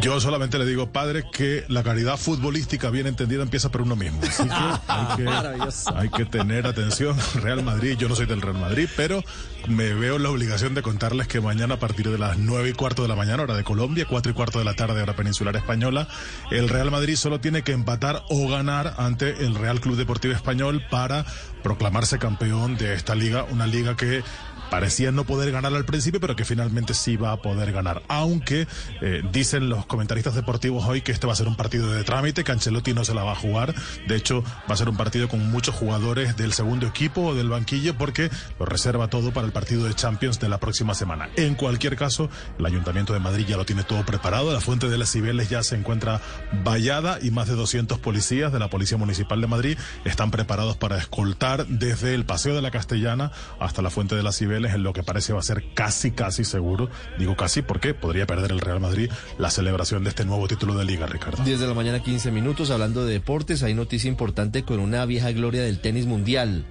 Yo 0.00 0.20
solamente 0.20 0.58
le 0.58 0.66
digo, 0.66 0.90
padre, 0.90 1.24
que 1.30 1.64
la 1.68 1.82
caridad 1.82 2.16
futbolística 2.16 2.90
bien 2.90 3.06
entendida 3.06 3.42
empieza 3.42 3.70
por 3.70 3.82
uno 3.82 3.96
mismo. 3.96 4.20
Así 4.22 4.42
que 4.44 4.50
hay 4.88 5.16
que, 5.16 5.22
Maravilloso. 5.24 5.96
hay 5.96 6.08
que 6.08 6.24
tener 6.24 6.66
atención. 6.66 7.16
Real 7.42 7.62
Madrid, 7.62 7.96
yo 7.98 8.08
no 8.08 8.16
soy 8.16 8.26
del 8.26 8.40
Real 8.40 8.58
Madrid, 8.58 8.88
pero 8.96 9.22
me 9.68 9.94
veo 9.94 10.18
la 10.18 10.30
obligación 10.30 10.74
de 10.74 10.82
contarles 10.82 11.28
que 11.28 11.40
mañana 11.40 11.74
a 11.74 11.78
partir 11.78 12.10
de 12.10 12.18
las 12.18 12.38
nueve 12.38 12.70
y 12.70 12.72
cuarto 12.72 13.02
de 13.02 13.08
la 13.08 13.16
mañana, 13.16 13.42
hora 13.42 13.54
de 13.56 13.64
Colombia, 13.64 14.06
cuatro 14.08 14.32
y 14.32 14.34
cuarto 14.34 14.58
de 14.58 14.64
la 14.64 14.74
tarde, 14.74 15.00
hora 15.00 15.16
peninsular 15.16 15.56
española, 15.56 16.08
el 16.50 16.68
Real 16.68 16.90
Madrid 16.90 17.16
solo 17.16 17.40
tiene 17.40 17.62
que 17.62 17.72
empatar 17.72 18.22
o 18.28 18.48
ganar 18.48 18.94
ante 18.98 19.44
el 19.44 19.54
Real 19.54 19.80
Club 19.80 19.96
Deportivo 19.96 20.34
Español 20.34 20.82
para 20.90 21.24
proclamarse 21.62 22.18
campeón 22.18 22.76
de 22.76 22.94
esta 22.94 23.14
liga, 23.14 23.44
una 23.44 23.66
liga 23.66 23.96
que 23.96 24.22
parecía 24.74 25.12
no 25.12 25.22
poder 25.22 25.52
ganar 25.52 25.72
al 25.72 25.84
principio, 25.84 26.18
pero 26.18 26.34
que 26.34 26.44
finalmente 26.44 26.94
sí 26.94 27.16
va 27.16 27.30
a 27.30 27.36
poder 27.36 27.70
ganar. 27.70 28.02
Aunque 28.08 28.66
eh, 29.00 29.22
dicen 29.30 29.68
los 29.68 29.86
comentaristas 29.86 30.34
deportivos 30.34 30.84
hoy 30.88 31.00
que 31.00 31.12
este 31.12 31.28
va 31.28 31.32
a 31.32 31.36
ser 31.36 31.46
un 31.46 31.54
partido 31.54 31.92
de 31.92 32.02
trámite, 32.02 32.42
que 32.42 32.50
Ancelotti 32.50 32.92
no 32.92 33.04
se 33.04 33.14
la 33.14 33.22
va 33.22 33.30
a 33.30 33.36
jugar. 33.36 33.72
De 34.08 34.16
hecho, 34.16 34.42
va 34.68 34.74
a 34.74 34.76
ser 34.76 34.88
un 34.88 34.96
partido 34.96 35.28
con 35.28 35.48
muchos 35.48 35.76
jugadores 35.76 36.36
del 36.36 36.52
segundo 36.52 36.88
equipo 36.88 37.20
o 37.20 37.34
del 37.36 37.50
banquillo, 37.50 37.96
porque 37.96 38.30
lo 38.58 38.66
reserva 38.66 39.06
todo 39.06 39.32
para 39.32 39.46
el 39.46 39.52
partido 39.52 39.84
de 39.84 39.94
Champions 39.94 40.40
de 40.40 40.48
la 40.48 40.58
próxima 40.58 40.92
semana. 40.96 41.28
En 41.36 41.54
cualquier 41.54 41.94
caso, 41.94 42.28
el 42.58 42.66
Ayuntamiento 42.66 43.12
de 43.12 43.20
Madrid 43.20 43.46
ya 43.46 43.56
lo 43.56 43.64
tiene 43.64 43.84
todo 43.84 44.04
preparado. 44.04 44.52
La 44.52 44.60
fuente 44.60 44.88
de 44.88 44.98
las 44.98 45.12
Cibeles 45.12 45.48
ya 45.48 45.62
se 45.62 45.76
encuentra 45.76 46.20
vallada 46.64 47.20
y 47.22 47.30
más 47.30 47.46
de 47.46 47.54
200 47.54 48.00
policías 48.00 48.52
de 48.52 48.58
la 48.58 48.70
Policía 48.70 48.98
Municipal 48.98 49.40
de 49.40 49.46
Madrid 49.46 49.78
están 50.04 50.32
preparados 50.32 50.76
para 50.76 50.98
escoltar 50.98 51.64
desde 51.68 52.16
el 52.16 52.24
Paseo 52.24 52.56
de 52.56 52.62
la 52.62 52.72
Castellana 52.72 53.30
hasta 53.60 53.80
la 53.80 53.90
fuente 53.90 54.16
de 54.16 54.24
las 54.24 54.36
Cibeles 54.36 54.63
en 54.72 54.82
lo 54.82 54.92
que 54.94 55.02
parece 55.02 55.34
va 55.34 55.40
a 55.40 55.42
ser 55.42 55.62
casi, 55.74 56.12
casi 56.12 56.44
seguro. 56.44 56.88
Digo 57.18 57.36
casi 57.36 57.60
porque 57.60 57.92
podría 57.92 58.26
perder 58.26 58.52
el 58.52 58.60
Real 58.60 58.80
Madrid 58.80 59.10
la 59.36 59.50
celebración 59.50 60.04
de 60.04 60.10
este 60.10 60.24
nuevo 60.24 60.48
título 60.48 60.74
de 60.74 60.84
liga, 60.84 61.06
Ricardo. 61.06 61.44
10 61.44 61.60
de 61.60 61.66
la 61.66 61.74
mañana, 61.74 62.02
15 62.02 62.30
minutos, 62.30 62.70
hablando 62.70 63.04
de 63.04 63.12
deportes, 63.12 63.62
hay 63.62 63.74
noticia 63.74 64.08
importante 64.08 64.62
con 64.62 64.80
una 64.80 65.04
vieja 65.04 65.32
gloria 65.32 65.62
del 65.62 65.80
tenis 65.80 66.06
mundial. 66.06 66.64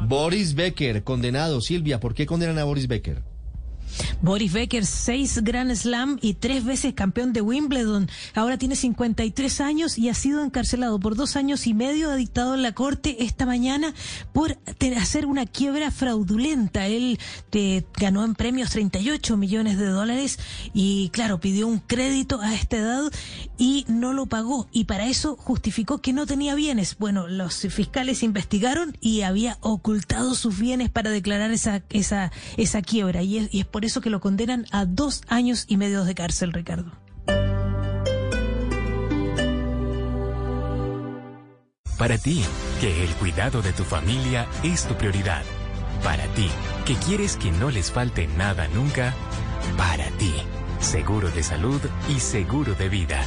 Boris 0.00 0.54
Becker, 0.54 1.02
condenado. 1.02 1.60
Silvia, 1.60 2.00
¿por 2.00 2.14
qué 2.14 2.26
condenan 2.26 2.58
a 2.58 2.64
Boris 2.64 2.88
Becker? 2.88 3.22
Boris 4.22 4.52
Becker, 4.52 4.84
seis 4.84 5.40
Grand 5.42 5.74
Slam 5.74 6.18
y 6.20 6.34
tres 6.34 6.64
veces 6.64 6.94
campeón 6.94 7.32
de 7.32 7.40
Wimbledon. 7.40 8.08
Ahora 8.34 8.58
tiene 8.58 8.76
53 8.76 9.60
años 9.60 9.98
y 9.98 10.08
ha 10.08 10.14
sido 10.14 10.42
encarcelado 10.42 10.98
por 10.98 11.14
dos 11.14 11.36
años 11.36 11.66
y 11.66 11.74
medio. 11.74 12.14
Dictado 12.14 12.54
en 12.54 12.62
la 12.62 12.72
corte 12.72 13.24
esta 13.24 13.46
mañana 13.46 13.94
por 14.32 14.58
hacer 14.96 15.26
una 15.26 15.46
quiebra 15.46 15.90
fraudulenta. 15.90 16.86
Él 16.86 17.18
eh, 17.52 17.84
ganó 17.98 18.24
en 18.24 18.34
premios 18.34 18.70
38 18.70 19.36
millones 19.36 19.78
de 19.78 19.86
dólares 19.86 20.38
y, 20.74 21.10
claro, 21.10 21.40
pidió 21.40 21.66
un 21.66 21.78
crédito 21.78 22.40
a 22.40 22.54
esta 22.54 22.76
edad 22.76 23.02
y 23.58 23.84
no 23.88 24.12
lo 24.12 24.26
pagó. 24.26 24.68
Y 24.72 24.84
para 24.84 25.06
eso 25.06 25.36
justificó 25.36 25.98
que 25.98 26.12
no 26.12 26.26
tenía 26.26 26.54
bienes. 26.54 26.96
Bueno, 26.98 27.26
los 27.26 27.56
fiscales 27.56 28.22
investigaron 28.22 28.96
y 29.00 29.22
había 29.22 29.58
ocultado 29.60 30.34
sus 30.34 30.58
bienes 30.58 30.88
para 30.88 31.10
declarar 31.10 31.50
esa, 31.50 31.82
esa, 31.90 32.32
esa 32.56 32.80
quiebra. 32.80 33.22
Y 33.22 33.38
es, 33.38 33.48
y 33.52 33.60
es 33.60 33.66
por 33.66 33.84
eso 33.84 34.00
que 34.00 34.10
lo 34.10 34.20
condenan 34.20 34.64
a 34.70 34.86
dos 34.86 35.22
años 35.28 35.64
y 35.68 35.76
medio 35.76 36.04
de 36.04 36.14
cárcel, 36.14 36.52
Ricardo. 36.52 36.92
Para 41.98 42.08
Para 42.08 42.16
ti, 42.16 42.42
que 42.80 43.04
el 43.04 43.10
cuidado 43.16 43.60
de 43.60 43.72
tu 43.72 43.82
familia 43.82 44.46
es 44.62 44.86
tu 44.86 44.94
prioridad. 44.94 45.42
Para 46.02 46.24
ti, 46.28 46.48
que 46.86 46.94
quieres 46.94 47.36
que 47.36 47.50
no 47.50 47.70
les 47.70 47.90
falte 47.90 48.28
nada 48.28 48.68
nunca. 48.68 49.14
Para 49.76 50.08
ti, 50.12 50.32
seguro 50.80 51.28
de 51.30 51.42
salud 51.42 51.80
y 52.08 52.20
seguro 52.20 52.74
de 52.74 52.88
vida. 52.88 53.20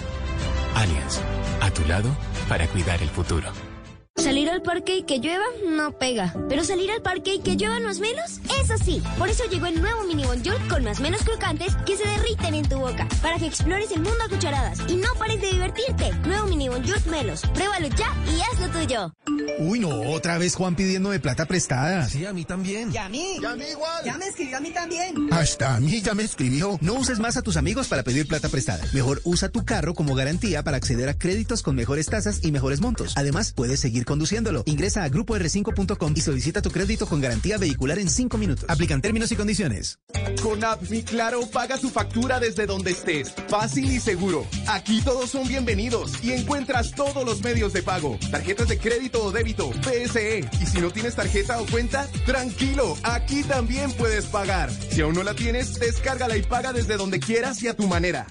Allianz, 0.76 1.20
a 1.62 1.72
tu 1.72 1.86
lado 1.86 2.10
para 2.48 2.68
cuidar 2.68 3.02
el 3.02 3.10
futuro. 3.10 3.71
Salir 4.18 4.50
al 4.50 4.62
parque 4.62 4.98
y 4.98 5.04
que 5.04 5.20
llueva 5.20 5.46
no 5.70 5.98
pega. 5.98 6.36
Pero 6.50 6.64
salir 6.64 6.92
al 6.92 7.02
parque 7.02 7.36
y 7.36 7.40
que 7.40 7.56
llueva 7.56 7.80
más 7.80 8.00
menos, 8.00 8.42
eso 8.62 8.78
sí. 8.78 9.02
Por 9.18 9.30
eso 9.30 9.46
llegó 9.50 9.66
el 9.68 9.82
nuevo 9.82 10.04
Mini 10.04 10.26
Bonjour 10.26 10.58
con 10.68 10.84
más 10.84 11.00
menos 11.00 11.24
crocantes 11.24 11.76
que 11.86 11.98
se 11.98 12.08
derriten 12.08 12.54
en 12.54 12.68
tu 12.68 12.78
boca. 12.78 13.08
Para 13.22 13.38
que 13.40 13.48
explores 13.48 13.90
el 13.92 14.02
mundo 14.02 14.18
a 14.24 14.30
cucharadas 14.30 14.80
y 14.88 14.98
no 14.98 15.08
pares 15.18 15.42
de 15.42 15.52
divertirte. 15.52 16.12
Nuevo 16.28 16.48
Mini 16.48 16.68
Bonjour 16.70 17.04
Melos. 17.08 17.42
Pruébalo 17.54 17.88
ya 17.88 18.14
y 18.28 18.42
hazlo 18.42 18.80
tuyo. 18.80 19.14
Uy, 19.60 19.80
no, 19.80 19.90
otra 20.12 20.38
vez 20.38 20.56
Juan 20.56 20.76
pidiéndome 20.76 21.20
plata 21.20 21.46
prestada. 21.46 22.08
Sí, 22.08 22.26
a 22.26 22.34
mí 22.34 22.44
también. 22.44 22.92
¿Y 22.94 22.98
a 22.98 23.08
mí? 23.10 23.38
¿Y 23.42 23.46
a 23.46 23.56
mí 23.56 23.64
igual? 23.72 24.04
Ya 24.06 24.18
me 24.18 24.28
escribió 24.28 24.58
a 24.58 24.60
mí 24.60 24.72
también. 24.72 25.16
Hasta 25.32 25.76
a 25.76 25.80
mí 25.80 26.02
ya 26.02 26.14
me 26.14 26.24
escribió. 26.24 26.78
No 26.82 26.96
uses 26.96 27.20
más 27.20 27.38
a 27.38 27.42
tus 27.42 27.58
amigos 27.58 27.88
para 27.88 28.04
pedir 28.04 28.28
plata 28.28 28.50
prestada. 28.50 28.84
Mejor 28.94 29.22
usa 29.24 29.50
tu 29.50 29.64
carro 29.64 29.94
como 29.94 30.16
garantía 30.16 30.64
para 30.64 30.78
acceder 30.78 31.08
a 31.10 31.18
créditos 31.18 31.64
con 31.64 31.76
mejores 31.76 32.08
tasas 32.08 32.44
y 32.44 32.52
mejores 32.52 32.82
montos. 32.82 33.14
Además, 33.16 33.54
puedes 33.54 33.80
seguir 33.80 34.01
conduciéndolo. 34.06 34.64
Ingresa 34.66 35.04
a 35.04 35.10
grupo-r5.com 35.10 36.14
y 36.16 36.22
solicita 36.22 36.62
tu 36.62 36.72
crédito 36.72 37.06
con 37.06 37.22
garantía 37.22 37.58
vehicular 37.58 38.00
en 38.00 38.10
5 38.10 38.38
minutos. 38.38 38.66
Aplican 38.70 39.02
términos 39.02 39.32
y 39.32 39.36
condiciones. 39.36 40.00
Con 40.42 40.64
App 40.64 40.82
Mi 40.90 41.04
Claro, 41.04 41.42
paga 41.48 41.78
tu 41.78 41.90
factura 41.90 42.40
desde 42.40 42.66
donde 42.66 42.92
estés. 42.92 43.34
Fácil 43.48 43.92
y 43.92 44.00
seguro. 44.00 44.46
Aquí 44.68 45.02
todos 45.02 45.30
son 45.30 45.48
bienvenidos 45.48 46.24
y 46.24 46.32
encuentras 46.32 46.92
todos 46.92 47.26
los 47.26 47.44
medios 47.44 47.74
de 47.74 47.84
pago. 47.84 48.18
Tarjetas 48.32 48.68
de 48.68 48.78
crédito 48.78 49.24
o 49.24 49.32
débito, 49.32 49.72
PSE. 49.82 50.50
Y 50.62 50.66
si 50.66 50.80
no 50.80 50.92
tienes 50.92 51.16
tarjeta 51.16 51.62
o 51.62 51.66
cuenta, 51.66 52.08
tranquilo, 52.26 52.98
aquí 53.04 53.44
también 53.44 53.92
puedes 53.94 54.26
pagar. 54.26 54.72
Si 54.72 55.02
aún 55.02 55.16
no 55.16 55.24
la 55.24 55.34
tienes, 55.34 55.80
descárgala 55.80 56.38
y 56.38 56.42
paga 56.42 56.74
desde 56.74 56.98
donde 56.98 57.20
quieras 57.20 57.62
y 57.64 57.68
a 57.68 57.76
tu 57.76 57.88
manera. 57.88 58.28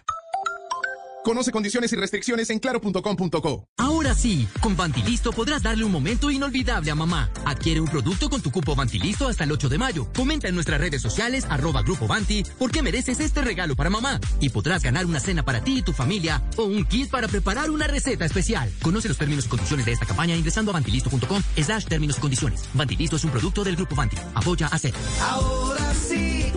Conoce 1.22 1.52
condiciones 1.52 1.92
y 1.92 1.96
restricciones 1.96 2.50
en 2.50 2.58
claro.com.co. 2.58 3.68
Ahora 3.76 4.14
sí, 4.14 4.48
con 4.60 4.76
Vantilisto 4.76 5.32
podrás 5.32 5.62
darle 5.62 5.84
un 5.84 5.92
momento 5.92 6.30
inolvidable 6.30 6.90
a 6.90 6.94
mamá. 6.94 7.30
Adquiere 7.44 7.80
un 7.80 7.88
producto 7.88 8.30
con 8.30 8.40
tu 8.40 8.50
cupo 8.50 8.74
Vantilisto 8.74 9.28
hasta 9.28 9.44
el 9.44 9.52
8 9.52 9.68
de 9.68 9.78
mayo. 9.78 10.08
Comenta 10.14 10.48
en 10.48 10.54
nuestras 10.54 10.80
redes 10.80 11.02
sociales, 11.02 11.46
arroba 11.48 11.82
Grupo 11.82 12.06
Vanti, 12.06 12.44
porque 12.58 12.82
mereces 12.82 13.20
este 13.20 13.42
regalo 13.42 13.76
para 13.76 13.90
mamá. 13.90 14.18
Y 14.40 14.48
podrás 14.48 14.82
ganar 14.82 15.06
una 15.06 15.20
cena 15.20 15.44
para 15.44 15.62
ti 15.62 15.78
y 15.78 15.82
tu 15.82 15.92
familia 15.92 16.42
o 16.56 16.64
un 16.64 16.84
kit 16.84 17.10
para 17.10 17.28
preparar 17.28 17.70
una 17.70 17.86
receta 17.86 18.24
especial. 18.24 18.72
Conoce 18.82 19.08
los 19.08 19.18
términos 19.18 19.46
y 19.46 19.48
condiciones 19.48 19.86
de 19.86 19.92
esta 19.92 20.06
campaña 20.06 20.36
ingresando 20.36 20.70
a 20.70 20.74
vantilisto.com 20.74 21.42
slash 21.56 21.84
términos 21.84 22.16
y 22.18 22.20
condiciones. 22.20 22.64
Vantilisto 22.72 23.16
es 23.16 23.24
un 23.24 23.30
producto 23.30 23.62
del 23.62 23.76
Grupo 23.76 23.94
Vanti. 23.94 24.16
Apoya 24.34 24.66
a 24.66 24.70
hacer. 24.70 24.94
Ahora 25.20 25.94
sí, 25.94 26.50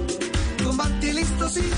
con 0.63 0.77
Vantilisto 0.77 1.49
sí. 1.49 1.69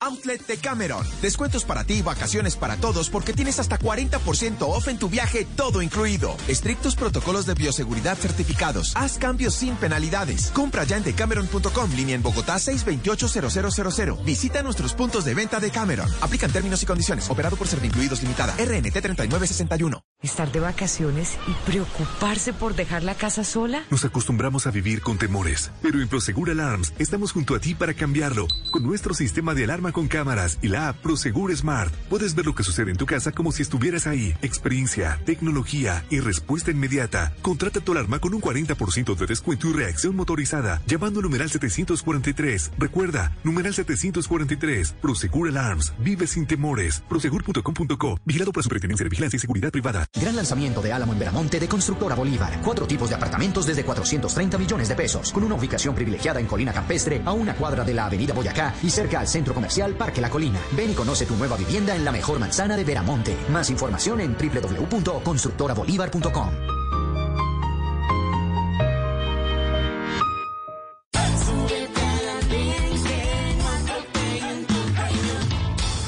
Outlet 0.00 0.46
de 0.46 0.56
Cameron. 0.56 1.06
Descuentos 1.20 1.64
para 1.64 1.84
ti 1.84 1.94
y 1.94 2.02
vacaciones 2.02 2.56
para 2.56 2.76
todos 2.76 3.10
porque 3.10 3.32
tienes 3.32 3.58
hasta 3.58 3.78
40% 3.78 4.62
off 4.62 4.88
en 4.88 4.98
tu 4.98 5.08
viaje, 5.08 5.46
todo 5.56 5.82
incluido. 5.82 6.36
Estrictos 6.48 6.96
protocolos 6.96 7.46
de 7.46 7.54
bioseguridad 7.54 8.16
certificados. 8.16 8.96
Haz 8.96 9.18
cambios 9.18 9.54
sin 9.54 9.76
penalidades. 9.76 10.50
Compra 10.52 10.84
ya 10.84 10.96
en 10.96 11.04
decameron.com, 11.04 11.90
línea 11.94 12.14
en 12.14 12.22
Bogotá 12.22 12.56
628-0000. 12.56 14.24
Visita 14.24 14.62
nuestros 14.62 14.94
puntos 14.94 15.24
de 15.24 15.34
venta 15.34 15.60
de 15.60 15.70
Cameron. 15.70 16.08
Aplican 16.20 16.50
términos 16.50 16.82
y 16.82 16.86
condiciones. 16.86 17.28
Operado 17.30 17.56
por 17.56 17.68
Servincluidos 17.68 18.22
Limitada. 18.22 18.54
RNT 18.54 19.00
3961. 19.02 20.09
Estar 20.22 20.52
de 20.52 20.60
vacaciones 20.60 21.38
y 21.48 21.70
preocuparse 21.70 22.52
por 22.52 22.74
dejar 22.74 23.02
la 23.02 23.14
casa 23.14 23.42
sola. 23.42 23.84
Nos 23.90 24.04
acostumbramos 24.04 24.66
a 24.66 24.70
vivir 24.70 25.00
con 25.00 25.16
temores, 25.16 25.70
pero 25.80 25.98
en 25.98 26.08
Prosegur 26.08 26.50
Alarms 26.50 26.92
estamos 26.98 27.32
junto 27.32 27.54
a 27.54 27.58
ti 27.58 27.74
para 27.74 27.94
cambiarlo. 27.94 28.46
Con 28.70 28.82
nuestro 28.82 29.14
sistema 29.14 29.54
de 29.54 29.64
alarma 29.64 29.92
con 29.92 30.08
cámaras 30.08 30.58
y 30.60 30.68
la 30.68 30.88
app 30.90 30.98
Prosegur 30.98 31.56
Smart, 31.56 31.94
puedes 32.10 32.34
ver 32.34 32.44
lo 32.44 32.54
que 32.54 32.62
sucede 32.62 32.90
en 32.90 32.98
tu 32.98 33.06
casa 33.06 33.32
como 33.32 33.50
si 33.50 33.62
estuvieras 33.62 34.06
ahí. 34.06 34.34
Experiencia, 34.42 35.18
tecnología 35.24 36.04
y 36.10 36.20
respuesta 36.20 36.70
inmediata. 36.70 37.32
Contrata 37.40 37.80
tu 37.80 37.92
alarma 37.92 38.18
con 38.18 38.34
un 38.34 38.42
40% 38.42 39.16
de 39.16 39.26
descuento 39.26 39.68
y 39.68 39.72
reacción 39.72 40.14
motorizada, 40.16 40.82
llamando 40.86 41.20
al 41.20 41.24
numeral 41.24 41.48
743. 41.48 42.72
Recuerda, 42.76 43.34
numeral 43.42 43.72
743. 43.72 44.96
Prosegur 45.00 45.48
Alarms. 45.48 45.94
Vive 45.98 46.26
sin 46.26 46.46
temores. 46.46 47.02
Prosegur.com.co. 47.08 48.20
Vigilado 48.26 48.52
por 48.52 48.60
la 48.60 48.64
Superintendencia 48.64 49.04
de 49.04 49.08
Vigilancia 49.08 49.38
y 49.38 49.40
Seguridad 49.40 49.70
Privada. 49.70 50.09
Gran 50.12 50.34
lanzamiento 50.34 50.82
de 50.82 50.92
Álamo 50.92 51.12
en 51.12 51.20
Veramonte 51.20 51.60
de 51.60 51.68
Constructora 51.68 52.16
Bolívar. 52.16 52.60
Cuatro 52.62 52.84
tipos 52.86 53.08
de 53.08 53.14
apartamentos 53.14 53.64
desde 53.64 53.84
430 53.84 54.58
millones 54.58 54.88
de 54.88 54.96
pesos, 54.96 55.30
con 55.32 55.44
una 55.44 55.54
ubicación 55.54 55.94
privilegiada 55.94 56.40
en 56.40 56.46
Colina 56.46 56.72
Campestre, 56.72 57.22
a 57.24 57.32
una 57.32 57.54
cuadra 57.54 57.84
de 57.84 57.94
la 57.94 58.06
Avenida 58.06 58.34
Boyacá 58.34 58.74
y 58.82 58.90
cerca 58.90 59.20
al 59.20 59.28
centro 59.28 59.54
comercial 59.54 59.94
Parque 59.94 60.20
La 60.20 60.28
Colina. 60.28 60.58
Ven 60.72 60.90
y 60.90 60.94
conoce 60.94 61.26
tu 61.26 61.36
nueva 61.36 61.56
vivienda 61.56 61.94
en 61.94 62.04
la 62.04 62.10
mejor 62.12 62.40
manzana 62.40 62.76
de 62.76 62.84
Veramonte. 62.84 63.36
Más 63.50 63.70
información 63.70 64.20
en 64.20 64.36
www.constructorabolívar.com. 64.36 66.50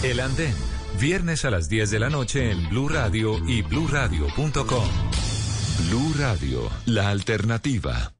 El 0.02 0.18
Andén, 0.18 0.52
viernes 1.02 1.44
a 1.44 1.50
las 1.50 1.68
10 1.68 1.90
de 1.90 1.98
la 1.98 2.10
noche 2.10 2.52
en 2.52 2.68
Blue 2.68 2.88
Radio 2.88 3.36
y 3.48 3.62
bluradio.com. 3.62 4.88
Blue 5.88 6.14
Radio, 6.16 6.70
la 6.86 7.08
alternativa. 7.08 8.12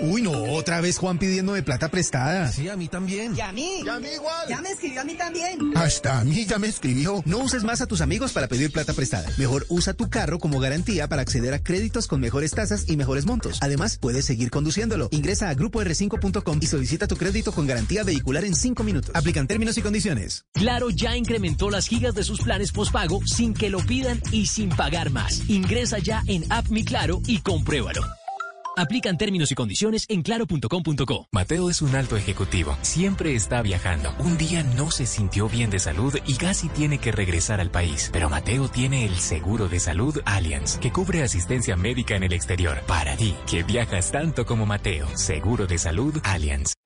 Uy, 0.00 0.22
no, 0.22 0.32
otra 0.52 0.80
vez 0.80 0.98
Juan 0.98 1.18
pidiéndome 1.18 1.62
plata 1.62 1.88
prestada. 1.90 2.52
Sí, 2.52 2.68
a 2.68 2.76
mí 2.76 2.88
también. 2.88 3.36
¿Y 3.36 3.40
a 3.40 3.52
mí? 3.52 3.82
¿Y 3.84 3.88
a 3.88 3.98
mí 3.98 4.08
igual? 4.14 4.48
Ya 4.48 4.60
me 4.60 4.70
escribió 4.70 5.00
a 5.00 5.04
mí 5.04 5.14
también. 5.14 5.76
Hasta 5.76 6.20
a 6.20 6.24
mí 6.24 6.46
ya 6.46 6.58
me 6.58 6.68
escribió. 6.68 7.22
No 7.24 7.38
uses 7.38 7.64
más 7.64 7.80
a 7.80 7.86
tus 7.86 8.00
amigos 8.00 8.32
para 8.32 8.46
pedir 8.46 8.70
plata 8.70 8.92
prestada. 8.92 9.28
Mejor 9.38 9.66
usa 9.68 9.94
tu 9.94 10.08
carro 10.08 10.38
como 10.38 10.60
garantía 10.60 11.08
para 11.08 11.22
acceder 11.22 11.52
a 11.52 11.62
créditos 11.62 12.06
con 12.06 12.20
mejores 12.20 12.52
tasas 12.52 12.88
y 12.88 12.96
mejores 12.96 13.26
montos. 13.26 13.58
Además, 13.60 13.98
puedes 13.98 14.24
seguir 14.24 14.50
conduciéndolo. 14.50 15.08
Ingresa 15.10 15.48
a 15.48 15.54
grupo-r5.com 15.54 16.58
y 16.60 16.66
solicita 16.66 17.06
tu 17.06 17.16
crédito 17.16 17.52
con 17.52 17.66
garantía 17.66 18.04
vehicular 18.04 18.44
en 18.44 18.54
5 18.54 18.84
minutos. 18.84 19.14
Aplican 19.14 19.46
términos 19.46 19.78
y 19.78 19.82
condiciones. 19.82 20.44
Claro 20.52 20.90
ya 20.90 21.16
incrementó 21.16 21.70
las 21.70 21.88
gigas 21.88 22.14
de 22.14 22.22
sus 22.22 22.40
planes 22.40 22.72
postpago 22.72 23.20
sin 23.26 23.52
que 23.52 23.70
lo 23.70 23.80
pidan 23.80 24.20
y 24.30 24.46
sin 24.46 24.68
pagar 24.70 25.10
más. 25.10 25.48
Ingresa 25.48 25.98
ya 25.98 26.22
en 26.26 26.44
App 26.50 26.68
Mi 26.68 26.84
Claro 26.84 27.20
y 27.26 27.40
compruébalo. 27.40 28.17
Aplican 28.78 29.18
términos 29.18 29.50
y 29.50 29.56
condiciones 29.56 30.06
en 30.08 30.22
claro.com.co. 30.22 31.26
Mateo 31.32 31.68
es 31.68 31.82
un 31.82 31.96
alto 31.96 32.16
ejecutivo. 32.16 32.78
Siempre 32.82 33.34
está 33.34 33.60
viajando. 33.60 34.14
Un 34.20 34.38
día 34.38 34.62
no 34.62 34.92
se 34.92 35.04
sintió 35.04 35.48
bien 35.48 35.68
de 35.68 35.80
salud 35.80 36.16
y 36.26 36.34
casi 36.34 36.68
tiene 36.68 36.98
que 36.98 37.10
regresar 37.10 37.60
al 37.60 37.72
país. 37.72 38.08
Pero 38.12 38.30
Mateo 38.30 38.68
tiene 38.68 39.04
el 39.04 39.16
seguro 39.16 39.68
de 39.68 39.80
salud 39.80 40.20
Allianz, 40.24 40.78
que 40.78 40.92
cubre 40.92 41.24
asistencia 41.24 41.74
médica 41.74 42.14
en 42.14 42.22
el 42.22 42.32
exterior. 42.32 42.80
Para 42.86 43.16
ti, 43.16 43.34
que 43.50 43.64
viajas 43.64 44.12
tanto 44.12 44.46
como 44.46 44.64
Mateo. 44.64 45.08
Seguro 45.16 45.66
de 45.66 45.78
salud 45.78 46.16
Allianz. 46.22 46.77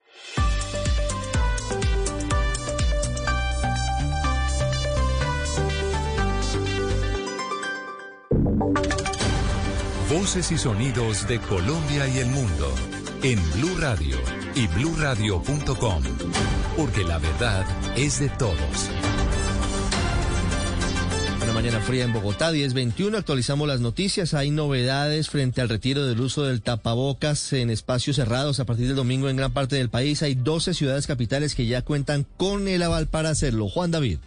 Voces 10.13 10.53
y 10.53 10.59
sonidos 10.59 11.27
de 11.27 11.41
Colombia 11.41 12.07
y 12.07 12.19
el 12.19 12.27
mundo 12.27 12.71
en 13.23 13.41
Blue 13.55 13.79
Radio 13.79 14.17
y 14.55 14.67
bluradio.com, 14.67 16.03
porque 16.77 17.03
la 17.03 17.17
verdad 17.17 17.65
es 17.97 18.21
de 18.21 18.29
todos. 18.29 18.91
Una 21.43 21.55
mañana 21.55 21.81
fría 21.81 22.05
en 22.05 22.13
Bogotá, 22.13 22.53
1021. 22.53 23.17
Actualizamos 23.17 23.67
las 23.67 23.81
noticias. 23.81 24.35
Hay 24.35 24.51
novedades 24.51 25.31
frente 25.31 25.63
al 25.63 25.71
retiro 25.71 26.07
del 26.07 26.21
uso 26.21 26.45
del 26.45 26.61
tapabocas 26.61 27.55
en 27.55 27.71
espacios 27.71 28.17
cerrados 28.17 28.61
a 28.61 28.67
partir 28.67 28.89
del 28.89 28.97
domingo 28.97 29.31
en 29.31 29.37
gran 29.37 29.55
parte 29.55 29.77
del 29.77 29.89
país. 29.89 30.23
Hay 30.23 30.35
12 30.35 30.75
ciudades 30.75 31.07
capitales 31.07 31.55
que 31.55 31.65
ya 31.65 31.81
cuentan 31.81 32.27
con 32.37 32.69
el 32.69 32.83
aval 32.83 33.07
para 33.07 33.31
hacerlo. 33.31 33.71
Juan 33.71 33.91
David. 33.91 34.19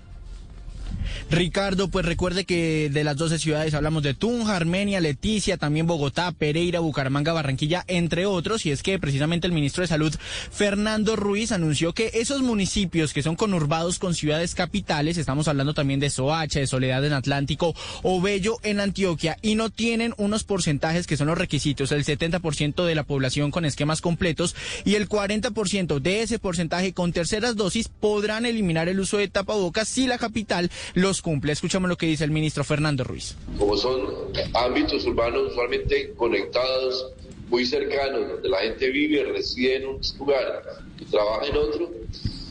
Ricardo, 1.30 1.88
pues 1.90 2.06
recuerde 2.06 2.46
que 2.46 2.90
de 2.92 3.04
las 3.04 3.18
12 3.18 3.40
ciudades 3.40 3.74
hablamos 3.74 4.04
de 4.04 4.14
Tunja, 4.14 4.56
Armenia, 4.56 5.00
Leticia, 5.00 5.58
también 5.58 5.88
Bogotá, 5.88 6.32
Pereira, 6.32 6.80
Bucaramanga, 6.80 7.34
Barranquilla, 7.34 7.84
entre 7.88 8.26
otros, 8.26 8.66
y 8.66 8.72
es 8.72 8.84
que 8.84 9.00
precisamente 9.00 9.48
el 9.48 9.54
ministro 9.54 9.82
de 9.82 9.88
Salud, 9.88 10.16
Fernando 10.52 11.16
Ruiz, 11.16 11.52
anunció 11.52 11.94
que 11.94 12.12
esos 12.14 12.42
municipios 12.42 13.14
que 13.14 13.24
son 13.24 13.36
conurbados 13.36 14.00
con 14.00 14.16
ciudades 14.16 14.56
capitales, 14.56 15.18
estamos 15.18 15.48
hablando 15.48 15.74
también 15.74 16.00
de 16.00 16.10
Soacha, 16.10 16.60
de 16.60 16.68
Soledad 16.68 17.06
en 17.06 17.14
Atlántico 17.14 17.76
o 18.04 18.22
Bello 18.22 18.58
en 18.64 18.80
Antioquia, 18.80 19.38
y 19.42 19.56
no 19.56 19.70
tienen 19.70 20.14
unos 20.18 20.44
porcentajes 20.44 21.08
que 21.08 21.18
son 21.18 21.28
los 21.28 21.38
requisitos, 21.38 21.92
el 21.92 22.06
70% 22.06 22.86
de 22.86 22.96
la 22.96 23.04
población 23.04 23.52
con 23.52 23.66
esquemas 23.66 24.02
completos 24.02 24.56
y 24.84 24.96
el 24.96 25.10
40% 25.10 26.00
de 26.00 26.22
ese 26.22 26.40
porcentaje 26.40 26.94
con 26.94 27.14
terceras 27.14 27.56
dosis 27.56 27.88
podrán 27.88 28.46
eliminar 28.46 28.90
el 28.90 29.00
uso 29.00 29.18
de 29.18 29.28
tapabocas 29.28 29.88
si 29.88 30.08
la 30.08 30.18
capital 30.18 30.72
los 31.06 31.22
cumple. 31.22 31.52
Escuchamos 31.52 31.88
lo 31.88 31.98
que 31.98 32.08
dice 32.08 32.24
el 32.24 32.32
ministro 32.32 32.64
Fernando 32.64 33.04
Ruiz. 33.04 33.36
Como 33.60 33.78
son 33.78 34.08
ámbitos 34.54 35.06
urbanos 35.06 35.52
usualmente 35.52 36.14
conectados, 36.16 37.12
muy 37.48 37.64
cercanos, 37.66 38.28
donde 38.28 38.50
la 38.50 38.58
gente 38.60 38.90
vive, 38.90 39.24
reside 39.24 39.76
en 39.78 39.88
un 39.88 40.02
lugar 40.18 40.64
y 41.00 41.06
trabaja 41.06 41.46
en 41.46 41.58
otro, 41.58 41.92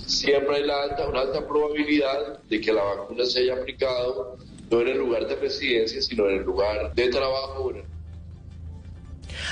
siempre 0.07 0.57
hay 0.57 0.65
la 0.65 0.84
alta, 0.84 1.08
una 1.08 1.23
alta 1.23 1.47
probabilidad 1.47 2.39
de 2.49 2.60
que 2.60 2.73
la 2.73 2.84
vacuna 2.84 3.26
se 3.26 3.41
haya 3.41 3.55
aplicado 3.55 4.39
no 4.70 4.81
en 4.81 4.89
el 4.89 4.99
lugar 4.99 5.26
de 5.26 5.34
residencia, 5.34 6.00
sino 6.00 6.28
en 6.28 6.36
el 6.36 6.42
lugar 6.44 6.94
de 6.94 7.08
trabajo. 7.08 7.73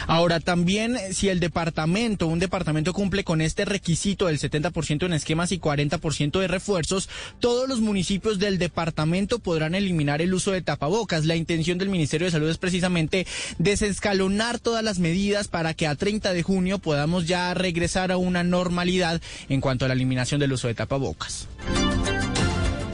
Ahora, 0.07 0.41
también 0.41 0.97
si 1.13 1.29
el 1.29 1.41
departamento, 1.41 2.27
un 2.27 2.39
departamento 2.39 2.93
cumple 2.93 3.25
con 3.25 3.41
este 3.41 3.65
requisito 3.65 4.27
del 4.27 4.39
70% 4.39 5.07
en 5.07 5.13
esquemas 5.13 5.53
y 5.53 5.59
40% 5.59 6.41
de 6.41 6.49
refuerzos, 6.49 7.09
todos 7.41 7.69
los 7.69 7.81
municipios 7.81 8.39
del 8.39 8.59
departamento 8.59 9.39
podrán 9.39 9.75
eliminar 9.75 10.23
el 10.23 10.35
uso 10.35 10.53
de 10.53 10.63
tapabocas. 10.63 11.25
La 11.25 11.37
intención 11.37 11.79
del 11.79 11.89
Ministerio 11.89 12.27
de 12.27 12.33
Salud 12.33 12.49
es 12.49 12.59
precisamente 12.59 13.27
desescalonar 13.59 14.59
todas 14.59 14.85
las 14.85 14.99
medidas 14.99 15.49
para 15.49 15.75
que 15.75 15.87
a 15.87 15.95
30 15.95 16.33
de 16.33 16.43
junio 16.43 16.79
podamos 16.79 17.27
ya 17.27 17.55
regresar 17.55 18.13
a 18.13 18.17
una 18.17 18.43
normalidad 18.43 19.21
en 19.49 19.61
cuanto 19.61 19.85
a 19.85 19.89
la 19.89 19.95
eliminación 19.95 20.41
del 20.41 20.53
uso 20.53 20.69
de 20.69 20.75
tapabocas. 20.75 21.49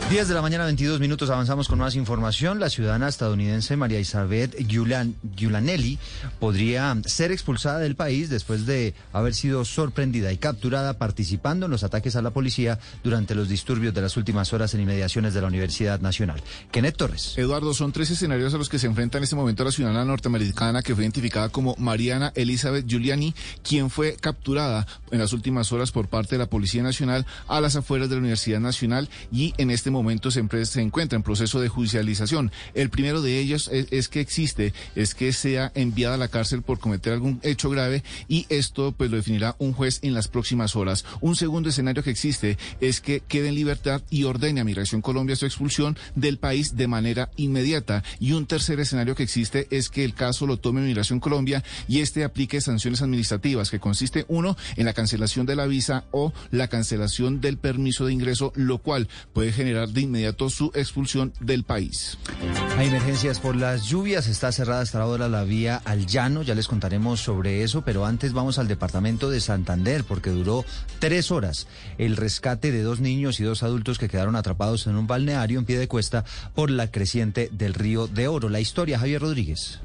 10 0.09 0.27
de 0.27 0.35
la 0.35 0.41
mañana, 0.41 0.65
22 0.65 1.01
minutos, 1.01 1.29
avanzamos 1.29 1.69
con 1.69 1.79
más 1.79 1.95
información. 1.95 2.61
La 2.61 2.71
ciudadana 2.71 3.09
estadounidense 3.09 3.77
María 3.77 4.01
Isabel 4.01 4.51
Giulan, 4.67 5.15
Giulanelli 5.37 5.99
podría 6.41 6.97
ser 7.05 7.31
expulsada 7.31 7.79
del 7.79 7.95
país 7.95 8.31
después 8.31 8.65
de 8.65 8.95
haber 9.13 9.35
sido 9.35 9.67
sorprendida 9.67 10.33
y 10.33 10.39
capturada 10.39 10.95
participando 10.95 11.67
en 11.67 11.73
los 11.73 11.85
ataques 11.85 12.17
a 12.17 12.23
la 12.23 12.31
policía 12.31 12.79
durante 13.05 13.35
los 13.35 13.51
disturbios 13.51 13.93
de 13.93 14.01
las 14.01 14.17
últimas 14.17 14.51
horas 14.55 14.73
en 14.73 14.81
inmediaciones 14.81 15.35
de 15.35 15.43
la 15.43 15.47
Universidad 15.47 16.01
Nacional. 16.01 16.43
Kenneth 16.71 16.97
Torres. 16.97 17.35
Eduardo, 17.37 17.75
son 17.75 17.93
tres 17.93 18.11
escenarios 18.11 18.55
a 18.55 18.57
los 18.59 18.71
que 18.71 18.79
se 18.79 18.87
enfrenta 18.87 19.19
en 19.19 19.25
este 19.25 19.37
momento 19.37 19.63
la 19.63 19.73
ciudadana 19.73 20.07
norteamericana 20.07 20.81
que 20.81 20.95
fue 20.95 21.05
identificada 21.05 21.51
como 21.51 21.77
Mariana 21.77 22.33
Elizabeth 22.35 22.87
Giuliani, 22.87 23.35
quien 23.63 23.91
fue 23.91 24.17
capturada 24.17 24.87
en 25.11 25.19
las 25.19 25.35
últimas 25.35 25.71
horas 25.71 25.93
por 25.93 26.09
parte 26.09 26.37
de 26.37 26.39
la 26.39 26.47
Policía 26.47 26.83
Nacional 26.83 27.27
a 27.47 27.61
las 27.61 27.77
afueras 27.77 28.09
de 28.09 28.15
la 28.15 28.21
Universidad 28.21 28.61
Nacional 28.61 29.11
y 29.31 29.53
en 29.59 29.71
este 29.71 29.91
momento 29.91 29.98
momento 29.99 30.31
se, 30.31 30.43
se, 30.65 30.81
encuentra 30.81 31.17
en 31.17 31.23
proceso 31.23 31.61
de 31.61 31.69
judicialización. 31.69 32.51
El 32.75 32.91
primero 32.91 33.23
de 33.23 33.39
ellos 33.39 33.71
es, 33.73 34.09
que 34.09 34.21
existe, 34.21 34.73
es 34.95 35.15
que 35.15 35.33
sea 35.33 35.73
enviada 35.75 36.15
a 36.15 36.19
la 36.19 36.29
cárcel 36.29 36.63
por 36.63 36.79
cometer 36.79 37.13
algún 37.13 37.41
hecho 37.43 37.71
grave 37.71 38.03
y 38.29 38.47
esto 38.49 38.93
pues 38.93 39.11
lo 39.11 39.17
definirá 39.17 39.57
un 39.59 39.73
juez 39.73 40.01
en 40.03 40.15
las 40.15 40.29
próximas 40.29 40.77
horas. 40.77 41.05
Un 41.21 41.37
segundo 41.37 41.69
escenario 41.69 42.03
que 42.03 42.11
existe 42.11 42.59
es 42.81 43.01
que 43.01 43.21
quede 43.21 43.49
en 43.49 43.55
libertad 43.55 44.03
y 44.11 44.25
ordene 44.25 44.61
a 44.61 44.65
Migración 44.65 45.03
Colombia 45.03 45.37
su 45.37 45.47
expulsión 45.47 45.97
del 46.15 46.39
país 46.39 46.77
de 46.77 46.89
manera 46.89 47.31
inmediata. 47.37 48.03
Y 48.21 48.33
un 48.33 48.47
tercer 48.47 48.81
escenario 48.81 49.15
que 49.15 49.23
existe 49.23 49.67
es 49.71 49.89
que 49.89 50.05
el 50.05 50.15
caso 50.15 50.47
lo 50.47 50.57
tome 50.57 50.81
Migración 50.81 51.21
Colombia 51.21 51.63
y 51.87 52.01
este 52.01 52.25
aplique 52.25 52.61
sanciones 52.61 53.03
administrativas, 53.03 53.71
que 53.71 53.81
consiste 53.81 54.25
uno 54.29 54.57
en 54.77 54.87
la 54.87 54.95
cancelación 54.95 55.47
de 55.47 55.57
la 55.57 55.67
visa 55.67 56.05
o 56.11 56.33
la 56.51 56.69
cancelación 56.69 57.41
del 57.41 57.59
permiso 57.59 58.07
de 58.07 58.13
ingreso, 58.13 58.53
lo 58.55 58.79
cual 58.79 59.09
puede 59.33 59.53
generar 59.53 59.88
de 59.93 60.03
inmediato 60.03 60.51
su 60.51 60.71
expulsión 60.75 61.33
del 61.41 61.65
país. 61.65 62.19
Hay 62.77 62.89
emergencias 62.89 63.41
por 63.41 63.57
las 63.57 63.87
lluvias, 63.87 64.27
está 64.27 64.53
cerrada 64.53 64.83
hasta 64.83 65.01
ahora 65.01 65.29
la 65.29 65.45
vía 65.45 65.81
al 65.85 66.07
llano, 66.07 66.43
ya 66.43 66.55
les 66.55 66.69
contaremos 66.69 67.21
sobre 67.21 67.63
eso, 67.63 67.83
pero 67.83 68.07
antes 68.07 68.33
vamos 68.33 68.59
al 68.59 68.69
departamento 68.69 69.31
de 69.31 69.41
Santander 69.41 70.05
porque 70.05 70.31
duró 70.31 70.65
tres 70.99 71.31
horas 71.31 71.67
el 71.99 72.17
rescate 72.17 72.73
de 72.73 72.83
dos 72.83 73.01
niños 73.01 73.41
y 73.41 73.45
dos 73.45 73.63
adultos 73.63 73.99
que 73.99 74.09
quedaron 74.09 74.37
atrapados 74.37 74.87
en 74.87 74.97
un 74.97 75.07
balneario 75.07 75.59
en 75.59 75.65
pie 75.65 75.79
de 75.79 75.89
cuesta 75.89 76.25
por 76.55 76.71
la 76.71 76.91
creciente 76.91 77.49
del 77.53 77.75
río 77.75 78.07
de 78.07 78.29
Oro. 78.29 78.49
La 78.49 78.61
historia, 78.61 78.99
Javier 78.99 79.23
Rodríguez. 79.23 79.81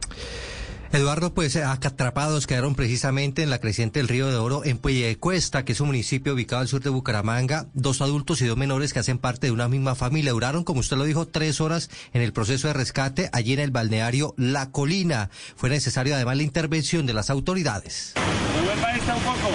Eduardo, 0.94 1.34
pues 1.34 1.56
atrapados 1.56 2.46
quedaron 2.46 2.76
precisamente 2.76 3.42
en 3.42 3.50
la 3.50 3.58
creciente 3.58 3.98
del 4.00 4.08
Río 4.08 4.28
de 4.28 4.36
Oro 4.36 4.64
en 4.64 4.78
Cuesta, 5.18 5.66
que 5.66 5.72
es 5.72 5.82
un 5.82 5.88
municipio 5.88 6.36
ubicado 6.36 6.62
al 6.62 6.68
sur 6.68 6.84
de 6.84 6.92
Bucaramanga. 6.92 7.66
Dos 7.74 8.02
adultos 8.02 8.42
y 8.42 8.46
dos 8.46 8.58
menores 8.58 8.94
que 8.94 9.00
hacen 9.00 9.18
parte 9.18 9.48
de 9.48 9.52
una 9.52 9.68
misma 9.68 9.96
familia. 9.96 10.34
Duraron, 10.34 10.64
como 10.64 10.82
usted 10.82 10.98
lo 10.98 11.06
dijo, 11.06 11.28
tres 11.28 11.62
horas 11.62 11.90
en 12.14 12.22
el 12.22 12.32
proceso 12.32 12.68
de 12.68 12.74
rescate 12.74 13.32
allí 13.34 13.54
en 13.54 13.60
el 13.60 13.72
balneario 13.72 14.36
La 14.38 14.70
Colina. 14.70 15.32
Fue 15.56 15.72
necesario 15.72 16.14
además 16.14 16.38
la 16.38 16.44
intervención 16.44 17.08
de 17.08 17.14
las 17.14 17.32
autoridades. 17.32 18.14
un 18.16 19.24
poco. 19.24 19.50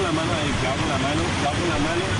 la 0.00 0.12
mano 0.12 0.30
la 0.88 0.98
mano, 0.98 1.22
la 1.68 1.78
mano. 1.78 2.15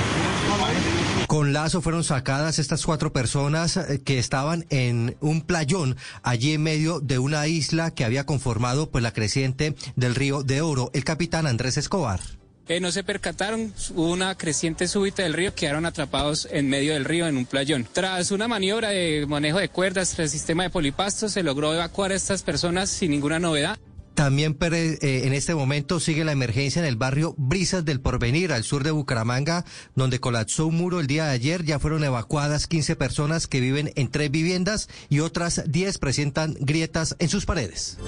Con 1.26 1.52
lazo 1.52 1.80
fueron 1.80 2.04
sacadas 2.04 2.58
estas 2.58 2.84
cuatro 2.86 3.12
personas 3.12 3.76
eh, 3.76 4.00
que 4.04 4.18
estaban 4.18 4.64
en 4.70 5.16
un 5.20 5.42
playón 5.42 5.96
allí 6.22 6.52
en 6.52 6.62
medio 6.62 7.00
de 7.00 7.18
una 7.18 7.46
isla 7.48 7.90
que 7.90 8.04
había 8.04 8.26
conformado 8.26 8.90
pues 8.90 9.02
la 9.02 9.12
creciente 9.12 9.74
del 9.96 10.14
río 10.14 10.42
de 10.42 10.60
Oro. 10.60 10.90
El 10.94 11.04
capitán 11.04 11.46
Andrés 11.46 11.76
Escobar. 11.78 12.20
Eh, 12.68 12.80
no 12.80 12.90
se 12.90 13.04
percataron, 13.04 13.72
hubo 13.94 14.10
una 14.10 14.36
creciente 14.36 14.88
súbita 14.88 15.22
del 15.22 15.34
río, 15.34 15.54
quedaron 15.54 15.86
atrapados 15.86 16.48
en 16.50 16.68
medio 16.68 16.94
del 16.94 17.04
río 17.04 17.28
en 17.28 17.36
un 17.36 17.46
playón. 17.46 17.86
Tras 17.92 18.32
una 18.32 18.48
maniobra 18.48 18.90
de 18.90 19.24
manejo 19.28 19.58
de 19.58 19.68
cuerdas 19.68 20.10
tras 20.10 20.26
el 20.26 20.30
sistema 20.30 20.64
de 20.64 20.70
polipastos, 20.70 21.32
se 21.32 21.44
logró 21.44 21.72
evacuar 21.72 22.10
a 22.10 22.16
estas 22.16 22.42
personas 22.42 22.90
sin 22.90 23.12
ninguna 23.12 23.38
novedad. 23.38 23.78
También 24.16 24.56
eh, 24.62 24.98
en 25.24 25.34
este 25.34 25.54
momento 25.54 26.00
sigue 26.00 26.24
la 26.24 26.32
emergencia 26.32 26.80
en 26.80 26.88
el 26.88 26.96
barrio 26.96 27.34
Brisas 27.36 27.84
del 27.84 28.00
Porvenir, 28.00 28.50
al 28.50 28.64
sur 28.64 28.82
de 28.82 28.90
Bucaramanga, 28.90 29.66
donde 29.94 30.20
colapsó 30.20 30.66
un 30.68 30.78
muro 30.78 31.00
el 31.00 31.06
día 31.06 31.26
de 31.26 31.32
ayer. 31.32 31.64
Ya 31.64 31.78
fueron 31.78 32.02
evacuadas 32.02 32.66
15 32.66 32.96
personas 32.96 33.46
que 33.46 33.60
viven 33.60 33.92
en 33.94 34.08
tres 34.08 34.30
viviendas 34.30 34.88
y 35.10 35.20
otras 35.20 35.64
10 35.66 35.98
presentan 35.98 36.56
grietas 36.58 37.14
en 37.18 37.28
sus 37.28 37.44
paredes. 37.44 37.98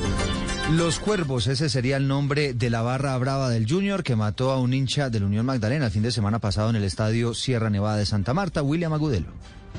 Los 0.73 0.99
Cuervos, 0.99 1.47
ese 1.47 1.69
sería 1.69 1.99
el 1.99 2.09
nombre 2.09 2.55
de 2.55 2.70
la 2.70 2.81
barra 2.81 3.17
brava 3.19 3.51
del 3.51 3.70
Junior 3.70 4.03
que 4.03 4.17
mató 4.17 4.51
a 4.51 4.59
un 4.59 4.73
hincha 4.73 5.11
de 5.11 5.20
la 5.20 5.27
Unión 5.27 5.45
Magdalena 5.45 5.87
el 5.87 5.93
fin 5.93 6.03
de 6.03 6.11
semana 6.11 6.39
pasado 6.39 6.70
en 6.70 6.77
el 6.77 6.85
estadio 6.85 7.35
Sierra 7.35 7.69
Nevada 7.69 7.99
de 7.99 8.07
Santa 8.07 8.33
Marta, 8.33 8.62
William 8.62 8.95
Agudelo. 8.95 9.28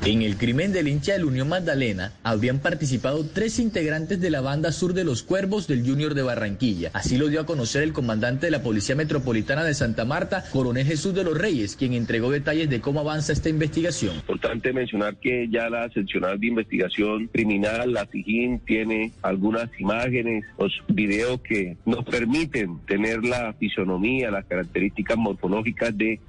En 0.05 0.21
el 0.21 0.37
crimen 0.37 0.71
del 0.71 0.87
hincha 0.87 1.11
de 1.11 1.19
la 1.19 1.25
Unión 1.25 1.49
Magdalena 1.49 2.13
habrían 2.23 2.59
participado 2.59 3.25
tres 3.25 3.59
integrantes 3.59 4.21
de 4.21 4.29
la 4.29 4.39
banda 4.39 4.71
sur 4.71 4.93
de 4.93 5.03
los 5.03 5.23
Cuervos 5.23 5.67
del 5.67 5.85
Junior 5.85 6.13
de 6.13 6.21
Barranquilla. 6.21 6.89
Así 6.93 7.17
lo 7.17 7.27
dio 7.27 7.41
a 7.41 7.45
conocer 7.45 7.83
el 7.83 7.91
comandante 7.91 8.47
de 8.47 8.51
la 8.51 8.63
Policía 8.63 8.95
Metropolitana 8.95 9.65
de 9.65 9.73
Santa 9.73 10.05
Marta, 10.05 10.45
Coronel 10.53 10.85
Jesús 10.85 11.13
de 11.13 11.25
los 11.25 11.37
Reyes, 11.37 11.75
quien 11.75 11.93
entregó 11.93 12.31
detalles 12.31 12.69
de 12.69 12.79
cómo 12.79 13.01
avanza 13.01 13.33
esta 13.33 13.49
investigación. 13.49 14.15
Importante 14.15 14.71
mencionar 14.71 15.17
que 15.17 15.49
ya 15.51 15.69
la 15.69 15.89
seccional 15.89 16.39
de 16.39 16.47
investigación 16.47 17.27
criminal, 17.27 17.91
la 17.91 18.05
SIGIN, 18.05 18.59
tiene 18.59 19.11
algunas 19.21 19.69
imágenes, 19.79 20.45
los 20.57 20.81
videos 20.87 21.41
que 21.41 21.75
nos 21.85 22.05
permiten 22.05 22.79
tener 22.87 23.25
la 23.25 23.53
fisonomía, 23.53 24.31
las 24.31 24.45
características 24.45 25.17
morfológicas 25.17 25.95
de 25.97 26.13
eh, 26.13 26.19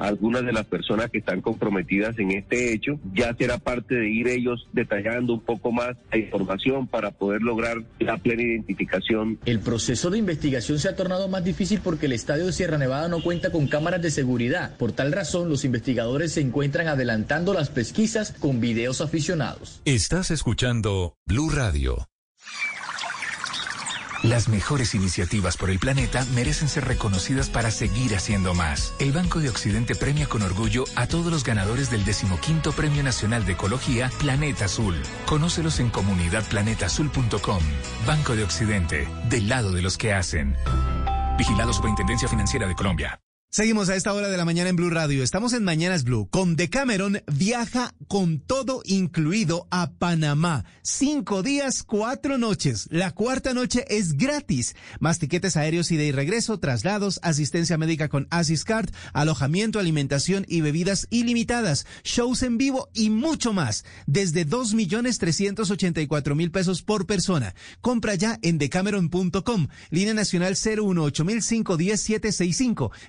algunas 0.00 0.44
de 0.44 0.52
las 0.52 0.66
personas 0.66 1.10
que 1.10 1.18
están 1.18 1.40
comprometidas 1.40 2.18
en 2.18 2.32
este 2.32 2.74
hecho 2.74 2.98
ya 3.20 3.34
será 3.36 3.58
parte 3.58 3.94
de 3.94 4.10
ir 4.10 4.28
ellos 4.28 4.66
detallando 4.72 5.34
un 5.34 5.40
poco 5.40 5.72
más 5.72 5.96
la 6.10 6.18
información 6.18 6.86
para 6.86 7.10
poder 7.10 7.42
lograr 7.42 7.76
la 7.98 8.16
plena 8.16 8.42
identificación. 8.42 9.38
El 9.44 9.60
proceso 9.60 10.08
de 10.08 10.18
investigación 10.18 10.78
se 10.78 10.88
ha 10.88 10.96
tornado 10.96 11.28
más 11.28 11.44
difícil 11.44 11.80
porque 11.84 12.06
el 12.06 12.12
estadio 12.12 12.46
de 12.46 12.52
Sierra 12.52 12.78
Nevada 12.78 13.08
no 13.08 13.22
cuenta 13.22 13.52
con 13.52 13.66
cámaras 13.66 14.00
de 14.00 14.10
seguridad. 14.10 14.74
Por 14.78 14.92
tal 14.92 15.12
razón, 15.12 15.50
los 15.50 15.66
investigadores 15.66 16.32
se 16.32 16.40
encuentran 16.40 16.88
adelantando 16.88 17.52
las 17.52 17.68
pesquisas 17.68 18.32
con 18.32 18.60
videos 18.60 19.02
aficionados. 19.02 19.82
Estás 19.84 20.30
escuchando 20.30 21.16
Blue 21.26 21.50
Radio. 21.50 22.06
Las 24.22 24.48
mejores 24.48 24.94
iniciativas 24.94 25.56
por 25.56 25.70
el 25.70 25.78
planeta 25.78 26.26
merecen 26.34 26.68
ser 26.68 26.84
reconocidas 26.84 27.48
para 27.48 27.70
seguir 27.70 28.14
haciendo 28.14 28.52
más. 28.54 28.94
El 28.98 29.12
Banco 29.12 29.38
de 29.38 29.48
Occidente 29.48 29.94
premia 29.94 30.26
con 30.26 30.42
orgullo 30.42 30.84
a 30.94 31.06
todos 31.06 31.32
los 31.32 31.42
ganadores 31.42 31.90
del 31.90 32.04
decimoquinto 32.04 32.72
Premio 32.72 33.02
Nacional 33.02 33.46
de 33.46 33.52
Ecología 33.52 34.10
Planeta 34.18 34.66
Azul. 34.66 34.96
Conócelos 35.24 35.80
en 35.80 35.88
comunidadplanetaazul.com. 35.88 37.62
Banco 38.06 38.36
de 38.36 38.44
Occidente, 38.44 39.08
del 39.30 39.48
lado 39.48 39.72
de 39.72 39.80
los 39.80 39.96
que 39.96 40.12
hacen. 40.12 40.54
Vigilado 41.38 41.72
Superintendencia 41.72 42.28
Financiera 42.28 42.66
de 42.66 42.74
Colombia. 42.74 43.20
Seguimos 43.52 43.88
a 43.88 43.96
esta 43.96 44.14
hora 44.14 44.28
de 44.28 44.36
la 44.36 44.44
mañana 44.44 44.70
en 44.70 44.76
Blue 44.76 44.90
Radio. 44.90 45.24
Estamos 45.24 45.54
en 45.54 45.64
Mañanas 45.64 46.04
Blue. 46.04 46.28
Con 46.30 46.54
Decameron 46.54 47.20
viaja 47.26 47.92
con 48.06 48.38
todo 48.38 48.80
incluido 48.84 49.66
a 49.72 49.90
Panamá. 49.90 50.64
Cinco 50.82 51.42
días, 51.42 51.82
cuatro 51.82 52.38
noches. 52.38 52.86
La 52.92 53.10
cuarta 53.10 53.52
noche 53.52 53.84
es 53.88 54.16
gratis. 54.16 54.76
Más 55.00 55.18
tiquetes 55.18 55.56
aéreos 55.56 55.90
y 55.90 55.96
de 55.96 56.12
regreso, 56.12 56.60
traslados, 56.60 57.18
asistencia 57.24 57.76
médica 57.76 58.08
con 58.08 58.28
Asiscard, 58.30 58.90
alojamiento, 59.14 59.80
alimentación 59.80 60.46
y 60.46 60.60
bebidas 60.60 61.08
ilimitadas, 61.10 61.86
shows 62.04 62.44
en 62.44 62.56
vivo 62.56 62.88
y 62.94 63.10
mucho 63.10 63.52
más. 63.52 63.84
Desde 64.06 64.44
dos 64.44 64.74
millones 64.74 65.18
trescientos 65.18 65.72
ochenta 65.72 66.00
y 66.00 66.06
cuatro 66.06 66.36
mil 66.36 66.52
pesos 66.52 66.82
por 66.82 67.04
persona. 67.04 67.56
Compra 67.80 68.14
ya 68.14 68.38
en 68.42 68.58
decameron.com. 68.58 69.66
Línea 69.90 70.14
nacional 70.14 70.54
018 70.54 71.24
mil 71.24 71.42
cinco 71.42 71.76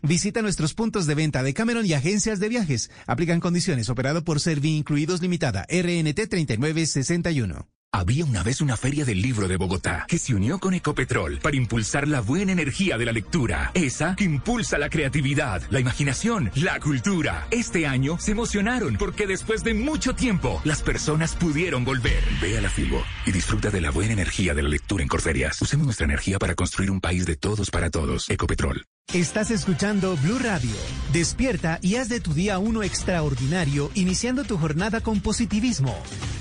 Visita 0.01 0.30
Visita 0.31 0.43
nuestros 0.43 0.73
puntos 0.73 1.07
de 1.07 1.13
venta 1.13 1.43
de 1.43 1.53
Cameron 1.53 1.85
y 1.85 1.91
agencias 1.91 2.39
de 2.39 2.47
viajes. 2.47 2.89
Aplican 3.05 3.41
condiciones. 3.41 3.89
Operado 3.89 4.23
por 4.23 4.39
Servi 4.39 4.77
Incluidos 4.77 5.21
Limitada. 5.21 5.65
RNT 5.69 6.29
3961. 6.29 7.67
Había 7.93 8.23
una 8.23 8.41
vez 8.41 8.61
una 8.61 8.77
feria 8.77 9.03
del 9.03 9.21
libro 9.21 9.49
de 9.49 9.57
Bogotá 9.57 10.05
que 10.07 10.17
se 10.17 10.33
unió 10.33 10.59
con 10.59 10.73
Ecopetrol 10.73 11.39
para 11.39 11.57
impulsar 11.57 12.07
la 12.07 12.21
buena 12.21 12.53
energía 12.53 12.97
de 12.97 13.03
la 13.03 13.11
lectura. 13.11 13.71
Esa 13.73 14.15
que 14.15 14.23
impulsa 14.23 14.77
la 14.77 14.89
creatividad, 14.89 15.61
la 15.69 15.81
imaginación, 15.81 16.49
la 16.55 16.79
cultura. 16.79 17.47
Este 17.51 17.85
año 17.87 18.17
se 18.17 18.31
emocionaron 18.31 18.95
porque 18.95 19.27
después 19.27 19.65
de 19.65 19.73
mucho 19.73 20.15
tiempo 20.15 20.61
las 20.63 20.81
personas 20.81 21.35
pudieron 21.35 21.83
volver. 21.83 22.23
Ve 22.41 22.57
a 22.57 22.61
la 22.61 22.69
Filbo 22.69 23.03
y 23.25 23.33
disfruta 23.33 23.69
de 23.69 23.81
la 23.81 23.91
buena 23.91 24.13
energía 24.13 24.53
de 24.53 24.63
la 24.63 24.69
lectura 24.69 25.03
en 25.03 25.09
Corferias. 25.09 25.61
Usemos 25.61 25.85
nuestra 25.85 26.05
energía 26.05 26.39
para 26.39 26.55
construir 26.55 26.89
un 26.89 27.01
país 27.01 27.25
de 27.25 27.35
todos 27.35 27.69
para 27.69 27.89
todos. 27.89 28.29
Ecopetrol. 28.29 28.85
Estás 29.13 29.51
escuchando 29.51 30.15
Blue 30.23 30.39
Radio. 30.39 30.71
Despierta 31.11 31.79
y 31.81 31.97
haz 31.97 32.07
de 32.07 32.21
tu 32.21 32.33
día 32.33 32.59
uno 32.59 32.81
extraordinario, 32.81 33.91
iniciando 33.93 34.45
tu 34.45 34.57
jornada 34.57 35.01
con 35.01 35.19
positivismo. 35.19 35.93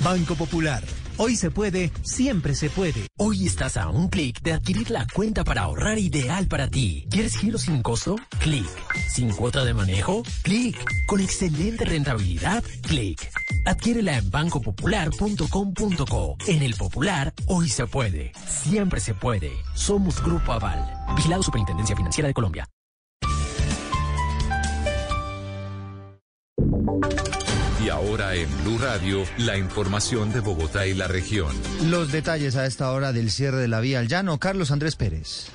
Banco 0.05 0.37
Popular. 0.37 0.81
Hoy 1.23 1.37
se 1.37 1.51
puede, 1.51 1.93
siempre 2.01 2.55
se 2.55 2.71
puede. 2.71 3.07
Hoy 3.19 3.45
estás 3.45 3.77
a 3.77 3.91
un 3.91 4.09
clic 4.09 4.41
de 4.41 4.55
adquirir 4.55 4.91
la 4.91 5.07
cuenta 5.07 5.45
para 5.45 5.65
ahorrar 5.65 5.99
ideal 5.99 6.49
para 6.49 6.67
ti. 6.67 7.07
¿Quieres 7.11 7.37
giro 7.37 7.59
sin 7.59 7.83
costo? 7.83 8.17
Clic. 8.39 8.67
¿Sin 9.07 9.29
cuota 9.29 9.63
de 9.63 9.75
manejo? 9.75 10.23
Clic. 10.41 10.83
¿Con 11.07 11.21
excelente 11.21 11.85
rentabilidad? 11.85 12.65
Clic. 12.89 13.31
Adquiérela 13.67 14.17
en 14.17 14.31
bancopopular.com.co. 14.31 16.37
En 16.47 16.63
el 16.63 16.75
Popular, 16.75 17.35
hoy 17.49 17.69
se 17.69 17.87
puede. 17.87 18.33
Siempre 18.49 18.99
se 18.99 19.13
puede. 19.13 19.53
Somos 19.75 20.25
Grupo 20.25 20.53
Aval. 20.53 20.91
Vigilado 21.17 21.43
Superintendencia 21.43 21.95
Financiera 21.95 22.29
de 22.29 22.35
Colombia. 22.35 22.67
Ahora 27.91 28.35
en 28.35 28.49
Blue 28.63 28.79
Radio, 28.79 29.25
la 29.39 29.57
información 29.57 30.33
de 30.33 30.41
Bogotá 30.41 30.87
y 30.87 30.95
la 30.95 31.09
región. 31.09 31.55
Los 31.89 32.13
detalles 32.13 32.57
a 32.57 32.67
esta 32.67 32.91
hora 32.93 33.13
del 33.13 33.31
cierre 33.31 33.59
de 33.59 33.69
la 33.69 33.81
vía 33.81 33.99
al 33.99 34.09
llano, 34.09 34.39
Carlos 34.39 34.71
Andrés 34.71 34.97
Pérez. 34.97 35.51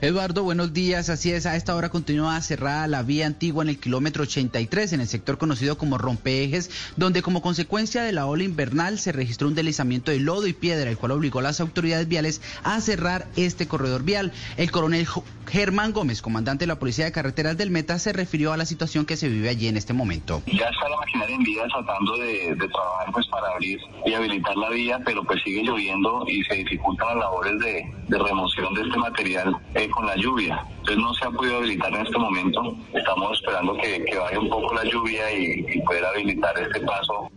Eduardo, 0.00 0.44
buenos 0.44 0.72
días. 0.72 1.10
Así 1.10 1.32
es, 1.32 1.44
a 1.44 1.56
esta 1.56 1.74
hora 1.74 1.88
continúa 1.88 2.40
cerrada 2.40 2.86
la 2.86 3.02
vía 3.02 3.26
antigua 3.26 3.64
en 3.64 3.70
el 3.70 3.80
kilómetro 3.80 4.22
83, 4.22 4.92
en 4.92 5.00
el 5.00 5.08
sector 5.08 5.38
conocido 5.38 5.76
como 5.76 5.98
Rompeejes, 5.98 6.70
donde 6.96 7.20
como 7.20 7.42
consecuencia 7.42 8.04
de 8.04 8.12
la 8.12 8.26
ola 8.26 8.44
invernal 8.44 9.00
se 9.00 9.10
registró 9.10 9.48
un 9.48 9.56
deslizamiento 9.56 10.12
de 10.12 10.20
lodo 10.20 10.46
y 10.46 10.52
piedra, 10.52 10.88
el 10.88 10.96
cual 10.96 11.12
obligó 11.12 11.40
a 11.40 11.42
las 11.42 11.60
autoridades 11.60 12.06
viales 12.06 12.40
a 12.62 12.80
cerrar 12.80 13.26
este 13.34 13.66
corredor 13.66 14.04
vial. 14.04 14.32
El 14.56 14.70
coronel 14.70 15.04
Germán 15.48 15.92
Gómez, 15.92 16.22
comandante 16.22 16.64
de 16.64 16.68
la 16.68 16.78
Policía 16.78 17.06
de 17.06 17.12
Carreteras 17.12 17.56
del 17.56 17.70
Meta, 17.70 17.98
se 17.98 18.12
refirió 18.12 18.52
a 18.52 18.56
la 18.56 18.66
situación 18.66 19.04
que 19.04 19.16
se 19.16 19.28
vive 19.28 19.48
allí 19.48 19.66
en 19.66 19.76
este 19.76 19.94
momento. 19.94 20.42
Ya 20.46 20.66
está 20.66 20.88
la 20.88 20.96
maquinaria 20.96 21.34
en 21.34 21.42
vía 21.42 21.62
tratando 21.68 22.16
de, 22.18 22.54
trabajar 22.56 23.12
pues 23.12 23.26
para 23.28 23.48
abrir 23.48 23.80
y 24.06 24.12
habilitar 24.12 24.56
la 24.56 24.70
vía, 24.70 25.00
pero 25.04 25.24
pues 25.24 25.42
sigue 25.42 25.62
lloviendo 25.64 26.24
y 26.28 26.44
se 26.44 26.54
dificultan 26.54 27.08
las 27.08 27.16
labores 27.16 27.58
de, 27.58 28.18
remoción 28.18 28.74
de 28.74 28.82
este 28.82 28.98
material 28.98 29.56
eh, 29.74 29.87
con 29.90 30.06
la 30.06 30.16
lluvia. 30.16 30.64
Entonces 30.78 30.98
no 30.98 31.14
se 31.14 31.24
ha 31.24 31.30
podido 31.30 31.58
habilitar 31.58 31.92
en 31.94 32.06
este 32.06 32.18
momento. 32.18 32.76
Estamos 32.92 33.38
esperando 33.38 33.74
que, 33.74 34.04
que 34.04 34.16
baje 34.16 34.38
un 34.38 34.48
poco 34.48 34.74
la 34.74 34.84
lluvia 34.84 35.30
y, 35.32 35.66
y 35.68 35.80
poder 35.82 36.04
habilitar 36.04 36.58
este 36.58 36.80
paso 36.80 37.30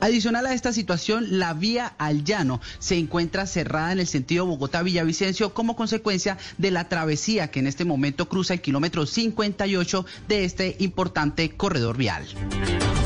Adicional 0.00 0.46
a 0.46 0.54
esta 0.54 0.72
situación, 0.72 1.38
la 1.38 1.52
vía 1.52 1.92
al 1.98 2.24
llano 2.24 2.60
se 2.78 2.96
encuentra 2.96 3.46
cerrada 3.46 3.92
en 3.92 4.00
el 4.00 4.06
sentido 4.06 4.46
Bogotá-Villavicencio 4.46 5.52
como 5.52 5.76
consecuencia 5.76 6.38
de 6.56 6.70
la 6.70 6.88
travesía 6.88 7.50
que 7.50 7.60
en 7.60 7.66
este 7.66 7.84
momento 7.84 8.28
cruza 8.28 8.54
el 8.54 8.62
kilómetro 8.62 9.04
58 9.04 10.06
de 10.26 10.44
este 10.44 10.76
importante 10.78 11.50
corredor 11.50 11.98
vial. 11.98 12.24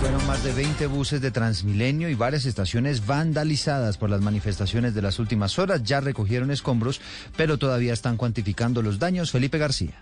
Fueron 0.01 0.25
más 0.27 0.45
de 0.45 0.53
20 0.53 0.87
buses 0.87 1.21
de 1.21 1.31
Transmilenio 1.31 2.09
y 2.09 2.15
varias 2.15 2.45
estaciones 2.45 3.07
vandalizadas 3.07 3.97
por 3.97 4.11
las 4.11 4.21
manifestaciones 4.21 4.95
de 4.95 5.03
las 5.03 5.19
últimas 5.19 5.59
horas. 5.59 5.83
Ya 5.83 6.01
recogieron 6.01 6.51
escombros, 6.51 7.01
pero 7.37 7.59
todavía 7.59 7.93
están 7.93 8.17
cuantificando 8.17 8.83
los 8.83 8.99
daños. 8.99 9.31
Felipe 9.31 9.59
García. 9.59 9.95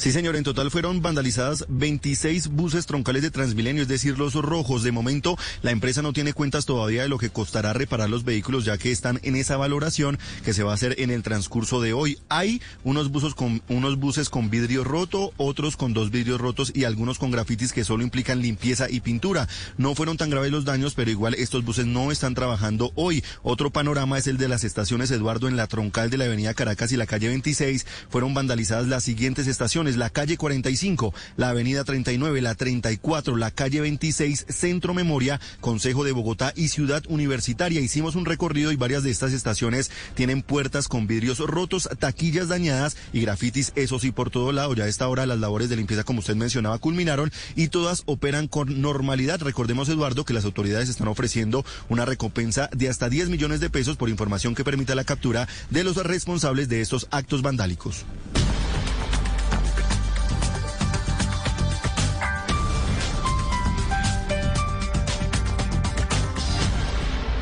Sí, 0.00 0.12
señor, 0.12 0.34
en 0.36 0.44
total 0.44 0.70
fueron 0.70 1.02
vandalizadas 1.02 1.66
26 1.68 2.48
buses 2.48 2.86
troncales 2.86 3.20
de 3.20 3.30
Transmilenio, 3.30 3.82
es 3.82 3.88
decir, 3.88 4.18
los 4.18 4.32
rojos. 4.32 4.82
De 4.82 4.92
momento, 4.92 5.36
la 5.60 5.72
empresa 5.72 6.00
no 6.00 6.14
tiene 6.14 6.32
cuentas 6.32 6.64
todavía 6.64 7.02
de 7.02 7.10
lo 7.10 7.18
que 7.18 7.28
costará 7.28 7.74
reparar 7.74 8.08
los 8.08 8.24
vehículos, 8.24 8.64
ya 8.64 8.78
que 8.78 8.92
están 8.92 9.20
en 9.24 9.36
esa 9.36 9.58
valoración 9.58 10.18
que 10.42 10.54
se 10.54 10.62
va 10.62 10.70
a 10.70 10.76
hacer 10.76 10.94
en 11.00 11.10
el 11.10 11.22
transcurso 11.22 11.82
de 11.82 11.92
hoy. 11.92 12.18
Hay 12.30 12.62
unos 12.82 13.10
buses 13.10 13.34
con, 13.34 13.60
unos 13.68 13.98
buses 13.98 14.30
con 14.30 14.48
vidrio 14.48 14.84
roto, 14.84 15.34
otros 15.36 15.76
con 15.76 15.92
dos 15.92 16.10
vidrios 16.10 16.40
rotos 16.40 16.72
y 16.74 16.84
algunos 16.84 17.18
con 17.18 17.30
grafitis 17.30 17.74
que 17.74 17.84
solo 17.84 18.02
implican 18.02 18.40
limpieza 18.40 18.88
y 18.88 19.00
pintura. 19.00 19.48
No 19.76 19.94
fueron 19.94 20.16
tan 20.16 20.30
graves 20.30 20.50
los 20.50 20.64
daños, 20.64 20.94
pero 20.94 21.10
igual 21.10 21.34
estos 21.34 21.62
buses 21.62 21.84
no 21.84 22.10
están 22.10 22.34
trabajando 22.34 22.90
hoy. 22.94 23.22
Otro 23.42 23.68
panorama 23.68 24.16
es 24.16 24.26
el 24.28 24.38
de 24.38 24.48
las 24.48 24.64
estaciones 24.64 25.10
Eduardo 25.10 25.46
en 25.46 25.58
la 25.58 25.66
troncal 25.66 26.08
de 26.08 26.16
la 26.16 26.24
avenida 26.24 26.54
Caracas 26.54 26.90
y 26.90 26.96
la 26.96 27.04
calle 27.04 27.28
26. 27.28 27.86
Fueron 28.08 28.32
vandalizadas 28.32 28.88
las 28.88 29.04
siguientes 29.04 29.46
estaciones 29.46 29.89
la 29.96 30.10
calle 30.10 30.36
45, 30.36 31.14
la 31.36 31.50
avenida 31.50 31.84
39, 31.84 32.40
la 32.40 32.54
34, 32.54 33.36
la 33.36 33.50
calle 33.50 33.80
26, 33.80 34.46
Centro 34.48 34.94
Memoria, 34.94 35.40
Consejo 35.60 36.04
de 36.04 36.12
Bogotá 36.12 36.52
y 36.56 36.68
Ciudad 36.68 37.02
Universitaria. 37.08 37.80
Hicimos 37.80 38.14
un 38.14 38.24
recorrido 38.24 38.72
y 38.72 38.76
varias 38.76 39.02
de 39.02 39.10
estas 39.10 39.32
estaciones 39.32 39.90
tienen 40.14 40.42
puertas 40.42 40.88
con 40.88 41.06
vidrios 41.06 41.38
rotos, 41.38 41.88
taquillas 41.98 42.48
dañadas 42.48 42.96
y 43.12 43.20
grafitis, 43.20 43.72
eso 43.76 43.98
sí, 43.98 44.12
por 44.12 44.30
todo 44.30 44.52
lado. 44.52 44.74
Ya 44.74 44.84
a 44.84 44.88
esta 44.88 45.08
hora 45.08 45.26
las 45.26 45.38
labores 45.38 45.68
de 45.68 45.76
limpieza, 45.76 46.04
como 46.04 46.20
usted 46.20 46.36
mencionaba, 46.36 46.78
culminaron 46.78 47.32
y 47.56 47.68
todas 47.68 48.02
operan 48.06 48.48
con 48.48 48.80
normalidad. 48.80 49.40
Recordemos, 49.40 49.88
Eduardo, 49.88 50.24
que 50.24 50.34
las 50.34 50.44
autoridades 50.44 50.88
están 50.88 51.08
ofreciendo 51.08 51.64
una 51.88 52.04
recompensa 52.04 52.68
de 52.72 52.88
hasta 52.88 53.08
10 53.08 53.28
millones 53.28 53.60
de 53.60 53.70
pesos 53.70 53.96
por 53.96 54.08
información 54.08 54.54
que 54.54 54.64
permita 54.64 54.94
la 54.94 55.04
captura 55.04 55.48
de 55.70 55.84
los 55.84 55.96
responsables 55.96 56.68
de 56.68 56.80
estos 56.80 57.08
actos 57.10 57.42
vandálicos. 57.42 58.04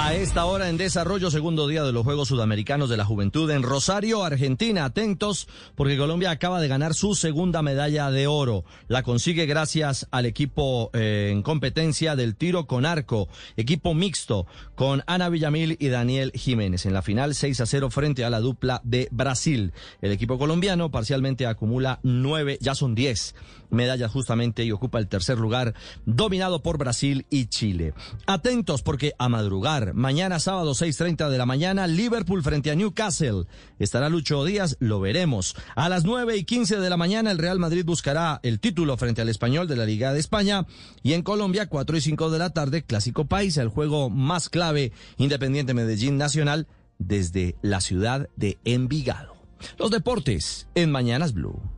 A 0.00 0.14
esta 0.14 0.44
hora 0.44 0.68
en 0.68 0.76
desarrollo, 0.76 1.28
segundo 1.28 1.66
día 1.66 1.82
de 1.82 1.90
los 1.92 2.04
Juegos 2.04 2.28
Sudamericanos 2.28 2.88
de 2.88 2.96
la 2.96 3.04
Juventud 3.04 3.50
en 3.50 3.64
Rosario, 3.64 4.22
Argentina. 4.22 4.84
Atentos 4.84 5.48
porque 5.74 5.98
Colombia 5.98 6.30
acaba 6.30 6.60
de 6.60 6.68
ganar 6.68 6.94
su 6.94 7.16
segunda 7.16 7.62
medalla 7.62 8.08
de 8.12 8.28
oro. 8.28 8.64
La 8.86 9.02
consigue 9.02 9.44
gracias 9.44 10.06
al 10.12 10.24
equipo 10.24 10.90
eh, 10.94 11.30
en 11.32 11.42
competencia 11.42 12.14
del 12.14 12.36
tiro 12.36 12.68
con 12.68 12.86
arco, 12.86 13.28
equipo 13.56 13.92
mixto 13.92 14.46
con 14.76 15.02
Ana 15.08 15.30
Villamil 15.30 15.76
y 15.80 15.88
Daniel 15.88 16.30
Jiménez. 16.32 16.86
En 16.86 16.94
la 16.94 17.02
final 17.02 17.34
6 17.34 17.60
a 17.60 17.66
0 17.66 17.90
frente 17.90 18.24
a 18.24 18.30
la 18.30 18.38
dupla 18.38 18.80
de 18.84 19.08
Brasil. 19.10 19.72
El 20.00 20.12
equipo 20.12 20.38
colombiano 20.38 20.92
parcialmente 20.92 21.44
acumula 21.44 21.98
nueve, 22.04 22.56
ya 22.60 22.76
son 22.76 22.94
diez 22.94 23.34
medallas 23.70 24.10
justamente 24.10 24.64
y 24.64 24.72
ocupa 24.72 24.98
el 24.98 25.08
tercer 25.08 25.38
lugar, 25.38 25.74
dominado 26.06 26.62
por 26.62 26.78
Brasil 26.78 27.26
y 27.30 27.46
Chile. 27.46 27.94
Atentos 28.26 28.82
porque 28.82 29.14
a 29.18 29.28
madrugar, 29.28 29.94
mañana 29.94 30.38
sábado 30.38 30.72
6.30 30.72 31.28
de 31.28 31.38
la 31.38 31.46
mañana, 31.46 31.86
Liverpool 31.86 32.42
frente 32.42 32.70
a 32.70 32.74
Newcastle. 32.74 33.44
Estará 33.78 34.08
Lucho 34.08 34.44
Díaz, 34.44 34.76
lo 34.80 35.00
veremos. 35.00 35.56
A 35.74 35.88
las 35.88 36.04
9 36.04 36.36
y 36.36 36.44
15 36.44 36.78
de 36.78 36.90
la 36.90 36.96
mañana, 36.96 37.30
el 37.30 37.38
Real 37.38 37.58
Madrid 37.58 37.84
buscará 37.84 38.40
el 38.42 38.60
título 38.60 38.96
frente 38.96 39.22
al 39.22 39.28
español 39.28 39.68
de 39.68 39.76
la 39.76 39.86
Liga 39.86 40.12
de 40.12 40.20
España. 40.20 40.66
Y 41.02 41.12
en 41.12 41.22
Colombia, 41.22 41.68
4 41.68 41.96
y 41.96 42.00
5 42.00 42.30
de 42.30 42.38
la 42.38 42.50
tarde, 42.50 42.82
Clásico 42.82 43.26
País, 43.26 43.56
el 43.56 43.68
juego 43.68 44.10
más 44.10 44.48
clave, 44.48 44.92
Independiente 45.16 45.74
Medellín 45.74 46.16
Nacional, 46.16 46.66
desde 46.98 47.56
la 47.62 47.80
ciudad 47.80 48.28
de 48.36 48.58
Envigado. 48.64 49.36
Los 49.78 49.90
deportes 49.90 50.68
en 50.74 50.90
Mañanas 50.90 51.32
Blue. 51.32 51.77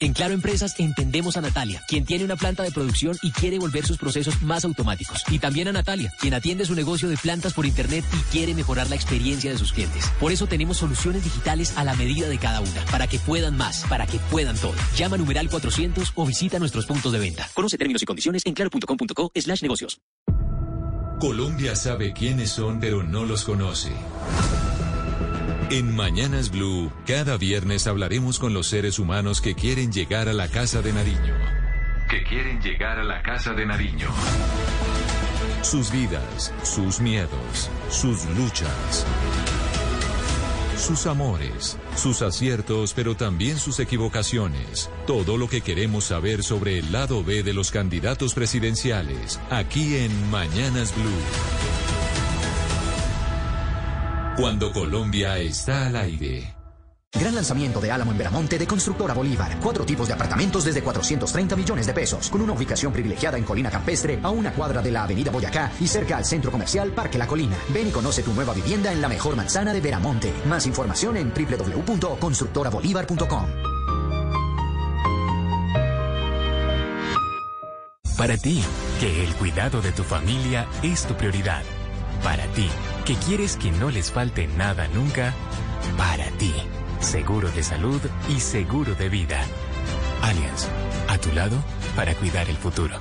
En 0.00 0.12
Claro 0.12 0.32
Empresas 0.32 0.78
entendemos 0.78 1.36
a 1.36 1.40
Natalia, 1.40 1.82
quien 1.88 2.04
tiene 2.04 2.24
una 2.24 2.36
planta 2.36 2.62
de 2.62 2.70
producción 2.70 3.16
y 3.20 3.32
quiere 3.32 3.58
volver 3.58 3.84
sus 3.84 3.98
procesos 3.98 4.40
más 4.42 4.64
automáticos. 4.64 5.24
Y 5.28 5.40
también 5.40 5.66
a 5.66 5.72
Natalia, 5.72 6.12
quien 6.20 6.34
atiende 6.34 6.64
su 6.64 6.76
negocio 6.76 7.08
de 7.08 7.16
plantas 7.16 7.52
por 7.52 7.66
internet 7.66 8.04
y 8.16 8.20
quiere 8.30 8.54
mejorar 8.54 8.88
la 8.88 8.94
experiencia 8.94 9.50
de 9.50 9.58
sus 9.58 9.72
clientes. 9.72 10.08
Por 10.20 10.30
eso 10.30 10.46
tenemos 10.46 10.76
soluciones 10.76 11.24
digitales 11.24 11.76
a 11.76 11.82
la 11.82 11.96
medida 11.96 12.28
de 12.28 12.38
cada 12.38 12.60
una, 12.60 12.84
para 12.92 13.08
que 13.08 13.18
puedan 13.18 13.56
más, 13.56 13.84
para 13.88 14.06
que 14.06 14.20
puedan 14.30 14.56
todo. 14.56 14.74
Llama 14.96 15.16
numeral 15.16 15.50
400 15.50 16.12
o 16.14 16.24
visita 16.24 16.60
nuestros 16.60 16.86
puntos 16.86 17.10
de 17.10 17.18
venta. 17.18 17.48
Conoce 17.52 17.76
términos 17.76 18.00
y 18.00 18.06
condiciones 18.06 18.42
en 18.46 18.54
claro.com.co 18.54 19.32
slash 19.34 19.62
negocios. 19.62 20.00
Colombia 21.18 21.74
sabe 21.74 22.12
quiénes 22.12 22.50
son, 22.50 22.78
pero 22.78 23.02
no 23.02 23.24
los 23.24 23.42
conoce. 23.42 23.90
En 25.70 25.94
Mañanas 25.94 26.50
Blue, 26.50 26.90
cada 27.06 27.36
viernes 27.36 27.86
hablaremos 27.86 28.38
con 28.38 28.54
los 28.54 28.68
seres 28.68 28.98
humanos 28.98 29.42
que 29.42 29.54
quieren 29.54 29.92
llegar 29.92 30.26
a 30.30 30.32
la 30.32 30.48
casa 30.48 30.80
de 30.80 30.94
Nariño. 30.94 31.34
Que 32.08 32.24
quieren 32.24 32.58
llegar 32.62 32.98
a 32.98 33.04
la 33.04 33.20
casa 33.22 33.52
de 33.52 33.66
Nariño. 33.66 34.08
Sus 35.60 35.92
vidas, 35.92 36.54
sus 36.62 37.00
miedos, 37.00 37.68
sus 37.90 38.24
luchas. 38.34 39.04
Sus 40.78 41.06
amores, 41.06 41.76
sus 41.96 42.22
aciertos, 42.22 42.94
pero 42.94 43.14
también 43.14 43.58
sus 43.58 43.78
equivocaciones. 43.78 44.88
Todo 45.06 45.36
lo 45.36 45.50
que 45.50 45.60
queremos 45.60 46.04
saber 46.04 46.42
sobre 46.44 46.78
el 46.78 46.92
lado 46.92 47.22
B 47.22 47.42
de 47.42 47.52
los 47.52 47.70
candidatos 47.70 48.32
presidenciales, 48.32 49.38
aquí 49.50 49.96
en 49.96 50.30
Mañanas 50.30 50.94
Blue. 50.96 52.17
Cuando 54.38 54.70
Colombia 54.70 55.36
está 55.38 55.88
al 55.88 55.96
aire. 55.96 56.54
Gran 57.12 57.34
lanzamiento 57.34 57.80
de 57.80 57.90
Álamo 57.90 58.12
en 58.12 58.18
Veramonte 58.18 58.56
de 58.56 58.68
Constructora 58.68 59.12
Bolívar. 59.12 59.58
Cuatro 59.60 59.84
tipos 59.84 60.06
de 60.06 60.14
apartamentos 60.14 60.64
desde 60.64 60.80
430 60.80 61.56
millones 61.56 61.88
de 61.88 61.92
pesos, 61.92 62.30
con 62.30 62.42
una 62.42 62.52
ubicación 62.52 62.92
privilegiada 62.92 63.36
en 63.36 63.42
Colina 63.42 63.68
Campestre, 63.68 64.20
a 64.22 64.30
una 64.30 64.52
cuadra 64.52 64.80
de 64.80 64.92
la 64.92 65.02
Avenida 65.02 65.32
Boyacá 65.32 65.72
y 65.80 65.88
cerca 65.88 66.16
al 66.16 66.24
centro 66.24 66.52
comercial 66.52 66.92
Parque 66.92 67.18
La 67.18 67.26
Colina. 67.26 67.56
Ven 67.70 67.88
y 67.88 67.90
conoce 67.90 68.22
tu 68.22 68.32
nueva 68.32 68.54
vivienda 68.54 68.92
en 68.92 69.00
la 69.00 69.08
mejor 69.08 69.34
manzana 69.34 69.72
de 69.72 69.80
Veramonte. 69.80 70.32
Más 70.46 70.68
información 70.68 71.16
en 71.16 71.32
www.constructorabolívar.com. 71.34 73.46
Para 78.16 78.36
ti, 78.36 78.62
que 79.00 79.24
el 79.24 79.34
cuidado 79.34 79.82
de 79.82 79.90
tu 79.90 80.04
familia 80.04 80.68
es 80.84 81.06
tu 81.06 81.14
prioridad. 81.14 81.64
Para 82.22 82.46
ti, 82.48 82.68
que 83.04 83.14
quieres 83.14 83.56
que 83.56 83.70
no 83.70 83.90
les 83.90 84.10
falte 84.10 84.46
nada 84.46 84.88
nunca, 84.88 85.34
para 85.96 86.26
ti. 86.32 86.52
Seguro 87.00 87.50
de 87.50 87.62
salud 87.62 88.00
y 88.28 88.40
seguro 88.40 88.94
de 88.94 89.08
vida. 89.08 89.40
Allianz, 90.22 90.68
a 91.08 91.18
tu 91.18 91.32
lado 91.32 91.56
para 91.94 92.14
cuidar 92.14 92.48
el 92.48 92.56
futuro. 92.56 92.98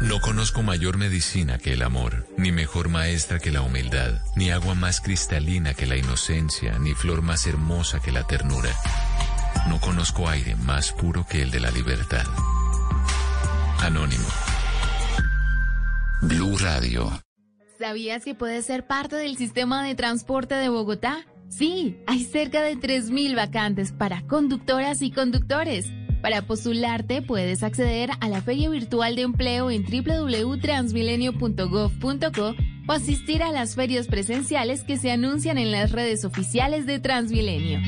No 0.00 0.20
conozco 0.20 0.62
mayor 0.62 0.98
medicina 0.98 1.58
que 1.58 1.72
el 1.72 1.82
amor, 1.82 2.26
ni 2.36 2.52
mejor 2.52 2.88
maestra 2.88 3.40
que 3.40 3.50
la 3.50 3.62
humildad, 3.62 4.20
ni 4.36 4.50
agua 4.50 4.74
más 4.74 5.00
cristalina 5.00 5.74
que 5.74 5.86
la 5.86 5.96
inocencia, 5.96 6.78
ni 6.78 6.94
flor 6.94 7.22
más 7.22 7.46
hermosa 7.46 7.98
que 8.00 8.12
la 8.12 8.24
ternura. 8.24 8.70
No 9.68 9.80
conozco 9.80 10.28
aire 10.28 10.54
más 10.54 10.92
puro 10.92 11.26
que 11.26 11.42
el 11.42 11.50
de 11.50 11.60
la 11.60 11.70
libertad. 11.70 12.24
Anónimo. 13.80 14.28
Blue 16.22 16.56
Radio. 16.58 17.10
¿Sabías 17.78 18.24
que 18.24 18.34
puedes 18.34 18.64
ser 18.64 18.86
parte 18.86 19.16
del 19.16 19.36
sistema 19.36 19.84
de 19.84 19.94
transporte 19.94 20.54
de 20.54 20.70
Bogotá? 20.70 21.26
Sí, 21.48 21.98
hay 22.06 22.24
cerca 22.24 22.62
de 22.62 22.76
3.000 22.76 23.36
vacantes 23.36 23.92
para 23.92 24.26
conductoras 24.26 25.02
y 25.02 25.10
conductores. 25.10 25.92
Para 26.22 26.40
postularte 26.42 27.22
puedes 27.22 27.62
acceder 27.62 28.10
a 28.20 28.28
la 28.28 28.40
Feria 28.40 28.70
Virtual 28.70 29.14
de 29.14 29.22
Empleo 29.22 29.70
en 29.70 29.84
www.transmilenio.gov.co 29.84 32.54
o 32.88 32.92
asistir 32.92 33.42
a 33.42 33.52
las 33.52 33.74
ferias 33.74 34.06
presenciales 34.06 34.84
que 34.84 34.96
se 34.96 35.10
anuncian 35.10 35.58
en 35.58 35.70
las 35.70 35.92
redes 35.92 36.24
oficiales 36.24 36.86
de 36.86 36.98
Transmilenio. 36.98 37.80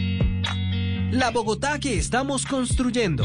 La 1.11 1.31
Bogotá 1.31 1.79
que 1.79 1.97
estamos 1.97 2.45
construyendo. 2.45 3.25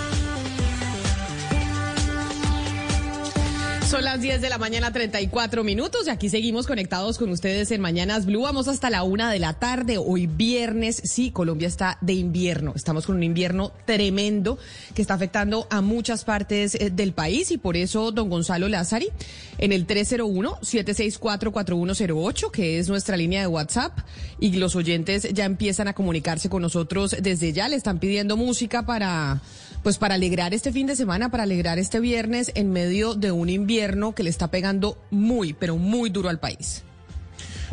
Son 3.91 4.03
las 4.05 4.21
10 4.21 4.39
de 4.39 4.47
la 4.47 4.57
mañana, 4.57 4.93
34 4.93 5.65
minutos, 5.65 6.07
y 6.07 6.11
aquí 6.11 6.29
seguimos 6.29 6.65
conectados 6.65 7.17
con 7.17 7.29
ustedes 7.29 7.71
en 7.71 7.81
Mañanas 7.81 8.25
Blue. 8.25 8.43
Vamos 8.43 8.69
hasta 8.69 8.89
la 8.89 9.03
una 9.03 9.29
de 9.29 9.39
la 9.39 9.51
tarde, 9.51 9.97
hoy 9.97 10.27
viernes. 10.27 11.01
Sí, 11.03 11.29
Colombia 11.29 11.67
está 11.67 11.97
de 11.99 12.13
invierno. 12.13 12.71
Estamos 12.73 13.05
con 13.05 13.17
un 13.17 13.23
invierno 13.23 13.73
tremendo 13.83 14.57
que 14.95 15.01
está 15.01 15.15
afectando 15.15 15.67
a 15.69 15.81
muchas 15.81 16.23
partes 16.23 16.75
eh, 16.75 16.89
del 16.89 17.11
país, 17.11 17.51
y 17.51 17.57
por 17.57 17.75
eso, 17.75 18.13
don 18.13 18.29
Gonzalo 18.29 18.69
Lázari, 18.69 19.09
en 19.57 19.73
el 19.73 19.85
301-764-4108, 19.85 22.49
que 22.49 22.79
es 22.79 22.87
nuestra 22.87 23.17
línea 23.17 23.41
de 23.41 23.47
WhatsApp, 23.47 23.91
y 24.39 24.53
los 24.53 24.77
oyentes 24.77 25.27
ya 25.33 25.43
empiezan 25.43 25.89
a 25.89 25.93
comunicarse 25.93 26.47
con 26.47 26.61
nosotros 26.61 27.13
desde 27.19 27.51
ya. 27.51 27.67
Le 27.67 27.75
están 27.75 27.99
pidiendo 27.99 28.37
música 28.37 28.85
para 28.85 29.41
pues 29.83 29.97
para 29.97 30.15
alegrar 30.15 30.53
este 30.53 30.71
fin 30.71 30.87
de 30.87 30.95
semana, 30.95 31.29
para 31.29 31.43
alegrar 31.43 31.79
este 31.79 31.99
viernes 31.99 32.51
en 32.55 32.71
medio 32.71 33.15
de 33.15 33.31
un 33.31 33.49
invierno 33.49 34.13
que 34.13 34.23
le 34.23 34.29
está 34.29 34.49
pegando 34.49 34.97
muy, 35.09 35.53
pero 35.53 35.77
muy 35.77 36.09
duro 36.09 36.29
al 36.29 36.39
país. 36.39 36.83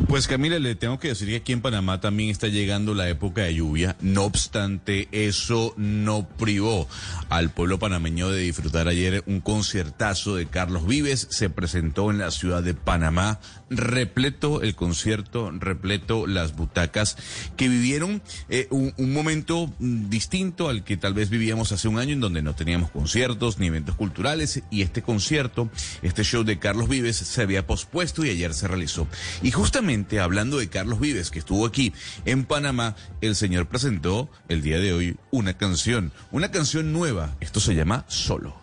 Pues 0.07 0.27
Camila, 0.27 0.57
le 0.59 0.75
tengo 0.75 0.97
que 0.97 1.09
decir 1.09 1.27
que 1.27 1.35
aquí 1.35 1.51
en 1.51 1.61
Panamá 1.61 1.99
también 1.99 2.29
está 2.29 2.47
llegando 2.47 2.95
la 2.95 3.09
época 3.09 3.41
de 3.41 3.53
lluvia. 3.53 3.95
No 3.99 4.23
obstante, 4.23 5.07
eso 5.11 5.73
no 5.77 6.27
privó 6.27 6.87
al 7.27 7.51
pueblo 7.51 7.79
panameño 7.79 8.29
de 8.29 8.41
disfrutar 8.41 8.87
ayer 8.87 9.23
un 9.27 9.41
conciertazo 9.41 10.35
de 10.35 10.47
Carlos 10.47 10.87
Vives. 10.87 11.27
Se 11.29 11.49
presentó 11.49 12.11
en 12.11 12.17
la 12.17 12.31
ciudad 12.31 12.63
de 12.63 12.73
Panamá, 12.73 13.39
repleto 13.69 14.61
el 14.61 14.75
concierto, 14.75 15.51
repleto 15.51 16.27
las 16.27 16.55
butacas 16.55 17.17
que 17.55 17.69
vivieron 17.69 18.21
eh, 18.49 18.67
un, 18.71 18.93
un, 18.97 19.13
momento 19.13 19.73
distinto 19.79 20.69
al 20.69 20.83
que 20.83 20.97
tal 20.97 21.13
vez 21.13 21.29
vivíamos 21.29 21.71
hace 21.71 21.87
un 21.87 21.99
año 21.99 22.13
en 22.13 22.19
donde 22.19 22.41
no 22.41 22.55
teníamos 22.55 22.91
conciertos 22.91 23.59
ni 23.59 23.67
eventos 23.67 23.95
culturales 23.95 24.63
y 24.69 24.81
este 24.81 25.01
concierto, 25.01 25.69
este 26.01 26.23
show 26.23 26.43
de 26.43 26.59
Carlos 26.59 26.89
Vives 26.89 27.17
se 27.17 27.41
había 27.41 27.67
pospuesto 27.67 28.25
y 28.25 28.29
ayer 28.29 28.53
se 28.53 28.67
realizó. 28.67 29.07
Y 29.41 29.51
justamente 29.51 30.19
hablando 30.19 30.57
de 30.57 30.69
Carlos 30.69 30.99
Vives, 30.99 31.31
que 31.31 31.39
estuvo 31.39 31.65
aquí 31.65 31.93
en 32.25 32.45
Panamá, 32.45 32.95
el 33.21 33.35
señor 33.35 33.67
presentó 33.67 34.29
el 34.47 34.61
día 34.61 34.79
de 34.79 34.93
hoy 34.93 35.17
una 35.31 35.57
canción, 35.57 36.11
una 36.31 36.51
canción 36.51 36.91
nueva. 36.93 37.35
Esto 37.39 37.59
se 37.59 37.75
llama 37.75 38.05
Solo. 38.07 38.55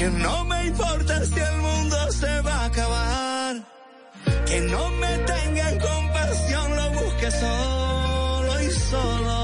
Que 0.00 0.08
no 0.08 0.44
me 0.46 0.66
importa 0.66 1.24
si 1.26 1.38
el 1.38 1.56
mundo 1.58 1.96
se 2.10 2.40
va 2.40 2.54
a 2.54 2.64
acabar, 2.64 3.56
que 4.46 4.60
no 4.72 4.88
me 5.02 5.18
tengan 5.32 5.78
compasión 5.78 6.68
que 7.20 7.30
solo 7.30 8.62
y 8.62 8.70
solo, 8.70 9.38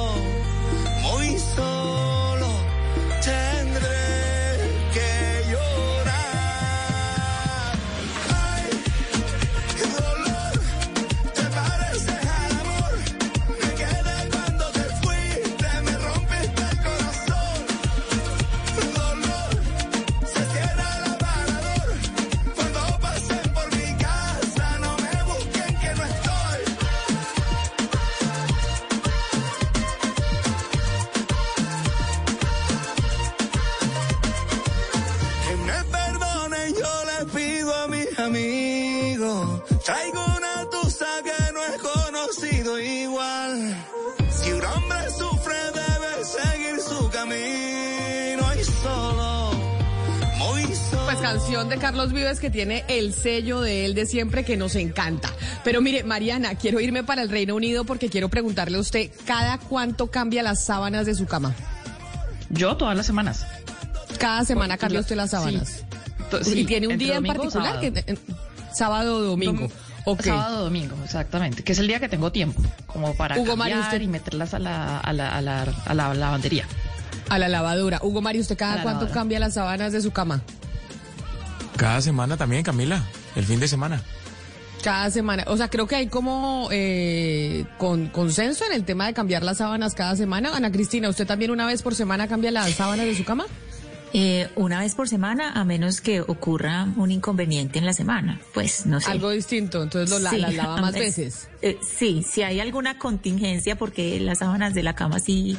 Traigo 39.87 40.25
una 40.37 40.69
tusa 40.71 41.07
que 41.23 41.53
no 41.53 41.61
he 41.65 41.79
conocido 41.79 42.81
igual. 42.81 43.77
Si 44.31 44.51
un 44.53 44.65
hombre 44.65 44.99
sufre 45.17 45.55
debe 45.73 46.25
seguir 46.25 46.81
su 46.81 47.09
camino 47.11 48.45
y 48.61 48.65
solo, 48.65 49.53
muy 50.39 50.75
solo. 50.75 51.05
Pues 51.05 51.19
canción 51.19 51.69
de 51.69 51.77
Carlos 51.79 52.13
Vives 52.13 52.41
que 52.41 52.51
tiene 52.51 52.85
el 52.89 53.15
sello 53.15 53.61
de 53.61 53.85
él 53.85 53.95
de 53.95 54.07
siempre 54.07 54.45
que 54.45 54.57
nos 54.57 54.75
encanta. 54.75 55.31
Pero 55.63 55.81
mire, 55.81 56.03
Mariana, 56.03 56.57
quiero 56.57 56.81
irme 56.81 57.05
para 57.05 57.23
el 57.23 57.29
Reino 57.29 57.55
Unido 57.55 57.85
porque 57.85 58.09
quiero 58.09 58.29
preguntarle 58.29 58.79
a 58.79 58.81
usted, 58.81 59.11
¿cada 59.25 59.59
cuánto 59.59 60.11
cambia 60.11 60.43
las 60.43 60.65
sábanas 60.65 61.07
de 61.07 61.15
su 61.15 61.27
cama? 61.27 61.55
Yo 62.51 62.77
todas 62.77 62.97
las 62.97 63.07
semanas. 63.07 63.47
Cada 64.19 64.45
semana 64.45 64.75
Porque 64.75 64.81
cambia 64.81 65.01
usted 65.01 65.15
las 65.17 65.31
sábanas. 65.31 65.85
Sí, 66.43 66.61
¿Y 66.61 66.65
tiene 66.65 66.89
un 66.89 66.99
día 66.99 67.17
en 67.17 67.25
particular? 67.25 67.75
sábado. 67.75 67.81
que- 67.81 68.05
en- 68.05 68.19
sábado 68.77 69.17
o 69.19 69.23
domingo. 69.23 69.69
Ok. 70.05 70.23
Sábado 70.23 70.61
o 70.61 70.65
domingo, 70.65 70.97
exactamente. 71.05 71.65
Que 71.65 71.73
es 71.73 71.79
el 71.79 71.89
día 71.89 71.99
que 72.01 72.09
tengo 72.09 72.31
tiempo, 72.33 72.63
como 72.87 73.15
para 73.17 73.37
Hugo 73.39 73.57
Mario, 73.57 73.77
cambiar 73.77 73.95
usted- 73.95 74.03
y 74.03 74.09
meterlas 74.09 74.55
a 74.55 74.59
la, 74.59 74.99
a 74.99 75.13
la, 75.13 75.37
a 75.37 75.41
la, 75.41 75.63
a 75.85 75.95
la 75.95 76.15
lavandería. 76.15 76.65
A 77.29 77.39
la 77.39 77.49
lavadora. 77.49 77.99
Hugo 78.03 78.23
Mario, 78.23 78.41
¿usted 78.43 78.57
cada 78.57 78.75
cuánto 78.75 78.91
lavadora. 79.01 79.13
cambia 79.15 79.41
las 79.41 79.55
sábanas 79.55 79.93
de 79.93 80.01
su 80.01 80.13
cama? 80.13 80.43
Cada 81.77 82.01
semana 82.01 82.37
también, 82.37 82.63
Camila. 82.63 83.03
El 83.35 83.45
fin 83.45 83.61
de 83.61 83.69
semana. 83.69 84.01
Cada 84.83 85.11
semana. 85.11 85.45
O 85.49 85.57
sea, 85.57 85.69
creo 85.69 85.87
que 85.89 85.97
hay 85.97 86.07
como 86.07 86.69
eh, 86.71 87.65
con, 87.77 88.07
consenso 88.07 88.65
en 88.67 88.73
el 88.73 88.85
tema 88.85 89.07
de 89.07 89.13
cambiar 89.15 89.43
las 89.43 89.59
sábanas 89.59 89.95
cada 89.95 90.15
semana. 90.15 90.55
Ana 90.57 90.71
Cristina, 90.71 91.09
¿usted 91.09 91.27
también 91.27 91.51
una 91.51 91.67
vez 91.67 91.83
por 91.83 91.95
semana 91.97 92.29
cambia 92.29 92.51
las 92.53 92.71
sábanas 92.71 93.07
de 93.07 93.15
su 93.17 93.25
cama? 93.25 93.47
Eh, 94.19 94.49
una 94.57 94.81
vez 94.81 94.95
por 94.95 95.11
semana, 95.11 95.53
a 95.53 95.63
menos 95.67 96.01
que 96.01 96.23
ocurra 96.23 96.87
un 96.97 97.11
inconveniente 97.11 97.79
en 97.79 97.85
la 97.85 97.93
semana. 97.93 98.41
Pues 98.55 98.87
no 98.87 98.99
sé. 98.99 99.11
Algo 99.11 99.29
distinto, 99.29 99.83
entonces 99.83 100.09
lo 100.09 100.19
la- 100.19 100.31
Sí, 100.31 100.39
las 100.39 100.55
lava 100.55 100.77
más 100.81 100.95
veces. 100.95 101.17
veces. 101.19 101.49
Eh, 101.61 101.77
sí, 101.87 102.23
si 102.27 102.41
hay 102.43 102.59
alguna 102.61 102.99
contingencia, 102.99 103.77
porque 103.77 104.19
las 104.21 104.39
sábanas 104.39 104.73
de 104.73 104.83
la 104.85 104.95
cama 104.95 105.19
sí 105.19 105.59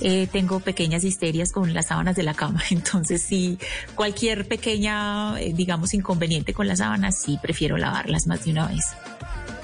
eh, 0.00 0.26
tengo 0.32 0.58
pequeñas 0.58 1.04
histerias 1.04 1.52
con 1.52 1.72
las 1.74 1.86
sábanas 1.86 2.16
de 2.16 2.24
la 2.24 2.34
cama. 2.34 2.60
Entonces, 2.70 3.22
sí, 3.22 3.56
cualquier 3.94 4.48
pequeña, 4.48 5.40
eh, 5.40 5.52
digamos, 5.54 5.94
inconveniente 5.94 6.54
con 6.54 6.66
las 6.66 6.78
sábanas, 6.78 7.20
sí 7.22 7.38
prefiero 7.40 7.76
lavarlas 7.76 8.26
más 8.26 8.44
de 8.44 8.50
una 8.50 8.66
vez. 8.66 8.82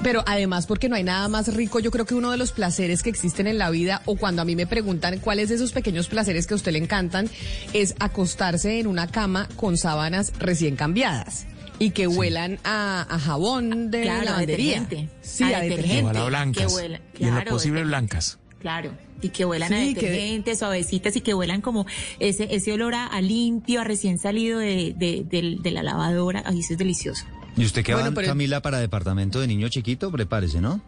Pero 0.03 0.23
además 0.27 0.67
porque 0.67 0.89
no 0.89 0.95
hay 0.97 1.03
nada 1.03 1.29
más 1.29 1.53
rico, 1.55 1.81
yo 1.81 1.91
creo 1.91 2.07
que 2.07 2.15
uno 2.15 2.31
de 2.31 2.37
los 2.37 2.53
placeres 2.53 3.03
que 3.03 3.11
existen 3.11 3.47
en 3.49 3.59
la 3.59 3.69
vida 3.71 4.03
o 4.05 4.17
cuando 4.17 4.43
a 4.43 4.45
mí 4.45 4.55
me 4.55 4.67
preguntan 4.67 5.19
cuáles 5.19 5.49
de 5.49 5.57
esos 5.57 5.73
pequeños 5.73 6.09
placeres 6.09 6.47
que 6.47 6.55
a 6.55 6.57
usted 6.57 6.73
le 6.73 6.79
encantan 6.79 7.29
es 7.73 7.95
acostarse 7.99 8.79
en 8.79 8.87
una 8.87 9.09
cama 9.09 9.49
con 9.57 9.77
sábanas 9.77 10.33
recién 10.39 10.77
cambiadas 10.77 11.47
y 11.81 11.91
que 11.91 12.07
huelan 12.07 12.59
a, 12.65 13.07
a 13.09 13.19
jabón 13.19 13.91
de 13.91 14.03
Claro, 14.03 14.21
a 14.21 14.25
lavandería. 14.25 14.81
detergente. 14.81 15.09
Sí, 15.21 15.45
A 15.45 15.59
a 15.59 15.61
detergente. 15.63 16.21
blancas. 16.27 16.67
que 16.67 16.73
huela- 16.73 17.01
y 17.19 17.25
en 17.25 17.35
lo 17.35 17.45
posible 17.45 17.85
blancas. 17.85 18.39
Claro, 18.61 18.91
y 19.23 19.29
que 19.29 19.45
huelan 19.45 19.73
a 19.73 19.77
que- 19.79 19.95
detergente, 19.95 20.57
suavecitas 20.57 21.15
y 21.17 21.21
que 21.21 21.33
huelan 21.35 21.61
como 21.61 21.87
ese, 22.19 22.49
ese 22.55 22.73
olor 22.73 22.95
a, 22.95 23.07
a 23.07 23.21
limpio, 23.21 23.81
a 23.81 23.85
recién 23.85 24.19
salido 24.19 24.59
de, 24.59 24.95
de, 24.97 25.25
de- 25.25 25.57
de 25.61 25.71
la 25.71 25.83
lavadora. 25.83 26.43
Ay, 26.45 26.61
eso 26.61 26.73
es 26.73 26.79
delicioso. 26.79 27.25
¿Y 27.57 27.65
usted 27.65 27.85
qué 27.85 27.93
Bueno, 27.95 28.11
va, 28.11 28.15
pero- 28.15 28.29
Camila, 28.29 28.61
para 28.61 28.79
departamento 28.79 29.41
de 29.41 29.47
niño 29.47 29.69
chiquito? 29.69 30.11
Prepárese, 30.11 30.61
¿no? 30.61 30.81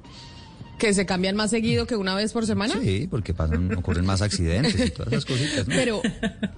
Que 0.80 0.94
se 0.94 1.04
cambian 1.04 1.36
más 1.36 1.50
seguido 1.50 1.86
que 1.86 1.94
una 1.94 2.14
vez 2.14 2.32
por 2.32 2.46
semana. 2.46 2.74
Sí, 2.80 3.06
porque 3.10 3.34
pasan, 3.34 3.76
ocurren 3.76 4.06
más 4.06 4.22
accidentes 4.22 4.74
y 4.80 4.90
todas 4.90 5.12
esas 5.12 5.26
cositas. 5.26 5.68
¿no? 5.68 5.74
Pero, 5.74 6.00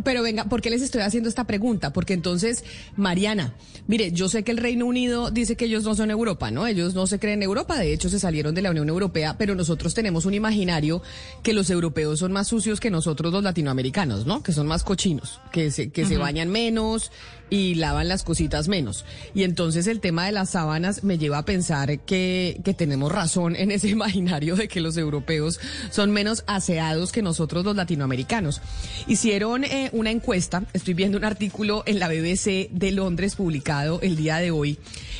pero 0.04 0.22
venga, 0.22 0.44
¿por 0.44 0.62
qué 0.62 0.70
les 0.70 0.80
estoy 0.80 1.00
haciendo 1.00 1.28
esta 1.28 1.44
pregunta? 1.44 1.92
Porque 1.92 2.14
entonces, 2.14 2.64
Mariana, 2.96 3.54
mire, 3.88 4.12
yo 4.12 4.28
sé 4.28 4.44
que 4.44 4.52
el 4.52 4.58
Reino 4.58 4.86
Unido 4.86 5.32
dice 5.32 5.56
que 5.56 5.64
ellos 5.64 5.82
no 5.82 5.96
son 5.96 6.12
Europa, 6.12 6.52
¿no? 6.52 6.68
Ellos 6.68 6.94
no 6.94 7.08
se 7.08 7.18
creen 7.18 7.42
Europa, 7.42 7.76
de 7.76 7.92
hecho 7.92 8.08
se 8.08 8.20
salieron 8.20 8.54
de 8.54 8.62
la 8.62 8.70
Unión 8.70 8.88
Europea, 8.88 9.36
pero 9.36 9.56
nosotros 9.56 9.92
tenemos 9.92 10.24
un 10.24 10.34
imaginario 10.34 11.02
que 11.42 11.52
los 11.52 11.68
europeos 11.68 12.20
son 12.20 12.30
más 12.30 12.46
sucios 12.46 12.78
que 12.78 12.90
nosotros 12.90 13.32
los 13.32 13.42
latinoamericanos, 13.42 14.24
¿no? 14.24 14.44
Que 14.44 14.52
son 14.52 14.68
más 14.68 14.84
cochinos, 14.84 15.40
que 15.50 15.72
se, 15.72 15.90
que 15.90 16.06
se 16.06 16.16
bañan 16.16 16.48
menos 16.48 17.10
y 17.52 17.74
lavan 17.74 18.08
las 18.08 18.22
cositas 18.22 18.66
menos. 18.66 19.04
Y 19.34 19.42
entonces 19.42 19.86
el 19.86 20.00
tema 20.00 20.24
de 20.24 20.32
las 20.32 20.48
sábanas 20.48 21.04
me 21.04 21.18
lleva 21.18 21.36
a 21.36 21.44
pensar 21.44 22.00
que, 22.00 22.58
que 22.64 22.72
tenemos 22.72 23.12
razón 23.12 23.56
en 23.56 23.70
ese 23.70 23.88
imaginario 23.90 24.56
de 24.56 24.68
que 24.68 24.80
los 24.80 24.96
europeos 24.96 25.60
son 25.90 26.12
menos 26.12 26.44
aseados 26.46 27.12
que 27.12 27.20
nosotros 27.20 27.62
los 27.62 27.76
latinoamericanos. 27.76 28.62
Hicieron 29.06 29.64
eh, 29.64 29.90
una 29.92 30.10
encuesta, 30.10 30.62
estoy 30.72 30.94
viendo 30.94 31.18
un 31.18 31.26
artículo 31.26 31.82
en 31.84 31.98
la 31.98 32.08
BBC 32.08 32.70
de 32.70 32.90
Londres 32.90 33.36
publicado 33.36 34.00
el 34.00 34.16
día 34.16 34.38
de 34.38 34.50
hoy, 34.50 34.78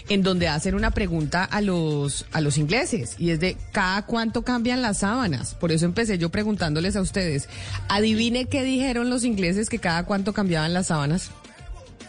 en 0.09 0.23
donde 0.23 0.49
hacen 0.49 0.75
una 0.75 0.91
pregunta 0.91 1.45
a 1.45 1.61
los, 1.61 2.25
a 2.33 2.41
los 2.41 2.57
ingleses 2.57 3.17
y 3.19 3.29
es 3.29 3.41
de 3.41 3.59
cada 3.73 4.07
cuánto 4.07 4.41
cambian 4.41 4.81
las 4.81 5.01
sábanas. 5.01 5.55
Por 5.55 5.71
eso 5.71 5.85
empecé 5.85 6.17
yo 6.17 6.31
preguntándoles 6.31 6.97
a 6.97 7.03
ustedes. 7.03 7.51
Adivine 7.91 8.47
qué 8.47 8.65
dijeron 8.65 9.11
los 9.11 9.23
ingleses 9.25 9.69
que 9.69 9.81
cada 9.81 10.07
cuánto 10.07 10.33
cambiaban 10.33 10.73
las 10.73 10.87
sábanas. 10.87 11.31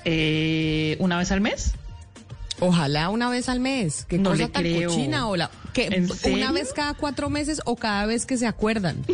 Eh, 0.06 0.95
¿Una 0.99 1.17
vez 1.17 1.32
al 1.32 1.41
mes? 1.41 1.73
Ojalá 2.59 3.09
una 3.09 3.30
vez 3.30 3.49
al 3.49 3.59
mes. 3.59 4.06
Qué 4.07 4.17
No 4.17 4.32
cosa 4.32 4.43
le 4.43 4.49
tan 4.49 4.64
creo. 4.64 4.90
cochina. 4.90 5.27
O 5.27 5.35
la, 5.35 5.49
que 5.73 5.85
¿En 5.88 6.03
una 6.06 6.14
serio? 6.15 6.53
vez 6.53 6.72
cada 6.73 6.93
cuatro 6.93 7.30
meses 7.30 7.61
o 7.65 7.75
cada 7.75 8.06
vez 8.06 8.25
que 8.25 8.38
se 8.38 8.48
acuerdan. 8.48 8.98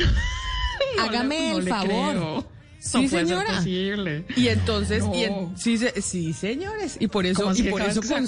No 0.98 1.04
Hágame 1.04 1.40
le- 1.40 1.50
no 1.52 1.58
el 1.60 1.68
favor. 1.70 1.88
creo. 2.12 2.46
Sí, 2.80 3.04
No 3.04 3.10
ser 3.10 3.28
señora. 3.28 3.64
Y 4.36 4.48
entonces, 4.48 5.04
y 5.14 5.24
en- 5.24 5.32
No. 5.34 5.54
sí, 5.56 5.78
sí, 6.02 6.34
señores, 6.34 6.96
y 7.00 7.08
por 7.08 7.26
eso, 7.26 7.42
¿Cómo 7.42 7.52
así 7.52 7.68
y 7.68 7.70
por 7.70 7.82
eso 7.82 8.02
consultan, 8.02 8.26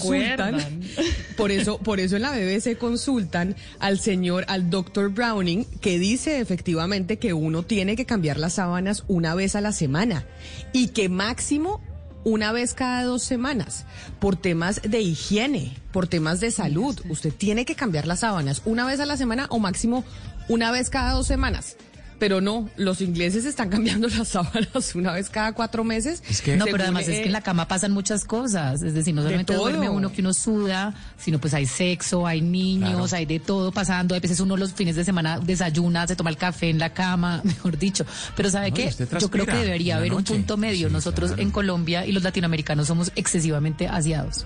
acuerdan? 0.55 0.81
por 1.37 1.51
eso, 1.51 1.79
por 1.79 1.99
eso 1.99 2.17
en 2.17 2.21
la 2.21 2.31
BBC 2.31 2.77
consultan 2.77 3.55
al 3.79 3.99
señor, 3.99 4.45
al 4.47 4.69
doctor 4.69 5.09
Browning, 5.09 5.63
que 5.79 5.97
dice 5.97 6.39
efectivamente 6.39 7.17
que 7.17 7.33
uno 7.33 7.63
tiene 7.63 7.95
que 7.95 8.05
cambiar 8.05 8.37
las 8.37 8.53
sábanas 8.53 9.05
una 9.07 9.33
vez 9.33 9.55
a 9.55 9.61
la 9.61 9.71
semana 9.71 10.25
y 10.73 10.89
que 10.89 11.07
máximo 11.09 11.81
una 12.23 12.51
vez 12.51 12.73
cada 12.73 13.03
dos 13.03 13.23
semanas, 13.23 13.85
por 14.19 14.35
temas 14.35 14.81
de 14.83 15.01
higiene, 15.01 15.77
por 15.91 16.07
temas 16.07 16.39
de 16.39 16.51
salud. 16.51 16.99
Usted 17.09 17.33
tiene 17.33 17.65
que 17.65 17.75
cambiar 17.75 18.07
las 18.07 18.19
sábanas 18.19 18.61
una 18.65 18.85
vez 18.85 18.99
a 18.99 19.05
la 19.05 19.17
semana 19.17 19.47
o 19.49 19.59
máximo 19.59 20.03
una 20.47 20.71
vez 20.71 20.89
cada 20.89 21.13
dos 21.13 21.27
semanas. 21.27 21.77
Pero 22.21 22.39
no, 22.39 22.69
los 22.77 23.01
ingleses 23.01 23.45
están 23.45 23.69
cambiando 23.75 24.07
las 24.07 24.27
sábanas 24.27 24.93
una 24.93 25.11
vez 25.13 25.27
cada 25.31 25.53
cuatro 25.53 25.83
meses. 25.83 26.21
no, 26.55 26.65
pero 26.65 26.83
además 26.83 27.07
es 27.07 27.17
que 27.21 27.25
en 27.25 27.31
la 27.31 27.41
cama 27.41 27.67
pasan 27.67 27.93
muchas 27.93 28.25
cosas. 28.25 28.83
Es 28.83 28.93
decir, 28.93 29.15
no 29.15 29.23
solamente 29.23 29.55
duerme 29.55 29.89
uno 29.89 30.11
que 30.11 30.21
uno 30.21 30.31
suda, 30.31 30.93
sino 31.17 31.39
pues 31.39 31.55
hay 31.55 31.65
sexo, 31.65 32.27
hay 32.27 32.41
niños, 32.41 32.91
Claro. 33.09 33.15
hay 33.17 33.25
de 33.25 33.39
todo 33.39 33.71
pasando. 33.71 34.13
A 34.13 34.19
veces 34.19 34.39
uno 34.39 34.55
los 34.55 34.71
fines 34.71 34.95
de 34.95 35.03
semana 35.03 35.39
desayuna, 35.39 36.05
se 36.05 36.15
toma 36.15 36.29
el 36.29 36.37
café 36.37 36.69
en 36.69 36.77
la 36.77 36.93
cama, 36.93 37.41
mejor 37.43 37.79
dicho. 37.79 38.05
Pero 38.37 38.51
¿sabe 38.51 38.69
No, 38.69 38.75
qué? 38.75 38.93
Yo 39.19 39.31
creo 39.31 39.47
que 39.47 39.55
debería 39.55 39.97
haber 39.97 40.13
un 40.13 40.23
punto 40.23 40.57
medio. 40.57 40.89
Sí, 40.89 40.93
Nosotros 40.93 41.29
claro. 41.31 41.41
en 41.41 41.49
Colombia 41.49 42.05
y 42.05 42.11
los 42.11 42.21
latinoamericanos 42.21 42.85
somos 42.85 43.11
excesivamente 43.15 43.87
aseados. 43.87 44.45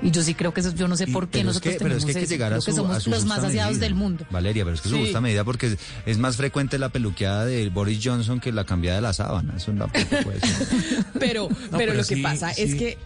Y 0.00 0.10
yo 0.12 0.22
sí 0.22 0.34
creo 0.34 0.54
que 0.54 0.60
eso, 0.60 0.72
yo 0.74 0.86
no 0.86 0.96
sé 0.96 1.08
por 1.08 1.28
qué 1.28 1.40
es 1.40 1.44
nosotros 1.44 1.74
pero 1.78 1.94
es 1.96 2.04
tenemos 2.04 2.04
que 2.04 2.10
hay 2.10 2.14
que 2.14 2.20
eso. 2.24 2.30
llegar 2.30 2.52
a 2.52 2.56
Creo 2.56 2.60
su, 2.62 2.66
que 2.70 2.76
somos 2.76 2.96
a 2.96 3.00
su 3.00 3.10
los 3.10 3.24
más 3.24 3.38
aseados 3.42 3.72
medida. 3.72 3.84
del 3.86 3.94
mundo. 3.96 4.24
Valeria, 4.30 4.64
pero 4.64 4.74
es 4.76 4.80
que 4.80 4.88
su 4.88 4.94
Sí. 4.94 5.00
justa 5.02 5.20
medida 5.20 5.42
porque 5.44 5.66
es, 5.66 5.76
es 6.06 6.18
más 6.18 6.36
frecuente 6.36 6.78
la 6.78 6.88
peluqueada 6.90 7.44
de 7.46 7.68
Boris 7.68 7.98
Johnson 8.02 8.38
que 8.38 8.52
la 8.52 8.64
cambiada 8.64 8.96
de 8.98 9.02
la 9.02 9.12
sábana. 9.12 9.54
Eso 9.56 9.72
tampoco 9.72 10.06
puede 10.22 10.40
ser. 10.40 10.68
Pero, 11.18 11.48
pero, 11.48 11.48
pero 11.76 11.94
lo 11.94 12.04
que 12.04 12.14
sí, 12.16 12.22
pasa 12.22 12.50
es 12.52 12.74
que 12.76 12.96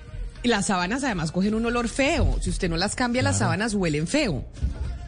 las 0.43 0.67
sábanas 0.67 1.03
además 1.05 1.33
cogen 1.33 1.55
un 1.55 1.65
olor 1.65 1.89
feo. 1.89 2.39
Si 2.43 2.51
usted 2.51 2.69
no 2.69 2.77
las 2.77 2.95
cambia, 2.95 3.23
las 3.23 3.39
sábanas 3.39 3.75
huelen 3.75 4.07
feo. 4.07 4.45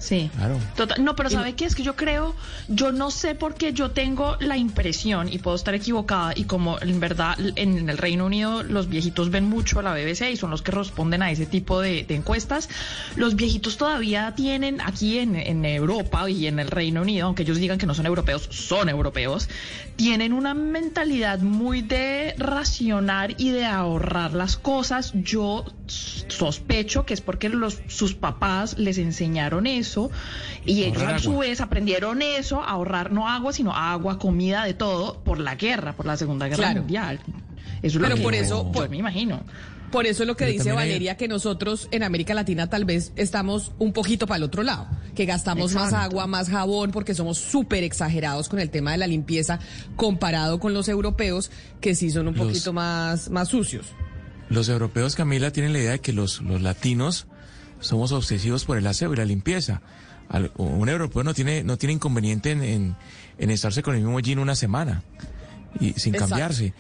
Sí. 0.05 0.31
Claro. 0.37 0.59
Total, 0.77 1.03
no, 1.03 1.17
pero 1.17 1.31
¿sabe 1.31 1.55
qué? 1.55 1.65
Es 1.65 1.75
que 1.75 1.83
yo 1.83 1.97
creo, 1.97 2.35
yo 2.69 2.93
no 2.93 3.11
sé 3.11 3.35
por 3.35 3.55
qué 3.55 3.73
yo 3.73 3.93
tengo 3.93 4.37
la 4.39 4.59
impresión, 4.59 5.33
y 5.33 5.39
puedo 5.39 5.57
estar 5.57 5.75
equivocada, 5.75 6.35
y 6.37 6.45
como 6.45 6.79
en 6.79 7.01
verdad 7.01 7.39
en 7.57 7.89
el 7.89 7.97
Reino 7.97 8.27
Unido 8.27 8.63
los 8.63 8.91
viejitos 8.91 9.31
ven 9.31 9.49
mucho 9.49 9.81
a 9.81 9.83
la 9.83 9.95
BBC 9.95 10.31
y 10.31 10.37
son 10.37 10.51
los 10.51 10.61
que 10.61 10.73
responden 10.73 11.23
a 11.23 11.31
ese 11.31 11.47
tipo 11.47 11.81
de, 11.81 12.05
de 12.05 12.17
encuestas, 12.17 12.69
los 13.17 13.35
viejitos 13.35 13.79
todavía 13.79 14.35
tienen 14.37 14.83
aquí 14.83 15.19
en, 15.21 15.37
en 15.37 15.65
Europa 15.65 16.29
y 16.29 16.49
en 16.49 16.59
el 16.59 16.69
Reino 16.69 17.01
Unido, 17.01 17.25
aunque 17.25 17.45
ellos 17.45 17.57
digan 17.57 17.79
que 17.79 17.87
no 17.87 17.95
son 17.95 18.05
europeos, 18.05 18.47
son 18.51 18.91
europeos, 18.91 19.49
tienen 19.97 20.35
una 20.35 20.53
mentalidad 20.53 21.39
muy 21.39 21.81
de 21.81 22.35
racionar 22.37 23.37
y 23.39 23.53
de 23.53 23.65
ahorrar 23.65 24.35
las 24.35 24.59
cosas. 24.59 25.13
Yo 25.15 25.65
sospecho 25.87 27.07
que 27.07 27.15
es 27.15 27.21
porque 27.21 27.49
los, 27.49 27.81
sus 27.87 28.15
papás 28.15 28.79
les 28.79 28.99
enseñaron 28.99 29.67
eso 29.67 29.94
y 30.67 30.83
ellos 30.85 31.03
a 31.03 31.19
su 31.19 31.39
vez 31.39 31.61
aprendieron 31.61 32.23
eso, 32.23 32.63
a 32.63 32.71
ahorrar 32.71 33.13
no 33.13 33.29
agua, 33.29 33.53
sino 33.53 33.73
agua, 33.75 34.19
comida, 34.19 34.65
de 34.65 34.75
todo, 34.75 35.21
por 35.25 35.39
la 35.39 35.55
guerra, 35.55 35.95
por 35.95 36.07
la 36.07 36.17
Segunda 36.17 36.47
Guerra 36.47 36.57
Claro. 36.65 36.81
Mundial. 36.81 37.21
Eso 37.83 37.99
es 37.99 38.03
Pero 38.03 38.09
lo 38.09 38.15
que 38.17 38.23
por 38.23 38.35
yo- 38.35 38.41
eso, 38.41 38.65
yo 38.65 38.73
por- 38.73 38.89
me 38.89 38.97
imagino. 38.99 39.43
Por 39.91 40.07
eso 40.07 40.25
lo 40.25 40.37
que 40.37 40.47
Pero 40.47 40.53
dice 40.59 40.71
hay- 40.71 40.77
Valeria, 40.77 41.17
que 41.17 41.29
nosotros 41.29 41.87
en 41.93 42.03
América 42.03 42.35
Latina 42.35 42.69
tal 42.69 42.85
vez 42.85 43.13
estamos 43.15 43.71
un 43.79 43.93
poquito 43.93 44.27
para 44.27 44.39
el 44.39 44.43
otro 44.43 44.65
lado, 44.65 44.89
que 45.15 45.25
gastamos 45.25 45.73
más 45.75 45.93
agua, 45.93 46.27
más 46.27 46.49
jabón, 46.49 46.91
porque 46.91 47.15
somos 47.15 47.39
súper 47.39 47.85
exagerados 47.85 48.49
con 48.49 48.59
el 48.59 48.71
tema 48.71 48.91
de 48.93 48.99
la 48.99 49.07
limpieza 49.07 49.61
comparado 49.95 50.59
con 50.59 50.75
los 50.75 50.89
europeos, 50.89 51.53
que 51.81 51.95
sí 51.95 52.11
son 52.11 52.27
un 52.27 52.35
Los- 52.35 52.47
poquito 52.49 52.73
más, 52.73 53.31
más 53.31 53.49
sucios. 53.49 53.87
Los 54.49 54.69
europeos, 54.69 55.15
Camila, 55.15 55.53
tienen 55.53 55.73
la 55.73 55.79
idea 55.79 55.93
de 55.93 56.01
que 56.01 56.13
los, 56.13 56.41
los 56.41 56.61
latinos 56.61 57.27
somos 57.81 58.13
obsesivos 58.13 58.65
por 58.65 58.79
el 58.79 58.87
aseo 58.87 59.13
y 59.13 59.17
la 59.17 59.25
limpieza. 59.25 59.83
Al- 60.29 60.53
un 60.57 60.89
europeo 60.89 61.23
no 61.23 61.35
tiene, 61.35 61.63
no 61.65 61.77
tiene 61.77 61.93
inconveniente 61.95 62.51
en, 62.53 62.63
en, 62.63 62.97
en 63.39 63.51
estarse 63.51 63.83
con 63.83 63.95
el 63.95 64.03
mismo 64.03 64.21
jean 64.21 64.39
una 64.39 64.57
semana 64.57 65.03
y 65.81 65.93
sin 65.95 66.15
Exacto. 66.15 66.31
cambiarse. 66.31 66.73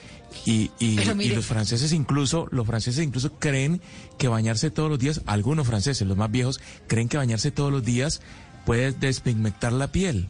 Y, 0.46 0.70
y, 0.80 0.96
los 1.34 1.46
franceses 1.46 1.92
incluso, 1.92 2.48
los 2.50 2.66
franceses 2.66 3.04
incluso 3.04 3.38
creen 3.38 3.80
que 4.18 4.28
bañarse 4.28 4.70
todos 4.70 4.90
los 4.90 4.98
días, 4.98 5.20
algunos 5.26 5.66
franceses, 5.66 6.06
los 6.06 6.16
más 6.16 6.30
viejos, 6.30 6.60
creen 6.88 7.08
que 7.08 7.16
bañarse 7.16 7.50
todos 7.50 7.70
los 7.70 7.84
días 7.84 8.20
puede 8.66 8.92
despigmentar 8.92 9.72
la 9.72 9.92
piel. 9.92 10.28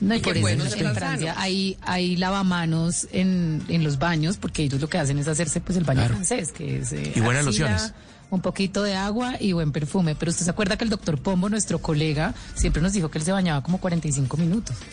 No, 0.00 0.14
y 0.14 0.18
por 0.18 0.32
eso 0.36 0.42
bueno 0.42 0.64
en, 0.64 0.94
Francia 0.94 1.34
hay, 1.38 1.78
hay 1.80 2.16
lavamanos 2.16 3.06
en, 3.12 3.62
en 3.68 3.82
los 3.84 3.98
baños, 3.98 4.36
porque 4.36 4.64
ellos 4.64 4.80
lo 4.80 4.88
que 4.88 4.98
hacen 4.98 5.18
es 5.18 5.28
hacerse 5.28 5.60
pues 5.60 5.78
el 5.78 5.84
baño 5.84 6.00
Claro. 6.00 6.14
francés, 6.14 6.52
que 6.52 6.78
es 6.80 6.92
eh, 6.92 7.12
Y 7.14 7.20
buenas 7.20 7.46
arcilla, 7.46 7.70
lociones. 7.70 7.94
Un 8.34 8.42
poquito 8.42 8.82
de 8.82 8.94
agua 8.94 9.34
y 9.40 9.52
buen 9.52 9.72
perfume. 9.72 10.14
Pero 10.14 10.30
usted 10.30 10.44
se 10.44 10.50
acuerda 10.50 10.76
que 10.76 10.84
el 10.84 10.90
doctor 10.90 11.20
Pombo, 11.20 11.48
nuestro 11.48 11.78
colega, 11.78 12.34
siempre 12.54 12.82
nos 12.82 12.92
dijo 12.92 13.10
que 13.10 13.18
él 13.18 13.24
se 13.24 13.32
bañaba 13.32 13.62
como 13.62 13.78
45 13.78 14.36
minutos. 14.36 14.76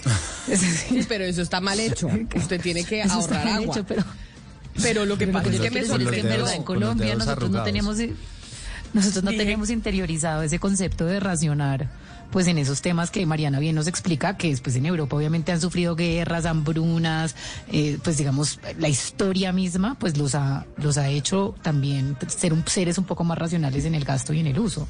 Sí, 0.56 1.06
pero 1.08 1.24
eso 1.24 1.42
está 1.42 1.62
mal 1.62 1.80
hecho. 1.80 2.08
Usted 2.36 2.60
tiene 2.62 2.84
que 2.84 3.02
Eso 3.02 3.20
está 3.20 3.36
ahorrar 3.36 3.46
mal 3.46 3.64
agua. 3.64 3.76
hecho, 3.76 3.86
pero, 3.86 4.04
Pero 4.82 5.06
lo 5.06 5.18
que 5.18 5.28
pero 5.28 5.40
pasa 5.40 5.50
es 5.54 5.60
que 5.62 5.72
me 5.72 5.80
es 5.80 5.90
que 5.90 6.56
en 6.56 6.64
Colombia 6.64 7.16
nosotros 7.16 7.52
no 7.52 7.60
arrugados. 7.60 7.66
tenemos 7.66 7.98
nosotros 8.94 9.24
no 9.24 9.32
tenemos 9.32 9.70
interiorizado 9.70 10.42
ese 10.44 10.60
concepto 10.60 11.06
de 11.06 11.20
racionar 11.20 11.90
pues 12.32 12.48
en 12.48 12.58
esos 12.58 12.82
temas 12.82 13.12
que 13.12 13.26
Mariana 13.26 13.60
bien 13.60 13.76
nos 13.76 13.88
explica 13.88 14.38
que 14.38 14.50
después 14.50 14.76
en 14.76 14.86
Europa 14.86 15.16
obviamente 15.16 15.52
han 15.52 15.62
sufrido 15.62 15.96
guerras, 15.96 16.46
hambrunas, 16.46 17.36
eh, 17.72 17.98
pues 18.04 18.18
digamos 18.18 18.60
la 18.80 18.90
historia 18.90 19.52
misma 19.52 19.96
pues 20.00 20.18
los 20.18 20.36
ha 20.36 20.66
los 20.78 20.98
ha 20.98 21.10
hecho 21.10 21.56
también 21.62 22.18
ser 22.28 22.54
un, 22.54 22.66
seres 22.68 22.98
un 22.98 23.06
poco 23.06 23.24
más 23.24 23.38
racionales 23.38 23.86
en 23.86 23.96
el 23.96 24.06
gasto 24.06 24.34
y 24.34 24.40
en 24.40 24.48
el 24.48 24.60
uso. 24.60 24.88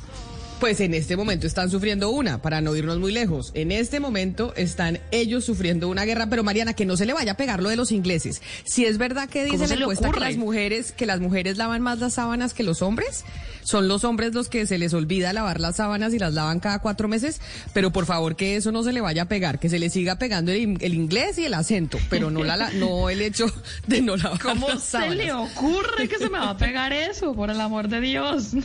Pues 0.62 0.80
en 0.80 0.94
este 0.94 1.18
momento 1.18 1.48
están 1.48 1.70
sufriendo 1.72 2.12
una, 2.12 2.42
para 2.42 2.62
no 2.62 2.76
irnos 2.76 3.00
muy 3.00 3.12
lejos. 3.12 3.52
En 3.56 3.72
este 3.72 4.00
momento 4.00 4.54
están 4.56 5.00
ellos 5.12 5.44
sufriendo 5.44 5.90
una 5.90 6.06
guerra, 6.06 6.28
pero 6.30 6.44
Mariana, 6.44 6.74
que 6.76 6.86
no 6.86 6.96
se 6.96 7.06
le 7.08 7.14
vaya 7.14 7.32
a 7.32 7.36
pegar 7.38 7.64
lo 7.64 7.70
de 7.70 7.76
los 7.76 7.92
ingleses. 7.92 8.44
Si 8.64 8.86
es 8.86 9.00
verdad 9.00 9.28
que 9.28 9.42
¿Cómo 9.48 9.54
dice 9.54 9.68
la 9.68 9.76
le 9.76 9.82
encuesta 9.82 10.12
que 10.12 10.20
las 10.20 10.38
mujeres, 10.38 10.92
que 10.92 11.08
las 11.08 11.20
mujeres 11.20 11.58
lavan 11.58 11.82
más 11.82 11.98
las 11.98 12.14
sábanas 12.14 12.54
que 12.54 12.62
los 12.62 12.84
hombres, 12.84 13.26
son 13.64 13.88
los 13.88 14.04
hombres 14.04 14.34
los 14.36 14.50
que 14.50 14.66
se 14.68 14.78
les 14.78 14.94
olvida 14.94 15.34
lavar 15.34 15.60
las 15.60 15.78
sábanas 15.78 16.14
y 16.14 16.20
las 16.20 16.34
lavan 16.36 16.60
cada 16.60 16.78
cuatro 16.80 17.08
meses, 17.08 17.42
pero 17.74 17.92
por 17.92 18.06
favor 18.06 18.36
que 18.36 18.56
eso 18.56 18.72
no 18.72 18.84
se 18.84 18.94
le 18.94 19.02
vaya 19.02 19.24
a 19.24 19.28
pegar, 19.28 19.60
que 19.60 19.68
se 19.70 19.80
le 19.80 19.90
siga 19.90 20.18
pegando 20.20 20.52
el, 20.52 20.78
el 20.82 20.94
inglés 20.94 21.38
y 21.40 21.46
el 21.46 21.54
acento, 21.56 21.98
pero 22.10 22.30
no 22.30 22.44
la, 22.44 22.56
la- 22.56 22.70
no 22.72 23.10
el 23.10 23.22
hecho 23.22 23.46
de 23.88 24.02
no 24.02 24.16
lavar 24.16 24.40
¿Cómo 24.40 24.68
las 24.70 24.84
se 24.84 24.92
sábanas. 24.92 25.16
le 25.18 25.32
ocurre 25.34 26.08
que 26.08 26.18
se 26.20 26.30
me 26.30 26.38
va 26.38 26.52
a 26.52 26.58
pegar 26.58 26.94
eso? 26.94 27.34
Por 27.34 27.50
el 27.50 27.60
amor 27.62 27.88
de 27.88 28.00
Dios. 28.02 28.54
No. 28.54 28.62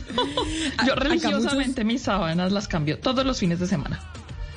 Yo 0.87 0.95
religiosamente 0.95 1.83
mis 1.87 2.03
sábanas 2.03 2.51
las 2.51 2.67
cambio 2.67 2.99
todos 2.99 3.25
los 3.25 3.39
fines 3.39 3.59
de 3.59 3.67
semana. 3.67 3.99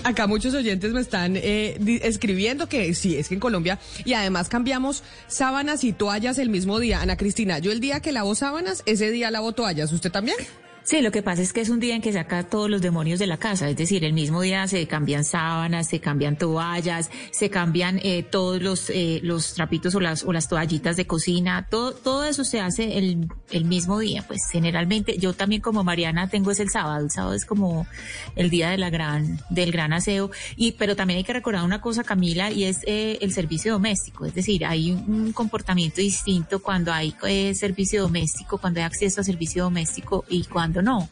Acá 0.03 0.27
muchos 0.27 0.55
oyentes 0.55 0.93
me 0.93 1.01
están 1.01 1.37
eh, 1.37 1.79
escribiendo 2.03 2.69
que 2.69 2.95
sí, 2.95 3.17
es 3.17 3.29
que 3.29 3.35
en 3.35 3.41
Colombia, 3.41 3.79
y 4.05 4.15
además 4.15 4.49
cambiamos 4.49 5.03
sábanas 5.27 5.85
y 5.85 5.93
toallas 5.93 6.39
el 6.39 6.49
mismo 6.49 6.79
día. 6.79 7.03
Ana 7.03 7.17
Cristina, 7.17 7.59
yo 7.59 7.71
el 7.71 7.81
día 7.81 8.01
que 8.01 8.11
lavo 8.11 8.35
sábanas, 8.35 8.83
ese 8.87 9.11
día 9.11 9.31
lavo 9.31 9.53
toallas. 9.53 9.93
¿Usted 9.93 10.11
también? 10.11 10.39
Sí, 10.83 11.03
lo 11.03 11.13
que 11.13 11.23
pasa 11.23 11.43
es 11.43 11.53
que 11.53 11.61
es 11.61 11.69
un 11.69 11.79
día 11.79 11.95
en 11.95 12.01
que 12.01 12.13
saca 12.13 12.43
todos 12.43 12.71
los 12.71 12.81
demonios 12.81 13.19
de 13.19 13.27
la 13.27 13.37
casa, 13.37 13.69
es 13.69 13.77
decir, 13.77 14.03
el 14.05 14.15
mismo 14.15 14.41
día 14.41 14.67
se 14.67 14.87
cambian 14.87 15.25
sábanas, 15.25 15.89
se 15.89 16.01
cambian 16.01 16.37
toallas, 16.37 17.11
se 17.31 17.51
cambian 17.51 18.01
eh, 18.03 18.23
todos 18.23 18.63
los 18.63 18.91
eh, 18.91 19.21
los 19.23 19.55
trapitos 19.55 19.95
o 19.95 20.01
las 20.01 20.25
o 20.25 20.33
las 20.33 20.49
toallitas 20.49 20.97
de 20.97 21.07
cocina, 21.07 21.67
todo 21.71 21.93
todo 21.93 22.25
eso 22.25 22.45
se 22.45 22.61
hace 22.61 22.99
el, 22.99 23.29
el 23.51 23.67
mismo 23.67 23.99
día, 23.99 24.25
pues 24.27 24.41
generalmente 24.51 25.19
yo 25.19 25.35
también 25.35 25.61
como 25.61 25.85
Mariana 25.85 26.29
tengo 26.29 26.51
es 26.51 26.61
el 26.61 26.71
sábado, 26.71 27.05
el 27.05 27.11
sábado 27.11 27.35
es 27.35 27.45
como 27.45 27.87
el 28.35 28.49
día 28.49 28.71
de 28.71 28.79
la 28.79 28.89
gran 28.89 29.39
del 29.51 29.73
gran 29.73 29.93
aseo 29.93 30.31
y 30.57 30.73
pero 30.73 30.97
también 30.97 31.19
hay 31.19 31.25
que 31.25 31.35
recordar 31.35 31.63
una 31.65 31.83
cosa 31.83 32.05
Camila 32.05 32.51
y 32.51 32.65
es 32.65 32.79
eh, 32.87 33.19
el 33.21 33.33
servicio 33.33 33.75
doméstico, 33.75 34.25
es 34.25 34.35
decir, 34.35 34.65
hay 34.65 34.93
un 34.93 35.33
comportamiento 35.33 36.01
distinto 36.01 36.63
cuando 36.63 36.93
hay 36.93 37.15
eh, 37.29 37.55
servicio 37.55 38.03
doméstico, 38.03 38.59
cuando 38.59 38.81
hay 38.81 38.87
acceso 38.87 39.21
a 39.21 39.25
servicio 39.25 39.65
doméstico 39.65 40.25
y 40.29 40.45
cuando 40.45 40.80
no. 40.83 41.09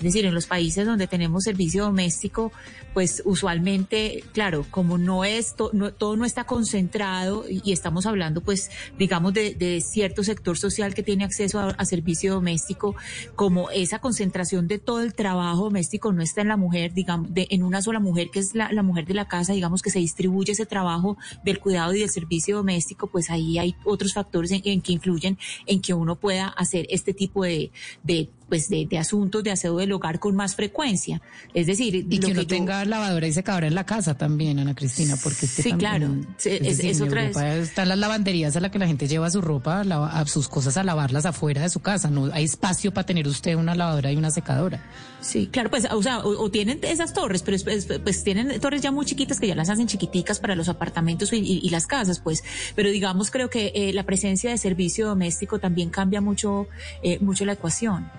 Es 0.00 0.04
decir, 0.04 0.24
en 0.24 0.32
los 0.32 0.46
países 0.46 0.86
donde 0.86 1.06
tenemos 1.06 1.44
servicio 1.44 1.84
doméstico, 1.84 2.52
pues 2.94 3.22
usualmente, 3.26 4.24
claro, 4.32 4.64
como 4.70 4.96
no 4.96 5.24
es, 5.24 5.54
no- 5.74 5.92
todo 5.92 6.16
no 6.16 6.24
está 6.24 6.44
concentrado 6.44 7.44
y, 7.48 7.70
estamos 7.70 8.06
hablando, 8.06 8.40
pues, 8.40 8.70
digamos, 8.98 9.34
de, 9.34 9.54
de 9.54 9.82
cierto 9.82 10.24
sector 10.24 10.56
social 10.58 10.94
que 10.94 11.02
tiene 11.02 11.24
acceso 11.24 11.58
a, 11.60 11.68
a 11.72 11.84
servicio 11.84 12.32
doméstico, 12.34 12.96
como 13.36 13.68
esa 13.70 13.98
concentración 13.98 14.66
de 14.68 14.78
todo 14.78 15.02
el 15.02 15.12
trabajo 15.12 15.64
doméstico 15.64 16.12
no 16.14 16.22
está 16.22 16.40
en 16.40 16.48
la 16.48 16.56
mujer, 16.56 16.94
digamos, 16.94 17.32
de, 17.34 17.46
en 17.50 17.62
una 17.62 17.82
sola 17.82 18.00
mujer 18.00 18.30
que 18.32 18.38
es 18.38 18.54
la, 18.54 18.72
la 18.72 18.82
mujer 18.82 19.04
de 19.04 19.12
la 19.14 19.28
casa, 19.28 19.52
digamos, 19.52 19.82
que 19.82 19.90
se 19.90 19.98
distribuye 19.98 20.52
ese 20.52 20.64
trabajo 20.64 21.18
del 21.44 21.60
cuidado 21.60 21.94
y 21.94 22.00
del 22.00 22.08
servicio 22.10 22.56
doméstico, 22.56 23.06
pues 23.06 23.28
ahí 23.28 23.58
hay 23.58 23.76
otros 23.84 24.14
factores 24.14 24.50
en, 24.50 24.62
en 24.64 24.80
que 24.80 24.92
influyen 24.92 25.36
en 25.66 25.82
que 25.82 25.92
uno 25.92 26.16
pueda 26.16 26.48
hacer 26.48 26.86
este 26.88 27.12
tipo 27.12 27.44
de, 27.44 27.70
de 28.02 28.30
pues 28.48 28.68
de, 28.68 28.84
de 28.84 28.98
asuntos 28.98 29.44
de 29.44 29.52
aseo 29.52 29.76
del 29.76 29.89
hogar 29.92 30.18
con 30.18 30.34
más 30.36 30.54
frecuencia. 30.56 31.20
Es 31.54 31.66
decir, 31.66 31.94
Y 31.94 32.02
lo 32.02 32.08
que 32.26 32.32
uno 32.32 32.42
yo- 32.42 32.46
tenga 32.46 32.84
lavadora 32.84 33.26
y 33.26 33.32
secadora 33.32 33.66
en 33.66 33.74
la 33.74 33.84
casa 33.86 34.16
también, 34.16 34.58
Ana 34.58 34.74
Cristina, 34.74 35.16
porque 35.22 35.46
es 35.46 35.54
que 35.56 35.62
Sí, 35.62 35.70
también- 35.70 35.90
claro. 35.98 36.14
Es, 36.38 36.46
es- 36.46 36.60
decir, 36.78 36.90
es 36.90 37.00
en 37.00 37.06
otra 37.08 37.22
Europa 37.26 37.54
están 37.56 37.88
las 37.88 37.98
lavanderías 37.98 38.56
a 38.56 38.60
la 38.60 38.70
que 38.70 38.78
la 38.78 38.86
gente 38.86 39.08
lleva 39.08 39.30
su 39.30 39.40
ropa, 39.40 39.80
a, 39.80 39.84
lava- 39.84 40.18
a 40.18 40.26
sus 40.26 40.48
cosas 40.48 40.76
a 40.76 40.84
lavarlas 40.84 41.26
afuera 41.26 41.62
de 41.62 41.68
su 41.70 41.80
casa. 41.80 42.10
No 42.10 42.30
hay 42.32 42.44
espacio 42.44 42.92
para 42.92 43.06
tener 43.06 43.26
usted 43.28 43.54
una 43.54 43.74
lavadora 43.74 44.12
y 44.12 44.16
una 44.16 44.30
secadora. 44.30 44.82
Sí, 45.20 45.48
claro, 45.52 45.68
pues, 45.70 45.86
o 45.90 46.02
sea, 46.02 46.20
o, 46.20 46.44
o 46.44 46.50
tienen 46.50 46.78
esas 46.82 47.12
torres, 47.12 47.42
pero 47.42 47.56
es- 47.56 47.66
es- 47.66 47.86
pues 48.02 48.24
tienen 48.24 48.58
torres 48.60 48.80
ya 48.82 48.90
muy 48.90 49.04
chiquitas 49.06 49.38
que 49.38 49.46
ya 49.46 49.54
las 49.54 49.68
hacen 49.68 49.86
chiquiticas 49.86 50.38
para 50.40 50.54
los 50.54 50.68
apartamentos 50.68 51.32
y, 51.32 51.36
y- 51.36 51.60
y 51.62 51.68
las 51.70 51.86
casas, 51.86 52.20
pues. 52.20 52.42
Pero 52.74 52.90
digamos, 52.90 53.30
creo 53.30 53.50
que 53.50 53.72
eh, 53.74 53.92
la 53.92 54.04
presencia 54.04 54.50
de 54.50 54.56
servicio 54.58 55.08
doméstico 55.08 55.58
también 55.58 55.90
cambia 55.90 56.20
mucho, 56.20 56.68
eh, 57.02 57.18
mucho 57.20 57.44
la 57.44 57.52
ecuación. 57.52 58.10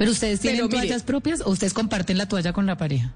Pero 0.00 0.12
ustedes 0.12 0.40
tienen 0.40 0.60
Pero 0.60 0.68
mire- 0.68 0.78
toallas 0.88 1.02
propias 1.02 1.42
o 1.42 1.50
ustedes 1.50 1.74
comparten 1.74 2.16
la 2.16 2.26
toalla 2.26 2.54
con 2.54 2.64
la 2.64 2.74
pareja. 2.78 3.12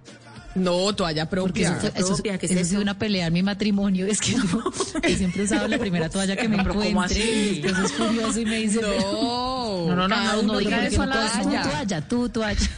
No, 0.54 0.94
toalla 0.94 1.30
Porque 1.30 1.64
propia. 1.64 1.78
eso, 1.96 2.14
propia, 2.14 2.38
una 2.78 2.98
pelea 2.98 3.26
en 3.28 3.32
mi 3.32 3.42
matrimonio. 3.42 4.04
Es 4.06 4.20
que 4.20 4.32
yo, 5.08 5.16
siempre 5.16 5.40
he 5.40 5.44
usado 5.46 5.66
la 5.66 5.78
primera 5.78 6.10
toalla 6.10 6.36
que 6.36 6.46
me 6.46 6.58
Pero 6.58 6.74
¿cómo 6.74 6.84
encuentre 6.84 7.22
así? 7.22 7.30
y 7.30 7.60
después 7.62 7.84
es 7.86 7.92
furioso 7.92 8.38
y 8.40 8.44
me 8.44 8.56
dice, 8.58 8.80
No, 8.82 9.86
No, 9.88 9.96
no, 9.96 10.08
no, 10.08 10.16
no, 10.36 10.42
no 10.42 10.58
diga 10.58 10.70
tiene 10.72 10.86
eso 10.88 10.96
su 10.96 11.02
al 11.02 11.10
"Pues, 11.10 11.34
aire. 11.46 11.62
tu 11.62 11.68
toalla, 11.70 12.00
tu 12.08 12.28
toalla. 12.28 12.70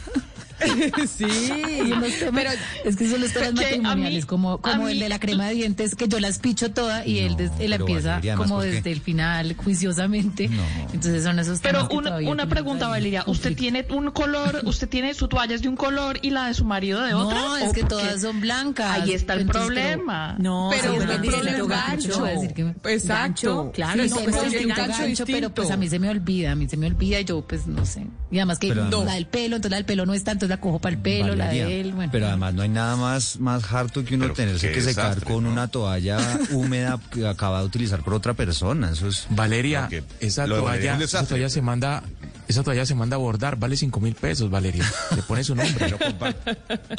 sí, 1.06 1.24
temas- 1.24 2.30
pero 2.34 2.50
es 2.84 2.96
que 2.96 3.08
son 3.10 3.20
los 3.20 3.32
temas 3.32 3.48
a 3.48 3.52
mí- 3.52 3.60
matrimoniales, 3.62 4.26
como, 4.26 4.58
como 4.58 4.88
el 4.88 4.94
mí- 4.96 5.00
de 5.02 5.08
la 5.08 5.18
crema 5.18 5.46
de 5.48 5.54
dientes, 5.54 5.94
que 5.94 6.08
yo 6.08 6.18
las 6.20 6.38
picho 6.38 6.70
toda 6.72 7.06
y 7.06 7.18
él, 7.20 7.36
des- 7.36 7.50
él 7.58 7.72
empieza 7.72 8.20
como 8.36 8.60
desde 8.62 8.92
el 8.92 9.00
final, 9.00 9.54
juiciosamente. 9.56 10.48
Entonces 10.92 11.24
son 11.24 11.38
esos 11.38 11.60
temas 11.60 11.84
Pero 11.84 11.88
que 11.88 11.96
una, 11.96 12.30
una 12.30 12.46
pregunta, 12.48 12.88
Valeria. 12.88 13.24
¿Usted 13.26 13.54
tiene 13.56 13.86
un 13.90 14.10
color, 14.10 14.62
usted 14.64 14.88
tiene 14.88 15.14
su 15.14 15.28
toalla 15.28 15.54
es 15.54 15.62
de 15.62 15.68
un 15.68 15.76
color 15.76 16.18
y 16.22 16.30
la 16.30 16.46
de 16.48 16.54
su 16.54 16.64
marido 16.64 17.00
de 17.02 17.14
otra? 17.14 17.38
No, 17.38 17.52
¿O 17.52 17.56
es 17.56 17.72
que 17.72 17.84
todas 17.84 18.22
son 18.22 18.40
blancas. 18.40 19.00
Ahí 19.00 19.12
está 19.12 19.34
el 19.34 19.42
Entonces, 19.42 19.70
pero- 19.74 19.82
problema. 19.82 20.36
No, 20.38 20.68
Pero 20.70 20.82
sí, 20.92 20.96
es 20.98 21.04
pero 21.04 21.14
un 21.16 21.22
dice, 21.22 21.36
problema 21.36 21.66
gancho. 21.68 22.26
Exacto. 22.26 23.06
Gancho, 23.08 23.72
claro, 23.72 24.02
Sí, 24.04 24.10
no, 24.10 24.16
sí, 24.16 24.22
pues 24.24 24.36
es 24.36 24.52
tenido 24.52 24.76
gancho 24.76 25.02
gancho, 25.02 25.24
pero 25.26 25.50
pues 25.54 25.70
a 25.70 25.76
mí 25.76 25.88
se 25.88 25.98
me 25.98 26.08
olvida, 26.08 26.52
a 26.52 26.54
mí 26.54 26.68
se 26.68 26.76
me 26.76 26.86
olvida 26.86 27.20
y 27.20 27.24
yo 27.24 27.42
pues 27.46 27.66
no 27.66 27.84
sé. 27.86 28.06
Y 28.30 28.38
además 28.38 28.58
que 28.58 28.74
la 28.74 29.14
del 29.14 29.26
pelo, 29.26 29.56
entonces 29.56 29.70
la 29.70 29.76
del 29.76 29.86
pelo 29.86 30.06
no 30.06 30.14
está, 30.14 30.32
entonces 30.46 30.50
la 30.50 30.60
cojo 30.60 30.78
para 30.78 30.94
el 30.94 31.00
pelo, 31.02 31.34
la 31.34 31.48
de 31.48 31.80
él, 31.80 31.92
bueno. 31.92 32.10
Pero 32.12 32.28
además 32.28 32.54
no 32.54 32.62
hay 32.62 32.68
nada 32.68 32.96
más, 32.96 33.38
más 33.38 33.72
harto 33.72 34.04
que 34.04 34.14
uno 34.14 34.24
Pero 34.24 34.34
tenerse 34.34 34.72
que 34.72 34.80
secar 34.80 35.10
desastre, 35.10 35.32
con 35.34 35.44
¿no? 35.44 35.50
una 35.50 35.68
toalla 35.68 36.18
húmeda 36.52 36.98
que 37.12 37.26
acaba 37.26 37.60
de 37.60 37.66
utilizar 37.66 38.02
por 38.02 38.14
otra 38.14 38.34
persona. 38.34 38.90
Eso 38.90 39.08
es. 39.08 39.26
Valeria, 39.30 39.88
No, 39.90 39.98
esa 40.20 40.42
Valeria 40.46 40.92
toalla, 40.92 41.04
esa 41.04 41.26
toalla 41.26 41.48
se 41.48 41.62
manda, 41.62 42.02
esa 42.48 42.62
toalla 42.62 42.86
se 42.86 42.94
manda 42.94 43.16
a 43.16 43.18
bordar, 43.18 43.56
vale 43.58 43.76
cinco 43.76 44.00
mil 44.00 44.14
pesos, 44.14 44.50
Valeria. 44.50 44.84
Le 45.14 45.22
pone 45.22 45.44
su 45.44 45.54
nombre. 45.54 45.74
Pero, 45.78 45.98
compa- 45.98 46.34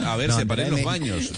a 0.06 0.16
ver, 0.16 0.30
No, 0.30 0.38
separen 0.40 0.70
los 0.72 0.84
baños. 0.84 1.32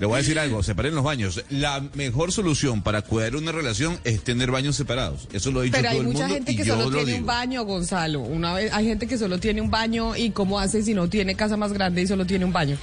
Le 0.00 0.06
voy 0.06 0.14
a 0.14 0.18
decir 0.18 0.38
algo, 0.38 0.62
separen 0.62 0.94
los 0.94 1.02
baños. 1.02 1.42
La 1.50 1.80
mejor 1.94 2.30
solución 2.30 2.82
para 2.82 3.02
cuidar 3.02 3.34
una 3.34 3.50
relación 3.50 3.98
es 4.04 4.22
tener 4.22 4.50
baños 4.50 4.76
separados. 4.76 5.26
Eso 5.32 5.50
lo 5.50 5.60
ha 5.60 5.62
dicho 5.64 5.76
Pero 5.76 5.88
todo 5.88 5.92
hay 5.92 5.98
el 5.98 6.06
mucha 6.06 6.18
mundo 6.20 6.34
gente 6.34 6.52
y 6.52 6.56
que 6.56 6.64
yo 6.64 6.74
solo 6.74 6.84
lo 6.90 6.96
tiene 6.96 7.06
digo. 7.12 7.18
un 7.18 7.26
baño, 7.26 7.64
Gonzalo. 7.64 8.20
Una 8.20 8.54
vez 8.54 8.72
hay 8.72 8.86
gente 8.86 9.08
que 9.08 9.18
solo 9.18 9.38
tiene 9.38 9.60
un 9.60 9.70
baño 9.70 10.14
y 10.16 10.30
cómo 10.30 10.60
hace 10.60 10.82
si 10.84 10.94
no 10.94 11.08
tiene 11.08 11.34
casa 11.34 11.56
más 11.56 11.72
grande 11.72 12.02
y 12.02 12.06
solo 12.06 12.24
tiene 12.26 12.44
un 12.44 12.52
baño. 12.52 12.78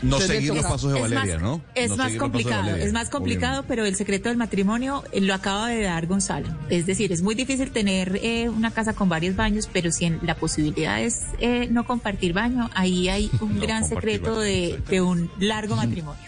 No 0.00 0.16
Entonces, 0.16 0.28
seguir 0.28 0.54
los 0.54 0.64
pasos 0.64 0.92
de 0.92 1.00
Valeria, 1.00 1.34
más- 1.34 1.42
¿no? 1.42 1.60
Es 1.74 1.90
No 1.90 1.96
más 1.96 2.12
complicado, 2.14 2.76
es 2.76 2.92
más 2.92 3.10
complicado, 3.10 3.64
pero 3.66 3.84
el 3.84 3.96
secreto 3.96 4.28
del 4.28 4.38
matrimonio 4.38 5.02
eh, 5.12 5.20
lo 5.20 5.34
acaba 5.34 5.68
de 5.68 5.82
dar 5.82 6.06
Gonzalo. 6.06 6.48
Es 6.70 6.86
decir, 6.86 7.12
es 7.12 7.22
muy 7.22 7.34
difícil 7.34 7.70
tener 7.72 8.20
eh, 8.22 8.48
una 8.48 8.70
casa 8.70 8.92
con 8.92 9.08
varios 9.08 9.34
baños, 9.36 9.68
pero 9.72 9.90
si 9.90 10.04
en- 10.04 10.20
la 10.22 10.36
posibilidad 10.36 11.00
es 11.02 11.22
eh, 11.40 11.66
no 11.70 11.84
compartir 11.84 12.32
baño, 12.32 12.70
ahí 12.74 13.08
hay 13.08 13.30
un 13.40 13.56
No 13.56 13.62
gran 13.62 13.84
secreto 13.88 14.38
de, 14.40 14.80
de 14.88 15.00
un 15.00 15.30
largo 15.40 15.74
matrimonio. 15.76 16.22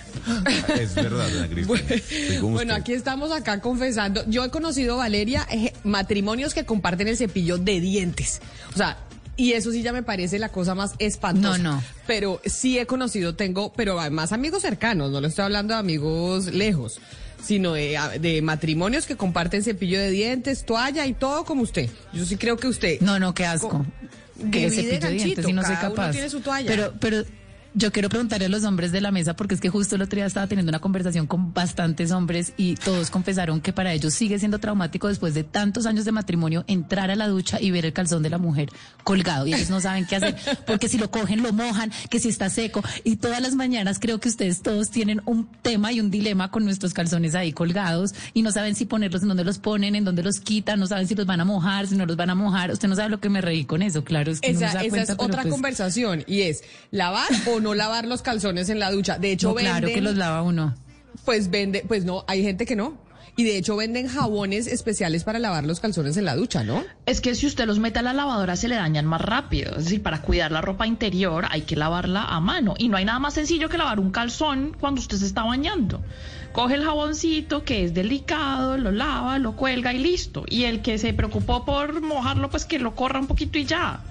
Es 0.79 0.95
verdad, 0.97 1.29
Ana 1.39 1.49
Cristina. 1.51 2.41
Bueno, 2.43 2.75
aquí 2.75 2.93
estamos 2.93 3.31
acá 3.33 3.61
confesando. 3.61 4.25
Yo 4.29 4.45
he 4.45 4.51
conocido, 4.51 4.97
Valeria, 4.97 5.47
eh, 5.51 5.73
matrimonios 5.85 6.55
que 6.55 6.65
comparten 6.65 7.07
el 7.09 7.17
cepillo 7.17 7.57
de 7.59 7.81
dientes. 7.81 8.41
O 8.75 8.77
sea, 8.77 8.99
Y 9.37 9.53
eso 9.53 9.73
sí 9.73 9.83
ya 9.83 9.93
me 9.93 10.03
parece 10.03 10.39
la 10.39 10.51
cosa 10.51 10.75
más 10.75 10.95
espantosa. 10.99 11.59
No, 11.59 11.77
no. 11.77 11.83
Pero 12.07 12.41
sí 12.45 12.79
he 12.79 12.87
conocido, 12.87 13.35
tengo, 13.35 13.73
pero 13.73 13.99
además 13.99 14.33
amigos 14.33 14.63
cercanos, 14.63 15.11
no 15.11 15.21
le 15.21 15.29
estoy 15.29 15.45
hablando 15.45 15.75
de 15.75 15.81
amigos 15.81 16.47
lejos, 16.47 17.01
sino 17.43 17.73
de, 17.73 17.99
de 18.21 18.43
matrimonios 18.43 19.07
que 19.07 19.17
comparten 19.17 19.63
cepillo 19.63 19.99
de 19.99 20.11
dientes, 20.11 20.65
toalla 20.65 21.07
y 21.07 21.15
todo 21.15 21.45
como 21.45 21.63
usted. 21.63 21.89
Yo 22.13 22.25
sí 22.27 22.37
creo 22.37 22.57
que 22.59 22.69
usted. 22.69 23.01
No, 23.01 23.19
no, 23.19 23.33
qué 23.35 23.47
asco. 23.47 23.87
Que 24.53 24.71
cepillo 24.71 25.01
de 25.01 25.11
dientes 25.11 25.49
y 25.49 25.53
no 25.53 25.63
soy 25.63 25.77
capaz. 25.77 26.11
tiene 26.13 26.29
su 26.29 26.41
toalla. 26.41 26.69
Pero, 26.69 26.93
pero 27.01 27.25
yo 27.75 27.93
quiero 27.93 28.09
preguntarle 28.09 28.47
a 28.47 28.49
los 28.49 28.65
hombres 28.65 28.91
de 28.93 29.01
la 29.01 29.11
mesa, 29.13 29.37
porque 29.37 29.55
es 29.55 29.61
que 29.61 29.69
justo 29.69 29.95
el 29.95 30.03
otro 30.03 30.17
día 30.17 30.27
estaba 30.27 30.47
teniendo 30.47 30.71
una 30.71 30.81
conversación 30.81 31.27
con 31.27 31.55
bastantes 31.55 32.11
hombres 32.11 32.53
y 32.57 32.75
todos 32.75 33.11
confesaron 33.11 33.61
que 33.61 33.73
para 33.73 33.93
ellos 33.93 34.13
sigue 34.13 34.39
siendo 34.39 34.59
traumático 34.59 35.09
después 35.09 35.35
de 35.35 35.45
tantos 35.45 35.87
años 35.87 36.05
de 36.05 36.13
matrimonio 36.13 36.65
entrar 36.67 37.11
a 37.11 37.17
la 37.17 37.29
ducha 37.29 37.61
y 37.61 37.71
ver 37.71 37.87
el 37.87 37.93
calzón 37.93 38.23
de 38.23 38.31
la 38.31 38.39
mujer 38.39 38.71
colgado 39.05 39.47
y 39.47 39.55
ellos 39.55 39.71
no 39.71 39.81
saben 39.81 40.07
qué 40.07 40.17
hacer, 40.17 40.37
porque 40.67 40.89
si 40.89 40.99
lo 40.99 41.11
cogen 41.11 41.43
lo 41.43 41.53
mojan, 41.53 41.93
que 42.11 42.19
si 42.19 42.29
está 42.29 42.51
seco 42.51 42.83
y 43.05 43.17
todas 43.17 43.41
las 43.41 43.55
mañanas 43.55 43.99
creo 44.01 44.19
que 44.19 44.29
ustedes 44.29 44.63
todos 44.63 44.91
tienen 44.91 45.23
un 45.25 45.49
tema 45.63 45.93
y 45.93 46.01
un 46.01 46.11
dilema 46.11 46.51
con 46.51 46.65
nuestros 46.65 46.93
calzones 46.93 47.35
ahí 47.35 47.53
colgados 47.53 48.15
y 48.35 48.43
no 48.43 48.51
saben 48.51 48.75
si 48.75 48.85
ponerlos 48.85 49.23
en 49.23 49.29
dónde 49.29 49.45
los 49.45 49.59
ponen, 49.59 49.95
en 49.95 50.05
dónde 50.05 50.23
los 50.23 50.41
quitan, 50.41 50.81
no 50.81 50.87
saben 50.89 51.07
si 51.07 51.15
los 51.15 51.27
van 51.27 51.41
a 51.41 51.45
mojar, 51.45 51.87
si 51.87 51.97
no 51.97 52.05
los 52.07 52.17
van 52.17 52.31
a 52.31 52.35
mojar. 52.35 52.73
Usted 52.73 52.89
no 52.89 52.97
sabe 52.97 53.11
lo 53.11 53.21
que 53.21 53.29
me 53.29 53.41
reí 53.41 53.65
con 53.65 53.83
eso, 53.83 54.03
claro, 54.03 54.33
es 54.33 54.41
que 54.41 54.53
no 54.53 54.59
se 54.59 54.65
Esa, 54.65 54.75
da 54.75 54.81
esa 54.83 54.91
cuenta, 54.91 55.13
es 55.13 55.19
otra 55.19 55.43
pues- 55.43 55.53
conversación 55.53 56.25
y 56.27 56.43
es 56.43 56.63
lavar 56.91 57.29
o 57.47 57.60
no 57.61 57.75
lavar 57.75 58.07
los 58.07 58.23
calzones 58.23 58.69
en 58.69 58.79
la 58.79 58.91
ducha. 58.91 59.19
De 59.19 59.33
hecho, 59.33 59.49
No, 59.51 59.55
claro 59.55 59.89
que 59.89 60.01
los 60.01 60.17
lava 60.17 60.43
uno. 60.43 60.75
Pues 61.25 61.51
vende, 61.51 61.85
pues 61.87 62.05
no, 62.05 62.25
hay 62.27 62.43
gente 62.43 62.67
que 62.67 62.77
no. 62.77 62.99
Y 63.37 63.45
de 63.45 63.57
hecho 63.57 63.77
venden 63.77 64.09
jabones 64.09 64.67
especiales 64.67 65.25
para 65.25 65.39
lavar 65.39 65.65
los 65.65 65.81
calzones 65.81 66.17
en 66.17 66.25
la 66.25 66.37
ducha, 66.37 66.63
¿no? 66.65 66.85
Es 67.07 67.21
que 67.21 67.35
si 67.35 67.47
usted 67.47 67.67
los 67.67 67.79
mete 67.79 68.01
a 68.01 68.03
la 68.03 68.13
lavadora 68.13 68.57
se 68.57 68.69
le 68.69 68.75
dañan 68.75 69.07
más 69.07 69.21
rápido. 69.21 69.77
Es 69.77 69.85
decir, 69.85 70.03
para 70.03 70.21
cuidar 70.21 70.53
la 70.53 70.61
ropa 70.61 70.87
interior 70.87 71.47
hay 71.49 71.63
que 71.63 71.77
lavarla 71.77 72.25
a 72.25 72.41
mano. 72.41 72.75
Y 72.77 72.89
no 72.89 72.97
hay 72.97 73.05
nada 73.05 73.19
más 73.19 73.35
sencillo 73.35 73.69
que 73.69 73.79
lavar 73.79 74.01
un 74.01 74.11
calzón 74.11 74.77
cuando 74.79 75.01
usted 75.01 75.17
se 75.17 75.27
está 75.27 75.45
bañando. 75.45 76.03
Coge 76.53 76.75
el 76.75 76.85
jaboncito 76.85 77.65
que 77.65 77.85
es 77.85 77.95
delicado, 77.95 78.77
lo 78.77 78.91
lava, 78.91 79.39
lo 79.39 79.57
cuelga 79.57 79.95
y 79.95 79.99
listo. 79.99 80.45
Y 80.49 80.65
el 80.65 80.83
que 80.83 80.99
se 80.99 81.15
preocupó 81.15 81.65
por 81.65 82.03
mojarlo, 82.03 82.51
pues 82.51 82.65
que 82.65 82.79
lo 82.79 82.95
corra 82.95 83.21
un 83.21 83.27
poquito 83.29 83.59
y 83.59 83.65
ya. 83.65 84.03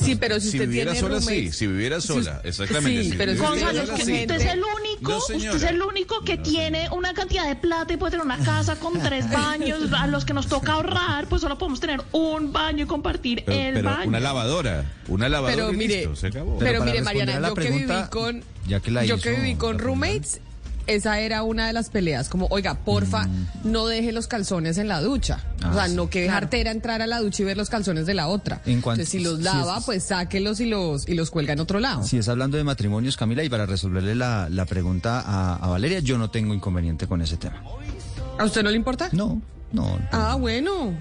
Sí, 0.00 0.16
pero 0.16 0.36
si, 0.40 0.50
Si 0.50 0.56
usted 0.56 0.68
viviera 0.68 0.92
tiene 0.92 1.08
sola, 1.08 1.20
sí. 1.20 1.52
Si 1.52 1.66
viviera 1.66 2.00
sola, 2.00 2.40
exactamente. 2.44 3.04
sí, 3.04 3.10
si 3.10 3.16
pero 3.16 3.32
si 3.32 3.38
Gonzalo, 3.38 3.86
sí. 3.86 3.92
usted 4.02 4.30
es 4.30 4.44
el 4.46 4.62
único, 4.62 5.12
No, 5.12 5.18
usted 5.18 5.54
es 5.54 5.62
el 5.64 5.82
único 5.82 6.20
que 6.24 6.38
tiene 6.38 6.88
una 6.90 7.12
cantidad 7.14 7.46
de 7.46 7.56
plata 7.56 7.92
y 7.92 7.96
puede 7.96 8.12
tener 8.12 8.24
una 8.24 8.38
casa 8.38 8.76
con 8.76 8.98
tres 9.02 9.30
baños. 9.30 9.92
A 9.92 10.06
los 10.06 10.24
que 10.24 10.32
nos 10.32 10.46
toca 10.46 10.72
ahorrar, 10.72 11.26
pues 11.26 11.42
solo 11.42 11.58
podemos 11.58 11.80
tener 11.80 12.00
un 12.12 12.52
baño 12.52 12.84
y 12.84 12.86
compartir 12.86 13.42
Pero, 13.44 13.60
el 13.60 13.74
pero 13.74 13.90
baño. 13.90 14.08
una 14.08 14.20
lavadora. 14.20 14.84
Una 15.08 15.28
lavadora. 15.28 15.54
Pero 15.64 15.72
y 15.72 15.76
mire, 15.76 15.96
listo, 15.96 16.16
se 16.16 16.26
acabó. 16.28 16.58
Pero, 16.58 16.78
para 16.80 16.90
mire, 16.90 17.02
Mariana, 17.02 17.48
yo 17.48 17.54
que 17.54 17.70
viví 17.70 17.92
con, 18.10 18.44
ya 18.66 18.80
que 18.80 18.90
la 18.90 19.04
yo 19.04 19.16
hizo 19.16 19.22
que 19.24 19.30
viví 19.36 19.54
con 19.56 19.78
roommates, 19.78 20.40
esa 20.86 21.20
era 21.20 21.42
una 21.42 21.66
de 21.66 21.72
las 21.72 21.90
peleas, 21.90 22.28
como, 22.28 22.46
oiga, 22.50 22.74
porfa, 22.74 23.28
no 23.64 23.86
deje 23.86 24.12
los 24.12 24.26
calzones 24.26 24.78
en 24.78 24.88
la 24.88 25.00
ducha. 25.00 25.38
Mm. 25.60 25.64
Ah, 25.64 25.70
o 25.70 25.74
sea, 25.74 25.88
sí. 25.88 25.94
no 25.94 26.10
que 26.10 26.28
jartera 26.28 26.70
entrar 26.70 27.02
a 27.02 27.06
la 27.06 27.20
ducha 27.20 27.42
y 27.42 27.46
ver 27.46 27.56
los 27.56 27.70
calzones 27.70 28.06
de 28.06 28.14
la 28.14 28.28
otra. 28.28 28.60
En 28.66 28.80
cuanto- 28.80 29.02
Entonces, 29.02 29.08
si 29.08 29.20
los 29.20 29.38
si 29.38 29.42
lava, 29.44 29.78
es- 29.78 29.84
pues 29.84 30.04
sáquelos 30.04 30.60
y 30.60 30.66
los, 30.66 31.08
y 31.08 31.14
los 31.14 31.30
cuelga 31.30 31.52
en 31.52 31.60
otro 31.60 31.80
lado. 31.80 32.02
Si 32.04 32.18
es 32.18 32.28
hablando 32.28 32.56
de 32.56 32.64
matrimonios, 32.64 33.16
Camila, 33.16 33.42
y 33.44 33.48
para 33.48 33.66
resolverle 33.66 34.14
la, 34.14 34.48
la 34.50 34.64
pregunta 34.66 35.20
a, 35.24 35.56
a 35.56 35.68
Valeria, 35.68 36.00
yo 36.00 36.18
no 36.18 36.30
tengo 36.30 36.54
inconveniente 36.54 37.06
con 37.06 37.22
ese 37.22 37.36
tema. 37.36 37.62
¿A 38.38 38.44
usted 38.44 38.62
no 38.62 38.70
le 38.70 38.76
importa? 38.76 39.08
No, 39.12 39.40
no. 39.72 39.98
Ah, 40.10 40.36
bueno. 40.38 40.92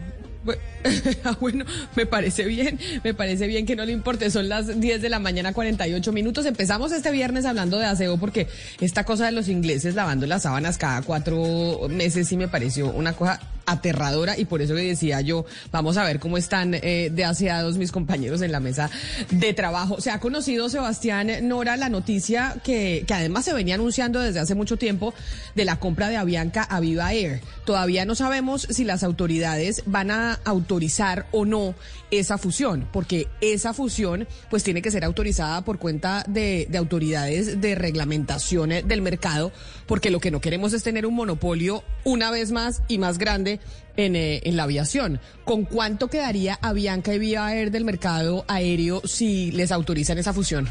Ah, 1.23 1.37
bueno, 1.39 1.65
me 1.95 2.05
parece 2.05 2.45
bien, 2.45 2.79
me 3.03 3.13
parece 3.13 3.47
bien 3.47 3.65
que 3.65 3.75
no 3.75 3.85
le 3.85 3.91
importe. 3.91 4.31
Son 4.31 4.49
las 4.49 4.79
10 4.79 5.01
de 5.01 5.09
la 5.09 5.19
mañana, 5.19 5.53
48 5.53 6.11
minutos. 6.11 6.45
Empezamos 6.45 6.91
este 6.91 7.11
viernes 7.11 7.45
hablando 7.45 7.77
de 7.77 7.85
aseo 7.85 8.17
porque 8.17 8.47
esta 8.79 9.03
cosa 9.03 9.25
de 9.25 9.31
los 9.31 9.47
ingleses 9.47 9.95
lavando 9.95 10.25
las 10.25 10.43
sábanas 10.43 10.77
cada 10.77 11.01
cuatro 11.03 11.87
meses 11.89 12.27
sí 12.27 12.37
me 12.37 12.47
pareció 12.47 12.91
una 12.91 13.13
cosa 13.13 13.39
aterradora 13.71 14.37
y 14.37 14.45
por 14.45 14.61
eso 14.61 14.73
le 14.73 14.83
decía 14.83 15.21
yo, 15.21 15.45
vamos 15.71 15.97
a 15.97 16.03
ver 16.03 16.19
cómo 16.19 16.37
están 16.37 16.73
eh, 16.73 17.09
de 17.11 17.25
aseados 17.25 17.77
mis 17.77 17.91
compañeros 17.91 18.41
en 18.41 18.51
la 18.51 18.59
mesa 18.59 18.89
de 19.29 19.53
trabajo. 19.53 20.01
Se 20.01 20.11
ha 20.11 20.19
conocido, 20.19 20.69
Sebastián 20.69 21.29
Nora, 21.47 21.77
la 21.77 21.89
noticia 21.89 22.55
que, 22.63 23.03
que 23.07 23.13
además 23.13 23.45
se 23.45 23.53
venía 23.53 23.75
anunciando 23.75 24.19
desde 24.19 24.39
hace 24.39 24.55
mucho 24.55 24.77
tiempo 24.77 25.13
de 25.55 25.65
la 25.65 25.79
compra 25.79 26.09
de 26.09 26.17
Avianca 26.17 26.63
a 26.63 26.79
Viva 26.79 27.13
Air. 27.13 27.41
Todavía 27.65 28.05
no 28.05 28.15
sabemos 28.15 28.67
si 28.69 28.83
las 28.83 29.03
autoridades 29.03 29.83
van 29.85 30.11
a 30.11 30.39
autorizar 30.43 31.27
o 31.31 31.45
no 31.45 31.75
esa 32.11 32.37
fusión, 32.37 32.87
porque 32.91 33.27
esa 33.39 33.73
fusión 33.73 34.27
pues 34.49 34.63
tiene 34.63 34.81
que 34.81 34.91
ser 34.91 35.05
autorizada 35.05 35.63
por 35.63 35.79
cuenta 35.79 36.25
de, 36.27 36.67
de 36.69 36.77
autoridades 36.77 37.61
de 37.61 37.75
reglamentación 37.75 38.69
del 38.69 39.01
mercado, 39.01 39.53
porque 39.87 40.11
lo 40.11 40.19
que 40.19 40.31
no 40.31 40.41
queremos 40.41 40.73
es 40.73 40.83
tener 40.83 41.05
un 41.05 41.15
monopolio 41.15 41.83
una 42.03 42.29
vez 42.29 42.51
más 42.51 42.81
y 42.89 42.97
más 42.97 43.17
grande 43.17 43.60
en, 43.97 44.15
eh, 44.15 44.41
en 44.43 44.55
la 44.55 44.63
aviación. 44.63 45.19
¿Con 45.43 45.65
cuánto 45.65 46.07
quedaría 46.07 46.57
Avianca 46.61 47.13
y 47.13 47.19
Viva 47.19 47.53
Air 47.53 47.71
del 47.71 47.85
mercado 47.85 48.45
aéreo 48.47 49.01
si 49.05 49.51
les 49.51 49.71
autorizan 49.71 50.17
esa 50.17 50.33
fusión? 50.33 50.69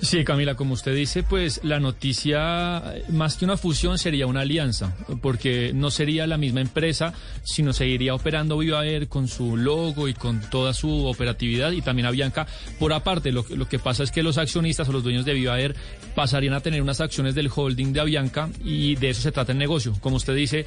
Sí, 0.00 0.22
Camila, 0.22 0.54
como 0.54 0.74
usted 0.74 0.94
dice, 0.94 1.24
pues 1.24 1.60
la 1.64 1.80
noticia, 1.80 2.94
más 3.08 3.36
que 3.36 3.44
una 3.44 3.56
fusión, 3.56 3.98
sería 3.98 4.28
una 4.28 4.42
alianza, 4.42 4.94
porque 5.20 5.72
no 5.74 5.90
sería 5.90 6.28
la 6.28 6.36
misma 6.36 6.60
empresa, 6.60 7.14
sino 7.42 7.72
seguiría 7.72 8.14
operando 8.14 8.56
Viva 8.58 8.86
Air 8.86 9.08
con 9.08 9.26
su 9.26 9.56
logo 9.56 10.06
y 10.06 10.14
con 10.14 10.40
toda 10.50 10.72
su 10.72 11.04
operatividad, 11.06 11.72
y 11.72 11.82
también 11.82 12.06
Avianca 12.06 12.46
por 12.78 12.92
aparte. 12.92 13.32
Lo, 13.32 13.44
lo 13.50 13.68
que 13.68 13.80
pasa 13.80 14.04
es 14.04 14.12
que 14.12 14.22
los 14.22 14.38
accionistas 14.38 14.88
o 14.88 14.92
los 14.92 15.02
dueños 15.02 15.24
de 15.24 15.34
Viva 15.34 15.58
Air 15.58 15.74
pasarían 16.14 16.54
a 16.54 16.60
tener 16.60 16.80
unas 16.80 17.00
acciones 17.00 17.34
del 17.34 17.50
holding 17.52 17.92
de 17.92 17.98
Avianca, 17.98 18.50
y 18.64 18.94
de 18.94 19.10
eso 19.10 19.22
se 19.22 19.32
trata 19.32 19.50
el 19.50 19.58
negocio. 19.58 19.94
Como 20.00 20.14
usted 20.14 20.36
dice, 20.36 20.64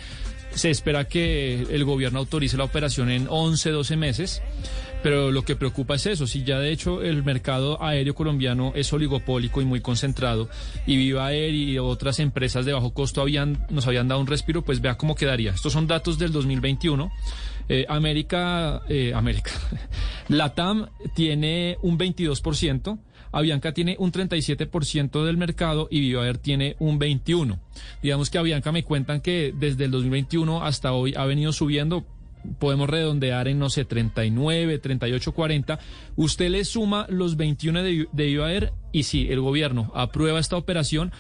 se 0.53 0.69
espera 0.69 1.07
que 1.07 1.63
el 1.69 1.83
gobierno 1.85 2.19
autorice 2.19 2.57
la 2.57 2.63
operación 2.63 3.09
en 3.09 3.27
11, 3.29 3.71
12 3.71 3.97
meses. 3.97 4.41
Pero 5.03 5.31
lo 5.31 5.43
que 5.43 5.55
preocupa 5.55 5.95
es 5.95 6.05
eso, 6.05 6.27
si 6.27 6.43
ya 6.43 6.59
de 6.59 6.71
hecho 6.71 7.01
el 7.01 7.23
mercado 7.23 7.81
aéreo 7.83 8.13
colombiano 8.13 8.71
es 8.75 8.93
oligopólico 8.93 9.59
y 9.59 9.65
muy 9.65 9.81
concentrado 9.81 10.47
y 10.85 10.95
Viva 10.95 11.33
Air 11.33 11.55
y 11.55 11.79
otras 11.79 12.19
empresas 12.19 12.65
de 12.65 12.73
bajo 12.73 12.93
costo 12.93 13.21
habían, 13.21 13.65
nos 13.71 13.87
habían 13.87 14.07
dado 14.07 14.21
un 14.21 14.27
respiro, 14.27 14.61
pues 14.61 14.79
vea 14.79 14.97
cómo 14.97 15.15
quedaría. 15.15 15.53
Estos 15.53 15.73
son 15.73 15.87
datos 15.87 16.19
del 16.19 16.31
2021. 16.31 17.11
Eh, 17.67 17.85
América, 17.89 18.83
eh, 18.89 19.13
América, 19.15 19.51
Latam 20.27 20.89
tiene 21.15 21.77
un 21.81 21.97
22%. 21.97 22.99
Avianca 23.31 23.73
tiene 23.73 23.95
un 23.99 24.11
37% 24.11 25.23
del 25.25 25.37
mercado 25.37 25.87
y 25.89 25.99
Viva 25.99 26.25
Air 26.27 26.37
tiene 26.37 26.75
un 26.79 26.99
21%. 26.99 27.57
Digamos 28.03 28.29
que 28.29 28.37
Avianca 28.37 28.71
me 28.71 28.83
cuentan 28.83 29.21
que 29.21 29.53
desde 29.57 29.85
el 29.85 29.91
2021 29.91 30.63
hasta 30.63 30.93
hoy 30.93 31.13
ha 31.15 31.25
venido 31.25 31.51
subiendo 31.53 32.05
podemos 32.57 32.89
redondear 32.89 33.47
en, 33.47 33.59
no 33.59 33.69
sé, 33.69 33.85
39, 33.85 34.79
38, 34.79 35.31
40. 35.31 35.79
Usted 36.15 36.49
le 36.49 36.65
suma 36.65 37.05
los 37.07 37.37
21 37.37 37.83
de, 37.83 38.07
de 38.11 38.33
Air 38.33 38.73
y 38.91 39.03
si 39.03 39.27
el 39.31 39.41
gobierno 39.41 39.91
aprueba 39.93 40.39
esta 40.39 40.57
operación, 40.57 41.11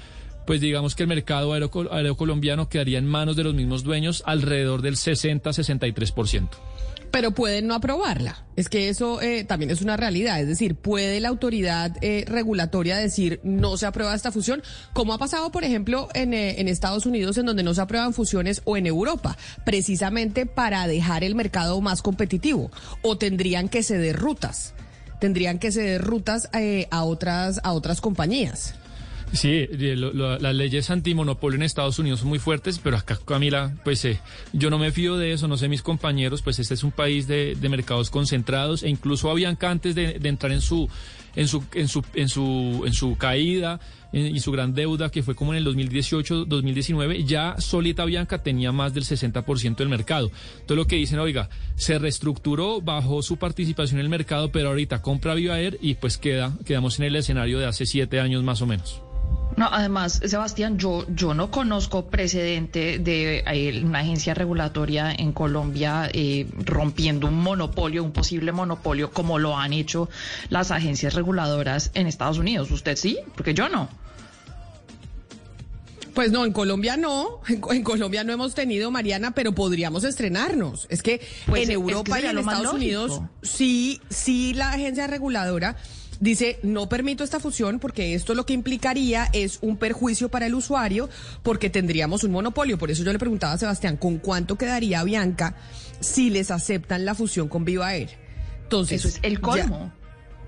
pues 0.47 0.61
digamos 0.61 0.95
que 0.95 1.03
el 1.03 1.09
mercado 1.09 1.53
aeroco- 1.53 1.87
aerocolombiano 1.91 2.69
quedaría 2.69 2.97
en 2.97 3.05
manos 3.05 3.35
de 3.35 3.43
los 3.43 3.53
mismos 3.53 3.83
dueños 3.83 4.23
alrededor 4.25 4.81
del 4.81 4.95
60-63%. 4.95 6.49
Pero 7.11 7.31
pueden 7.31 7.67
no 7.67 7.75
aprobarla. 7.75 8.45
Es 8.55 8.69
que 8.69 8.89
eso 8.89 9.21
eh, 9.21 9.43
también 9.43 9.69
es 9.69 9.81
una 9.81 9.97
realidad. 9.97 10.39
Es 10.39 10.47
decir, 10.47 10.75
puede 10.75 11.19
la 11.19 11.29
autoridad 11.29 11.97
eh, 12.01 12.23
regulatoria 12.27 12.97
decir 12.97 13.39
no 13.43 13.77
se 13.77 13.85
aprueba 13.85 14.15
esta 14.15 14.31
fusión, 14.31 14.63
como 14.93 15.13
ha 15.13 15.17
pasado, 15.17 15.51
por 15.51 15.63
ejemplo, 15.63 16.07
en, 16.13 16.33
eh, 16.33 16.61
en 16.61 16.67
Estados 16.67 17.05
Unidos, 17.05 17.37
en 17.37 17.45
donde 17.45 17.63
no 17.63 17.73
se 17.73 17.81
aprueban 17.81 18.13
fusiones, 18.13 18.61
o 18.65 18.77
en 18.77 18.87
Europa, 18.87 19.37
precisamente 19.65 20.45
para 20.45 20.87
dejar 20.87 21.23
el 21.23 21.35
mercado 21.35 21.79
más 21.81 22.01
competitivo. 22.01 22.71
O 23.01 23.17
tendrían 23.17 23.67
que 23.67 23.83
ceder 23.83 24.15
rutas. 24.15 24.73
Tendrían 25.19 25.59
que 25.59 25.71
ceder 25.71 26.01
rutas 26.01 26.49
eh, 26.53 26.87
a 26.89 27.03
otras 27.03 27.59
a 27.63 27.73
otras 27.73 28.01
compañías. 28.01 28.75
Sí, 29.33 29.49
eh, 29.69 29.95
lo- 29.97 30.37
las 30.39 30.53
leyes 30.55 30.89
antimonopolio 30.89 31.55
en 31.55 31.63
Estados 31.63 31.97
Unidos 31.99 32.19
son 32.19 32.27
muy 32.29 32.39
fuertes, 32.39 32.79
pero 32.79 32.97
acá, 32.97 33.17
Camila, 33.25 33.73
pues 33.85 34.03
eh, 34.03 34.19
yo 34.51 34.69
no 34.69 34.77
me 34.77 34.91
fío 34.91 35.15
de 35.15 35.31
eso, 35.31 35.47
no 35.47 35.55
sé 35.57 35.69
mis 35.69 35.81
compañeros, 35.81 36.41
pues 36.41 36.59
este 36.59 36.73
es 36.73 36.83
un 36.83 36.91
país 36.91 37.27
de, 37.27 37.55
de 37.55 37.69
mercados 37.69 38.09
concentrados 38.09 38.83
e 38.83 38.89
incluso 38.89 39.29
Avianca 39.31 39.71
antes 39.71 39.95
de, 39.95 40.19
de 40.19 40.29
entrar 40.29 40.51
en 40.51 40.59
su, 40.59 40.89
en 41.37 41.47
su, 41.47 41.63
en 41.73 41.87
su, 41.87 42.03
en 42.13 42.27
su, 42.27 42.83
en 42.85 42.91
su 42.93 43.15
caída 43.17 43.79
en- 44.11 44.35
y 44.35 44.41
su 44.41 44.51
gran 44.51 44.73
deuda, 44.73 45.09
que 45.09 45.23
fue 45.23 45.33
como 45.33 45.53
en 45.53 45.59
el 45.59 45.65
2018-2019, 45.65 47.23
ya 47.25 47.55
solita 47.57 48.03
Avianca 48.03 48.43
tenía 48.43 48.73
más 48.73 48.93
del 48.93 49.05
60% 49.05 49.77
del 49.77 49.87
mercado. 49.87 50.29
Entonces 50.55 50.75
lo 50.77 50.87
que 50.87 50.97
dicen, 50.97 51.19
oiga, 51.19 51.49
se 51.77 51.97
reestructuró, 51.99 52.81
bajó 52.81 53.21
su 53.21 53.37
participación 53.37 53.99
en 54.01 54.03
el 54.05 54.09
mercado, 54.09 54.51
pero 54.51 54.67
ahorita 54.69 55.01
compra 55.01 55.35
Viva 55.35 55.57
Air 55.57 55.77
y 55.81 55.95
pues 55.95 56.17
queda, 56.17 56.53
quedamos 56.65 56.99
en 56.99 57.05
el 57.05 57.15
escenario 57.15 57.59
de 57.59 57.65
hace 57.67 57.85
siete 57.85 58.19
años 58.19 58.43
más 58.43 58.61
o 58.61 58.65
menos. 58.67 59.01
No, 59.57 59.67
además, 59.71 60.21
Sebastián, 60.25 60.77
yo, 60.79 61.05
yo 61.09 61.33
no 61.33 61.51
conozco 61.51 62.05
precedente 62.09 62.99
de 62.99 63.43
eh, 63.45 63.81
una 63.83 63.99
agencia 63.99 64.33
regulatoria 64.33 65.11
en 65.11 65.33
Colombia 65.33 66.09
eh, 66.13 66.47
rompiendo 66.65 67.27
un 67.27 67.35
monopolio, 67.41 68.03
un 68.03 68.11
posible 68.11 68.51
monopolio, 68.53 69.11
como 69.11 69.39
lo 69.39 69.57
han 69.57 69.73
hecho 69.73 70.09
las 70.49 70.71
agencias 70.71 71.13
reguladoras 71.13 71.91
en 71.93 72.07
Estados 72.07 72.37
Unidos. 72.37 72.71
¿Usted 72.71 72.95
sí? 72.95 73.19
Porque 73.35 73.53
yo 73.53 73.69
no. 73.69 73.89
Pues 76.13 76.31
no, 76.31 76.43
en 76.43 76.51
Colombia 76.51 76.97
no, 76.97 77.39
en, 77.47 77.61
en 77.69 77.83
Colombia 77.83 78.23
no 78.23 78.33
hemos 78.33 78.53
tenido, 78.53 78.91
Mariana, 78.91 79.31
pero 79.31 79.53
podríamos 79.53 80.03
estrenarnos. 80.03 80.87
Es 80.89 81.01
que 81.01 81.21
Pues, 81.45 81.63
en 81.63 81.63
es 81.63 81.67
que 81.69 81.73
Europa 81.73 82.19
y 82.19 82.25
en 82.25 82.37
Estados 82.37 82.63
lógico. 82.63 82.75
Unidos 82.75 83.21
sí, 83.43 84.01
sí 84.09 84.53
la 84.53 84.71
agencia 84.73 85.07
reguladora 85.07 85.77
dice 86.21 86.59
no 86.63 86.87
permito 86.87 87.25
esta 87.25 87.41
fusión 87.41 87.79
porque 87.79 88.13
esto 88.13 88.33
lo 88.33 88.45
que 88.45 88.53
implicaría 88.53 89.27
es 89.33 89.59
un 89.61 89.75
perjuicio 89.75 90.29
para 90.29 90.45
el 90.45 90.55
usuario 90.55 91.09
porque 91.43 91.69
tendríamos 91.69 92.23
un 92.23 92.31
monopolio. 92.31 92.77
Por 92.77 92.89
eso 92.91 93.03
yo 93.03 93.11
le 93.11 93.19
preguntaba 93.19 93.53
a 93.53 93.57
Sebastián, 93.57 93.97
¿con 93.97 94.19
cuánto 94.19 94.57
quedaría 94.57 95.03
Bianca 95.03 95.55
si 95.99 96.29
les 96.29 96.49
aceptan 96.51 97.03
la 97.03 97.13
fusión 97.15 97.49
con 97.49 97.65
Viva 97.65 97.93
Air? 97.93 98.09
Entonces, 98.63 98.99
Eso 99.03 99.07
es 99.09 99.19
el 99.23 99.33
ya- 99.35 99.41
colmo. 99.41 99.91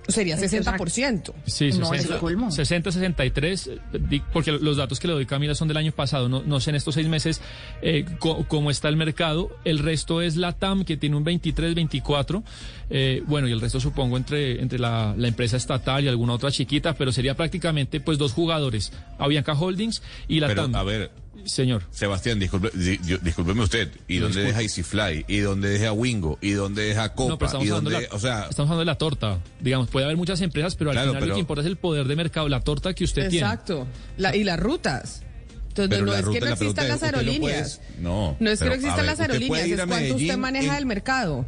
Sería 0.08 0.36
Es 0.36 0.42
que, 0.52 0.60
o 0.60 0.64
sea, 0.64 0.74
60%. 0.78 1.34
Sí, 1.46 1.70
No, 1.70 1.86
60, 1.88 1.96
es 1.96 2.10
el 2.10 2.18
colmo. 2.18 2.52
60, 2.52 2.92
63, 2.92 3.68
eh, 3.68 3.80
di- 4.10 4.22
porque 4.32 4.52
los 4.52 4.78
datos 4.78 5.00
que 5.00 5.08
le 5.08 5.14
doy 5.14 5.26
Camila 5.26 5.56
son 5.56 5.68
del 5.68 5.78
año 5.78 5.92
pasado, 5.92 6.30
no, 6.30 6.42
no 6.46 6.60
sé 6.60 6.70
en 6.72 6.76
estos 6.76 6.96
seis 6.96 7.08
meses 7.08 7.42
eh, 7.82 8.06
co- 8.20 8.46
cómo 8.48 8.72
está 8.72 8.90
el 8.90 8.96
mercado, 8.98 9.50
el 9.66 9.80
resto 9.80 10.22
es 10.22 10.36
la 10.36 10.52
TAM 10.54 10.84
que 10.86 10.98
tiene 10.98 11.16
un 11.16 11.24
23, 11.24 11.76
24, 11.76 12.44
eh, 12.90 13.24
bueno, 13.28 13.48
y 13.48 13.52
el 13.52 13.62
resto 13.62 13.80
supongo 13.80 14.18
entre, 14.18 14.62
entre 14.62 14.80
la, 14.80 15.14
la 15.18 15.28
empresa 15.28 15.58
estatal 15.58 16.04
y 16.04 16.08
alguna 16.08 16.34
otra 16.34 16.52
chiquita, 16.52 16.94
pero 16.96 17.12
sería 17.12 17.36
prácticamente 17.36 18.00
pues 18.00 18.18
dos 18.18 18.34
jugadores, 18.34 18.92
Avianca 19.18 19.54
Holdings 19.54 20.02
y 20.28 20.40
la 20.40 20.48
Pero, 20.48 20.64
TAM. 20.64 20.76
a 20.76 20.84
ver, 20.84 21.12
Señor. 21.46 21.84
Sebastián, 21.92 22.40
disculpe, 22.40 22.70
di- 22.74 22.98
di- 22.98 23.18
discúlpeme 23.22 23.62
usted. 23.64 23.90
¿Y 24.08 24.16
No, 24.18 24.24
dónde 24.24 24.44
disculpe. 24.44 24.48
deja 24.48 24.62
Easyfly? 24.62 25.26
¿Y 25.28 25.38
dónde 25.40 25.70
deja 25.70 25.92
Wingo? 25.92 26.38
¿Y 26.42 26.52
dónde 26.52 26.84
deja 26.84 27.08
No, 27.08 27.14
pero 27.16 27.30
Copa? 27.30 27.46
estamos 27.48 27.66
¿Y 27.66 27.70
hablando, 27.70 27.90
dónde, 27.92 28.06
de 28.06 28.10
la, 28.12 28.16
o 28.16 28.20
sea, 28.20 28.40
estamos 28.50 28.72
hablando 28.72 28.80
de 28.80 28.86
la 28.86 28.98
torta. 28.98 29.40
Digamos, 29.60 29.90
puede 29.90 30.06
haber 30.06 30.18
muchas 30.18 30.42
empresas, 30.42 30.76
pero 30.76 30.92
al 30.92 30.96
Claro, 30.96 31.12
final 31.14 31.30
lo 31.30 31.36
que 31.36 31.40
importa 31.42 31.62
es 31.62 31.68
el 31.68 31.78
poder 31.78 32.08
de 32.08 32.16
mercado, 32.16 32.48
la 32.50 32.62
torta 32.62 32.94
que 32.94 33.04
usted 33.04 33.30
tiene. 33.30 33.46
Exacto. 33.46 33.88
La- 34.18 34.36
y 34.36 34.44
las 34.44 34.60
rutas. 34.60 35.22
Entonces, 35.70 35.90
pero 35.90 36.06
no 36.06 36.12
la 36.12 36.20
es 36.20 36.26
ruta- 36.26 36.40
que 36.40 36.46
no 36.46 36.52
existan 36.54 36.84
es, 36.86 36.90
las 36.90 36.96
¿usted 37.02 37.12
no 37.12 37.18
aerolíneas. 37.18 37.82
No, 38.00 38.38
No 38.40 38.50
es 38.52 38.60
que 38.60 38.66
no 38.66 38.74
existan 38.74 39.06
las 39.08 39.20
aerolíneas, 39.20 39.68
es 39.68 39.86
cuánto 39.88 40.16
usted 40.16 40.38
maneja 40.38 40.74
en- 40.74 40.78
el 40.80 40.86
mercado. 40.86 41.46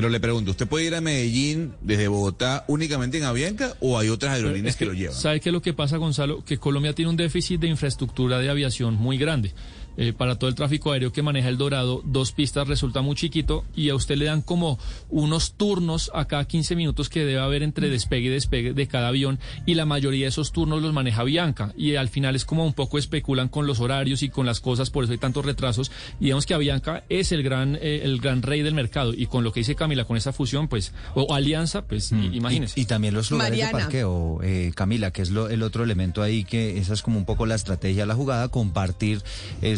Pero 0.00 0.08
le 0.08 0.18
pregunto, 0.18 0.52
¿usted 0.52 0.66
puede 0.66 0.86
ir 0.86 0.94
a 0.94 1.02
Medellín 1.02 1.74
desde 1.82 2.08
Bogotá 2.08 2.64
únicamente 2.68 3.18
en 3.18 3.24
Avianca 3.24 3.74
o 3.80 3.98
hay 3.98 4.08
otras 4.08 4.32
aerolíneas 4.32 4.72
Es 4.72 4.78
que, 4.78 4.86
lo 4.86 4.94
llevan? 4.94 5.14
¿Sabe 5.14 5.40
qué 5.40 5.50
es 5.50 5.52
lo 5.52 5.60
que 5.60 5.74
pasa, 5.74 5.98
Gonzalo? 5.98 6.42
Que 6.42 6.56
Colombia 6.56 6.94
tiene 6.94 7.10
un 7.10 7.18
déficit 7.18 7.60
de 7.60 7.66
infraestructura 7.66 8.38
de 8.38 8.48
aviación 8.48 8.94
muy 8.94 9.18
grande. 9.18 9.52
Eh, 9.96 10.12
para 10.12 10.36
todo 10.38 10.48
el 10.48 10.54
tráfico 10.56 10.92
aéreo 10.92 11.12
que 11.12 11.22
maneja 11.22 11.48
el 11.48 11.58
Dorado, 11.58 12.00
dos 12.04 12.32
pistas 12.32 12.66
resulta 12.68 13.02
muy 13.02 13.16
chiquito 13.16 13.64
y 13.74 13.88
a 13.90 13.94
usted 13.94 14.16
le 14.16 14.26
dan 14.26 14.40
como 14.42 14.78
unos 15.08 15.52
turnos 15.54 16.10
a 16.14 16.26
cada 16.26 16.44
15 16.46 16.76
minutos 16.76 17.08
que 17.08 17.20
debe 17.24 17.40
haber 17.40 17.62
entre 17.62 17.90
despegue 17.90 18.26
y 18.26 18.30
despegue 18.30 18.72
de 18.72 18.86
cada 18.86 19.08
avión 19.08 19.38
y 19.66 19.74
la 19.74 19.84
mayoría 19.86 20.24
de 20.26 20.28
esos 20.28 20.52
turnos 20.52 20.80
los 20.80 20.92
maneja 20.92 21.24
Bianca 21.24 21.72
y 21.76 21.96
al 21.96 22.08
final 22.08 22.36
es 22.36 22.44
como 22.44 22.64
un 22.64 22.72
poco 22.72 22.98
especulan 22.98 23.48
con 23.48 23.66
los 23.66 23.80
horarios 23.80 24.22
y 24.22 24.28
con 24.30 24.46
las 24.46 24.60
cosas, 24.60 24.90
por 24.90 25.04
eso 25.04 25.12
hay 25.12 25.18
tantos 25.18 25.44
retrasos. 25.44 25.90
Y 26.20 26.24
digamos 26.26 26.46
que 26.46 26.54
Avianca 26.54 27.04
es 27.08 27.32
el 27.32 27.42
gran, 27.42 27.76
eh, 27.76 28.00
el 28.04 28.20
gran 28.20 28.42
rey 28.42 28.62
del 28.62 28.74
mercado 28.74 29.12
y 29.14 29.26
con 29.26 29.44
lo 29.44 29.52
que 29.52 29.60
dice 29.60 29.74
Camila, 29.74 30.04
con 30.04 30.16
esa 30.16 30.32
fusión, 30.32 30.68
pues, 30.68 30.92
o 31.14 31.34
alianza, 31.34 31.82
pues 31.82 32.12
i- 32.12 32.36
imagínese. 32.36 32.78
Y, 32.78 32.82
y 32.84 32.86
también 32.86 33.12
los 33.14 33.30
lugares 33.30 33.50
Mariana. 33.52 33.78
de 33.78 33.84
parqueo, 33.84 34.40
eh, 34.42 34.72
Camila, 34.74 35.10
que 35.10 35.22
es 35.22 35.30
lo, 35.30 35.48
el 35.48 35.62
otro 35.62 35.84
elemento 35.84 36.22
ahí, 36.22 36.44
que 36.44 36.78
esa 36.78 36.94
es 36.94 37.02
como 37.02 37.18
un 37.18 37.24
poco 37.24 37.44
la 37.46 37.54
estrategia 37.56 38.02
de 38.02 38.06
la 38.06 38.14
jugada, 38.14 38.48
compartir 38.48 39.22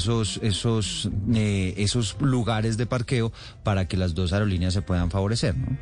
esos, 0.02 0.40
esos, 0.42 1.10
eh, 1.34 1.74
esos 1.76 2.16
lugares 2.20 2.76
de 2.76 2.86
parqueo 2.86 3.32
para 3.62 3.86
que 3.88 3.96
las 3.96 4.14
dos 4.14 4.32
aerolíneas 4.32 4.74
se 4.74 4.82
puedan 4.82 5.10
favorecer, 5.10 5.56
¿no? 5.56 5.76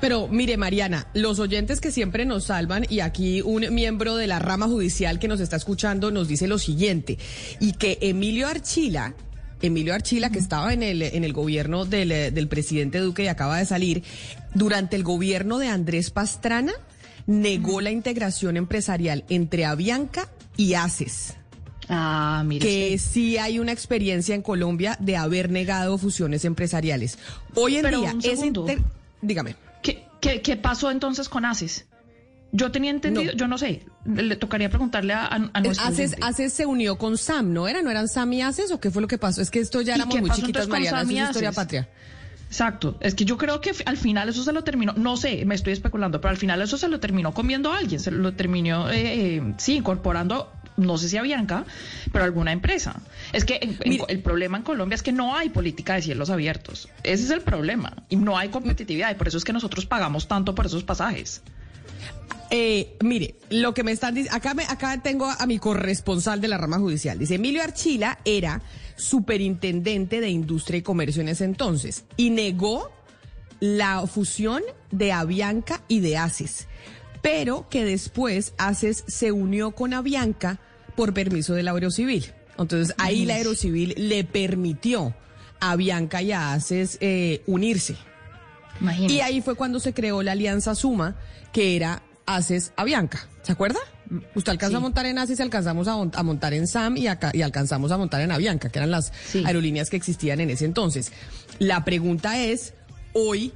Pero 0.00 0.28
mire, 0.28 0.56
Mariana, 0.56 1.08
los 1.14 1.38
oyentes 1.38 1.80
que 1.80 1.90
siempre 1.90 2.24
nos 2.24 2.44
salvan, 2.44 2.86
y 2.88 3.00
aquí 3.00 3.40
un 3.42 3.72
miembro 3.74 4.16
de 4.16 4.26
la 4.26 4.38
rama 4.38 4.66
judicial 4.66 5.18
que 5.18 5.28
nos 5.28 5.40
está 5.40 5.56
escuchando 5.56 6.10
nos 6.10 6.28
dice 6.28 6.46
lo 6.46 6.58
siguiente, 6.58 7.18
y 7.60 7.72
que 7.72 7.98
Emilio 8.00 8.48
Archila, 8.48 9.14
Emilio 9.60 9.94
Archila, 9.94 10.30
que 10.30 10.38
estaba 10.38 10.72
en 10.72 10.82
el, 10.82 11.02
en 11.02 11.24
el 11.24 11.32
gobierno 11.32 11.84
del, 11.84 12.12
eh, 12.12 12.30
del 12.30 12.48
presidente 12.48 12.98
Duque 12.98 13.24
y 13.24 13.28
acaba 13.28 13.58
de 13.58 13.66
salir, 13.66 14.02
durante 14.54 14.96
el 14.96 15.02
gobierno 15.02 15.58
de 15.58 15.68
Andrés 15.68 16.10
Pastrana, 16.10 16.72
negó 17.26 17.80
la 17.80 17.90
integración 17.90 18.56
empresarial 18.56 19.24
entre 19.28 19.64
Avianca 19.64 20.28
y 20.56 20.74
ACES. 20.74 21.36
Ah, 21.88 22.42
mire. 22.46 22.64
Que 22.66 22.98
sí 22.98 23.38
hay 23.38 23.58
una 23.58 23.72
experiencia 23.72 24.34
en 24.34 24.42
Colombia 24.42 24.96
de 25.00 25.16
haber 25.16 25.50
negado 25.50 25.98
fusiones 25.98 26.44
empresariales. 26.44 27.18
Hoy 27.54 27.76
en 27.76 27.82
Pero 27.82 28.00
día, 28.00 28.14
un 28.14 28.22
segundo. 28.22 28.60
inter- 28.62 28.82
dígame. 29.20 29.56
¿Qué, 29.82 30.04
qué, 30.20 30.40
qué 30.42 30.56
pasó 30.56 30.90
entonces 30.90 31.28
con 31.28 31.44
ACES? 31.44 31.86
Yo 32.54 32.70
tenía 32.70 32.90
entendido, 32.90 33.32
No. 33.32 33.38
yo 33.38 33.48
no 33.48 33.56
sé, 33.56 33.82
le, 34.04 34.36
tocaría 34.36 34.68
preguntarle 34.68 35.14
a, 35.14 35.24
a, 35.24 35.50
a 35.54 35.60
nuestro 35.62 35.86
Aces. 35.88 36.16
Aces 36.20 36.52
se 36.52 36.66
unió 36.66 36.98
con 36.98 37.16
Sam, 37.16 37.52
¿no 37.54 37.66
era? 37.66 37.80
¿No 37.82 37.90
eran 37.90 38.08
Sam 38.08 38.30
y 38.34 38.42
Aces 38.42 38.70
o 38.72 38.78
qué 38.78 38.90
fue 38.90 39.00
lo 39.00 39.08
que 39.08 39.16
pasó? 39.16 39.40
Es 39.40 39.50
que 39.50 39.58
esto 39.58 39.80
ya 39.80 39.94
¿Y 39.94 39.96
éramos 39.96 40.20
muy 40.20 40.30
chiquitas, 40.30 40.68
Mariana, 40.68 40.98
Sam 40.98 41.06
eso 41.08 41.16
y 41.16 41.18
es 41.20 41.28
historia 41.30 41.52
patria. 41.52 41.88
Exacto, 42.48 42.98
es 43.00 43.14
que 43.14 43.24
yo 43.24 43.38
creo 43.38 43.62
que 43.62 43.72
al 43.86 43.96
final 43.96 44.28
eso 44.28 44.44
se 44.44 44.52
lo 44.52 44.62
terminó, 44.64 44.92
no 44.92 45.16
sé, 45.16 45.46
me 45.46 45.54
estoy 45.54 45.72
especulando, 45.72 46.20
pero 46.20 46.30
al 46.32 46.36
final 46.36 46.60
eso 46.60 46.76
se 46.76 46.86
lo 46.88 47.00
terminó 47.00 47.32
comiendo 47.32 47.72
alguien, 47.72 47.98
se 47.98 48.10
lo 48.10 48.34
terminó, 48.34 48.90
eh, 48.90 49.36
eh, 49.36 49.54
sí, 49.56 49.76
incorporando, 49.76 50.52
no 50.76 50.98
sé 50.98 51.08
si 51.08 51.16
a 51.16 51.22
Bianca, 51.22 51.64
pero 52.12 52.24
a 52.24 52.26
alguna 52.26 52.52
empresa. 52.52 53.00
Es 53.32 53.44
que 53.44 53.58
en- 53.62 53.78
en- 53.84 54.00
el 54.08 54.20
problema 54.20 54.56
en 54.58 54.62
Colombia 54.62 54.94
es 54.94 55.02
que 55.02 55.12
no 55.12 55.36
hay 55.36 55.48
política 55.50 55.94
de 55.94 56.02
cielos 56.02 56.30
abiertos, 56.30 56.88
ese 57.02 57.24
es 57.24 57.30
el 57.30 57.42
problema, 57.42 58.04
y 58.08 58.16
no 58.16 58.38
hay 58.38 58.48
competitividad, 58.48 59.10
y 59.10 59.14
por 59.14 59.28
eso 59.28 59.38
es 59.38 59.44
que 59.44 59.52
nosotros 59.52 59.86
pagamos 59.86 60.28
tanto 60.28 60.54
por 60.54 60.66
esos 60.66 60.84
pasajes. 60.84 61.42
Eh, 62.54 62.96
mire, 63.02 63.36
lo 63.48 63.72
que 63.72 63.82
me 63.82 63.92
están 63.92 64.14
diciendo, 64.14 64.36
acá, 64.36 64.52
me- 64.52 64.64
acá 64.64 65.00
tengo 65.02 65.26
a 65.30 65.46
mi 65.46 65.58
corresponsal 65.58 66.40
de 66.40 66.48
la 66.48 66.58
rama 66.58 66.78
judicial. 66.78 67.18
Dice, 67.18 67.36
Emilio 67.36 67.62
Archila 67.62 68.18
era 68.26 68.60
superintendente 68.96 70.20
de 70.20 70.28
Industria 70.28 70.78
y 70.78 70.82
Comercio 70.82 71.22
en 71.22 71.28
ese 71.28 71.44
entonces 71.44 72.04
y 72.18 72.28
negó 72.30 72.92
la 73.60 74.06
fusión 74.06 74.62
de 74.90 75.12
Avianca 75.12 75.80
y 75.88 76.00
de 76.00 76.18
ACES, 76.18 76.66
pero 77.22 77.68
que 77.70 77.84
después 77.84 78.52
ACES 78.58 79.04
se 79.06 79.32
unió 79.32 79.70
con 79.70 79.94
Avianca 79.94 80.58
por 80.96 81.14
permiso 81.14 81.54
del 81.54 81.68
Aerocivil. 81.68 82.32
Entonces 82.58 82.94
ahí 82.98 83.24
la 83.24 83.34
Aerocivil 83.36 83.94
le 83.96 84.24
permitió 84.24 85.14
a 85.60 85.70
Avianca 85.72 86.20
y 86.20 86.32
a 86.32 86.52
ACES 86.52 86.98
eh, 87.00 87.42
unirse. 87.46 87.96
Y 89.08 89.20
ahí 89.20 89.40
fue 89.40 89.54
cuando 89.54 89.78
se 89.80 89.94
creó 89.94 90.22
la 90.22 90.32
alianza 90.32 90.74
Suma, 90.74 91.16
que 91.52 91.76
era 91.76 92.02
ACES 92.26 92.72
Avianca. 92.76 93.28
¿Se 93.42 93.52
acuerda? 93.52 93.78
Usted 94.34 94.52
alcanza 94.52 94.76
a 94.76 94.80
montar 94.80 95.06
en 95.06 95.18
ACES, 95.18 95.40
alcanzamos 95.40 95.88
a, 95.88 95.96
mon- 95.96 96.12
a 96.14 96.22
montar 96.22 96.52
en 96.52 96.66
SAM 96.66 96.96
y, 96.98 97.06
y 97.32 97.42
alcanzamos 97.42 97.92
a 97.92 97.96
montar 97.96 98.20
en 98.20 98.32
Avianca, 98.32 98.68
que 98.68 98.78
eran 98.78 98.90
las 98.90 99.12
aerolíneas 99.46 99.88
que 99.88 99.96
existían 99.96 100.40
en 100.40 100.50
ese 100.50 100.64
entonces. 100.66 101.12
La 101.58 101.84
pregunta 101.84 102.38
es, 102.38 102.74
hoy, 103.14 103.52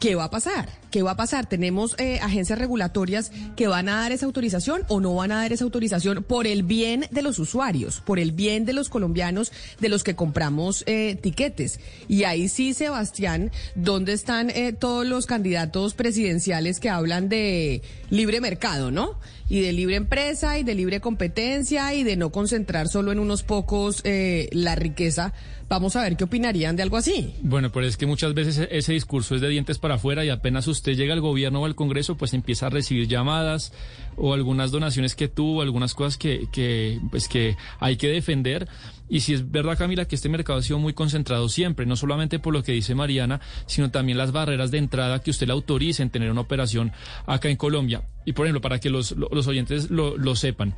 ¿qué 0.00 0.14
va 0.16 0.24
a 0.24 0.30
pasar? 0.30 0.68
¿Qué 0.90 1.02
va 1.02 1.12
a 1.12 1.16
pasar? 1.16 1.48
¿Tenemos 1.48 1.94
eh, 1.98 2.18
agencias 2.20 2.58
regulatorias 2.58 3.30
que 3.54 3.68
van 3.68 3.88
a 3.88 3.96
dar 3.96 4.12
esa 4.12 4.26
autorización 4.26 4.82
o 4.88 5.00
no 5.00 5.14
van 5.14 5.30
a 5.30 5.36
dar 5.36 5.52
esa 5.52 5.64
autorización 5.64 6.24
por 6.24 6.48
el 6.48 6.64
bien 6.64 7.06
de 7.12 7.22
los 7.22 7.38
usuarios, 7.38 8.00
por 8.00 8.18
el 8.18 8.32
bien 8.32 8.64
de 8.64 8.72
los 8.72 8.88
colombianos, 8.88 9.52
de 9.78 9.88
los 9.88 10.02
que 10.02 10.16
compramos 10.16 10.82
eh, 10.86 11.16
tiquetes? 11.20 11.78
Y 12.08 12.24
ahí 12.24 12.48
sí, 12.48 12.74
Sebastián, 12.74 13.52
¿dónde 13.76 14.14
están 14.14 14.50
eh, 14.50 14.72
todos 14.72 15.06
los 15.06 15.26
candidatos 15.26 15.94
presidenciales 15.94 16.80
que 16.80 16.90
hablan 16.90 17.28
de 17.28 17.82
libre 18.10 18.40
mercado, 18.40 18.90
no? 18.90 19.18
Y 19.48 19.60
de 19.60 19.72
libre 19.72 19.96
empresa 19.96 20.58
y 20.58 20.64
de 20.64 20.74
libre 20.74 21.00
competencia 21.00 21.92
y 21.94 22.04
de 22.04 22.16
no 22.16 22.30
concentrar 22.30 22.88
solo 22.88 23.12
en 23.12 23.18
unos 23.18 23.42
pocos 23.42 24.00
eh, 24.04 24.48
la 24.52 24.74
riqueza. 24.74 25.32
Vamos 25.68 25.94
a 25.94 26.02
ver 26.02 26.16
qué 26.16 26.24
opinarían 26.24 26.74
de 26.74 26.82
algo 26.82 26.96
así. 26.96 27.34
Bueno, 27.42 27.70
pero 27.70 27.86
es 27.86 27.96
que 27.96 28.04
muchas 28.04 28.34
veces 28.34 28.66
ese 28.72 28.92
discurso 28.92 29.36
es 29.36 29.40
de 29.40 29.48
dientes 29.48 29.78
para 29.78 29.94
afuera 29.94 30.24
y 30.24 30.28
apenas 30.28 30.66
usted 30.80 30.96
llega 30.96 31.12
al 31.12 31.20
gobierno 31.20 31.60
o 31.60 31.66
al 31.66 31.74
Congreso, 31.74 32.16
pues 32.16 32.32
empieza 32.32 32.66
a 32.66 32.70
recibir 32.70 33.06
llamadas 33.06 33.72
o 34.16 34.32
algunas 34.32 34.70
donaciones 34.70 35.14
que 35.14 35.28
tuvo, 35.28 35.60
algunas 35.60 35.94
cosas 35.94 36.16
que, 36.16 36.48
que, 36.50 36.98
pues 37.10 37.28
que 37.28 37.56
hay 37.78 37.96
que 37.96 38.08
defender. 38.08 38.66
Y 39.08 39.20
si 39.20 39.34
es 39.34 39.50
verdad, 39.50 39.76
Camila, 39.76 40.06
que 40.06 40.14
este 40.14 40.28
mercado 40.28 40.58
ha 40.58 40.62
sido 40.62 40.78
muy 40.78 40.94
concentrado 40.94 41.48
siempre, 41.48 41.84
no 41.84 41.96
solamente 41.96 42.38
por 42.38 42.54
lo 42.54 42.62
que 42.62 42.72
dice 42.72 42.94
Mariana, 42.94 43.40
sino 43.66 43.90
también 43.90 44.16
las 44.16 44.32
barreras 44.32 44.70
de 44.70 44.78
entrada 44.78 45.20
que 45.20 45.30
usted 45.30 45.46
le 45.46 45.52
autorice 45.52 46.02
en 46.02 46.10
tener 46.10 46.30
una 46.30 46.40
operación 46.40 46.92
acá 47.26 47.50
en 47.50 47.56
Colombia. 47.56 48.02
Y 48.24 48.32
por 48.32 48.46
ejemplo, 48.46 48.62
para 48.62 48.78
que 48.78 48.88
los, 48.88 49.12
los 49.12 49.46
oyentes 49.46 49.90
lo, 49.90 50.16
lo 50.16 50.34
sepan, 50.34 50.74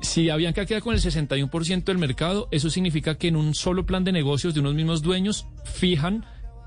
si 0.00 0.30
Avianca 0.30 0.66
queda 0.66 0.80
con 0.80 0.94
el 0.94 1.00
61% 1.00 1.84
del 1.84 1.98
mercado, 1.98 2.48
eso 2.50 2.68
significa 2.68 3.16
que 3.16 3.28
en 3.28 3.36
un 3.36 3.54
solo 3.54 3.86
plan 3.86 4.02
de 4.02 4.12
negocios 4.12 4.54
de 4.54 4.60
unos 4.60 4.74
mismos 4.74 5.02
dueños 5.02 5.46
fijan 5.64 6.24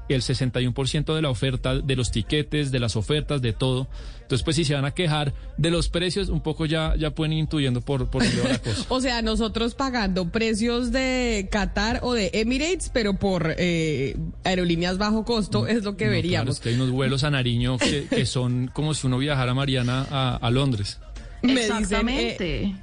el 0.09 0.21
61% 0.21 1.15
de 1.15 1.21
la 1.21 1.29
oferta, 1.29 1.75
de 1.79 1.95
los 1.95 2.11
tiquetes, 2.11 2.71
de 2.71 2.79
las 2.79 2.95
ofertas, 2.95 3.41
de 3.41 3.53
todo. 3.53 3.87
Entonces, 4.21 4.43
pues 4.43 4.55
si 4.55 4.65
se 4.65 4.73
van 4.73 4.85
a 4.85 4.91
quejar 4.91 5.33
de 5.57 5.69
los 5.69 5.89
precios, 5.89 6.29
un 6.29 6.41
poco 6.41 6.65
ya, 6.65 6.95
ya 6.97 7.11
pueden 7.11 7.33
ir 7.33 7.39
intuyendo 7.39 7.81
por, 7.81 8.09
por 8.09 8.23
dónde 8.23 8.41
va 8.41 8.49
la 8.49 8.59
cosa. 8.59 8.85
O 8.89 9.01
sea, 9.01 9.21
nosotros 9.21 9.75
pagando 9.75 10.29
precios 10.29 10.91
de 10.91 11.47
Qatar 11.51 11.99
o 12.03 12.13
de 12.13 12.31
Emirates, 12.33 12.89
pero 12.93 13.13
por 13.15 13.55
eh, 13.57 14.15
aerolíneas 14.43 14.97
bajo 14.97 15.23
costo, 15.25 15.67
es 15.67 15.83
lo 15.83 15.95
que 15.97 16.05
No, 16.05 16.11
claro, 16.11 16.21
veríamos. 16.23 16.55
es 16.55 16.59
que 16.61 16.69
hay 16.69 16.75
unos 16.75 16.91
vuelos 16.91 17.23
a 17.23 17.31
Nariño 17.31 17.77
que, 17.77 18.05
que 18.09 18.25
son 18.25 18.69
como 18.73 18.93
si 18.93 19.07
uno 19.07 19.17
viajara, 19.17 19.53
Mariana, 19.53 20.05
a, 20.09 20.35
a 20.37 20.49
Londres. 20.51 20.99
Me 21.41 21.53
dicen, 21.53 21.77
Exactamente. 21.77 22.63
eh, 22.63 22.75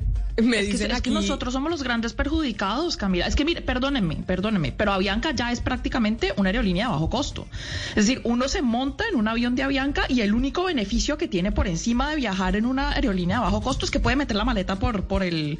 me 0.42 0.60
es, 0.60 0.68
que, 0.68 0.74
es 0.74 0.86
que 0.86 0.92
aquí- 0.92 1.10
nosotros 1.10 1.52
somos 1.54 1.70
los 1.70 1.82
grandes 1.82 2.12
perjudicados, 2.12 2.96
Camila. 2.96 3.26
Es 3.26 3.36
que 3.36 3.44
mire, 3.44 3.62
perdónenme, 3.62 4.16
perdónenme, 4.26 4.72
pero 4.72 4.92
Avianca 4.92 5.32
ya 5.32 5.52
es 5.52 5.60
prácticamente 5.60 6.32
una 6.36 6.48
aerolínea 6.50 6.86
de 6.86 6.92
bajo 6.92 7.10
costo. 7.10 7.46
Es 7.90 8.06
decir, 8.06 8.20
uno 8.24 8.48
se 8.48 8.62
monta 8.62 9.04
en 9.10 9.16
un 9.16 9.28
avión 9.28 9.54
de 9.54 9.62
Avianca 9.62 10.04
y 10.08 10.20
el 10.20 10.34
único 10.34 10.64
beneficio 10.64 11.18
que 11.18 11.28
tiene 11.28 11.52
por 11.52 11.68
encima 11.68 12.10
de 12.10 12.16
viajar 12.16 12.56
en 12.56 12.66
una 12.66 12.92
aerolínea 12.92 13.38
de 13.38 13.42
bajo 13.44 13.60
costo 13.60 13.84
es 13.84 13.90
que 13.90 14.00
puede 14.00 14.16
meter 14.16 14.36
la 14.36 14.44
maleta 14.44 14.76
por, 14.78 15.04
por 15.04 15.22
el 15.22 15.58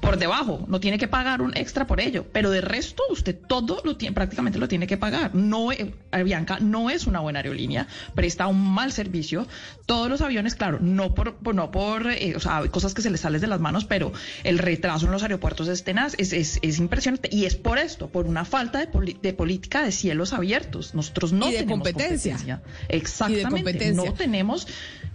por 0.00 0.16
debajo, 0.18 0.64
no 0.68 0.80
tiene 0.80 0.98
que 0.98 1.08
pagar 1.08 1.42
un 1.42 1.56
extra 1.56 1.86
por 1.86 2.00
ello, 2.00 2.26
pero 2.32 2.50
de 2.50 2.60
resto 2.60 3.02
usted 3.10 3.36
todo 3.46 3.80
lo 3.84 3.96
tiene 3.96 4.14
prácticamente 4.14 4.58
lo 4.58 4.68
tiene 4.68 4.86
que 4.86 4.96
pagar. 4.96 5.34
No 5.34 5.72
eh, 5.72 5.92
Avianca 6.10 6.58
no 6.60 6.90
es 6.90 7.06
una 7.06 7.20
buena 7.20 7.40
aerolínea, 7.40 7.86
presta 8.14 8.46
un 8.46 8.72
mal 8.72 8.92
servicio. 8.92 9.46
Todos 9.86 10.08
los 10.08 10.20
aviones, 10.20 10.54
claro, 10.54 10.78
no 10.80 11.14
por, 11.14 11.36
no 11.54 11.70
por 11.70 12.06
eh, 12.10 12.34
o 12.36 12.40
sea, 12.40 12.58
hay 12.58 12.68
cosas 12.68 12.94
que 12.94 13.02
se 13.02 13.10
les 13.10 13.20
salen 13.20 13.40
de 13.40 13.46
las 13.46 13.60
manos, 13.60 13.84
pero 13.84 14.12
el 14.44 14.58
retraso 14.58 15.06
en 15.06 15.12
los 15.12 15.22
aeropuertos 15.22 15.68
es 15.68 15.84
tenaz, 15.84 16.14
es, 16.18 16.32
es, 16.32 16.58
es 16.62 16.78
impresionante 16.78 17.28
y 17.32 17.44
es 17.44 17.56
por 17.56 17.78
esto, 17.78 18.08
por 18.08 18.26
una 18.26 18.44
falta 18.44 18.78
de, 18.78 18.86
poli- 18.86 19.18
de 19.22 19.32
política 19.32 19.82
de 19.84 19.92
cielos 19.92 20.32
abiertos. 20.32 20.94
Nosotros 20.94 21.32
no 21.32 21.48
Y 21.48 21.52
de 21.52 21.58
tenemos 21.58 21.78
competencia. 21.78 22.62
Exactamente, 22.88 23.48
competencia. 23.50 23.92
no 24.10 24.14
tenemos 24.14 24.66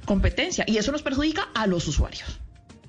competencia 0.06 0.66
y 0.67 0.77
eso 0.77 0.92
nos 0.92 1.01
perjudica 1.01 1.50
a 1.53 1.67
los 1.67 1.88
usuarios. 1.88 2.40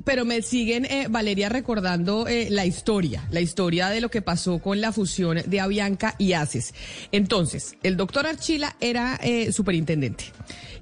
Pero 0.05 0.25
me 0.27 0.43
siguen, 0.43 0.85
eh, 0.85 1.07
Valeria, 1.09 1.49
recordando 1.49 2.29
eh, 2.29 2.49
la 2.51 2.67
historia, 2.67 3.27
la 3.31 3.41
historia 3.41 3.89
de 3.89 4.01
lo 4.03 4.11
que 4.11 4.21
pasó 4.23 4.59
con 4.59 4.81
la 4.81 4.93
fusión 4.93 5.41
de 5.47 5.59
Avianca 5.59 6.15
y 6.19 6.35
ACES. 6.35 6.75
Entonces, 7.13 7.77
el 7.83 7.97
doctor 7.97 8.27
Archila 8.27 8.77
era 8.81 9.19
eh, 9.23 9.53
superintendente 9.53 10.27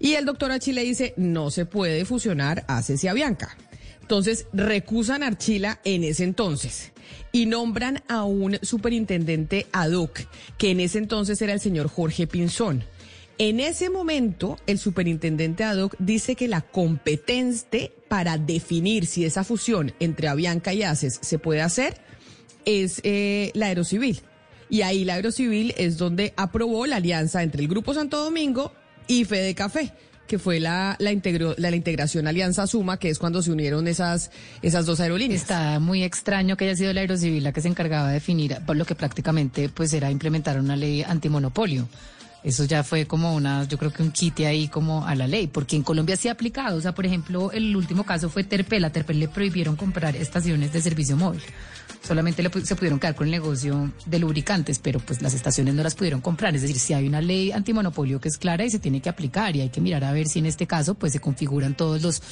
y 0.00 0.14
el 0.14 0.24
doctor 0.24 0.50
Archila 0.50 0.82
dice, 0.82 1.14
no 1.16 1.50
se 1.52 1.64
puede 1.64 2.04
fusionar 2.04 2.64
ACES 2.66 3.04
y 3.04 3.08
Avianca. 3.08 3.56
Entonces, 4.04 4.48
recusan 4.52 5.22
a 5.22 5.28
Archila 5.28 5.80
en 5.82 6.04
ese 6.04 6.24
entonces 6.24 6.92
y 7.32 7.46
nombran 7.46 8.02
a 8.06 8.24
un 8.24 8.58
superintendente 8.60 9.66
ad 9.72 9.92
hoc, 9.92 10.20
que 10.58 10.72
en 10.72 10.80
ese 10.80 10.98
entonces 10.98 11.40
era 11.40 11.54
el 11.54 11.60
señor 11.60 11.88
Jorge 11.88 12.26
Pinzón. 12.26 12.84
En 13.38 13.60
ese 13.60 13.88
momento, 13.88 14.58
el 14.66 14.78
superintendente 14.78 15.64
ad 15.64 15.78
hoc 15.78 15.96
dice 15.98 16.34
que 16.34 16.48
la 16.48 16.60
competente 16.60 17.92
para 18.06 18.36
definir 18.36 19.06
si 19.06 19.24
esa 19.24 19.42
fusión 19.42 19.94
entre 20.00 20.28
Avianca 20.28 20.74
y 20.74 20.82
ACES 20.82 21.20
se 21.22 21.38
puede 21.38 21.62
hacer 21.62 21.96
es 22.66 23.00
eh, 23.04 23.52
la 23.54 23.68
Aerocivil. 23.68 24.20
Y 24.68 24.82
ahí 24.82 25.06
la 25.06 25.14
Aerocivil 25.14 25.72
es 25.78 25.96
donde 25.96 26.34
aprobó 26.36 26.84
la 26.84 26.96
alianza 26.96 27.42
entre 27.42 27.62
el 27.62 27.68
Grupo 27.68 27.94
Santo 27.94 28.22
Domingo 28.22 28.70
y 29.06 29.24
Fede 29.24 29.54
Café, 29.54 29.94
que 30.26 30.38
fue 30.38 30.60
la, 30.60 30.96
la, 30.98 31.12
integro- 31.12 31.54
la, 31.58 31.74
integración 31.74 32.26
Alianza 32.26 32.66
Suma, 32.66 32.98
que 32.98 33.10
es 33.10 33.18
cuando 33.18 33.42
se 33.42 33.50
unieron 33.52 33.86
esas, 33.88 34.30
esas 34.62 34.86
dos 34.86 35.00
aerolíneas. 35.00 35.42
Está 35.42 35.78
muy 35.80 36.02
extraño 36.02 36.56
que 36.56 36.64
haya 36.64 36.76
sido 36.76 36.92
la 36.92 37.02
Aerocivil 37.02 37.44
la 37.44 37.52
que 37.52 37.60
se 37.60 37.68
encargaba 37.68 38.08
de 38.08 38.14
definir 38.14 38.56
lo 38.66 38.84
que 38.84 38.94
prácticamente 38.94 39.68
pues 39.68 39.92
era 39.92 40.10
implementar 40.10 40.58
una 40.58 40.76
ley 40.76 41.02
antimonopolio. 41.02 41.88
Eso 42.44 42.64
ya 42.66 42.84
fue 42.84 43.06
como 43.06 43.34
una, 43.34 43.64
yo 43.64 43.78
creo 43.78 43.90
que 43.90 44.02
un 44.02 44.10
quite 44.10 44.46
ahí 44.46 44.68
como 44.68 45.06
a 45.06 45.14
la 45.14 45.26
ley, 45.26 45.46
porque 45.46 45.76
en 45.76 45.82
Colombia 45.82 46.14
sí 46.14 46.28
ha 46.28 46.32
aplicado. 46.32 46.76
O 46.76 46.80
sea, 46.80 46.94
por 46.94 47.06
ejemplo, 47.06 47.50
el 47.52 47.74
último 47.74 48.04
caso 48.04 48.28
fue 48.28 48.44
Terpel. 48.44 48.84
A 48.84 48.90
Terpel 48.90 49.18
le 49.18 49.28
prohibieron 49.28 49.76
comprar 49.76 50.14
estaciones 50.14 50.70
de 50.70 50.82
servicio 50.82 51.16
móvil. 51.16 51.40
Solamente 52.06 52.42
le 52.42 52.50
se 52.64 52.76
pudieron 52.76 53.00
quedar 53.00 53.14
con 53.14 53.26
el 53.26 53.30
negocio 53.30 53.90
de 54.04 54.18
lubricantes, 54.18 54.78
pero 54.78 55.00
pues 55.00 55.22
las 55.22 55.32
estaciones 55.32 55.74
no 55.74 55.82
las 55.82 55.94
pudieron 55.94 56.20
comprar. 56.20 56.54
Es 56.54 56.60
decir, 56.60 56.78
si 56.78 56.92
hay 56.92 57.08
una 57.08 57.22
ley 57.22 57.50
antimonopolio 57.50 58.20
que 58.20 58.28
es 58.28 58.36
clara 58.36 58.62
y 58.62 58.70
se 58.70 58.78
tiene 58.78 59.00
que 59.00 59.08
aplicar 59.08 59.56
y 59.56 59.62
hay 59.62 59.70
que 59.70 59.80
mirar 59.80 60.04
a 60.04 60.12
ver 60.12 60.28
si 60.28 60.38
en 60.38 60.44
este 60.44 60.66
caso 60.66 60.94
pues 60.96 61.14
se 61.14 61.20
configuran 61.20 61.74
todos 61.74 62.02
los 62.02 62.22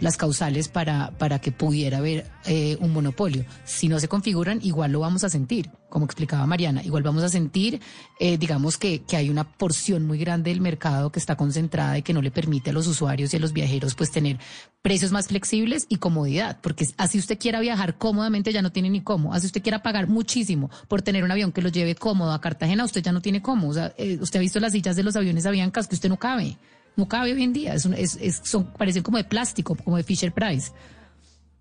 las 0.00 0.18
causales 0.18 0.68
para, 0.68 1.12
para 1.12 1.38
que 1.38 1.50
pudiera 1.50 1.98
haber 1.98 2.26
eh, 2.44 2.76
un 2.80 2.92
monopolio. 2.92 3.46
Si 3.64 3.88
no 3.88 3.98
se 4.00 4.08
configuran, 4.08 4.60
igual 4.62 4.92
lo 4.92 5.00
vamos 5.00 5.24
a 5.24 5.30
sentir, 5.30 5.70
como 5.92 6.06
explicaba 6.06 6.46
Mariana, 6.46 6.82
igual 6.82 7.02
vamos 7.02 7.22
a 7.22 7.28
sentir, 7.28 7.80
eh, 8.18 8.38
digamos 8.38 8.78
que, 8.78 9.02
que 9.02 9.16
hay 9.18 9.28
una 9.28 9.44
porción 9.44 10.06
muy 10.06 10.16
grande 10.18 10.50
del 10.50 10.62
mercado 10.62 11.12
que 11.12 11.18
está 11.18 11.36
concentrada 11.36 11.98
y 11.98 12.02
que 12.02 12.14
no 12.14 12.22
le 12.22 12.30
permite 12.30 12.70
a 12.70 12.72
los 12.72 12.86
usuarios 12.86 13.32
y 13.32 13.36
a 13.36 13.40
los 13.40 13.52
viajeros 13.52 13.94
pues 13.94 14.10
tener 14.10 14.38
precios 14.80 15.12
más 15.12 15.28
flexibles 15.28 15.84
y 15.90 15.96
comodidad, 15.96 16.58
porque 16.62 16.86
así 16.96 17.18
usted 17.18 17.38
quiera 17.38 17.60
viajar 17.60 17.98
cómodamente 17.98 18.52
ya 18.54 18.62
no 18.62 18.72
tiene 18.72 18.88
ni 18.88 19.02
cómo, 19.02 19.34
así 19.34 19.46
usted 19.46 19.62
quiera 19.62 19.82
pagar 19.82 20.08
muchísimo 20.08 20.70
por 20.88 21.02
tener 21.02 21.24
un 21.24 21.30
avión 21.30 21.52
que 21.52 21.60
lo 21.60 21.68
lleve 21.68 21.94
cómodo 21.94 22.32
a 22.32 22.40
Cartagena, 22.40 22.84
usted 22.84 23.02
ya 23.02 23.12
no 23.12 23.20
tiene 23.20 23.42
cómo, 23.42 23.68
o 23.68 23.74
sea, 23.74 23.92
eh, 23.98 24.16
usted 24.20 24.38
ha 24.38 24.40
visto 24.40 24.60
las 24.60 24.72
sillas 24.72 24.96
de 24.96 25.02
los 25.02 25.14
aviones 25.14 25.44
Aviancas 25.44 25.86
que 25.88 25.94
usted 25.94 26.08
no 26.08 26.16
cabe, 26.16 26.56
no 26.96 27.06
cabe 27.06 27.34
hoy 27.34 27.42
en 27.42 27.52
día, 27.52 27.74
es 27.74 27.84
un- 27.84 27.94
es- 27.94 28.18
es- 28.20 28.40
son, 28.44 28.64
parecen 28.72 29.02
como 29.02 29.18
de 29.18 29.24
plástico, 29.24 29.74
como 29.74 29.98
de 29.98 30.04
Fisher 30.04 30.32
Price. 30.32 30.72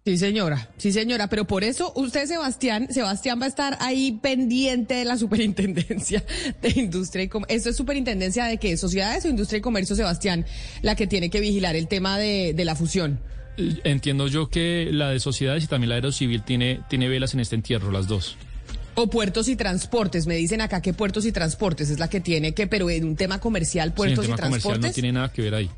Sí, 0.04 0.18
señora, 0.18 0.68
sí, 0.78 0.92
señora, 0.92 1.28
pero 1.28 1.46
por 1.46 1.64
eso 1.64 1.94
usted, 1.96 2.26
Sebastián, 2.26 2.88
Sebastián 2.90 3.40
va 3.40 3.46
a 3.46 3.50
estar 3.50 3.78
ahí 3.82 4.14
pendiente 4.14 4.96
de 4.96 5.06
la 5.06 5.16
superintendencia 5.16 6.24
de 6.62 6.70
industria 6.76 7.26
y 7.26 7.28
comercio. 7.28 7.56
¿Esto 7.56 7.70
es 7.70 7.76
superintendencia 7.78 8.46
de 8.46 8.58
qué? 8.58 8.78
¿Sociedades 8.78 9.26
o 9.26 9.30
industria 9.30 9.60
y 9.60 9.62
comercio, 9.62 9.96
Sebastián, 9.96 10.46
la 10.82 10.96
que 10.96 11.06
tiene 11.06 11.30
que 11.30 11.40
vigilar 11.40 11.76
el 11.76 11.88
tema 11.88 12.18
de, 12.18 12.54
de 12.56 12.66
la 12.66 12.76
fusión? 12.76 13.20
Entiendo 13.58 14.28
yo 14.28 14.50
que 14.50 14.90
la 14.92 15.10
de 15.12 15.20
sociedades 15.20 15.66
y 15.66 15.68
también 15.68 15.90
la 15.90 15.96
aerocivil 15.96 16.42
tiene, 16.42 16.80
tiene 16.90 17.08
velas 17.08 17.36
en 17.36 17.42
este 17.42 17.56
entierro, 17.56 17.92
las 17.92 18.08
dos. 18.08 18.38
O 18.96 19.08
puertos 19.08 19.48
y 19.50 19.56
transportes, 19.56 20.26
me 20.26 20.36
dicen 20.36 20.62
acá 20.62 20.82
que 20.82 20.94
puertos 20.94 21.26
y 21.28 21.32
transportes 21.32 21.92
es 21.92 22.00
la 22.00 22.10
que 22.10 22.20
tiene 22.22 22.54
que, 22.54 22.66
pero 22.66 22.90
en 22.90 23.06
un 23.06 23.16
tema 23.16 23.40
comercial, 23.40 23.90
Sí, 23.90 23.92
en 23.92 23.96
puertos 23.96 24.26
tema 24.26 24.36
y 24.36 24.40
comercial 24.40 24.52
transportes. 24.52 24.90
no 24.90 24.94
tiene 24.94 25.12
nada 25.12 25.32
que 25.32 25.42
ver 25.44 25.54
ahí. 25.54 25.70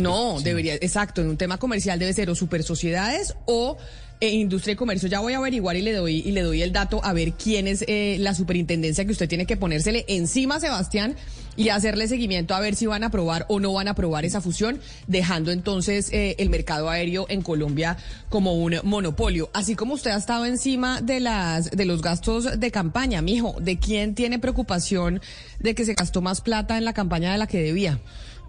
No, 0.00 0.38
sí. 0.38 0.44
debería, 0.44 0.74
exacto, 0.74 1.20
en 1.20 1.28
un 1.28 1.36
tema 1.36 1.58
comercial 1.58 1.98
debe 1.98 2.12
ser 2.12 2.30
o 2.30 2.34
super 2.34 2.62
sociedades 2.62 3.34
o 3.46 3.76
eh, 4.20 4.30
industria 4.30 4.74
y 4.74 4.76
comercio. 4.76 5.08
Ya 5.08 5.20
voy 5.20 5.32
a 5.32 5.38
averiguar 5.38 5.76
y 5.76 5.82
le 5.82 5.92
doy 5.92 6.22
y 6.24 6.32
le 6.32 6.42
doy 6.42 6.62
el 6.62 6.72
dato 6.72 7.04
a 7.04 7.12
ver 7.12 7.32
quién 7.32 7.66
es 7.66 7.84
eh, 7.88 8.16
la 8.20 8.34
superintendencia 8.34 9.04
que 9.04 9.12
usted 9.12 9.28
tiene 9.28 9.44
que 9.44 9.56
ponérsele 9.56 10.04
encima, 10.08 10.60
Sebastián, 10.60 11.16
y 11.56 11.68
hacerle 11.68 12.08
seguimiento 12.08 12.54
a 12.54 12.60
ver 12.60 12.74
si 12.76 12.86
van 12.86 13.02
a 13.02 13.08
aprobar 13.08 13.44
o 13.48 13.60
no 13.60 13.72
van 13.72 13.88
a 13.88 13.92
aprobar 13.92 14.24
esa 14.24 14.40
fusión, 14.40 14.80
dejando 15.08 15.50
entonces 15.50 16.10
eh, 16.12 16.36
el 16.38 16.48
mercado 16.48 16.88
aéreo 16.88 17.26
en 17.28 17.42
Colombia 17.42 17.96
como 18.28 18.54
un 18.54 18.78
monopolio. 18.84 19.50
Así 19.52 19.74
como 19.74 19.94
usted 19.94 20.12
ha 20.12 20.16
estado 20.16 20.46
encima 20.46 21.00
de 21.00 21.20
las 21.20 21.70
de 21.70 21.84
los 21.84 22.00
gastos 22.00 22.58
de 22.58 22.70
campaña, 22.70 23.20
mijo, 23.20 23.56
¿de 23.60 23.78
quién 23.78 24.14
tiene 24.14 24.38
preocupación 24.38 25.20
de 25.58 25.74
que 25.74 25.84
se 25.84 25.94
gastó 25.94 26.22
más 26.22 26.40
plata 26.40 26.78
en 26.78 26.84
la 26.84 26.92
campaña 26.92 27.32
de 27.32 27.38
la 27.38 27.46
que 27.46 27.60
debía? 27.60 28.00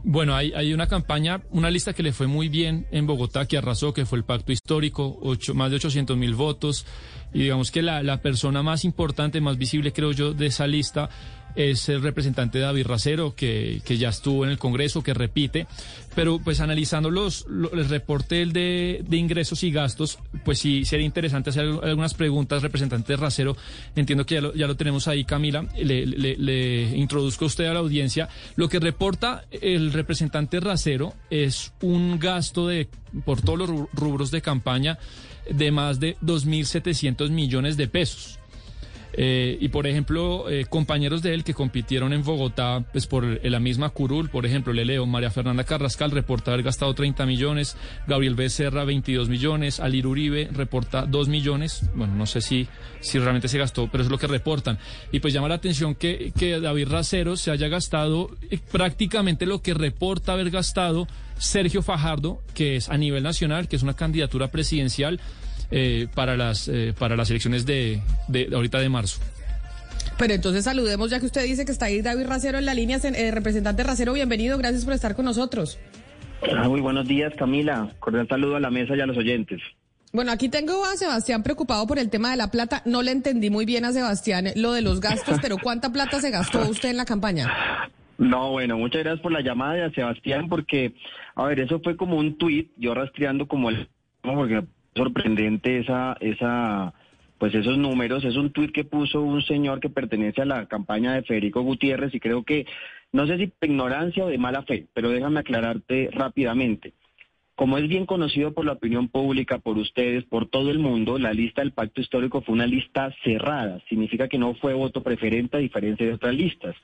Bueno, 0.07 0.35
hay, 0.35 0.53
hay 0.53 0.71
una 0.71 0.85
campaña, 0.87 1.41
una 1.49 1.71
lista 1.71 1.93
que 1.93 2.03
le 2.03 2.13
fue 2.13 2.27
muy 2.27 2.47
bien 2.47 2.85
en 2.91 3.07
Bogotá, 3.07 3.47
que 3.47 3.57
arrasó, 3.57 3.91
que 3.91 4.05
fue 4.05 4.19
el 4.19 4.23
Pacto 4.23 4.51
Histórico, 4.51 5.17
ocho- 5.21 5.55
más 5.55 5.71
de 5.71 5.77
800 5.77 6.15
mil 6.15 6.35
votos. 6.35 6.85
Y 7.33 7.39
digamos 7.39 7.71
que 7.71 7.81
la, 7.81 8.03
la 8.03 8.21
persona 8.21 8.61
más 8.61 8.85
importante, 8.85 9.41
más 9.41 9.57
visible, 9.57 9.91
creo 9.93 10.11
yo, 10.11 10.33
de 10.35 10.45
esa 10.45 10.67
lista 10.67 11.09
es 11.55 11.87
el 11.89 12.01
representante 12.01 12.59
David 12.59 12.85
Racero, 12.87 13.35
que, 13.35 13.81
que 13.85 13.97
ya 13.97 14.09
estuvo 14.09 14.43
en 14.45 14.51
el 14.51 14.57
Congreso, 14.57 15.01
que 15.03 15.13
repite. 15.13 15.67
Pero 16.15 16.39
pues 16.39 16.59
analizando 16.61 17.09
los, 17.09 17.45
lo- 17.47 17.71
el 17.73 17.89
reporte 17.89 18.45
de, 18.45 19.03
de 19.07 19.17
ingresos 19.17 19.63
y 19.63 19.71
gastos, 19.71 20.19
pues 20.45 20.59
sí 20.59 20.85
sería 20.85 21.05
interesante 21.05 21.49
hacer 21.49 21.65
algunas 21.83 22.13
preguntas, 22.13 22.61
representante 22.61 23.15
Racero. 23.15 23.55
Entiendo 23.95 24.25
que 24.25 24.35
ya 24.35 24.41
lo, 24.41 24.53
ya 24.53 24.67
lo 24.67 24.75
tenemos 24.75 25.07
ahí, 25.07 25.25
Camila. 25.25 25.65
Le, 25.75 26.05
le, 26.05 26.35
le 26.37 26.97
introduzco 26.97 27.45
a 27.45 27.47
usted 27.47 27.65
a 27.65 27.73
la 27.73 27.79
audiencia. 27.79 28.29
Lo 28.55 28.69
que 28.69 28.79
reporta 28.79 29.45
el 29.51 29.91
representante 29.93 30.59
Racero 30.59 31.13
es 31.29 31.73
un 31.81 32.19
gasto 32.19 32.67
de, 32.67 32.87
por 33.25 33.41
todos 33.41 33.59
los 33.59 33.69
ru- 33.69 33.89
rubros 33.93 34.31
de 34.31 34.41
campaña, 34.41 34.97
de 35.49 35.71
más 35.71 35.99
de 35.99 36.15
2.700 36.23 37.29
millones 37.29 37.77
de 37.77 37.87
pesos. 37.87 38.39
Eh, 39.17 39.57
y 39.61 39.69
por 39.69 39.87
ejemplo, 39.87 40.49
eh, 40.49 40.65
compañeros 40.65 41.21
de 41.21 41.33
él 41.33 41.43
que 41.43 41.53
compitieron 41.53 42.11
en 42.11 42.23
Bogotá, 42.23 42.83
pues 42.91 43.07
por 43.07 43.23
la 43.45 43.59
misma 43.59 43.89
curul, 43.89 44.29
por 44.29 44.45
ejemplo, 44.45 44.73
le 44.73 44.83
leo, 44.83 45.05
María 45.05 45.31
Fernanda 45.31 45.63
Carrascal 45.63 46.11
reporta 46.11 46.51
haber 46.51 46.63
gastado 46.63 46.93
30 46.93 47.25
millones, 47.25 47.77
Gabriel 48.07 48.35
Becerra 48.35 48.83
22 48.83 49.29
millones, 49.29 49.79
Alir 49.79 50.05
Uribe 50.05 50.49
reporta 50.51 51.05
2 51.05 51.29
millones, 51.29 51.89
bueno, 51.95 52.13
no 52.15 52.25
sé 52.25 52.41
si, 52.41 52.67
si 52.99 53.17
realmente 53.19 53.47
se 53.47 53.57
gastó, 53.57 53.87
pero 53.89 54.03
es 54.03 54.09
lo 54.09 54.17
que 54.17 54.27
reportan. 54.27 54.77
Y 55.11 55.21
pues 55.21 55.33
llama 55.33 55.47
la 55.47 55.55
atención 55.55 55.95
que, 55.95 56.33
que 56.37 56.59
David 56.59 56.89
Racero 56.89 57.37
se 57.37 57.51
haya 57.51 57.69
gastado 57.69 58.35
eh, 58.49 58.59
prácticamente 58.71 59.45
lo 59.45 59.61
que 59.61 59.73
reporta 59.73 60.33
haber 60.33 60.49
gastado 60.49 61.07
Sergio 61.37 61.81
Fajardo, 61.81 62.41
que 62.53 62.75
es 62.75 62.89
a 62.89 62.97
nivel 62.97 63.23
nacional, 63.23 63.67
que 63.67 63.75
es 63.75 63.83
una 63.83 63.95
candidatura 63.95 64.49
presidencial 64.49 65.19
eh, 65.71 66.07
para 66.13 66.37
las 66.37 66.67
eh, 66.67 66.93
para 66.97 67.15
las 67.15 67.29
elecciones 67.29 67.65
de, 67.65 68.01
de, 68.27 68.49
ahorita 68.53 68.79
de 68.79 68.89
marzo. 68.89 69.19
Pero 70.17 70.33
entonces 70.33 70.63
saludemos, 70.63 71.09
ya 71.09 71.19
que 71.19 71.25
usted 71.25 71.43
dice 71.43 71.65
que 71.65 71.71
está 71.71 71.85
ahí 71.85 72.01
David 72.01 72.27
Racero 72.27 72.57
en 72.57 72.65
la 72.65 72.73
línea. 72.73 72.99
Eh, 73.03 73.31
representante 73.31 73.83
Racero, 73.83 74.13
bienvenido, 74.13 74.57
gracias 74.57 74.85
por 74.85 74.93
estar 74.93 75.15
con 75.15 75.25
nosotros. 75.25 75.77
Ah, 76.55 76.69
muy 76.69 76.81
buenos 76.81 77.07
días, 77.07 77.33
Camila. 77.37 77.89
Cordial 77.99 78.27
saludo 78.27 78.55
a 78.55 78.59
la 78.59 78.69
mesa 78.69 78.95
y 78.95 79.01
a 79.01 79.05
los 79.05 79.17
oyentes. 79.17 79.61
Bueno, 80.13 80.31
aquí 80.31 80.47
tengo 80.47 80.85
a 80.85 80.95
Sebastián 80.95 81.43
preocupado 81.43 81.85
por 81.87 81.99
el 81.99 82.09
tema 82.09 82.31
de 82.31 82.37
la 82.37 82.49
plata. 82.49 82.81
No 82.85 83.01
le 83.01 83.11
entendí 83.11 83.49
muy 83.49 83.65
bien 83.65 83.83
a 83.83 83.91
Sebastián 83.91 84.45
lo 84.55 84.71
de 84.71 84.81
los 84.81 85.01
gastos, 85.01 85.39
pero 85.41 85.57
¿cuánta 85.57 85.91
plata 85.91 86.21
se 86.21 86.29
gastó 86.29 86.69
usted 86.69 86.89
en 86.89 86.97
la 86.97 87.03
campaña? 87.03 87.51
No, 88.17 88.51
bueno, 88.51 88.77
muchas 88.77 89.03
gracias 89.03 89.21
por 89.21 89.33
la 89.33 89.41
llamada 89.41 89.73
de 89.73 89.91
Sebastián, 89.91 90.47
porque, 90.47 90.93
a 91.35 91.43
ver, 91.47 91.59
eso 91.59 91.81
fue 91.83 91.97
como 91.97 92.17
un 92.17 92.37
tuit, 92.37 92.71
yo 92.77 92.93
rastreando 92.93 93.45
como 93.45 93.69
el, 93.69 93.89
porque 94.21 94.63
sorprendente 94.95 95.79
esa, 95.79 96.17
esa, 96.19 96.93
pues 97.37 97.53
esos 97.53 97.77
números, 97.77 98.23
es 98.23 98.35
un 98.37 98.51
tuit 98.51 98.71
que 98.71 98.85
puso 98.85 99.21
un 99.21 99.41
señor 99.41 99.79
que 99.79 99.89
pertenece 99.89 100.41
a 100.41 100.45
la 100.45 100.65
campaña 100.67 101.13
de 101.13 101.23
Federico 101.23 101.61
Gutiérrez 101.61 102.13
y 102.13 102.19
creo 102.19 102.43
que, 102.43 102.65
no 103.11 103.27
sé 103.27 103.37
si 103.37 103.45
de 103.45 103.67
ignorancia 103.67 104.25
o 104.25 104.29
de 104.29 104.37
mala 104.37 104.63
fe, 104.63 104.87
pero 104.93 105.09
déjame 105.09 105.41
aclararte 105.41 106.09
rápidamente. 106.11 106.93
Como 107.55 107.77
es 107.77 107.87
bien 107.87 108.05
conocido 108.05 108.53
por 108.53 108.65
la 108.65 108.73
opinión 108.73 109.07
pública, 109.07 109.59
por 109.59 109.77
ustedes, 109.77 110.25
por 110.25 110.49
todo 110.49 110.71
el 110.71 110.79
mundo, 110.79 111.17
la 111.17 111.31
lista 111.31 111.61
del 111.61 111.71
pacto 111.71 112.01
histórico 112.01 112.41
fue 112.41 112.53
una 112.53 112.67
lista 112.67 113.13
cerrada. 113.23 113.79
Significa 113.87 114.27
que 114.27 114.37
no 114.37 114.55
fue 114.55 114.73
voto 114.73 115.01
preferente 115.01 115.55
a 115.55 115.61
diferencia 115.61 116.05
de 116.05 116.13
otras 116.13 116.35
listas. 116.35 116.75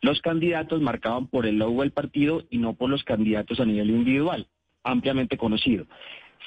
Los 0.00 0.22
candidatos 0.22 0.80
marcaban 0.80 1.26
por 1.26 1.44
el 1.44 1.58
logo 1.58 1.82
del 1.82 1.90
partido 1.90 2.42
y 2.48 2.56
no 2.56 2.72
por 2.72 2.88
los 2.88 3.04
candidatos 3.04 3.60
a 3.60 3.66
nivel 3.66 3.90
individual, 3.90 4.46
ampliamente 4.82 5.36
conocido. 5.36 5.86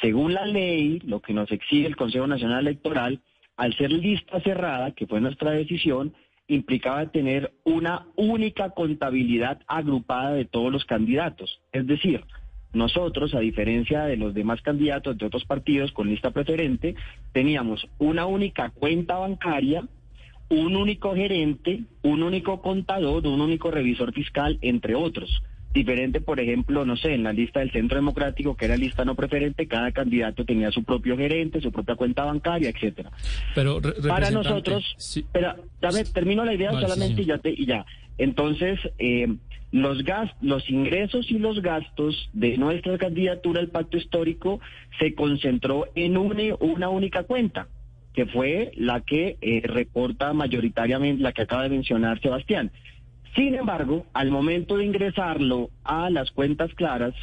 Según 0.01 0.33
la 0.33 0.45
ley, 0.45 0.99
lo 1.05 1.21
que 1.21 1.33
nos 1.33 1.51
exige 1.51 1.87
el 1.87 1.95
Consejo 1.95 2.27
Nacional 2.27 2.67
Electoral, 2.67 3.21
al 3.55 3.75
ser 3.75 3.91
lista 3.91 4.39
cerrada, 4.41 4.91
que 4.91 5.07
fue 5.07 5.19
nuestra 5.19 5.51
decisión, 5.51 6.13
implicaba 6.47 7.07
tener 7.07 7.51
una 7.63 8.05
única 8.15 8.69
contabilidad 8.69 9.59
agrupada 9.67 10.33
de 10.33 10.45
todos 10.45 10.71
los 10.71 10.85
candidatos. 10.85 11.59
Es 11.71 11.85
decir, 11.87 12.23
nosotros, 12.73 13.33
a 13.33 13.39
diferencia 13.39 14.03
de 14.03 14.17
los 14.17 14.33
demás 14.33 14.61
candidatos 14.61 15.17
de 15.17 15.25
otros 15.25 15.45
partidos 15.45 15.91
con 15.91 16.09
lista 16.09 16.31
preferente, 16.31 16.95
teníamos 17.33 17.87
una 17.97 18.25
única 18.25 18.69
cuenta 18.69 19.17
bancaria, 19.17 19.83
un 20.49 20.75
único 20.75 21.15
gerente, 21.15 21.81
un 22.03 22.23
único 22.23 22.61
contador, 22.61 23.25
un 23.25 23.41
único 23.41 23.71
revisor 23.71 24.13
fiscal, 24.13 24.57
entre 24.61 24.95
otros. 24.95 25.41
Diferente, 25.73 26.21
por 26.21 26.39
ejemplo, 26.39 26.85
no 26.85 26.97
sé, 26.97 27.13
en 27.13 27.23
la 27.23 27.33
lista 27.33 27.59
del 27.59 27.71
Centro 27.71 27.97
Democrático, 27.97 28.55
que 28.55 28.65
era 28.65 28.77
lista 28.77 29.05
no 29.05 29.15
preferente, 29.15 29.67
cada 29.67 29.91
candidato 29.91 30.43
tenía 30.43 30.71
su 30.71 30.83
propio 30.83 31.15
gerente, 31.17 31.61
su 31.61 31.71
propia 31.71 31.95
cuenta 31.95 32.23
bancaria, 32.23 32.69
etcétera. 32.69 33.11
Pero 33.53 33.79
para 34.07 34.31
nosotros, 34.31 34.83
dame, 35.79 36.03
termino 36.05 36.43
la 36.45 36.53
idea 36.53 36.71
solamente 36.71 37.21
y 37.21 37.25
ya 37.25 37.39
y 37.43 37.65
ya. 37.65 37.85
Entonces, 38.17 38.79
eh, 38.97 39.27
los 39.71 40.03
gas, 40.03 40.31
los 40.41 40.69
ingresos 40.69 41.29
y 41.29 41.39
los 41.39 41.61
gastos 41.61 42.29
de 42.33 42.57
nuestra 42.57 42.97
candidatura 42.97 43.59
al 43.59 43.69
pacto 43.69 43.97
histórico 43.97 44.59
se 44.99 45.13
concentró 45.13 45.87
en 45.95 46.17
una, 46.17 46.55
una 46.59 46.89
única 46.89 47.23
cuenta, 47.23 47.67
que 48.13 48.25
fue 48.25 48.71
la 48.75 49.01
que 49.01 49.37
eh, 49.41 49.61
reporta 49.63 50.33
mayoritariamente, 50.33 51.21
la 51.21 51.33
que 51.33 51.43
acaba 51.43 51.63
de 51.63 51.69
mencionar 51.69 52.21
Sebastián. 52.21 52.71
Sin 53.37 53.53
embargo, 53.53 54.07
al 54.13 54.31
momento 54.31 54.77
de 54.77 54.85
ingresarlo 54.85 55.69
a 55.83 56.09
las 56.09 56.31
cuentas 56.31 56.73
claras, 56.73 57.13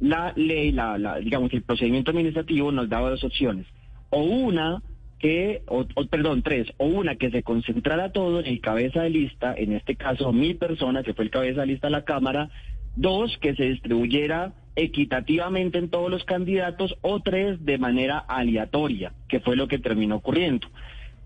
la 0.00 0.32
ley, 0.34 0.72
la, 0.72 1.18
digamos, 1.22 1.52
el 1.52 1.60
procedimiento 1.60 2.10
administrativo 2.10 2.72
nos 2.72 2.88
daba 2.88 3.10
dos 3.10 3.22
opciones. 3.22 3.66
O 4.08 4.22
una 4.22 4.82
que, 5.18 5.60
o, 5.66 5.84
perdón, 6.08 6.42
tres, 6.42 6.68
o 6.78 6.86
una 6.86 7.16
que 7.16 7.30
se 7.30 7.42
concentrara 7.42 8.12
todo 8.12 8.40
en 8.40 8.46
el 8.46 8.62
cabeza 8.62 9.02
de 9.02 9.10
lista, 9.10 9.54
en 9.54 9.74
este 9.74 9.94
caso 9.94 10.32
mi 10.32 10.54
persona, 10.54 11.02
que 11.02 11.12
fue 11.12 11.26
el 11.26 11.30
cabeza 11.30 11.60
de 11.60 11.66
lista 11.66 11.88
de 11.88 11.92
la 11.92 12.04
Cámara, 12.04 12.48
dos, 12.96 13.36
que 13.36 13.54
se 13.54 13.64
distribuyera 13.64 14.54
equitativamente 14.74 15.76
en 15.76 15.90
todos 15.90 16.10
los 16.10 16.24
candidatos, 16.24 16.96
o 17.02 17.20
tres, 17.20 17.62
de 17.66 17.76
manera 17.76 18.16
aleatoria, 18.16 19.12
que 19.28 19.40
fue 19.40 19.54
lo 19.54 19.68
que 19.68 19.78
terminó 19.78 20.16
ocurriendo. 20.16 20.66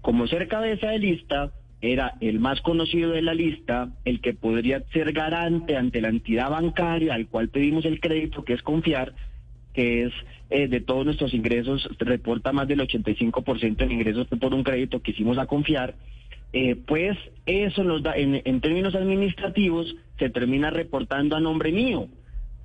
Como 0.01 0.27
ser 0.27 0.49
cabeza 0.49 0.89
de 0.89 0.99
lista, 0.99 1.53
era 1.83 2.15
el 2.21 2.39
más 2.39 2.61
conocido 2.61 3.11
de 3.11 3.23
la 3.23 3.35
lista, 3.35 3.91
el 4.05 4.21
que 4.21 4.35
podría 4.35 4.85
ser 4.93 5.13
garante 5.13 5.77
ante 5.77 6.01
la 6.01 6.09
entidad 6.09 6.49
bancaria 6.49 7.15
al 7.15 7.27
cual 7.27 7.49
pedimos 7.49 7.85
el 7.85 8.01
crédito, 8.01 8.45
que 8.45 8.55
es 8.55 8.63
confiar, 8.63 9.13
que 9.75 10.05
es 10.05 10.13
eh, 10.51 10.69
de 10.69 10.81
todos 10.81 11.05
nuestros 11.05 11.35
ingresos, 11.35 11.89
reporta 11.99 12.53
más 12.53 12.69
del 12.69 12.81
85% 12.81 13.83
en 13.83 13.91
ingresos 13.91 14.29
por 14.29 14.55
un 14.55 14.63
crédito 14.63 15.01
que 15.01 15.11
hicimos 15.11 15.39
a 15.39 15.47
confiar, 15.47 15.97
eh, 16.53 16.77
pues 16.77 17.19
eso 17.47 17.83
nos 17.83 18.03
da, 18.03 18.17
en, 18.17 18.41
en 18.45 18.61
términos 18.61 18.95
administrativos, 18.95 19.97
se 20.19 20.31
termina 20.31 20.71
reportando 20.71 21.35
a 21.35 21.41
nombre 21.41 21.73
mío, 21.73 22.07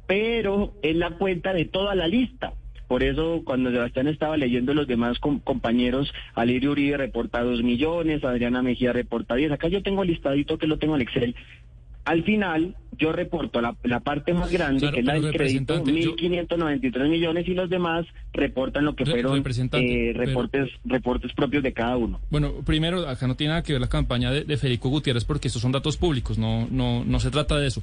pero 0.06 0.74
es 0.84 0.96
la 0.96 1.12
cuenta 1.12 1.54
de 1.54 1.66
toda 1.66 1.96
la 1.96 2.08
lista. 2.08 2.54
Por 2.88 3.04
eso, 3.04 3.42
cuando 3.44 3.72
Sebastián 3.72 4.08
estaba 4.08 4.38
leyendo 4.38 4.74
los 4.74 4.88
demás 4.88 5.20
compañeros, 5.20 6.14
Alirio 6.36 6.72
Uribe 6.72 6.98
reporta 6.98 7.44
dos 7.44 7.62
millones, 7.62 8.24
Adriana 8.24 8.62
Mejía 8.62 8.94
reporta 8.94 9.36
10. 9.36 9.52
Acá 9.52 9.68
yo 9.68 9.84
tengo 9.84 10.04
listadito 10.04 10.58
que 10.58 10.68
lo 10.68 10.80
tengo 10.80 10.96
en 10.96 11.02
Excel. 11.02 11.36
Al 12.06 12.24
final, 12.24 12.76
yo 12.98 13.11
reporto 13.11 13.61
la, 13.61 13.74
parte 14.00 14.34
más 14.34 14.51
grande, 14.51 14.92
que 14.92 15.00
es 15.00 15.06
la 15.06 15.14
del 15.14 15.32
crédito, 15.32 15.84
1.593 15.84 17.09
millones, 17.09 17.48
y 17.48 17.53
los 17.53 17.69
demás 17.69 18.06
reportan 18.34 18.85
lo 18.85 18.95
que 18.95 19.06
fueron 19.06 19.43
eh, 19.74 20.14
reportes, 20.16 20.69
reportes 20.85 21.34
propios 21.34 21.64
de 21.64 21.74
cada 21.74 21.98
uno. 21.98 22.19
Bueno, 22.30 22.53
primero, 22.66 23.08
acá 23.08 23.27
no 23.27 23.35
tiene 23.35 23.51
nada 23.51 23.64
que 23.64 23.74
ver 23.74 23.82
la 23.82 23.90
campaña 23.90 24.32
de, 24.32 24.58
Federico 24.58 24.90
Gutiérrez, 24.90 25.26
porque 25.26 25.48
estos 25.48 25.61
son 25.61 25.72
datos 25.72 25.98
públicos, 25.98 26.38
no, 26.38 26.67
no, 26.69 27.03
no 27.06 27.19
se 27.19 27.30
trata 27.30 27.58
de 27.58 27.67
eso. 27.67 27.82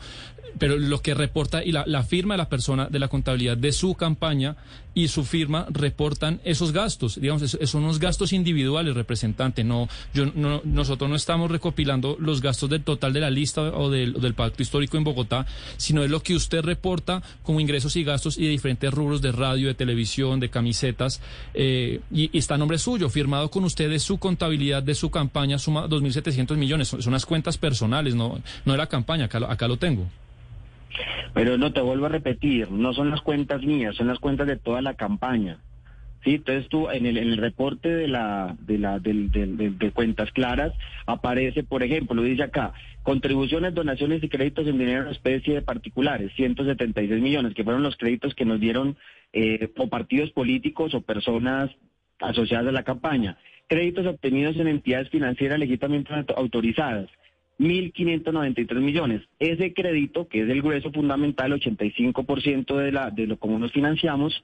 Pero 0.58 0.76
lo 0.76 1.00
que 1.00 1.14
reporta 1.14 1.64
y 1.64 1.72
la, 1.72 1.84
la 1.86 2.02
firma 2.02 2.34
de 2.34 2.38
la 2.38 2.48
persona 2.48 2.86
de 2.86 2.98
la 2.98 3.08
contabilidad 3.08 3.56
de 3.56 3.72
su 3.72 3.94
campaña 3.94 4.56
y 4.94 5.08
su 5.08 5.24
firma 5.24 5.66
reportan 5.70 6.40
esos 6.44 6.72
gastos. 6.72 7.20
Digamos, 7.20 7.58
son 7.64 7.84
unos 7.84 7.98
gastos 7.98 8.32
individuales, 8.32 8.94
representante. 8.94 9.64
No, 9.64 9.88
yo, 10.14 10.26
no, 10.34 10.60
nosotros 10.64 11.10
no 11.10 11.16
estamos 11.16 11.50
recopilando 11.50 12.16
los 12.18 12.40
gastos 12.40 12.70
del 12.70 12.82
total 12.82 13.12
de 13.12 13.20
la 13.20 13.30
lista 13.30 13.62
o 13.62 13.90
del, 13.90 14.14
del 14.14 14.34
pacto 14.34 14.62
histórico 14.62 14.96
en 14.96 15.03
Bogotá, 15.04 15.46
sino 15.76 16.02
es 16.02 16.10
lo 16.10 16.20
que 16.20 16.34
usted 16.34 16.62
reporta 16.62 17.22
como 17.42 17.60
ingresos 17.60 17.96
y 17.96 18.04
gastos 18.04 18.38
y 18.38 18.44
de 18.44 18.50
diferentes 18.50 18.92
rubros 18.92 19.22
de 19.22 19.32
radio, 19.32 19.68
de 19.68 19.74
televisión, 19.74 20.40
de 20.40 20.48
camisetas, 20.48 21.20
eh, 21.54 22.00
y, 22.10 22.36
está 22.36 22.54
a 22.54 22.58
nombre 22.58 22.78
suyo, 22.78 23.08
firmado 23.08 23.50
con 23.50 23.64
usted 23.64 23.90
de 23.90 23.98
su 23.98 24.18
contabilidad 24.18 24.82
de 24.82 24.94
su 24.94 25.10
campaña, 25.10 25.58
suma 25.58 25.86
2.700 25.86 26.56
millones. 26.56 26.88
Son, 26.88 27.00
unas 27.06 27.26
cuentas 27.26 27.58
personales, 27.58 28.14
no, 28.14 28.40
no 28.64 28.72
de 28.72 28.78
la 28.78 28.86
campaña, 28.86 29.26
acá, 29.26 29.38
acá 29.48 29.68
lo 29.68 29.76
tengo. 29.76 30.06
Pero 31.32 31.58
no 31.58 31.72
te 31.72 31.80
vuelvo 31.80 32.06
a 32.06 32.08
repetir, 32.08 32.70
no 32.70 32.92
son 32.94 33.10
las 33.10 33.20
cuentas 33.20 33.62
mías, 33.62 33.96
son 33.96 34.06
las 34.06 34.18
cuentas 34.18 34.46
de 34.46 34.56
toda 34.56 34.80
la 34.82 34.94
campaña. 34.94 35.58
Sí, 36.24 36.36
entonces 36.36 36.68
tú 36.70 36.88
en 36.88 37.04
el, 37.04 37.36
reporte 37.36 37.90
de 37.90 38.08
la 38.08 38.56
de 38.60 38.78
la 38.78 38.98
de, 38.98 39.90
cuentas 39.92 40.32
claras 40.32 40.72
aparece, 41.04 41.62
por 41.64 41.82
ejemplo, 41.82 42.22
dice 42.22 42.44
acá, 42.44 42.72
contribuciones, 43.02 43.74
donaciones 43.74 44.24
y 44.24 44.30
créditos 44.30 44.66
en 44.66 44.78
dinero 44.78 45.02
en 45.02 45.08
especie 45.08 45.54
de 45.54 45.62
particulares, 45.62 46.32
176 46.34 47.20
millones, 47.20 47.52
que 47.52 47.62
fueron 47.62 47.82
los 47.82 47.96
créditos 47.96 48.34
que 48.34 48.46
nos 48.46 48.58
dieron 48.58 48.96
eh, 49.34 49.70
o 49.76 49.88
partidos 49.88 50.30
políticos 50.30 50.94
o 50.94 51.02
personas 51.02 51.70
asociadas 52.20 52.68
a 52.68 52.72
la 52.72 52.84
campaña. 52.84 53.36
Créditos 53.68 54.06
obtenidos 54.06 54.56
en 54.56 54.68
entidades 54.68 55.10
financieras 55.10 55.58
legítimamente 55.58 56.14
autorizadas, 56.34 57.10
1.593 57.58 58.80
millones. 58.80 59.20
Ese 59.38 59.74
crédito, 59.74 60.26
que 60.26 60.42
es 60.42 60.48
el 60.48 60.62
grueso 60.62 60.90
fundamental, 60.90 61.52
85% 61.52 62.76
de, 62.76 62.92
la, 62.92 63.10
de 63.10 63.26
lo 63.26 63.38
como 63.38 63.58
nos 63.58 63.72
financiamos, 63.72 64.42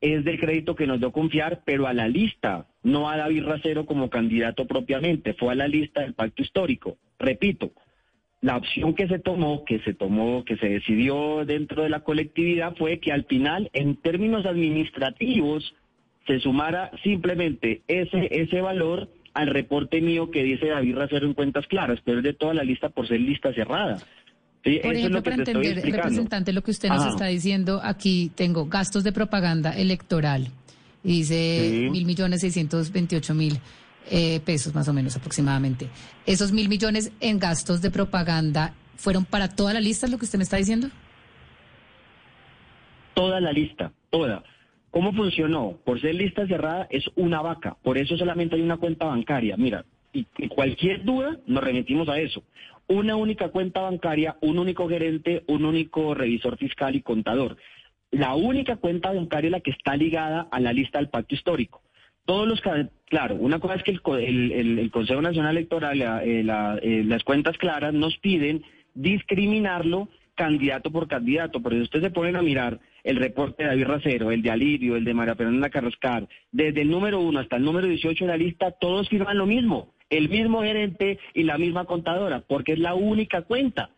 es 0.00 0.24
del 0.24 0.40
crédito 0.40 0.74
que 0.74 0.86
nos 0.86 0.98
dio 0.98 1.12
confiar, 1.12 1.62
pero 1.64 1.86
a 1.86 1.92
la 1.92 2.08
lista, 2.08 2.66
no 2.82 3.08
a 3.08 3.16
David 3.16 3.44
Racero 3.44 3.86
como 3.86 4.08
candidato 4.08 4.66
propiamente, 4.66 5.34
fue 5.34 5.52
a 5.52 5.56
la 5.56 5.68
lista 5.68 6.00
del 6.00 6.14
pacto 6.14 6.42
histórico. 6.42 6.96
Repito, 7.18 7.72
la 8.40 8.56
opción 8.56 8.94
que 8.94 9.06
se 9.08 9.18
tomó, 9.18 9.64
que 9.64 9.80
se 9.80 9.92
tomó, 9.92 10.44
que 10.44 10.56
se 10.56 10.68
decidió 10.68 11.44
dentro 11.44 11.82
de 11.82 11.90
la 11.90 12.00
colectividad 12.00 12.74
fue 12.76 12.98
que 12.98 13.12
al 13.12 13.24
final, 13.24 13.68
en 13.74 13.96
términos 13.96 14.46
administrativos, 14.46 15.74
se 16.26 16.40
sumara 16.40 16.90
simplemente 17.02 17.82
ese, 17.86 18.28
ese 18.30 18.60
valor 18.60 19.08
al 19.34 19.48
reporte 19.48 20.00
mío 20.00 20.30
que 20.30 20.42
dice 20.42 20.68
David 20.68 20.96
Racero 20.96 21.26
en 21.26 21.34
cuentas 21.34 21.66
claras, 21.66 22.00
pero 22.04 22.18
es 22.18 22.24
de 22.24 22.32
toda 22.32 22.54
la 22.54 22.64
lista 22.64 22.88
por 22.88 23.06
ser 23.06 23.20
lista 23.20 23.52
cerrada. 23.52 23.98
Por 24.62 24.94
ejemplo, 24.94 25.22
para 25.22 25.36
entender, 25.36 25.76
representante, 25.90 26.52
lo 26.52 26.62
que 26.62 26.70
usted 26.70 26.90
nos 26.90 27.06
está 27.06 27.26
diciendo, 27.26 27.80
aquí 27.82 28.30
tengo 28.34 28.66
gastos 28.66 29.04
de 29.04 29.12
propaganda 29.12 29.72
electoral. 29.72 30.48
dice 31.02 31.88
mil 31.90 32.04
millones 32.04 32.42
seiscientos 32.42 32.92
veintiocho 32.92 33.34
mil 33.34 33.58
eh, 34.10 34.40
pesos 34.40 34.74
más 34.74 34.86
o 34.88 34.92
menos 34.92 35.16
aproximadamente. 35.16 35.88
¿Esos 36.26 36.52
mil 36.52 36.68
millones 36.68 37.10
en 37.20 37.38
gastos 37.38 37.80
de 37.80 37.90
propaganda 37.90 38.74
fueron 38.96 39.24
para 39.24 39.48
toda 39.48 39.72
la 39.72 39.80
lista, 39.80 40.06
lo 40.08 40.18
que 40.18 40.26
usted 40.26 40.38
me 40.38 40.44
está 40.44 40.58
diciendo? 40.58 40.88
Toda 43.14 43.40
la 43.40 43.52
lista, 43.52 43.92
toda. 44.10 44.42
¿Cómo 44.90 45.12
funcionó? 45.12 45.78
Por 45.84 46.00
ser 46.00 46.16
lista 46.16 46.46
cerrada 46.46 46.86
es 46.90 47.04
una 47.14 47.40
vaca, 47.40 47.76
por 47.82 47.96
eso 47.96 48.16
solamente 48.16 48.56
hay 48.56 48.62
una 48.62 48.76
cuenta 48.76 49.06
bancaria. 49.06 49.56
Mira, 49.56 49.84
y, 50.12 50.24
cualquier 50.48 51.04
duda 51.04 51.38
nos 51.46 51.62
remitimos 51.62 52.08
a 52.08 52.18
eso. 52.18 52.42
Una 52.90 53.14
única 53.14 53.50
cuenta 53.50 53.82
bancaria, 53.82 54.36
un 54.40 54.58
único 54.58 54.88
gerente, 54.88 55.44
un 55.46 55.64
único 55.64 56.12
revisor 56.12 56.58
fiscal 56.58 56.96
y 56.96 57.02
contador. 57.02 57.56
La 58.10 58.34
única 58.34 58.78
cuenta 58.78 59.12
bancaria 59.12 59.48
la 59.48 59.60
que 59.60 59.70
está 59.70 59.96
ligada 59.96 60.48
a 60.50 60.58
la 60.58 60.72
lista 60.72 60.98
del 60.98 61.08
pacto 61.08 61.36
histórico. 61.36 61.82
Todos 62.24 62.48
los, 62.48 62.60
claro, 63.08 63.36
una 63.36 63.60
cosa 63.60 63.76
es 63.76 63.84
que 63.84 63.92
el, 63.92 64.90
Consejo 64.92 65.22
Nacional 65.22 65.56
Electoral, 65.56 66.02
eh, 66.02 66.44
eh, 66.82 67.04
las 67.06 67.22
cuentas 67.22 67.56
claras 67.58 67.94
nos 67.94 68.16
piden 68.18 68.64
discriminarlo 68.92 70.08
candidato 70.34 70.90
por 70.90 71.06
candidato, 71.06 71.62
pero 71.62 71.76
si 71.76 71.82
ustedes 71.82 72.06
se 72.06 72.10
ponen 72.10 72.34
a 72.34 72.42
mirar 72.42 72.80
el 73.04 73.16
reporte 73.16 73.62
de 73.62 73.70
David 73.70 73.86
Racero, 73.86 74.30
el 74.30 74.42
de 74.42 74.50
Alirio, 74.50 74.96
el 74.96 75.04
de 75.04 75.14
María 75.14 75.34
Fernanda 75.34 75.70
Carrascar, 75.70 76.28
desde 76.52 76.82
el 76.82 76.90
número 76.90 77.20
uno 77.20 77.40
hasta 77.40 77.56
el 77.56 77.64
número 77.64 77.86
18 77.86 78.24
de 78.24 78.30
la 78.30 78.36
lista, 78.36 78.72
todos 78.72 79.08
firman 79.08 79.38
lo 79.38 79.46
mismo, 79.46 79.94
el 80.10 80.28
mismo 80.28 80.62
gerente 80.62 81.18
y 81.34 81.44
la 81.44 81.58
misma 81.58 81.84
contadora, 81.84 82.42
porque 82.46 82.72
es 82.72 82.78
la 82.78 82.94
única 82.94 83.42
cuenta. 83.42 83.90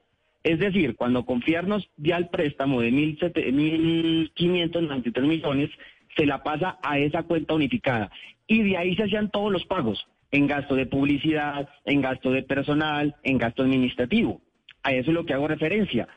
Es 0.44 0.58
decir, 0.58 0.96
cuando 0.96 1.24
confiarnos 1.24 1.88
ya 1.96 2.16
el 2.16 2.28
préstamo 2.28 2.80
de 2.80 2.90
1.593 2.90 5.22
millones, 5.22 5.70
se 6.16 6.26
la 6.26 6.42
pasa 6.42 6.78
a 6.82 6.98
esa 6.98 7.22
cuenta 7.22 7.54
unificada. 7.54 8.10
Y 8.46 8.62
de 8.62 8.76
ahí 8.76 8.96
se 8.96 9.04
hacían 9.04 9.30
todos 9.30 9.52
los 9.52 9.64
pagos, 9.64 10.06
en 10.30 10.46
gasto 10.46 10.74
de 10.74 10.86
publicidad, 10.86 11.68
en 11.84 12.00
gasto 12.00 12.32
de 12.32 12.42
personal, 12.42 13.14
en 13.22 13.38
gasto 13.38 13.62
administrativo. 13.62 14.40
A 14.82 14.92
eso 14.92 15.10
es 15.10 15.14
lo 15.14 15.24
que 15.24 15.34
hago 15.34 15.46
referencia. 15.46 16.08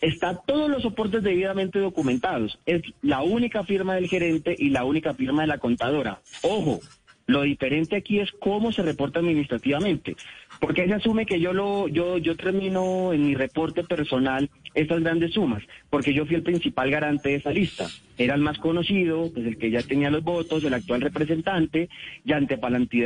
Está 0.00 0.36
todos 0.46 0.70
los 0.70 0.82
soportes 0.82 1.22
debidamente 1.22 1.78
documentados. 1.78 2.58
Es 2.66 2.82
la 3.02 3.22
única 3.22 3.64
firma 3.64 3.94
del 3.94 4.08
gerente 4.08 4.54
y 4.58 4.70
la 4.70 4.84
única 4.84 5.14
firma 5.14 5.42
de 5.42 5.48
la 5.48 5.58
contadora. 5.58 6.20
Ojo, 6.42 6.80
lo 7.26 7.42
diferente 7.42 7.96
aquí 7.96 8.20
es 8.20 8.30
cómo 8.32 8.70
se 8.70 8.82
reporta 8.82 9.20
administrativamente, 9.20 10.14
porque 10.60 10.86
se 10.86 10.92
asume 10.92 11.24
que 11.24 11.40
yo 11.40 11.54
lo 11.54 11.88
yo 11.88 12.18
yo 12.18 12.36
termino 12.36 13.14
en 13.14 13.26
mi 13.26 13.34
reporte 13.34 13.82
personal 13.82 14.50
estas 14.74 15.02
grandes 15.02 15.32
sumas, 15.32 15.62
porque 15.88 16.12
yo 16.12 16.26
fui 16.26 16.36
el 16.36 16.42
principal 16.42 16.90
garante 16.90 17.30
de 17.30 17.36
esa 17.36 17.50
lista. 17.50 17.86
Era 18.18 18.34
el 18.34 18.42
más 18.42 18.58
conocido, 18.58 19.30
pues 19.32 19.46
el 19.46 19.56
que 19.56 19.70
ya 19.70 19.82
tenía 19.82 20.10
los 20.10 20.22
votos, 20.22 20.64
el 20.64 20.74
actual 20.74 21.00
representante, 21.00 21.88
y 22.24 22.32
ante, 22.32 22.58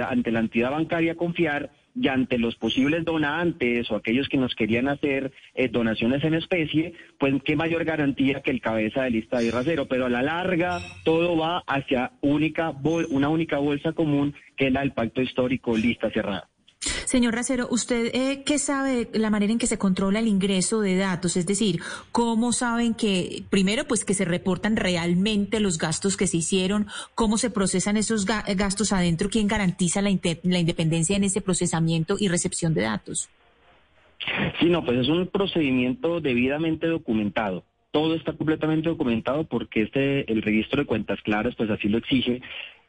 ante 0.03 0.33
la 0.33 0.41
entidad 0.41 0.73
bancaria 0.73 1.15
confiar 1.15 1.71
y 2.01 2.09
ante 2.09 2.39
los 2.39 2.57
posibles 2.57 3.05
donantes 3.05 3.91
o 3.91 3.97
aquellos 3.97 4.29
que 4.29 4.37
nos 4.37 4.55
querían 4.55 4.89
hacer 4.89 5.33
eh, 5.55 5.69
donaciones 5.69 6.23
en 6.25 6.35
especie, 6.35 6.93
pues 7.19 7.35
qué 7.45 7.57
mayor 7.57 7.85
garantía 7.85 8.41
que 8.41 8.51
el 8.51 8.61
cabeza 8.61 9.03
de 9.03 9.11
lista 9.11 9.39
de 9.39 9.51
rasero, 9.51 9.87
pero 9.87 10.07
a 10.07 10.11
la 10.11 10.23
larga 10.23 10.81
todo 11.05 11.37
va 11.37 11.63
hacia 11.67 12.13
única 12.21 12.73
una 13.11 13.29
única 13.29 13.59
bolsa 13.59 13.93
común 13.93 14.35
que 14.57 14.69
es 14.69 14.73
la 14.73 14.81
del 14.81 14.93
pacto 14.93 15.23
histórico 15.23 15.77
lista 15.77 16.11
cerrada. 16.11 16.49
Señor 17.09 17.35
Racero, 17.35 17.69
¿usted 17.71 18.11
eh, 18.15 18.43
qué 18.45 18.59
sabe 18.59 19.07
de 19.07 19.19
la 19.19 19.31
manera 19.31 19.51
en 19.51 19.59
que 19.59 19.67
se 19.67 19.79
controla 19.79 20.19
el 20.19 20.27
ingreso 20.27 20.83
de 20.83 20.95
datos? 20.95 21.39
Es 21.39 21.47
decir, 21.47 21.81
¿cómo 22.13 22.53
saben 22.53 22.93
que, 22.93 23.45
primero, 23.49 23.87
pues 23.87 24.05
que 24.05 24.13
se 24.13 24.27
reportan 24.27 24.77
realmente 24.77 25.59
los 25.59 25.79
gastos 25.79 26.19
que 26.19 26.27
se 26.27 26.37
hicieron? 26.37 26.87
¿Cómo 27.15 27.39
se 27.39 27.49
procesan 27.49 27.97
esos 27.97 28.27
gastos 28.27 28.93
adentro? 28.93 29.31
¿Quién 29.31 29.49
garantiza 29.49 30.03
la, 30.03 30.11
la 30.43 30.59
independencia 30.59 31.17
en 31.17 31.25
ese 31.25 31.41
procesamiento 31.41 32.17
y 32.21 32.29
recepción 32.29 32.75
de 32.75 32.83
datos? 32.83 33.31
Sí, 34.61 34.67
no, 34.67 34.85
pues 34.85 34.99
es 34.99 35.09
un 35.09 35.29
procedimiento 35.29 36.21
debidamente 36.21 36.89
documentado. 36.89 37.65
Todo 37.91 38.17
está 38.17 38.35
completamente 38.35 38.91
documentado 38.91 39.45
porque 39.45 39.85
este, 39.85 40.31
el 40.31 40.43
registro 40.43 40.83
de 40.83 40.87
cuentas 40.87 41.23
claras, 41.23 41.55
pues 41.57 41.71
así 41.71 41.89
lo 41.89 41.97
exige. 41.97 42.43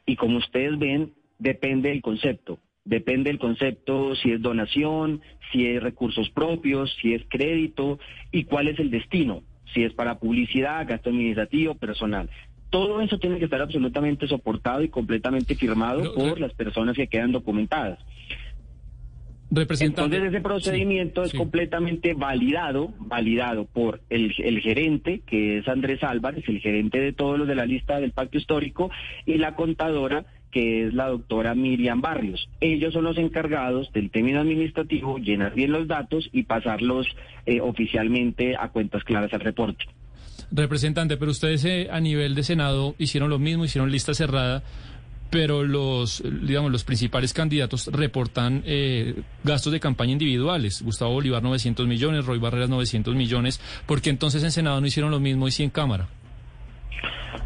Y 0.06 0.18
como 0.18 0.40
ustedes 0.40 0.78
ven, 0.78 1.14
depende 1.38 1.88
del 1.88 2.02
concepto. 2.02 2.60
Depende 2.86 3.30
del 3.30 3.40
concepto, 3.40 4.16
si 4.16 4.32
es 4.32 4.42
donación, 4.42 5.22
si 5.52 5.68
es 5.68 5.82
recursos 5.84 6.30
propios, 6.30 6.96
si 7.02 7.14
es 7.14 7.24
crédito 7.30 8.00
y 8.32 8.46
cuál 8.46 8.68
es 8.68 8.80
el 8.80 8.90
destino, 8.90 9.44
si 9.74 9.84
es 9.84 9.94
para 9.94 10.20
publicidad, 10.20 10.88
gasto 10.88 11.10
administrativo, 11.10 11.76
personal. 11.76 12.30
Todo 12.70 13.02
eso 13.02 13.18
tiene 13.18 13.40
que 13.40 13.46
estar 13.46 13.62
absolutamente 13.62 14.28
soportado 14.28 14.84
y 14.84 14.90
completamente 14.90 15.56
firmado 15.56 16.14
por 16.14 16.40
las 16.40 16.54
personas 16.54 16.96
que 16.96 17.08
quedan 17.08 17.32
documentadas. 17.32 18.00
Entonces 19.52 20.24
ese 20.24 20.42
procedimiento 20.42 21.24
es 21.24 21.34
completamente 21.34 22.14
validado, 22.14 22.94
validado 23.00 23.66
por 23.66 24.02
el, 24.10 24.32
el, 24.38 24.62
gerente, 24.62 25.22
que 25.26 25.58
es 25.58 25.68
Andrés 25.68 26.04
Álvarez, 26.04 26.44
el 26.48 26.60
gerente 26.60 27.00
de 27.00 27.14
todos 27.14 27.40
los 27.40 27.48
de 27.48 27.56
la 27.56 27.66
lista 27.66 28.00
del 28.00 28.12
pacto 28.12 28.38
histórico, 28.38 28.92
y 29.26 29.40
la 29.40 29.56
contadora, 29.56 30.26
que 30.52 30.88
es 30.88 30.94
la 30.94 31.08
doctora 31.08 31.56
Miriam 31.56 32.02
Barrios. 32.02 32.50
Ellos 32.60 32.94
son 32.94 33.04
los 33.04 33.18
encargados 33.18 33.92
del 33.94 34.10
término 34.10 34.42
administrativo, 34.42 35.18
llenar 35.18 35.54
bien 35.54 35.72
los 35.72 35.88
datos 35.88 36.30
y 36.32 36.44
pasarlos 36.44 37.08
eh, 37.46 37.62
oficialmente 37.62 38.56
a 38.58 38.70
cuentas 38.70 39.04
claras 39.04 39.34
al 39.34 39.42
reporte. 39.42 39.86
Representante, 40.52 41.18
pero 41.18 41.32
ustedes 41.32 41.64
eh, 41.66 41.90
a 41.92 42.00
nivel 42.00 42.34
de 42.34 42.44
Senado 42.44 42.96
hicieron 42.98 43.30
lo 43.30 43.38
mismo, 43.38 43.66
hicieron 43.66 43.92
lista 43.92 44.14
cerrada, 44.14 44.64
pero 45.30 45.64
los, 45.64 46.24
digamos, 46.42 46.72
los 46.72 46.84
principales 46.84 47.34
candidatos 47.34 47.88
reportan 47.88 48.64
eh, 48.66 49.22
gastos 49.44 49.72
de 49.72 49.80
campaña 49.80 50.14
individuales. 50.14 50.82
Gustavo 50.82 51.14
Bolívar 51.14 51.44
900 51.44 51.88
millones, 51.88 52.26
Roy 52.26 52.40
Barreras 52.40 52.70
900 52.70 53.16
millones. 53.16 53.60
¿Por 53.86 54.02
qué 54.02 54.10
entonces 54.10 54.44
en 54.44 54.52
Senado 54.52 54.82
no 54.82 54.88
hicieron 54.88 55.12
lo 55.12 55.20
mismo 55.20 55.48
y 55.48 55.52
sí 55.52 55.64
en 55.64 55.70
Cámara? 55.70 56.08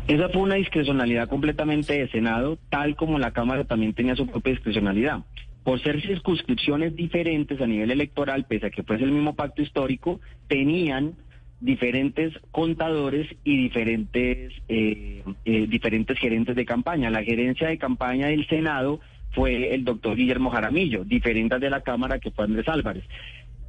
Esa 0.08 0.30
fue 0.30 0.42
una 0.42 0.56
discrecionalidad 0.56 1.30
completamente 1.30 1.94
de 1.94 2.10
Senado, 2.10 2.58
tal 2.70 2.96
como 2.96 3.20
la 3.20 3.32
Cámara 3.32 3.64
también 3.64 3.94
tenía 3.94 4.16
su 4.16 4.28
propia 4.28 4.54
discrecionalidad. 4.54 5.20
Por 5.64 5.82
ser 5.82 6.02
circunscripciones 6.02 6.96
diferentes 6.96 7.62
a 7.62 7.68
nivel 7.68 7.92
electoral, 7.92 8.46
pese 8.46 8.68
a 8.68 8.70
que 8.70 8.84
fuese 8.84 9.06
el 9.06 9.12
mismo 9.12 9.34
pacto 9.36 9.62
histórico, 9.62 10.20
tenían 10.48 11.14
diferentes 11.62 12.34
contadores 12.52 13.28
y 13.46 13.64
diferentes, 13.64 14.52
eh, 14.68 15.24
eh, 15.46 15.68
diferentes 15.68 16.20
gerentes 16.20 16.58
de 16.58 16.66
campaña. 16.66 17.10
La 17.10 17.24
gerencia 17.24 17.70
de 17.70 17.78
campaña 17.78 18.28
del 18.28 18.46
Senado 18.48 19.00
fue 19.32 19.74
el 19.74 19.86
doctor 19.86 20.18
Guillermo 20.18 20.50
Jaramillo, 20.50 21.06
diferente 21.06 21.58
de 21.60 21.70
la 21.70 21.82
Cámara 21.82 22.20
que 22.20 22.32
fue 22.32 22.44
Andrés 22.44 22.68
Álvarez. 22.68 23.06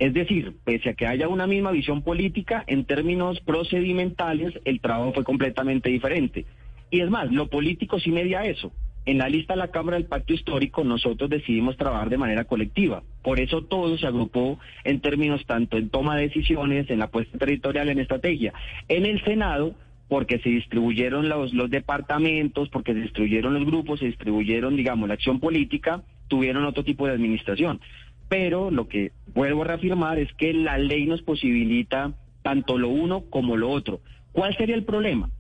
Es 0.05 0.13
decir, 0.13 0.53
pese 0.65 0.91
a 0.91 0.93
que 0.93 1.07
haya 1.07 1.29
una 1.29 1.47
misma 1.47 1.71
visión 1.71 2.03
política, 2.03 2.63
en 2.67 2.85
términos 2.85 3.41
procedimentales 3.41 4.53
el 4.67 4.79
trabajo 4.81 5.15
fue 5.15 5.25
completamente 5.25 5.89
diferente. 5.89 6.45
Y 6.91 7.01
es 7.01 7.09
más, 7.09 7.33
lo 7.33 7.49
político 7.49 7.99
sí 7.99 8.11
media 8.11 8.45
eso. 8.45 8.71
En 9.07 9.17
la 9.17 9.31
lista 9.31 9.55
de 9.55 9.61
la 9.61 9.71
Cámara 9.71 9.97
del 9.97 10.05
Pacto 10.05 10.35
Histórico 10.35 10.85
nosotros 10.85 11.31
decidimos 11.31 11.79
trabajar 11.79 12.11
de 12.11 12.19
manera 12.19 12.45
colectiva. 12.45 13.03
Por 13.23 13.41
eso 13.41 13.63
todo 13.63 13.97
se 13.97 14.07
agrupó 14.07 14.59
en 14.85 15.01
términos 15.01 15.47
tanto 15.47 15.79
en 15.79 15.89
toma 15.89 16.17
de 16.17 16.25
decisiones, 16.25 16.91
en 16.91 16.99
la 16.99 17.09
puesta 17.09 17.39
territorial, 17.39 17.89
en 17.89 17.99
estrategia. 17.99 18.53
En 18.89 19.07
el 19.07 19.25
Senado, 19.25 19.75
porque 20.09 20.39
se 20.41 20.51
distribuyeron 20.51 21.31
los, 21.31 21.55
los 21.55 21.71
departamentos, 21.71 22.69
porque 22.69 22.93
se 22.93 23.01
distribuyeron 23.01 23.55
los 23.55 23.65
grupos, 23.65 24.01
se 24.01 24.07
distribuyeron, 24.07 24.77
digamos, 24.77 25.09
la 25.09 25.15
acción 25.15 25.41
política, 25.41 26.03
tuvieron 26.29 26.67
otro 26.67 26.85
tipo 26.85 27.07
de 27.07 27.15
administración 27.15 27.81
pero 28.29 28.71
lo 28.71 28.89
que 28.89 29.13
vuelvo 29.35 29.63
a 29.63 29.67
reafirmar 29.67 30.19
es 30.19 30.33
que 30.35 30.53
la 30.53 30.79
ley 30.79 31.07
nos 31.07 31.23
posibilita 31.23 32.15
tanto 32.43 32.79
lo 32.79 32.89
uno 32.89 33.25
como 33.31 33.57
lo 33.57 33.71
otro. 33.71 34.01
¿Cuál 34.33 34.57
sería 34.57 34.75
el 34.75 34.85
problema? 34.85 35.31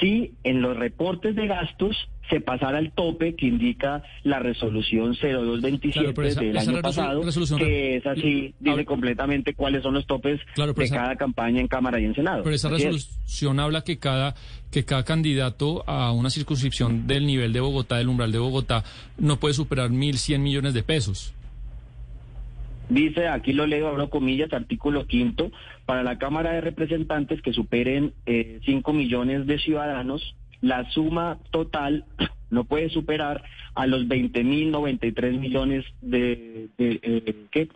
Si 0.00 0.34
en 0.44 0.62
los 0.62 0.76
reportes 0.76 1.34
de 1.34 1.46
gastos 1.46 2.08
se 2.30 2.40
pasara 2.40 2.78
el 2.78 2.92
tope 2.92 3.34
que 3.34 3.46
indica 3.46 4.02
la 4.22 4.38
resolución 4.38 5.14
0227 5.14 6.44
del 6.44 6.56
año 6.56 6.80
pasado, 6.80 7.22
que 7.58 7.96
es 7.96 8.06
así, 8.06 8.54
dice 8.60 8.84
completamente 8.84 9.54
cuáles 9.54 9.82
son 9.82 9.94
los 9.94 10.06
topes 10.06 10.40
de 10.56 10.88
cada 10.88 11.16
campaña 11.16 11.60
en 11.60 11.66
Cámara 11.66 12.00
y 12.00 12.04
en 12.04 12.14
Senado. 12.14 12.44
Pero 12.44 12.54
esa 12.54 12.68
resolución 12.68 13.58
habla 13.58 13.82
que 13.82 13.98
cada, 13.98 14.36
que 14.70 14.84
cada 14.84 15.04
candidato 15.04 15.84
a 15.88 16.12
una 16.12 16.30
circunscripción 16.30 17.06
del 17.06 17.26
nivel 17.26 17.52
de 17.52 17.60
Bogotá, 17.60 17.96
del 17.96 18.08
umbral 18.08 18.30
de 18.30 18.38
Bogotá, 18.38 18.84
no 19.18 19.38
puede 19.38 19.54
superar 19.54 19.90
1.100 19.90 20.38
millones 20.38 20.72
de 20.72 20.82
pesos. 20.84 21.34
Dice, 22.90 23.28
aquí 23.28 23.52
lo 23.52 23.66
leo, 23.66 23.86
abro 23.86 24.10
comillas, 24.10 24.52
artículo 24.52 25.06
quinto, 25.06 25.52
para 25.86 26.02
la 26.02 26.18
Cámara 26.18 26.52
de 26.52 26.60
Representantes 26.60 27.40
que 27.40 27.52
superen 27.52 28.12
eh, 28.26 28.58
5 28.64 28.92
millones 28.92 29.46
de 29.46 29.60
ciudadanos, 29.60 30.34
la 30.60 30.90
suma 30.90 31.38
total 31.52 32.04
no 32.50 32.64
puede 32.64 32.90
superar 32.90 33.44
a 33.76 33.86
los 33.86 34.08
20 34.08 34.42
mil 34.42 34.72
93 34.72 35.38
millones 35.38 35.84
de, 36.02 36.68
de 36.76 36.98
eh, 37.02 37.34
¿qué? 37.52 37.68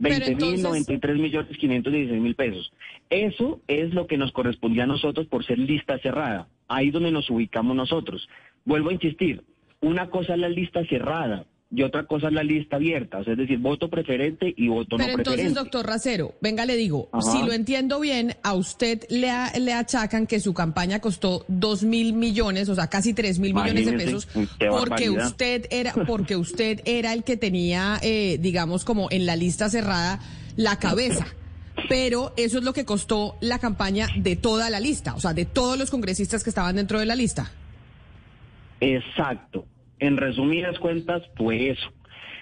20 0.00 0.34
mil 0.34 0.62
93 0.62 1.18
millones 1.18 1.56
516 1.56 2.20
mil 2.20 2.34
pesos. 2.34 2.72
Eso 3.08 3.60
es 3.68 3.94
lo 3.94 4.08
que 4.08 4.16
nos 4.16 4.32
correspondía 4.32 4.82
a 4.82 4.88
nosotros 4.88 5.28
por 5.28 5.44
ser 5.44 5.58
lista 5.58 5.98
cerrada. 5.98 6.48
Ahí 6.66 6.90
donde 6.90 7.12
nos 7.12 7.30
ubicamos 7.30 7.76
nosotros. 7.76 8.28
Vuelvo 8.64 8.90
a 8.90 8.94
insistir, 8.94 9.44
una 9.80 10.10
cosa 10.10 10.34
es 10.34 10.40
la 10.40 10.48
lista 10.48 10.84
cerrada, 10.86 11.44
y 11.72 11.82
otra 11.84 12.04
cosa 12.04 12.26
es 12.26 12.32
la 12.32 12.42
lista 12.42 12.76
abierta, 12.76 13.18
o 13.18 13.24
sea, 13.24 13.34
es 13.34 13.38
decir, 13.38 13.58
voto 13.58 13.88
preferente 13.88 14.52
y 14.56 14.66
voto 14.66 14.96
Pero 14.96 15.10
no 15.10 15.14
preferente. 15.14 15.30
entonces, 15.30 15.54
doctor 15.54 15.86
Racero, 15.86 16.34
venga, 16.40 16.66
le 16.66 16.74
digo, 16.76 17.08
Ajá. 17.12 17.30
si 17.30 17.42
lo 17.44 17.52
entiendo 17.52 18.00
bien, 18.00 18.34
a 18.42 18.54
usted 18.54 19.04
le, 19.08 19.30
a- 19.30 19.52
le 19.56 19.72
achacan 19.72 20.26
que 20.26 20.40
su 20.40 20.52
campaña 20.52 21.00
costó 21.00 21.44
dos 21.46 21.84
mil 21.84 22.12
millones, 22.12 22.68
o 22.68 22.74
sea, 22.74 22.88
casi 22.88 23.14
tres 23.14 23.38
mil 23.38 23.54
millones 23.54 23.86
de 23.86 23.92
pesos, 23.92 24.28
porque 24.68 25.10
usted 25.10 25.66
era, 25.70 25.92
porque 26.08 26.36
usted 26.36 26.80
era 26.86 27.12
el 27.12 27.22
que 27.22 27.36
tenía, 27.36 27.98
eh, 28.02 28.38
digamos, 28.40 28.84
como 28.84 29.06
en 29.12 29.24
la 29.26 29.36
lista 29.36 29.68
cerrada, 29.70 30.18
la 30.56 30.76
cabeza. 30.80 31.24
Pero 31.88 32.34
eso 32.36 32.58
es 32.58 32.64
lo 32.64 32.72
que 32.72 32.84
costó 32.84 33.36
la 33.40 33.58
campaña 33.60 34.08
de 34.16 34.34
toda 34.36 34.70
la 34.70 34.80
lista, 34.80 35.14
o 35.14 35.20
sea, 35.20 35.34
de 35.34 35.44
todos 35.44 35.78
los 35.78 35.90
congresistas 35.90 36.42
que 36.42 36.50
estaban 36.50 36.74
dentro 36.76 36.98
de 36.98 37.06
la 37.06 37.14
lista. 37.14 37.50
Exacto. 38.80 39.66
En 40.00 40.16
resumidas 40.16 40.78
cuentas, 40.78 41.22
fue 41.36 41.70
eso. 41.70 41.92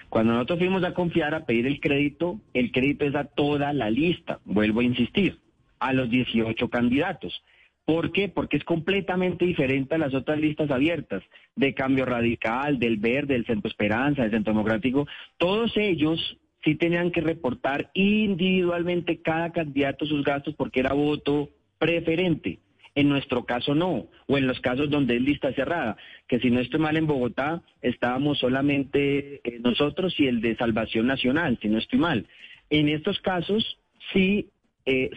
Cuando 0.09 0.33
nosotros 0.33 0.59
fuimos 0.59 0.83
a 0.83 0.93
confiar 0.93 1.35
a 1.35 1.45
pedir 1.45 1.67
el 1.67 1.79
crédito, 1.79 2.39
el 2.53 2.71
crédito 2.71 3.05
es 3.05 3.13
a 3.15 3.25
toda 3.25 3.73
la 3.73 3.91
lista, 3.91 4.39
vuelvo 4.43 4.79
a 4.79 4.85
insistir, 4.85 5.37
a 5.79 5.93
los 5.93 6.09
18 6.09 6.67
candidatos. 6.69 7.43
¿Por 7.85 8.11
qué? 8.11 8.27
Porque 8.29 8.57
es 8.57 8.63
completamente 8.63 9.45
diferente 9.45 9.95
a 9.95 9.99
las 9.99 10.13
otras 10.13 10.39
listas 10.39 10.71
abiertas, 10.71 11.23
de 11.55 11.73
Cambio 11.73 12.05
Radical, 12.05 12.79
del 12.79 12.97
Verde, 12.97 13.33
del 13.33 13.45
Centro 13.45 13.69
Esperanza, 13.69 14.23
del 14.23 14.31
Centro 14.31 14.53
Democrático. 14.53 15.07
Todos 15.37 15.75
ellos 15.75 16.37
sí 16.63 16.75
tenían 16.75 17.11
que 17.11 17.21
reportar 17.21 17.91
individualmente 17.93 19.21
cada 19.21 19.51
candidato 19.51 20.05
sus 20.05 20.23
gastos 20.23 20.55
porque 20.55 20.79
era 20.79 20.93
voto 20.93 21.49
preferente. 21.77 22.59
En 22.99 23.07
nuestro 23.07 23.45
caso 23.45 23.75
no, 23.75 24.07
o 24.27 24.37
en 24.37 24.45
los 24.45 24.59
casos 24.59 24.89
donde 24.89 25.15
es 25.15 25.21
lista 25.21 25.53
cerrada, 25.53 25.95
que 26.27 26.37
si 26.39 26.51
no 26.51 26.59
estoy 26.59 26.81
mal 26.81 26.97
en 26.97 27.07
Bogotá, 27.07 27.61
estábamos 27.81 28.39
solamente 28.39 29.39
eh, 29.41 29.59
nosotros 29.61 30.13
y 30.19 30.27
el 30.27 30.41
de 30.41 30.57
Salvación 30.57 31.07
Nacional, 31.07 31.57
si 31.61 31.69
no 31.69 31.77
estoy 31.77 31.97
mal. 31.97 32.27
En 32.69 32.89
estos 32.89 33.17
casos 33.21 33.79
sí 34.11 34.49
eh, 34.85 35.11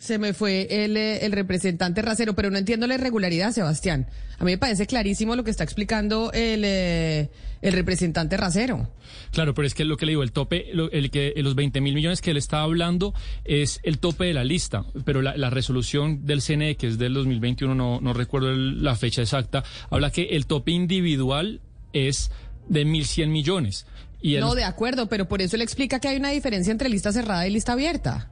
Se 0.00 0.18
me 0.18 0.32
fue 0.32 0.66
el, 0.70 0.96
eh, 0.96 1.26
el 1.26 1.32
representante 1.32 2.00
Racero, 2.00 2.34
pero 2.34 2.50
no 2.50 2.56
entiendo 2.56 2.86
la 2.86 2.94
irregularidad, 2.94 3.52
Sebastián. 3.52 4.06
A 4.38 4.44
mí 4.44 4.52
me 4.52 4.56
parece 4.56 4.86
clarísimo 4.86 5.36
lo 5.36 5.44
que 5.44 5.50
está 5.50 5.62
explicando 5.62 6.32
el, 6.32 6.62
eh, 6.64 7.28
el 7.60 7.72
representante 7.74 8.38
Racero. 8.38 8.90
Claro, 9.30 9.52
pero 9.52 9.66
es 9.66 9.74
que 9.74 9.84
lo 9.84 9.98
que 9.98 10.06
le 10.06 10.12
digo, 10.12 10.22
el 10.22 10.32
tope, 10.32 10.68
lo- 10.72 10.90
el 10.90 11.10
que 11.10 11.34
los 11.36 11.54
20 11.54 11.82
mil 11.82 11.94
millones 11.94 12.22
que 12.22 12.30
él 12.30 12.38
estaba 12.38 12.62
hablando 12.62 13.12
es 13.44 13.78
el 13.82 13.98
tope 13.98 14.24
de 14.24 14.32
la 14.32 14.42
lista, 14.42 14.86
pero 15.04 15.20
la, 15.20 15.36
la 15.36 15.50
resolución 15.50 16.24
del 16.24 16.40
CNE, 16.40 16.76
que 16.76 16.86
es 16.86 16.96
del 16.96 17.12
2021, 17.12 17.74
no, 17.74 18.00
no 18.00 18.14
recuerdo 18.14 18.48
el- 18.52 18.82
la 18.82 18.96
fecha 18.96 19.20
exacta, 19.20 19.64
habla 19.90 20.10
que 20.10 20.22
el 20.30 20.46
tope 20.46 20.70
individual 20.70 21.60
es 21.92 22.30
de 22.70 22.86
1.100 22.86 23.28
millones. 23.30 23.84
Y 24.22 24.36
él- 24.36 24.40
No, 24.40 24.54
de 24.54 24.64
acuerdo, 24.64 25.10
pero 25.10 25.28
por 25.28 25.42
eso 25.42 25.56
él 25.56 25.62
explica 25.62 26.00
que 26.00 26.08
hay 26.08 26.16
una 26.16 26.30
diferencia 26.30 26.70
entre 26.70 26.88
lista 26.88 27.12
cerrada 27.12 27.46
y 27.46 27.50
lista 27.50 27.72
abierta. 27.74 28.30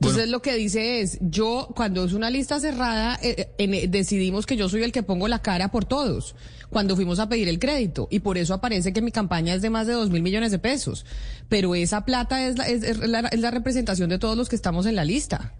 Entonces 0.00 0.28
lo 0.30 0.40
que 0.42 0.54
dice 0.54 1.00
es, 1.00 1.18
yo 1.20 1.68
cuando 1.74 2.04
es 2.04 2.12
una 2.12 2.30
lista 2.30 2.60
cerrada, 2.60 3.18
eh, 3.22 3.50
eh, 3.58 3.64
eh, 3.82 3.88
decidimos 3.88 4.46
que 4.46 4.56
yo 4.56 4.68
soy 4.68 4.84
el 4.84 4.92
que 4.92 5.02
pongo 5.02 5.26
la 5.26 5.40
cara 5.42 5.70
por 5.72 5.84
todos, 5.86 6.36
cuando 6.70 6.94
fuimos 6.94 7.18
a 7.18 7.28
pedir 7.28 7.48
el 7.48 7.58
crédito, 7.58 8.06
y 8.10 8.20
por 8.20 8.38
eso 8.38 8.54
aparece 8.54 8.92
que 8.92 9.02
mi 9.02 9.10
campaña 9.10 9.54
es 9.54 9.62
de 9.62 9.70
más 9.70 9.86
de 9.88 9.94
dos 9.94 10.10
mil 10.10 10.22
millones 10.22 10.52
de 10.52 10.58
pesos. 10.60 11.04
Pero 11.48 11.74
esa 11.74 12.04
plata 12.04 12.46
es 12.46 12.56
la, 12.58 12.68
es, 12.68 12.84
es 12.84 12.98
la, 12.98 13.20
es 13.20 13.40
la 13.40 13.50
representación 13.50 14.08
de 14.08 14.18
todos 14.20 14.36
los 14.36 14.48
que 14.48 14.54
estamos 14.56 14.86
en 14.86 14.94
la 14.94 15.04
lista. 15.04 15.52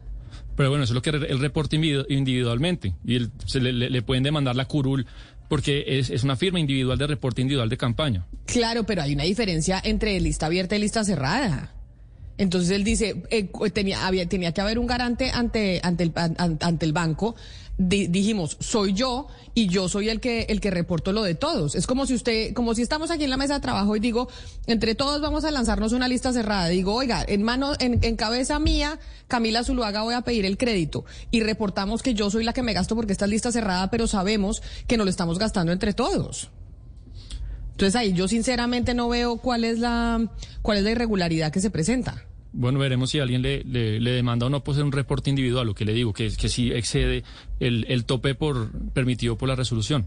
Pero 0.57 0.71
bueno, 0.71 0.85
eso 0.85 0.93
es 0.93 0.95
lo 0.95 1.03
que 1.03 1.13
re- 1.13 1.31
él 1.33 1.41
reporta 1.41 1.77
individu- 1.77 2.07
individualmente. 2.09 2.95
Y 3.05 3.17
él- 3.17 3.31
se 3.47 3.61
le, 3.61 3.73
le- 3.73 3.91
le 3.91 4.03
pueden 4.03 4.23
demandar 4.23 4.55
la 4.57 4.67
curul 4.67 5.07
porque 5.49 5.85
es, 5.99 6.11
es 6.11 6.23
una 6.25 6.37
firma 6.37 6.61
individual 6.61 6.99
de 6.99 7.07
reporte 7.07 7.41
individual 7.41 7.69
de 7.71 7.77
campaña. 7.77 8.27
Claro, 8.47 8.85
pero 8.85 9.03
hay 9.03 9.15
una 9.15 9.25
diferencia 9.25 9.81
entre 9.83 10.21
lista 10.21 10.47
abierta 10.47 10.77
y 10.77 10.81
lista 10.81 11.03
cerrada. 11.05 11.73
Entonces 12.39 12.71
él 12.71 12.85
dice, 12.85 13.23
eh, 13.31 13.51
tenía, 13.73 14.07
había, 14.07 14.27
tenía 14.29 14.53
que 14.53 14.61
haber 14.61 14.79
un 14.79 14.87
garante 14.87 15.31
ante, 15.31 15.81
ante, 15.83 16.05
el, 16.05 16.13
an- 16.15 16.37
an- 16.39 16.59
ante 16.61 16.87
el 16.87 16.93
banco. 16.93 17.35
Di- 17.81 18.07
dijimos, 18.09 18.57
soy 18.61 18.93
yo 18.93 19.29
y 19.55 19.69
yo 19.69 19.89
soy 19.89 20.09
el 20.09 20.19
que, 20.21 20.43
el 20.49 20.61
que 20.61 20.71
reporto 20.71 21.13
lo 21.13 21.23
de 21.23 21.35
todos. 21.35 21.75
Es 21.75 21.87
como 21.87 22.07
si 22.07 22.15
usted, 22.15 22.53
como 22.55 22.75
si 22.75 22.83
estamos 22.83 23.11
aquí 23.11 23.25
en 23.25 23.31
la 23.31 23.37
mesa 23.37 23.55
de 23.55 23.61
trabajo 23.61 23.95
y 23.97 24.01
digo, 24.01 24.29
entre 24.67 24.95
todos 24.95 25.21
vamos 25.21 25.45
a 25.45 25.51
lanzarnos 25.51 25.93
una 25.93 26.09
lista 26.09 26.33
cerrada. 26.33 26.69
Digo, 26.69 26.95
oiga, 26.95 27.25
en 27.27 27.43
mano, 27.43 27.73
en, 27.79 28.17
cabeza 28.17 28.59
mía, 28.59 28.99
Camila 29.29 29.63
Zuluaga 29.65 30.03
voy 30.03 30.15
a 30.15 30.23
pedir 30.23 30.45
el 30.45 30.57
crédito 30.59 31.05
y 31.31 31.41
reportamos 31.41 32.03
que 32.03 32.15
yo 32.15 32.31
soy 32.31 32.43
la 32.45 32.53
que 32.53 32.63
me 32.63 32.73
gasto 32.73 32.95
porque 32.97 33.13
esta 33.13 33.25
es 33.27 33.31
lista 33.33 33.53
cerrada, 33.53 33.91
pero 33.91 34.07
sabemos 34.07 34.63
que 34.87 34.97
nos 34.97 35.07
lo 35.07 35.11
estamos 35.11 35.39
gastando 35.39 35.73
entre 35.73 35.93
todos. 35.93 36.51
Entonces 37.73 37.95
ahí 37.95 38.13
yo 38.13 38.27
sinceramente 38.27 38.93
no 38.93 39.09
veo 39.09 39.37
cuál 39.37 39.63
es 39.63 39.79
la 39.79 40.29
cuál 40.63 40.79
es 40.79 40.85
la 40.85 40.91
irregularidad 40.91 41.53
que 41.53 41.61
se 41.61 41.71
presenta. 41.71 42.25
Bueno, 42.53 42.79
veremos 42.79 43.11
si 43.11 43.19
alguien 43.19 43.43
le, 43.43 43.63
le, 43.65 44.01
le 44.01 44.11
demanda 44.11 44.47
o 44.47 44.51
no 44.51 44.65
por 44.65 44.75
ser 44.75 44.85
un 44.85 44.93
reporte 44.93 45.31
individual, 45.31 45.67
lo 45.67 45.75
que 45.75 45.85
le 45.85 45.93
digo, 45.93 46.13
que, 46.13 46.31
que 46.35 46.49
sí 46.49 46.73
excede 46.73 47.25
el, 47.61 47.85
el 47.89 48.05
tope 48.05 48.35
por 48.35 48.71
permitido 48.93 49.37
por 49.37 49.49
la 49.49 49.55
resolución. 49.55 50.07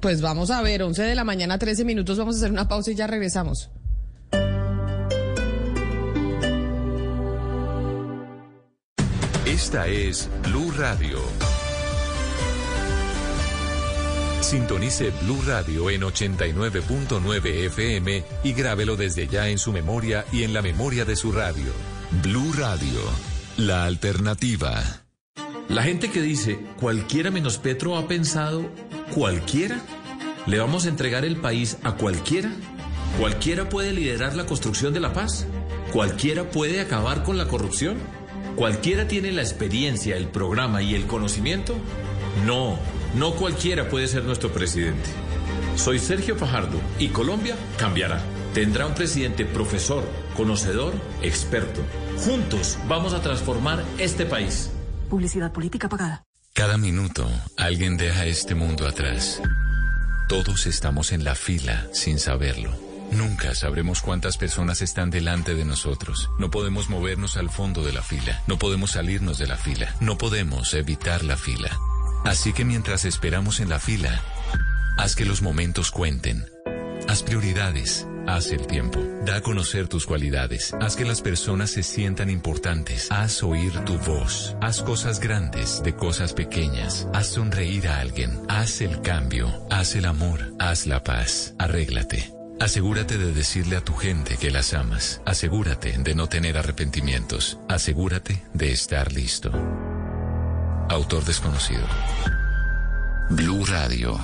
Pues 0.00 0.20
vamos 0.20 0.50
a 0.50 0.60
ver, 0.60 0.82
11 0.82 1.02
de 1.02 1.14
la 1.14 1.24
mañana, 1.24 1.58
13 1.58 1.84
minutos, 1.84 2.18
vamos 2.18 2.36
a 2.36 2.38
hacer 2.38 2.50
una 2.50 2.68
pausa 2.68 2.90
y 2.90 2.94
ya 2.94 3.06
regresamos. 3.06 3.70
Esta 9.46 9.86
es 9.86 10.28
Blue 10.42 10.70
Radio. 10.72 11.18
Sintonice 14.44 15.10
Blue 15.22 15.40
Radio 15.46 15.88
en 15.88 16.02
89.9 16.02 17.46
FM 17.66 18.24
y 18.44 18.52
grábelo 18.52 18.94
desde 18.94 19.26
ya 19.26 19.48
en 19.48 19.56
su 19.56 19.72
memoria 19.72 20.26
y 20.32 20.42
en 20.42 20.52
la 20.52 20.60
memoria 20.60 21.06
de 21.06 21.16
su 21.16 21.32
radio. 21.32 21.72
Blue 22.22 22.52
Radio, 22.52 23.00
la 23.56 23.84
alternativa. 23.84 24.82
La 25.68 25.82
gente 25.82 26.10
que 26.10 26.20
dice 26.20 26.58
cualquiera 26.78 27.30
menos 27.30 27.56
Petro 27.56 27.96
ha 27.96 28.06
pensado 28.06 28.68
cualquiera, 29.14 29.80
le 30.46 30.58
vamos 30.58 30.84
a 30.84 30.90
entregar 30.90 31.24
el 31.24 31.36
país 31.36 31.78
a 31.82 31.92
cualquiera, 31.92 32.52
cualquiera 33.18 33.70
puede 33.70 33.94
liderar 33.94 34.36
la 34.36 34.44
construcción 34.44 34.92
de 34.92 35.00
la 35.00 35.14
paz, 35.14 35.46
cualquiera 35.90 36.50
puede 36.50 36.82
acabar 36.82 37.22
con 37.22 37.38
la 37.38 37.48
corrupción, 37.48 37.96
cualquiera 38.56 39.08
tiene 39.08 39.32
la 39.32 39.40
experiencia, 39.40 40.18
el 40.18 40.28
programa 40.28 40.82
y 40.82 40.94
el 40.94 41.06
conocimiento. 41.06 41.74
No, 42.44 42.78
no 43.14 43.34
cualquiera 43.34 43.88
puede 43.88 44.08
ser 44.08 44.24
nuestro 44.24 44.52
presidente. 44.52 45.08
Soy 45.76 45.98
Sergio 45.98 46.36
Fajardo 46.36 46.80
y 46.98 47.08
Colombia 47.08 47.56
cambiará. 47.78 48.20
Tendrá 48.52 48.86
un 48.86 48.94
presidente 48.94 49.44
profesor, 49.44 50.04
conocedor, 50.36 50.94
experto. 51.22 51.80
Juntos 52.24 52.78
vamos 52.88 53.12
a 53.12 53.20
transformar 53.20 53.82
este 53.98 54.26
país. 54.26 54.70
Publicidad 55.10 55.52
política 55.52 55.88
pagada. 55.88 56.24
Cada 56.52 56.78
minuto 56.78 57.28
alguien 57.56 57.96
deja 57.96 58.26
este 58.26 58.54
mundo 58.54 58.86
atrás. 58.86 59.42
Todos 60.28 60.66
estamos 60.66 61.12
en 61.12 61.24
la 61.24 61.34
fila 61.34 61.88
sin 61.92 62.18
saberlo. 62.18 62.70
Nunca 63.10 63.54
sabremos 63.54 64.00
cuántas 64.00 64.38
personas 64.38 64.80
están 64.80 65.10
delante 65.10 65.54
de 65.54 65.64
nosotros. 65.64 66.30
No 66.38 66.50
podemos 66.50 66.88
movernos 66.88 67.36
al 67.36 67.50
fondo 67.50 67.84
de 67.84 67.92
la 67.92 68.02
fila. 68.02 68.42
No 68.46 68.58
podemos 68.58 68.92
salirnos 68.92 69.38
de 69.38 69.46
la 69.46 69.56
fila. 69.56 69.94
No 70.00 70.16
podemos 70.16 70.72
evitar 70.74 71.24
la 71.24 71.36
fila. 71.36 71.70
Así 72.24 72.52
que 72.52 72.64
mientras 72.64 73.04
esperamos 73.04 73.60
en 73.60 73.68
la 73.68 73.78
fila, 73.78 74.20
haz 74.96 75.14
que 75.14 75.24
los 75.24 75.42
momentos 75.42 75.90
cuenten. 75.90 76.46
Haz 77.08 77.22
prioridades. 77.22 78.06
Haz 78.26 78.52
el 78.52 78.66
tiempo. 78.66 79.00
Da 79.26 79.36
a 79.36 79.40
conocer 79.42 79.86
tus 79.88 80.06
cualidades. 80.06 80.74
Haz 80.80 80.96
que 80.96 81.04
las 81.04 81.20
personas 81.20 81.70
se 81.70 81.82
sientan 81.82 82.30
importantes. 82.30 83.08
Haz 83.10 83.42
oír 83.42 83.72
tu 83.84 83.98
voz. 83.98 84.56
Haz 84.62 84.82
cosas 84.82 85.20
grandes 85.20 85.82
de 85.82 85.94
cosas 85.94 86.32
pequeñas. 86.32 87.06
Haz 87.12 87.26
sonreír 87.26 87.86
a 87.88 88.00
alguien. 88.00 88.40
Haz 88.48 88.80
el 88.80 89.02
cambio. 89.02 89.52
Haz 89.70 89.94
el 89.94 90.06
amor. 90.06 90.54
Haz 90.58 90.86
la 90.86 91.04
paz. 91.04 91.54
Arréglate. 91.58 92.32
Asegúrate 92.60 93.18
de 93.18 93.34
decirle 93.34 93.76
a 93.76 93.84
tu 93.84 93.94
gente 93.94 94.36
que 94.38 94.50
las 94.50 94.72
amas. 94.72 95.20
Asegúrate 95.26 95.98
de 95.98 96.14
no 96.14 96.28
tener 96.28 96.56
arrepentimientos. 96.56 97.58
Asegúrate 97.68 98.42
de 98.54 98.72
estar 98.72 99.12
listo. 99.12 99.52
Autor 100.90 101.24
desconocido. 101.24 101.86
Blue 103.30 103.64
Radio. 103.64 104.18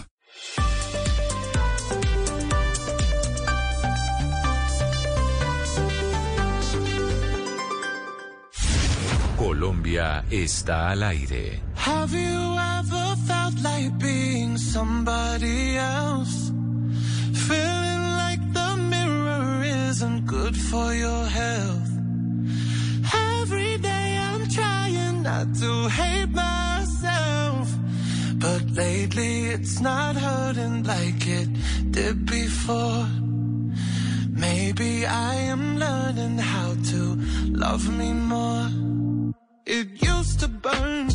Colombia 9.36 10.24
está 10.30 10.90
al 10.90 11.02
aire. 11.02 11.62
Have 11.76 12.14
you 12.14 12.56
ever 12.78 13.16
felt 13.26 13.58
like 13.62 13.98
being 13.98 14.58
somebody 14.58 15.76
else? 15.76 16.52
Feeling 17.48 18.02
like 18.22 18.52
the 18.52 18.76
mirror 18.76 19.64
isn't 19.88 20.26
good 20.26 20.54
for 20.56 20.94
your 20.94 21.24
health. 21.26 21.90
Every 23.40 23.78
day 23.78 23.99
not 25.22 25.54
to 25.56 25.88
hate 25.88 26.30
myself, 26.30 27.68
but 28.36 28.62
lately 28.70 29.46
it's 29.46 29.80
not 29.80 30.16
hurting 30.16 30.84
like 30.84 31.26
it 31.26 31.48
did 31.90 32.26
before. 32.26 33.06
Maybe 34.30 35.04
I 35.04 35.34
am 35.34 35.78
learning 35.78 36.38
how 36.38 36.74
to 36.90 37.00
love 37.52 37.84
me 37.98 38.12
more. 38.12 38.68
It 39.66 40.02
used 40.02 40.40
to 40.40 40.48
burn 40.48 41.10